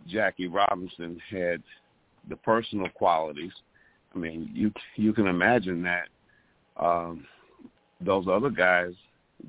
Jackie 0.07 0.47
Robinson 0.47 1.21
had 1.29 1.61
the 2.29 2.35
personal 2.37 2.89
qualities. 2.89 3.51
I 4.13 4.17
mean, 4.17 4.49
you 4.53 4.71
you 4.95 5.13
can 5.13 5.27
imagine 5.27 5.83
that 5.83 6.07
um, 6.77 7.25
those 7.99 8.25
other 8.27 8.49
guys, 8.49 8.93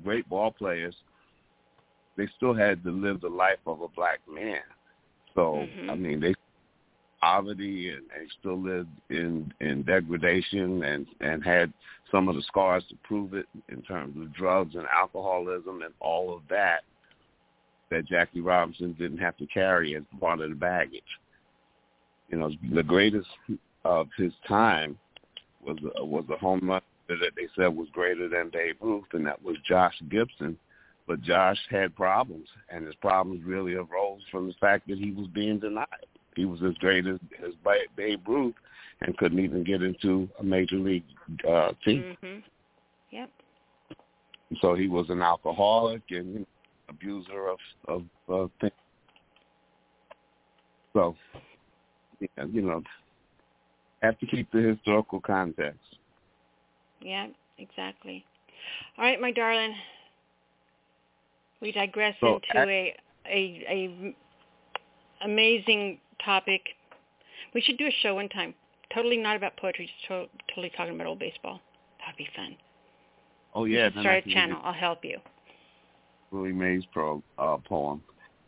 great 0.03 0.27
ball 0.29 0.51
players, 0.51 0.95
they 2.17 2.27
still 2.37 2.53
had 2.53 2.83
to 2.83 2.91
live 2.91 3.21
the 3.21 3.29
life 3.29 3.59
of 3.65 3.81
a 3.81 3.87
black 3.89 4.19
man. 4.31 4.61
So 5.35 5.67
Mhm. 5.67 5.89
I 5.89 5.95
mean, 5.95 6.19
they 6.19 6.35
poverty 7.21 7.89
and 7.89 8.03
they 8.09 8.27
still 8.39 8.59
lived 8.59 8.89
in 9.09 9.51
in 9.61 9.81
degradation 9.83 10.83
and 10.83 11.07
and 11.21 11.43
had 11.43 11.71
some 12.11 12.27
of 12.27 12.35
the 12.35 12.41
scars 12.43 12.83
to 12.89 12.95
prove 13.03 13.33
it 13.33 13.47
in 13.69 13.81
terms 13.83 14.15
of 14.17 14.33
drugs 14.33 14.75
and 14.75 14.85
alcoholism 14.87 15.81
and 15.83 15.93
all 16.01 16.35
of 16.35 16.41
that 16.49 16.83
that 17.89 18.05
Jackie 18.05 18.41
Robinson 18.41 18.93
didn't 18.93 19.19
have 19.19 19.37
to 19.37 19.45
carry 19.47 19.95
as 19.95 20.03
part 20.19 20.41
of 20.41 20.49
the 20.49 20.55
baggage. 20.55 21.19
You 22.29 22.39
know, 22.39 22.51
the 22.73 22.83
greatest 22.83 23.27
of 23.85 24.07
his 24.17 24.33
time 24.47 24.97
was 25.65 25.77
a, 25.97 26.05
was 26.05 26.25
a 26.29 26.37
home 26.37 26.69
run 26.69 26.81
that 27.09 27.17
they 27.35 27.47
said 27.55 27.75
was 27.75 27.87
greater 27.91 28.27
than 28.29 28.49
Babe 28.51 28.77
Ruth, 28.81 29.05
and 29.13 29.25
that 29.25 29.43
was 29.43 29.57
Josh 29.67 29.95
Gibson. 30.09 30.57
But 31.05 31.21
Josh 31.21 31.57
had 31.69 31.95
problems, 31.95 32.47
and 32.69 32.85
his 32.85 32.95
problems 32.95 33.43
really 33.45 33.73
arose 33.73 34.21
from 34.31 34.47
the 34.47 34.53
fact 34.61 34.87
that 34.87 34.97
he 34.97 35.11
was 35.11 35.27
being 35.27 35.59
denied. 35.59 35.87
He 36.35 36.45
was 36.45 36.63
as 36.63 36.75
great 36.75 37.05
as, 37.05 37.19
as 37.45 37.53
Babe 37.95 38.27
Ruth, 38.27 38.55
and 39.01 39.17
couldn't 39.17 39.39
even 39.39 39.63
get 39.63 39.81
into 39.81 40.29
a 40.39 40.43
major 40.43 40.77
league 40.77 41.03
uh, 41.47 41.73
team. 41.83 42.15
Mhm. 42.23 42.43
Yep. 43.11 43.29
So 44.61 44.75
he 44.75 44.87
was 44.87 45.09
an 45.09 45.21
alcoholic 45.21 46.03
and 46.09 46.45
abuser 46.89 47.47
of 47.47 47.59
of 47.87 48.03
uh, 48.31 48.47
things. 48.61 48.73
So, 50.93 51.15
yeah, 52.19 52.45
you 52.51 52.61
know, 52.61 52.83
have 54.03 54.19
to 54.19 54.25
keep 54.27 54.51
the 54.51 54.59
historical 54.59 55.19
context. 55.19 55.79
Yeah, 57.01 57.27
exactly. 57.57 58.23
All 58.97 59.05
right, 59.05 59.19
my 59.19 59.31
darling. 59.31 59.73
We 61.61 61.71
digress 61.71 62.15
So, 62.19 62.35
into 62.35 62.61
ac- 62.61 62.95
a, 63.25 63.29
a 63.29 63.65
a 63.69 64.15
amazing 65.25 65.99
topic. 66.23 66.61
We 67.53 67.61
should 67.61 67.77
do 67.77 67.87
a 67.87 67.95
show 68.01 68.15
one 68.15 68.29
time. 68.29 68.53
Totally 68.93 69.17
not 69.17 69.37
about 69.37 69.55
poetry, 69.57 69.85
just 69.85 70.07
to- 70.07 70.29
totally 70.49 70.71
talking 70.75 70.95
about 70.95 71.07
old 71.07 71.19
baseball. 71.19 71.61
That'd 71.99 72.17
be 72.17 72.27
fun. 72.35 72.57
Oh 73.55 73.65
yeah, 73.65 73.87
should 73.87 73.93
then 73.97 73.99
I 73.99 74.19
start 74.19 74.27
a 74.27 74.33
channel. 74.33 74.59
I'll 74.63 74.73
help 74.73 75.05
you. 75.05 75.19
Willie 76.31 76.51
Mays 76.51 76.83
pro 76.91 77.23
uh, 77.37 77.57
poem. 77.57 78.03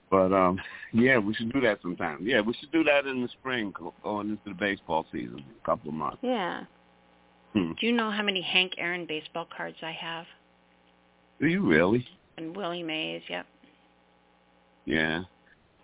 But 0.09 0.31
um, 0.33 0.59
yeah, 0.93 1.17
we 1.17 1.33
should 1.33 1.51
do 1.51 1.61
that 1.61 1.81
sometime. 1.81 2.19
Yeah, 2.21 2.41
we 2.41 2.53
should 2.53 2.71
do 2.71 2.83
that 2.83 3.05
in 3.05 3.21
the 3.21 3.27
spring, 3.39 3.73
go- 3.77 3.93
going 4.03 4.29
into 4.29 4.49
the 4.49 4.53
baseball 4.53 5.05
season, 5.11 5.43
a 5.61 5.65
couple 5.65 5.89
of 5.89 5.95
months. 5.95 6.19
Yeah. 6.21 6.63
Hmm. 7.53 7.71
Do 7.79 7.87
you 7.87 7.91
know 7.91 8.11
how 8.11 8.21
many 8.21 8.41
Hank 8.41 8.73
Aaron 8.77 9.05
baseball 9.05 9.47
cards 9.55 9.77
I 9.81 9.91
have? 9.91 10.25
Do 11.39 11.47
you 11.47 11.65
really? 11.65 12.05
And 12.37 12.55
Willie 12.55 12.83
Mays. 12.83 13.23
Yep. 13.29 13.45
Yeah. 14.85 15.21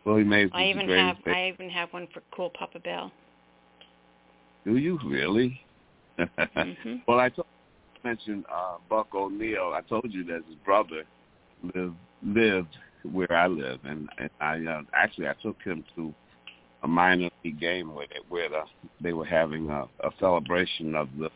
Willie 0.05 0.23
Mays 0.23 0.49
I 0.53 0.65
even 0.65 0.89
have 0.89 1.17
I 1.25 1.51
even 1.53 1.69
have 1.69 1.89
one 1.91 2.07
for 2.13 2.21
Cool 2.35 2.51
Papa 2.57 2.79
Bell. 2.79 3.11
Do 4.65 4.77
you 4.77 4.99
really? 5.05 5.59
Mhm. 6.19 7.01
Well, 7.07 7.19
I 7.19 7.29
told, 7.29 7.47
mentioned 8.03 8.45
uh, 8.51 8.77
Buck 8.89 9.13
O'Neil. 9.13 9.73
I 9.73 9.81
told 9.81 10.07
you 10.09 10.23
that 10.25 10.43
his 10.47 10.55
brother 10.65 11.03
lived 11.63 11.95
lived 12.23 12.77
where 13.03 13.31
I 13.31 13.47
live, 13.47 13.79
and, 13.83 14.09
and 14.17 14.29
I 14.39 14.57
uh, 14.63 14.81
actually 14.93 15.27
I 15.27 15.33
took 15.41 15.61
him 15.63 15.83
to 15.95 16.13
a 16.83 16.87
minor 16.87 17.29
league 17.43 17.59
game 17.59 17.93
where 17.93 18.07
they, 18.07 18.19
where 18.29 18.49
the, 18.49 18.61
they 19.01 19.13
were 19.13 19.25
having 19.25 19.69
a, 19.69 19.83
a 20.01 20.11
celebration 20.19 20.95
of 20.95 21.09
the 21.19 21.29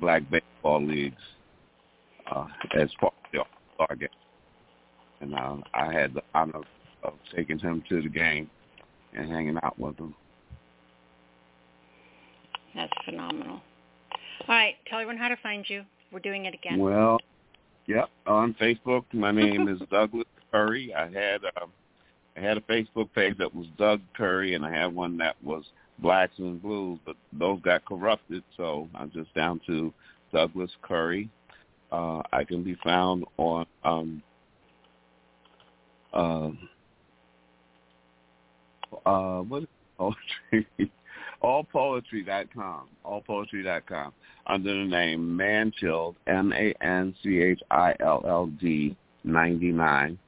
black 0.00 0.22
baseball 0.30 0.84
leagues 0.84 1.22
uh, 2.30 2.46
as 2.78 2.90
part 3.00 3.14
of 3.24 3.32
the 3.32 3.38
All-Star 3.38 3.96
game, 3.96 4.08
and 5.20 5.34
uh, 5.34 5.56
I 5.72 5.92
had 5.92 6.14
the 6.14 6.22
honor 6.34 6.60
of 7.02 7.14
taking 7.34 7.58
him 7.58 7.82
to 7.88 8.02
the 8.02 8.08
game 8.08 8.50
and 9.14 9.30
hanging 9.30 9.58
out 9.62 9.78
with 9.78 9.98
him. 9.98 10.14
That's 12.74 12.92
phenomenal. 13.04 13.60
All 14.48 14.54
right, 14.54 14.74
tell 14.88 14.98
everyone 14.98 15.16
how 15.16 15.28
to 15.28 15.36
find 15.42 15.64
you. 15.68 15.84
We're 16.12 16.20
doing 16.20 16.44
it 16.46 16.54
again. 16.54 16.78
Well, 16.78 17.18
yep. 17.86 18.08
On 18.26 18.54
Facebook, 18.60 19.04
my 19.12 19.30
name 19.30 19.68
is 19.68 19.80
Douglas 19.90 20.23
Curry. 20.54 20.94
I 20.94 21.06
had 21.06 21.40
um, 21.60 21.72
I 22.36 22.40
had 22.40 22.56
a 22.56 22.60
Facebook 22.60 23.12
page 23.12 23.36
that 23.38 23.52
was 23.52 23.66
Doug 23.76 24.00
Curry, 24.16 24.54
and 24.54 24.64
I 24.64 24.70
had 24.72 24.94
one 24.94 25.16
that 25.18 25.34
was 25.42 25.64
Blacks 25.98 26.38
and 26.38 26.62
Blues, 26.62 27.00
but 27.04 27.16
those 27.32 27.60
got 27.62 27.84
corrupted, 27.84 28.44
so 28.56 28.88
I'm 28.94 29.10
just 29.10 29.34
down 29.34 29.60
to 29.66 29.92
Douglas 30.32 30.70
Curry. 30.82 31.28
Uh, 31.90 32.22
I 32.32 32.44
can 32.44 32.62
be 32.62 32.76
found 32.84 33.24
on 33.36 33.66
um, 33.84 34.22
uh, 36.12 36.50
uh, 39.04 39.40
what 39.40 39.64
poetry? 39.98 40.68
allpoetry.com, 41.42 42.82
allpoetry.com, 43.04 44.12
under 44.46 44.72
the 44.72 44.84
name 44.84 45.36
Manchild, 45.36 46.14
M-A-N-C-H-I-L-L-D 46.28 46.56
99. 49.24 50.18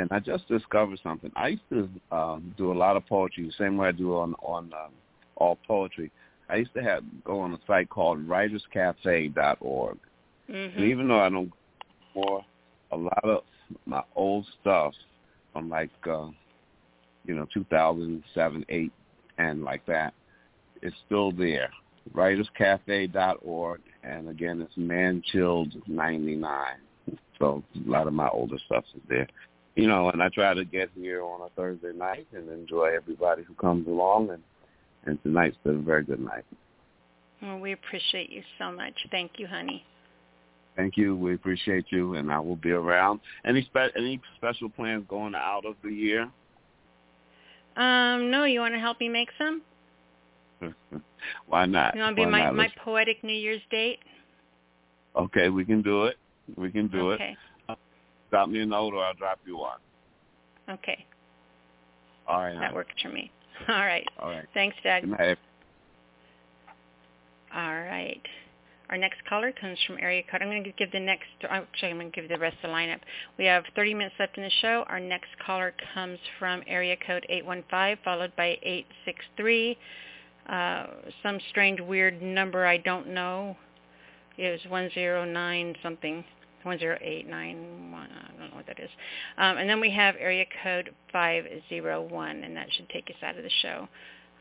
And 0.00 0.10
I 0.12 0.18
just 0.18 0.48
discovered 0.48 0.98
something. 1.02 1.30
I 1.36 1.48
used 1.48 1.68
to 1.70 1.88
um, 2.10 2.54
do 2.56 2.72
a 2.72 2.74
lot 2.74 2.96
of 2.96 3.06
poetry, 3.06 3.46
the 3.46 3.52
same 3.64 3.76
way 3.76 3.88
I 3.88 3.92
do 3.92 4.16
on 4.16 4.34
on 4.42 4.72
um, 4.72 4.92
all 5.36 5.58
poetry. 5.66 6.10
I 6.48 6.56
used 6.56 6.74
to 6.74 6.82
have 6.82 7.04
go 7.24 7.40
on 7.40 7.52
a 7.52 7.58
site 7.66 7.88
called 7.90 8.26
WritersCafe.org, 8.26 9.98
mm-hmm. 10.48 10.78
and 10.78 10.84
even 10.84 11.08
though 11.08 11.20
I 11.20 11.28
don't 11.28 11.52
more 12.14 12.44
a 12.92 12.96
lot 12.96 13.24
of 13.24 13.42
my 13.86 14.02
old 14.16 14.46
stuff 14.60 14.94
from 15.52 15.68
like 15.68 15.90
uh, 16.08 16.28
you 17.24 17.34
know 17.34 17.46
2007, 17.52 18.64
eight, 18.68 18.92
and 19.38 19.62
like 19.62 19.84
that, 19.86 20.14
it's 20.82 20.96
still 21.06 21.30
there. 21.32 21.70
WritersCafe.org, 22.14 23.80
and 24.02 24.28
again, 24.28 24.60
it's 24.62 24.74
Manchilled99. 24.76 26.64
So 27.38 27.62
a 27.74 27.90
lot 27.90 28.06
of 28.06 28.12
my 28.12 28.28
older 28.28 28.58
stuff 28.66 28.84
is 28.94 29.02
there. 29.08 29.28
You 29.80 29.88
know, 29.88 30.10
and 30.10 30.22
I 30.22 30.28
try 30.28 30.52
to 30.52 30.62
get 30.66 30.90
here 30.94 31.22
on 31.22 31.40
a 31.40 31.48
Thursday 31.56 31.94
night 31.94 32.26
and 32.34 32.50
enjoy 32.50 32.94
everybody 32.94 33.44
who 33.44 33.54
comes 33.54 33.88
along, 33.88 34.28
and 34.28 34.42
and 35.06 35.22
tonight's 35.22 35.56
been 35.64 35.76
a 35.76 35.82
very 35.82 36.04
good 36.04 36.20
night. 36.20 36.44
Well, 37.40 37.58
we 37.58 37.72
appreciate 37.72 38.30
you 38.30 38.42
so 38.58 38.70
much. 38.70 38.92
Thank 39.10 39.38
you, 39.38 39.46
honey. 39.46 39.82
Thank 40.76 40.98
you. 40.98 41.16
We 41.16 41.32
appreciate 41.32 41.86
you, 41.88 42.16
and 42.16 42.30
I 42.30 42.38
will 42.40 42.56
be 42.56 42.72
around. 42.72 43.20
Any 43.46 43.62
spe- 43.62 43.96
any 43.96 44.20
special 44.36 44.68
plans 44.68 45.06
going 45.08 45.34
out 45.34 45.64
of 45.64 45.76
the 45.82 45.90
year? 45.90 46.24
Um, 47.76 48.30
no. 48.30 48.44
You 48.44 48.60
want 48.60 48.74
to 48.74 48.80
help 48.80 49.00
me 49.00 49.08
make 49.08 49.30
some? 49.38 49.62
Why 51.46 51.64
not? 51.64 51.94
You 51.94 52.02
want 52.02 52.16
to 52.18 52.22
be 52.22 52.30
my 52.30 52.44
not? 52.44 52.54
my 52.54 52.68
poetic 52.84 53.24
New 53.24 53.32
Year's 53.32 53.62
date? 53.70 54.00
Okay, 55.16 55.48
we 55.48 55.64
can 55.64 55.80
do 55.80 56.04
it. 56.04 56.16
We 56.58 56.70
can 56.70 56.88
do 56.88 57.12
okay. 57.12 57.30
it. 57.30 57.38
Drop 58.30 58.48
me 58.48 58.60
a 58.60 58.66
note, 58.66 58.94
or 58.94 59.04
I'll 59.04 59.14
drop 59.14 59.40
you 59.44 59.58
one. 59.58 59.78
Okay. 60.68 61.04
All 62.28 62.40
right. 62.40 62.54
That 62.54 62.62
honey. 62.62 62.74
works 62.74 62.94
for 63.02 63.08
me. 63.08 63.30
All 63.68 63.74
right. 63.74 64.06
All 64.20 64.30
right. 64.30 64.46
Thanks, 64.54 64.76
Doug. 64.84 65.02
Good 65.02 65.10
night. 65.10 65.38
All 67.54 67.80
right. 67.82 68.22
Our 68.90 68.96
next 68.96 69.24
caller 69.28 69.52
comes 69.52 69.78
from 69.86 69.98
area 70.00 70.22
code. 70.28 70.42
I'm 70.42 70.48
going 70.48 70.64
to 70.64 70.72
give 70.72 70.90
the 70.90 71.00
next. 71.00 71.26
Actually, 71.48 71.90
I'm 71.90 71.98
going 71.98 72.10
to 72.10 72.20
give 72.20 72.28
the 72.28 72.38
rest 72.38 72.56
of 72.62 72.70
the 72.70 72.74
lineup. 72.74 72.98
We 73.38 73.44
have 73.44 73.64
30 73.76 73.94
minutes 73.94 74.16
left 74.18 74.36
in 74.36 74.42
the 74.42 74.50
show. 74.60 74.84
Our 74.88 74.98
next 74.98 75.28
caller 75.44 75.72
comes 75.94 76.18
from 76.38 76.62
area 76.66 76.96
code 77.06 77.24
815, 77.28 78.02
followed 78.04 78.32
by 78.36 78.58
863. 78.62 79.78
Uh, 80.48 80.86
some 81.22 81.38
strange, 81.50 81.80
weird 81.80 82.20
number 82.20 82.66
I 82.66 82.78
don't 82.78 83.08
know. 83.08 83.56
It 84.36 84.50
was 84.50 84.70
109 84.70 85.76
something. 85.82 86.24
10891. 86.64 87.94
I 87.94 88.38
don't 88.38 88.50
know 88.50 88.56
what 88.56 88.66
that 88.66 88.80
is. 88.80 88.90
Um, 89.38 89.58
and 89.58 89.68
then 89.68 89.80
we 89.80 89.90
have 89.90 90.14
area 90.18 90.44
code 90.62 90.90
501, 91.12 92.44
and 92.44 92.56
that 92.56 92.66
should 92.72 92.88
take 92.88 93.08
us 93.08 93.16
out 93.22 93.36
of 93.36 93.44
the 93.44 93.50
show. 93.62 93.88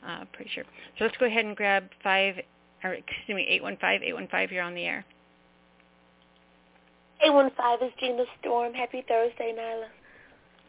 Uh, 0.06 0.26
pretty 0.34 0.52
sure. 0.54 0.64
So 0.98 1.06
let's 1.06 1.18
go 1.18 1.26
ahead 1.26 1.46
and 1.46 1.56
grab 1.56 1.90
five, 2.04 2.36
or 2.84 2.94
excuse 2.94 3.36
me, 3.36 3.46
815. 3.50 4.08
815, 4.08 4.56
you're 4.56 4.64
on 4.64 4.76
the 4.76 4.86
air. 4.86 5.06
815 7.22 7.88
is 7.88 7.94
Gina 8.00 8.24
Storm. 8.40 8.74
Happy 8.74 9.04
Thursday, 9.08 9.54
Nyla. 9.58 9.88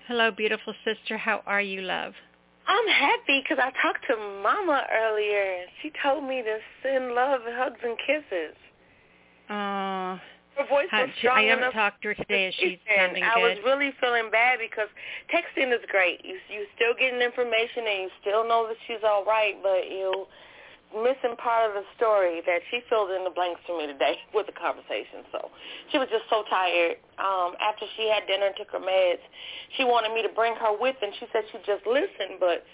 Hello, 0.09 0.31
beautiful 0.33 0.75
sister. 0.85 1.17
How 1.17 1.43
are 1.47 1.61
you, 1.61 1.83
love? 1.83 2.15
I'm 2.67 2.89
happy 2.89 3.43
because 3.43 3.59
I 3.63 3.71
talked 3.83 4.07
to 4.09 4.17
Mama 4.43 4.83
earlier. 4.93 5.65
She 5.83 5.93
told 6.03 6.25
me 6.25 6.43
to 6.43 6.59
send 6.83 7.15
love, 7.15 7.41
hugs, 7.45 7.81
and 7.83 7.97
kisses. 7.99 8.57
Uh, 9.49 10.19
Her 10.57 10.65
voice 10.67 10.89
how- 10.91 11.03
was 11.07 11.11
strong 11.19 11.39
I 11.39 11.43
haven't 11.45 11.73
talked 11.73 12.03
to 12.03 12.09
her 12.09 12.15
today. 12.15 12.49
Is 12.49 12.55
she 12.55 12.81
listen. 12.81 12.97
sounding 12.97 13.23
I 13.25 13.35
good? 13.35 13.57
was 13.57 13.65
really 13.65 13.93
feeling 14.01 14.31
bad 14.31 14.59
because 14.59 14.89
texting 15.33 15.73
is 15.73 15.85
great. 15.89 16.25
You 16.25 16.39
you 16.49 16.67
still 16.77 16.95
getting 16.95 17.21
information 17.21 17.87
and 17.87 17.99
you 18.03 18.11
still 18.21 18.45
know 18.47 18.67
that 18.69 18.77
she's 18.87 19.03
all 19.05 19.25
right, 19.25 19.57
but 19.63 19.91
you 19.91 20.27
missing 20.93 21.37
part 21.39 21.71
of 21.71 21.75
the 21.79 21.87
story 21.97 22.43
that 22.47 22.61
she 22.71 22.81
filled 22.91 23.11
in 23.13 23.23
the 23.23 23.31
blanks 23.31 23.61
for 23.67 23.79
me 23.79 23.87
today 23.87 24.19
with 24.35 24.47
the 24.47 24.53
conversation. 24.53 25.23
So 25.33 25.51
she 25.91 25.99
was 25.99 26.09
just 26.11 26.27
so 26.29 26.43
tired. 26.51 26.99
Um, 27.19 27.55
after 27.63 27.87
she 27.97 28.09
had 28.11 28.27
dinner 28.27 28.47
and 28.47 28.57
took 28.57 28.71
her 28.73 28.83
meds, 28.83 29.23
she 29.77 29.85
wanted 29.85 30.13
me 30.13 30.23
to 30.23 30.29
bring 30.35 30.55
her 30.57 30.75
with, 30.77 30.97
and 31.03 31.15
she 31.19 31.27
said 31.33 31.45
she'd 31.53 31.65
just 31.65 31.87
listen, 31.87 32.39
but 32.41 32.67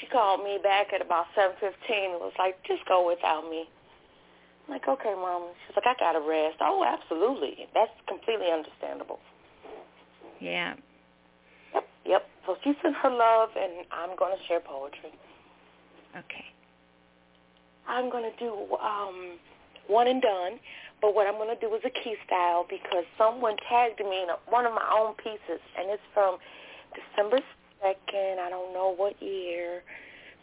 she 0.00 0.06
called 0.10 0.42
me 0.42 0.58
back 0.62 0.92
at 0.92 1.00
about 1.00 1.26
7.15 1.38 1.70
and 1.88 2.20
was 2.20 2.34
like, 2.38 2.58
just 2.66 2.84
go 2.86 3.06
without 3.06 3.48
me. 3.48 3.68
I'm 4.66 4.72
like, 4.72 4.88
okay, 4.88 5.14
Mom. 5.14 5.52
She's 5.66 5.76
like, 5.76 5.86
I 5.86 5.94
got 5.98 6.12
to 6.12 6.20
rest. 6.20 6.56
Oh, 6.60 6.84
absolutely. 6.84 7.68
That's 7.74 7.92
completely 8.08 8.48
understandable. 8.52 9.18
Yeah. 10.40 10.74
Yep, 11.74 11.84
yep. 12.06 12.28
So 12.46 12.56
she 12.64 12.72
sent 12.82 12.94
her 12.96 13.10
love, 13.10 13.50
and 13.56 13.86
I'm 13.92 14.16
going 14.16 14.36
to 14.36 14.42
share 14.46 14.60
poetry. 14.60 15.12
Okay. 16.16 16.44
I'm 17.86 18.10
going 18.10 18.24
to 18.24 18.36
do 18.38 18.76
um, 18.76 19.36
one 19.88 20.08
and 20.08 20.22
done, 20.22 20.58
but 21.02 21.14
what 21.14 21.26
I'm 21.26 21.34
going 21.34 21.54
to 21.54 21.60
do 21.60 21.74
is 21.74 21.82
a 21.84 21.90
key 21.90 22.14
style 22.26 22.64
because 22.68 23.04
someone 23.18 23.56
tagged 23.68 24.00
me 24.00 24.22
in 24.22 24.30
a, 24.30 24.36
one 24.48 24.64
of 24.64 24.72
my 24.72 24.88
own 24.88 25.14
pieces, 25.16 25.60
and 25.78 25.90
it's 25.90 26.02
from 26.14 26.38
December 26.94 27.40
2nd, 27.84 28.38
I 28.38 28.48
don't 28.48 28.72
know 28.72 28.94
what 28.96 29.20
year, 29.20 29.82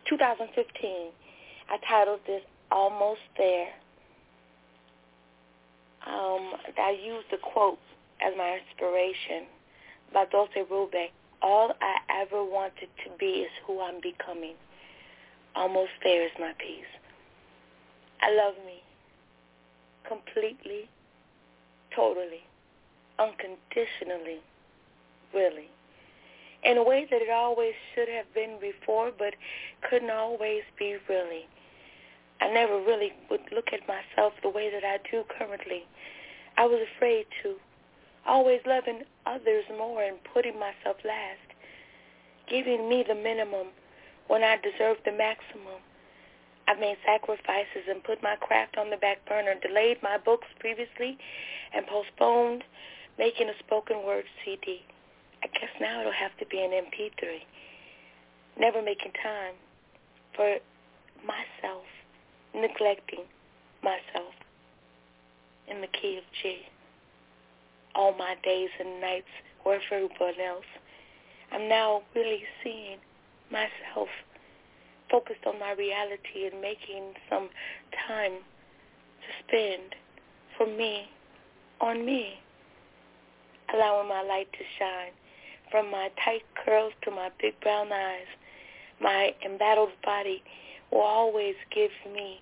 2015. 0.10 1.10
I 1.70 1.78
titled 1.90 2.20
this 2.28 2.42
Almost 2.72 3.22
There. 3.38 3.70
Um, 6.08 6.54
I 6.78 6.98
use 7.04 7.24
the 7.30 7.38
quote 7.38 7.80
as 8.22 8.34
my 8.38 8.60
inspiration 8.60 9.46
by 10.14 10.26
Dulce 10.32 10.50
Ruby. 10.70 11.12
All 11.42 11.74
I 11.82 12.22
ever 12.22 12.44
wanted 12.44 12.90
to 13.04 13.12
be 13.20 13.46
is 13.46 13.52
who 13.66 13.82
I'm 13.82 14.02
becoming. 14.02 14.56
Almost 15.56 15.92
there 16.04 16.26
is 16.26 16.32
my 16.40 16.54
peace. 16.58 16.86
I 18.22 18.32
love 18.34 18.56
me 18.66 18.82
completely, 20.08 20.90
totally, 21.96 22.44
unconditionally, 23.18 24.40
really, 25.34 25.70
in 26.64 26.78
a 26.78 26.84
way 26.84 27.08
that 27.10 27.22
it 27.22 27.30
always 27.30 27.74
should 27.94 28.08
have 28.10 28.32
been 28.34 28.58
before, 28.60 29.12
but 29.18 29.34
couldn't 29.90 30.12
always 30.12 30.62
be 30.78 30.98
really. 31.10 31.48
I 32.42 32.52
never 32.52 32.78
really 32.78 33.14
would 33.30 33.42
look 33.54 33.70
at 33.72 33.88
myself 33.88 34.34
the 34.42 34.50
way 34.50 34.70
that 34.72 34.84
I 34.84 34.98
do 35.10 35.24
currently. 35.38 35.86
I 36.58 36.66
was 36.66 36.82
afraid 36.98 37.28
to, 37.44 37.56
always 38.26 38.60
loving 38.66 39.04
others 39.26 39.64
more 39.78 40.04
and 40.04 40.18
putting 40.34 40.60
myself 40.60 40.98
last, 41.06 41.48
giving 42.50 42.90
me 42.90 43.06
the 43.08 43.16
minimum 43.16 43.68
when 44.28 44.44
I 44.44 44.58
deserved 44.58 45.02
the 45.06 45.12
maximum. 45.12 45.80
I've 46.68 46.80
made 46.80 46.98
sacrifices 47.06 47.86
and 47.90 48.04
put 48.04 48.22
my 48.24 48.36
craft 48.36 48.78
on 48.78 48.90
the 48.90 48.98
back 48.98 49.26
burner, 49.28 49.56
delayed 49.62 49.98
my 50.02 50.18
books 50.18 50.48
previously, 50.60 51.18
and 51.74 51.86
postponed 51.86 52.64
making 53.18 53.50
a 53.50 53.58
spoken 53.60 54.06
word 54.06 54.26
CD. 54.44 54.82
I 55.44 55.48
guess 55.48 55.70
now 55.80 56.02
it'll 56.02 56.12
have 56.12 56.38
to 56.40 56.46
be 56.46 56.62
an 56.62 56.72
MP3. 56.72 57.42
Never 58.60 58.82
making 58.82 59.12
time 59.22 59.54
for 60.36 60.58
myself, 61.26 61.86
neglecting 62.54 63.24
myself 63.84 64.34
in 65.68 65.82
the 65.82 65.88
key 65.88 66.18
of 66.18 66.24
G. 66.42 66.60
All 67.96 68.14
my 68.18 68.36
days 68.44 68.70
and 68.80 69.02
nights 69.02 69.32
were 69.66 69.80
for 69.88 69.96
everyone 69.96 70.40
else. 70.40 70.66
I'm 71.52 71.68
now 71.68 72.04
really 72.16 72.44
seeing 72.64 72.98
myself 73.52 74.08
focused 75.10 75.46
on 75.46 75.60
my 75.60 75.74
reality 75.74 76.48
and 76.52 76.62
making 76.62 77.14
some 77.30 77.50
time 78.08 78.32
to 78.32 79.30
spend 79.48 79.96
for 80.58 80.66
me, 80.66 81.10
on 81.82 82.06
me, 82.06 82.40
allowing 83.74 84.08
my 84.08 84.22
light 84.22 84.52
to 84.54 84.64
shine 84.80 85.12
from 85.70 85.90
my 85.90 86.10
tight 86.24 86.44
curls 86.66 86.94
to 87.04 87.12
my 87.12 87.30
big 87.42 87.60
brown 87.62 87.92
eyes. 87.92 88.28
My 89.02 89.34
embattled 89.44 89.92
body 90.04 90.44
will 90.92 91.02
always 91.02 91.56
give 91.74 91.92
me 92.14 92.42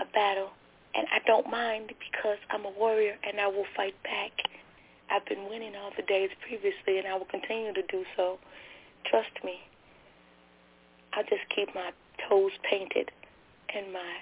a 0.00 0.04
battle, 0.12 0.50
and 0.94 1.06
I 1.12 1.18
don't 1.26 1.50
mind 1.50 1.92
because 1.98 2.38
I'm 2.50 2.64
a 2.64 2.70
warrior 2.70 3.16
and 3.26 3.40
I 3.40 3.46
will 3.46 3.66
fight 3.76 3.94
back. 4.02 4.32
I've 5.10 5.24
been 5.26 5.48
winning 5.48 5.74
all 5.76 5.90
the 5.96 6.02
days 6.02 6.30
previously, 6.46 6.98
and 6.98 7.06
I 7.06 7.14
will 7.14 7.26
continue 7.26 7.72
to 7.74 7.82
do 7.90 8.04
so. 8.16 8.38
Trust 9.10 9.32
me. 9.44 9.58
I'll 11.12 11.24
just 11.24 11.42
keep 11.54 11.74
my 11.74 11.90
toes 12.28 12.52
painted 12.68 13.10
and 13.74 13.92
my 13.92 14.12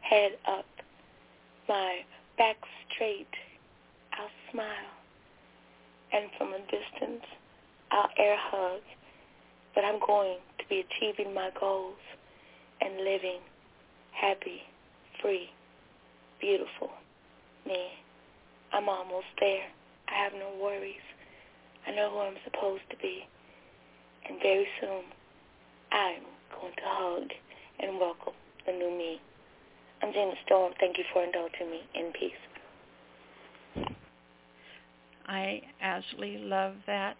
head 0.00 0.32
up, 0.48 0.64
my 1.68 2.00
back 2.38 2.56
straight. 2.88 3.28
I'll 4.14 4.30
smile. 4.50 4.92
And 6.12 6.30
from 6.36 6.52
a 6.52 6.58
distance, 6.60 7.24
I'll 7.90 8.10
air 8.18 8.36
hug. 8.38 8.80
But 9.74 9.84
I'm 9.84 10.00
going 10.06 10.38
to 10.58 10.64
be 10.68 10.84
achieving 10.84 11.34
my 11.34 11.50
goals 11.58 11.96
and 12.82 12.98
living 12.98 13.38
happy, 14.12 14.62
free, 15.20 15.48
beautiful 16.40 16.90
me. 17.66 17.88
I'm 18.72 18.88
almost 18.88 19.26
there. 19.38 19.66
I 20.08 20.24
have 20.24 20.32
no 20.32 20.50
worries. 20.60 20.94
I 21.86 21.92
I 21.92 21.94
know 21.94 22.10
who 22.10 22.18
I'm 22.18 22.36
supposed 22.44 22.82
to 22.90 22.96
be. 22.96 23.26
And 24.28 24.38
very 24.42 24.66
soon, 24.80 25.02
I'm 25.90 26.22
going 26.58 26.72
to 26.72 26.82
hug 26.84 27.28
and 27.80 27.98
welcome 27.98 28.34
the 28.66 28.72
new 28.72 28.96
me. 28.96 29.20
I'm 30.02 30.12
Gina 30.12 30.32
Storm. 30.46 30.72
Thank 30.80 30.98
you 30.98 31.04
for 31.12 31.22
indulging 31.24 31.70
me 31.70 31.80
in 31.94 32.12
peace. 32.12 32.32
I 35.26 35.62
absolutely 35.80 36.38
love 36.38 36.74
that. 36.86 37.16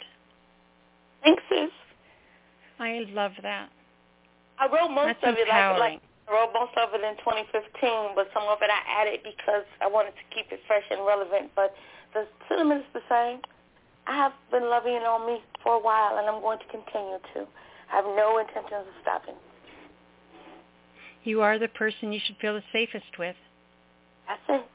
Thanks, 1.22 1.42
sis. 1.48 1.70
I 2.78 3.04
love 3.10 3.32
that. 3.42 3.68
I 4.58 4.66
wrote 4.66 4.90
most 4.90 5.18
That's 5.22 5.34
of 5.34 5.38
it 5.38 5.48
like, 5.48 5.78
like 5.78 6.00
I 6.28 6.32
wrote 6.32 6.52
most 6.54 6.76
of 6.76 6.94
it 6.94 7.02
in 7.02 7.16
2015, 7.18 8.14
but 8.14 8.28
some 8.32 8.44
of 8.48 8.58
it 8.62 8.70
I 8.70 8.80
added 8.86 9.20
because 9.24 9.66
I 9.80 9.88
wanted 9.88 10.14
to 10.16 10.24
keep 10.34 10.52
it 10.52 10.60
fresh 10.66 10.84
and 10.90 11.04
relevant. 11.04 11.50
But 11.56 11.74
the 12.14 12.26
sentiment 12.48 12.84
is 12.86 12.90
the 12.94 13.06
same. 13.08 13.40
I 14.06 14.16
have 14.16 14.32
been 14.50 14.68
loving 14.68 14.94
it 14.94 15.06
on 15.06 15.26
me 15.26 15.42
for 15.62 15.74
a 15.74 15.82
while, 15.82 16.18
and 16.18 16.28
I'm 16.28 16.40
going 16.42 16.58
to 16.58 16.68
continue 16.70 17.18
to. 17.34 17.46
I 17.92 17.96
have 17.96 18.04
no 18.04 18.38
intentions 18.38 18.86
of 18.88 18.94
stopping. 19.02 19.38
You 21.24 21.40
are 21.42 21.58
the 21.58 21.68
person 21.68 22.12
you 22.12 22.20
should 22.24 22.36
feel 22.40 22.54
the 22.54 22.64
safest 22.72 23.18
with. 23.18 23.36
That's 24.26 24.42
it. 24.48 24.66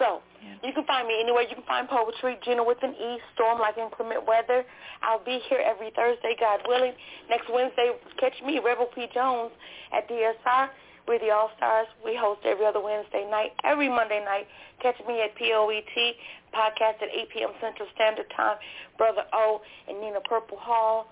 So, 0.00 0.24
you 0.64 0.72
can 0.72 0.84
find 0.88 1.06
me 1.06 1.20
anywhere. 1.20 1.42
You 1.44 1.54
can 1.54 1.68
find 1.68 1.86
poetry, 1.86 2.40
Gina 2.42 2.64
with 2.64 2.80
an 2.82 2.96
E, 2.96 3.18
Storm 3.34 3.60
like 3.60 3.76
inclement 3.76 4.26
weather. 4.26 4.64
I'll 5.02 5.22
be 5.22 5.38
here 5.48 5.60
every 5.60 5.92
Thursday, 5.94 6.34
God 6.40 6.60
willing. 6.66 6.92
Next 7.28 7.52
Wednesday, 7.52 7.92
catch 8.18 8.32
me, 8.44 8.60
Rebel 8.64 8.88
P. 8.94 9.06
Jones, 9.12 9.52
at 9.92 10.08
DSR. 10.08 10.70
We're 11.06 11.18
the 11.18 11.30
All-Stars. 11.30 11.88
We 12.04 12.16
host 12.16 12.40
every 12.44 12.64
other 12.64 12.80
Wednesday 12.80 13.28
night. 13.30 13.52
Every 13.64 13.88
Monday 13.88 14.24
night, 14.24 14.46
catch 14.80 14.96
me 15.06 15.20
at 15.20 15.36
POET, 15.36 16.16
podcast 16.54 17.02
at 17.02 17.08
8 17.12 17.28
p.m. 17.34 17.50
Central 17.60 17.88
Standard 17.94 18.32
Time. 18.36 18.56
Brother 18.96 19.24
O 19.32 19.60
and 19.88 20.00
Nina 20.00 20.20
Purple 20.20 20.58
Hall. 20.58 21.08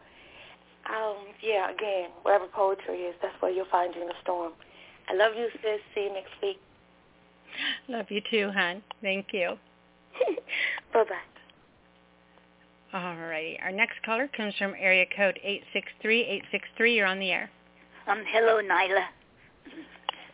Um, 0.88 1.28
yeah, 1.42 1.70
again, 1.70 2.10
wherever 2.22 2.46
poetry 2.46 3.10
is, 3.10 3.14
that's 3.20 3.34
where 3.40 3.50
you'll 3.50 3.68
find 3.70 3.92
Gina 3.92 4.12
Storm. 4.22 4.52
I 5.08 5.14
love 5.14 5.32
you, 5.36 5.48
sis. 5.60 5.80
See 5.94 6.04
you 6.04 6.12
next 6.12 6.32
week. 6.42 6.60
Love 7.88 8.06
you 8.10 8.20
too, 8.30 8.50
hon. 8.54 8.82
Thank 9.02 9.26
you. 9.32 9.54
Bye-bye. 10.92 11.38
All 12.98 13.16
righty. 13.16 13.58
Our 13.62 13.72
next 13.72 14.02
caller 14.04 14.28
comes 14.34 14.54
from 14.58 14.74
area 14.78 15.04
code 15.14 15.38
863-863. 16.04 16.96
You're 16.96 17.06
on 17.06 17.18
the 17.18 17.30
air. 17.30 17.50
Um, 18.06 18.22
hello, 18.32 18.62
Nyla. 18.62 19.04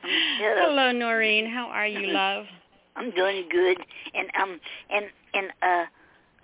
Hello. 0.02 0.68
Hello, 0.68 0.92
Noreen. 0.92 1.46
How 1.46 1.66
are 1.66 1.86
you, 1.86 2.06
love? 2.12 2.46
I'm 2.96 3.10
doing 3.10 3.48
good, 3.50 3.78
and 4.14 4.28
um, 4.40 4.60
and 4.90 5.06
and 5.34 5.46
uh, 5.62 5.84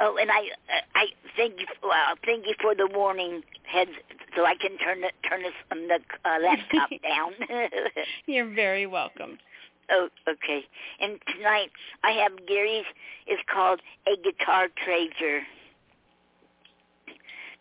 oh, 0.01 0.17
and 0.21 0.31
I 0.31 0.39
uh, 0.39 0.81
I 0.97 1.07
thank 1.37 1.61
you. 1.61 1.67
Well, 1.83 2.17
thank 2.25 2.47
you 2.47 2.55
for 2.61 2.75
the 2.75 2.89
warning 2.93 3.43
heads, 3.63 3.93
so 4.35 4.45
I 4.45 4.55
can 4.57 4.77
turn 4.79 5.01
the 5.01 5.11
turn 5.29 5.43
this 5.43 5.53
um, 5.71 5.87
the 5.87 6.01
uh, 6.29 6.39
laptop 6.43 6.91
down. 7.03 7.33
You're 8.27 8.53
very 8.53 8.87
welcome. 8.87 9.39
Oh, 9.91 10.09
okay. 10.29 10.65
And 11.01 11.19
tonight 11.35 11.71
I 12.05 12.13
have 12.13 12.47
Gary's 12.47 12.85
It's 13.27 13.43
called 13.53 13.81
A 14.07 14.17
Guitar 14.23 14.69
Treasure. 14.85 15.43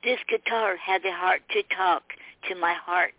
This 0.03 0.19
guitar 0.29 0.77
has 0.77 1.01
a 1.03 1.11
heart 1.11 1.41
to 1.51 1.63
talk 1.75 2.03
to 2.47 2.55
my 2.55 2.73
heart. 2.73 3.15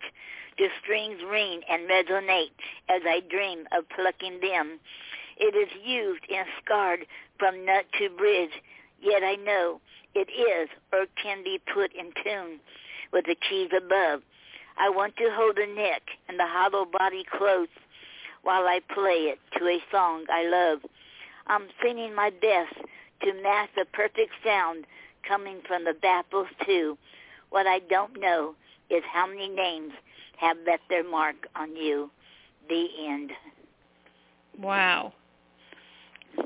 The 0.58 0.68
strings 0.82 1.20
ring 1.28 1.60
and 1.68 1.88
resonate 1.88 2.56
as 2.88 3.02
I 3.04 3.20
dream 3.28 3.66
of 3.76 3.84
plucking 3.88 4.40
them. 4.40 4.78
It 5.38 5.56
is 5.56 5.68
used 5.84 6.24
and 6.30 6.46
scarred 6.62 7.06
from 7.38 7.64
nut 7.64 7.86
to 7.98 8.10
bridge, 8.10 8.62
yet 9.00 9.22
I 9.22 9.36
know 9.36 9.80
it 10.14 10.28
is 10.30 10.68
or 10.92 11.06
can 11.22 11.42
be 11.42 11.60
put 11.72 11.92
in 11.94 12.12
tune 12.22 12.60
with 13.12 13.24
the 13.26 13.36
keys 13.48 13.70
above. 13.76 14.22
I 14.78 14.88
want 14.88 15.16
to 15.16 15.30
hold 15.32 15.56
the 15.56 15.66
neck 15.74 16.02
and 16.28 16.38
the 16.38 16.46
hollow 16.46 16.86
body 16.86 17.24
close 17.36 17.68
while 18.42 18.66
I 18.66 18.80
play 18.92 19.32
it 19.32 19.38
to 19.58 19.66
a 19.66 19.78
song 19.90 20.24
I 20.30 20.46
love. 20.48 20.80
I'm 21.46 21.68
singing 21.82 22.14
my 22.14 22.30
best 22.30 22.74
to 23.22 23.42
match 23.42 23.70
the 23.76 23.84
perfect 23.92 24.32
sound 24.44 24.86
coming 25.26 25.60
from 25.66 25.84
the 25.84 25.94
baffles 25.94 26.48
too. 26.64 26.96
What 27.50 27.66
I 27.66 27.80
don't 27.80 28.18
know 28.20 28.54
is 28.88 29.02
how 29.10 29.26
many 29.26 29.48
names 29.48 29.92
have 30.38 30.56
left 30.66 30.82
their 30.88 31.08
mark 31.08 31.48
on 31.56 31.76
you. 31.76 32.10
The 32.68 32.86
end. 33.06 33.32
Wow. 34.58 35.12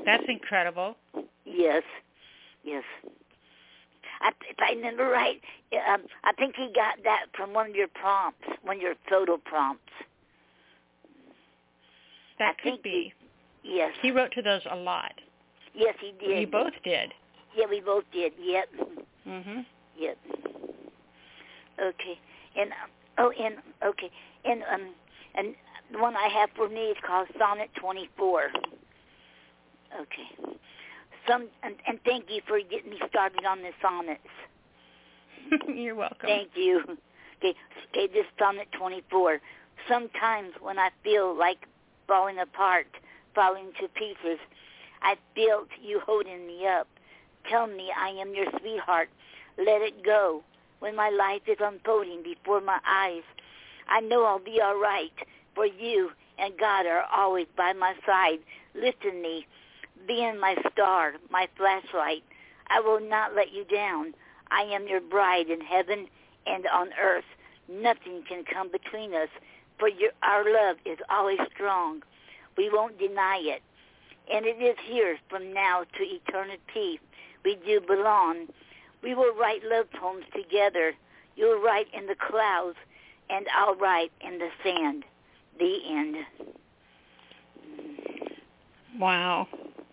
That's 0.05 0.23
incredible. 0.27 0.95
Yes, 1.45 1.83
yes. 2.63 2.83
I, 4.21 4.31
if 4.49 4.57
I 4.59 4.73
remember 4.73 5.07
right, 5.07 5.41
um, 5.87 6.03
I 6.23 6.33
think 6.33 6.55
he 6.55 6.71
got 6.73 7.03
that 7.03 7.25
from 7.35 7.53
one 7.53 7.69
of 7.69 7.75
your 7.75 7.87
prompts, 7.87 8.47
one 8.63 8.77
of 8.77 8.81
your 8.81 8.95
photo 9.09 9.37
prompts. 9.37 9.93
That 12.39 12.55
I 12.59 12.61
could 12.69 12.81
be. 12.81 13.13
He, 13.61 13.77
yes. 13.77 13.91
He 14.01 14.11
wrote 14.11 14.31
to 14.33 14.41
those 14.41 14.61
a 14.69 14.75
lot. 14.75 15.13
Yes, 15.73 15.95
he 15.99 16.13
did. 16.19 16.39
You 16.39 16.47
both 16.47 16.73
did. 16.83 17.13
Yeah, 17.55 17.65
we 17.69 17.81
both 17.81 18.03
did. 18.11 18.33
Yep. 18.39 18.69
Mhm. 19.27 19.65
Yep. 19.97 20.17
Okay. 21.79 22.19
And 22.57 22.71
oh, 23.17 23.31
and 23.31 23.55
okay, 23.83 24.09
and 24.45 24.63
um, 24.71 24.89
and 25.35 25.55
the 25.91 25.99
one 25.99 26.15
I 26.15 26.27
have 26.27 26.49
for 26.55 26.69
me 26.69 26.81
is 26.85 26.97
called 27.05 27.27
Sonnet 27.37 27.69
24. 27.79 28.49
Okay. 30.01 30.55
Some 31.27 31.47
and, 31.63 31.75
and 31.87 31.99
thank 32.05 32.25
you 32.29 32.41
for 32.47 32.59
getting 32.59 32.91
me 32.91 32.99
started 33.09 33.45
on 33.45 33.61
the 33.61 33.71
sonnets. 33.81 34.21
You're 35.67 35.95
welcome. 35.95 36.27
Thank 36.27 36.49
you. 36.55 36.81
Okay, 37.39 37.53
okay, 37.91 38.07
this 38.13 38.25
sonnet 38.39 38.67
24. 38.77 39.39
Sometimes 39.89 40.53
when 40.61 40.79
I 40.79 40.89
feel 41.03 41.37
like 41.37 41.67
falling 42.07 42.39
apart, 42.39 42.87
falling 43.33 43.71
to 43.81 43.87
pieces, 43.89 44.39
I 45.01 45.15
feel 45.33 45.65
you 45.81 45.99
holding 46.05 46.47
me 46.47 46.65
up. 46.67 46.87
Tell 47.49 47.67
me 47.67 47.91
I 47.95 48.09
am 48.09 48.33
your 48.33 48.47
sweetheart. 48.59 49.09
Let 49.57 49.81
it 49.81 50.03
go. 50.03 50.43
When 50.79 50.95
my 50.95 51.09
life 51.09 51.43
is 51.47 51.57
unfolding 51.59 52.23
before 52.23 52.61
my 52.61 52.79
eyes, 52.87 53.23
I 53.87 54.01
know 54.01 54.25
I'll 54.25 54.39
be 54.39 54.59
all 54.61 54.79
right. 54.79 55.13
For 55.53 55.65
you 55.65 56.11
and 56.37 56.57
God 56.57 56.85
are 56.85 57.05
always 57.15 57.47
by 57.55 57.73
my 57.73 57.93
side. 58.05 58.39
Listen 58.73 59.21
me, 59.21 59.47
being 60.07 60.39
my 60.39 60.55
star, 60.71 61.13
my 61.29 61.47
flashlight. 61.55 62.23
I 62.67 62.81
will 62.81 62.99
not 62.99 63.35
let 63.35 63.53
you 63.53 63.63
down. 63.63 64.13
I 64.51 64.63
am 64.63 64.87
your 64.87 65.01
bride 65.01 65.49
in 65.49 65.61
heaven 65.61 66.07
and 66.45 66.65
on 66.67 66.89
earth. 67.01 67.25
Nothing 67.69 68.23
can 68.27 68.43
come 68.43 68.69
between 68.71 69.13
us, 69.13 69.29
for 69.79 69.89
your, 69.89 70.11
our 70.23 70.43
love 70.43 70.77
is 70.85 70.97
always 71.09 71.39
strong. 71.53 72.01
We 72.57 72.69
won't 72.71 72.97
deny 72.97 73.39
it. 73.41 73.61
And 74.31 74.45
it 74.45 74.61
is 74.61 74.77
here 74.85 75.17
from 75.29 75.53
now 75.53 75.83
to 75.83 76.03
eternity. 76.03 76.99
We 77.43 77.57
do 77.65 77.79
belong. 77.85 78.47
We 79.03 79.13
will 79.13 79.35
write 79.35 79.61
love 79.63 79.85
poems 79.99 80.25
together. 80.35 80.93
You'll 81.35 81.61
write 81.61 81.87
in 81.93 82.07
the 82.07 82.15
clouds, 82.15 82.77
and 83.29 83.45
I'll 83.55 83.75
write 83.75 84.11
in 84.25 84.39
the 84.39 84.49
sand. 84.63 85.03
The 85.59 85.77
end. 85.89 86.15
Wow. 88.99 89.47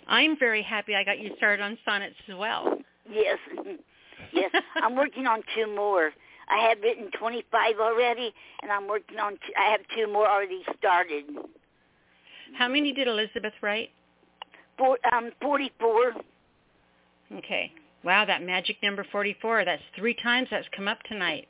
I'm 0.09 0.39
very 0.39 0.63
happy 0.63 0.95
I 0.95 1.05
got 1.05 1.19
you 1.19 1.31
started 1.37 1.63
on 1.63 1.79
sonnets 1.85 2.17
as 2.29 2.37
well. 2.37 2.79
Yes. 3.11 3.39
yes. 4.33 4.51
I'm 4.77 4.97
working 4.97 5.27
on 5.27 5.43
two 5.55 5.73
more. 5.75 6.13
I 6.49 6.69
have 6.69 6.79
written 6.83 7.11
25 7.19 7.75
already, 7.81 8.33
and 8.63 8.71
I'm 8.71 8.89
working 8.89 9.19
on. 9.19 9.33
Two, 9.35 9.53
I 9.59 9.71
have 9.71 9.81
two 9.97 10.13
more 10.13 10.29
already 10.29 10.63
started. 10.79 11.25
How 12.57 12.69
many 12.69 12.93
did 12.93 13.09
Elizabeth 13.09 13.55
write? 13.63 13.91
Four, 14.79 14.99
um, 15.13 15.31
44. 15.41 16.13
Okay. 17.39 17.73
Wow, 18.05 18.25
that 18.25 18.43
magic 18.43 18.77
number 18.83 19.07
44. 19.11 19.65
That's 19.65 19.83
three 19.97 20.15
times 20.15 20.49
that's 20.51 20.67
come 20.75 20.89
up 20.89 21.03
tonight. 21.05 21.47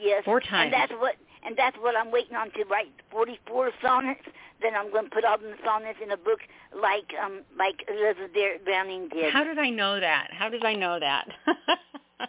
Yes. 0.00 0.22
Four 0.24 0.40
times. 0.40 0.72
And 0.72 0.72
that's 0.72 0.92
what 1.00 1.14
and 1.46 1.56
that's 1.56 1.76
what 1.78 1.94
I'm 1.96 2.10
waiting 2.10 2.36
on 2.36 2.50
to 2.52 2.64
write 2.64 2.88
44 3.10 3.70
sonnets. 3.82 4.20
Then 4.62 4.74
I'm 4.74 4.90
going 4.90 5.04
to 5.04 5.10
put 5.10 5.24
all 5.24 5.36
the 5.38 5.54
sonnets 5.64 5.98
in 6.02 6.10
a 6.10 6.16
book 6.16 6.40
like 6.80 7.10
um 7.22 7.42
like 7.58 7.84
Elizabeth 7.88 8.64
Browning 8.64 9.08
did. 9.08 9.32
How 9.32 9.44
did 9.44 9.58
I 9.58 9.70
know 9.70 10.00
that? 10.00 10.28
How 10.32 10.48
did 10.48 10.64
I 10.64 10.74
know 10.74 10.98
that? 11.00 11.26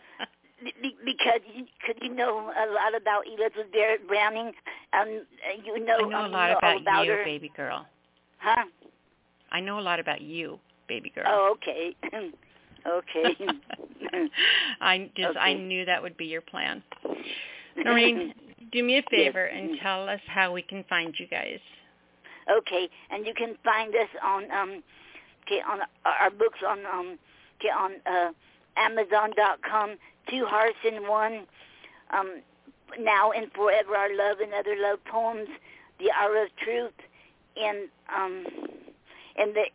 Be- 0.65 0.95
because 1.05 1.41
you, 1.53 1.65
cause 1.85 1.95
you 2.01 2.13
know 2.13 2.39
a 2.39 2.65
lot 2.73 2.99
about 2.99 3.27
Elizabeth 3.27 3.71
Barrett 3.71 4.07
Browning. 4.07 4.51
Um, 4.93 5.21
you 5.63 5.85
know, 5.85 5.97
I 5.99 6.09
know 6.09 6.17
a 6.17 6.23
um, 6.25 6.31
lot 6.31 6.47
you 6.47 6.53
know 6.53 6.57
about, 6.57 6.81
about 6.81 7.05
you, 7.05 7.11
her. 7.11 7.23
baby 7.23 7.51
girl. 7.55 7.85
Huh? 8.39 8.65
I 9.51 9.59
know 9.59 9.79
a 9.79 9.81
lot 9.81 9.99
about 9.99 10.21
you, 10.21 10.59
baby 10.87 11.11
girl. 11.13 11.25
Oh, 11.27 11.55
okay. 11.55 11.95
okay. 12.87 13.35
I 14.81 15.09
just 15.15 15.37
I 15.37 15.53
knew 15.53 15.85
that 15.85 16.01
would 16.01 16.17
be 16.17 16.25
your 16.25 16.41
plan. 16.41 16.81
Noreen, 17.77 18.33
do 18.71 18.83
me 18.83 18.97
a 18.97 19.03
favor 19.09 19.45
and 19.45 19.77
tell 19.81 20.09
us 20.09 20.19
how 20.27 20.51
we 20.51 20.61
can 20.63 20.83
find 20.89 21.13
you 21.19 21.27
guys. 21.27 21.59
Okay, 22.57 22.89
and 23.11 23.25
you 23.25 23.33
can 23.33 23.55
find 23.63 23.93
us 23.95 24.09
on 24.23 24.51
um, 24.51 24.83
okay, 25.45 25.61
on 25.67 25.79
our, 26.05 26.13
our 26.13 26.29
books 26.31 26.59
on 26.67 26.79
um, 26.85 27.19
okay, 27.59 27.69
on 27.69 27.91
uh, 28.05 28.31
Amazon.com, 28.77 29.97
Two 30.29 30.45
Hearts 30.45 30.77
in 30.87 31.07
One, 31.07 31.45
um, 32.11 32.41
Now 32.99 33.31
and 33.31 33.51
Forever 33.53 33.95
Our 33.95 34.15
Love 34.15 34.39
and 34.39 34.53
Other 34.53 34.75
Love 34.77 34.99
Poems, 35.05 35.49
The 35.99 36.11
Hour 36.11 36.43
of 36.43 36.49
Truth, 36.57 36.93
and 37.57 37.89
um, 38.15 38.45
and 39.37 39.55
the 39.55 39.65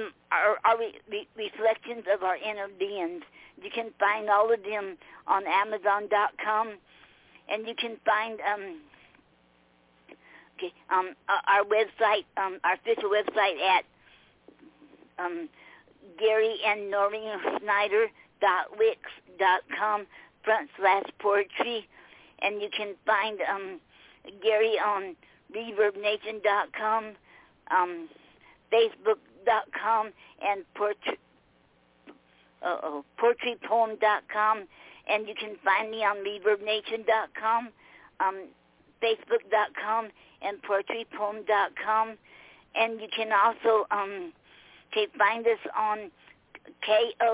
uh, 0.00 0.08
our, 0.32 0.58
our 0.64 0.78
re- 0.78 1.00
re- 1.10 1.28
reflections 1.36 2.04
of 2.12 2.22
our 2.22 2.36
inner 2.36 2.68
beings. 2.78 3.22
You 3.62 3.70
can 3.70 3.90
find 3.98 4.28
all 4.28 4.52
of 4.52 4.62
them 4.62 4.96
on 5.26 5.44
Amazon.com, 5.46 6.74
and 7.48 7.66
you 7.66 7.74
can 7.74 7.96
find 8.04 8.40
um, 8.40 8.80
okay 10.58 10.72
um, 10.90 11.14
our 11.28 11.64
website, 11.64 12.24
um, 12.36 12.58
our 12.64 12.74
official 12.74 13.10
website 13.10 13.60
at 13.60 13.84
um, 15.18 15.48
Gary 16.18 16.56
and 16.66 16.90
Noreen 16.90 17.38
Snyder 17.62 18.06
dot 18.44 18.66
wix 18.78 19.00
dot 19.38 19.62
com 19.78 20.06
front 20.44 20.68
slash 20.76 21.08
poetry, 21.18 21.88
and 22.42 22.60
you 22.60 22.68
can 22.76 22.94
find 23.06 23.40
um, 23.52 23.80
Gary 24.42 24.76
on 24.92 25.16
ReverbNation 25.56 26.42
dot 26.42 26.68
com, 26.78 27.02
um, 27.70 28.08
Facebook 28.72 29.20
dot 29.46 29.66
com, 29.72 30.10
and 30.44 30.64
poetry. 30.76 31.18
Uh-oh, 32.62 33.04
poetrypoem 33.20 34.00
dot 34.00 34.22
com, 34.32 34.64
and 35.08 35.28
you 35.28 35.34
can 35.34 35.54
find 35.64 35.90
me 35.90 35.98
on 36.02 36.16
ReverbNation 36.24 37.04
dot 37.06 37.28
com, 37.38 37.68
um, 38.20 38.48
Facebook 39.02 39.44
dot 39.50 39.70
com, 39.76 40.08
and 40.40 40.56
poetrypoem 40.62 41.46
dot 41.46 41.72
com, 41.84 42.16
and 42.74 43.00
you 43.00 43.08
can 43.14 43.30
also 43.32 43.86
um, 43.90 44.32
okay, 44.90 45.06
find 45.18 45.46
us 45.46 45.60
on 45.76 46.10
ko-fi.com, 46.84 47.32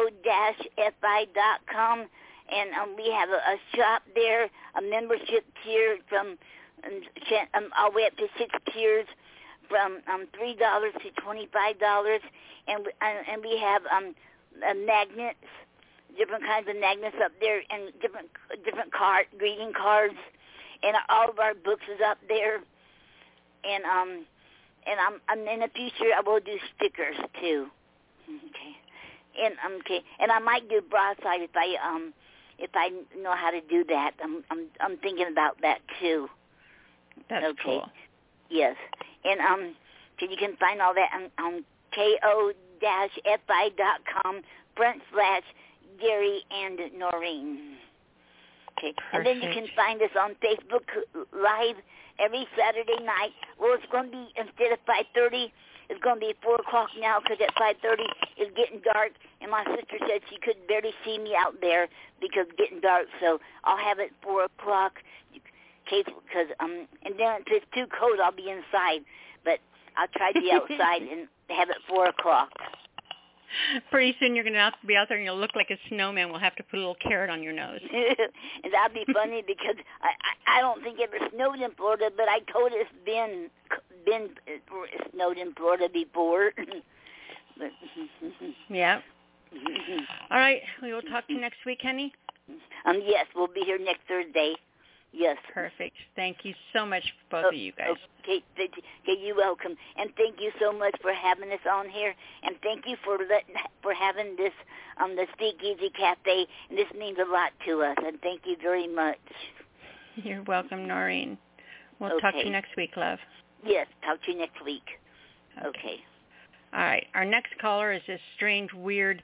and 2.51 2.71
um, 2.75 2.97
we 2.97 3.11
have 3.13 3.29
a, 3.29 3.41
a 3.55 3.57
shop 3.77 4.03
there, 4.15 4.51
a 4.77 4.83
membership 4.83 5.45
tier 5.65 5.99
from 6.09 6.39
um, 6.85 7.03
um, 7.55 7.71
all 7.79 7.91
the 7.91 7.97
way 7.97 8.07
up 8.07 8.17
to 8.17 8.27
six 8.39 8.55
tiers, 8.73 9.07
from 9.69 10.01
um, 10.13 10.27
three 10.37 10.55
dollars 10.57 10.93
to 11.03 11.11
twenty-five 11.23 11.79
dollars, 11.79 12.21
and 12.67 12.87
and, 13.01 13.19
and 13.31 13.43
we 13.43 13.59
have 13.59 13.83
um, 13.87 14.15
uh, 14.67 14.75
magnets, 14.75 15.45
different 16.19 16.45
kinds 16.45 16.69
of 16.69 16.77
magnets 16.81 17.17
up 17.23 17.33
there, 17.41 17.63
and 17.71 17.93
different 18.01 18.29
different 18.65 18.93
card 18.93 19.27
greeting 19.39 19.73
cards, 19.77 20.17
and 20.83 20.97
all 21.09 21.29
of 21.31 21.39
our 21.39 21.55
books 21.55 21.85
is 21.93 22.01
up 22.05 22.19
there, 22.29 22.57
and 23.65 23.85
um, 23.85 24.25
and 24.87 24.99
I'm, 24.99 25.21
I'm 25.29 25.47
in 25.47 25.61
the 25.61 25.69
future 25.75 26.11
I 26.17 26.23
will 26.25 26.41
do 26.41 26.59
stickers 26.77 27.17
too. 27.41 27.67
Okay 28.31 28.77
and 29.39 29.55
um, 29.65 29.81
okay, 29.81 30.01
and 30.19 30.31
I 30.33 30.39
might 30.39 30.69
do 30.69 30.81
broadside 30.81 31.43
if 31.43 31.51
I 31.55 31.77
um 31.87 32.13
if 32.59 32.71
I 32.75 32.91
know 33.19 33.35
how 33.35 33.51
to 33.51 33.61
do 33.63 33.85
that. 33.89 34.13
I'm 34.23 34.45
I'm 34.51 34.67
I'm 34.81 34.97
thinking 34.99 35.27
about 35.31 35.57
that 35.63 35.79
too. 36.01 36.29
That's 37.29 37.45
okay. 37.45 37.63
cool. 37.65 37.91
Yes, 38.51 38.77
and 39.25 39.41
um, 39.41 39.75
so 40.19 40.27
you 40.29 40.37
can 40.37 40.57
find 40.57 40.81
all 40.83 40.95
that 40.95 41.11
on, 41.15 41.45
on 41.45 41.65
ko 41.95 42.53
dash 42.81 43.11
fi 43.47 43.69
dot 43.77 44.01
com 44.23 44.41
front 44.77 45.03
slash 45.13 45.43
Gary 46.01 46.41
and 46.51 46.79
Noreen. 46.99 47.77
Okay, 48.79 48.95
and 49.13 49.27
then 49.27 49.37
you 49.37 49.51
can 49.53 49.67
find 49.77 50.01
us 50.01 50.11
on 50.19 50.31
Facebook 50.43 50.87
Live 51.33 51.77
every 52.19 52.47
Saturday 52.57 53.05
night. 53.05 53.33
Well, 53.59 53.75
it's 53.75 53.85
going 53.93 54.07
to 54.07 54.11
be 54.11 54.29
instead 54.37 54.73
of 54.73 54.79
five 54.87 55.05
thirty 55.15 55.53
it's 55.91 56.01
going 56.01 56.21
to 56.21 56.27
be 56.27 56.35
4 56.43 56.55
o'clock 56.55 56.89
now 56.99 57.19
because 57.19 57.39
at 57.43 57.55
5.30 57.57 58.07
it's 58.39 58.57
getting 58.57 58.81
dark. 58.81 59.11
And 59.43 59.51
my 59.51 59.65
sister 59.65 59.99
said 60.07 60.23
she 60.31 60.39
could 60.39 60.57
barely 60.69 60.93
see 61.05 61.19
me 61.19 61.35
out 61.37 61.61
there 61.61 61.89
because 62.21 62.47
it's 62.49 62.57
getting 62.57 62.81
dark. 62.81 63.07
So 63.21 63.41
I'll 63.65 63.77
have 63.77 63.99
it 63.99 64.13
4 64.23 64.45
o'clock. 64.45 65.03
Case, 65.89 66.05
because 66.07 66.47
um, 66.61 66.87
and 67.03 67.19
then 67.19 67.41
if 67.41 67.51
it's 67.51 67.67
too 67.75 67.87
cold, 67.99 68.21
I'll 68.23 68.31
be 68.31 68.49
inside. 68.49 69.03
But 69.45 69.59
I'll 69.97 70.07
try 70.15 70.31
to 70.31 70.41
be 70.41 70.53
outside 70.55 71.03
and 71.03 71.27
have 71.49 71.69
it 71.69 71.79
4 71.89 72.07
o'clock. 72.07 72.51
Pretty 73.91 74.17
soon 74.21 74.35
you're 74.35 74.45
going 74.45 74.55
to 74.55 74.61
have 74.61 74.81
to 74.81 74.87
be 74.87 74.97
out 74.97 75.09
there 75.09 75.17
and 75.17 75.25
you'll 75.25 75.39
look 75.39 75.55
like 75.55 75.71
a 75.71 75.79
snowman. 75.89 76.31
We'll 76.31 76.41
have 76.41 76.57
to 76.57 76.63
put 76.63 76.77
a 76.77 76.81
little 76.81 76.97
carrot 76.97 77.31
on 77.31 77.43
your 77.43 77.53
nose. 77.53 77.81
and 77.93 78.73
that'd 78.73 78.95
be 78.95 79.11
funny 79.13 79.43
because 79.47 79.77
I, 80.03 80.09
I 80.09 80.59
I 80.59 80.61
don't 80.61 80.83
think 80.83 80.99
it 80.99 81.11
ever 81.15 81.31
snowed 81.35 81.61
in 81.61 81.71
Florida, 81.73 82.11
but 82.17 82.29
I 82.29 82.41
told 82.53 82.73
it's 82.75 82.91
been 83.05 83.49
been 84.05 84.31
snowed 85.13 85.39
in 85.39 85.55
Florida 85.55 85.89
before. 85.93 86.53
but, 87.59 87.71
yeah. 88.69 89.01
All 90.31 90.39
right, 90.39 90.63
we 90.83 90.93
will 90.93 91.03
talk 91.03 91.27
to 91.27 91.33
you 91.33 91.41
next 91.41 91.59
week, 91.67 91.79
Henny. 91.83 92.13
Um, 92.85 93.01
yes, 93.05 93.27
we'll 93.35 93.49
be 93.49 93.61
here 93.61 93.79
next 93.79 94.01
Thursday. 94.09 94.55
Yes. 95.13 95.37
Perfect. 95.53 95.97
Thank 96.15 96.39
you 96.45 96.55
so 96.73 96.87
much, 96.87 97.03
both 97.31 97.47
of 97.47 97.55
you 97.55 97.73
guys. 97.73 97.97
Okay, 98.23 98.43
okay, 98.55 99.21
you're 99.21 99.37
welcome, 99.37 99.75
and 99.97 100.11
thank 100.17 100.41
you 100.41 100.53
so 100.61 100.73
much 100.73 100.95
for 101.03 101.13
having 101.13 101.51
us 101.51 101.59
on 101.71 101.89
here, 101.89 102.15
and 102.45 102.55
thank 102.63 102.87
you 102.87 102.97
for 103.05 103.19
letting 103.19 103.57
for 103.83 103.93
having 103.93 104.37
this 104.37 104.53
um 105.01 105.17
the 105.17 105.27
Speakeasy 105.33 105.91
Cafe, 105.91 106.47
and 106.69 106.79
this 106.79 106.87
means 106.97 107.19
a 107.19 107.29
lot 107.29 107.51
to 107.67 107.83
us, 107.83 107.97
and 108.07 108.21
thank 108.21 108.43
you 108.45 108.57
very 108.63 108.87
much. 108.87 109.19
You're 110.17 110.43
welcome, 110.45 110.87
Noreen. 110.87 111.39
We'll 111.99 112.13
okay. 112.13 112.21
talk 112.21 112.35
to 112.35 112.45
you 112.45 112.51
next 112.51 112.77
week, 112.77 112.91
love. 112.97 113.19
Yes, 113.65 113.87
talk 114.05 114.23
to 114.25 114.33
you 114.33 114.39
next 114.39 114.65
week. 114.65 114.85
Okay. 115.59 115.69
okay. 115.69 115.97
All 116.73 116.81
right. 116.81 117.07
Our 117.15 117.25
next 117.25 117.59
caller 117.61 117.93
is 117.93 118.03
this 118.07 118.21
strange, 118.37 118.73
weird. 118.73 119.23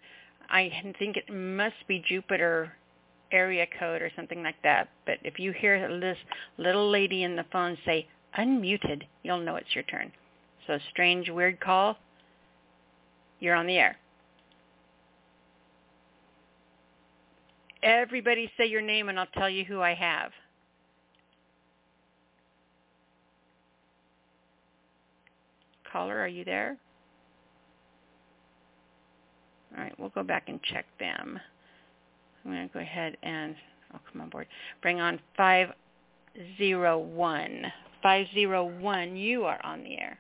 I 0.50 0.70
think 0.98 1.16
it 1.16 1.32
must 1.32 1.76
be 1.86 2.02
Jupiter 2.06 2.72
area 3.32 3.66
code 3.78 4.02
or 4.02 4.10
something 4.16 4.42
like 4.42 4.60
that. 4.62 4.88
But 5.04 5.18
if 5.24 5.38
you 5.38 5.52
hear 5.52 6.00
this 6.00 6.18
little 6.58 6.90
lady 6.90 7.22
in 7.24 7.36
the 7.36 7.44
phone 7.52 7.76
say 7.84 8.06
unmuted, 8.38 9.02
you'll 9.22 9.40
know 9.40 9.56
it's 9.56 9.74
your 9.74 9.84
turn. 9.84 10.12
So 10.66 10.78
strange, 10.90 11.30
weird 11.30 11.60
call. 11.60 11.96
You're 13.40 13.54
on 13.54 13.66
the 13.66 13.78
air. 13.78 13.96
Everybody 17.82 18.50
say 18.56 18.66
your 18.66 18.82
name 18.82 19.08
and 19.08 19.18
I'll 19.18 19.26
tell 19.34 19.50
you 19.50 19.64
who 19.64 19.80
I 19.80 19.94
have. 19.94 20.32
Caller, 25.90 26.18
are 26.18 26.28
you 26.28 26.44
there? 26.44 26.76
All 29.76 29.82
right, 29.82 29.98
we'll 29.98 30.08
go 30.10 30.22
back 30.22 30.48
and 30.48 30.60
check 30.62 30.86
them. 30.98 31.38
I'm 32.46 32.52
going 32.52 32.68
to 32.68 32.72
go 32.72 32.78
ahead 32.80 33.16
and, 33.24 33.56
oh, 33.92 33.98
come 34.10 34.22
on 34.22 34.30
board. 34.30 34.46
Bring 34.80 35.00
on 35.00 35.18
501. 35.36 37.72
501, 38.02 39.16
you 39.16 39.44
are 39.44 39.60
on 39.64 39.82
the 39.82 39.98
air. 39.98 40.18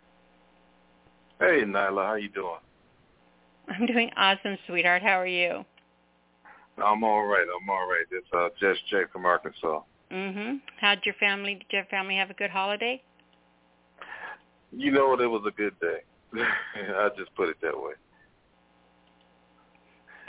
Hey, 1.38 1.62
Nyla, 1.64 2.04
how 2.04 2.14
you 2.14 2.28
doing? 2.30 2.56
I'm 3.68 3.86
doing 3.86 4.10
awesome, 4.16 4.58
sweetheart. 4.66 5.02
How 5.02 5.20
are 5.20 5.26
you? 5.26 5.64
I'm 6.78 7.04
all 7.04 7.26
right. 7.26 7.46
I'm 7.62 7.70
all 7.70 7.86
right. 7.88 8.04
It's 8.10 8.26
uh, 8.36 8.48
Jess 8.60 8.76
J 8.90 9.04
from 9.12 9.24
Arkansas. 9.24 9.82
Mhm. 10.12 10.60
How'd 10.80 11.00
your 11.04 11.14
family? 11.14 11.54
Did 11.54 11.66
your 11.70 11.84
family 11.86 12.16
have 12.16 12.30
a 12.30 12.34
good 12.34 12.50
holiday? 12.50 13.02
You 14.72 14.92
know 14.92 15.08
what? 15.08 15.20
It 15.20 15.26
was 15.26 15.42
a 15.46 15.50
good 15.52 15.74
day. 15.80 15.98
I 16.34 17.08
just 17.16 17.34
put 17.34 17.48
it 17.48 17.56
that 17.62 17.76
way. 17.76 17.94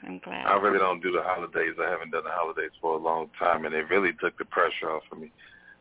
I'm 0.03 0.19
glad. 0.23 0.45
I 0.45 0.55
really 0.55 0.79
don't 0.79 1.01
do 1.01 1.11
the 1.11 1.23
holidays. 1.23 1.73
I 1.79 1.89
haven't 1.89 2.11
done 2.11 2.23
the 2.23 2.31
holidays 2.31 2.71
for 2.81 2.95
a 2.95 3.01
long 3.01 3.29
time, 3.39 3.65
and 3.65 3.73
it 3.73 3.89
really 3.89 4.11
took 4.21 4.37
the 4.37 4.45
pressure 4.45 4.91
off 4.91 5.03
of 5.11 5.19
me. 5.19 5.31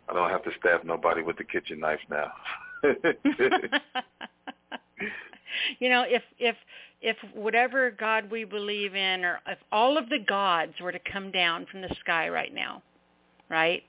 I 0.08 0.14
don't 0.14 0.30
have 0.30 0.44
to 0.44 0.50
stab 0.58 0.84
nobody 0.84 1.22
with 1.22 1.36
the 1.36 1.44
kitchen 1.44 1.80
knife 1.80 2.00
now. 2.08 2.32
you 5.78 5.88
know, 5.88 6.04
if 6.06 6.22
if 6.38 6.56
if 7.00 7.16
whatever 7.34 7.90
God 7.90 8.30
we 8.30 8.44
believe 8.44 8.94
in, 8.94 9.24
or 9.24 9.40
if 9.46 9.58
all 9.72 9.98
of 9.98 10.08
the 10.08 10.18
gods 10.26 10.74
were 10.80 10.92
to 10.92 11.00
come 11.12 11.30
down 11.30 11.66
from 11.70 11.82
the 11.82 11.94
sky 12.00 12.28
right 12.28 12.54
now, 12.54 12.82
right, 13.48 13.82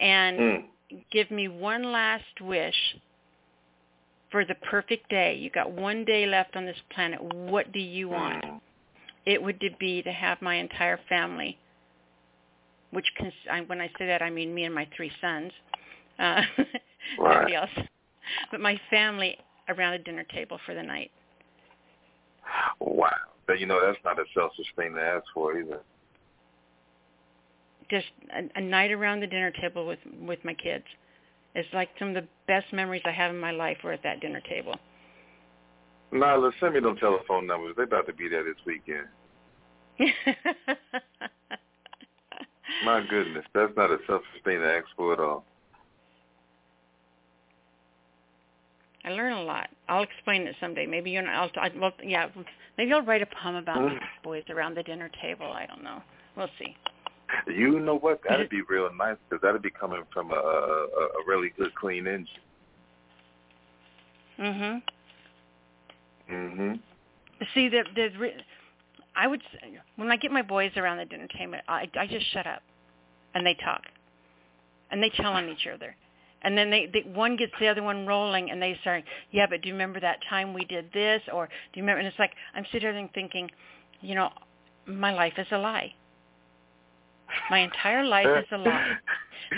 and 0.00 0.38
mm. 0.38 0.64
give 1.10 1.30
me 1.30 1.48
one 1.48 1.92
last 1.92 2.40
wish 2.40 2.96
for 4.30 4.44
the 4.44 4.54
perfect 4.56 5.08
day. 5.10 5.36
You 5.36 5.50
got 5.50 5.70
one 5.70 6.04
day 6.04 6.26
left 6.26 6.56
on 6.56 6.64
this 6.64 6.76
planet. 6.94 7.22
What 7.22 7.70
do 7.72 7.78
you 7.78 8.08
want? 8.08 8.44
Mm. 8.44 8.60
It 9.24 9.42
would 9.42 9.62
be 9.78 10.02
to 10.02 10.12
have 10.12 10.42
my 10.42 10.56
entire 10.56 10.98
family, 11.08 11.58
which 12.90 13.06
cons- 13.18 13.32
I, 13.50 13.60
when 13.60 13.80
I 13.80 13.88
say 13.98 14.06
that 14.06 14.22
I 14.22 14.30
mean 14.30 14.54
me 14.54 14.64
and 14.64 14.74
my 14.74 14.88
three 14.96 15.12
sons, 15.20 15.52
uh, 16.18 16.42
right. 17.18 17.34
nobody 17.36 17.54
else, 17.54 17.70
but 18.50 18.60
my 18.60 18.80
family 18.90 19.36
around 19.68 19.94
a 19.94 19.98
dinner 19.98 20.24
table 20.34 20.58
for 20.66 20.74
the 20.74 20.82
night. 20.82 21.10
Wow, 22.80 23.10
but 23.46 23.60
you 23.60 23.66
know 23.66 23.80
that's 23.84 23.98
not 24.04 24.18
a 24.18 24.24
selfish 24.34 24.66
thing 24.76 24.94
to 24.94 25.00
ask 25.00 25.24
for 25.32 25.58
either. 25.58 25.80
Just 27.90 28.06
a, 28.34 28.58
a 28.58 28.60
night 28.60 28.90
around 28.90 29.20
the 29.20 29.26
dinner 29.26 29.52
table 29.52 29.86
with 29.86 30.00
with 30.20 30.44
my 30.44 30.54
kids. 30.54 30.84
It's 31.54 31.68
like 31.72 31.90
some 31.98 32.08
of 32.08 32.14
the 32.14 32.26
best 32.48 32.72
memories 32.72 33.02
I 33.04 33.10
have 33.12 33.30
in 33.30 33.38
my 33.38 33.50
life 33.50 33.78
were 33.84 33.92
at 33.92 34.02
that 34.02 34.20
dinner 34.20 34.40
table. 34.48 34.74
Nyla, 36.12 36.52
send 36.60 36.74
me 36.74 36.80
them 36.80 36.96
telephone 36.96 37.46
numbers. 37.46 37.74
They 37.76 37.84
about 37.84 38.06
to 38.06 38.12
be 38.12 38.28
there 38.28 38.44
this 38.44 38.56
weekend. 38.66 39.06
My 42.84 43.04
goodness, 43.08 43.44
that's 43.54 43.72
not 43.76 43.90
a 43.90 43.98
selfish 44.06 44.26
thing 44.44 44.58
to 44.58 44.66
ask 44.66 44.86
for 44.96 45.12
at 45.12 45.20
all. 45.20 45.44
I 49.04 49.10
learn 49.10 49.32
a 49.32 49.42
lot. 49.42 49.68
I'll 49.88 50.02
explain 50.02 50.42
it 50.42 50.54
someday. 50.60 50.86
Maybe 50.86 51.10
you 51.10 51.18
and 51.18 51.28
I'll. 51.28 51.50
I, 51.56 51.70
well, 51.76 51.92
yeah, 52.02 52.28
maybe 52.78 52.92
I'll 52.92 53.02
write 53.02 53.22
a 53.22 53.26
poem 53.26 53.56
about 53.56 53.78
Mm. 53.78 53.98
boys 54.22 54.44
around 54.48 54.76
the 54.76 54.82
dinner 54.82 55.10
table. 55.20 55.46
I 55.46 55.66
don't 55.66 55.82
know. 55.82 56.02
We'll 56.36 56.50
see. 56.58 56.76
You 57.48 57.80
know 57.80 57.96
what? 57.98 58.20
That'd 58.28 58.48
be 58.50 58.62
real 58.68 58.88
nice 58.94 59.16
because 59.28 59.42
that'd 59.42 59.62
be 59.62 59.70
coming 59.70 60.04
from 60.12 60.30
a, 60.30 60.34
a 60.36 60.38
a 60.38 61.24
really 61.26 61.50
good, 61.58 61.74
clean 61.74 62.06
engine. 62.06 62.28
Mhm. 64.38 64.82
Mhm. 66.32 66.80
See 67.54 67.68
the 67.68 67.84
the. 67.94 68.08
re- 68.18 68.44
I 69.14 69.26
would 69.26 69.42
when 69.96 70.10
I 70.10 70.16
get 70.16 70.30
my 70.30 70.42
boys 70.42 70.72
around 70.76 70.98
the 70.98 71.04
dinner 71.04 71.28
table, 71.36 71.54
I 71.68 71.88
I 71.98 72.06
just 72.06 72.26
shut 72.32 72.46
up, 72.46 72.62
and 73.34 73.44
they 73.44 73.54
talk, 73.54 73.82
and 74.90 75.02
they 75.02 75.10
tell 75.10 75.32
on 75.32 75.48
each 75.48 75.66
other, 75.66 75.94
and 76.42 76.56
then 76.56 76.70
they, 76.70 76.86
they 76.86 77.00
one 77.00 77.36
gets 77.36 77.52
the 77.60 77.68
other 77.68 77.82
one 77.82 78.06
rolling, 78.06 78.50
and 78.50 78.62
they 78.62 78.76
start, 78.80 79.04
yeah, 79.30 79.46
but 79.48 79.62
do 79.62 79.68
you 79.68 79.74
remember 79.74 80.00
that 80.00 80.18
time 80.30 80.54
we 80.54 80.64
did 80.64 80.90
this, 80.92 81.20
or 81.32 81.46
do 81.46 81.80
you 81.80 81.82
remember? 81.82 81.98
And 81.98 82.08
it's 82.08 82.18
like 82.18 82.32
I'm 82.54 82.64
sitting 82.72 82.92
there 82.94 83.10
thinking, 83.12 83.50
you 84.00 84.14
know, 84.14 84.30
my 84.86 85.12
life 85.12 85.34
is 85.36 85.46
a 85.52 85.58
lie. 85.58 85.92
My 87.50 87.58
entire 87.60 88.04
life 88.04 88.26
is 88.26 88.46
a 88.52 88.58
lie 88.58 88.92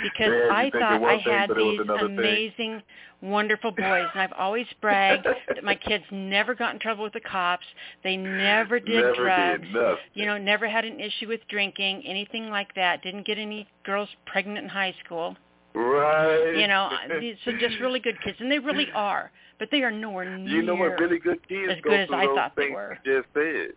because 0.03 0.33
Yeah, 0.33 0.49
I 0.53 0.71
thought 0.71 1.03
I 1.05 1.17
had 1.17 1.49
was 1.51 1.59
these 1.59 1.81
another 1.81 2.09
thing. 2.09 2.19
amazing, 2.19 2.83
wonderful 3.23 3.71
boys, 3.71 4.07
and 4.13 4.21
I've 4.23 4.33
always 4.39 4.67
bragged 4.81 5.27
that 5.49 5.63
my 5.65 5.75
kids 5.75 6.05
never 6.11 6.55
got 6.55 6.75
in 6.75 6.81
trouble 6.81 7.05
with 7.05 7.13
the 7.13 7.21
cops. 7.21 7.65
They 8.03 8.17
never 8.17 8.81
did 8.81 9.03
Never 9.05 9.15
drugs. 9.15 9.63
did. 9.73 9.97
You 10.15 10.27
know, 10.27 10.39
never 10.39 10.69
had 10.69 10.85
an 10.85 11.01
issue 11.01 11.29
with 11.29 11.41
drinking, 11.49 12.03
anything 12.07 12.51
like 12.51 12.75
that. 12.75 13.03
Didn't 13.03 13.27
get 13.27 13.39
any 13.39 13.67
girls 13.85 14.09
pregnant 14.27 14.59
in 14.59 14.69
high 14.69 14.95
school. 15.05 15.37
Right. 15.75 16.55
You 16.57 16.67
know, 16.69 16.91
these 17.21 17.37
are 17.47 17.59
just 17.59 17.79
really 17.81 18.01
good 18.01 18.17
kids, 18.25 18.37
and 18.41 18.51
they 18.51 18.59
really 18.59 18.89
are. 18.95 19.31
But 19.59 19.69
they 19.71 19.83
are 19.83 19.91
nowhere 19.93 20.37
near 20.37 20.49
You 20.49 20.63
know 20.63 20.75
what? 20.75 20.99
Really 20.99 21.19
good 21.21 21.47
kids 21.49 21.73
as 21.77 21.81
go 21.83 21.91
good 21.91 22.01
as 22.01 22.09
I 22.13 22.27
those 22.27 22.37
thought 22.37 22.53
they 22.57 22.71
were. 22.71 22.99
you 23.05 23.23
just 23.23 23.29
said. 23.35 23.69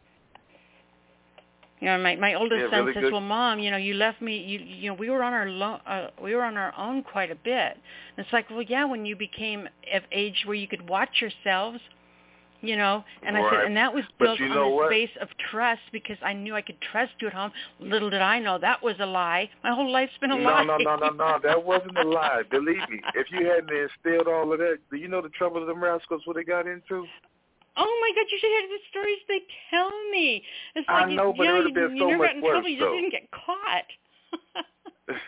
You 1.79 1.89
know, 1.89 1.97
my 1.99 2.15
my 2.15 2.33
oldest 2.33 2.59
Yeah, 2.59 2.71
son 2.71 2.79
really 2.81 2.93
says, 2.93 3.03
good. 3.03 3.11
"Well, 3.13 3.21
mom, 3.21 3.59
you 3.59 3.69
know, 3.69 3.77
you 3.77 3.93
left 3.93 4.19
me. 4.21 4.37
You 4.37 4.59
you 4.59 4.89
know, 4.89 4.95
we 4.95 5.09
were 5.09 5.21
on 5.21 5.33
our 5.33 5.47
lo- 5.47 5.79
uh, 5.85 6.07
we 6.21 6.33
were 6.33 6.43
on 6.43 6.57
our 6.57 6.73
own 6.77 7.03
quite 7.03 7.29
a 7.29 7.35
bit." 7.35 7.77
And 8.17 8.25
it's 8.25 8.33
like, 8.33 8.49
well, 8.49 8.63
yeah, 8.63 8.85
when 8.85 9.05
you 9.05 9.15
became 9.15 9.67
of 9.93 10.03
age 10.11 10.43
where 10.45 10.55
you 10.55 10.67
could 10.67 10.89
watch 10.89 11.21
yourselves, 11.21 11.79
you 12.61 12.75
know. 12.77 13.03
And 13.21 13.37
I 13.37 13.49
said, 13.51 13.65
and 13.65 13.77
that 13.77 13.93
was 13.93 14.03
built 14.19 14.41
on 14.41 14.71
what? 14.71 14.89
base 14.89 15.11
of 15.21 15.27
trust 15.51 15.81
because 15.91 16.17
I 16.23 16.33
knew 16.33 16.55
I 16.55 16.61
could 16.61 16.81
trust 16.81 17.11
you 17.19 17.27
at 17.27 17.33
home. 17.33 17.51
Little 17.79 18.09
did 18.09 18.21
I 18.21 18.39
know 18.39 18.57
that 18.57 18.81
was 18.81 18.95
a 18.99 19.05
lie. 19.05 19.49
My 19.63 19.73
whole 19.73 19.91
life's 19.91 20.17
been 20.19 20.31
a 20.31 20.35
no, 20.37 20.43
lie. 20.43 20.63
no, 20.65 20.77
no, 20.77 20.95
no, 20.95 21.09
no. 21.09 21.09
No, 21.11 21.39
that 21.43 21.63
wasn't 21.63 21.97
a 21.97 22.03
lie. 22.07 22.41
Believe 22.49 22.89
me. 22.89 23.01
If 23.13 23.27
you 23.31 23.45
hadn't 23.45 23.69
instilled 23.69 24.27
all 24.27 24.51
of 24.51 24.59
that, 24.59 24.79
do 24.89 24.97
you 24.97 25.07
know 25.07 25.21
the 25.21 25.29
trouble 25.29 25.61
of 25.61 25.67
them 25.67 25.83
rascals 25.83 26.23
what 26.25 26.37
they 26.37 26.43
got 26.43 26.65
into? 26.65 27.05
Oh 27.77 27.99
my 28.01 28.11
God! 28.15 28.25
You 28.31 28.37
should 28.39 28.49
hear 28.49 28.67
the 28.67 28.83
stories 28.89 29.19
they 29.27 29.41
tell 29.69 29.91
me. 30.11 30.43
It's 30.75 30.85
I 30.89 31.05
like, 31.05 31.15
know, 31.15 31.33
but 31.37 31.47
it 31.47 31.53
would've 31.53 31.67
you, 31.69 31.73
been 31.73 31.95
you 31.95 32.01
so 32.01 32.07
never 32.09 32.17
much 32.23 32.27
got 32.29 32.35
in 32.35 32.41
worse, 32.41 32.51
trouble. 32.53 32.69
You 32.69 32.79
just 32.79 32.91
didn't 32.93 33.11
get 33.11 33.29
caught. 33.31 33.89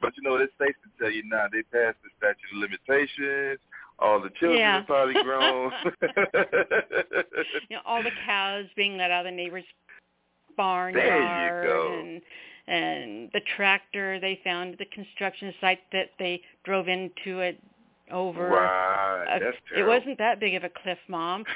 But 0.00 0.12
you 0.16 0.22
know, 0.22 0.36
it's 0.36 0.52
safe 0.60 0.76
to 0.84 1.02
tell 1.02 1.10
you 1.10 1.24
now 1.26 1.46
they 1.50 1.62
passed 1.62 1.98
the 2.04 2.10
statute 2.18 2.52
of 2.54 2.58
limitations. 2.58 3.58
All 3.98 4.20
the 4.20 4.30
children 4.38 4.60
Yeah. 4.60 4.78
are 4.78 4.84
probably 4.84 5.14
grown. 5.24 5.72
you 7.68 7.76
know, 7.76 7.82
all 7.84 8.02
the 8.02 8.12
cows 8.24 8.66
being 8.76 8.96
let 8.96 9.10
out 9.10 9.26
of 9.26 9.32
the 9.32 9.36
neighbor's 9.36 9.64
barnyard 10.56 11.04
There 11.04 11.62
you 11.62 11.68
go. 11.68 11.98
and 11.98 12.22
and 12.68 13.30
the 13.32 13.40
tractor 13.56 14.20
they 14.20 14.40
found 14.44 14.74
at 14.74 14.78
the 14.78 14.84
construction 14.86 15.52
site 15.60 15.80
that 15.92 16.10
they 16.18 16.42
drove 16.64 16.86
into 16.86 17.40
it 17.40 17.58
over. 18.10 18.48
right. 18.48 19.38
That's 19.40 19.56
it 19.76 19.84
wasn't 19.86 20.18
that 20.18 20.40
big 20.40 20.54
of 20.54 20.64
a 20.64 20.70
cliff, 20.70 20.98
Mom. 21.08 21.44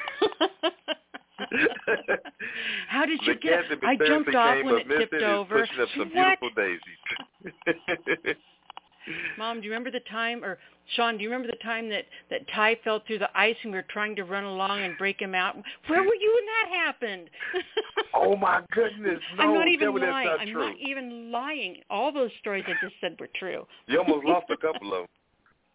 How 2.87 3.05
did 3.05 3.19
you 3.23 3.35
get? 3.35 3.63
I 3.83 3.95
jumped 3.95 4.33
off 4.35 4.63
when 4.63 4.75
it 4.79 4.87
tipped 4.87 5.23
over. 5.23 5.59
pushing 5.65 5.81
up 5.81 5.89
some 5.97 6.09
What? 6.13 6.39
beautiful 6.39 6.49
daisies. 6.55 8.35
Mom, 9.37 9.59
do 9.59 9.65
you 9.65 9.71
remember 9.71 9.91
the 9.91 9.99
time, 10.09 10.45
or 10.45 10.57
Sean, 10.95 11.17
do 11.17 11.23
you 11.23 11.29
remember 11.29 11.51
the 11.51 11.61
time 11.61 11.89
that 11.89 12.05
that 12.29 12.47
Ty 12.55 12.75
fell 12.85 13.01
through 13.05 13.19
the 13.19 13.29
ice 13.37 13.55
and 13.63 13.73
we 13.73 13.77
were 13.77 13.85
trying 13.89 14.15
to 14.15 14.23
run 14.23 14.45
along 14.45 14.81
and 14.83 14.97
break 14.97 15.19
him 15.21 15.35
out? 15.35 15.55
Where 15.87 16.01
were 16.03 16.15
you 16.15 16.33
when 16.35 16.45
that 16.45 16.69
happened? 16.85 17.29
oh 18.13 18.35
my 18.37 18.61
goodness! 18.71 19.19
No, 19.37 19.43
I'm 19.43 19.53
not 19.53 19.67
even 19.67 19.93
lying. 19.95 20.27
not 20.27 20.39
I'm 20.39 20.47
true. 20.51 20.67
not 20.67 20.75
even 20.79 21.31
lying. 21.31 21.81
All 21.89 22.13
those 22.13 22.31
stories 22.39 22.63
I 22.67 22.73
just 22.81 22.95
said 23.01 23.17
were 23.19 23.29
true. 23.37 23.65
You 23.87 23.99
almost 23.99 24.25
lost 24.25 24.45
a 24.51 24.57
couple 24.57 24.93
of 24.93 24.99
them, 25.01 25.07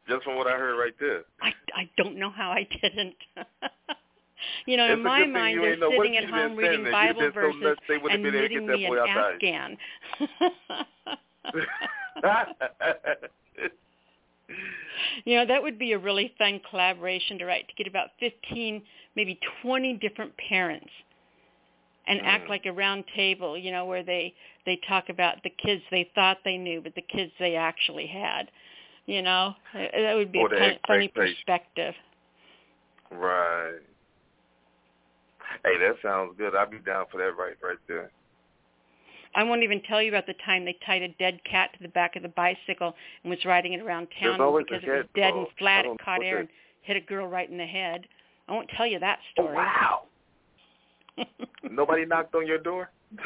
just 0.09 0.25
from 0.25 0.37
what 0.37 0.47
I 0.47 0.57
heard 0.57 0.79
right 0.79 0.95
there. 1.01 1.23
I 1.41 1.53
I 1.75 1.89
don't 1.97 2.17
know 2.19 2.31
how 2.31 2.51
I 2.51 2.67
didn't. 2.83 3.15
you 4.67 4.77
know, 4.77 4.87
It's 4.87 4.95
in 4.95 5.03
my 5.03 5.27
mind, 5.27 5.61
they're. 5.63 5.77
Sitting 5.77 6.17
at 6.17 6.25
home 6.25 6.57
reading 6.57 6.85
stand 6.85 6.87
there? 6.87 7.07
You'd 7.07 7.17
Bible 7.17 7.21
so 7.21 7.31
verses 7.33 7.77
wouldn't 7.89 8.13
and 8.13 8.25
have 8.25 8.33
been 8.33 8.35
able 8.35 8.49
to 8.49 8.61
knitting 8.61 8.67
me 8.67 8.85
an 8.85 8.91
boy 8.91 9.01
out 9.01 9.39
the 9.41 9.53
ice. 9.53 9.69
Afghan. 9.69 9.79
you 15.25 15.37
know, 15.37 15.47
that 15.47 15.63
would 15.63 15.79
be 15.79 15.93
a 15.93 15.99
really 15.99 16.35
fun 16.39 16.61
collaboration 16.71 17.39
to 17.39 17.45
write 17.45 17.69
to 17.69 17.75
get 17.75 17.87
about 17.87 18.09
15, 18.21 18.83
maybe 19.17 19.39
20 19.63 19.95
different 19.95 20.33
parents 20.49 20.91
and 22.07 22.21
act 22.23 22.47
Mm. 22.47 22.49
like 22.49 22.67
a 22.67 22.73
round 22.73 23.05
table, 23.15 23.57
you 23.57 23.71
know, 23.71 23.85
where 23.85 24.03
they 24.03 24.35
they 24.65 24.77
talk 24.89 25.09
about 25.09 25.43
the 25.43 25.51
kids 25.51 25.83
they 25.91 26.11
thought 26.15 26.39
they 26.45 26.57
knew, 26.57 26.81
but 26.81 26.95
the 26.95 27.03
kids 27.03 27.33
they 27.39 27.55
actually 27.55 28.07
had. 28.07 28.51
You 29.09 29.23
know, 29.23 29.55
that 29.73 30.15
would 30.15 30.31
be 30.33 30.39
Or 30.39 30.55
a 30.55 30.59
fun, 30.59 30.77
funny 30.87 31.09
perspective. 31.09 31.95
right. 33.11 33.81
Hey, 35.65 35.79
that 35.79 35.95
sounds 36.03 36.35
good. 36.37 36.55
I'd 36.55 36.71
be 36.71 36.79
down 36.81 37.07
for 37.11 37.17
that 37.17 37.35
right 37.39 37.57
right 37.63 37.79
there. 37.89 38.11
I 39.35 39.45
won't 39.45 39.63
even 39.63 39.81
tell 39.89 40.03
you 40.03 40.11
about 40.11 40.27
the 40.27 40.35
time 40.45 40.67
they 40.67 40.77
tied 40.85 41.01
a 41.01 41.09
dead 41.19 41.41
cat 41.51 41.71
to 41.79 41.83
the 41.83 41.89
back 41.89 42.17
of 42.17 42.23
the 42.23 42.29
bicycle 42.29 42.95
and 43.23 43.31
was 43.31 43.43
riding 43.47 43.73
it 43.73 43.81
around 43.81 44.09
town 44.21 44.37
because 44.59 44.83
it 44.85 44.91
was 44.91 45.07
dead 45.15 45.33
and 45.35 45.47
flat. 45.59 45.87
It 45.87 45.97
caught 46.05 46.23
air 46.23 46.37
what 46.37 46.41
and 46.41 46.49
hit 46.83 46.99
a 46.99 47.01
girl 47.01 47.27
right 47.27 47.49
in 47.49 47.57
the 47.57 47.67
head. 47.67 48.07
I 48.47 48.53
won't 48.53 48.69
tell 48.77 48.87
you 48.87 48.99
that 48.99 49.21
Oh 49.39 49.45
story. 49.45 49.57
wow! 49.57 50.03
Nobody 51.71 52.05
knocked 52.05 52.35
on 52.35 52.47
your 52.47 52.59
door. 52.59 52.91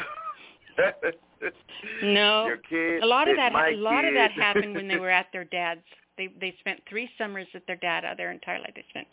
no, 2.03 2.45
Your 2.45 2.57
kid. 2.57 3.03
a 3.03 3.05
lot 3.05 3.27
of 3.29 3.35
that 3.37 3.53
a 3.53 3.75
lot 3.75 4.05
of 4.05 4.13
that 4.13 4.31
happened 4.31 4.75
when 4.75 4.87
they 4.87 4.97
were 4.97 5.09
at 5.09 5.27
their 5.33 5.43
dad's. 5.45 5.81
They 6.17 6.29
they 6.39 6.55
spent 6.59 6.79
three 6.89 7.09
summers 7.17 7.47
at 7.53 7.65
their 7.67 7.75
dad 7.77 8.05
uh, 8.05 8.13
their 8.15 8.31
entire 8.31 8.59
life. 8.59 8.73
They 8.75 8.85
spent 8.89 9.07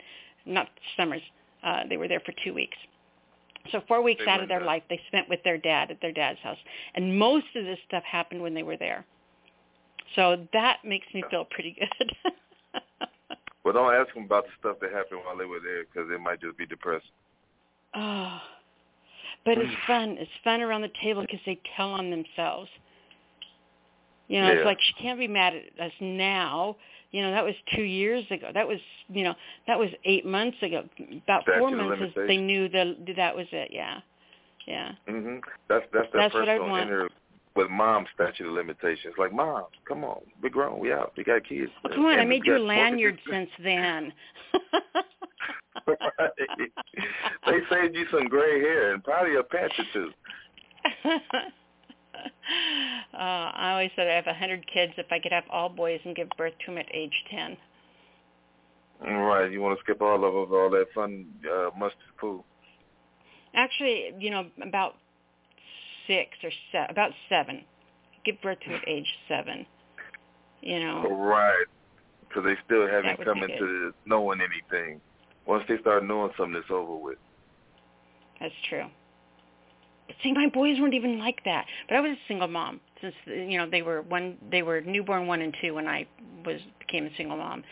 not 0.45 0.67
summers. 0.97 1.21
Uh, 1.63 1.81
they 1.89 1.97
were 1.97 2.07
there 2.07 2.21
for 2.21 2.33
two 2.43 2.53
weeks. 2.53 2.77
So 3.71 3.81
four 3.87 4.01
weeks 4.01 4.21
They 4.25 4.31
out 4.31 4.41
of 4.41 4.47
their 4.49 4.59
there. 4.59 4.65
life 4.67 4.83
they 4.89 4.99
spent 5.07 5.29
with 5.29 5.43
their 5.43 5.57
dad 5.57 5.91
at 5.91 6.01
their 6.01 6.11
dad's 6.11 6.39
house, 6.39 6.57
and 6.95 7.17
most 7.17 7.45
of 7.55 7.65
this 7.65 7.77
stuff 7.87 8.03
happened 8.03 8.41
when 8.41 8.53
they 8.53 8.63
were 8.63 8.77
there. 8.77 9.05
So 10.15 10.45
that 10.53 10.77
makes 10.83 11.07
me 11.13 11.23
feel 11.29 11.45
pretty 11.45 11.75
good. 11.79 12.31
Well, 13.63 13.73
don't 13.73 13.93
ask 13.93 14.13
them 14.15 14.23
about 14.23 14.45
the 14.45 14.51
stuff 14.59 14.77
that 14.81 14.91
happened 14.91 15.21
while 15.23 15.37
they 15.37 15.45
were 15.45 15.59
there 15.59 15.83
because 15.85 16.09
they 16.09 16.17
might 16.17 16.41
just 16.41 16.57
be 16.57 16.65
depressed. 16.65 17.05
Oh, 17.93 18.39
but 19.45 19.57
it's 19.57 19.73
fun. 19.85 20.17
It's 20.19 20.31
fun 20.43 20.61
around 20.61 20.81
the 20.81 20.91
table 21.01 21.21
because 21.21 21.39
they 21.45 21.59
tell 21.75 21.91
on 21.91 22.09
themselves. 22.09 22.69
You 24.31 24.39
know, 24.39 24.47
Yeah. 24.47 24.53
it's 24.59 24.65
like 24.65 24.79
she 24.79 24.93
can't 24.93 25.19
be 25.19 25.27
mad 25.27 25.53
at 25.55 25.87
us 25.87 25.91
now. 25.99 26.77
You 27.11 27.21
know, 27.21 27.31
that 27.31 27.43
was 27.43 27.53
two 27.75 27.81
years 27.83 28.23
ago. 28.31 28.49
That 28.53 28.65
was, 28.65 28.79
you 29.09 29.25
know, 29.25 29.35
that 29.67 29.77
was 29.77 29.89
eight 30.05 30.25
months 30.25 30.55
ago. 30.63 30.87
About 31.25 31.43
Statute 31.43 31.59
four 31.59 31.69
months, 31.71 32.01
is- 32.01 32.27
they 32.27 32.37
knew 32.37 32.69
that 32.69 33.15
that 33.17 33.35
was 33.35 33.47
it. 33.51 33.71
Yeah, 33.73 33.99
yeah. 34.65 34.93
hmm 35.05 35.39
That's 35.67 35.85
that's 35.91 36.09
that 36.13 36.13
That's 36.13 36.33
what 36.33 36.45
personal 36.45 36.69
want. 36.69 36.87
inner 36.87 37.09
with 37.55 37.69
mom 37.69 38.05
statute 38.13 38.47
of 38.47 38.53
limitations. 38.53 39.15
Like, 39.17 39.33
mom, 39.33 39.65
come 39.85 40.05
on, 40.05 40.21
we 40.41 40.49
grown, 40.49 40.79
we 40.79 40.93
out, 40.93 41.11
we 41.17 41.25
got 41.25 41.43
kids. 41.43 41.69
Well, 41.83 41.93
come 41.93 42.05
on, 42.05 42.17
I 42.17 42.23
made 42.23 42.45
you 42.45 42.55
a 42.55 42.59
lanyard 42.59 43.19
since 43.29 43.49
then. 43.61 44.13
they 47.45 47.59
saved 47.69 47.95
you 47.97 48.05
some 48.11 48.29
gray 48.29 48.61
hair 48.61 48.93
and 48.93 49.03
probably 49.03 49.35
a 49.35 49.43
patch 49.43 49.77
or 49.77 49.85
two. 49.91 50.11
uh, 53.13 53.17
I 53.17 53.71
always 53.71 53.91
said 53.95 54.07
I 54.07 54.15
have 54.15 54.27
a 54.27 54.33
hundred 54.33 54.65
kids 54.71 54.93
if 54.97 55.07
I 55.11 55.19
could 55.19 55.31
have 55.31 55.43
all 55.49 55.69
boys 55.69 55.99
and 56.05 56.15
give 56.15 56.29
birth 56.37 56.53
to 56.65 56.71
them 56.71 56.77
at 56.77 56.87
age 56.93 57.13
ten. 57.29 57.57
All 59.05 59.21
right, 59.23 59.51
you 59.51 59.61
want 59.61 59.77
to 59.77 59.83
skip 59.83 60.01
all 60.01 60.23
of 60.23 60.51
all 60.53 60.69
that 60.69 60.85
fun 60.93 61.25
uh, 61.51 61.69
mustard 61.77 61.97
food? 62.19 62.43
Actually, 63.55 64.13
you 64.19 64.29
know, 64.29 64.45
about 64.61 64.95
six 66.07 66.29
or 66.43 66.51
se- 66.71 66.87
about 66.89 67.11
seven. 67.29 67.63
Give 68.23 68.39
birth 68.41 68.59
to 68.67 68.75
at 68.75 68.87
age 68.87 69.07
seven. 69.27 69.65
You 70.61 70.79
know, 70.79 71.07
Right, 71.09 71.65
because 72.27 72.43
they 72.43 72.53
still 72.65 72.87
haven't 72.87 73.23
come 73.23 73.41
into 73.41 73.93
knowing 74.05 74.39
anything. 74.39 75.01
Once 75.47 75.63
they 75.67 75.79
start 75.79 76.05
knowing 76.05 76.31
something, 76.37 76.55
it's 76.55 76.69
over 76.69 76.95
with. 76.95 77.17
that's 78.39 78.53
true. 78.69 78.85
See, 80.23 80.33
my 80.33 80.47
boys 80.47 80.79
weren't 80.79 80.93
even 80.93 81.19
like 81.19 81.43
that. 81.45 81.65
But 81.87 81.97
I 81.97 82.01
was 82.01 82.11
a 82.11 82.27
single 82.27 82.47
mom 82.47 82.79
since 83.01 83.15
you 83.25 83.57
know 83.57 83.69
they 83.69 83.81
were 83.81 84.01
one, 84.03 84.37
they 84.49 84.61
were 84.61 84.81
newborn 84.81 85.27
one 85.27 85.41
and 85.41 85.55
two 85.61 85.73
when 85.73 85.87
I 85.87 86.07
was 86.45 86.61
became 86.79 87.05
a 87.05 87.15
single 87.17 87.37
mom. 87.37 87.63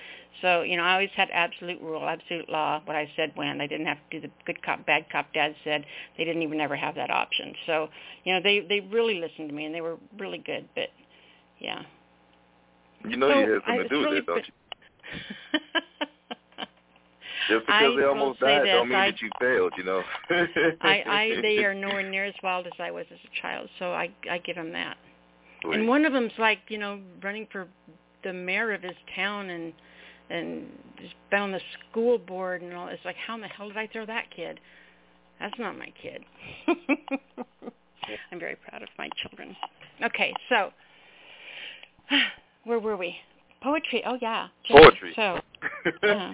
So 0.42 0.62
you 0.64 0.78
know, 0.78 0.84
I 0.84 0.94
always 0.94 1.10
had 1.16 1.30
absolute 1.32 1.82
rule, 1.82 2.08
absolute 2.08 2.50
law. 2.50 2.82
What 2.86 2.96
I 2.96 3.10
said 3.16 3.32
when 3.36 3.62
I 3.62 3.68
didn't 3.68 3.86
have 3.86 3.98
to 4.10 4.20
do 4.20 4.28
the 4.28 4.34
good 4.46 4.62
cop, 4.64 4.86
bad 4.86 5.06
cop. 5.12 5.32
Dad 5.34 5.56
said 5.64 5.86
they 6.18 6.26
didn't 6.26 6.42
even 6.42 6.60
ever 6.60 6.76
have 6.76 6.96
that 6.96 7.10
option. 7.10 7.54
So 7.66 7.90
you 8.24 8.34
know, 8.34 8.42
they 8.42 8.62
they 8.68 8.82
really 8.82 9.20
listened 9.20 9.50
to 9.50 9.56
me 9.56 9.66
and 9.66 9.74
they 9.74 9.82
were 9.82 9.98
really 10.18 10.40
good. 10.40 10.68
But 10.76 10.90
yeah. 11.60 11.84
You 13.08 13.18
know 13.18 13.30
so 13.30 13.40
you 13.40 13.54
had 13.54 13.62
something 13.66 13.84
to 13.84 13.90
do 13.90 14.00
with 14.00 14.06
really 14.06 14.18
it, 14.18 14.26
don't 14.26 14.46
you? 14.46 15.60
Just 17.50 17.66
because 17.66 17.82
I 17.82 17.96
they 18.00 18.04
almost 18.06 18.40
died 18.40 18.62
this, 18.62 18.74
don't 18.74 18.90
mean 18.90 18.98
I- 18.98 19.12
that 19.12 19.22
you 19.22 19.30
failed, 19.40 19.74
you 19.78 19.84
know. 19.84 20.04
I, 20.82 21.04
I 21.06 21.34
they 21.42 21.64
are 21.66 21.74
nowhere 21.74 22.08
near 22.08 22.26
as 22.26 22.36
wild 22.44 22.68
as 22.68 22.74
I 22.80 22.92
was 22.92 23.06
as 23.12 23.18
a 23.26 23.42
child, 23.42 23.68
so 23.80 23.92
I 23.92 24.10
I 24.30 24.38
give 24.40 24.56
them 24.56 24.72
that. 24.74 24.98
And 25.64 25.88
one 25.88 26.06
of 26.06 26.14
them's 26.14 26.32
like 26.38 26.60
you 26.70 26.78
know 26.78 27.00
running 27.22 27.48
for 27.52 27.68
the 28.24 28.32
mayor 28.34 28.72
of 28.74 28.82
his 28.82 28.96
town 29.16 29.50
and 29.50 29.74
and 30.30 30.68
just 31.02 31.16
been 31.32 31.42
on 31.42 31.52
the 31.52 31.62
school 31.90 32.18
board 32.18 32.62
and 32.62 32.74
all. 32.74 32.88
It's 32.88 33.04
like 33.04 33.16
how 33.16 33.36
in 33.36 33.42
the 33.42 33.48
hell 33.48 33.68
did 33.68 33.78
I 33.78 33.88
throw 33.88 34.06
that 34.06 34.26
kid? 34.34 34.60
That's 35.40 35.58
not 35.58 35.78
my 35.78 35.92
kid. 36.02 36.24
I'm 38.32 38.40
very 38.40 38.56
proud 38.56 38.82
of 38.84 38.90
my 38.98 39.10
children. 39.22 39.56
Okay, 40.04 40.34
so 40.50 40.72
where 42.64 42.80
were 42.80 42.98
we? 42.98 43.16
Poetry. 43.62 44.04
Oh 44.06 44.18
yeah. 44.22 44.48
Poetry. 44.70 45.14
So 45.16 45.40
yeah. 46.04 46.34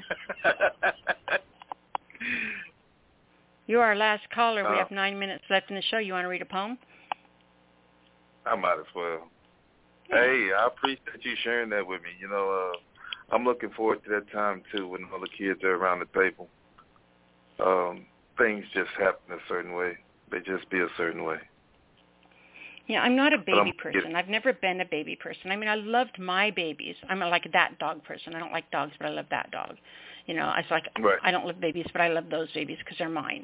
you're 3.68 3.84
our 3.84 3.96
last 3.96 4.24
caller. 4.34 4.64
we 4.64 4.76
Uh, 4.76 4.80
have 4.80 4.92
nine 4.92 5.18
minutes 5.18 5.44
left 5.50 5.70
in 5.70 5.76
the 5.76 5.82
show. 5.84 5.98
You 5.98 6.14
want 6.14 6.26
to 6.26 6.30
read 6.30 6.42
a 6.42 6.46
poem? 6.46 6.78
I 8.46 8.56
might 8.56 8.80
as 8.80 8.86
well. 8.96 9.28
Hey, 10.10 10.52
I 10.58 10.68
appreciate 10.68 11.24
you 11.24 11.36
sharing 11.44 11.70
that 11.72 11.86
with 11.86 12.02
me. 12.04 12.10
You 12.20 12.28
know, 12.28 12.72
uh, 12.74 13.36
I'm 13.36 13.44
looking 13.44 13.72
forward 13.72 14.04
to 14.04 14.10
that 14.12 14.32
time 14.32 14.62
too 14.72 14.88
when 14.88 15.02
all 15.12 15.20
the 15.20 15.28
kids 15.36 15.64
are 15.64 15.74
around 15.74 16.00
the 16.00 16.20
table. 16.20 16.48
Um, 17.60 18.06
things 18.38 18.66
just 18.74 18.92
happen 19.00 19.34
a 19.34 19.40
certain 19.48 19.74
way. 19.74 19.98
They 20.32 20.40
just 20.40 20.70
be 20.70 20.80
a 20.80 20.88
certain 20.96 21.24
way. 21.24 21.38
Yeah, 22.88 23.02
I'm 23.02 23.16
not 23.16 23.34
a 23.34 23.38
baby 23.40 23.74
person. 23.82 24.16
I've 24.16 24.28
never 24.28 24.54
been 24.54 24.82
a 24.82 24.86
baby 24.86 25.16
person. 25.16 25.52
I 25.52 25.56
mean, 25.56 25.68
I 25.70 25.76
loved 25.76 26.20
my 26.20 26.52
babies. 26.52 26.96
I'm 27.10 27.22
a, 27.24 27.28
like 27.28 27.52
that 27.54 27.80
dog 27.80 28.04
person. 28.04 28.36
I 28.36 28.40
don't 28.40 28.52
like 28.52 28.70
dogs, 28.72 28.94
but 29.00 29.08
I 29.08 29.10
love 29.12 29.26
that 29.32 29.50
dog. 29.52 29.76
You 30.28 30.36
know, 30.36 30.54
it's 30.58 30.70
like 30.70 30.86
Right. 31.00 31.18
I 31.24 31.32
don't 31.32 31.46
love 31.46 31.60
babies, 31.60 31.86
but 31.92 32.02
I 32.02 32.10
love 32.10 32.26
those 32.30 32.52
babies 32.54 32.78
because 32.80 32.98
they're 32.98 33.10
mine. 33.10 33.44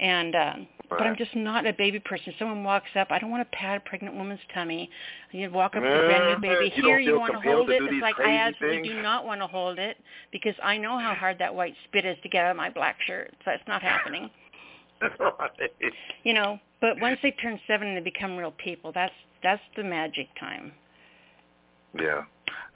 And 0.00 0.34
um 0.36 0.68
but 0.90 1.02
I'm 1.02 1.16
just 1.16 1.34
not 1.36 1.66
a 1.66 1.72
baby 1.74 1.98
person. 2.00 2.32
Someone 2.38 2.64
walks 2.64 2.88
up, 2.96 3.08
I 3.10 3.18
don't 3.18 3.30
want 3.30 3.42
to 3.50 3.56
pat 3.56 3.76
a 3.78 3.80
pregnant 3.80 4.14
woman's 4.16 4.40
tummy. 4.54 4.88
You 5.32 5.50
walk 5.50 5.76
up 5.76 5.82
to 5.82 5.88
a 5.88 6.02
Uh, 6.04 6.06
brand 6.06 6.42
new 6.42 6.48
baby. 6.48 6.72
you 6.76 6.82
Here, 6.82 6.98
you 6.98 7.18
want 7.18 7.34
to 7.34 7.40
hold 7.40 7.68
it. 7.68 7.82
It's 7.82 8.00
like 8.00 8.18
I 8.18 8.36
absolutely 8.36 8.82
things? 8.84 8.96
do 8.96 9.02
not 9.02 9.26
want 9.26 9.40
to 9.42 9.46
hold 9.46 9.78
it 9.78 9.98
because 10.32 10.54
I 10.62 10.78
know 10.78 10.98
how 10.98 11.14
hard 11.14 11.38
that 11.40 11.54
white 11.54 11.74
spit 11.84 12.04
is 12.06 12.16
to 12.22 12.28
get 12.30 12.44
out 12.44 12.52
of 12.52 12.56
my 12.56 12.70
black 12.70 12.96
shirt. 13.06 13.34
So 13.44 13.50
it's 13.50 13.66
not 13.66 13.82
happening. 13.82 14.30
You 16.24 16.34
know, 16.34 16.58
but 16.80 17.00
once 17.00 17.18
they 17.22 17.30
turn 17.32 17.58
seven 17.66 17.88
and 17.88 17.96
they 17.96 18.02
become 18.02 18.36
real 18.36 18.52
people, 18.52 18.92
that's 18.92 19.12
that's 19.42 19.62
the 19.76 19.84
magic 19.84 20.28
time. 20.38 20.72
Yeah, 21.98 22.22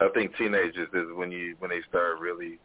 I 0.01 0.09
think 0.15 0.37
teenagers 0.37 0.89
is 0.93 1.07
when 1.15 1.31
you 1.31 1.57
when 1.59 1.71
they 1.71 1.81
start 1.89 2.19
really 2.21 2.59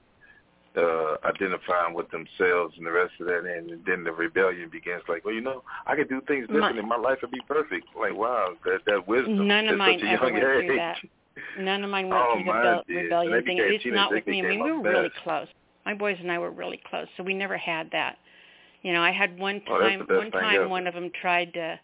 uh 0.75 1.15
identifying 1.25 1.93
with 1.93 2.09
themselves 2.11 2.75
and 2.77 2.85
the 2.85 2.91
rest 2.91 3.13
of 3.19 3.27
that, 3.27 3.45
and 3.45 3.83
then 3.85 4.03
the 4.03 4.11
rebellion 4.11 4.69
begins. 4.69 5.01
Like, 5.07 5.25
well, 5.25 5.33
you 5.33 5.41
know, 5.41 5.63
I 5.85 5.95
could 5.95 6.09
do 6.09 6.21
things 6.27 6.47
different, 6.47 6.75
My- 6.75 6.79
and 6.79 6.87
my 6.87 6.97
life 6.97 7.19
would 7.21 7.31
be 7.31 7.41
perfect. 7.47 7.87
Like, 7.99 8.15
wow, 8.15 8.53
that 8.65 8.79
that 8.85 9.07
wisdom. 9.07 9.47
None 9.47 9.67
of 9.67 9.77
mine 9.77 10.01
ever 10.05 10.25
went 10.31 10.37
age. 10.37 10.41
through 10.41 10.75
that. 10.77 10.97
None 11.59 11.83
of 11.83 11.89
mine 11.89 12.09
went 12.09 12.21
Oh, 12.27 12.33
through 12.85 12.95
the 12.95 13.03
rebellion 13.03 13.43
thing. 13.43 13.59
At 13.59 13.69
least 13.69 13.85
not 13.87 14.11
with 14.11 14.25
me. 14.27 14.39
I 14.43 14.49
mean, 14.49 14.63
we 14.63 14.71
were 14.71 14.81
really 14.81 15.11
close. 15.23 15.47
My 15.85 15.93
boys 15.93 16.17
and 16.19 16.31
I 16.31 16.37
were 16.37 16.51
really 16.51 16.81
close, 16.89 17.07
so 17.15 17.23
we 17.23 17.33
never 17.33 17.57
had 17.57 17.89
that. 17.91 18.17
You 18.83 18.93
know, 18.93 19.01
I 19.01 19.11
had 19.11 19.37
one 19.39 19.61
time. 19.61 19.99
best 19.99 20.11
one 20.11 20.31
time, 20.31 20.55
ever. 20.55 20.67
one 20.67 20.87
of 20.87 20.93
them 20.93 21.11
tried 21.21 21.53
to 21.53 21.79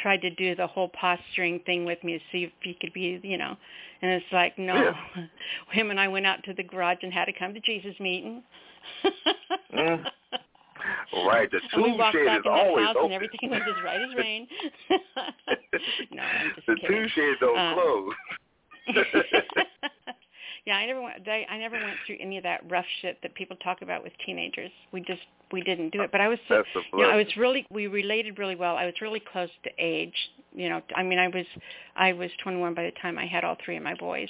tried 0.00 0.22
to 0.22 0.30
do 0.30 0.54
the 0.54 0.66
whole 0.66 0.88
posturing 0.88 1.60
thing 1.60 1.84
with 1.84 2.02
me 2.02 2.14
to 2.14 2.24
see 2.32 2.44
if 2.44 2.50
he 2.62 2.74
could 2.80 2.92
be, 2.92 3.20
you 3.22 3.36
know. 3.36 3.54
And 4.02 4.10
it's 4.12 4.24
like, 4.32 4.58
no. 4.58 4.92
Him 5.72 5.90
and 5.90 6.00
I 6.00 6.08
went 6.08 6.26
out 6.26 6.42
to 6.44 6.54
the 6.54 6.62
garage 6.62 6.98
and 7.02 7.12
had 7.12 7.26
to 7.26 7.32
come 7.38 7.52
to 7.52 7.60
Jesus 7.60 7.94
meeting. 8.00 8.42
Mm. 9.74 10.04
Right, 11.26 11.50
the 11.50 11.60
and 11.74 11.82
we 11.82 11.90
tool 11.90 11.98
walked 11.98 12.16
shed 12.16 12.24
back 12.26 12.38
is 12.38 12.44
always 12.46 12.86
house 12.86 12.96
open. 12.96 13.12
and 13.12 13.14
everything 13.14 13.50
was 13.50 13.60
as 13.60 13.84
right 13.84 14.00
as 14.00 14.14
rain. 14.16 14.48
no, 16.10 16.22
I'm 16.22 16.52
just 16.54 16.66
the 16.66 16.74
kidding. 16.76 17.08
tool 17.14 17.34
don't 17.40 17.58
Um, 17.58 17.74
close. 17.74 18.14
Yeah, 20.66 20.74
I 20.74 20.86
never 20.86 21.00
went. 21.00 21.26
I, 21.26 21.46
I 21.48 21.58
never 21.58 21.76
went 21.76 21.96
through 22.06 22.16
any 22.20 22.36
of 22.36 22.42
that 22.44 22.62
rough 22.70 22.84
shit 23.00 23.18
that 23.22 23.34
people 23.34 23.56
talk 23.56 23.82
about 23.82 24.02
with 24.02 24.12
teenagers. 24.24 24.70
We 24.92 25.00
just 25.00 25.22
we 25.52 25.62
didn't 25.62 25.90
do 25.90 26.02
it. 26.02 26.12
But 26.12 26.20
I 26.20 26.28
was 26.28 26.38
so 26.48 26.62
you 26.92 27.02
know 27.02 27.10
I 27.10 27.16
was 27.16 27.26
really 27.36 27.66
we 27.70 27.86
related 27.86 28.38
really 28.38 28.56
well. 28.56 28.76
I 28.76 28.84
was 28.84 28.94
really 29.00 29.20
close 29.32 29.48
to 29.64 29.70
age. 29.78 30.14
You 30.54 30.68
know, 30.68 30.82
I 30.94 31.02
mean 31.02 31.18
I 31.18 31.28
was 31.28 31.46
I 31.96 32.12
was 32.12 32.30
21 32.42 32.74
by 32.74 32.84
the 32.84 32.92
time 33.02 33.18
I 33.18 33.26
had 33.26 33.44
all 33.44 33.56
three 33.64 33.76
of 33.76 33.82
my 33.82 33.94
boys. 33.94 34.28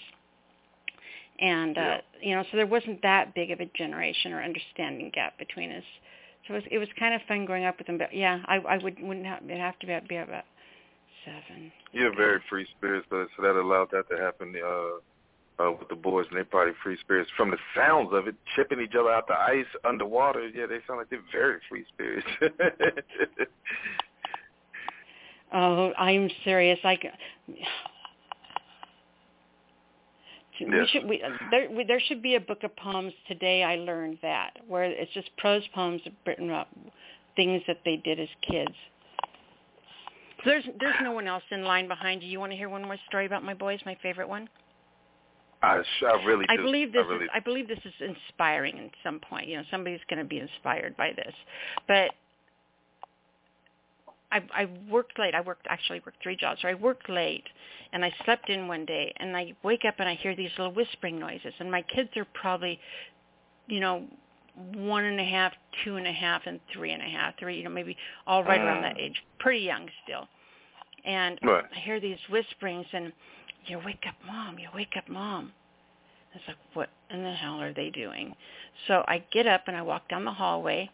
And 1.40 1.78
uh, 1.78 1.98
you 2.20 2.36
know, 2.36 2.44
so 2.50 2.56
there 2.58 2.66
wasn't 2.66 3.00
that 3.02 3.34
big 3.34 3.50
of 3.50 3.60
a 3.60 3.66
generation 3.76 4.32
or 4.32 4.42
understanding 4.42 5.10
gap 5.14 5.38
between 5.38 5.72
us. 5.72 5.84
So 6.46 6.54
it 6.54 6.56
was 6.56 6.64
it 6.70 6.78
was 6.78 6.88
kind 6.98 7.14
of 7.14 7.22
fun 7.26 7.44
growing 7.44 7.64
up 7.64 7.78
with 7.78 7.86
them. 7.86 7.98
But 7.98 8.14
yeah, 8.14 8.40
I 8.46 8.56
I 8.56 8.76
would 8.76 9.02
wouldn't 9.02 9.26
have 9.26 9.42
it'd 9.44 9.58
have 9.58 9.78
to 9.80 9.86
be, 9.86 9.98
be 10.08 10.16
about 10.16 10.44
seven. 11.24 11.72
You're 11.92 12.12
a 12.12 12.16
very 12.16 12.40
free 12.48 12.66
spirit, 12.76 13.04
so, 13.10 13.26
so 13.36 13.42
that 13.42 13.56
allowed 13.56 13.88
that 13.92 14.08
to 14.10 14.16
happen 14.16 14.54
uh, 14.56 15.00
uh, 15.58 15.72
with 15.78 15.88
the 15.88 15.96
boys, 15.96 16.26
and 16.28 16.36
they're 16.36 16.44
probably 16.44 16.72
free 16.82 16.96
spirits. 17.00 17.30
From 17.36 17.50
the 17.50 17.58
sounds 17.76 18.10
of 18.12 18.28
it, 18.28 18.34
chipping 18.56 18.80
each 18.80 18.94
other 18.98 19.10
out 19.10 19.26
the 19.26 19.34
ice 19.34 19.66
underwater, 19.84 20.48
yeah, 20.48 20.66
they 20.66 20.78
sound 20.86 20.98
like 21.00 21.10
they're 21.10 21.20
very 21.32 21.58
free 21.68 21.84
spirits. 21.92 22.26
Oh, 25.52 25.92
I'm 25.98 26.30
serious. 26.44 26.78
I 26.84 26.96
c- 26.96 27.10
we 30.60 30.76
Yes. 30.76 30.88
should 30.90 31.08
we 31.08 31.22
there 31.50 31.70
we, 31.70 31.84
there 31.84 32.00
should 32.00 32.22
be 32.22 32.34
a 32.34 32.40
book 32.40 32.62
of 32.62 32.76
poems 32.76 33.12
today. 33.26 33.64
I 33.64 33.76
learned 33.76 34.18
that 34.22 34.58
where 34.68 34.84
it's 34.84 35.12
just 35.12 35.34
prose 35.38 35.66
poems 35.74 36.02
written 36.26 36.50
about 36.50 36.68
things 37.34 37.62
that 37.66 37.78
they 37.84 37.96
did 37.96 38.20
as 38.20 38.28
kids. 38.48 38.74
So 40.44 40.50
There's 40.50 40.64
there's 40.78 40.94
no 41.02 41.12
one 41.12 41.26
else 41.26 41.42
in 41.50 41.64
line 41.64 41.88
behind 41.88 42.22
you. 42.22 42.28
You 42.28 42.40
want 42.40 42.52
to 42.52 42.56
hear 42.56 42.68
one 42.68 42.82
more 42.82 42.98
story 43.08 43.26
about 43.26 43.42
my 43.42 43.54
boys? 43.54 43.80
My 43.86 43.96
favorite 44.02 44.28
one. 44.28 44.48
I, 45.62 45.82
I 46.06 46.24
really 46.24 46.46
I 46.48 46.56
do. 46.56 46.62
believe 46.62 46.92
this 46.92 47.04
I 47.06 47.12
really 47.12 47.24
is 47.24 47.30
I 47.34 47.40
believe 47.40 47.68
this 47.68 47.78
is 47.84 47.92
inspiring 48.00 48.78
at 48.78 48.90
some 49.02 49.20
point. 49.20 49.48
You 49.48 49.58
know, 49.58 49.64
somebody's 49.70 50.00
going 50.08 50.18
to 50.22 50.28
be 50.28 50.38
inspired 50.38 50.96
by 50.96 51.12
this. 51.14 51.34
But 51.86 52.12
I 54.32 54.42
I 54.54 54.68
worked 54.90 55.18
late. 55.18 55.34
I 55.34 55.40
worked 55.40 55.66
actually 55.68 56.00
worked 56.06 56.22
three 56.22 56.36
jobs. 56.36 56.62
So 56.62 56.68
I 56.68 56.74
worked 56.74 57.08
late 57.10 57.44
and 57.92 58.04
I 58.04 58.12
slept 58.24 58.48
in 58.48 58.68
one 58.68 58.86
day 58.86 59.12
and 59.18 59.36
I 59.36 59.54
wake 59.62 59.84
up 59.86 59.96
and 59.98 60.08
I 60.08 60.14
hear 60.14 60.34
these 60.34 60.50
little 60.56 60.72
whispering 60.72 61.18
noises 61.18 61.52
and 61.58 61.70
my 61.70 61.82
kids 61.82 62.10
are 62.16 62.26
probably 62.34 62.78
you 63.66 63.80
know 63.80 64.06
one 64.74 65.04
and 65.04 65.20
a 65.20 65.24
half, 65.24 65.52
two 65.84 65.96
and 65.96 66.06
a 66.06 66.12
half, 66.12 66.42
and 66.46 66.60
three 66.72 66.92
and 66.92 67.02
a 67.02 67.06
half, 67.06 67.38
three, 67.38 67.56
you 67.56 67.64
know, 67.64 67.70
maybe 67.70 67.96
all 68.26 68.44
right 68.44 68.60
around 68.60 68.82
that 68.82 68.96
Mm. 68.96 69.00
age. 69.00 69.24
Pretty 69.38 69.60
young 69.60 69.88
still. 70.04 70.28
And 71.04 71.38
Right. 71.42 71.64
I 71.72 71.78
hear 71.78 72.00
these 72.00 72.18
whisperings 72.28 72.86
and 72.92 73.12
you 73.66 73.80
wake 73.84 74.04
up 74.08 74.14
mom, 74.26 74.58
you 74.58 74.68
wake 74.74 74.94
up 74.96 75.08
mom. 75.08 75.52
It's 76.34 76.44
like, 76.46 76.56
what 76.74 76.90
in 77.10 77.22
the 77.24 77.32
hell 77.32 77.60
are 77.60 77.72
they 77.72 77.90
doing? 77.90 78.34
So 78.86 79.04
I 79.08 79.24
get 79.32 79.46
up 79.46 79.64
and 79.66 79.76
I 79.76 79.82
walk 79.82 80.08
down 80.08 80.24
the 80.24 80.32
hallway 80.32 80.90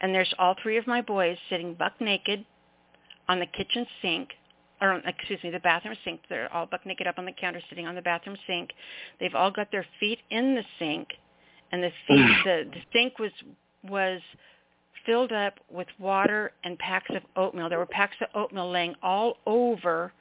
and 0.00 0.14
there's 0.14 0.32
all 0.38 0.54
three 0.62 0.76
of 0.76 0.86
my 0.86 1.00
boys 1.00 1.36
sitting 1.48 1.74
buck 1.74 2.00
naked 2.00 2.44
on 3.28 3.40
the 3.40 3.46
kitchen 3.46 3.86
sink 4.00 4.30
or 4.80 5.00
excuse 5.06 5.38
me, 5.44 5.50
the 5.50 5.60
bathroom 5.60 5.96
sink. 6.04 6.20
They're 6.28 6.52
all 6.52 6.66
buck 6.66 6.84
naked 6.84 7.06
up 7.06 7.16
on 7.18 7.24
the 7.24 7.32
counter 7.32 7.60
sitting 7.68 7.86
on 7.86 7.94
the 7.94 8.02
bathroom 8.02 8.36
sink. 8.48 8.70
They've 9.20 9.34
all 9.34 9.50
got 9.50 9.70
their 9.70 9.86
feet 10.00 10.18
in 10.30 10.54
the 10.54 10.64
sink 10.78 11.08
and 11.70 11.82
the 11.82 11.92
feet 12.06 12.36
the, 12.44 12.70
the 12.70 12.80
sink 12.92 13.18
was 13.18 13.32
was 13.88 14.20
filled 15.06 15.32
up 15.32 15.54
with 15.70 15.88
water 15.98 16.52
and 16.64 16.78
packs 16.78 17.10
of 17.10 17.22
oatmeal. 17.36 17.68
There 17.68 17.78
were 17.78 17.86
packs 17.86 18.16
of 18.20 18.28
oatmeal 18.34 18.70
laying 18.70 18.94
all 19.02 19.38
over 19.46 20.12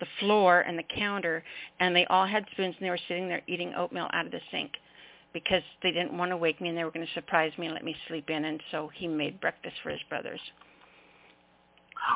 the 0.00 0.06
floor 0.20 0.60
and 0.60 0.78
the 0.78 0.84
counter 0.96 1.42
and 1.80 1.94
they 1.94 2.04
all 2.06 2.26
had 2.26 2.44
spoons 2.52 2.74
and 2.78 2.86
they 2.86 2.90
were 2.90 2.98
sitting 3.08 3.28
there 3.28 3.42
eating 3.46 3.74
oatmeal 3.74 4.08
out 4.12 4.26
of 4.26 4.32
the 4.32 4.40
sink 4.50 4.72
because 5.32 5.62
they 5.82 5.90
didn't 5.90 6.16
want 6.16 6.30
to 6.30 6.36
wake 6.36 6.60
me 6.60 6.68
and 6.68 6.78
they 6.78 6.84
were 6.84 6.90
going 6.90 7.06
to 7.06 7.12
surprise 7.12 7.52
me 7.58 7.66
and 7.66 7.74
let 7.74 7.84
me 7.84 7.94
sleep 8.08 8.30
in 8.30 8.44
and 8.44 8.62
so 8.70 8.90
he 8.94 9.06
made 9.06 9.40
breakfast 9.40 9.74
for 9.82 9.90
his 9.90 10.00
brothers. 10.08 10.40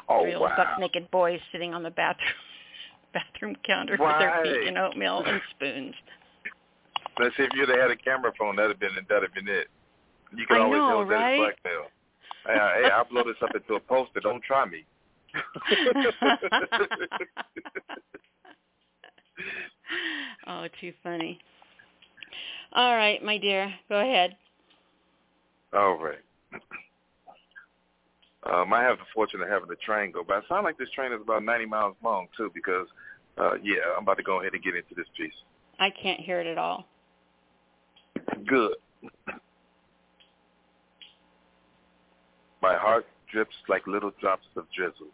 oh 0.09 0.23
Three 0.23 0.33
little 0.33 0.43
wow. 0.47 0.55
buck 0.57 0.79
naked 0.79 1.11
boys 1.11 1.41
sitting 1.51 1.75
on 1.75 1.83
the 1.83 1.91
bathroom 1.91 2.29
bathroom 3.13 3.57
counter 3.67 3.97
with 3.99 4.19
their 4.19 4.41
feet 4.43 4.69
in 4.69 4.79
oatmeal 4.79 5.23
and 5.27 5.41
spoons. 5.51 5.95
Let's 7.19 7.37
see 7.37 7.43
if 7.43 7.51
you'd 7.55 7.69
have 7.69 7.79
had 7.79 7.91
a 7.91 7.97
camera 7.97 8.33
phone, 8.39 8.57
that'd 8.57 8.71
have 8.71 8.81
been 8.81 8.95
that'd 9.09 9.23
have 9.23 9.35
been 9.35 9.49
it. 9.49 9.69
You 10.35 10.47
could 10.47 10.57
I 10.57 10.61
always 10.61 10.79
know, 10.79 10.89
tell 10.89 11.07
that 11.09 11.33
it's 11.33 11.39
blackmail. 11.63 11.87
hey, 12.47 12.83
hey, 12.85 12.91
I'll 12.91 13.05
blow 13.05 13.23
this 13.23 13.37
up 13.43 13.55
into 13.55 13.75
a 13.75 13.81
poster. 13.81 14.21
Don't 14.21 14.43
try 14.43 14.65
me. 14.65 14.87
oh, 20.47 20.67
too 20.81 20.93
funny. 21.03 21.39
All 22.75 22.97
right, 22.97 23.23
my 23.23 23.39
dear, 23.39 23.73
go 23.89 24.01
ahead. 24.01 24.37
All 25.75 25.99
right. 25.99 26.19
Um, 28.53 28.73
I 28.73 28.83
have 28.83 28.99
the 28.99 29.05
fortune 29.15 29.41
of 29.41 29.49
having 29.49 29.69
the 29.69 29.77
train 29.77 30.11
go 30.11 30.25
by. 30.25 30.39
It 30.39 30.45
sounds 30.49 30.65
like 30.65 30.77
this 30.77 30.91
train 30.91 31.13
is 31.13 31.21
about 31.23 31.45
90 31.45 31.67
miles 31.67 31.95
long, 32.03 32.27
too, 32.37 32.51
because, 32.55 32.87
uh, 33.39 33.55
yeah, 33.63 33.77
I'm 33.97 34.03
about 34.03 34.17
to 34.17 34.23
go 34.23 34.41
ahead 34.41 34.55
and 34.55 34.63
get 34.63 34.75
into 34.75 34.95
this 34.97 35.07
piece. 35.17 35.33
I 35.79 35.91
can't 35.91 36.21
hear 36.21 36.41
it 36.41 36.47
at 36.47 36.59
all. 36.59 36.87
Good. 38.47 38.73
My 42.61 42.77
heart 42.77 43.07
drips 43.33 43.55
like 43.69 43.87
little 43.87 44.13
drops 44.21 44.47
of 44.57 44.67
drizzle 44.77 45.09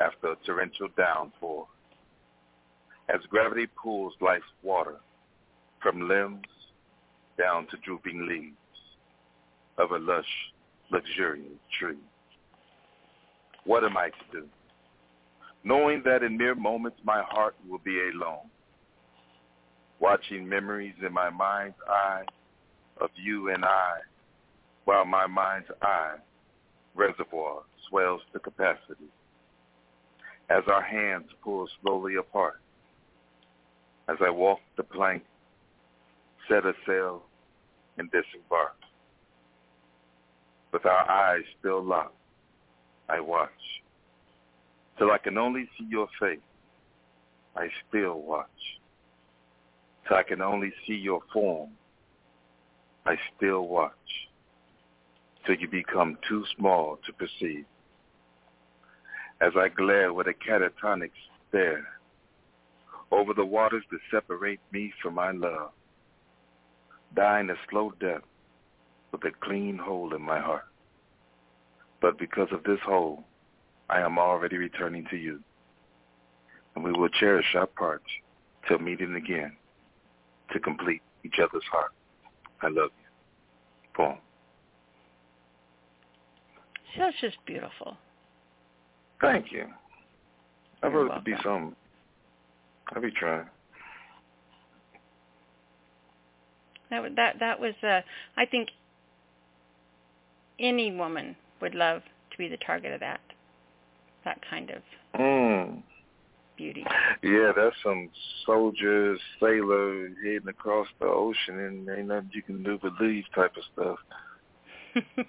after 0.00 0.32
a 0.32 0.36
torrential 0.46 0.88
downpour. 0.96 1.66
As 3.08 3.20
gravity 3.30 3.66
pulls 3.80 4.12
life's 4.20 4.44
water 4.62 4.96
from 5.82 6.08
limbs 6.08 6.46
down 7.38 7.66
to 7.68 7.76
drooping 7.84 8.26
leaves 8.26 8.56
of 9.78 9.92
a 9.92 9.98
lush, 9.98 10.24
luxuriant 10.90 11.60
tree. 11.78 11.98
What 13.64 13.84
am 13.84 13.96
I 13.96 14.08
to 14.08 14.40
do? 14.40 14.46
Knowing 15.64 16.02
that 16.04 16.22
in 16.22 16.36
mere 16.36 16.54
moments 16.54 16.98
my 17.04 17.22
heart 17.28 17.54
will 17.68 17.78
be 17.78 17.98
alone, 18.14 18.48
watching 20.00 20.48
memories 20.48 20.94
in 21.04 21.12
my 21.12 21.30
mind's 21.30 21.76
eye 21.88 22.22
of 23.00 23.10
you 23.16 23.50
and 23.50 23.64
I, 23.64 23.98
while 24.84 25.04
my 25.04 25.26
mind's 25.26 25.68
eye 25.82 26.16
reservoir 26.94 27.62
swells 27.88 28.20
to 28.32 28.38
capacity. 28.38 29.08
As 30.50 30.64
our 30.66 30.82
hands 30.82 31.28
pull 31.42 31.68
slowly 31.82 32.16
apart, 32.16 32.60
as 34.08 34.16
I 34.24 34.30
walk 34.30 34.60
the 34.76 34.82
plank, 34.82 35.22
set 36.48 36.64
a 36.64 36.72
sail, 36.86 37.22
and 37.98 38.10
disembark. 38.10 38.74
With 40.72 40.86
our 40.86 41.10
eyes 41.10 41.42
still 41.58 41.82
locked, 41.82 42.14
I 43.08 43.20
watch. 43.20 43.50
Till 44.98 45.10
I 45.10 45.18
can 45.18 45.36
only 45.36 45.68
see 45.78 45.86
your 45.88 46.08
face, 46.20 46.38
I 47.56 47.68
still 47.88 48.20
watch. 48.20 48.46
Till 50.06 50.16
I 50.16 50.22
can 50.22 50.40
only 50.40 50.72
see 50.86 50.94
your 50.94 51.20
form, 51.32 51.70
I 53.04 53.16
still 53.36 53.68
watch. 53.68 53.92
Till 55.46 55.56
you 55.56 55.68
become 55.68 56.18
too 56.28 56.44
small 56.56 56.98
to 57.06 57.12
perceive. 57.12 57.64
As 59.40 59.52
I 59.56 59.68
glare 59.68 60.12
with 60.12 60.26
a 60.26 60.34
catatonic 60.34 61.10
stare 61.48 61.86
over 63.10 63.32
the 63.32 63.44
waters 63.44 63.84
that 63.90 64.00
separate 64.10 64.60
me 64.72 64.92
from 65.00 65.14
my 65.14 65.30
love, 65.30 65.70
dying 67.14 67.48
a 67.50 67.54
slow 67.70 67.92
death 68.00 68.22
with 69.12 69.24
a 69.24 69.30
clean 69.40 69.78
hole 69.78 70.14
in 70.14 70.22
my 70.22 70.38
heart. 70.40 70.66
But 72.00 72.18
because 72.18 72.48
of 72.52 72.64
this 72.64 72.80
hole, 72.84 73.24
I 73.88 74.00
am 74.00 74.18
already 74.18 74.56
returning 74.56 75.06
to 75.10 75.16
you. 75.16 75.40
And 76.74 76.84
we 76.84 76.92
will 76.92 77.08
cherish 77.08 77.54
our 77.54 77.66
parts 77.66 78.04
till 78.66 78.78
meeting 78.78 79.14
again 79.14 79.56
to 80.52 80.60
complete 80.60 81.02
each 81.24 81.36
other's 81.42 81.64
heart. 81.70 81.92
I 82.62 82.68
love 82.68 82.90
you. 83.00 83.08
Boom. 83.96 84.18
That's 86.96 87.16
just 87.20 87.36
beautiful. 87.46 87.96
Thank 89.20 89.52
you. 89.52 89.66
I 90.82 90.86
wrote 90.86 91.08
to 91.08 91.20
be 91.20 91.34
some. 91.42 91.74
I'll 92.94 93.02
be 93.02 93.10
trying. 93.10 93.46
That 96.90 97.16
that 97.16 97.38
that 97.40 97.60
was 97.60 97.74
uh 97.82 98.00
I 98.36 98.46
think 98.46 98.70
any 100.58 100.94
woman 100.94 101.36
would 101.60 101.74
love 101.74 102.02
to 102.30 102.38
be 102.38 102.48
the 102.48 102.56
target 102.58 102.92
of 102.92 103.00
that. 103.00 103.20
That 104.24 104.40
kind 104.48 104.70
of 104.70 104.82
Mm. 105.18 105.82
beauty. 106.56 106.84
Yeah, 107.22 107.52
that's 107.56 107.76
some 107.82 108.10
soldier, 108.44 109.16
sailor 109.40 110.08
heading 110.22 110.48
across 110.48 110.88
the 111.00 111.06
ocean 111.06 111.58
and 111.58 111.88
ain't 111.88 112.08
nothing 112.08 112.30
you 112.32 112.42
can 112.42 112.62
do 112.62 112.78
but 112.80 112.92
leave 113.00 113.24
type 113.34 113.56
of 113.56 113.64
stuff. 113.72 113.98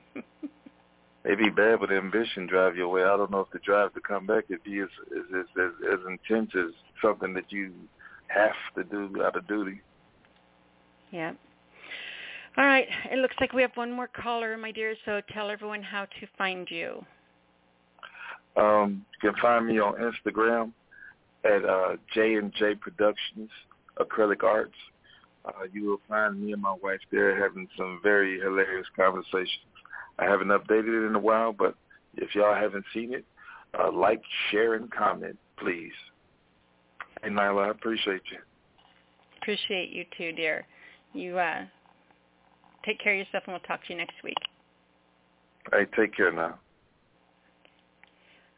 It'd 1.25 1.38
be 1.38 1.49
bad, 1.49 1.80
but 1.81 1.91
ambition 1.91 2.48
drive 2.48 2.77
you 2.77 2.85
away. 2.85 3.03
I 3.03 3.17
don't 3.17 3.31
know 3.31 3.41
if 3.41 3.51
the 3.51 3.59
drive 3.59 3.93
to 3.93 3.99
come 3.99 4.25
back 4.25 4.49
would 4.49 4.64
be 4.64 4.80
as 4.80 4.88
as 5.11 5.25
as, 5.39 5.45
as, 5.61 5.72
as 5.93 5.99
intense 6.07 6.51
as 6.56 6.73
something 7.01 7.33
that 7.33 7.51
you 7.51 7.73
have 8.27 8.51
to 8.75 8.83
do 8.85 9.22
out 9.23 9.35
of 9.35 9.48
duty. 9.48 9.81
Yeah. 11.11 11.33
All 12.57 12.65
right. 12.65 12.88
It 13.11 13.17
looks 13.17 13.35
like 13.39 13.53
we 13.53 13.61
have 13.61 13.75
one 13.75 13.91
more 13.91 14.07
caller, 14.07 14.57
my 14.57 14.72
dear, 14.72 14.95
so 15.06 15.22
tell 15.33 15.49
everyone 15.49 15.83
how 15.83 16.06
to 16.06 16.27
find 16.38 16.67
you. 16.69 17.06
Um, 18.57 19.06
you 19.22 19.31
can 19.31 19.41
find 19.41 19.67
me 19.67 19.80
on 19.80 19.95
Instagram 19.95 20.72
at 21.45 21.64
uh, 21.64 21.95
J 22.14 22.35
and 22.35 22.53
J 22.57 22.75
Productions 22.75 23.49
Acrylic 23.99 24.43
Arts. 24.43 24.73
Uh, 25.45 25.51
you 25.72 25.85
will 25.85 26.01
find 26.07 26.41
me 26.41 26.51
and 26.51 26.61
my 26.61 26.75
wife 26.83 26.99
there 27.11 27.41
having 27.41 27.67
some 27.77 27.99
very 28.03 28.39
hilarious 28.39 28.88
conversations. 28.95 29.48
I 30.19 30.25
haven't 30.25 30.48
updated 30.48 31.03
it 31.03 31.07
in 31.07 31.15
a 31.15 31.19
while, 31.19 31.53
but 31.53 31.75
if 32.15 32.35
y'all 32.35 32.56
haven't 32.56 32.85
seen 32.93 33.14
it, 33.14 33.25
uh, 33.80 33.91
like, 33.91 34.22
share, 34.49 34.73
and 34.73 34.91
comment, 34.91 35.38
please. 35.57 35.93
Hey, 37.22 37.30
Nyla, 37.30 37.67
I 37.67 37.69
appreciate 37.69 38.22
you. 38.31 38.39
Appreciate 39.41 39.89
you 39.89 40.06
too, 40.17 40.31
dear. 40.33 40.65
You 41.14 41.38
uh 41.38 41.65
take 42.85 42.99
care 42.99 43.14
of 43.14 43.19
yourself 43.19 43.43
and 43.45 43.53
we'll 43.53 43.61
talk 43.61 43.83
to 43.85 43.93
you 43.93 43.98
next 43.98 44.15
week. 44.23 44.38
Hey, 45.72 45.85
take 45.95 46.15
care 46.15 46.31
now. 46.31 46.59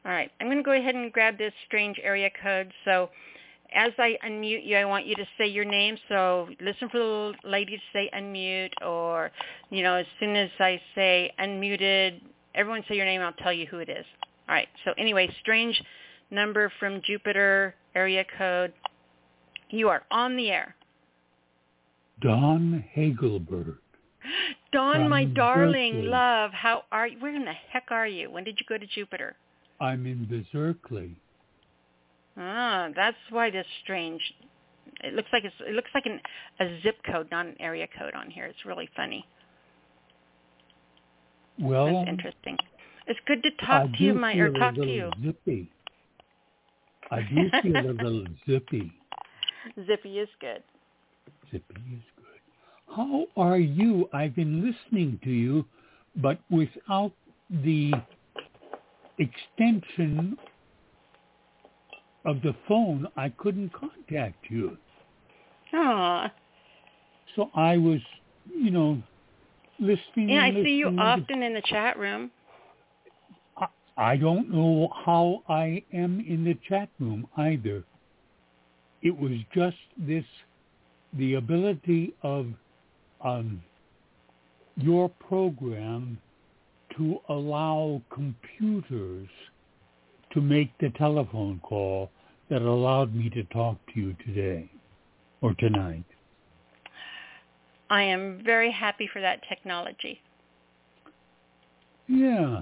All 0.06 0.12
right. 0.12 0.32
I'm 0.40 0.48
going 0.48 0.58
to 0.58 0.64
go 0.64 0.72
ahead 0.72 0.96
and 0.96 1.12
grab 1.12 1.38
this 1.38 1.54
strange 1.68 2.00
area 2.02 2.30
code. 2.42 2.72
So 2.86 3.10
as 3.74 3.92
I 3.98 4.18
unmute 4.26 4.66
you, 4.66 4.78
I 4.78 4.86
want 4.86 5.06
you 5.06 5.16
to 5.16 5.26
say 5.38 5.48
your 5.48 5.66
name. 5.66 5.98
So 6.10 6.50
listen 6.60 6.90
for 6.90 7.00
the 7.00 7.34
lady 7.44 7.78
to 7.78 7.84
say 7.94 8.10
unmute 8.14 8.72
or, 8.86 9.32
you 9.70 9.84
know, 9.84 9.96
as 9.96 10.06
soon 10.20 10.36
as 10.36 10.50
I 10.60 10.82
say 10.96 11.32
unmuted, 11.40 12.22
everyone 12.56 12.84
say 12.88 12.96
your 12.96 13.06
name. 13.06 13.22
I'll 13.22 13.34
tell 13.34 13.54
you 13.54 13.66
who 13.68 13.80
it 13.80 13.90
is. 13.90 14.06
All 14.50 14.56
right. 14.56 14.68
So 14.84 14.94
anyway, 14.98 15.34
strange 15.42 15.82
number 16.32 16.72
from 16.80 17.02
Jupiter 17.06 17.76
area 17.96 18.26
code. 18.38 18.74
You 19.70 19.90
are 19.90 20.04
on 20.12 20.36
the 20.36 20.50
air. 20.50 20.76
Don 22.22 22.84
Hagelberg. 22.96 23.78
Don, 24.72 25.10
my 25.10 25.26
darling 25.26 25.94
Berkeley. 25.94 26.10
love, 26.10 26.52
how 26.52 26.84
are 26.92 27.08
you? 27.08 27.20
Where 27.20 27.36
in 27.36 27.46
the 27.46 27.54
heck 27.72 27.86
are 27.90 28.08
you? 28.08 28.30
When 28.30 28.44
did 28.44 28.58
you 28.60 28.66
go 28.70 28.78
to 28.78 28.86
Jupiter? 28.86 29.36
I'm 29.80 30.06
in 30.06 30.46
Berkeley. 30.54 31.16
Ah, 32.38 32.90
that's 32.96 33.18
why 33.30 33.50
this 33.50 33.66
strange. 33.84 34.22
It 35.04 35.14
looks 35.14 35.30
like 35.34 35.44
it's 35.44 35.56
it 35.68 35.74
looks 35.74 35.90
like 35.94 36.06
an 36.06 36.20
a 36.60 36.82
zip 36.82 36.98
code, 37.12 37.30
not 37.32 37.46
an 37.46 37.56
area 37.60 37.88
code 37.98 38.14
on 38.14 38.30
here. 38.30 38.46
It's 38.46 38.66
really 38.66 38.90
funny. 38.96 39.26
Well, 41.60 41.94
That's 41.94 42.10
interesting. 42.10 42.58
It's 43.08 43.20
good 43.28 43.44
to 43.44 43.50
I 43.62 43.66
talk 43.66 43.98
to 43.98 44.04
you, 44.04 44.14
my 44.14 44.34
or 44.36 44.52
talk 44.52 44.76
to 44.76 44.80
little 44.82 44.96
you. 44.96 45.12
Zippy. 45.24 45.72
I 47.12 47.22
do 47.22 47.50
feel 47.62 47.78
a 47.78 47.92
little 47.92 48.26
zippy. 48.50 48.92
Zippy 49.86 50.20
is 50.20 50.30
good. 50.40 50.64
Zippy 51.52 51.82
is 51.94 52.04
good. 52.16 52.96
How 52.96 53.26
are 53.38 53.58
you? 53.58 54.10
I've 54.14 54.36
been 54.36 54.64
listening 54.64 55.20
to 55.24 55.30
you, 55.30 55.66
but 56.16 56.40
without 56.50 57.12
the 57.50 57.94
extension 59.20 60.38
of 62.26 62.42
the 62.42 62.56
phone, 62.68 63.08
I 63.16 63.30
couldn't 63.30 63.72
contact 63.74 64.46
you. 64.50 64.78
Aw. 65.74 66.32
So 67.36 67.50
I 67.56 67.78
was, 67.78 68.00
you 68.54 68.72
know, 68.72 69.02
listening. 69.80 70.30
Yeah, 70.30 70.44
I 70.44 70.48
and 70.48 70.66
see 70.66 70.76
you 70.76 70.88
listening. 70.88 71.00
often 71.00 71.44
in 71.44 71.54
the 71.54 71.62
chat 71.62 71.98
room. 71.98 72.32
I 73.98 74.18
don't 74.18 74.50
know 74.50 74.90
how 75.06 75.44
I 75.48 75.84
am 75.94 76.24
in 76.28 76.44
the 76.44 76.58
chat 76.68 76.90
room 77.00 77.28
either. 77.38 77.84
It 79.02 79.18
was 79.18 79.34
just 79.54 79.78
this, 79.98 80.26
the 81.14 81.36
ability 81.36 82.14
of 82.24 82.48
um, 83.24 83.62
your 84.76 85.10
program 85.10 86.18
to 86.98 87.20
allow 87.30 88.02
computers 88.12 89.30
to 90.34 90.42
make 90.42 90.72
the 90.80 90.90
telephone 90.92 91.60
call 91.64 92.10
that 92.50 92.62
allowed 92.62 93.16
me 93.16 93.30
to 93.32 93.44
talk 93.46 93.78
to 93.94 94.00
you 94.00 94.16
today 94.26 94.70
or 95.42 95.54
tonight. 95.56 96.04
I 97.90 98.04
am 98.04 98.42
very 98.46 98.72
happy 98.72 99.10
for 99.12 99.22
that 99.22 99.42
technology. 99.50 100.22
Yeah, 102.08 102.62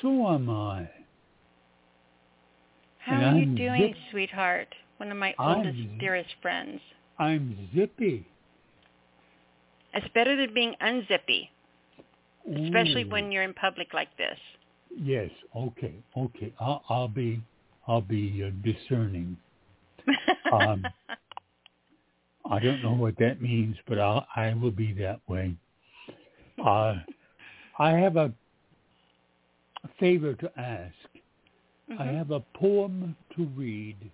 so 0.00 0.28
am 0.28 0.48
I. 0.50 0.88
How 2.98 3.14
And 3.14 3.24
are 3.24 3.38
you 3.38 3.42
I'm 3.46 3.54
doing, 3.56 3.88
zip- 3.94 3.96
sweetheart? 4.10 4.68
One 4.98 5.10
of 5.10 5.16
my 5.16 5.34
I'm 5.38 5.58
oldest, 5.58 5.98
dearest 5.98 6.30
friends. 6.42 6.80
I'm 7.18 7.68
zippy. 7.74 8.26
It's 9.94 10.06
better 10.14 10.36
than 10.36 10.54
being 10.54 10.74
unzippy, 10.82 11.48
especially 12.64 13.02
Ooh. 13.04 13.08
when 13.10 13.32
you're 13.32 13.42
in 13.42 13.54
public 13.54 13.92
like 13.92 14.14
this. 14.16 14.38
Yes. 14.96 15.30
Okay. 15.56 15.94
Okay. 16.16 16.54
I'll, 16.60 16.82
I'll 16.88 17.08
be 17.08 17.42
I'll 17.86 18.00
be 18.02 18.44
uh, 18.44 18.50
discerning. 18.64 19.36
Um, 20.52 20.92
I 22.50 22.58
don't 22.60 22.82
know 22.82 22.94
what 22.94 23.16
that 23.18 23.42
means, 23.42 23.76
but 23.88 23.98
I'll, 23.98 24.26
I 24.36 24.54
will 24.54 24.70
be 24.72 24.92
that 24.94 25.20
way. 25.28 25.56
Uh, 26.64 26.96
I 27.78 27.90
have 27.92 28.16
a 28.16 28.32
favor 30.00 30.34
to 30.34 30.60
ask. 30.60 30.94
I 31.98 32.06
Mhm. 32.06 32.16
have 32.16 32.30
a 32.32 32.40
poem 32.54 33.16
to 33.36 33.46
read, 33.46 34.10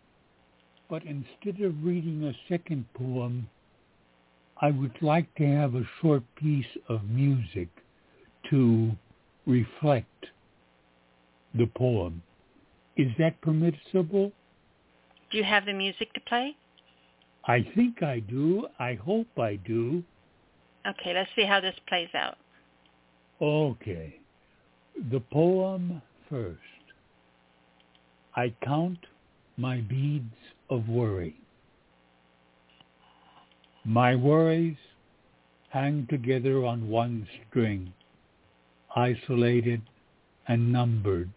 but 0.90 1.04
instead 1.04 1.60
of 1.62 1.84
reading 1.84 2.24
a 2.24 2.34
second 2.48 2.86
poem, 2.94 3.48
I 4.60 4.70
would 4.70 5.00
like 5.02 5.34
to 5.36 5.46
have 5.46 5.74
a 5.74 5.84
short 6.00 6.22
piece 6.36 6.78
of 6.88 7.04
music 7.04 7.68
to 8.50 8.92
reflect 9.46 10.26
the 11.56 11.66
poem. 11.66 12.22
Is 12.96 13.08
that 13.18 13.40
permissible? 13.40 14.32
Do 15.30 15.38
you 15.38 15.44
have 15.44 15.66
the 15.66 15.72
music 15.72 16.12
to 16.14 16.20
play? 16.20 16.56
I 17.46 17.66
think 17.74 18.02
I 18.02 18.20
do. 18.20 18.66
I 18.78 18.94
hope 18.94 19.28
I 19.38 19.56
do. 19.56 20.02
Okay, 20.86 21.12
let's 21.14 21.30
see 21.36 21.44
how 21.44 21.60
this 21.60 21.74
plays 21.88 22.08
out. 22.14 22.36
Okay. 23.40 24.18
The 25.10 25.20
poem 25.20 26.00
first. 26.30 26.58
I 28.34 28.54
count 28.62 28.98
my 29.56 29.80
beads 29.80 30.34
of 30.70 30.88
worry. 30.88 31.36
My 33.84 34.14
worries 34.14 34.76
hang 35.70 36.06
together 36.10 36.64
on 36.64 36.88
one 36.88 37.26
string, 37.48 37.92
isolated 38.94 39.82
and 40.48 40.72
numbered, 40.72 41.30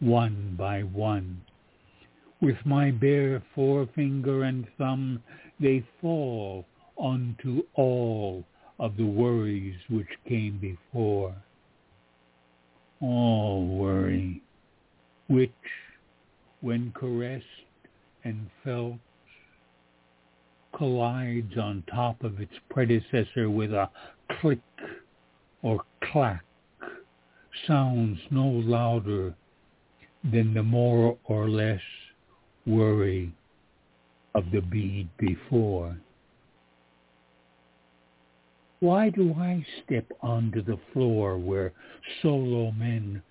one 0.00 0.54
by 0.58 0.80
one. 0.82 1.40
With 2.40 2.56
my 2.64 2.90
bare 2.90 3.42
forefinger 3.54 4.44
and 4.44 4.66
thumb, 4.78 5.22
they 5.60 5.84
fall 6.00 6.66
onto 6.96 7.62
all 7.74 8.44
of 8.78 8.96
the 8.96 9.04
worries 9.04 9.76
which 9.90 10.08
came 10.26 10.58
before. 10.58 11.34
All 13.02 13.66
worry, 13.66 14.42
which, 15.28 15.50
when 16.62 16.92
caressed 16.92 17.44
and 18.24 18.50
felt, 18.64 18.96
collides 20.74 21.58
on 21.58 21.82
top 21.92 22.22
of 22.24 22.40
its 22.40 22.54
predecessor 22.70 23.50
with 23.50 23.72
a 23.72 23.90
click 24.40 24.60
or 25.62 25.82
clack, 26.10 26.44
sounds 27.66 28.18
no 28.30 28.46
louder 28.46 29.34
than 30.24 30.54
the 30.54 30.62
more 30.62 31.16
or 31.24 31.48
less 31.48 31.80
worry 32.66 33.32
of 34.34 34.44
the 34.52 34.60
bead 34.60 35.08
before. 35.18 35.96
Why 38.80 39.10
do 39.10 39.34
I 39.34 39.64
step 39.84 40.06
onto 40.22 40.62
the 40.62 40.78
floor 40.92 41.36
where 41.36 41.72
solo 42.22 42.70
men 42.72 43.22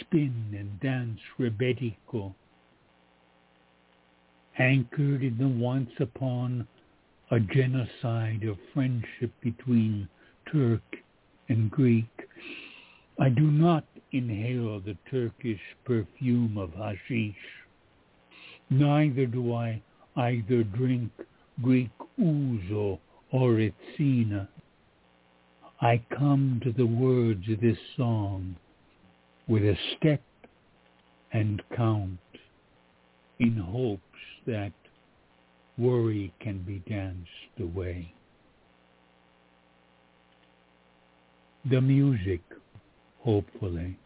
spin 0.00 0.54
and 0.56 0.78
dance 0.80 1.20
rebetico, 1.38 2.34
anchored 4.58 5.22
in 5.22 5.38
the 5.38 5.48
once 5.48 5.90
upon 5.98 6.68
a 7.30 7.40
genocide 7.40 8.44
of 8.44 8.58
friendship 8.72 9.32
between 9.42 10.08
Turk 10.52 10.82
and 11.48 11.70
Greek? 11.70 12.28
I 13.18 13.28
do 13.28 13.50
not 13.50 13.84
inhale 14.12 14.80
the 14.80 14.96
Turkish 15.10 15.60
perfume 15.84 16.58
of 16.58 16.72
hashish. 16.74 17.34
Neither 18.70 19.26
do 19.26 19.54
I 19.54 19.82
either 20.16 20.62
drink 20.62 21.10
Greek 21.62 21.90
ouzo 22.20 22.98
or 23.30 23.50
retsina. 23.52 24.48
I 25.80 26.02
come 26.16 26.60
to 26.62 26.72
the 26.72 26.86
words 26.86 27.48
of 27.48 27.60
this 27.60 27.78
song 27.96 28.56
with 29.48 29.62
a 29.62 29.76
step 29.96 30.22
and 31.32 31.62
count 31.76 32.18
in 33.40 33.56
hopes 33.56 34.02
that 34.46 34.72
worry 35.78 36.32
can 36.40 36.58
be 36.62 36.82
danced 36.88 37.28
away. 37.58 38.14
The 41.70 41.80
music, 41.80 42.42
hopefully. 43.22 43.96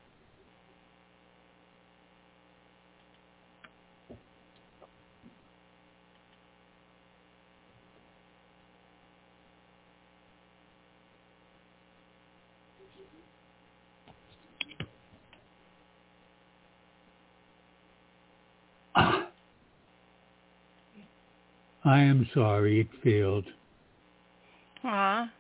I 21.85 22.01
am 22.01 22.29
sorry 22.35 22.81
it 22.81 22.89
failed. 23.05 23.45
Aw. 24.83 25.31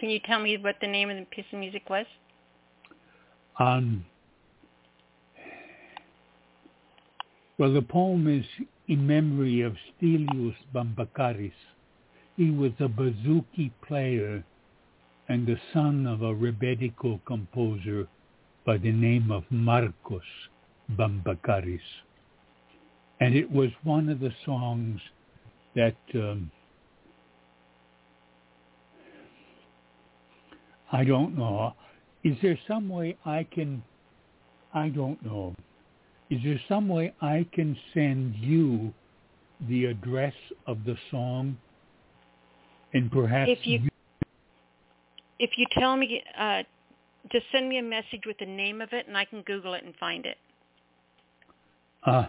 Can 0.00 0.08
you 0.08 0.18
tell 0.20 0.40
me 0.40 0.56
what 0.56 0.76
the 0.80 0.86
name 0.86 1.10
of 1.10 1.18
the 1.18 1.26
piece 1.26 1.44
of 1.52 1.58
music 1.58 1.90
was? 1.90 2.06
Well, 7.56 7.72
the 7.72 7.82
poem 7.82 8.26
is 8.26 8.44
in 8.88 9.06
memory 9.06 9.60
of 9.62 9.76
Stelios 10.00 10.56
Bambakaris. 10.74 11.52
He 12.36 12.50
was 12.50 12.72
a 12.80 12.88
bouzouki 12.88 13.70
player 13.86 14.44
and 15.28 15.46
the 15.46 15.56
son 15.72 16.06
of 16.06 16.22
a 16.22 16.34
rebetiko 16.34 17.20
composer 17.24 18.08
by 18.66 18.76
the 18.78 18.90
name 18.90 19.30
of 19.30 19.44
Marcos 19.50 20.22
Bambakaris. 20.92 21.78
And 23.20 23.36
it 23.36 23.50
was 23.50 23.70
one 23.84 24.08
of 24.08 24.18
the 24.20 24.32
songs 24.44 25.00
that 25.76 25.96
um, 26.14 26.50
I 30.92 31.04
don't 31.04 31.38
know. 31.38 31.74
Is 32.24 32.36
there 32.42 32.58
some 32.66 32.88
way 32.88 33.16
I 33.24 33.46
can, 33.52 33.82
I 34.72 34.88
don't 34.88 35.22
know, 35.24 35.54
is 36.30 36.40
there 36.42 36.60
some 36.68 36.88
way 36.88 37.14
I 37.20 37.46
can 37.52 37.76
send 37.92 38.34
you 38.36 38.92
the 39.68 39.86
address 39.86 40.34
of 40.66 40.78
the 40.84 40.96
song 41.10 41.56
and 42.94 43.10
perhaps 43.10 43.50
If 43.50 43.66
you 43.66 43.88
if 45.40 45.50
you 45.56 45.66
tell 45.78 45.96
me, 45.96 46.22
uh, 46.38 46.62
just 47.32 47.44
send 47.52 47.68
me 47.68 47.78
a 47.78 47.82
message 47.82 48.22
with 48.24 48.38
the 48.38 48.46
name 48.46 48.80
of 48.80 48.88
it, 48.92 49.08
and 49.08 49.16
I 49.16 49.24
can 49.24 49.42
Google 49.42 49.74
it 49.74 49.84
and 49.84 49.94
find 49.96 50.24
it. 50.24 50.38
uh, 52.06 52.26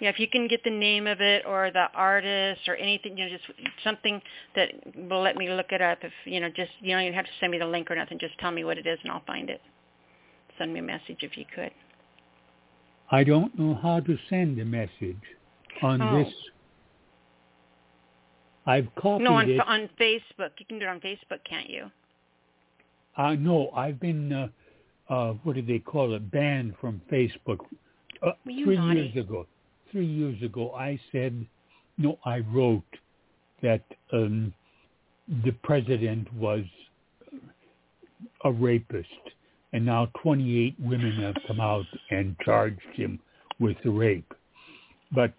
Yeah, 0.00 0.10
if 0.10 0.18
you 0.18 0.28
can 0.28 0.46
get 0.46 0.62
the 0.62 0.70
name 0.70 1.06
of 1.06 1.22
it 1.22 1.44
or 1.46 1.70
the 1.72 1.86
artist 1.94 2.60
or 2.68 2.76
anything, 2.76 3.16
you 3.16 3.24
know, 3.24 3.30
just 3.30 3.44
something 3.82 4.20
that 4.54 4.68
will 5.08 5.22
let 5.22 5.36
me 5.36 5.48
look 5.48 5.72
it 5.72 5.80
up. 5.80 5.98
If 6.02 6.12
you 6.26 6.38
know, 6.40 6.50
just 6.50 6.70
you 6.80 6.92
don't 6.92 7.02
even 7.02 7.14
have 7.14 7.24
to 7.24 7.30
send 7.40 7.50
me 7.52 7.58
the 7.58 7.66
link 7.66 7.90
or 7.90 7.96
nothing. 7.96 8.18
Just 8.18 8.38
tell 8.38 8.50
me 8.50 8.62
what 8.64 8.76
it 8.76 8.86
is, 8.86 8.98
and 9.02 9.10
I'll 9.10 9.24
find 9.24 9.48
it. 9.48 9.62
Send 10.58 10.72
me 10.74 10.80
a 10.80 10.82
message 10.82 11.18
if 11.20 11.36
you 11.38 11.44
could. 11.54 11.70
I 13.10 13.24
don't 13.24 13.58
know 13.58 13.74
how 13.74 14.00
to 14.00 14.18
send 14.28 14.58
a 14.60 14.64
message 14.64 15.16
on 15.82 16.02
Oh. 16.02 16.24
this. 16.24 16.34
I've 18.66 18.92
copied 18.96 19.24
no, 19.24 19.34
on 19.34 19.48
it. 19.50 19.60
on 19.60 19.88
Facebook. 19.98 20.50
You 20.58 20.66
can 20.66 20.78
do 20.78 20.86
it 20.86 20.88
on 20.88 21.00
Facebook, 21.00 21.42
can't 21.48 21.70
you? 21.70 21.90
Uh, 23.16 23.34
no, 23.34 23.70
I've 23.70 24.00
been, 24.00 24.32
uh, 24.32 24.48
uh, 25.08 25.32
what 25.44 25.54
do 25.54 25.62
they 25.62 25.78
call 25.78 26.14
it, 26.14 26.30
banned 26.30 26.74
from 26.80 27.00
Facebook. 27.10 27.60
Uh, 28.22 28.32
three 28.44 28.76
naughty. 28.76 29.00
years 29.00 29.16
ago. 29.16 29.46
Three 29.96 30.04
years 30.04 30.42
ago, 30.42 30.74
I 30.74 31.00
said, 31.10 31.46
no, 31.96 32.18
I 32.26 32.40
wrote 32.52 32.82
that 33.62 33.80
um, 34.12 34.52
the 35.42 35.52
president 35.62 36.30
was 36.34 36.64
a 38.44 38.52
rapist. 38.52 39.08
And 39.72 39.86
now 39.86 40.10
28 40.22 40.74
women 40.78 41.22
have 41.22 41.36
come 41.46 41.60
out 41.60 41.86
and 42.10 42.36
charged 42.44 42.78
him 42.92 43.18
with 43.58 43.78
rape. 43.86 44.34
But 45.12 45.32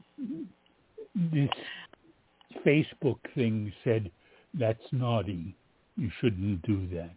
this 1.13 1.51
Facebook 2.65 3.19
thing 3.35 3.71
said 3.83 4.09
that's 4.55 4.81
naughty. 4.91 5.55
You 5.97 6.09
shouldn't 6.19 6.63
do 6.63 6.87
that. 6.95 7.13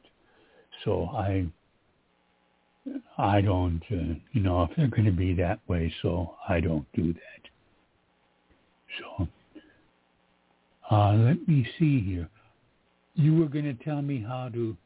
So 0.84 1.06
I 1.06 1.46
I 3.18 3.40
don't, 3.40 3.82
uh, 3.90 4.14
you 4.32 4.40
know, 4.40 4.62
if 4.62 4.70
they're 4.76 4.88
going 4.88 5.04
to 5.04 5.12
be 5.12 5.34
that 5.34 5.60
way, 5.68 5.92
so 6.02 6.36
I 6.48 6.60
don't 6.60 6.86
do 6.94 7.12
that. 7.12 7.40
So 8.98 9.28
uh, 10.90 11.12
let 11.12 11.46
me 11.46 11.66
see 11.78 12.00
here. 12.00 12.28
You 13.14 13.36
were 13.36 13.46
going 13.46 13.64
to 13.64 13.84
tell 13.84 14.02
me 14.02 14.24
how 14.26 14.48
to. 14.50 14.76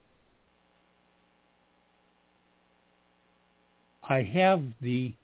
I 4.09 4.23
have 4.23 4.63
the 4.83 5.15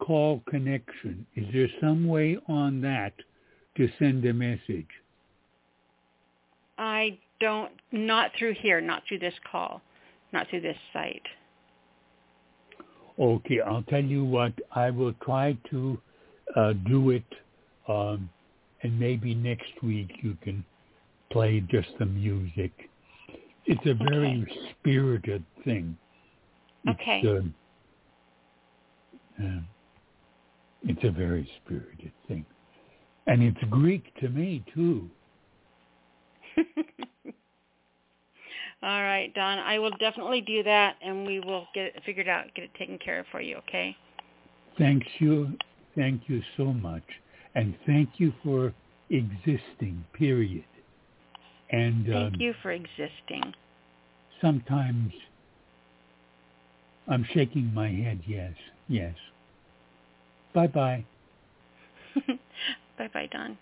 call 0.00 0.42
connection. 0.48 1.26
Is 1.36 1.46
there 1.52 1.68
some 1.80 2.08
way 2.08 2.38
on 2.48 2.80
that 2.80 3.12
to 3.76 3.88
send 3.98 4.24
a 4.24 4.32
message? 4.32 4.88
I 6.78 7.18
don't, 7.38 7.72
not 7.92 8.32
through 8.36 8.54
here, 8.54 8.80
not 8.80 9.02
through 9.06 9.20
this 9.20 9.34
call, 9.50 9.80
not 10.32 10.48
through 10.48 10.62
this 10.62 10.76
site. 10.92 11.22
Okay, 13.18 13.60
I'll 13.60 13.82
tell 13.84 14.02
you 14.02 14.24
what. 14.24 14.52
I 14.74 14.90
will 14.90 15.12
try 15.24 15.56
to 15.70 15.98
uh, 16.56 16.72
do 16.88 17.10
it, 17.10 17.24
um, 17.88 18.30
and 18.82 18.98
maybe 18.98 19.34
next 19.34 19.82
week 19.82 20.10
you 20.22 20.36
can 20.42 20.64
play 21.30 21.60
just 21.70 21.88
the 21.98 22.06
music. 22.06 22.72
It's 23.66 23.86
a 23.86 23.94
very 23.94 24.42
okay. 24.42 24.58
spirited 24.72 25.44
thing. 25.64 25.96
It's, 26.84 27.00
okay. 27.00 27.22
Uh, 29.40 29.44
uh, 29.44 29.60
it's 30.82 31.04
a 31.04 31.10
very 31.10 31.48
spirited 31.64 32.12
thing, 32.28 32.44
and 33.26 33.42
it's 33.42 33.62
Greek 33.70 34.04
to 34.20 34.28
me 34.28 34.64
too. 34.74 35.08
All 38.82 39.02
right, 39.02 39.32
Don. 39.34 39.58
I 39.58 39.78
will 39.78 39.92
definitely 40.00 40.40
do 40.40 40.64
that, 40.64 40.96
and 41.02 41.24
we 41.24 41.38
will 41.38 41.66
get 41.72 41.86
it 41.86 42.02
figured 42.04 42.28
out, 42.28 42.46
get 42.54 42.64
it 42.64 42.74
taken 42.76 42.98
care 42.98 43.20
of 43.20 43.26
for 43.30 43.40
you. 43.40 43.56
Okay. 43.68 43.96
Thanks 44.76 45.06
you, 45.18 45.56
thank 45.94 46.22
you 46.26 46.42
so 46.56 46.64
much, 46.64 47.04
and 47.54 47.76
thank 47.86 48.08
you 48.16 48.32
for 48.42 48.72
existing. 49.10 50.04
Period. 50.14 50.64
And 51.70 52.06
thank 52.06 52.34
um, 52.34 52.40
you 52.40 52.54
for 52.60 52.72
existing. 52.72 53.54
Sometimes 54.40 55.12
I'm 57.08 57.24
shaking 57.32 57.72
my 57.72 57.88
head. 57.88 58.20
Yes, 58.26 58.54
yes. 58.88 59.14
Bye 60.54 60.66
bye. 60.66 61.04
bye 62.98 63.10
bye, 63.14 63.28
Don. 63.30 63.56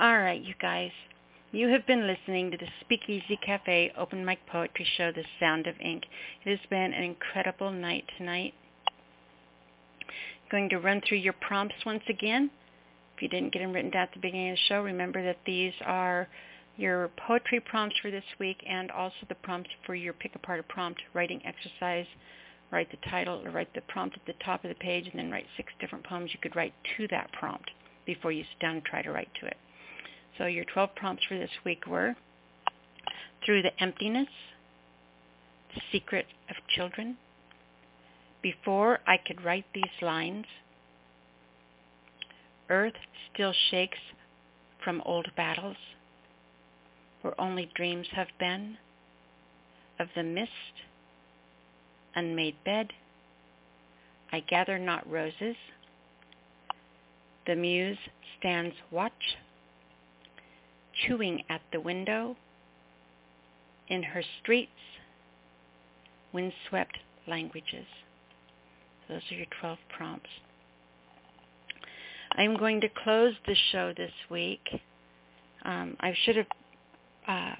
All 0.00 0.18
right, 0.18 0.40
you 0.40 0.54
guys. 0.60 0.90
You 1.50 1.68
have 1.68 1.86
been 1.86 2.06
listening 2.06 2.50
to 2.50 2.58
the 2.58 2.68
Speakeasy 2.82 3.38
Cafe 3.38 3.90
Open 3.96 4.22
Mic 4.22 4.38
Poetry 4.46 4.86
Show, 4.98 5.12
The 5.12 5.24
Sound 5.40 5.66
of 5.66 5.80
Ink. 5.80 6.04
It 6.44 6.50
has 6.50 6.66
been 6.68 6.92
an 6.92 7.02
incredible 7.02 7.70
night 7.70 8.04
tonight. 8.18 8.52
Going 10.50 10.68
to 10.68 10.78
run 10.78 11.00
through 11.00 11.18
your 11.18 11.32
prompts 11.32 11.86
once 11.86 12.02
again. 12.06 12.50
If 13.16 13.22
you 13.22 13.28
didn't 13.28 13.54
get 13.54 13.60
them 13.60 13.72
written 13.72 13.90
down 13.90 14.02
at 14.02 14.12
the 14.12 14.20
beginning 14.20 14.50
of 14.50 14.56
the 14.56 14.62
show, 14.68 14.82
remember 14.82 15.24
that 15.24 15.38
these 15.46 15.72
are 15.86 16.28
your 16.76 17.08
poetry 17.26 17.60
prompts 17.60 17.96
for 18.02 18.10
this 18.10 18.24
week 18.38 18.62
and 18.68 18.90
also 18.90 19.16
the 19.30 19.34
prompts 19.36 19.70
for 19.86 19.94
your 19.94 20.12
pick 20.12 20.34
apart 20.34 20.60
a 20.60 20.64
prompt 20.64 21.00
writing 21.14 21.40
exercise. 21.46 22.06
Write 22.70 22.90
the 22.90 23.08
title 23.08 23.40
or 23.42 23.50
write 23.52 23.72
the 23.72 23.80
prompt 23.88 24.18
at 24.18 24.26
the 24.26 24.44
top 24.44 24.64
of 24.64 24.68
the 24.68 24.74
page 24.74 25.06
and 25.06 25.18
then 25.18 25.30
write 25.30 25.46
six 25.56 25.72
different 25.80 26.04
poems 26.04 26.30
you 26.34 26.40
could 26.42 26.56
write 26.56 26.74
to 26.98 27.08
that 27.08 27.32
prompt 27.32 27.70
before 28.04 28.32
you 28.32 28.42
sit 28.44 28.60
down 28.60 28.74
and 28.74 28.84
try 28.84 29.00
to 29.00 29.10
write 29.10 29.30
to 29.40 29.46
it. 29.46 29.56
So 30.36 30.46
your 30.46 30.64
12 30.64 30.94
prompts 30.94 31.24
for 31.24 31.38
this 31.38 31.50
week 31.64 31.86
were 31.86 32.14
Through 33.44 33.62
the 33.62 33.82
Emptiness, 33.82 34.28
The 35.74 35.80
Secret 35.90 36.26
of 36.50 36.56
Children, 36.74 37.16
Before 38.42 39.00
I 39.06 39.16
Could 39.16 39.42
Write 39.44 39.66
These 39.74 39.84
Lines, 40.02 40.44
Earth 42.68 42.94
Still 43.32 43.54
Shakes 43.70 43.98
from 44.84 45.02
Old 45.04 45.26
Battles, 45.36 45.76
Where 47.22 47.40
Only 47.40 47.70
Dreams 47.74 48.06
Have 48.12 48.28
Been, 48.38 48.76
Of 49.98 50.08
the 50.14 50.22
Mist, 50.22 50.50
Unmade 52.14 52.56
Bed, 52.64 52.92
I 54.32 54.40
Gather 54.40 54.78
Not 54.78 55.10
Roses, 55.10 55.56
The 57.46 57.56
Muse 57.56 57.98
Stands 58.38 58.74
Watch, 58.90 59.12
chewing 61.06 61.42
at 61.48 61.60
the 61.72 61.80
window, 61.80 62.36
in 63.88 64.02
her 64.02 64.22
streets, 64.40 64.70
windswept 66.32 66.98
languages. 67.26 67.86
Those 69.08 69.22
are 69.30 69.34
your 69.34 69.46
12 69.60 69.78
prompts. 69.96 70.30
I'm 72.32 72.56
going 72.56 72.80
to 72.82 72.88
close 73.04 73.32
the 73.46 73.56
show 73.72 73.92
this 73.96 74.12
week. 74.30 74.60
Um, 75.64 75.96
I 76.00 76.14
should 76.24 76.36
have, 76.36 76.46
uh, 77.26 77.54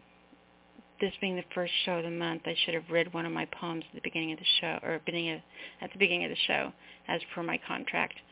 this 1.00 1.12
being 1.20 1.36
the 1.36 1.44
first 1.54 1.72
show 1.84 1.98
of 1.98 2.04
the 2.04 2.10
month, 2.10 2.42
I 2.44 2.54
should 2.64 2.74
have 2.74 2.90
read 2.90 3.12
one 3.14 3.24
of 3.24 3.32
my 3.32 3.46
poems 3.46 3.84
at 3.88 3.94
the 3.94 4.00
beginning 4.02 4.32
of 4.32 4.38
the 4.38 4.44
show, 4.60 4.78
or 4.82 5.00
beginning 5.04 5.32
of, 5.32 5.40
at 5.80 5.92
the 5.92 5.98
beginning 5.98 6.24
of 6.24 6.30
the 6.30 6.36
show, 6.46 6.72
as 7.08 7.20
per 7.34 7.42
my 7.42 7.58
contract. 7.66 8.14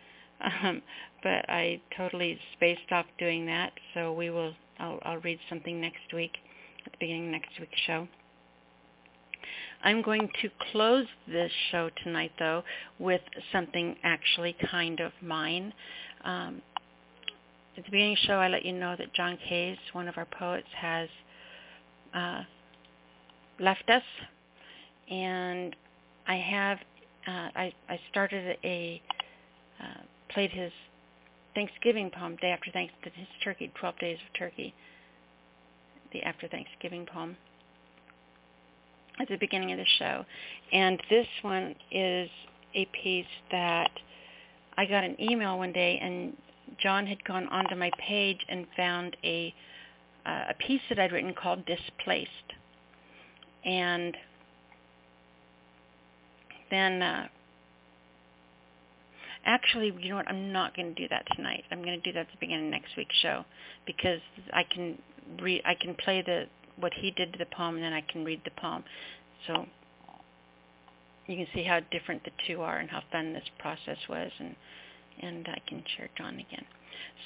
Um, 0.62 0.82
but 1.22 1.48
I 1.48 1.80
totally 1.96 2.38
spaced 2.52 2.92
off 2.92 3.06
doing 3.18 3.46
that, 3.46 3.72
so 3.94 4.12
we 4.12 4.28
will 4.28 4.52
I'll, 4.78 4.98
I'll 5.02 5.18
read 5.18 5.38
something 5.48 5.80
next 5.80 6.12
week, 6.14 6.32
at 6.84 6.92
the 6.92 6.98
beginning 6.98 7.26
of 7.26 7.32
next 7.32 7.58
week's 7.60 7.80
show. 7.86 8.06
I'm 9.82 10.02
going 10.02 10.28
to 10.42 10.50
close 10.72 11.06
this 11.28 11.52
show 11.70 11.90
tonight, 12.02 12.32
though, 12.38 12.62
with 12.98 13.20
something 13.52 13.96
actually 14.02 14.56
kind 14.70 15.00
of 15.00 15.12
mine. 15.22 15.72
Um, 16.24 16.62
at 17.76 17.84
the 17.84 17.90
beginning 17.90 18.14
of 18.14 18.18
the 18.22 18.26
show, 18.26 18.34
I 18.34 18.48
let 18.48 18.64
you 18.64 18.72
know 18.72 18.96
that 18.98 19.12
John 19.14 19.38
Case, 19.48 19.78
one 19.92 20.08
of 20.08 20.16
our 20.16 20.24
poets, 20.24 20.66
has 20.74 21.08
uh, 22.14 22.42
left 23.60 23.88
us, 23.90 24.02
and 25.10 25.76
I 26.26 26.36
have 26.36 26.78
uh, 27.26 27.50
I, 27.54 27.72
I 27.88 28.00
started 28.10 28.56
a 28.64 29.02
uh, 29.80 30.02
played 30.30 30.50
his 30.50 30.72
Thanksgiving 31.56 32.10
poem, 32.10 32.36
Day 32.36 32.50
After 32.50 32.70
Thanksgiving, 32.70 33.18
his 33.18 33.28
Turkey, 33.42 33.72
12 33.80 33.98
Days 33.98 34.18
of 34.24 34.38
Turkey, 34.38 34.74
the 36.12 36.22
After 36.22 36.46
Thanksgiving 36.46 37.06
poem 37.06 37.36
at 39.18 39.26
the 39.28 39.38
beginning 39.38 39.72
of 39.72 39.78
the 39.78 39.86
show. 39.98 40.24
And 40.72 41.00
this 41.08 41.26
one 41.40 41.74
is 41.90 42.28
a 42.74 42.84
piece 43.02 43.24
that 43.50 43.90
I 44.76 44.84
got 44.84 45.02
an 45.02 45.16
email 45.18 45.56
one 45.56 45.72
day 45.72 45.98
and 46.00 46.36
John 46.78 47.06
had 47.06 47.24
gone 47.24 47.48
onto 47.48 47.74
my 47.74 47.90
page 47.98 48.44
and 48.48 48.66
found 48.76 49.16
a 49.24 49.54
uh, 50.26 50.46
a 50.50 50.54
piece 50.54 50.80
that 50.88 50.98
I'd 50.98 51.12
written 51.12 51.32
called 51.32 51.64
Displaced. 51.66 52.30
And 53.64 54.16
then 56.68 57.00
uh, 57.00 57.28
Actually, 59.46 59.94
you 60.00 60.10
know 60.10 60.16
what? 60.16 60.28
I'm 60.28 60.52
not 60.52 60.74
going 60.74 60.92
to 60.92 61.00
do 61.00 61.06
that 61.08 61.24
tonight. 61.36 61.62
I'm 61.70 61.82
going 61.82 62.00
to 62.00 62.04
do 62.04 62.12
that 62.12 62.20
at 62.20 62.26
the 62.26 62.38
beginning 62.40 62.66
of 62.66 62.70
next 62.72 62.96
week's 62.96 63.14
show 63.22 63.44
because 63.86 64.20
I 64.52 64.64
can 64.64 64.98
read. 65.40 65.62
I 65.64 65.74
can 65.74 65.94
play 65.94 66.20
the 66.20 66.46
what 66.78 66.92
he 67.00 67.12
did 67.12 67.32
to 67.32 67.38
the 67.38 67.46
poem, 67.46 67.76
and 67.76 67.84
then 67.84 67.92
I 67.92 68.02
can 68.02 68.24
read 68.24 68.42
the 68.44 68.50
poem. 68.60 68.82
So 69.46 69.66
you 71.26 71.36
can 71.36 71.46
see 71.54 71.62
how 71.62 71.80
different 71.92 72.24
the 72.24 72.32
two 72.46 72.60
are 72.60 72.78
and 72.78 72.90
how 72.90 73.02
fun 73.12 73.32
this 73.32 73.48
process 73.60 73.98
was, 74.08 74.30
and 74.40 74.56
and 75.22 75.48
I 75.48 75.60
can 75.68 75.82
share 75.96 76.08
John 76.18 76.34
again. 76.34 76.64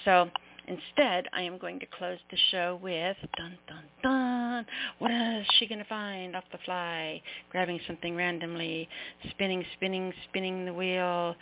So 0.05 0.29
instead, 0.69 1.25
I 1.33 1.41
am 1.41 1.57
going 1.57 1.81
to 1.81 1.87
close 1.87 2.19
the 2.31 2.37
show 2.51 2.79
with 2.83 3.17
dun 3.39 3.57
dun 3.67 3.85
dun. 4.03 4.67
What 4.99 5.11
is 5.11 5.47
she 5.59 5.67
going 5.67 5.79
to 5.79 5.87
find 5.87 6.37
off 6.37 6.45
the 6.53 6.59
fly? 6.67 7.23
Grabbing 7.51 7.81
something 7.87 8.15
randomly, 8.15 8.91
spinning, 9.31 9.65
spinning, 9.75 10.13
spinning 10.29 10.67
the 10.67 10.75
wheel 10.75 11.35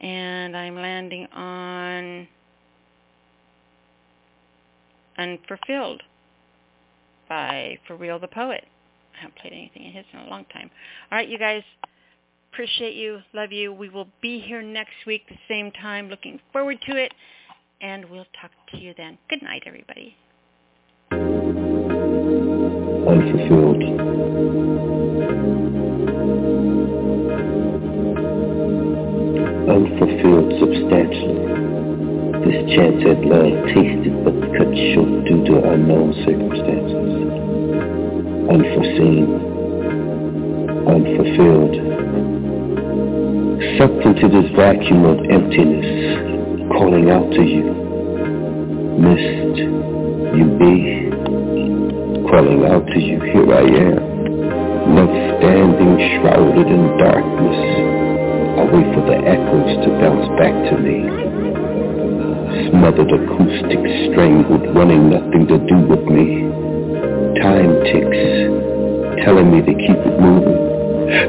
and 0.00 0.56
I'm 0.56 0.76
landing 0.76 1.26
on 1.32 2.28
Unfulfilled 5.18 6.02
by 7.28 7.78
For 7.86 7.96
Real 7.96 8.18
the 8.18 8.28
Poet. 8.28 8.64
I 9.14 9.22
haven't 9.22 9.36
played 9.36 9.52
anything 9.52 9.88
of 9.88 9.94
his 9.94 10.04
in 10.12 10.20
a 10.20 10.28
long 10.30 10.44
time. 10.52 10.70
All 11.10 11.18
right, 11.18 11.28
you 11.28 11.38
guys. 11.38 11.62
Appreciate 12.52 12.94
you. 12.94 13.18
Love 13.34 13.52
you. 13.52 13.72
We 13.72 13.88
will 13.88 14.08
be 14.22 14.40
here 14.40 14.62
next 14.62 14.94
week 15.06 15.22
the 15.28 15.36
same 15.48 15.70
time. 15.72 16.08
Looking 16.08 16.40
forward 16.52 16.78
to 16.88 16.96
it. 16.96 17.12
And 17.80 18.04
we'll 18.10 18.26
talk 18.40 18.50
to 18.72 18.78
you 18.78 18.94
then. 18.96 19.18
Good 19.28 19.42
night, 19.42 19.64
everybody. 19.66 20.16
Unfulfilled. 23.08 23.78
Substantially. 30.60 31.38
This 32.44 32.58
chance 32.76 33.00
at 33.04 33.20
love 33.24 33.54
tasted 33.72 34.14
but 34.24 34.36
cut 34.56 34.70
short 34.92 35.24
due 35.24 35.44
to 35.48 35.72
unknown 35.72 36.12
circumstances. 36.24 37.08
unforeseen, 38.48 39.24
unfulfilled. 40.88 41.74
Sucked 43.76 44.04
into 44.06 44.28
this 44.28 44.50
vacuum 44.56 45.04
of 45.04 45.18
emptiness, 45.30 45.88
calling 46.72 47.10
out 47.10 47.30
to 47.32 47.42
you. 47.42 47.72
Mist, 49.00 49.56
you 50.36 50.46
be, 50.60 51.10
calling 52.28 52.64
out 52.66 52.86
to 52.86 52.98
you, 53.00 53.20
here 53.20 53.52
I 53.52 53.64
am. 53.64 54.18
Love 54.96 55.14
standing 55.38 55.98
shrouded 56.20 56.66
in 56.66 56.98
darkness. 56.98 57.87
I 58.58 58.64
wait 58.74 58.90
for 58.90 59.06
the 59.06 59.14
echoes 59.22 59.70
to 59.86 59.88
bounce 60.02 60.26
back 60.34 60.50
to 60.50 60.74
me. 60.82 61.06
Smothered 62.74 63.06
acoustic 63.06 63.78
strangled, 64.10 64.74
wanting 64.74 65.14
nothing 65.14 65.46
to 65.46 65.62
do 65.62 65.78
with 65.86 66.02
me. 66.10 66.50
Time 67.38 67.70
ticks, 67.86 69.22
telling 69.22 69.54
me 69.54 69.62
to 69.62 69.74
keep 69.78 69.94
it 70.02 70.16
moving. 70.18 70.58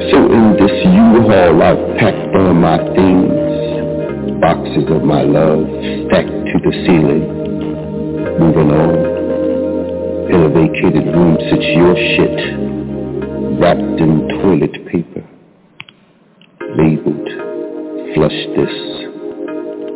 So 0.10 0.18
in 0.26 0.58
this 0.58 0.74
U-Haul 0.90 1.62
I've 1.62 1.98
packed 2.02 2.34
all 2.34 2.54
my 2.58 2.82
things. 2.98 4.42
Boxes 4.42 4.90
of 4.90 5.04
my 5.06 5.22
love 5.22 5.70
stacked 6.10 6.34
to 6.34 6.58
the 6.66 6.74
ceiling. 6.82 7.30
Moving 8.42 8.72
on. 8.74 8.98
In 10.34 10.40
a 10.44 10.50
vacated 10.50 11.14
room 11.14 11.38
sits 11.46 11.68
your 11.78 11.94
shit 11.94 12.80
wrapped 13.60 14.02
in 14.02 14.26
toilet 14.42 14.74
paper, 14.88 15.29
labeled 16.78 17.30
flush 18.14 18.40
this 18.56 18.76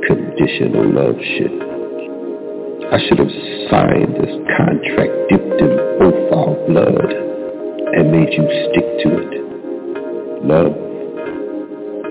conditional 0.08 0.86
love 0.94 1.18
shit. 1.22 1.54
I 2.92 2.98
should 3.08 3.20
have 3.20 3.34
signed 3.70 4.16
this 4.18 4.34
contract 4.58 5.14
dipped 5.30 5.62
in 5.62 5.74
both 6.00 6.34
our 6.34 6.54
blood 6.68 7.10
and 7.94 8.12
made 8.12 8.34
you 8.34 8.46
stick 8.70 8.88
to 9.04 9.10
it. 9.22 9.34
Love 10.46 10.74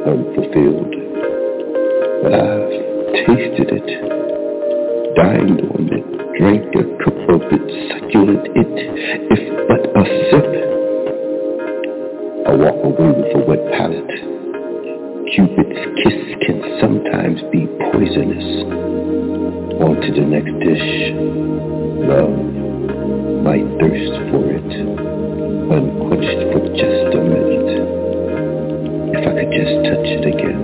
unfulfilled. 0.06 0.94
But 2.22 2.32
I've 2.34 2.70
tasted 3.26 3.68
it, 3.72 3.88
dined 5.16 5.60
on 5.60 5.88
it, 5.90 6.06
drank 6.38 6.74
a 6.74 6.84
cup 7.02 7.18
of 7.34 7.42
it, 7.50 7.66
succulent 7.90 8.46
it, 8.46 8.74
if 9.30 9.42
but 9.68 9.82
a 9.96 10.04
sip 10.30 10.48
I 12.46 12.54
walk 12.54 12.84
away 12.84 13.08
with 13.08 13.36
a 13.36 13.44
wet 13.46 13.72
palate. 13.72 14.31
Cupid's 15.34 15.80
kiss 16.04 16.20
can 16.44 16.60
sometimes 16.78 17.40
be 17.50 17.64
poisonous. 17.88 18.44
On 19.80 19.96
to 19.96 20.12
the 20.12 20.28
next 20.28 20.52
dish. 20.60 21.16
Love 22.04 22.36
my 23.40 23.64
thirst 23.80 24.12
for 24.28 24.44
it, 24.52 24.70
unquenched 25.72 26.36
for 26.52 26.60
just 26.76 27.16
a 27.16 27.22
minute. 27.24 27.72
If 29.16 29.24
I 29.24 29.32
could 29.40 29.52
just 29.56 29.72
touch 29.88 30.04
it 30.04 30.24
again, 30.36 30.60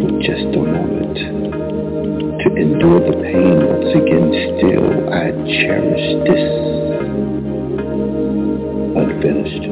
for 0.00 0.16
just 0.24 0.48
a 0.48 0.62
moment. 0.64 1.16
To 2.40 2.48
endure 2.56 3.04
the 3.04 3.20
pain 3.20 3.68
once 3.68 3.92
again, 3.92 4.32
still 4.56 5.12
I 5.12 5.28
cherish 5.60 6.06
this 6.24 6.44
unfinished. 8.96 9.64